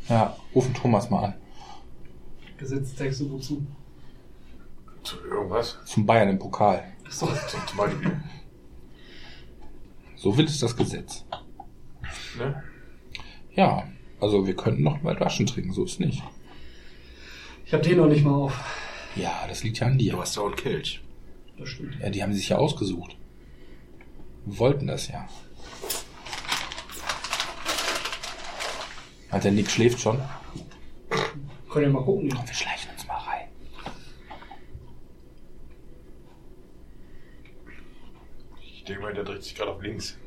Ja, 0.07 0.37
rufen 0.55 0.73
Thomas 0.73 1.09
mal 1.09 1.25
an. 1.25 1.33
Gesetztexte 2.57 3.29
wozu? 3.29 3.65
Zu 5.03 5.17
irgendwas. 5.25 5.77
Zum 5.85 6.05
Bayern 6.05 6.29
im 6.29 6.39
Pokal. 6.39 6.93
Achso. 7.05 7.27
Zum, 7.27 7.59
zum 7.67 7.77
Beispiel. 7.77 8.21
So 10.15 10.37
will 10.37 10.45
es 10.45 10.59
das 10.59 10.77
Gesetz. 10.77 11.25
Ne? 12.37 12.63
Ja, 13.53 13.83
also 14.21 14.47
wir 14.47 14.55
könnten 14.55 14.83
noch 14.83 15.01
mal 15.01 15.19
Waschen 15.19 15.45
trinken, 15.45 15.73
so 15.73 15.83
ist 15.83 15.99
nicht. 15.99 16.23
Ich 17.65 17.73
hab 17.73 17.81
den 17.81 17.97
noch 17.97 18.07
nicht 18.07 18.23
mal 18.23 18.33
auf. 18.33 18.63
Ja, 19.15 19.45
das 19.49 19.63
liegt 19.63 19.79
ja 19.79 19.87
an 19.87 19.97
dir. 19.97 20.13
Du 20.13 20.21
hast 20.21 20.37
ja 20.37 20.43
auch 20.43 20.47
einen 20.47 20.55
Kelch. 20.55 21.01
Das 21.57 21.67
stimmt. 21.67 21.97
Ja, 21.99 22.09
die 22.09 22.23
haben 22.23 22.33
sich 22.33 22.47
ja 22.47 22.57
ausgesucht. 22.57 23.17
Wir 24.45 24.59
wollten 24.59 24.87
das 24.87 25.07
ja. 25.07 25.27
Hat 29.31 29.43
der 29.43 29.51
Nick 29.51 29.69
schläft 29.69 29.99
schon? 29.99 30.21
Können 31.69 31.85
ja 31.85 31.91
mal 31.91 32.03
gucken. 32.03 32.29
Komm, 32.29 32.47
wir 32.47 32.53
schleichen 32.53 32.91
uns 32.91 33.07
mal 33.07 33.17
rein. 33.17 33.47
Ich 38.61 38.83
denke 38.83 39.01
mal, 39.03 39.13
der 39.13 39.23
dreht 39.23 39.43
sich 39.43 39.55
gerade 39.55 39.71
auf 39.71 39.81
links. 39.81 40.17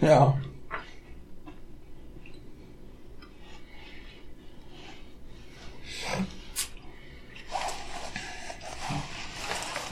Ja. 0.00 0.36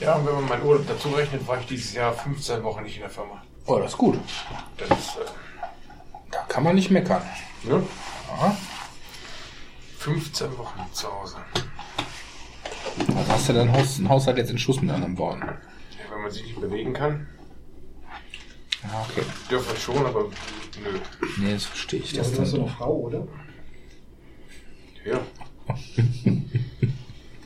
Ja, 0.03 0.17
und 0.17 0.27
wenn 0.27 0.35
man 0.35 0.49
meinen 0.49 0.63
Urlaub 0.65 0.87
dazu 0.89 1.11
rechnet, 1.11 1.47
war 1.47 1.61
ich 1.61 1.67
dieses 1.67 1.93
Jahr 1.95 2.13
15 2.13 2.63
Wochen 2.65 2.83
nicht 2.83 2.97
in 2.97 3.03
der 3.03 3.11
Firma. 3.11 3.43
Oh, 3.67 3.79
das 3.79 3.93
ist 3.93 3.99
gut. 3.99 4.19
Das 4.77 4.89
ist, 4.99 5.17
äh, 5.17 5.21
Da 6.31 6.41
kann 6.49 6.65
man 6.65 6.75
nicht 6.75 6.91
meckern. 6.91 7.23
Ja. 7.69 7.81
15 9.99 10.59
Wochen 10.59 10.81
zu 10.93 11.07
Hause. 11.13 11.37
Also 13.17 13.33
hast 13.33 13.49
du 13.49 13.53
dein 13.53 13.73
Haus, 13.73 13.99
ein 13.99 14.09
Haushalt 14.09 14.39
jetzt 14.39 14.51
in 14.51 14.59
Schuss 14.59 14.81
mit 14.81 14.91
anderen 14.91 15.17
Worten. 15.19 15.43
Ja, 15.43 15.57
wenn 16.11 16.23
man 16.23 16.31
sich 16.31 16.43
nicht 16.45 16.61
bewegen 16.61 16.93
kann, 16.93 17.29
Ja, 18.83 19.07
okay. 19.09 19.23
dürfen 19.49 19.69
wir 19.73 19.77
schon, 19.81 20.05
aber 20.05 20.25
nö. 20.83 20.99
Nee, 21.39 21.53
das 21.53 21.65
verstehe 21.67 22.01
ich. 22.01 22.13
Ja, 22.13 22.23
Das 22.23 22.33
du 22.33 22.43
hast 22.43 22.53
dann 22.53 22.61
doch 22.63 22.67
eine 22.67 22.77
Frau, 22.77 22.93
oder? 22.97 23.29
Ja. 25.05 25.21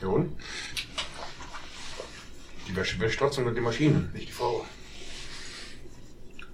ja 0.01 0.07
und? 0.07 0.35
Die 2.67 2.75
Wäsche 2.75 2.99
wäscht 2.99 3.19
trotzdem 3.19 3.45
nur 3.45 3.53
die 3.53 3.61
Maschine, 3.61 4.09
nicht 4.13 4.27
die 4.27 4.31
Frau. 4.31 4.65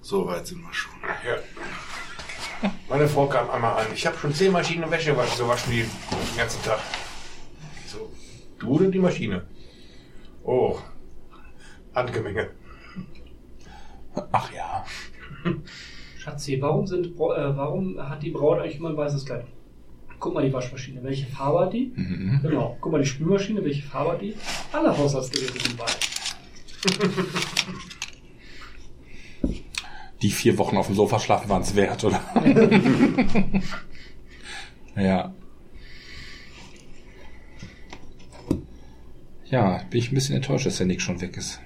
So 0.00 0.26
weit 0.26 0.46
sind 0.46 0.60
wir 0.62 0.72
schon. 0.72 0.92
Ja. 1.26 2.70
Meine 2.88 3.08
Frau 3.08 3.26
kam 3.26 3.50
einmal 3.50 3.80
an. 3.80 3.86
Ich 3.94 4.06
habe 4.06 4.16
schon 4.16 4.32
zehn 4.32 4.52
Maschinen 4.52 4.90
Wäsche 4.90 5.10
gewaschen, 5.10 5.36
so 5.36 5.48
waschen 5.48 5.72
die 5.72 5.82
den 5.82 6.36
ganzen 6.36 6.62
Tag. 6.62 6.78
So, 7.86 8.12
du 8.58 8.68
oder 8.68 8.88
die 8.88 8.98
Maschine? 8.98 9.46
Oh, 10.44 10.78
Handgemenge. 11.94 12.50
Ach 14.30 14.52
ja. 14.52 14.84
Schatzi, 16.18 16.60
warum, 16.60 16.86
sind, 16.86 17.06
äh, 17.06 17.10
warum 17.16 17.98
hat 17.98 18.22
die 18.22 18.30
Braut 18.30 18.60
eigentlich 18.60 18.76
immer 18.76 18.90
ein 18.90 18.96
weißes 18.96 19.24
Kleid? 19.26 19.46
Guck 20.18 20.34
mal 20.34 20.44
die 20.44 20.52
Waschmaschine. 20.52 21.02
Welche 21.02 21.26
Farbe 21.26 21.66
hat 21.66 21.72
die? 21.72 21.92
Mhm. 21.94 22.40
Genau. 22.42 22.76
Guck 22.80 22.92
mal 22.92 23.00
die 23.00 23.06
Spülmaschine. 23.06 23.64
Welche 23.64 23.82
Farbe 23.82 24.12
hat 24.12 24.22
die? 24.22 24.34
Alle 24.72 24.96
Haushaltsgeräte 24.96 25.58
sind 25.60 25.78
weiß. 25.78 25.98
Die 30.24 30.30
vier 30.30 30.56
Wochen 30.56 30.78
auf 30.78 30.86
dem 30.86 30.94
Sofa 30.94 31.18
schlafen 31.20 31.50
waren 31.50 31.60
es 31.60 31.74
wert, 31.76 32.02
oder? 32.02 32.18
ja. 34.96 35.34
Ja, 39.44 39.82
bin 39.90 39.98
ich 40.00 40.10
ein 40.10 40.14
bisschen 40.14 40.36
enttäuscht, 40.36 40.64
dass 40.64 40.78
der 40.78 40.86
Nick 40.86 41.02
schon 41.02 41.20
weg 41.20 41.36
ist. 41.36 41.60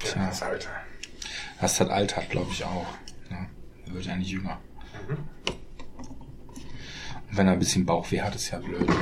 Tja. 0.00 0.26
Das 0.26 0.42
Alter. 0.42 0.70
Das 1.60 1.80
hat 1.80 1.90
Alter, 1.90 2.22
glaube 2.22 2.50
ich 2.50 2.64
auch. 2.64 2.86
Ja, 3.30 3.46
er 3.86 3.94
wird 3.94 4.06
ja 4.06 4.16
nicht 4.16 4.30
jünger. 4.30 4.58
Mhm. 5.08 5.18
Wenn 7.34 7.46
er 7.46 7.54
ein 7.54 7.58
bisschen 7.58 7.86
Bauchweh 7.86 8.20
hat, 8.20 8.34
ist 8.34 8.50
ja 8.50 8.58
blöd. 8.58 8.86
Ne? 8.86 8.94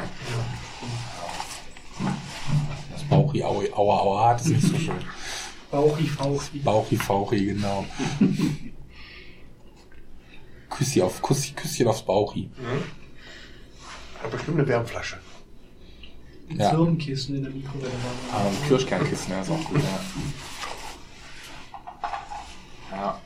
Das 2.92 3.02
Bauchi, 3.04 3.42
aua, 3.42 3.64
aua, 3.72 3.98
aua, 3.98 4.32
das 4.34 4.46
ist 4.46 4.52
nicht 4.52 4.68
so 4.68 4.78
schön. 4.78 5.04
Bauchi, 5.70 6.06
Fauchi. 6.06 6.58
Bauchi, 6.60 6.96
Fauchi, 6.96 7.46
genau. 7.46 7.84
Küsschen, 10.70 11.02
auf, 11.02 11.20
Küsschen, 11.20 11.56
Küsschen 11.56 11.88
aufs 11.88 12.02
Bauchi. 12.02 12.48
Mhm. 12.56 12.84
Hat 14.22 14.30
bestimmt 14.30 14.58
eine 14.60 14.68
Wärmflasche. 14.68 15.18
Ein 16.50 16.60
ja. 16.60 16.70
Zirnkissen 16.70 17.36
in 17.36 17.42
der 17.42 17.52
Mikrowelle. 17.52 17.90
Ah, 18.32 18.46
ein 18.46 18.68
Kirschkernkissen, 18.68 19.32
ja, 19.32 19.40
ist 19.40 19.50
auch 19.50 19.64
gut, 19.64 19.80
ja. 22.90 22.96
Ja. 22.96 23.20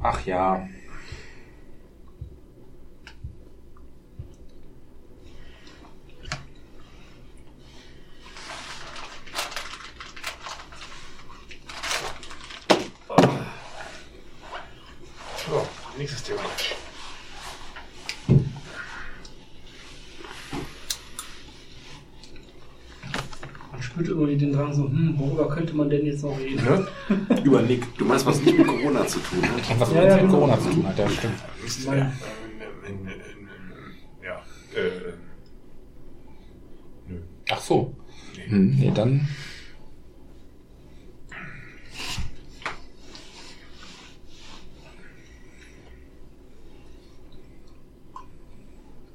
Ach 0.00 0.26
ja. 0.26 0.68
So, 15.44 15.66
nächstes 15.98 16.22
Thema. 16.22 16.40
spürt 23.92 24.08
irgendwie 24.08 24.36
den 24.36 24.52
Drang 24.52 24.72
so, 24.72 24.84
hm, 24.84 25.18
worüber 25.18 25.48
könnte 25.48 25.74
man 25.74 25.90
denn 25.90 26.06
jetzt 26.06 26.22
noch 26.22 26.38
reden? 26.38 26.64
Ne? 26.64 26.86
Über 27.44 27.62
Nick. 27.62 27.96
Du 27.98 28.04
meinst, 28.04 28.24
was 28.26 28.40
nicht 28.40 28.56
mit 28.56 28.66
Corona 28.66 29.06
zu 29.06 29.18
tun 29.18 29.42
hat? 29.42 29.80
Was 29.80 29.92
ja, 29.92 30.04
ja, 30.04 30.14
mit 30.14 30.20
genau. 30.22 30.32
Corona 30.34 30.58
zu 30.58 30.70
tun 30.70 30.86
hat, 30.86 30.98
ja, 30.98 31.08
stimmt. 31.08 31.34
Ja, 31.86 31.94
ja 34.24 34.42
äh, 34.74 35.12
nö. 37.08 37.16
Ach 37.50 37.60
so. 37.60 37.94
Nee, 38.36 38.50
hm, 38.50 38.76
nee 38.78 38.92
dann... 38.94 39.28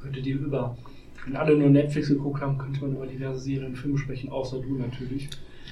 Könnte 0.07 0.21
die 0.21 0.31
über 0.31 0.77
wenn 1.27 1.35
alle 1.35 1.57
nur 1.57 1.69
Netflix 1.69 2.07
geguckt 2.07 2.39
haben, 2.39 2.57
könnte 2.57 2.79
man 2.79 2.95
über 2.95 3.05
diverse 3.05 3.41
Serien 3.41 3.65
und 3.65 3.75
Filme 3.75 3.97
sprechen, 3.97 4.29
außer 4.29 4.61
du 4.61 4.77
natürlich. 4.77 5.27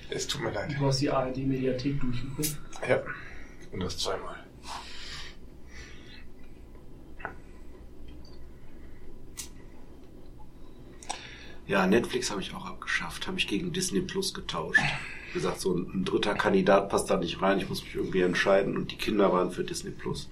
Es 0.10 0.28
tut 0.28 0.42
mir 0.42 0.52
leid. 0.52 0.76
Du 0.78 0.86
hast 0.86 1.00
die 1.00 1.10
ARD-Mediathek 1.10 2.02
durchgeguckt. 2.02 2.58
Ja, 2.86 3.02
und 3.72 3.80
das 3.80 3.98
zweimal. 3.98 4.36
Ja, 11.68 11.88
Netflix 11.88 12.30
habe 12.32 12.42
ich 12.42 12.54
auch 12.54 12.66
abgeschafft, 12.66 13.26
habe 13.26 13.38
ich 13.38 13.48
gegen 13.48 13.72
Disney 13.72 14.02
Plus 14.02 14.34
getauscht. 14.34 14.82
Wie 15.32 15.34
gesagt, 15.36 15.62
so 15.62 15.74
ein, 15.74 15.90
ein, 15.94 16.04
dritter 16.04 16.34
Kandidat 16.34 16.90
passt 16.90 17.10
da 17.10 17.16
nicht 17.16 17.42
rein, 17.42 17.60
ich 17.60 17.70
muss 17.70 17.82
mich 17.82 17.96
irgendwie 17.96 18.22
entscheiden 18.22 18.76
und 18.76 18.92
die 18.92 18.98
Kinder 18.98 19.32
waren 19.32 19.52
für 19.52 19.64
Disney 19.64 19.92
Plus. 19.92 20.30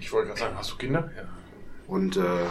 Ich 0.00 0.10
wollte 0.10 0.28
gerade 0.28 0.40
sagen, 0.40 0.56
hast 0.56 0.72
du 0.72 0.76
Kinder? 0.76 1.12
Ja. 1.14 1.28
Und 1.86 2.16
äh, 2.16 2.46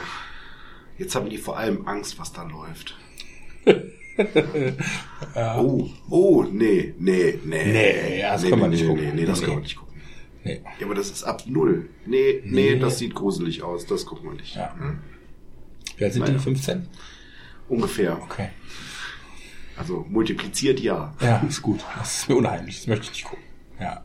Jetzt 0.97 1.15
haben 1.15 1.29
die 1.29 1.37
vor 1.37 1.57
allem 1.57 1.87
Angst, 1.87 2.19
was 2.19 2.33
da 2.33 2.43
läuft. 2.43 2.97
ja. 5.35 5.59
Oh, 5.59 5.89
oh, 6.09 6.43
nee, 6.43 6.93
nee, 6.97 7.39
nee. 7.43 7.65
Nee, 7.65 8.19
ja, 8.19 8.33
das 8.33 8.43
nee, 8.43 8.49
kann 8.49 8.59
man 8.59 8.69
nee, 8.69 8.77
nicht 8.77 8.87
gucken. 8.87 9.03
Nee, 9.03 9.13
nee, 9.13 9.25
das 9.25 9.39
nee. 9.39 9.45
kann 9.45 9.53
man 9.55 9.63
nicht 9.63 9.75
gucken. 9.75 10.01
Nee. 10.43 10.61
Ja, 10.79 10.85
aber 10.85 10.95
das 10.95 11.11
ist 11.11 11.23
ab 11.23 11.43
null. 11.45 11.89
Nee, 12.05 12.41
nee, 12.45 12.73
nee, 12.73 12.79
das 12.79 12.97
sieht 12.97 13.13
gruselig 13.13 13.63
aus. 13.63 13.85
Das 13.85 14.05
gucken 14.05 14.29
wir 14.29 14.37
nicht. 14.37 14.55
Ja. 14.55 14.73
Hm? 14.77 14.99
Wie 15.97 16.03
alt 16.03 16.13
sind 16.13 16.21
Meine, 16.21 16.37
die? 16.37 16.43
15? 16.43 16.87
Ungefähr. 17.69 18.21
Okay. 18.21 18.49
Also 19.77 20.05
multipliziert 20.09 20.79
ja. 20.79 21.13
Ja, 21.21 21.37
ist 21.47 21.61
gut. 21.61 21.81
Das 21.97 22.21
ist 22.21 22.29
mir 22.29 22.35
unheimlich. 22.35 22.77
Das 22.77 22.87
möchte 22.87 23.05
ich 23.05 23.11
nicht 23.11 23.25
gucken. 23.25 23.43
Ja. 23.79 24.03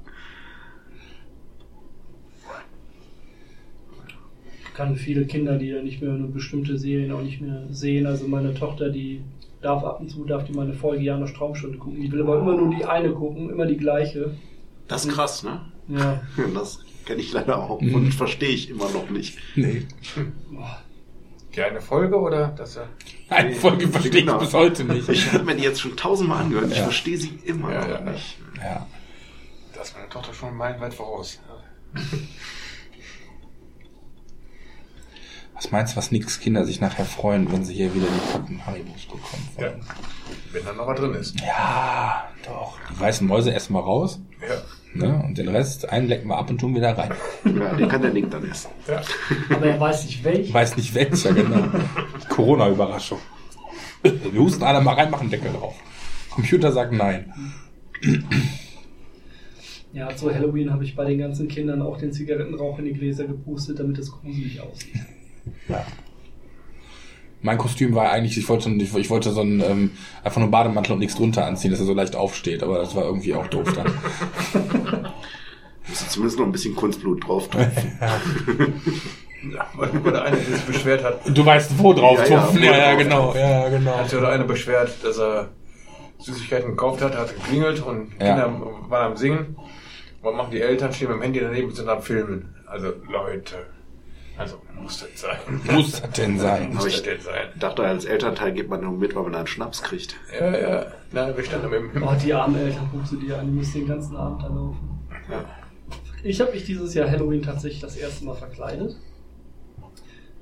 Kann 4.75 4.97
viele 4.97 5.27
Kinder, 5.27 5.59
die 5.59 5.67
ja 5.67 5.83
nicht 5.83 6.01
mehr 6.03 6.13
eine 6.13 6.27
bestimmte 6.27 6.79
Serien 6.79 7.13
auch 7.13 7.23
nicht 7.23 7.41
mehr 7.41 7.65
sehen. 7.71 8.07
Also 8.07 8.27
meine 8.27 8.55
Tochter, 8.55 8.91
die 8.91 9.23
darf 9.61 9.85
ab 9.85 10.01
und 10.01 10.11
zu, 10.11 10.25
darf 10.25 10.45
die 10.45 10.53
meine 10.53 10.73
Folge 10.73 11.05
Jana 11.05 11.27
Traumstunde 11.27 11.79
gucken. 11.79 12.01
Die 12.01 12.11
will 12.11 12.23
aber 12.23 12.39
immer 12.39 12.57
nur 12.57 12.75
die 12.75 12.85
eine 12.85 13.11
gucken, 13.13 13.51
immer 13.51 13.67
die 13.67 13.77
gleiche. 13.77 14.35
Das 14.89 15.05
ist 15.05 15.13
krass, 15.13 15.43
ne? 15.43 15.61
Ja. 15.89 16.23
Das 16.55 16.81
kenne 17.05 17.21
ich 17.21 17.33
leider 17.33 17.59
auch 17.59 17.81
mhm. 17.81 17.95
und 17.95 18.15
verstehe 18.15 18.51
ich 18.51 18.71
immer 18.71 18.89
noch 18.91 19.11
nicht. 19.11 19.39
Nee. 19.57 19.87
Die 21.55 21.61
eine 21.61 21.81
Folge 21.81 22.19
oder 22.19 22.49
dass 22.49 22.77
er. 22.77 22.89
Eine 23.29 23.51
nee, 23.51 23.55
Folge 23.57 23.89
verstehe 23.89 24.21
ich 24.21 24.27
genau. 24.27 24.39
bis 24.39 24.55
heute 24.55 24.85
nicht. 24.85 25.09
Ich 25.09 25.33
habe 25.33 25.45
mir 25.45 25.57
die 25.57 25.65
jetzt 25.65 25.81
schon 25.81 25.97
tausendmal 25.97 26.45
angehört. 26.45 26.71
Ja. 26.71 26.77
Ich 26.77 26.81
verstehe 26.81 27.19
sie 27.19 27.39
immer 27.45 27.73
ja, 27.73 27.87
noch 27.87 28.13
nicht. 28.13 28.39
Ja. 28.57 28.87
Da 29.75 29.83
ist 29.83 29.95
meine 29.97 30.09
Tochter 30.09 30.33
schon 30.33 30.57
meilenweit 30.57 30.95
voraus. 30.95 31.41
Was 35.63 35.71
meinst 35.71 35.93
du, 35.93 35.97
was 35.99 36.11
nix 36.11 36.41
Kinder 36.41 36.65
sich 36.65 36.81
nachher 36.81 37.05
freuen, 37.05 37.53
wenn 37.53 37.65
sie 37.65 37.75
hier 37.75 37.95
wieder 37.95 38.07
die 38.07 38.33
Packen 38.33 38.67
Haribos 38.67 39.03
bekommen? 39.03 39.49
Ja. 39.61 39.73
Wenn 40.51 40.65
da 40.65 40.73
noch 40.73 40.89
was 40.89 40.99
drin 40.99 41.15
ist. 41.15 41.41
Ja, 41.41 42.25
doch. 42.45 42.77
Die 42.91 42.99
weißen 42.99 43.25
Mäuse 43.25 43.55
essen 43.55 43.73
wir 43.75 43.85
raus. 43.85 44.21
Ja. 44.41 44.61
Ne? 44.93 45.23
Und 45.25 45.39
den 45.39 45.47
Rest 45.47 45.89
einlecken 45.89 46.27
wir 46.27 46.37
ab 46.37 46.51
und 46.51 46.59
tun 46.59 46.75
wieder 46.75 46.99
rein. 46.99 47.13
Ja, 47.45 47.75
den 47.75 47.89
kann 47.89 48.03
der 48.03 48.13
Nick 48.13 48.29
dann 48.29 48.51
essen. 48.51 48.73
Ja. 48.89 49.03
Aber 49.55 49.67
er 49.67 49.79
weiß 49.79 50.05
nicht 50.07 50.25
welcher. 50.25 50.53
Weiß 50.53 50.77
nicht 50.77 50.97
welcher, 50.97 51.33
genau. 51.33 51.69
Corona-Überraschung. 52.29 53.21
Wir 54.03 54.41
husten 54.41 54.65
alle 54.65 54.81
mal 54.81 54.95
rein, 54.95 55.13
machen 55.13 55.31
Deckel 55.31 55.53
drauf. 55.53 55.77
Computer 56.31 56.73
sagt 56.73 56.93
nein. 56.93 57.33
Ja, 59.93 60.09
zu 60.17 60.35
Halloween 60.35 60.73
habe 60.73 60.83
ich 60.83 60.97
bei 60.97 61.05
den 61.05 61.21
ganzen 61.21 61.47
Kindern 61.47 61.83
auch 61.83 61.99
den 61.99 62.13
Zigarettenrauch 62.13 62.81
in 62.81 62.87
die 62.87 62.95
Gläser 62.95 63.27
gepustet, 63.27 63.79
damit 63.79 63.99
es 63.99 64.11
gruselig 64.11 64.61
aussieht. 64.61 64.97
Ja. 65.69 65.85
Mein 67.41 67.59
Kostüm 67.59 67.95
war 67.95 68.11
eigentlich, 68.11 68.39
ich 68.39 68.49
wollte, 68.49 68.71
ich, 68.71 68.95
ich 68.95 69.11
wollte 69.11 69.33
so 69.33 69.41
einen, 69.41 69.61
ähm, 69.61 69.91
einfach 70.23 70.37
nur 70.37 70.45
einen 70.45 70.53
Bademantel 70.53 70.93
und 70.93 71.01
nichts 71.01 71.17
drunter 71.17 71.45
anziehen, 71.45 71.73
dass 71.73 71.81
er 71.81 71.87
so 71.87 71.95
leicht 71.95 72.15
aufsteht, 72.15 72.63
aber 72.63 72.79
das 72.79 72.95
war 72.95 73.05
irgendwie 73.05 73.35
auch 73.35 73.49
doof 73.49 73.73
dann. 73.73 73.93
Muss 75.89 76.09
zumindest 76.09 76.39
noch 76.39 76.47
ein 76.47 76.53
bisschen 76.53 76.77
Kunstblut 76.77 77.27
drauf 77.27 77.49
Ja, 79.53 79.67
weil 79.75 79.91
oder 79.91 80.23
einer 80.23 80.37
sich 80.37 80.63
beschwert 80.63 81.03
hat. 81.03 81.21
Du 81.27 81.45
weißt, 81.45 81.77
wo 81.79 81.93
drauf 81.93 82.19
ja, 82.29 82.41
tupfen. 82.41 82.63
Ja, 82.63 82.77
ja, 82.77 82.95
genau, 82.95 83.35
ja, 83.35 83.69
genau. 83.69 83.97
Hat 83.97 84.09
sich 84.09 84.19
oder 84.19 84.29
einer 84.29 84.45
beschwert, 84.45 85.03
dass 85.03 85.19
er 85.19 85.49
Süßigkeiten 86.19 86.71
gekauft 86.71 87.03
hat, 87.03 87.17
hat 87.17 87.35
geklingelt 87.35 87.85
und 87.85 88.13
ja. 88.21 88.27
Kinder 88.27 88.61
waren 88.89 89.13
am 89.13 89.17
Singen. 89.17 89.57
Was 90.23 90.35
machen 90.37 90.53
die 90.53 90.61
Eltern? 90.61 90.93
Stehen 90.93 91.09
mit 91.09 91.17
dem 91.17 91.23
Handy 91.23 91.41
daneben 91.41 91.69
und 91.69 91.75
sind 91.75 91.89
am 91.89 92.03
Filmen. 92.03 92.55
Also, 92.67 92.93
Leute. 93.11 93.67
Also 94.37 94.57
muss 94.81 95.01
das 95.01 95.21
sein. 95.21 95.39
Muss 95.71 96.01
das 96.01 96.11
denn 96.11 96.39
sein? 96.39 96.75
Muss 96.75 96.85
das 96.85 97.03
denn 97.03 97.21
sein? 97.21 97.49
dachte, 97.59 97.85
als 97.85 98.05
Elternteil 98.05 98.53
geht 98.53 98.69
man 98.69 98.81
nur 98.83 98.93
mit, 98.93 99.15
weil 99.15 99.25
man 99.25 99.35
einen 99.35 99.47
Schnaps 99.47 99.83
kriegt. 99.83 100.17
Ja, 100.39 100.59
ja. 100.59 100.87
Na, 101.13 101.37
wir 101.37 101.45
standen 101.45 101.71
mit 101.71 101.95
dem... 101.95 102.03
Oh, 102.03 102.15
die 102.23 102.33
armen 102.33 102.57
Eltern, 102.57 102.89
guckst 102.91 103.13
du 103.13 103.17
dir 103.17 103.39
an, 103.39 103.47
die 103.47 103.53
müssen 103.53 103.81
den 103.81 103.89
ganzen 103.89 104.17
Abend 104.17 104.43
da 104.43 104.49
laufen. 104.49 105.07
Ja. 105.31 105.45
Ich 106.25 106.41
habe 106.41 106.53
mich 106.53 106.65
dieses 106.65 106.95
Jahr 106.95 107.11
Halloween 107.11 107.43
tatsächlich 107.43 107.81
das 107.81 107.97
erste 107.97 108.25
Mal 108.25 108.35
verkleidet. 108.35 108.97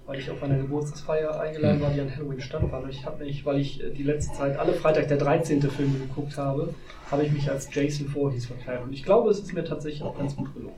Weil 0.07 0.19
ich 0.19 0.31
auf 0.31 0.43
einer 0.43 0.59
Geburtstagsfeier 0.59 1.39
eingeladen 1.41 1.81
war, 1.81 1.91
die 1.91 2.01
an 2.01 2.15
Halloween 2.15 2.41
stattfand. 2.41 2.89
Ich 2.91 3.05
habe 3.07 3.25
mich, 3.25 3.47
weil 3.47 3.61
ich 3.61 3.83
äh, 3.83 3.91
die 3.91 4.03
letzte 4.03 4.35
Zeit 4.35 4.59
alle 4.59 4.73
Freitag 4.73 5.09
der 5.09 5.19
13. 5.19 5.63
Filme 5.63 5.99
geguckt 5.99 6.37
habe, 6.37 6.75
habe 7.11 7.25
ich 7.25 7.33
mich 7.33 7.51
als 7.51 7.73
Jason 7.73 8.09
Voorhees 8.09 8.47
verkleidet. 8.47 8.85
Und 8.85 8.93
ich 8.93 9.05
glaube, 9.05 9.31
es 9.31 9.39
ist 9.39 9.53
mir 9.53 9.65
tatsächlich 9.65 10.03
auch 10.03 10.17
ganz 10.19 10.37
gut 10.37 10.53
gelungen. 10.55 10.75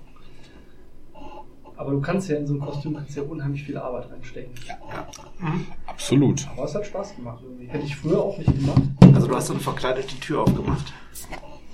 Aber 1.77 1.90
du 1.93 2.01
kannst 2.01 2.28
ja 2.28 2.36
in 2.36 2.47
so 2.47 2.55
ein 2.55 2.61
Kostüm 2.61 2.94
kannst 2.94 3.16
ja 3.16 3.23
unheimlich 3.23 3.65
viel 3.65 3.77
Arbeit 3.77 4.11
reinstecken. 4.11 4.53
Ja, 4.66 4.78
ja. 4.93 5.07
Mhm. 5.39 5.66
absolut. 5.86 6.47
Aber 6.55 6.65
es 6.65 6.74
hat 6.74 6.86
Spaß 6.86 7.16
gemacht 7.16 7.40
irgendwie. 7.43 7.66
Hätte 7.66 7.85
ich 7.85 7.97
früher 7.97 8.23
auch 8.23 8.39
nicht 8.39 8.55
gemacht. 8.55 8.82
Also 9.15 9.27
du 9.27 9.35
hast 9.35 9.51
dann 9.51 9.61
verkleidet 9.61 10.11
die 10.11 10.20
Tür 10.20 10.43
aufgemacht. 10.43 10.93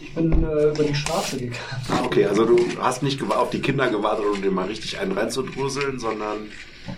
Ich 0.01 0.15
bin 0.15 0.33
äh, 0.45 0.71
über 0.71 0.85
die 0.85 0.95
Straße 0.95 1.39
gegangen. 1.39 1.57
Ah, 1.89 2.03
okay, 2.05 2.25
also 2.25 2.45
du 2.45 2.57
hast 2.81 3.03
nicht 3.03 3.21
auf 3.31 3.51
die 3.51 3.61
Kinder 3.61 3.89
gewartet, 3.89 4.25
um 4.33 4.41
dir 4.41 4.51
mal 4.51 4.67
richtig 4.67 4.99
einen 4.99 5.13
reinzudruseln, 5.13 5.99
sondern. 5.99 6.49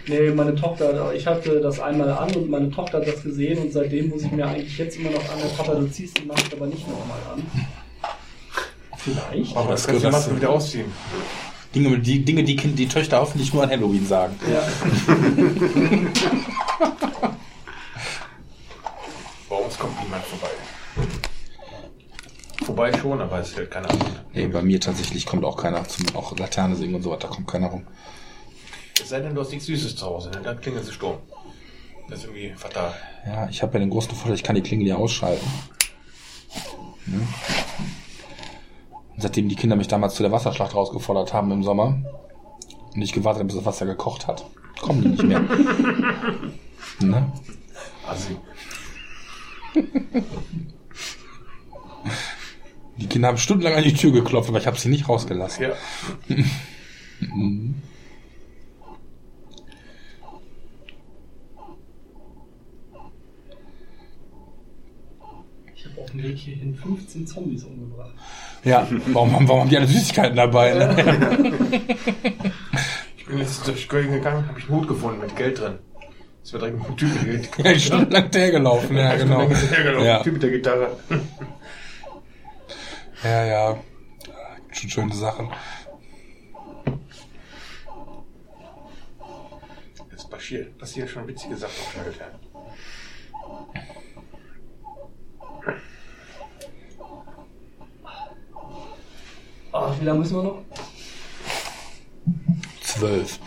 Nee, 0.06 0.30
meine 0.30 0.54
Tochter, 0.54 1.12
ich 1.14 1.26
hatte 1.26 1.60
das 1.60 1.80
einmal 1.80 2.10
an 2.10 2.32
und 2.36 2.48
meine 2.48 2.70
Tochter 2.70 2.98
hat 2.98 3.08
das 3.08 3.22
gesehen 3.22 3.58
und 3.58 3.72
seitdem 3.72 4.10
muss 4.10 4.22
ich 4.22 4.30
mir 4.30 4.46
eigentlich 4.46 4.78
jetzt 4.78 4.96
immer 4.96 5.10
noch 5.10 5.28
an, 5.32 5.38
Papa, 5.56 5.74
du 5.74 5.90
ziehst 5.90 6.18
die 6.18 6.26
Maske 6.26 6.56
aber 6.56 6.66
nicht 6.66 6.86
nochmal 6.86 7.18
an. 7.34 7.42
Vielleicht. 8.98 9.56
Aber 9.56 9.70
das 9.70 9.86
kannst 9.86 10.04
du 10.04 10.06
die 10.06 10.12
Maske 10.12 10.36
wieder 10.36 10.50
ausziehen. 10.50 10.92
Dinge, 11.74 11.98
die, 11.98 12.24
Dinge, 12.24 12.42
die 12.42 12.56
die 12.56 12.88
Töchter 12.88 13.20
hoffentlich 13.20 13.54
nur 13.54 13.62
an 13.62 13.70
Halloween 13.70 14.06
sagen. 14.06 14.34
Ja. 14.50 14.62
Bei 19.48 19.56
uns 19.56 19.78
kommt 19.78 20.02
niemand 20.02 20.24
vorbei. 20.24 20.48
Vorbei 22.64 22.92
schon, 22.98 23.20
aber 23.20 23.38
es 23.40 23.56
hält 23.56 23.70
keiner 23.70 23.90
an. 23.90 23.98
Nee, 24.32 24.46
bei 24.46 24.62
mir 24.62 24.80
tatsächlich 24.80 25.26
kommt 25.26 25.44
auch 25.44 25.56
keiner 25.56 25.82
zum 25.88 26.06
auch 26.14 26.36
Laterne 26.38 26.76
singen 26.76 26.94
und 26.94 27.02
so 27.02 27.10
weiter, 27.10 27.28
da 27.28 27.34
kommt 27.34 27.48
keiner 27.48 27.68
rum. 27.68 27.86
Es 29.00 29.08
sei 29.08 29.20
denn, 29.20 29.34
du 29.34 29.40
hast 29.40 29.50
nichts 29.50 29.66
Süßes 29.66 29.96
zu 29.96 30.06
Hause, 30.06 30.30
ne? 30.30 30.40
dann 30.42 30.60
klingelt 30.60 30.84
sie 30.84 30.92
Sturm. 30.92 31.18
Das 32.08 32.20
ist 32.20 32.26
irgendwie 32.26 32.52
fatal. 32.56 32.94
Ja, 33.26 33.48
ich 33.48 33.62
habe 33.62 33.74
ja 33.74 33.80
den 33.80 33.90
großen 33.90 34.12
Vorteil, 34.14 34.34
ich 34.34 34.42
kann 34.42 34.56
die 34.56 34.62
Klingel 34.62 34.86
ja 34.86 34.96
ausschalten. 34.96 35.46
Ne? 37.06 37.26
Seitdem 39.20 39.48
die 39.48 39.56
Kinder 39.56 39.76
mich 39.76 39.88
damals 39.88 40.14
zu 40.14 40.22
der 40.22 40.32
Wasserschlacht 40.32 40.74
rausgefordert 40.74 41.32
haben 41.34 41.50
im 41.50 41.62
Sommer 41.62 41.98
und 42.94 43.02
ich 43.02 43.12
gewartet 43.12 43.40
habe, 43.40 43.46
bis 43.48 43.56
das 43.56 43.66
Wasser 43.66 43.86
gekocht 43.86 44.26
hat, 44.26 44.44
kommen 44.80 45.02
die 45.02 45.08
nicht 45.08 45.22
mehr. 45.22 45.40
ne? 47.00 47.32
Also, 48.06 48.30
Die 52.96 53.06
Kinder 53.06 53.28
haben 53.28 53.38
stundenlang 53.38 53.74
an 53.74 53.84
die 53.84 53.94
Tür 53.94 54.12
geklopft, 54.12 54.50
aber 54.50 54.58
ich 54.58 54.66
habe 54.66 54.78
sie 54.78 54.88
nicht 54.88 55.08
rausgelassen. 55.08 55.64
ja. 55.64 55.72
Ich 65.74 65.86
habe 65.86 66.00
auf 66.02 66.10
dem 66.10 66.22
Weg 66.22 66.36
hierhin 66.36 66.74
15 66.74 67.26
Zombies 67.26 67.64
umgebracht. 67.64 68.14
Ja, 68.64 68.86
warum, 69.12 69.32
haben- 69.34 69.48
warum 69.48 69.60
haben 69.62 69.68
die 69.70 69.76
alle 69.78 69.86
Süßigkeiten 69.86 70.36
dabei? 70.36 70.74
Ne? 70.74 70.96
Ich 73.16 73.26
bin 73.26 73.38
jetzt 73.38 73.66
durch 73.66 73.88
Köln 73.88 74.12
gegangen, 74.12 74.46
habe 74.48 74.58
ich 74.58 74.68
einen 74.68 74.78
Hut 74.80 74.88
gefunden 74.88 75.20
mit 75.20 75.34
Geld 75.36 75.58
drin. 75.60 75.78
Das 76.42 76.52
war 76.54 76.60
direkt 76.60 76.84
ein 76.88 76.96
Typ 76.96 77.08
mit 77.22 77.26
der 77.26 77.38
Gitarre. 77.40 77.78
Stundenlang 77.78 78.30
hergelaufen, 78.32 78.96
ja, 78.96 79.14
genau. 79.16 79.46
genau. 79.46 80.02
Ja. 80.02 80.22
Typ 80.22 80.32
mit 80.34 80.42
der 80.42 80.50
Gitarre. 80.50 80.96
Ja, 83.22 83.44
ja. 83.44 83.76
Schon 84.72 84.90
schöne 84.90 85.14
Sachen. 85.14 85.48
Es 90.14 90.28
passiert, 90.28 90.76
passieren 90.78 91.08
schon 91.08 91.26
witzige 91.28 91.56
Sachen 91.56 91.72
auf 91.78 91.94
der 91.94 92.04
Ach, 99.72 100.00
wie 100.00 100.04
lange 100.04 100.18
müssen 100.20 100.36
wir 100.36 100.42
noch? 100.42 100.62
Zwölf. 102.82 103.38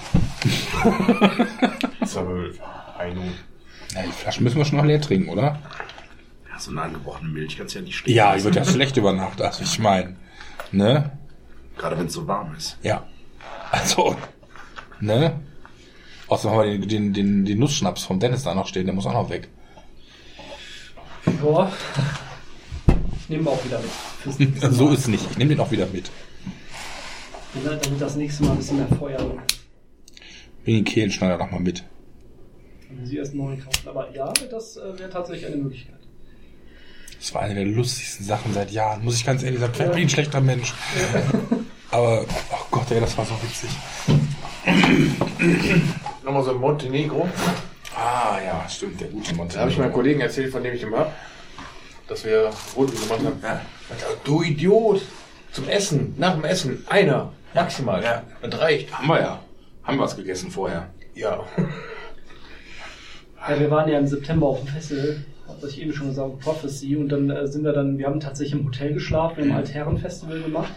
Zwölf. 2.06 2.60
Ein. 2.98 3.34
Ja, 3.94 4.04
die 4.04 4.12
Flaschen 4.12 4.44
müssen 4.44 4.58
wir 4.58 4.66
schon 4.66 4.78
noch 4.78 4.86
leer 4.86 5.02
trinken, 5.02 5.30
oder? 5.30 5.60
Ja, 6.50 6.60
so 6.60 6.72
eine 6.72 6.82
angebrochene 6.82 7.30
Milch 7.30 7.58
kannst 7.58 7.76
du 7.76 7.80
ja 7.80 7.86
nicht 7.86 7.98
stehen. 7.98 8.16
Ja, 8.16 8.36
die 8.36 8.44
wird 8.44 8.56
ja 8.56 8.66
schlecht 8.66 8.96
über 8.98 9.12
Nacht, 9.12 9.42
also 9.42 9.64
ich 9.64 9.80
meine. 9.80 10.16
Ne? 10.72 11.12
Gerade 11.78 11.98
wenn 11.98 12.08
es 12.08 12.14
so 12.14 12.28
warm 12.28 12.56
ist. 12.56 12.78
Ja. 12.84 13.06
Also, 13.72 14.16
ne? 15.00 15.40
Außerdem 16.28 16.58
haben 16.58 16.64
wir 16.64 16.80
den, 16.80 16.88
den, 16.88 17.14
den, 17.14 17.46
den 17.46 17.60
Nussschnaps 17.60 18.04
vom 18.04 18.20
Dennis 18.20 18.44
da 18.44 18.56
noch 18.56 18.68
stehen, 18.68 18.86
der 18.86 18.96
muss 18.96 19.06
auch 19.06 19.14
noch 19.14 19.30
weg. 19.30 19.50
Ja. 21.44 21.72
Ich 23.34 23.40
nehme 23.40 23.50
auch 23.50 23.66
wieder 23.66 23.80
mit. 23.80 24.74
So 24.76 24.92
ist 24.92 25.00
es 25.00 25.08
nicht. 25.08 25.26
Ich 25.32 25.38
nehme 25.40 25.50
den 25.50 25.60
auch 25.60 25.72
wieder 25.72 25.88
mit. 25.88 26.12
Damit 27.64 28.00
das 28.00 28.16
nächste 28.16 28.44
Mal 28.44 28.52
ein 28.52 28.58
bisschen 28.58 28.78
mehr 28.78 28.88
Feuer. 29.00 29.18
Bring 30.64 30.76
den 30.76 30.84
Kehlenschneider 30.84 31.38
noch 31.38 31.50
mal 31.50 31.60
mit. 31.60 31.84
Dann 32.90 33.04
ich 33.10 33.18
erst 33.18 33.34
neuen 33.34 33.60
kaufen. 33.60 33.88
Aber 33.88 34.14
ja, 34.14 34.32
das 34.52 34.78
äh, 34.78 35.00
wäre 35.00 35.10
tatsächlich 35.10 35.48
eine 35.48 35.56
Möglichkeit. 35.56 35.98
Das 37.18 37.34
war 37.34 37.42
eine 37.42 37.56
der 37.56 37.66
lustigsten 37.66 38.24
Sachen 38.24 38.54
seit 38.54 38.70
Jahren. 38.70 39.04
Muss 39.04 39.16
ich 39.16 39.26
ganz 39.26 39.42
ehrlich 39.42 39.60
sagen, 39.60 39.74
ich 39.74 39.92
bin 39.92 40.04
ein 40.04 40.10
schlechter 40.10 40.40
Mensch. 40.40 40.72
Aber, 41.90 42.28
oh 42.52 42.66
Gott, 42.70 42.92
ey, 42.92 43.00
das 43.00 43.18
war 43.18 43.26
so 43.26 43.34
witzig. 43.42 43.72
Nochmal 46.24 46.44
so 46.44 46.52
ein 46.52 46.58
Montenegro. 46.58 47.28
Ah, 47.96 48.38
ja, 48.46 48.70
stimmt, 48.70 49.02
der 49.02 49.08
gute 49.08 49.34
Monte. 49.34 49.56
Da 49.56 49.62
habe 49.62 49.72
ich 49.72 49.78
meinem 49.80 49.92
Kollegen 49.92 50.22
erzählt, 50.22 50.52
von 50.52 50.62
dem 50.62 50.76
ich 50.76 50.84
immer 50.84 51.00
hab, 51.00 51.14
dass 52.14 52.26
wir 52.26 52.52
Runden 52.76 52.94
gemacht 52.94 53.26
haben. 53.26 53.40
Ja. 53.42 53.62
Du 54.24 54.44
Idiot! 54.44 55.02
Zum 55.52 55.68
Essen, 55.68 56.14
nach 56.18 56.34
dem 56.36 56.44
Essen, 56.44 56.84
einer, 56.88 57.32
maximal. 57.54 58.04
Ja. 58.04 58.24
Das 58.42 58.60
reicht. 58.60 58.96
Haben 58.96 59.08
wir 59.08 59.20
ja. 59.20 59.40
Haben 59.84 59.98
wir 59.98 60.04
was 60.04 60.16
gegessen 60.16 60.52
vorher. 60.52 60.90
Ja. 61.16 61.44
Ja, 63.48 63.60
wir 63.60 63.70
waren 63.72 63.90
ja 63.90 63.98
im 63.98 64.08
September 64.08 64.48
auf 64.48 64.60
dem 64.60 64.68
Festival, 64.68 65.18
was 65.60 65.72
ich 65.72 65.82
eben 65.82 65.92
schon 65.92 66.08
gesagt 66.10 66.40
Prophecy, 66.40 66.96
und 66.96 67.10
dann 67.10 67.30
äh, 67.30 67.48
sind 67.48 67.64
wir 67.64 67.74
dann, 67.74 67.98
wir 67.98 68.06
haben 68.06 68.20
tatsächlich 68.20 68.60
im 68.60 68.68
Hotel 68.68 68.94
geschlafen, 68.94 69.38
wir 69.38 69.46
haben 69.46 69.58
Altherrenfestival 69.58 70.42
gemacht. 70.42 70.72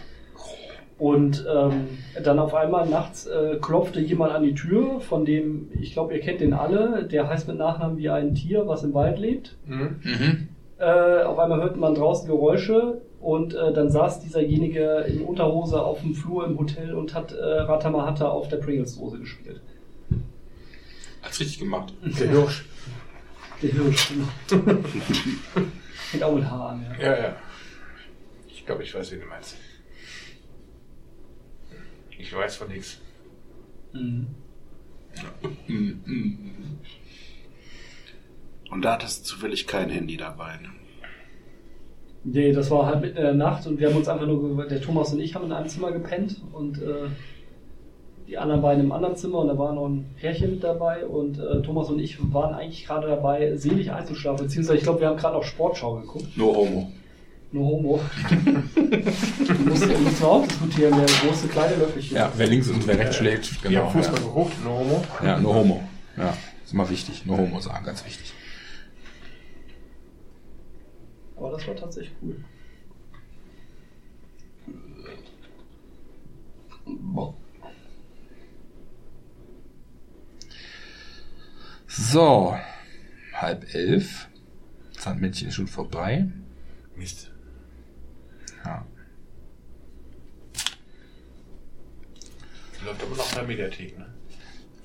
Und 0.97 1.45
ähm, 1.47 1.87
dann 2.23 2.39
auf 2.39 2.55
einmal 2.55 2.87
nachts 2.87 3.27
äh, 3.27 3.57
klopfte 3.61 3.99
jemand 3.99 4.33
an 4.33 4.41
die 4.41 4.55
Tür, 4.55 4.99
von 5.01 5.23
dem, 5.23 5.69
ich 5.79 5.93
glaube, 5.93 6.15
ihr 6.15 6.19
kennt 6.19 6.41
den 6.41 6.53
alle, 6.53 7.03
der 7.03 7.29
heißt 7.29 7.47
mit 7.47 7.57
Nachnamen 7.57 7.97
wie 7.97 8.09
ein 8.09 8.33
Tier, 8.33 8.67
was 8.67 8.83
im 8.83 8.95
Wald 8.95 9.19
lebt. 9.19 9.55
Hm? 9.67 9.99
Mhm. 10.03 10.47
Äh, 10.79 11.23
auf 11.23 11.39
einmal 11.39 11.61
hörte 11.61 11.79
man 11.79 11.95
draußen 11.95 12.27
Geräusche 12.27 13.01
und 13.19 13.55
äh, 13.55 13.73
dann 13.73 13.89
saß 13.89 14.19
dieserjenige 14.19 15.05
in 15.07 15.23
Unterhose 15.23 15.81
auf 15.81 16.01
dem 16.01 16.13
Flur 16.13 16.45
im 16.45 16.57
Hotel 16.59 16.93
und 16.93 17.15
hat 17.15 17.31
äh, 17.31 17.43
Ratamahata 17.43 18.27
auf 18.27 18.47
der 18.47 18.57
Pringles-Dose 18.57 19.19
gespielt. 19.19 19.61
Hat's 21.23 21.39
richtig 21.39 21.59
gemacht. 21.59 21.93
Der 22.03 22.29
Hirsch. 22.29 22.65
Der 23.61 23.71
Hirsch. 23.71 24.13
Fängt 26.11 26.23
auch 26.23 26.35
mit 26.35 26.49
H 26.49 26.69
an, 26.69 26.85
ja. 26.99 27.05
Ja, 27.05 27.19
ja. 27.19 27.35
Ich 28.47 28.65
glaube, 28.65 28.83
ich 28.83 28.93
weiß, 28.93 29.11
wie 29.13 29.17
du 29.17 29.25
meinst. 29.25 29.57
Ich 32.19 32.35
weiß 32.35 32.57
von 32.57 32.67
nichts. 32.67 32.99
Mhm. 33.93 34.27
Und 38.69 38.83
da 38.83 38.93
hattest 38.93 39.21
du 39.21 39.23
zufällig 39.25 39.67
kein 39.67 39.89
Handy 39.89 40.17
dabei. 40.17 40.57
Ne? 40.61 40.69
Nee, 42.23 42.51
das 42.51 42.69
war 42.69 42.85
halt 42.85 43.01
mitten 43.01 43.17
in 43.17 43.23
der 43.23 43.33
Nacht 43.33 43.65
und 43.67 43.79
wir 43.79 43.89
haben 43.89 43.95
uns 43.95 44.09
einfach 44.09 44.27
nur, 44.27 44.65
der 44.67 44.81
Thomas 44.81 45.13
und 45.13 45.19
ich 45.19 45.33
haben 45.35 45.45
in 45.45 45.53
einem 45.53 45.69
Zimmer 45.69 45.91
gepennt 45.91 46.41
und 46.51 46.77
äh, 46.81 47.07
die 48.27 48.37
anderen 48.37 48.61
beiden 48.61 48.83
im 48.83 48.91
anderen 48.91 49.15
Zimmer 49.15 49.39
und 49.39 49.47
da 49.47 49.57
war 49.57 49.73
noch 49.73 49.87
ein 49.87 50.05
Pärchen 50.19 50.51
mit 50.51 50.63
dabei 50.63 51.05
und 51.05 51.39
äh, 51.39 51.61
Thomas 51.61 51.89
und 51.89 51.99
ich 51.99 52.17
waren 52.33 52.53
eigentlich 52.53 52.85
gerade 52.85 53.07
dabei, 53.07 53.55
selig 53.55 53.93
einzuschlafen, 53.93 54.45
beziehungsweise 54.45 54.77
ich 54.77 54.83
glaube, 54.83 54.99
wir 54.99 55.07
haben 55.07 55.17
gerade 55.17 55.37
auch 55.37 55.43
Sportschau 55.43 55.95
geguckt. 55.95 56.35
No 56.35 56.53
homo. 56.53 56.91
Nur 57.49 57.65
Homo. 57.65 57.99
du 58.43 59.53
musst 59.69 59.89
ja 59.89 59.97
nicht 59.97 60.21
auch 60.21 60.45
diskutieren, 60.45 60.97
der 60.97 61.05
große 61.05 61.47
kleine 61.47 61.75
Löffelchen. 61.77 62.17
Ja, 62.17 62.29
wer 62.35 62.47
links 62.47 62.69
und 62.69 62.85
wer 62.85 62.99
rechts 62.99 63.15
schlägt. 63.15 63.63
Genau. 63.63 63.85
haben 63.85 63.91
Fußball 63.91 64.19
ja. 64.19 64.27
geguckt, 64.27 64.53
no 64.65 64.79
homo. 64.79 65.03
ja, 65.23 65.39
no 65.39 65.53
homo. 65.53 65.83
Ja, 66.17 66.35
ist 66.65 66.73
immer 66.73 66.89
wichtig. 66.89 67.25
No 67.25 67.37
homo 67.37 67.61
sagen, 67.61 67.85
ganz 67.85 68.05
wichtig. 68.05 68.33
Aber 71.37 71.51
das 71.51 71.67
war 71.67 71.75
tatsächlich 71.75 72.15
cool. 72.21 72.43
So, 81.87 82.57
halb 83.33 83.73
elf. 83.73 84.27
Sandmännchen 84.97 85.49
ist 85.49 85.55
schon 85.55 85.67
vorbei. 85.67 86.27
Mist. 86.95 87.31
Ja. 88.63 88.85
Läuft 92.85 93.03
aber 93.03 93.15
noch 93.15 93.29
in 93.29 93.35
der 93.35 93.43
Mediathek, 93.43 93.97
ne? 93.97 94.13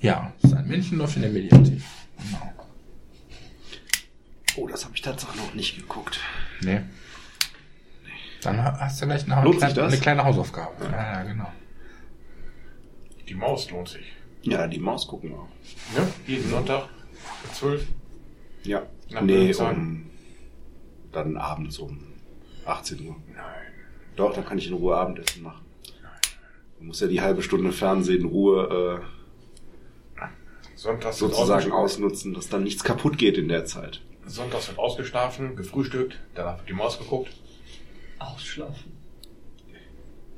Ja, 0.01 0.33
Sandmännchen 0.41 0.97
läuft 0.97 1.15
in 1.15 1.21
der 1.21 1.31
Mediathek. 1.31 1.81
Genau. 2.17 2.62
Oh, 4.55 4.67
das 4.67 4.85
habe 4.85 4.95
ich 4.95 5.01
tatsächlich 5.01 5.41
noch 5.41 5.53
nicht 5.53 5.75
geguckt. 5.77 6.19
Nee. 6.61 6.81
Dann 8.41 8.61
ha- 8.63 8.77
hast 8.79 9.01
du 9.01 9.05
gleich 9.05 9.23
eine, 9.29 9.41
Lohnt 9.43 9.59
sich 9.59 9.69
kleine, 9.69 9.73
das? 9.75 9.93
eine 9.93 10.01
kleine 10.01 10.23
Hausaufgabe. 10.25 10.83
Ja, 10.85 10.91
ja, 10.91 11.23
genau. 11.23 11.51
Die 13.27 13.33
Maus 13.35 13.69
lohnt 13.71 13.89
sich. 13.89 14.11
Ja, 14.41 14.67
die 14.67 14.79
Maus 14.79 15.07
gucken 15.07 15.29
wir. 15.31 16.01
Ne? 16.01 16.07
Jeden 16.27 16.49
Sonntag. 16.49 16.89
um 17.47 17.53
12. 17.53 17.87
Ja. 18.63 18.83
Nach 19.09 19.21
nee, 19.21 19.53
um, 19.53 20.09
dann 21.11 21.37
abends 21.37 21.77
um 21.79 21.99
18 22.65 23.07
Uhr. 23.07 23.15
Nein. 23.33 23.43
Doch, 24.15 24.33
dann 24.33 24.45
kann 24.45 24.57
ich 24.57 24.67
in 24.67 24.73
Ruhe 24.73 24.95
Abendessen 24.97 25.41
machen. 25.43 25.63
Man 26.79 26.87
muss 26.87 26.99
ja 26.99 27.07
die 27.07 27.21
halbe 27.21 27.41
Stunde 27.41 27.71
Fernsehen 27.71 28.21
in 28.21 28.25
Ruhe 28.27 29.01
Sonntags 30.75 31.17
äh, 31.17 31.21
wird 31.21 31.33
sozusagen 31.33 31.71
ausnutzen, 31.71 32.33
dass 32.33 32.49
dann 32.49 32.63
nichts 32.63 32.83
kaputt 32.83 33.17
geht 33.17 33.37
in 33.37 33.47
der 33.47 33.63
Zeit. 33.65 34.01
Sonntags 34.25 34.67
wird 34.69 34.79
ausgeschlafen, 34.79 35.55
gefrühstückt, 35.55 36.19
danach 36.35 36.57
wird 36.57 36.69
die 36.69 36.73
Maus 36.73 36.97
geguckt. 36.97 37.31
Ausschlafen. 38.19 38.93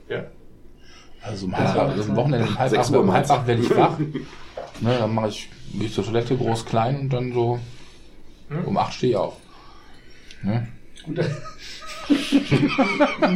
Ja. 0.09 0.25
Also 1.22 1.47
um 1.47 1.57
halb 1.57 1.69
acht, 1.69 1.77
also 1.77 2.11
am 2.11 2.15
Wochenende 2.15 2.47
um 2.47 2.59
halb 2.59 2.69
Sechs 2.69 2.88
acht, 2.88 2.93
Uhr 2.93 2.99
um 3.01 3.11
halb 3.11 3.30
acht 3.30 3.47
werde 3.47 3.61
ich 3.61 3.69
wach. 3.75 3.97
Ne, 3.99 4.97
dann 4.99 5.14
mache 5.14 5.30
ich 5.30 5.49
gehe 5.73 5.85
ich 5.85 5.93
zur 5.93 6.05
Toilette, 6.05 6.38
groß, 6.38 6.65
klein 6.65 6.99
und 6.99 7.09
dann 7.14 7.33
so 7.33 7.59
um 8.65 8.77
acht 8.77 8.93
stehe 8.93 9.11
ich 9.11 9.17
auf. 9.17 9.38
Ne? 10.43 10.67
Gut, 11.03 11.17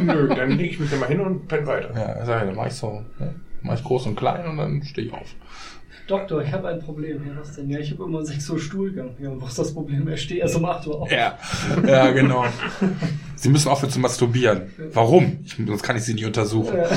Nö, 0.04 0.28
dann 0.28 0.50
lege 0.52 0.70
ich 0.74 0.78
mich 0.78 0.90
dann 0.90 1.00
mal 1.00 1.08
hin 1.08 1.20
und 1.20 1.48
penne 1.48 1.66
weiter. 1.66 1.92
Ja, 1.94 2.24
sag 2.24 2.42
ich, 2.42 2.48
dann 2.48 2.56
mach 2.56 2.66
ich 2.66 2.74
so, 2.74 3.04
ne? 3.18 3.34
mach 3.62 3.74
ich 3.74 3.82
groß 3.84 4.06
und 4.06 4.16
klein 4.16 4.46
und 4.46 4.56
dann 4.58 4.82
stehe 4.84 5.08
ich 5.08 5.12
auf. 5.12 5.34
Doktor, 6.10 6.42
ich 6.42 6.52
habe 6.52 6.68
ein 6.68 6.80
Problem. 6.80 7.24
Ja, 7.24 7.32
was 7.38 7.54
denn? 7.54 7.70
Ja, 7.70 7.78
ich 7.78 7.92
habe 7.92 8.02
immer 8.02 8.18
um 8.18 8.24
6 8.24 8.50
Uhr 8.50 8.58
Stuhlgang. 8.58 9.10
Ja, 9.20 9.30
was 9.36 9.50
ist 9.50 9.58
das 9.60 9.74
Problem? 9.74 10.08
Ich 10.08 10.22
stehe 10.22 10.40
erst 10.40 10.56
um 10.56 10.64
8 10.64 10.86
Uhr 10.88 11.02
auf. 11.02 11.10
Ja, 11.12 11.38
ja, 11.86 12.10
genau. 12.10 12.44
Sie 13.36 13.48
müssen 13.48 13.68
aufhören 13.68 13.92
zu 13.92 14.00
masturbieren. 14.00 14.62
Warum? 14.92 15.38
Ich, 15.44 15.54
sonst 15.54 15.82
kann 15.84 15.96
ich 15.96 16.02
sie 16.02 16.14
nicht 16.14 16.26
untersuchen. 16.26 16.76
Ja. 16.76 16.88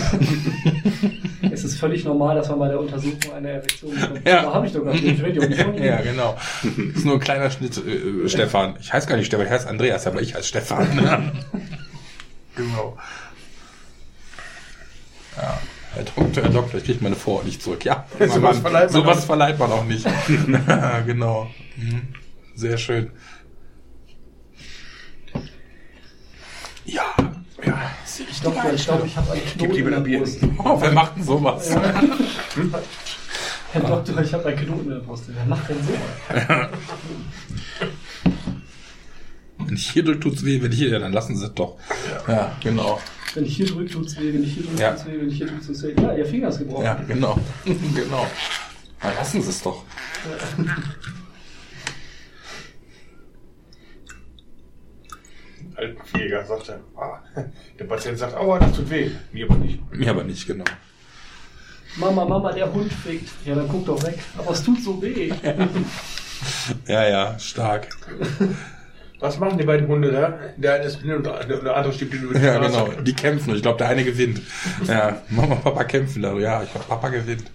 es 1.51 1.63
ist 1.63 1.77
völlig 1.79 2.03
normal, 2.05 2.35
dass 2.35 2.49
man 2.49 2.57
bei 2.57 2.69
der 2.69 2.79
Untersuchung 2.79 3.33
eine 3.35 3.49
Erektion 3.49 3.93
bekommt. 3.93 4.27
Ja. 4.27 4.41
Da 4.41 4.53
habe 4.53 4.65
ich 4.65 4.73
doch 4.73 4.83
gar 4.83 4.93
nicht. 4.93 5.79
Ja 5.79 6.01
genau. 6.01 6.35
Das 6.63 6.97
ist 6.97 7.05
nur 7.05 7.15
ein 7.15 7.19
kleiner 7.19 7.51
Schnitt, 7.51 7.77
äh, 7.77 8.27
Stefan. 8.27 8.77
Ich 8.79 8.91
heiße 8.91 9.07
gar 9.07 9.17
nicht 9.17 9.27
Stefan, 9.27 9.45
ich 9.45 9.51
heiße 9.51 9.69
Andreas, 9.69 10.07
aber 10.07 10.21
ich 10.21 10.33
heiße 10.33 10.47
Stefan. 10.47 10.87
genau. 12.55 12.97
Ja. 15.37 15.59
Herr 15.93 16.03
Doktor, 16.03 16.43
Herr 16.43 16.49
Doktor, 16.49 16.77
ich 16.79 16.85
kriege 16.85 17.03
meine 17.03 17.15
Vorhaut 17.15 17.45
nicht 17.45 17.61
zurück. 17.61 17.85
Ja, 17.85 18.05
Sowas 18.19 18.39
Mann, 18.39 18.61
verleiht 18.61 18.91
man 18.91 19.01
sowas 19.01 19.17
auch 19.19 19.25
verleiht 19.25 19.59
man 19.59 19.71
auch 19.71 19.85
nicht. 19.85 20.05
Ja, 20.05 20.99
genau. 21.05 21.49
Mhm. 21.75 22.01
Sehr 22.55 22.77
schön. 22.77 23.11
Ja, 26.85 27.03
ja. 27.63 27.91
Ich 28.29 28.41
Doktor, 28.41 28.73
ich 28.73 28.83
glaube, 28.85 29.07
ich 29.07 29.15
habe 29.15 29.31
einen 29.31 29.45
Knoten 29.45 29.71
lieber 29.73 29.87
in 29.87 29.91
der 29.91 29.97
ein 29.99 30.03
Bier. 30.03 30.19
Brust. 30.19 30.39
Oh, 30.57 30.77
wer 30.81 30.91
macht 30.91 31.15
denn 31.15 31.23
sowas? 31.23 31.75
Herr 33.71 33.81
Doktor, 33.81 34.21
ich 34.21 34.33
habe 34.33 34.45
einen 34.49 34.57
Knoten 34.57 34.83
in 34.83 34.89
der 34.89 34.97
Brust. 34.97 35.23
Wer 35.27 35.45
macht 35.45 35.69
denn 35.69 35.77
sowas? 35.81 36.69
Wenn 39.57 39.75
ich 39.75 39.89
hier 39.91 40.03
drücke, 40.03 40.19
tut's 40.19 40.43
weh. 40.43 40.61
Wenn 40.61 40.71
ich 40.71 40.77
hier, 40.77 40.89
ja, 40.89 40.99
dann 40.99 41.13
lassen 41.13 41.35
Sie 41.35 41.45
es 41.45 41.53
doch. 41.53 41.77
Ja, 42.27 42.51
genau. 42.61 42.99
Wenn 43.33 43.45
ich 43.45 43.55
hier 43.57 43.65
drücke, 43.65 43.91
tut's 43.91 44.17
weh. 44.19 44.33
Wenn 44.33 44.43
ich 44.43 44.53
hier 44.53 44.63
drücke, 44.63 44.81
Ja. 44.81 44.91
tut's 44.91 45.05
weh. 45.05 45.19
Wenn 45.19 45.29
ich 45.29 45.37
hier 45.37 45.47
drücke, 45.47 45.65
tut's 45.65 45.83
weh. 45.83 45.93
Ja, 45.99 46.13
Ihr 46.13 46.25
Finger 46.25 46.49
ist 46.49 46.59
gebrochen. 46.59 46.83
Ja, 46.85 46.95
genau. 47.07 47.39
genau. 47.65 48.27
Na, 49.01 49.11
lassen 49.13 49.41
Sie 49.41 49.49
es 49.49 49.61
doch. 49.61 49.83
Altenpfleger 55.75 56.45
sagt 56.45 56.69
er, 56.69 56.79
ah, 56.95 57.19
der 57.79 57.85
Patient 57.85 58.17
sagt, 58.17 58.35
aua, 58.35 58.59
das 58.59 58.73
tut 58.73 58.89
weh. 58.89 59.11
Mir 59.31 59.45
aber 59.49 59.55
nicht. 59.55 59.79
Mir 59.93 60.09
aber 60.11 60.23
nicht, 60.23 60.45
genau. 60.45 60.65
Mama, 61.97 62.25
Mama, 62.25 62.51
der 62.51 62.71
Hund 62.73 62.91
fickt. 62.91 63.29
Ja, 63.45 63.55
dann 63.55 63.67
guck 63.67 63.85
doch 63.85 64.01
weg. 64.03 64.19
Aber 64.37 64.51
es 64.51 64.63
tut 64.63 64.81
so 64.83 65.01
weh. 65.01 65.31
Ja, 66.87 67.07
ja, 67.07 67.39
stark. 67.39 67.87
Was 69.23 69.39
machen 69.39 69.57
die 69.57 69.63
beiden 69.63 69.87
Hunde 69.87 70.11
da? 70.11 70.37
Der 70.57 70.73
eine 70.73 70.83
ist 70.83 71.01
blind 71.01 71.15
und 71.15 71.23
der 71.25 71.75
andere 71.77 71.93
steht 71.93 72.09
blind 72.09 72.25
über 72.25 72.37
die 72.37 72.45
Ja, 72.45 72.57
genau. 72.57 72.89
Die 72.89 73.13
kämpfen 73.13 73.55
ich 73.55 73.61
glaube, 73.61 73.77
der 73.77 73.87
eine 73.87 74.03
gewinnt. 74.03 74.41
Ja, 74.85 75.21
Mama 75.29 75.55
und 75.55 75.63
Papa 75.63 75.85
kämpfen 75.85 76.21
da. 76.21 76.33
Ja, 76.33 76.61
ich 76.61 76.69
glaube, 76.69 76.87
Papa 76.87 77.07
gewinnt. 77.07 77.49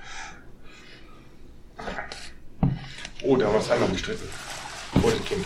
Oh, 3.22 3.36
da 3.36 3.52
wir 3.52 3.58
es 3.58 3.70
einmal 3.70 3.90
gestritten. 3.90 4.26
Vor 4.98 5.10
dem 5.10 5.22
Kind. 5.26 5.44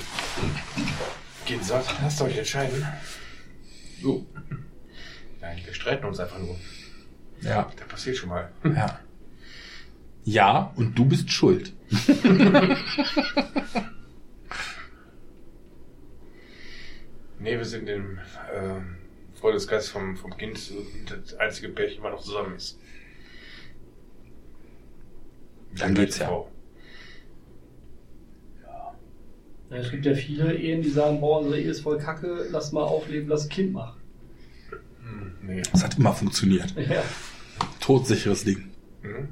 Kind 1.45 1.65
sagt, 1.65 1.93
lasst 2.01 2.23
euch 2.23 2.39
entscheiden. 2.39 2.87
So. 4.01 4.25
Nein, 5.41 5.59
wir 5.65 5.75
streiten 5.75 6.07
uns 6.07 6.21
einfach 6.21 6.39
nur. 6.39 6.55
Ja, 7.41 7.69
Da 7.77 7.85
passiert 7.89 8.17
schon 8.17 8.29
mal. 8.29 8.49
ja. 8.63 9.01
Ja, 10.23 10.73
und 10.77 10.97
du 10.97 11.05
bist 11.05 11.33
schuld. 11.33 11.73
Nee, 17.43 17.59
wir 17.59 17.65
sind 17.65 17.89
im 17.89 18.21
ähm, 18.55 18.99
Freundeskreis 19.35 19.89
vom, 19.89 20.17
vom 20.17 20.37
Kind 20.37 20.73
das 21.09 21.35
einzige 21.35 21.71
Pärchen, 21.71 22.03
was 22.03 22.13
noch 22.13 22.23
zusammen 22.23 22.55
ist. 22.55 22.79
Dann 25.77 25.95
geht's 25.95 26.19
ja. 26.19 26.27
Frau. 26.29 26.53
Ja, 29.71 29.77
es 29.77 29.91
gibt 29.91 30.07
ja 30.07 30.15
viele 30.15 30.55
Ehen, 30.55 30.83
die 30.83 30.91
sagen, 30.91 31.21
boah, 31.21 31.41
unsere 31.41 31.59
Ehe 31.59 31.71
ist 31.71 31.81
voll 31.81 31.99
kacke, 31.99 32.47
lass 32.51 32.71
mal 32.71 32.85
aufleben, 32.85 33.29
lass 33.29 33.45
ein 33.45 33.49
Kind 33.49 33.73
machen. 33.73 34.01
Hm, 35.03 35.33
nee. 35.43 35.63
Das 35.73 35.83
hat 35.83 35.99
immer 35.99 36.13
funktioniert. 36.13 36.73
Ja. 36.77 37.03
Todsicheres 37.81 38.45
Ding. 38.45 38.71
Hm? 39.01 39.29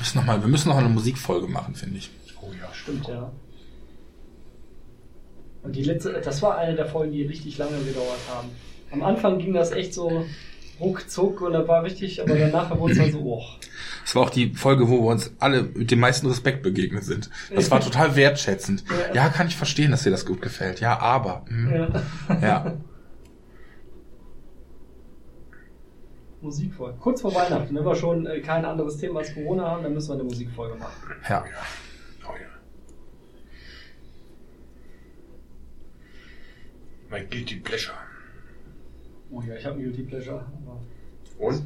Müssen 0.00 0.18
noch 0.18 0.24
mal, 0.24 0.40
wir 0.40 0.48
müssen 0.48 0.68
noch 0.68 0.76
eine 0.76 0.88
Musikfolge 0.88 1.46
machen, 1.46 1.74
finde 1.74 1.98
ich. 1.98 2.10
Oh 2.42 2.50
ja, 2.60 2.68
Stimmt, 2.74 3.06
ja. 3.06 3.30
Und 5.62 5.76
die 5.76 5.82
letzte, 5.82 6.12
das 6.12 6.40
war 6.42 6.56
eine 6.56 6.74
der 6.74 6.86
Folgen, 6.86 7.12
die 7.12 7.22
richtig 7.22 7.58
lange 7.58 7.78
gedauert 7.84 8.18
haben. 8.34 8.48
Am 8.90 9.02
Anfang 9.02 9.38
ging 9.38 9.52
das 9.52 9.72
echt 9.72 9.94
so 9.94 10.24
ruckzuck 10.80 11.42
und 11.42 11.52
da 11.52 11.68
war 11.68 11.84
richtig, 11.84 12.22
aber 12.22 12.34
danach 12.34 12.76
wurde 12.78 12.92
es 12.94 12.98
dann 12.98 13.12
so, 13.12 13.20
oh. 13.20 13.44
Das 14.02 14.14
war 14.16 14.22
auch 14.22 14.30
die 14.30 14.54
Folge, 14.54 14.88
wo 14.88 15.02
wir 15.02 15.10
uns 15.10 15.32
alle 15.38 15.62
mit 15.62 15.90
dem 15.90 16.00
meisten 16.00 16.26
Respekt 16.26 16.62
begegnet 16.62 17.04
sind. 17.04 17.28
Das 17.54 17.70
war 17.70 17.80
total 17.80 18.16
wertschätzend. 18.16 18.84
Ja. 18.88 19.14
Ja, 19.14 19.28
kann 19.28 19.48
ich 19.48 19.56
verstehen, 19.56 19.90
dass 19.90 20.02
dir 20.02 20.10
das 20.10 20.24
gut 20.24 20.40
gefällt. 20.40 20.80
Ja, 20.80 20.98
aber. 20.98 21.44
hm. 21.48 21.70
Ja. 22.30 22.40
Ja. 22.40 22.72
Musikfolge. 26.42 26.98
Kurz 26.98 27.20
vor 27.20 27.34
Weihnachten, 27.34 27.74
wenn 27.74 27.84
wir 27.84 27.94
schon 27.94 28.26
äh, 28.26 28.40
kein 28.40 28.64
anderes 28.64 28.96
Thema 28.96 29.20
als 29.20 29.34
Corona 29.34 29.70
haben, 29.70 29.82
dann 29.82 29.92
müssen 29.92 30.08
wir 30.08 30.14
eine 30.14 30.24
Musikfolge 30.24 30.74
machen. 30.76 30.94
Ja. 31.28 31.44
Oh 32.26 32.32
ja. 32.32 32.48
Mein 37.10 37.28
Guilty 37.28 37.56
Pleasure. 37.56 37.96
Oh 39.30 39.42
ja, 39.42 39.54
ich 39.56 39.64
habe 39.66 39.76
ein 39.76 39.82
Guilty 39.82 40.02
Pleasure. 40.02 40.44
Aber 40.66 40.80
Und? 41.38 41.62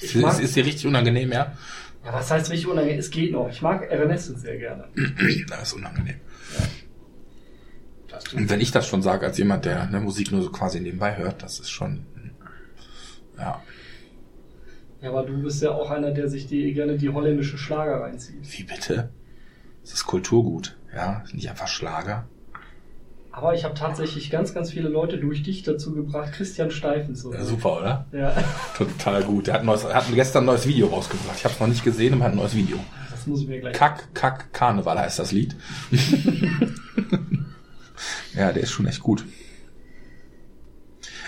Ist, 0.00 0.14
mag- 0.16 0.34
ist, 0.34 0.40
ist 0.40 0.56
dir 0.56 0.64
richtig 0.64 0.86
unangenehm, 0.86 1.32
ja? 1.32 1.56
ja, 2.04 2.12
was 2.12 2.30
heißt 2.30 2.50
richtig 2.50 2.68
unangenehm? 2.68 2.98
Es 2.98 3.10
geht 3.10 3.32
noch. 3.32 3.48
Ich 3.50 3.60
mag 3.62 3.90
Evanescence 3.90 4.40
sehr 4.42 4.58
gerne. 4.58 4.88
Das 5.48 5.62
ist 5.62 5.72
unangenehm. 5.74 6.16
Du? 8.30 8.36
Und 8.38 8.48
wenn 8.48 8.60
ich 8.60 8.70
das 8.70 8.86
schon 8.86 9.02
sage, 9.02 9.26
als 9.26 9.36
jemand, 9.38 9.64
der 9.66 9.86
ne, 9.86 10.00
Musik 10.00 10.32
nur 10.32 10.40
so 10.42 10.50
quasi 10.50 10.80
nebenbei 10.80 11.16
hört, 11.16 11.42
das 11.42 11.60
ist 11.60 11.70
schon. 11.70 12.06
Ja. 13.38 13.62
Ja, 15.02 15.10
aber 15.10 15.24
du 15.24 15.42
bist 15.42 15.62
ja 15.62 15.72
auch 15.72 15.90
einer, 15.90 16.10
der 16.10 16.28
sich 16.28 16.46
die, 16.46 16.72
gerne 16.72 16.96
die 16.96 17.10
holländische 17.10 17.58
Schlager 17.58 18.00
reinzieht. 18.00 18.40
Wie 18.58 18.62
bitte? 18.64 19.10
Das 19.82 19.92
ist 19.92 20.06
Kulturgut, 20.06 20.76
ja? 20.94 21.22
Nicht 21.32 21.48
einfach 21.50 21.68
Schlager. 21.68 22.26
Aber 23.30 23.52
ich 23.54 23.64
habe 23.64 23.74
tatsächlich 23.74 24.30
ganz, 24.30 24.54
ganz 24.54 24.72
viele 24.72 24.88
Leute 24.88 25.18
durch 25.18 25.42
dich 25.42 25.62
dazu 25.62 25.94
gebracht, 25.94 26.32
Christian 26.32 26.70
Steifen 26.70 27.14
zu 27.14 27.30
Ja, 27.32 27.38
hören. 27.38 27.46
super, 27.46 27.76
oder? 27.78 28.06
Ja, 28.10 28.34
Total 28.76 29.22
gut. 29.24 29.48
Der 29.48 29.54
hat, 29.54 29.64
neues, 29.64 29.84
hat 29.84 30.06
gestern 30.14 30.44
ein 30.44 30.46
neues 30.46 30.66
Video 30.66 30.86
rausgebracht. 30.86 31.36
Ich 31.36 31.44
habe 31.44 31.52
es 31.52 31.60
noch 31.60 31.66
nicht 31.66 31.84
gesehen, 31.84 32.14
aber 32.14 32.24
hat 32.24 32.32
ein 32.32 32.38
neues 32.38 32.54
Video. 32.56 32.78
das 33.10 33.26
muss 33.26 33.42
ich 33.42 33.48
mir 33.48 33.60
gleich. 33.60 33.76
Kack, 33.76 34.14
Kack, 34.14 34.54
Karneval 34.54 34.98
heißt 34.98 35.18
das 35.18 35.32
Lied. 35.32 35.54
ja, 38.34 38.52
der 38.52 38.62
ist 38.62 38.70
schon 38.70 38.86
echt 38.86 39.00
gut. 39.00 39.24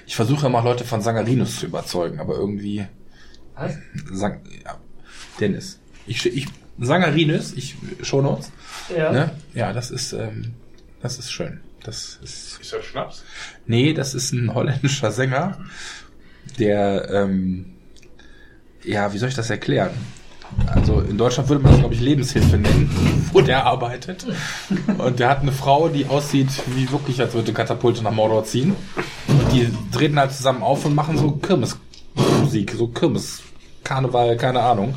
Ich 0.09 0.17
versuche 0.17 0.47
immer 0.47 0.63
Leute 0.63 0.87
von 0.87 1.03
Sangarinus 1.03 1.59
zu 1.61 1.67
überzeugen, 1.67 2.19
aber 2.19 2.35
irgendwie 2.35 2.87
Was? 3.55 3.75
Sang, 4.11 4.41
ja, 4.65 4.79
Dennis. 5.39 5.81
Ich, 6.07 6.25
ich 6.25 6.47
Sangarinus, 6.79 7.53
ich 7.53 7.77
Shownotes. 8.01 8.51
Ja. 8.97 9.13
Ne? 9.13 9.31
Ja, 9.53 9.75
das 9.75 9.91
ist 9.91 10.15
ähm, 10.15 10.55
das 11.03 11.19
ist 11.19 11.31
schön. 11.31 11.61
Das 11.85 12.19
ist 12.23 12.59
Ist 12.59 12.73
das 12.73 12.85
Schnaps? 12.87 13.23
nee, 13.67 13.93
das 13.93 14.15
ist 14.15 14.33
ein 14.33 14.55
holländischer 14.55 15.13
Sänger, 15.13 15.59
der 16.59 17.11
ähm, 17.13 17.75
ja, 18.85 19.13
wie 19.13 19.19
soll 19.19 19.29
ich 19.29 19.35
das 19.35 19.51
erklären? 19.51 19.91
Also 20.67 21.01
in 21.01 21.19
Deutschland 21.19 21.49
würde 21.49 21.63
man 21.63 21.73
das 21.73 21.81
glaube 21.81 21.95
ich 21.95 22.01
Lebenshilfe 22.01 22.57
nennen, 22.57 23.29
wo 23.33 23.41
der 23.41 23.67
arbeitet. 23.67 24.27
Und 24.99 25.19
der 25.19 25.29
hat 25.29 25.41
eine 25.41 25.53
Frau, 25.53 25.89
die 25.89 26.07
aussieht 26.07 26.49
wie 26.75 26.91
wirklich, 26.91 27.21
als 27.21 27.35
würde 27.35 27.53
Katapulte 27.53 28.03
nach 28.03 28.13
Mordor 28.13 28.45
ziehen. 28.45 28.75
Und 29.27 29.53
die 29.53 29.69
treten 29.93 30.19
halt 30.19 30.33
zusammen 30.33 30.63
auf 30.63 30.85
und 30.85 30.95
machen 30.95 31.19
so 31.19 31.33
Kirmesmusik, 31.33 32.73
so 32.73 32.89
Kirmes, 32.89 33.43
Karneval, 33.85 34.37
keine 34.37 34.61
Ahnung. 34.61 34.95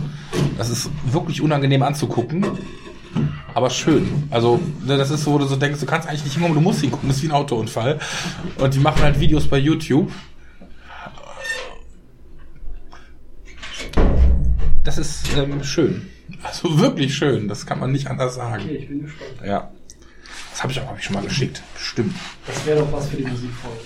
Das 0.58 0.70
ist 0.70 0.90
wirklich 1.06 1.42
unangenehm 1.42 1.84
anzugucken, 1.84 2.46
aber 3.54 3.70
schön. 3.70 4.28
Also 4.30 4.60
ne, 4.86 4.98
das 4.98 5.12
ist 5.12 5.24
so, 5.24 5.34
wo 5.34 5.38
du 5.38 5.46
so 5.46 5.56
denkst, 5.56 5.80
du 5.80 5.86
kannst 5.86 6.08
eigentlich 6.08 6.24
nicht 6.24 6.34
hinkommen, 6.34 6.56
du 6.56 6.62
musst 6.62 6.82
hingucken, 6.82 7.10
das 7.10 7.18
ist 7.18 7.24
wie 7.24 7.28
ein 7.28 7.34
Autounfall. 7.34 8.00
Und 8.58 8.74
die 8.74 8.80
machen 8.80 9.02
halt 9.02 9.20
Videos 9.20 9.48
bei 9.48 9.58
YouTube. 9.58 10.12
Das 14.84 14.98
ist 14.98 15.36
ähm, 15.38 15.64
schön. 15.64 16.08
Also 16.44 16.80
wirklich 16.80 17.14
schön, 17.16 17.48
das 17.48 17.66
kann 17.66 17.80
man 17.80 17.92
nicht 17.92 18.08
anders 18.08 18.36
sagen. 18.36 18.64
Okay, 18.64 18.76
ich 18.78 18.88
bin 18.88 19.04
gespannt. 19.04 19.32
Ja. 19.46 19.72
Das 20.52 20.64
habe 20.64 20.72
ich 20.72 20.80
auch 20.80 20.88
hab 20.88 20.98
ich 20.98 21.04
schon 21.04 21.16
mal 21.16 21.24
geschickt. 21.24 21.62
Stimmt. 21.78 22.16
Das 22.48 22.66
wäre 22.66 22.80
doch 22.80 22.92
was 22.92 23.10
für 23.10 23.18
die 23.18 23.26
Musikfolge. 23.26 23.78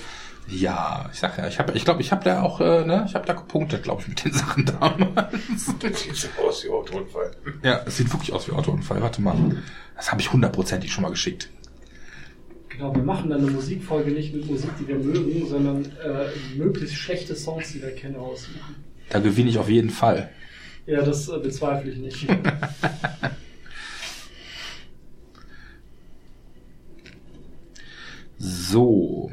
Ja, 0.48 1.10
ich 1.12 1.20
sag 1.20 1.38
ja, 1.38 1.48
ich 1.48 1.58
habe, 1.58 1.74
ich 1.74 1.86
glaube, 1.86 2.02
ich 2.02 2.12
habe 2.12 2.24
da 2.24 2.44
auch, 2.44 2.62
äh, 2.62 2.86
ne, 2.86 3.06
ich 3.08 3.16
habe 3.16 3.26
da 3.26 3.34
gepunktet, 3.34 3.84
glaube 3.84 4.04
ich, 4.04 4.08
mit 4.08 4.24
den 4.24 4.32
Sachen 4.34 4.66
damals. 4.66 5.74
Das 5.80 6.02
sieht 6.02 6.16
so 6.16 6.28
aus 6.48 6.64
wie 6.64 6.70
Autounfall. 6.70 7.32
Ja, 7.64 7.82
es 7.86 7.98
sieht 7.98 8.14
wirklich 8.14 8.32
aus 8.32 8.48
wie 8.48 8.52
Autounfall. 8.52 9.02
Warte 9.02 9.22
mal, 9.22 9.36
das 9.96 10.12
habe 10.12 10.22
ich 10.22 10.32
hundertprozentig 10.32 10.92
schon 10.94 11.02
mal 11.02 11.10
geschickt. 11.10 11.50
Genau, 12.70 12.94
wir 12.94 13.04
machen 13.04 13.30
dann 13.30 13.42
eine 13.42 13.52
Musikfolge 13.52 14.12
nicht 14.12 14.34
mit 14.36 14.50
Musik, 14.50 14.70
die 14.80 14.88
wir 14.88 14.98
mögen, 14.98 15.48
sondern 15.48 15.86
äh, 15.86 16.58
möglichst 16.58 16.96
schlechte 16.96 17.36
Songs, 17.36 17.72
die 17.72 17.82
wir 17.82 17.92
kennen, 17.92 18.18
aussuchen. 18.18 18.76
Da 19.10 19.20
gewinne 19.20 19.50
ich 19.50 19.58
auf 19.58 19.70
jeden 19.70 19.90
Fall. 19.90 20.30
Ja, 20.86 21.02
das 21.02 21.28
äh, 21.30 21.40
bezweifle 21.40 21.92
ich 21.92 21.98
nicht. 21.98 22.28
So. 28.38 29.32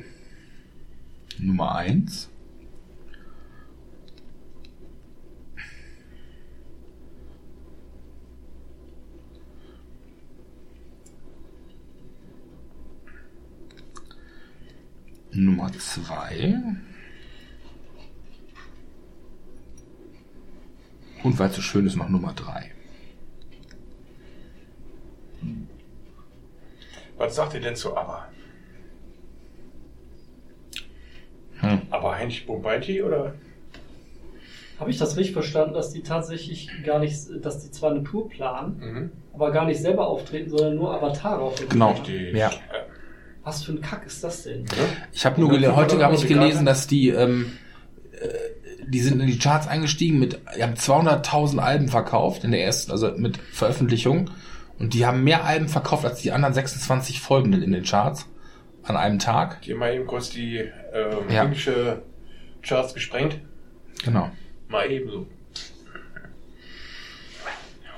Nummer 1.38 1.74
eins. 1.74 2.28
Nummer 15.32 15.72
zwei. 15.72 16.62
Und 21.22 21.38
weil 21.38 21.50
es 21.50 21.56
so 21.56 21.62
schön 21.62 21.86
ist, 21.86 21.96
noch 21.96 22.08
Nummer 22.08 22.32
drei. 22.34 22.70
Was 27.16 27.36
sagt 27.36 27.54
ihr 27.54 27.60
denn 27.60 27.76
zu 27.76 27.96
ABBA? 27.96 28.26
Hm. 31.60 31.82
Aber 31.90 32.16
Heinrich 32.16 32.46
Bombaiti 32.46 33.02
oder? 33.02 33.34
Habe 34.80 34.90
ich 34.90 34.98
das 34.98 35.16
richtig 35.16 35.32
verstanden, 35.32 35.74
dass 35.74 35.90
die 35.92 36.02
tatsächlich 36.02 36.68
gar 36.84 36.98
nicht, 36.98 37.16
dass 37.40 37.60
die 37.62 37.70
zwar 37.70 37.92
eine 37.92 38.02
Tour 38.02 38.28
planen, 38.28 38.78
Mhm. 38.80 39.10
aber 39.32 39.52
gar 39.52 39.64
nicht 39.64 39.80
selber 39.80 40.08
auftreten, 40.08 40.50
sondern 40.50 40.74
nur 40.74 40.92
Avatare 40.92 41.40
auftreten? 41.40 41.70
Genau. 41.70 41.94
Die, 42.04 42.30
Ja. 42.36 42.50
Was 43.44 43.64
für 43.64 43.72
ein 43.72 43.80
Kack 43.80 44.06
ist 44.06 44.22
das 44.24 44.44
denn? 44.44 44.64
Ich 45.12 45.24
habe 45.26 45.40
nur 45.40 45.50
heute 45.76 46.02
habe 46.02 46.14
ich 46.14 46.22
die 46.22 46.28
gelesen, 46.28 46.64
dass 46.64 46.86
die 46.86 47.08
ähm, 47.10 47.52
äh, 48.12 48.61
die 48.92 49.00
sind 49.00 49.20
in 49.20 49.26
die 49.26 49.38
Charts 49.38 49.66
eingestiegen 49.66 50.18
mit 50.18 50.38
die 50.56 50.62
haben 50.62 50.74
200.000 50.74 51.58
Alben 51.58 51.88
verkauft 51.88 52.44
in 52.44 52.50
der 52.50 52.62
ersten 52.64 52.92
also 52.92 53.10
mit 53.16 53.38
Veröffentlichung 53.52 54.30
und 54.78 54.94
die 54.94 55.06
haben 55.06 55.24
mehr 55.24 55.44
Alben 55.44 55.68
verkauft 55.68 56.04
als 56.04 56.20
die 56.20 56.32
anderen 56.32 56.54
26 56.54 57.20
folgenden 57.20 57.62
in 57.62 57.72
den 57.72 57.84
Charts 57.84 58.26
an 58.82 58.96
einem 58.96 59.18
Tag. 59.18 59.62
Die 59.62 59.72
haben 59.72 59.78
mal 59.78 59.94
eben 59.94 60.06
kurz 60.06 60.30
die 60.30 60.56
ähm, 60.58 61.30
Ja. 61.30 61.44
englische 61.44 62.02
Charts 62.62 62.92
gesprengt. 62.94 63.38
Genau. 64.04 64.30
Mal 64.68 64.90
ebenso. 64.90 65.26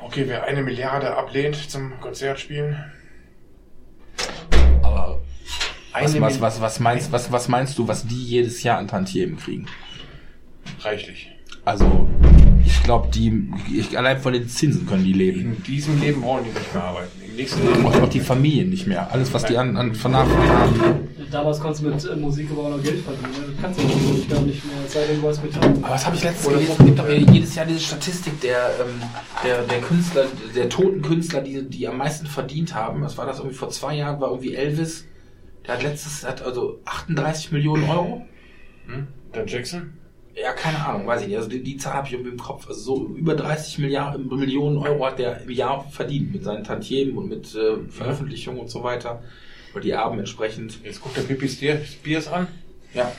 Okay, 0.02 0.24
wer 0.26 0.44
eine 0.44 0.62
Milliarde 0.62 1.16
ablehnt 1.16 1.56
zum 1.70 1.98
Konzert 2.00 2.38
spielen. 2.38 2.76
Aber 4.82 5.22
was, 5.92 6.20
was, 6.20 6.40
was, 6.40 6.60
was 6.60 6.80
meinst 6.80 7.12
was, 7.12 7.32
was 7.32 7.48
meinst 7.48 7.78
du, 7.78 7.88
was 7.88 8.06
die 8.06 8.22
jedes 8.22 8.62
Jahr 8.62 8.78
an 8.78 8.88
Tantiemen 8.88 9.38
kriegen? 9.38 9.66
Reichlich. 10.84 11.30
Also 11.64 12.08
ich 12.66 12.82
glaube, 12.82 13.08
die 13.10 13.50
ich, 13.74 13.96
allein 13.96 14.18
von 14.18 14.32
den 14.32 14.48
Zinsen 14.48 14.86
können 14.86 15.04
die 15.04 15.12
leben. 15.12 15.40
In 15.40 15.62
diesem 15.62 16.00
Leben 16.00 16.22
wollen 16.22 16.44
die 16.44 16.50
nicht 16.50 16.74
mehr 16.74 16.84
arbeiten. 16.84 17.22
Im 17.26 17.36
nächsten 17.36 17.66
Leben 17.66 17.84
Und 17.86 18.02
auch 18.02 18.08
die 18.08 18.20
Familien 18.20 18.70
nicht 18.70 18.86
mehr. 18.86 19.10
Alles, 19.10 19.32
was 19.32 19.44
die 19.44 19.56
an, 19.56 19.76
an 19.76 19.94
vernachlässigt 19.94 20.82
haben. 20.82 21.08
Damals 21.30 21.58
konntest 21.58 21.82
du 21.82 21.88
mit 21.88 22.04
äh, 22.04 22.16
Musik 22.16 22.48
aber 22.50 22.64
auch 22.64 22.70
noch 22.76 22.82
Geld 22.82 23.00
verdienen. 23.00 23.32
Ne? 23.32 23.52
Das 23.52 23.62
kannst 23.62 23.80
du 23.80 23.84
natürlich 23.84 24.28
gar 24.28 24.40
nicht 24.42 24.64
mehr, 24.64 24.76
sei 24.86 25.06
denn, 25.06 25.20
du 25.20 25.28
hast 25.28 25.42
Metall. 25.42 25.68
Aber 25.68 25.90
was 25.90 26.06
habe 26.06 26.16
ich 26.16 26.22
letztens 26.22 26.54
gelesen? 26.54 26.76
Es 26.78 26.84
gibt 26.84 26.98
doch 26.98 27.08
jedes 27.08 27.54
Jahr 27.54 27.66
diese 27.66 27.80
Statistik 27.80 28.40
der, 28.42 28.70
ähm, 28.80 29.02
der, 29.44 29.62
der 29.62 29.80
Künstler, 29.80 30.26
der 30.54 30.68
toten 30.68 31.02
Künstler, 31.02 31.40
die, 31.40 31.68
die 31.68 31.88
am 31.88 31.96
meisten 31.96 32.26
verdient 32.26 32.74
haben. 32.74 33.02
Was 33.02 33.16
war 33.18 33.26
das 33.26 33.38
irgendwie 33.38 33.56
vor 33.56 33.70
zwei 33.70 33.96
Jahren? 33.96 34.20
War 34.20 34.28
irgendwie 34.28 34.54
Elvis. 34.54 35.06
Der 35.66 35.74
hat 35.74 35.82
letztes, 35.82 36.24
hat 36.24 36.42
also 36.42 36.80
38 36.84 37.52
Millionen 37.52 37.88
Euro. 37.88 38.26
Hm? 38.86 39.06
Der 39.34 39.46
Jackson? 39.46 39.94
Ja, 40.34 40.52
keine 40.52 40.84
Ahnung, 40.84 41.06
weiß 41.06 41.22
ich 41.22 41.28
nicht. 41.28 41.36
Also 41.36 41.48
die, 41.48 41.62
die 41.62 41.76
Zahl 41.76 41.94
habe 41.94 42.06
ich 42.08 42.12
irgendwie 42.14 42.32
im 42.32 42.38
Kopf. 42.38 42.66
Also 42.68 42.80
so 42.80 43.06
über 43.14 43.34
30 43.36 43.78
Milliarden, 43.78 44.26
Millionen 44.28 44.78
Euro 44.78 45.06
hat 45.06 45.18
der 45.18 45.42
im 45.42 45.50
Jahr 45.50 45.88
verdient 45.90 46.32
mit 46.32 46.42
seinen 46.42 46.64
Tantiemen 46.64 47.16
und 47.16 47.28
mit 47.28 47.54
äh, 47.54 47.76
Veröffentlichungen 47.88 48.60
und 48.60 48.68
so 48.68 48.82
weiter. 48.82 49.22
Oder 49.72 49.82
die 49.82 49.90
Erben 49.90 50.18
entsprechend. 50.18 50.82
Jetzt 50.84 51.00
guckt 51.00 51.16
der 51.16 51.22
Pippi 51.22 51.48
Spears 51.48 52.28
an. 52.28 52.48
Ja, 52.94 53.10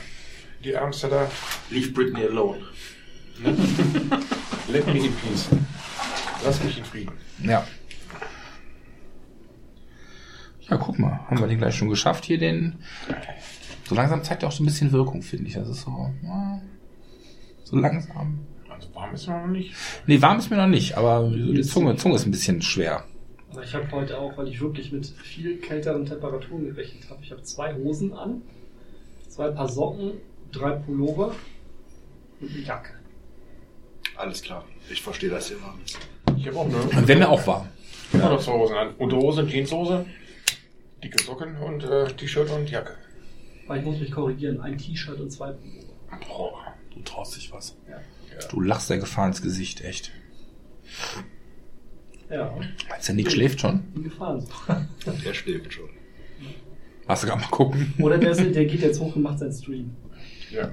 Die 0.64 0.76
Amsterdam. 0.76 1.26
leave 1.70 1.90
Britney 1.92 2.24
alone. 2.24 2.58
Let 4.68 4.86
me 4.86 4.98
in 5.06 5.14
peace. 5.16 5.48
Lass 6.44 6.62
mich 6.64 6.78
in 6.78 6.84
Frieden. 6.84 7.12
Ja. 7.42 7.66
Ja, 10.68 10.76
guck 10.78 10.98
mal, 10.98 11.20
haben 11.28 11.38
wir 11.38 11.46
den 11.46 11.58
gleich 11.58 11.76
schon 11.76 11.88
geschafft 11.88 12.24
hier, 12.24 12.38
den. 12.38 12.76
So 13.84 13.94
langsam 13.94 14.24
zeigt 14.24 14.42
er 14.42 14.48
auch 14.48 14.52
so 14.52 14.62
ein 14.62 14.66
bisschen 14.66 14.90
Wirkung, 14.92 15.22
finde 15.22 15.46
ich. 15.48 15.54
Das 15.54 15.68
ist 15.68 15.82
so. 15.82 16.12
ja, 16.24 16.60
So 17.66 17.76
langsam. 17.76 18.38
Also 18.68 18.94
warm 18.94 19.12
ist 19.12 19.26
man 19.26 19.42
noch 19.42 19.52
nicht. 19.52 19.74
Nee, 20.06 20.22
warm 20.22 20.38
ist 20.38 20.50
mir 20.50 20.56
noch 20.56 20.68
nicht, 20.68 20.96
aber 20.96 21.28
so 21.28 21.52
die 21.52 21.62
Zunge, 21.62 21.96
Zunge 21.96 22.14
ist 22.14 22.24
ein 22.24 22.30
bisschen 22.30 22.62
schwer. 22.62 23.02
Aber 23.50 23.64
ich 23.64 23.74
habe 23.74 23.90
heute 23.90 24.18
auch, 24.18 24.38
weil 24.38 24.46
ich 24.46 24.60
wirklich 24.60 24.92
mit 24.92 25.04
viel 25.06 25.56
kälteren 25.56 26.06
Temperaturen 26.06 26.64
gerechnet 26.66 27.10
habe, 27.10 27.20
ich 27.24 27.32
habe 27.32 27.42
zwei 27.42 27.74
Hosen 27.74 28.12
an, 28.12 28.42
zwei 29.28 29.48
Paar 29.48 29.68
Socken, 29.68 30.12
drei 30.52 30.72
Pullover 30.76 31.34
und 32.40 32.50
eine 32.50 32.60
Jacke. 32.60 32.92
Alles 34.16 34.42
klar. 34.42 34.64
Ich 34.88 35.02
verstehe 35.02 35.30
das 35.30 35.48
hier 35.48 35.58
mal. 35.58 35.74
Ich 36.36 36.46
habe 36.46 36.58
auch 36.58 36.66
eine. 36.66 36.76
Und 36.76 37.08
wenn 37.08 37.18
mir 37.18 37.28
auch 37.28 37.44
warm. 37.48 37.66
Ich 38.12 38.22
habe 38.22 38.34
noch 38.34 38.42
zwei 38.42 38.52
Hosen 38.52 38.76
an. 38.76 38.94
Unterhose, 38.98 39.44
Jeanshose, 39.44 40.06
dicke 41.02 41.20
Socken 41.20 41.56
und 41.56 41.82
äh, 41.82 42.06
T-Shirt 42.12 42.48
und 42.52 42.70
Jacke. 42.70 42.94
Weil 43.66 43.80
ich 43.80 43.84
muss 43.84 43.98
mich 43.98 44.12
korrigieren, 44.12 44.60
ein 44.60 44.78
T-Shirt 44.78 45.18
und 45.18 45.32
zwei 45.32 45.50
Pullover. 45.50 45.94
Boah. 46.28 46.75
Du 46.96 47.02
traust 47.02 47.36
dich 47.36 47.52
was. 47.52 47.76
Ja. 47.88 47.98
Du 48.48 48.60
lachst 48.60 48.90
der 48.90 48.98
Gefahr 48.98 49.28
ins 49.28 49.40
Gesicht, 49.42 49.82
echt. 49.82 50.10
Ja, 52.30 52.52
Meinst 52.88 53.08
du, 53.08 53.12
der 53.12 53.14
Nick 53.14 53.30
schläft 53.30 53.60
schon? 53.60 53.84
in 53.94 54.02
Gefahren. 54.04 54.44
Der 55.24 55.32
schläft 55.34 55.72
schon. 55.72 55.88
Hast 57.06 57.22
du 57.22 57.28
gerade 57.28 57.40
mal 57.40 57.48
gucken? 57.50 57.94
Oder 58.00 58.18
der, 58.18 58.32
ist- 58.32 58.40
der 58.40 58.64
geht 58.64 58.80
jetzt 58.80 58.98
hoch 59.00 59.14
und 59.14 59.22
macht 59.22 59.38
seinen 59.38 59.52
Stream. 59.52 59.94
Ja, 60.50 60.72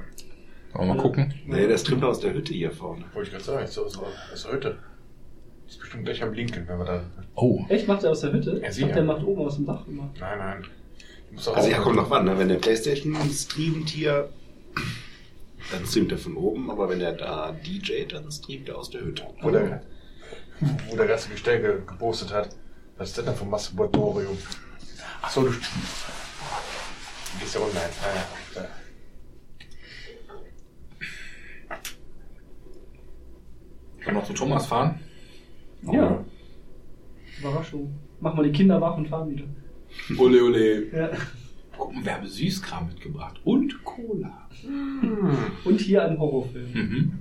Wollen 0.74 0.88
wir 0.88 0.96
mal 0.96 1.02
gucken? 1.02 1.32
Nee, 1.46 1.68
der 1.68 1.78
streamt 1.78 2.04
aus 2.04 2.20
der 2.22 2.34
Hütte 2.34 2.54
hier 2.54 2.72
vorne. 2.72 3.06
wollte 3.14 3.28
ich 3.28 3.32
gerade 3.34 3.44
sagen. 3.44 3.68
So, 3.68 3.88
so, 3.88 4.04
das 4.32 4.40
ist 4.40 4.52
heute. 4.52 4.80
Ist 5.68 5.80
bestimmt 5.80 6.06
gleich 6.06 6.24
am 6.24 6.32
Blinken, 6.32 6.68
wenn 6.68 6.80
wir 6.80 6.86
da. 6.86 7.04
Oh. 7.36 7.64
Echt, 7.70 7.88
macht 7.88 8.04
er 8.04 8.12
aus 8.12 8.22
der 8.22 8.34
Hütte? 8.34 8.60
Ja, 8.60 8.70
ich 8.70 8.74
sicher. 8.74 8.88
dachte, 8.88 9.02
der 9.04 9.14
macht 9.14 9.24
oben 9.24 9.42
aus 9.44 9.56
dem 9.58 9.66
Dach 9.68 9.86
immer. 9.88 10.10
Nein, 10.20 10.40
nein. 10.40 10.64
Also 11.54 11.70
ja, 11.70 11.80
kommt 11.80 11.96
noch 11.98 12.10
wann, 12.10 12.26
ne? 12.26 12.38
Wenn 12.40 12.48
der 12.50 12.56
Playstation 12.56 13.16
streamt 13.32 13.90
hier, 13.90 14.30
dann 15.72 15.86
streamt 15.86 16.12
er 16.12 16.18
von 16.18 16.36
oben, 16.36 16.70
aber 16.72 16.90
wenn 16.90 17.02
er 17.02 17.14
da 17.14 17.52
DJt, 17.52 18.12
dann 18.14 18.32
streamt 18.32 18.70
er 18.70 18.78
aus 18.78 18.90
der 18.90 19.02
Hütte. 19.02 19.24
wo 19.42 19.50
der, 19.52 19.82
wo 20.90 20.96
der 20.96 21.08
ganze 21.08 21.30
Gestell 21.30 21.62
ge- 21.62 21.82
gepostet 21.86 22.32
hat. 22.34 22.50
Was 22.98 23.10
ist 23.10 23.18
denn 23.18 23.26
da 23.26 23.34
vom 23.34 23.50
Masturbatorium? 23.50 24.38
Achso, 25.22 25.42
du. 25.42 25.50
Du 25.50 25.56
gehst 27.40 27.56
ja 27.56 27.62
online. 27.62 27.90
Ja, 28.56 28.62
ja. 28.62 28.68
Wir 34.06 34.14
noch 34.14 34.26
zu 34.26 34.34
Thomas 34.34 34.66
fahren? 34.66 35.00
Ja. 35.92 36.24
Überraschung. 37.40 37.94
Mach 38.20 38.34
mal 38.36 38.44
die 38.44 38.52
Kinder 38.52 38.80
wach 38.82 38.98
und 38.98 39.08
fahren 39.08 39.30
wieder. 39.32 39.46
Ole, 40.18 40.44
ole. 40.44 40.90
Ja. 40.96 41.10
Guck 41.78 41.94
mal, 41.94 42.06
wir 42.06 42.14
haben 42.16 42.28
Süßkram 42.28 42.88
mitgebracht. 42.88 43.40
Und 43.44 43.84
Cola. 43.84 44.48
Und 45.66 45.80
hier 45.82 46.04
ein 46.06 46.18
Horrorfilm. 46.20 46.72
Mhm. 46.74 47.12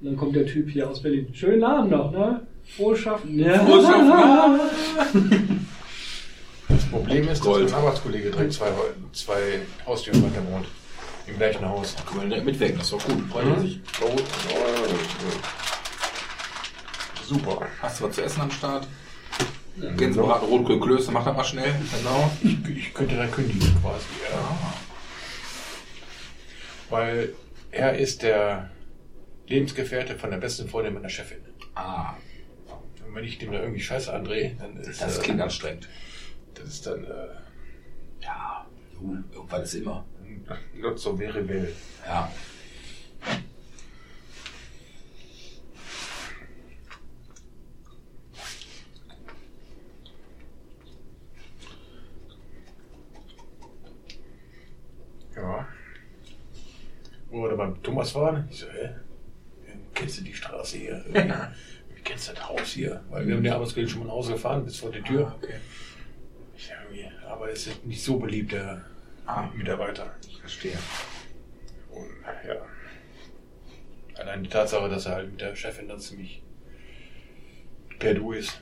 Und 0.00 0.06
dann 0.06 0.16
kommt 0.16 0.36
der 0.36 0.46
Typ 0.46 0.68
hier 0.70 0.88
aus 0.88 1.02
Berlin. 1.02 1.28
Schönen 1.32 1.64
Abend 1.64 1.90
noch, 1.90 2.12
ne? 2.12 2.46
Frohes 2.64 2.98
Schaffen. 3.00 3.38
Ja. 3.38 3.58
Frohes 3.64 3.86
Schaffen. 3.86 5.66
Das 6.68 6.84
Problem 6.86 7.28
ist, 7.28 7.40
Gold. 7.42 7.64
dass 7.64 7.72
mein 7.72 7.80
Arbeitskollege 7.80 8.30
direkt 8.30 8.52
zwei, 8.52 8.68
zwei 9.12 9.60
Haustüren 9.86 10.22
weiter 10.22 10.42
wohnt. 10.50 10.66
Im 11.26 11.36
gleichen 11.36 11.64
Haus. 11.68 11.96
Können 12.06 12.22
wir 12.22 12.28
direkt 12.28 12.46
mitwägen, 12.46 12.76
das 12.78 12.86
ist 12.86 12.92
doch 12.92 13.04
gut. 13.04 13.20
Freut 13.30 13.46
er 13.46 13.60
sich. 13.60 13.80
Oh, 14.02 14.16
Super. 17.24 17.66
Hast 17.82 18.00
du 18.00 18.04
was 18.04 18.14
zu 18.14 18.22
essen 18.22 18.42
am 18.42 18.50
Start? 18.50 18.86
Gänsebraten, 19.96 20.48
Rotkohl, 20.48 20.80
Klöße, 20.80 21.12
mach 21.12 21.24
das 21.24 21.36
mal 21.36 21.44
schnell. 21.44 21.74
Genau. 21.98 22.30
Ich, 22.42 22.76
ich 22.76 22.94
könnte 22.94 23.16
dann 23.16 23.30
kündigen 23.30 23.60
quasi. 23.82 24.06
Ja. 24.30 24.74
Weil 26.90 27.34
er 27.70 27.98
ist 27.98 28.22
der 28.22 28.70
Lebensgefährte 29.48 30.16
von 30.16 30.30
der 30.30 30.38
besten 30.38 30.68
Freundin 30.68 30.94
meiner 30.94 31.08
Chefin. 31.08 31.38
Ah, 31.74 32.14
Und 33.04 33.14
wenn 33.14 33.24
ich 33.24 33.38
dem 33.38 33.52
da 33.52 33.60
irgendwie 33.60 33.80
Scheiße 33.80 34.12
andrehe, 34.12 34.56
dann 34.58 34.76
ist 34.78 35.02
das 35.02 35.18
äh, 35.18 35.22
klingt 35.22 35.40
anstrengend. 35.40 35.88
das 36.54 36.68
ist 36.68 36.86
dann 36.86 37.04
äh, 37.04 38.22
Ja, 38.22 38.66
irgendwann 39.34 39.62
ist 39.62 39.74
immer. 39.74 40.04
Not 40.74 40.98
so 40.98 41.16
very 41.16 41.46
well. 41.48 41.72
Ja. 42.06 42.30
Ja. 55.36 55.68
Wo 57.30 57.42
wir 57.42 57.50
da 57.50 57.56
beim 57.56 57.82
Thomas 57.82 58.14
waren, 58.14 58.48
ich 58.50 58.58
so, 58.60 58.66
hä? 58.70 58.90
Kennst 59.94 60.20
du 60.20 60.24
die 60.24 60.34
Straße 60.34 60.78
hier? 60.78 61.04
Irgendwie, 61.12 61.34
Wie 61.94 62.02
kennst 62.02 62.28
du 62.28 62.32
das 62.34 62.48
Haus 62.48 62.68
hier? 62.68 63.02
Weil 63.10 63.26
wir 63.26 63.36
haben 63.36 63.44
ja 63.44 63.54
abends 63.56 63.72
schon 63.72 64.00
mal 64.00 64.06
nach 64.06 64.12
Hause 64.14 64.32
gefahren, 64.34 64.64
bis 64.64 64.78
vor 64.78 64.90
die 64.90 65.02
Tür. 65.02 65.34
okay. 65.42 65.54
Ich 66.56 66.66
sag 66.66 66.76
irgendwie, 66.84 67.06
aber 67.26 67.50
es 67.50 67.66
ist 67.66 67.84
nicht 67.84 68.02
so 68.02 68.18
beliebt, 68.18 68.52
der 68.52 68.82
Ah. 69.26 69.48
Mitarbeiter. 69.56 70.14
Ich 70.28 70.38
verstehe. 70.40 70.78
Und 71.90 72.08
ja. 72.46 72.54
Allein 74.20 74.42
die 74.44 74.48
Tatsache, 74.48 74.88
dass 74.88 75.06
er 75.06 75.16
halt 75.16 75.30
mit 75.32 75.40
der 75.40 75.54
Chefin 75.56 75.88
dann 75.88 75.98
ziemlich 75.98 76.42
per 77.98 78.14
Du 78.14 78.32
ist. 78.32 78.60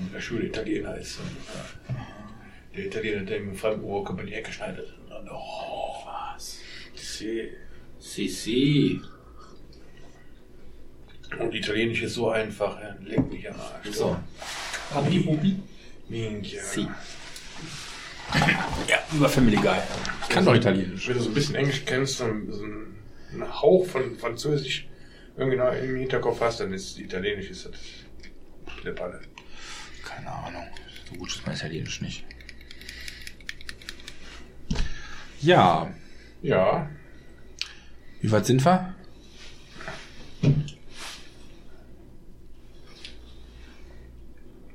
Und 0.00 0.14
der 0.14 0.20
Schule 0.20 0.46
Italiener 0.46 0.96
ist. 0.96 1.18
Und, 1.18 1.26
ja. 1.54 1.96
Der 2.74 2.86
Italiener, 2.86 3.22
der 3.22 3.38
ihm 3.38 3.50
im 3.50 3.54
fremden 3.54 3.84
Ohr 3.84 4.08
über 4.08 4.22
die 4.22 4.34
Ecke 4.34 4.52
schneidet. 4.52 4.94
Oh, 5.30 5.94
was? 6.06 6.58
Sie. 6.94 7.50
Si, 7.98 8.28
si. 8.28 9.00
Und 11.38 11.54
Italienisch 11.54 12.02
ist 12.02 12.14
so 12.14 12.30
einfach, 12.30 12.80
ja. 12.80 12.96
leck 13.00 13.30
mich 13.30 13.48
am 13.48 13.58
Arsch. 13.58 13.90
So. 13.90 14.16
Abi 14.94 15.20
Bubi. 15.20 15.56
Minchia. 16.08 16.62
Si. 16.62 16.86
Ja, 18.88 18.98
über 19.12 19.28
Family 19.28 19.56
Guy. 19.56 19.78
Ich 20.22 20.28
kann 20.28 20.44
doch 20.44 20.54
Italienisch. 20.54 21.08
Wenn 21.08 21.16
du 21.16 21.22
so 21.22 21.30
ein 21.30 21.34
bisschen 21.34 21.54
Englisch 21.54 21.84
kennst 21.84 22.20
und 22.20 22.50
so 22.52 22.64
einen 22.64 22.92
einen 23.32 23.60
Hauch 23.60 23.86
von 23.86 24.16
Französisch 24.16 24.88
irgendwie 25.36 25.56
noch 25.56 25.72
im 25.72 25.96
Hinterkopf 25.96 26.40
hast, 26.40 26.60
dann 26.60 26.72
ist 26.72 26.98
Italienisch 26.98 27.50
ist 27.50 27.66
das 27.66 27.74
Pillepalle. 28.76 29.20
Keine 30.04 30.30
Ahnung. 30.30 30.66
So 31.08 31.18
gut 31.18 31.30
ist 31.30 31.46
mein 31.46 31.56
Italienisch 31.56 32.00
nicht. 32.02 32.24
Ja. 35.42 35.92
Ja, 36.40 36.88
Wie 38.20 38.30
weit 38.30 38.46
sind 38.46 38.64
wir? 38.64 38.94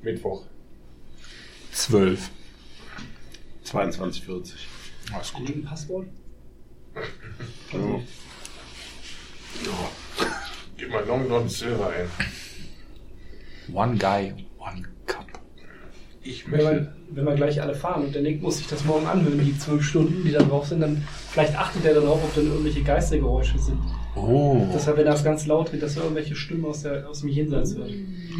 Mittwoch. 0.01 0.43
Zwölf. 1.71 2.29
22,40. 3.65 4.53
Alles 5.13 5.33
gut. 5.33 5.47
Gegen 5.47 5.63
Passwort? 5.63 6.07
Gib 10.77 10.89
mal 10.89 11.05
Long 11.05 11.27
Don 11.29 11.47
Silver 11.49 11.89
ein. 11.89 12.09
One 13.73 13.97
guy, 13.97 14.33
one 14.57 14.83
cup. 15.05 15.27
Ich 16.21 16.47
möchte. 16.47 16.96
Wenn 17.09 17.25
wir 17.25 17.35
gleich 17.35 17.61
alle 17.61 17.73
fahren 17.73 18.05
und 18.05 18.15
der 18.15 18.21
Nick 18.21 18.41
muss 18.41 18.57
sich 18.57 18.67
das 18.67 18.83
morgen 18.85 19.05
anhören, 19.05 19.39
die 19.43 19.57
zwölf 19.57 19.83
Stunden, 19.83 20.23
die 20.23 20.31
da 20.31 20.39
drauf 20.39 20.67
sind, 20.67 20.81
dann 20.81 21.03
vielleicht 21.31 21.57
achtet 21.57 21.85
er 21.85 21.95
darauf, 21.95 22.23
ob 22.23 22.35
dann 22.35 22.47
irgendwelche 22.47 22.83
Geistergeräusche 22.83 23.57
sind. 23.57 23.79
Oh. 24.15 24.67
Deshalb, 24.73 24.97
wenn 24.97 25.05
das 25.05 25.23
ganz 25.23 25.45
laut 25.45 25.71
wird, 25.71 25.83
dass 25.83 25.95
er 25.95 26.03
irgendwelche 26.03 26.35
Stimmen 26.35 26.65
aus, 26.65 26.83
der, 26.83 27.07
aus 27.07 27.21
dem 27.21 27.29
Jenseits 27.29 27.75
hört. 27.75 27.91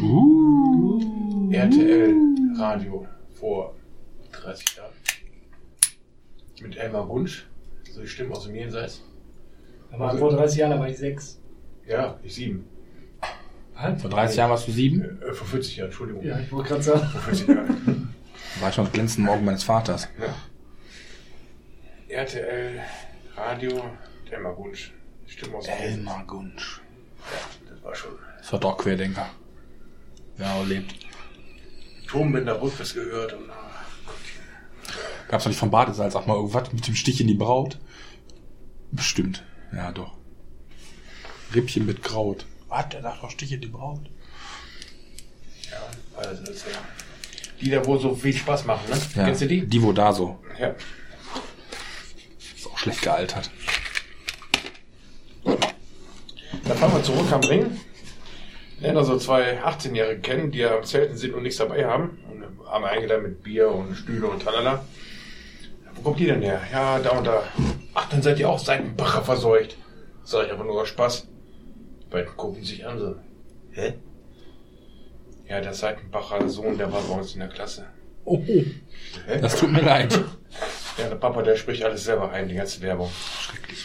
Uh. 0.02 1.50
RTL 1.50 2.14
Radio 2.56 3.06
vor 3.34 3.74
30 4.32 4.76
Jahren. 4.76 4.92
Mit 6.62 6.76
Elmar 6.76 7.08
Wunsch. 7.08 7.46
So 7.90 8.00
die 8.00 8.08
Stimmen 8.08 8.32
aus 8.32 8.44
dem 8.44 8.54
Jenseits. 8.54 9.02
Aber 9.90 10.16
vor 10.18 10.30
30 10.30 10.58
Jahren, 10.58 10.70
da 10.72 10.78
war 10.80 10.88
ich 10.88 10.98
sechs. 10.98 11.40
Ja, 11.86 12.18
ich 12.22 12.34
sieben. 12.34 12.64
Vor 13.98 14.10
30 14.10 14.36
Jahren 14.36 14.50
warst 14.50 14.66
du 14.66 14.72
sieben? 14.72 15.22
Äh, 15.22 15.32
vor 15.32 15.46
40 15.46 15.76
Jahren, 15.76 15.86
Entschuldigung. 15.86 16.24
Ja, 16.24 16.40
ich 16.40 16.50
wollte 16.50 16.68
gerade 16.70 16.82
sagen. 16.82 17.00
Vor 17.00 17.20
40 17.20 17.48
Jahren. 17.48 18.14
War 18.60 18.72
schon 18.72 18.84
das 18.84 18.92
glänzende 18.92 19.30
Augen 19.30 19.44
meines 19.44 19.62
Vaters. 19.62 20.08
ja. 20.18 20.34
RTL 22.08 22.80
Radio, 23.36 23.84
Elmar 24.30 24.56
Wunsch. 24.56 24.92
Stimmen 25.26 25.56
aus. 25.56 25.68
Elmar 25.68 26.24
Gunsch. 26.26 26.80
Ja, 27.18 27.70
das 27.70 27.84
war 27.84 27.94
schon. 27.94 28.12
Das 28.38 28.52
war 28.52 28.60
doch 28.60 28.78
Querdenker. 28.78 29.28
Ja, 30.38 30.62
lebt. 30.62 30.94
Turmbänder 32.06 32.60
Rückwärts 32.60 32.94
gehört 32.94 33.34
und 33.34 33.50
ah. 33.50 33.84
Gab's 35.28 35.44
doch 35.44 35.50
nicht 35.50 35.58
vom 35.58 35.70
Badesalz 35.70 36.16
auch 36.16 36.26
mal 36.26 36.36
irgendwas 36.36 36.72
mit 36.72 36.86
dem 36.86 36.94
Stich 36.94 37.20
in 37.20 37.26
die 37.28 37.34
Braut? 37.34 37.78
Bestimmt. 38.90 39.44
Ja, 39.72 39.92
doch. 39.92 40.16
Rippchen 41.54 41.84
mit 41.84 42.02
Kraut. 42.02 42.46
Was? 42.68 42.88
Der 42.88 43.02
sagt 43.02 43.22
doch 43.22 43.30
Stich 43.30 43.52
in 43.52 43.60
die 43.60 43.66
Braut. 43.66 44.08
Ja, 45.70 46.22
das 46.22 46.40
ist 46.48 46.64
ja. 46.66 46.78
Die 47.60 47.70
da 47.70 47.84
wohl 47.84 47.98
so 47.98 48.14
viel 48.14 48.32
Spaß 48.34 48.64
machen, 48.66 48.88
ne? 48.88 48.96
Ja. 49.16 49.24
Kennst 49.24 49.42
du 49.42 49.46
die? 49.46 49.66
Die, 49.66 49.82
wo 49.82 49.92
da 49.92 50.12
so. 50.12 50.38
Ja. 50.58 50.74
Ist 52.56 52.66
auch 52.66 52.78
schlecht 52.78 53.02
gealtert. 53.02 53.50
Dann 55.44 56.76
fahren 56.76 56.92
wir 56.92 57.02
zurück 57.02 57.32
am 57.32 57.40
Ring. 57.40 57.80
Lernen 58.80 59.04
so 59.04 59.18
zwei 59.18 59.62
18-Jährige 59.62 60.20
kennen, 60.20 60.50
die 60.52 60.64
am 60.64 60.84
Zelten 60.84 61.16
sind 61.16 61.34
und 61.34 61.42
nichts 61.42 61.58
dabei 61.58 61.84
haben. 61.84 62.18
Und 62.30 62.44
haben 62.68 62.84
eingeladen 62.84 63.22
mit 63.24 63.42
Bier 63.42 63.70
und 63.70 63.96
Stühle 63.96 64.28
und 64.28 64.42
Talala. 64.42 64.84
Wo 65.94 66.02
kommt 66.02 66.20
die 66.20 66.26
denn 66.26 66.42
her? 66.42 66.60
Ja, 66.70 66.98
da 67.00 67.10
und 67.10 67.26
da. 67.26 67.42
Ach, 67.94 68.08
dann 68.08 68.22
seid 68.22 68.38
ihr 68.38 68.48
auch 68.48 68.58
Seitenbacher 68.58 69.22
verseucht. 69.22 69.76
Sag 70.22 70.46
ich 70.46 70.52
aber 70.52 70.64
nur 70.64 70.82
aus 70.82 70.88
Spaß. 70.88 71.26
Die 72.02 72.10
beiden 72.10 72.36
gucken 72.36 72.62
sich 72.62 72.86
an 72.86 72.98
so. 72.98 73.16
Hä? 73.72 73.94
Ja, 75.48 75.60
der 75.60 75.72
Seitenbacher 75.74 76.48
Sohn, 76.48 76.76
der 76.76 76.92
war 76.92 77.00
bei 77.02 77.14
uns 77.14 77.32
in 77.34 77.40
der 77.40 77.48
Klasse. 77.48 77.86
Oh, 78.24 78.42
Hä? 78.44 79.40
das 79.40 79.58
tut 79.58 79.72
mir 79.72 79.80
leid. 79.80 80.12
Ja, 80.98 81.08
der 81.08 81.16
Papa, 81.16 81.42
der 81.42 81.56
spricht 81.56 81.82
alles 81.82 82.04
selber 82.04 82.30
ein, 82.30 82.48
die 82.48 82.54
ganze 82.56 82.82
Werbung. 82.82 83.10
Schrecklich. 83.40 83.84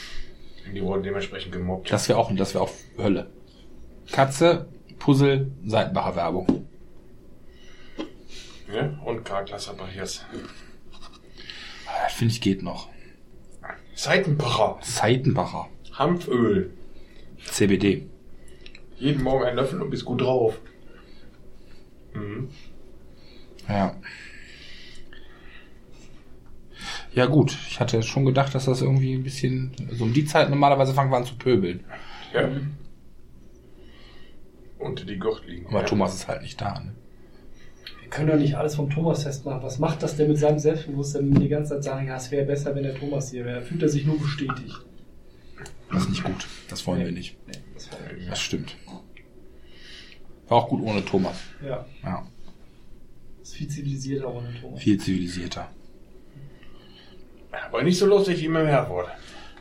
Und 0.67 0.73
die 0.75 0.81
wurden 0.81 1.03
dementsprechend 1.03 1.53
gemobbt. 1.53 1.91
Das 1.91 2.09
wäre 2.09 2.17
auch, 2.19 2.33
das 2.35 2.53
wäre 2.53 2.63
auch 2.65 2.71
Hölle. 2.97 3.29
Katze, 4.11 4.67
Puzzle, 4.99 5.51
Seitenbacher 5.65 6.15
Werbung. 6.15 6.67
Ja? 8.73 8.99
Und 9.05 9.23
Karl-Klasser 9.23 9.73
Barriers. 9.75 10.25
Ah, 11.85 12.03
Das 12.03 12.13
finde 12.13 12.33
ich 12.33 12.41
geht 12.41 12.63
noch. 12.63 12.89
Seitenbacher. 13.95 14.79
Seitenbacher. 14.81 15.69
Hanföl. 15.93 16.71
CBD. 17.45 18.07
Jeden 18.97 19.21
Morgen 19.23 19.45
ein 19.45 19.55
Löffel 19.55 19.81
und 19.81 19.89
bist 19.91 20.03
gut 20.05 20.21
drauf. 20.21 20.59
Mhm. 22.13 22.49
Ja. 23.67 23.95
Ja 27.13 27.27
gut, 27.27 27.55
ich 27.69 27.79
hatte 27.79 28.01
schon 28.03 28.25
gedacht, 28.25 28.55
dass 28.55 28.65
das 28.65 28.81
irgendwie 28.81 29.13
ein 29.13 29.23
bisschen, 29.23 29.71
so 29.91 30.03
um 30.03 30.13
die 30.13 30.25
Zeit 30.25 30.49
normalerweise 30.49 30.93
fangen 30.93 31.11
wir 31.11 31.17
an 31.17 31.25
zu 31.25 31.35
pöbeln. 31.35 31.83
Ja. 32.33 32.49
Unter 34.79 35.05
die 35.05 35.17
Gurt 35.17 35.45
liegen. 35.47 35.67
Aber 35.67 35.81
ja. 35.81 35.85
Thomas 35.85 36.15
ist 36.15 36.27
halt 36.27 36.41
nicht 36.41 36.59
da. 36.59 36.79
Ne? 36.79 36.93
Wir 38.01 38.09
können 38.09 38.27
doch 38.27 38.37
nicht 38.37 38.55
alles 38.55 38.75
vom 38.75 38.89
Thomas 38.89 39.23
festmachen. 39.23 39.63
Was 39.63 39.79
macht 39.79 40.03
das 40.03 40.17
denn 40.17 40.27
mit 40.27 40.37
seinem 40.37 40.59
Selbstbewusstsein, 40.59 41.27
wenn 41.27 41.33
wir 41.33 41.41
die 41.41 41.49
ganze 41.49 41.75
Zeit 41.75 41.83
sagen, 41.83 42.07
ja, 42.07 42.17
es 42.17 42.31
wäre 42.31 42.45
besser, 42.45 42.75
wenn 42.75 42.83
der 42.83 42.95
Thomas 42.95 43.31
hier 43.31 43.45
wäre? 43.45 43.61
Fühlt 43.61 43.81
er 43.81 43.89
sich 43.89 44.05
nur 44.05 44.19
bestätigt. 44.19 44.83
Das 45.91 46.03
ist 46.03 46.09
nicht 46.09 46.23
gut. 46.23 46.47
Das 46.69 46.85
wollen 46.87 47.05
wir 47.05 47.11
nicht. 47.11 47.37
Nee, 47.47 47.53
das. 47.75 47.89
Das 48.27 48.41
stimmt. 48.41 48.75
War 50.53 50.59
auch 50.65 50.69
gut 50.69 50.83
ohne 50.83 51.03
Thomas. 51.03 51.35
Ja, 51.67 51.83
Ja. 52.03 52.27
ist 53.41 53.55
viel 53.55 53.67
zivilisierter 53.67 54.31
ohne 54.31 54.53
Thomas. 54.61 54.79
Viel 54.83 54.99
zivilisierter. 54.99 55.67
Aber 57.71 57.81
nicht 57.81 57.97
so 57.97 58.05
lustig 58.05 58.39
wie 58.39 58.47
mit 58.49 58.61
dem 58.61 58.67
Herford. 58.67 59.07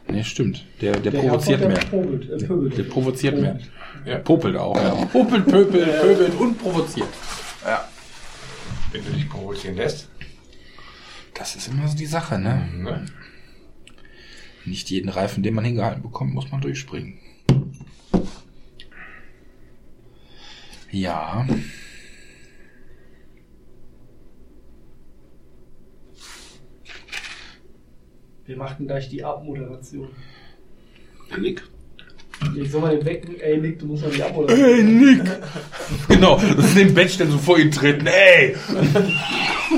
Nee, 0.06 0.22
stimmt. 0.22 0.66
Der, 0.82 0.92
der, 1.00 1.12
Der 1.12 1.20
provoziert 1.20 1.60
Herford, 1.62 1.72
mehr. 1.72 1.78
der 1.80 1.96
Pöbelt, 1.96 2.30
äh, 2.42 2.46
pöbelt. 2.46 2.76
Der 2.78 2.82
provoziert 2.84 3.38
mehr. 3.40 3.58
Ja. 4.04 4.18
Popelt 4.18 4.54
auch, 4.56 4.76
ja. 4.76 4.90
Popelt, 5.06 5.46
pöbelt, 5.46 6.00
pöbelt 6.02 6.34
und 6.38 6.58
provoziert. 6.58 7.08
Ja. 7.64 7.88
Wenn 8.92 9.02
du 9.02 9.12
dich 9.12 9.30
provozieren 9.30 9.76
lässt. 9.76 10.10
Das 11.32 11.56
ist 11.56 11.68
immer 11.68 11.88
so 11.88 11.96
die 11.96 12.04
Sache, 12.04 12.38
ne? 12.38 12.68
Ne? 12.76 13.06
Nicht 14.66 14.90
jeden 14.90 15.08
Reifen, 15.08 15.42
den 15.42 15.54
man 15.54 15.64
hingehalten 15.64 16.02
bekommt, 16.02 16.34
muss 16.34 16.50
man 16.50 16.60
durchspringen. 16.60 17.18
Ja. 20.92 21.46
Wir 28.44 28.56
machten 28.58 28.86
gleich 28.86 29.08
die 29.08 29.24
Abmoderation. 29.24 30.10
Nick. 31.38 31.62
Ich 32.56 32.70
soll 32.70 32.82
mal 32.82 32.96
den 32.96 33.06
wecken, 33.06 33.40
ey 33.40 33.56
Nick, 33.58 33.78
du 33.78 33.86
musst 33.86 34.02
mal 34.02 34.10
die 34.10 34.22
Abmoderation. 34.22 34.68
Hey, 34.68 34.82
Nick! 34.82 35.22
genau, 36.08 36.36
das 36.36 36.66
ist 36.66 36.76
den 36.76 36.92
Bettstellen 36.92 37.30
so 37.30 37.38
vor 37.38 37.58
ihn 37.58 37.70
treten. 37.70 38.06
Ey! 38.06 38.54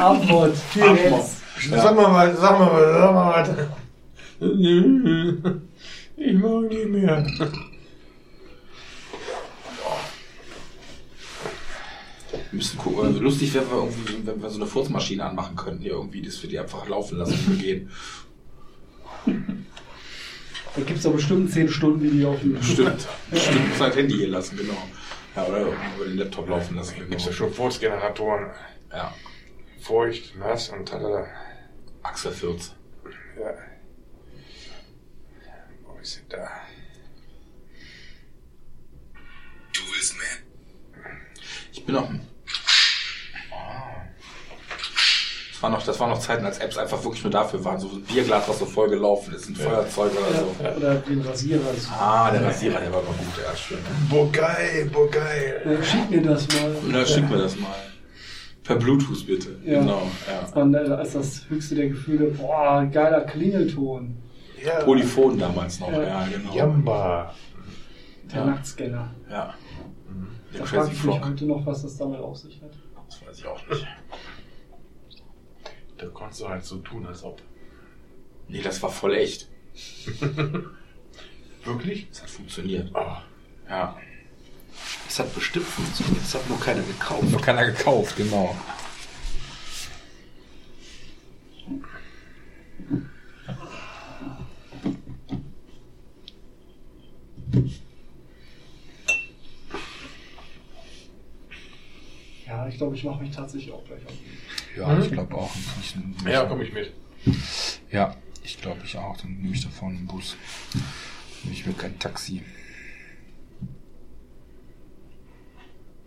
Abmod. 0.00 0.54
Sag 0.74 0.96
mal 0.96 1.12
was, 1.12 1.42
sag 1.70 1.94
mal 1.94 2.12
was, 2.14 2.38
sag 2.40 3.14
mal 3.14 3.56
was. 4.40 5.60
Ich 6.16 6.32
mag 6.34 6.68
nicht 6.68 6.88
mehr. 6.88 7.26
Wir 12.54 12.58
müssen 12.58 12.78
gucken. 12.78 13.04
Also 13.06 13.18
lustig 13.18 13.52
wäre, 13.52 13.68
wir 13.68 13.78
irgendwie, 13.78 14.24
wenn 14.28 14.40
wir 14.40 14.48
so 14.48 14.60
eine 14.60 14.66
Furzmaschine 14.68 15.24
anmachen 15.24 15.56
könnten, 15.56 15.82
hier 15.82 15.94
irgendwie, 15.94 16.22
dass 16.22 16.40
wir 16.40 16.48
die 16.48 16.56
einfach 16.60 16.86
laufen 16.86 17.18
lassen 17.18 17.36
und 17.48 17.58
gehen. 17.58 17.90
Da 19.26 20.82
gibt 20.82 20.98
es 20.98 21.02
doch 21.02 21.12
bestimmt 21.12 21.50
10 21.50 21.68
Stunden, 21.68 22.00
die 22.04 22.10
die 22.10 22.24
auf 22.24 22.38
dem 22.38 22.62
Stimmt. 22.62 23.08
Stimmt, 23.34 23.70
muss 23.70 23.80
halt 23.80 23.96
Handy 23.96 24.14
hier 24.14 24.28
lassen, 24.28 24.56
genau. 24.56 24.78
Ja, 25.34 25.46
oder 25.46 25.62
über 25.62 26.04
den 26.06 26.16
Laptop 26.16 26.48
laufen 26.48 26.76
lassen. 26.76 26.94
Gibt 26.94 27.12
es 27.12 27.24
ja 27.24 27.32
Genau. 27.32 27.38
schon 27.38 27.52
Furzgeneratoren. 27.52 28.52
Ja. 28.92 29.12
Feucht, 29.80 30.36
nass 30.38 30.68
und 30.68 30.88
talala. 30.88 31.26
Axel 32.04 32.30
Fürz. 32.30 32.72
Ja. 33.36 33.52
Wo 35.84 35.98
ist 36.00 36.12
sie 36.14 36.20
da? 36.28 36.48
Ich 41.72 41.84
bin 41.84 41.96
noch. 41.96 42.08
Das 42.08 42.20
war 45.64 45.70
noch, 45.70 45.82
das 45.82 45.98
waren 45.98 46.10
noch 46.10 46.18
Zeiten, 46.18 46.44
als 46.44 46.58
Apps 46.58 46.76
einfach 46.76 47.02
wirklich 47.02 47.24
nur 47.24 47.30
dafür 47.30 47.64
waren. 47.64 47.80
So 47.80 47.88
ein 47.88 48.02
Bierglas, 48.02 48.46
was 48.48 48.58
so 48.58 48.66
voll 48.66 48.90
gelaufen 48.90 49.34
ist, 49.34 49.48
ein 49.48 49.56
Feuerzeug 49.56 50.12
oder 50.12 50.38
so. 50.38 50.76
Oder 50.76 50.94
den 50.96 51.22
Rasierer. 51.22 51.66
Also, 51.66 51.88
Ah, 51.98 52.30
der 52.30 52.44
Rasierer, 52.44 52.80
der 52.80 52.92
war 52.92 52.98
aber 52.98 53.08
gut, 53.08 53.42
ja, 53.42 53.56
schön. 53.56 53.78
Boah, 54.10 54.30
geil, 54.30 54.90
boah, 54.92 55.10
geil. 55.10 55.62
äh, 55.80 55.82
schick 55.82 56.10
mir 56.10 56.20
das 56.22 56.46
mal. 56.48 56.76
Na, 56.88 57.06
schick 57.06 57.30
mir 57.30 57.38
das 57.38 57.56
mal. 57.58 57.68
Per 58.62 58.76
Bluetooth 58.76 59.26
bitte. 59.26 59.58
Ja. 59.64 59.80
Genau, 59.80 60.02
ja. 60.28 60.40
Das 60.42 60.54
war 60.54 60.98
als 60.98 61.12
das 61.14 61.48
höchste 61.48 61.74
der 61.76 61.88
Gefühle. 61.88 62.26
Boah, 62.32 62.84
geiler 62.92 63.22
Klingelton. 63.22 64.16
Ja. 64.62 64.80
Polyphon 64.84 65.38
damals 65.38 65.80
noch, 65.80 65.90
Ja. 65.92 66.02
ja, 66.02 66.26
genau. 66.30 66.54
Jamba. 66.54 67.34
Der 68.32 68.38
Ja. 68.40 68.44
Nachtscanner. 68.46 69.10
Ja. 69.30 69.54
Der 70.52 70.60
Da 70.60 70.64
Crazy 70.66 70.76
frage 70.76 70.90
ich 70.92 71.04
mich 71.04 71.24
heute 71.24 71.46
noch, 71.46 71.64
was 71.66 71.82
das 71.82 71.96
damit 71.96 72.20
auf 72.20 72.36
sich 72.36 72.60
hat. 72.62 72.70
Das 73.06 73.26
weiß 73.26 73.38
ich 73.38 73.46
auch 73.46 73.60
nicht. 73.68 73.86
Da 76.04 76.10
konntest 76.10 76.42
du 76.42 76.48
halt 76.50 76.62
so 76.62 76.76
tun, 76.78 77.06
als 77.06 77.24
ob. 77.24 77.40
Nee, 78.46 78.60
das 78.60 78.82
war 78.82 78.90
voll 78.90 79.14
echt. 79.14 79.48
Wirklich? 81.64 82.08
Das 82.10 82.22
hat 82.22 82.30
funktioniert. 82.30 82.90
Oh. 82.92 83.16
Ja. 83.66 83.98
Es 85.08 85.18
hat 85.18 85.34
bestimmt 85.34 85.64
funktioniert. 85.64 86.22
Es 86.22 86.34
hat 86.34 86.46
nur 86.46 86.60
keiner 86.60 86.82
gekauft. 86.82 87.30
Noch 87.30 87.40
keiner 87.40 87.64
gekauft, 87.64 88.16
genau. 88.16 88.54
Ja, 102.46 102.68
ich 102.68 102.76
glaube, 102.76 102.94
ich 102.94 103.04
mache 103.04 103.22
mich 103.22 103.34
tatsächlich 103.34 103.72
auch 103.72 103.84
gleich 103.86 104.04
auf. 104.04 104.12
Ja, 104.76 104.98
ich 104.98 105.10
glaube 105.10 105.34
auch. 105.34 105.54
Ich, 105.80 105.94
Ja, 106.26 106.44
komm 106.46 106.60
ich 106.62 106.72
mit. 106.72 106.92
Ja, 107.90 108.16
ich 108.42 108.60
glaube 108.60 108.80
ich 108.84 108.96
auch. 108.96 109.16
Dann 109.16 109.36
nehme 109.38 109.54
ich 109.54 109.62
da 109.62 109.70
vorne 109.70 109.98
einen 109.98 110.06
Bus. 110.06 110.36
Ich 111.50 111.66
mir 111.66 111.74
kein 111.74 111.98
Taxi. 111.98 112.42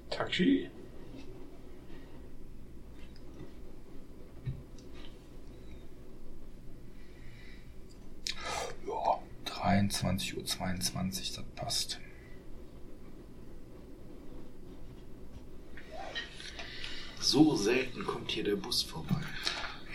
Taxi? 0.09 0.69
Ja, 8.85 9.19
23.22 9.45 10.35
Uhr, 10.35 10.43
das 10.43 11.43
passt. 11.55 11.99
So 17.27 17.57
selten 17.57 18.05
kommt 18.05 18.31
hier 18.31 18.45
der 18.45 18.55
Bus 18.55 18.83
vorbei. 18.83 19.17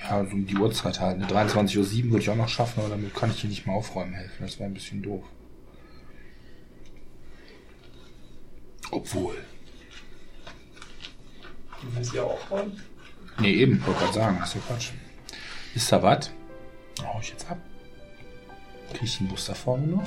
Ja, 0.02 0.23
so 0.23 0.33
um 0.33 0.47
die 0.47 0.55
Uhrzeit 0.55 1.01
halt. 1.01 1.17
Eine 1.17 1.27
23.07 1.27 1.78
Uhr 1.78 2.11
würde 2.11 2.19
ich 2.19 2.28
auch 2.28 2.36
noch 2.36 2.51
schaffen, 2.51 2.81
aber 2.81 2.91
damit 2.91 3.15
kann 3.15 3.31
ich 3.31 3.41
hier 3.41 3.49
nicht 3.49 3.67
mal 3.67 3.73
aufräumen 3.73 4.12
helfen. 4.12 4.36
Das 4.41 4.59
wäre 4.59 4.69
ein 4.69 4.75
bisschen 4.75 5.02
doof. 5.02 5.25
Obwohl. 8.91 9.35
Du 11.81 11.97
willst 11.97 12.12
ja 12.12 12.23
aufräumen? 12.23 12.78
Nee, 13.41 13.55
eben, 13.55 13.83
wollte 13.86 14.01
gerade 14.01 14.12
sagen, 14.12 14.36
das 14.39 14.51
ist 14.51 14.55
ja 14.57 14.61
Quatsch. 14.69 14.91
Ist 15.75 15.91
da 15.91 16.02
was? 16.02 16.31
Hau 17.02 17.19
ich 17.23 17.31
jetzt 17.31 17.51
ab. 17.51 17.59
Krieg 18.91 19.05
ich 19.05 19.17
den 19.17 19.28
Bus 19.28 19.47
da 19.47 19.55
vorne 19.55 19.86
noch? 19.86 20.05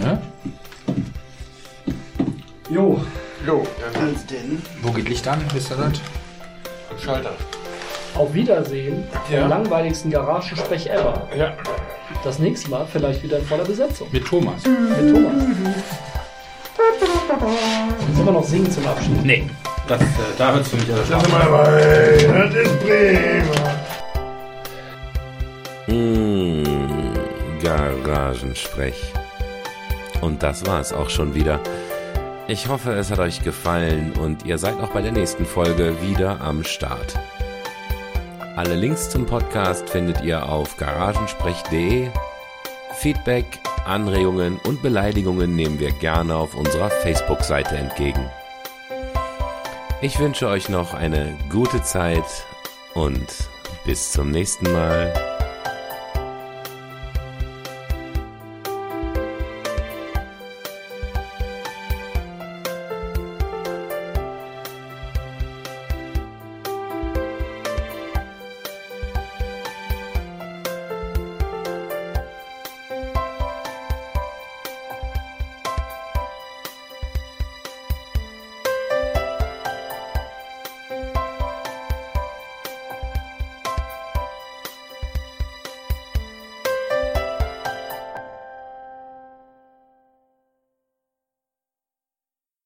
Ne? 0.00 0.22
Jo, 2.70 3.04
Jo, 3.48 3.66
dann 3.94 4.14
denn? 4.30 4.62
Wo 4.82 4.90
geht 4.92 5.08
Licht 5.08 5.26
an? 5.26 5.42
Wisst 5.54 5.70
ihr 5.70 5.76
das? 5.78 6.02
am 6.90 6.98
Schalter. 7.02 7.30
auf 8.14 8.34
Wiedersehen 8.34 9.04
Ja. 9.30 9.40
vom 9.40 9.48
langweiligsten 9.48 10.10
Garagensprech 10.10 10.86
ever. 10.90 11.26
Ja. 11.34 11.54
Das 12.22 12.38
nächste 12.38 12.68
Mal 12.68 12.86
vielleicht 12.92 13.22
wieder 13.22 13.38
in 13.38 13.46
voller 13.46 13.64
Besetzung. 13.64 14.06
Mit 14.12 14.26
Thomas. 14.26 14.66
Mit 14.66 15.14
Thomas. 15.14 15.32
Sollen 18.14 18.26
wir 18.26 18.32
noch 18.32 18.44
singen 18.44 18.70
zum 18.70 18.86
Abschied? 18.86 19.24
Nee, 19.24 19.48
das, 19.86 20.02
äh, 20.02 20.04
da 20.36 20.52
hört 20.52 20.66
es 20.66 20.68
für 20.68 20.76
mich 20.76 20.92
alles 20.92 21.08
Lass 21.08 21.28
mal 21.30 21.40
dabei. 21.40 22.50
Das 22.50 22.54
ist 22.54 22.80
prima. 22.80 23.54
Mmh, 25.86 27.14
Garagensprech. 27.62 29.14
Und 30.20 30.42
das 30.42 30.66
war's 30.66 30.92
auch 30.92 31.08
schon 31.08 31.34
wieder. 31.34 31.60
Ich 32.50 32.66
hoffe, 32.66 32.92
es 32.92 33.10
hat 33.10 33.18
euch 33.18 33.42
gefallen 33.42 34.14
und 34.14 34.46
ihr 34.46 34.56
seid 34.56 34.80
auch 34.80 34.88
bei 34.88 35.02
der 35.02 35.12
nächsten 35.12 35.44
Folge 35.44 36.00
wieder 36.00 36.40
am 36.40 36.64
Start. 36.64 37.14
Alle 38.56 38.74
Links 38.74 39.10
zum 39.10 39.26
Podcast 39.26 39.90
findet 39.90 40.22
ihr 40.22 40.48
auf 40.48 40.78
garagensprech.de. 40.78 42.08
Feedback, 42.94 43.44
Anregungen 43.84 44.58
und 44.64 44.80
Beleidigungen 44.80 45.54
nehmen 45.54 45.78
wir 45.78 45.92
gerne 45.92 46.36
auf 46.36 46.54
unserer 46.54 46.88
Facebook-Seite 46.88 47.76
entgegen. 47.76 48.30
Ich 50.00 50.18
wünsche 50.18 50.48
euch 50.48 50.70
noch 50.70 50.94
eine 50.94 51.36
gute 51.50 51.82
Zeit 51.82 52.46
und 52.94 53.26
bis 53.84 54.10
zum 54.10 54.30
nächsten 54.30 54.72
Mal. 54.72 55.37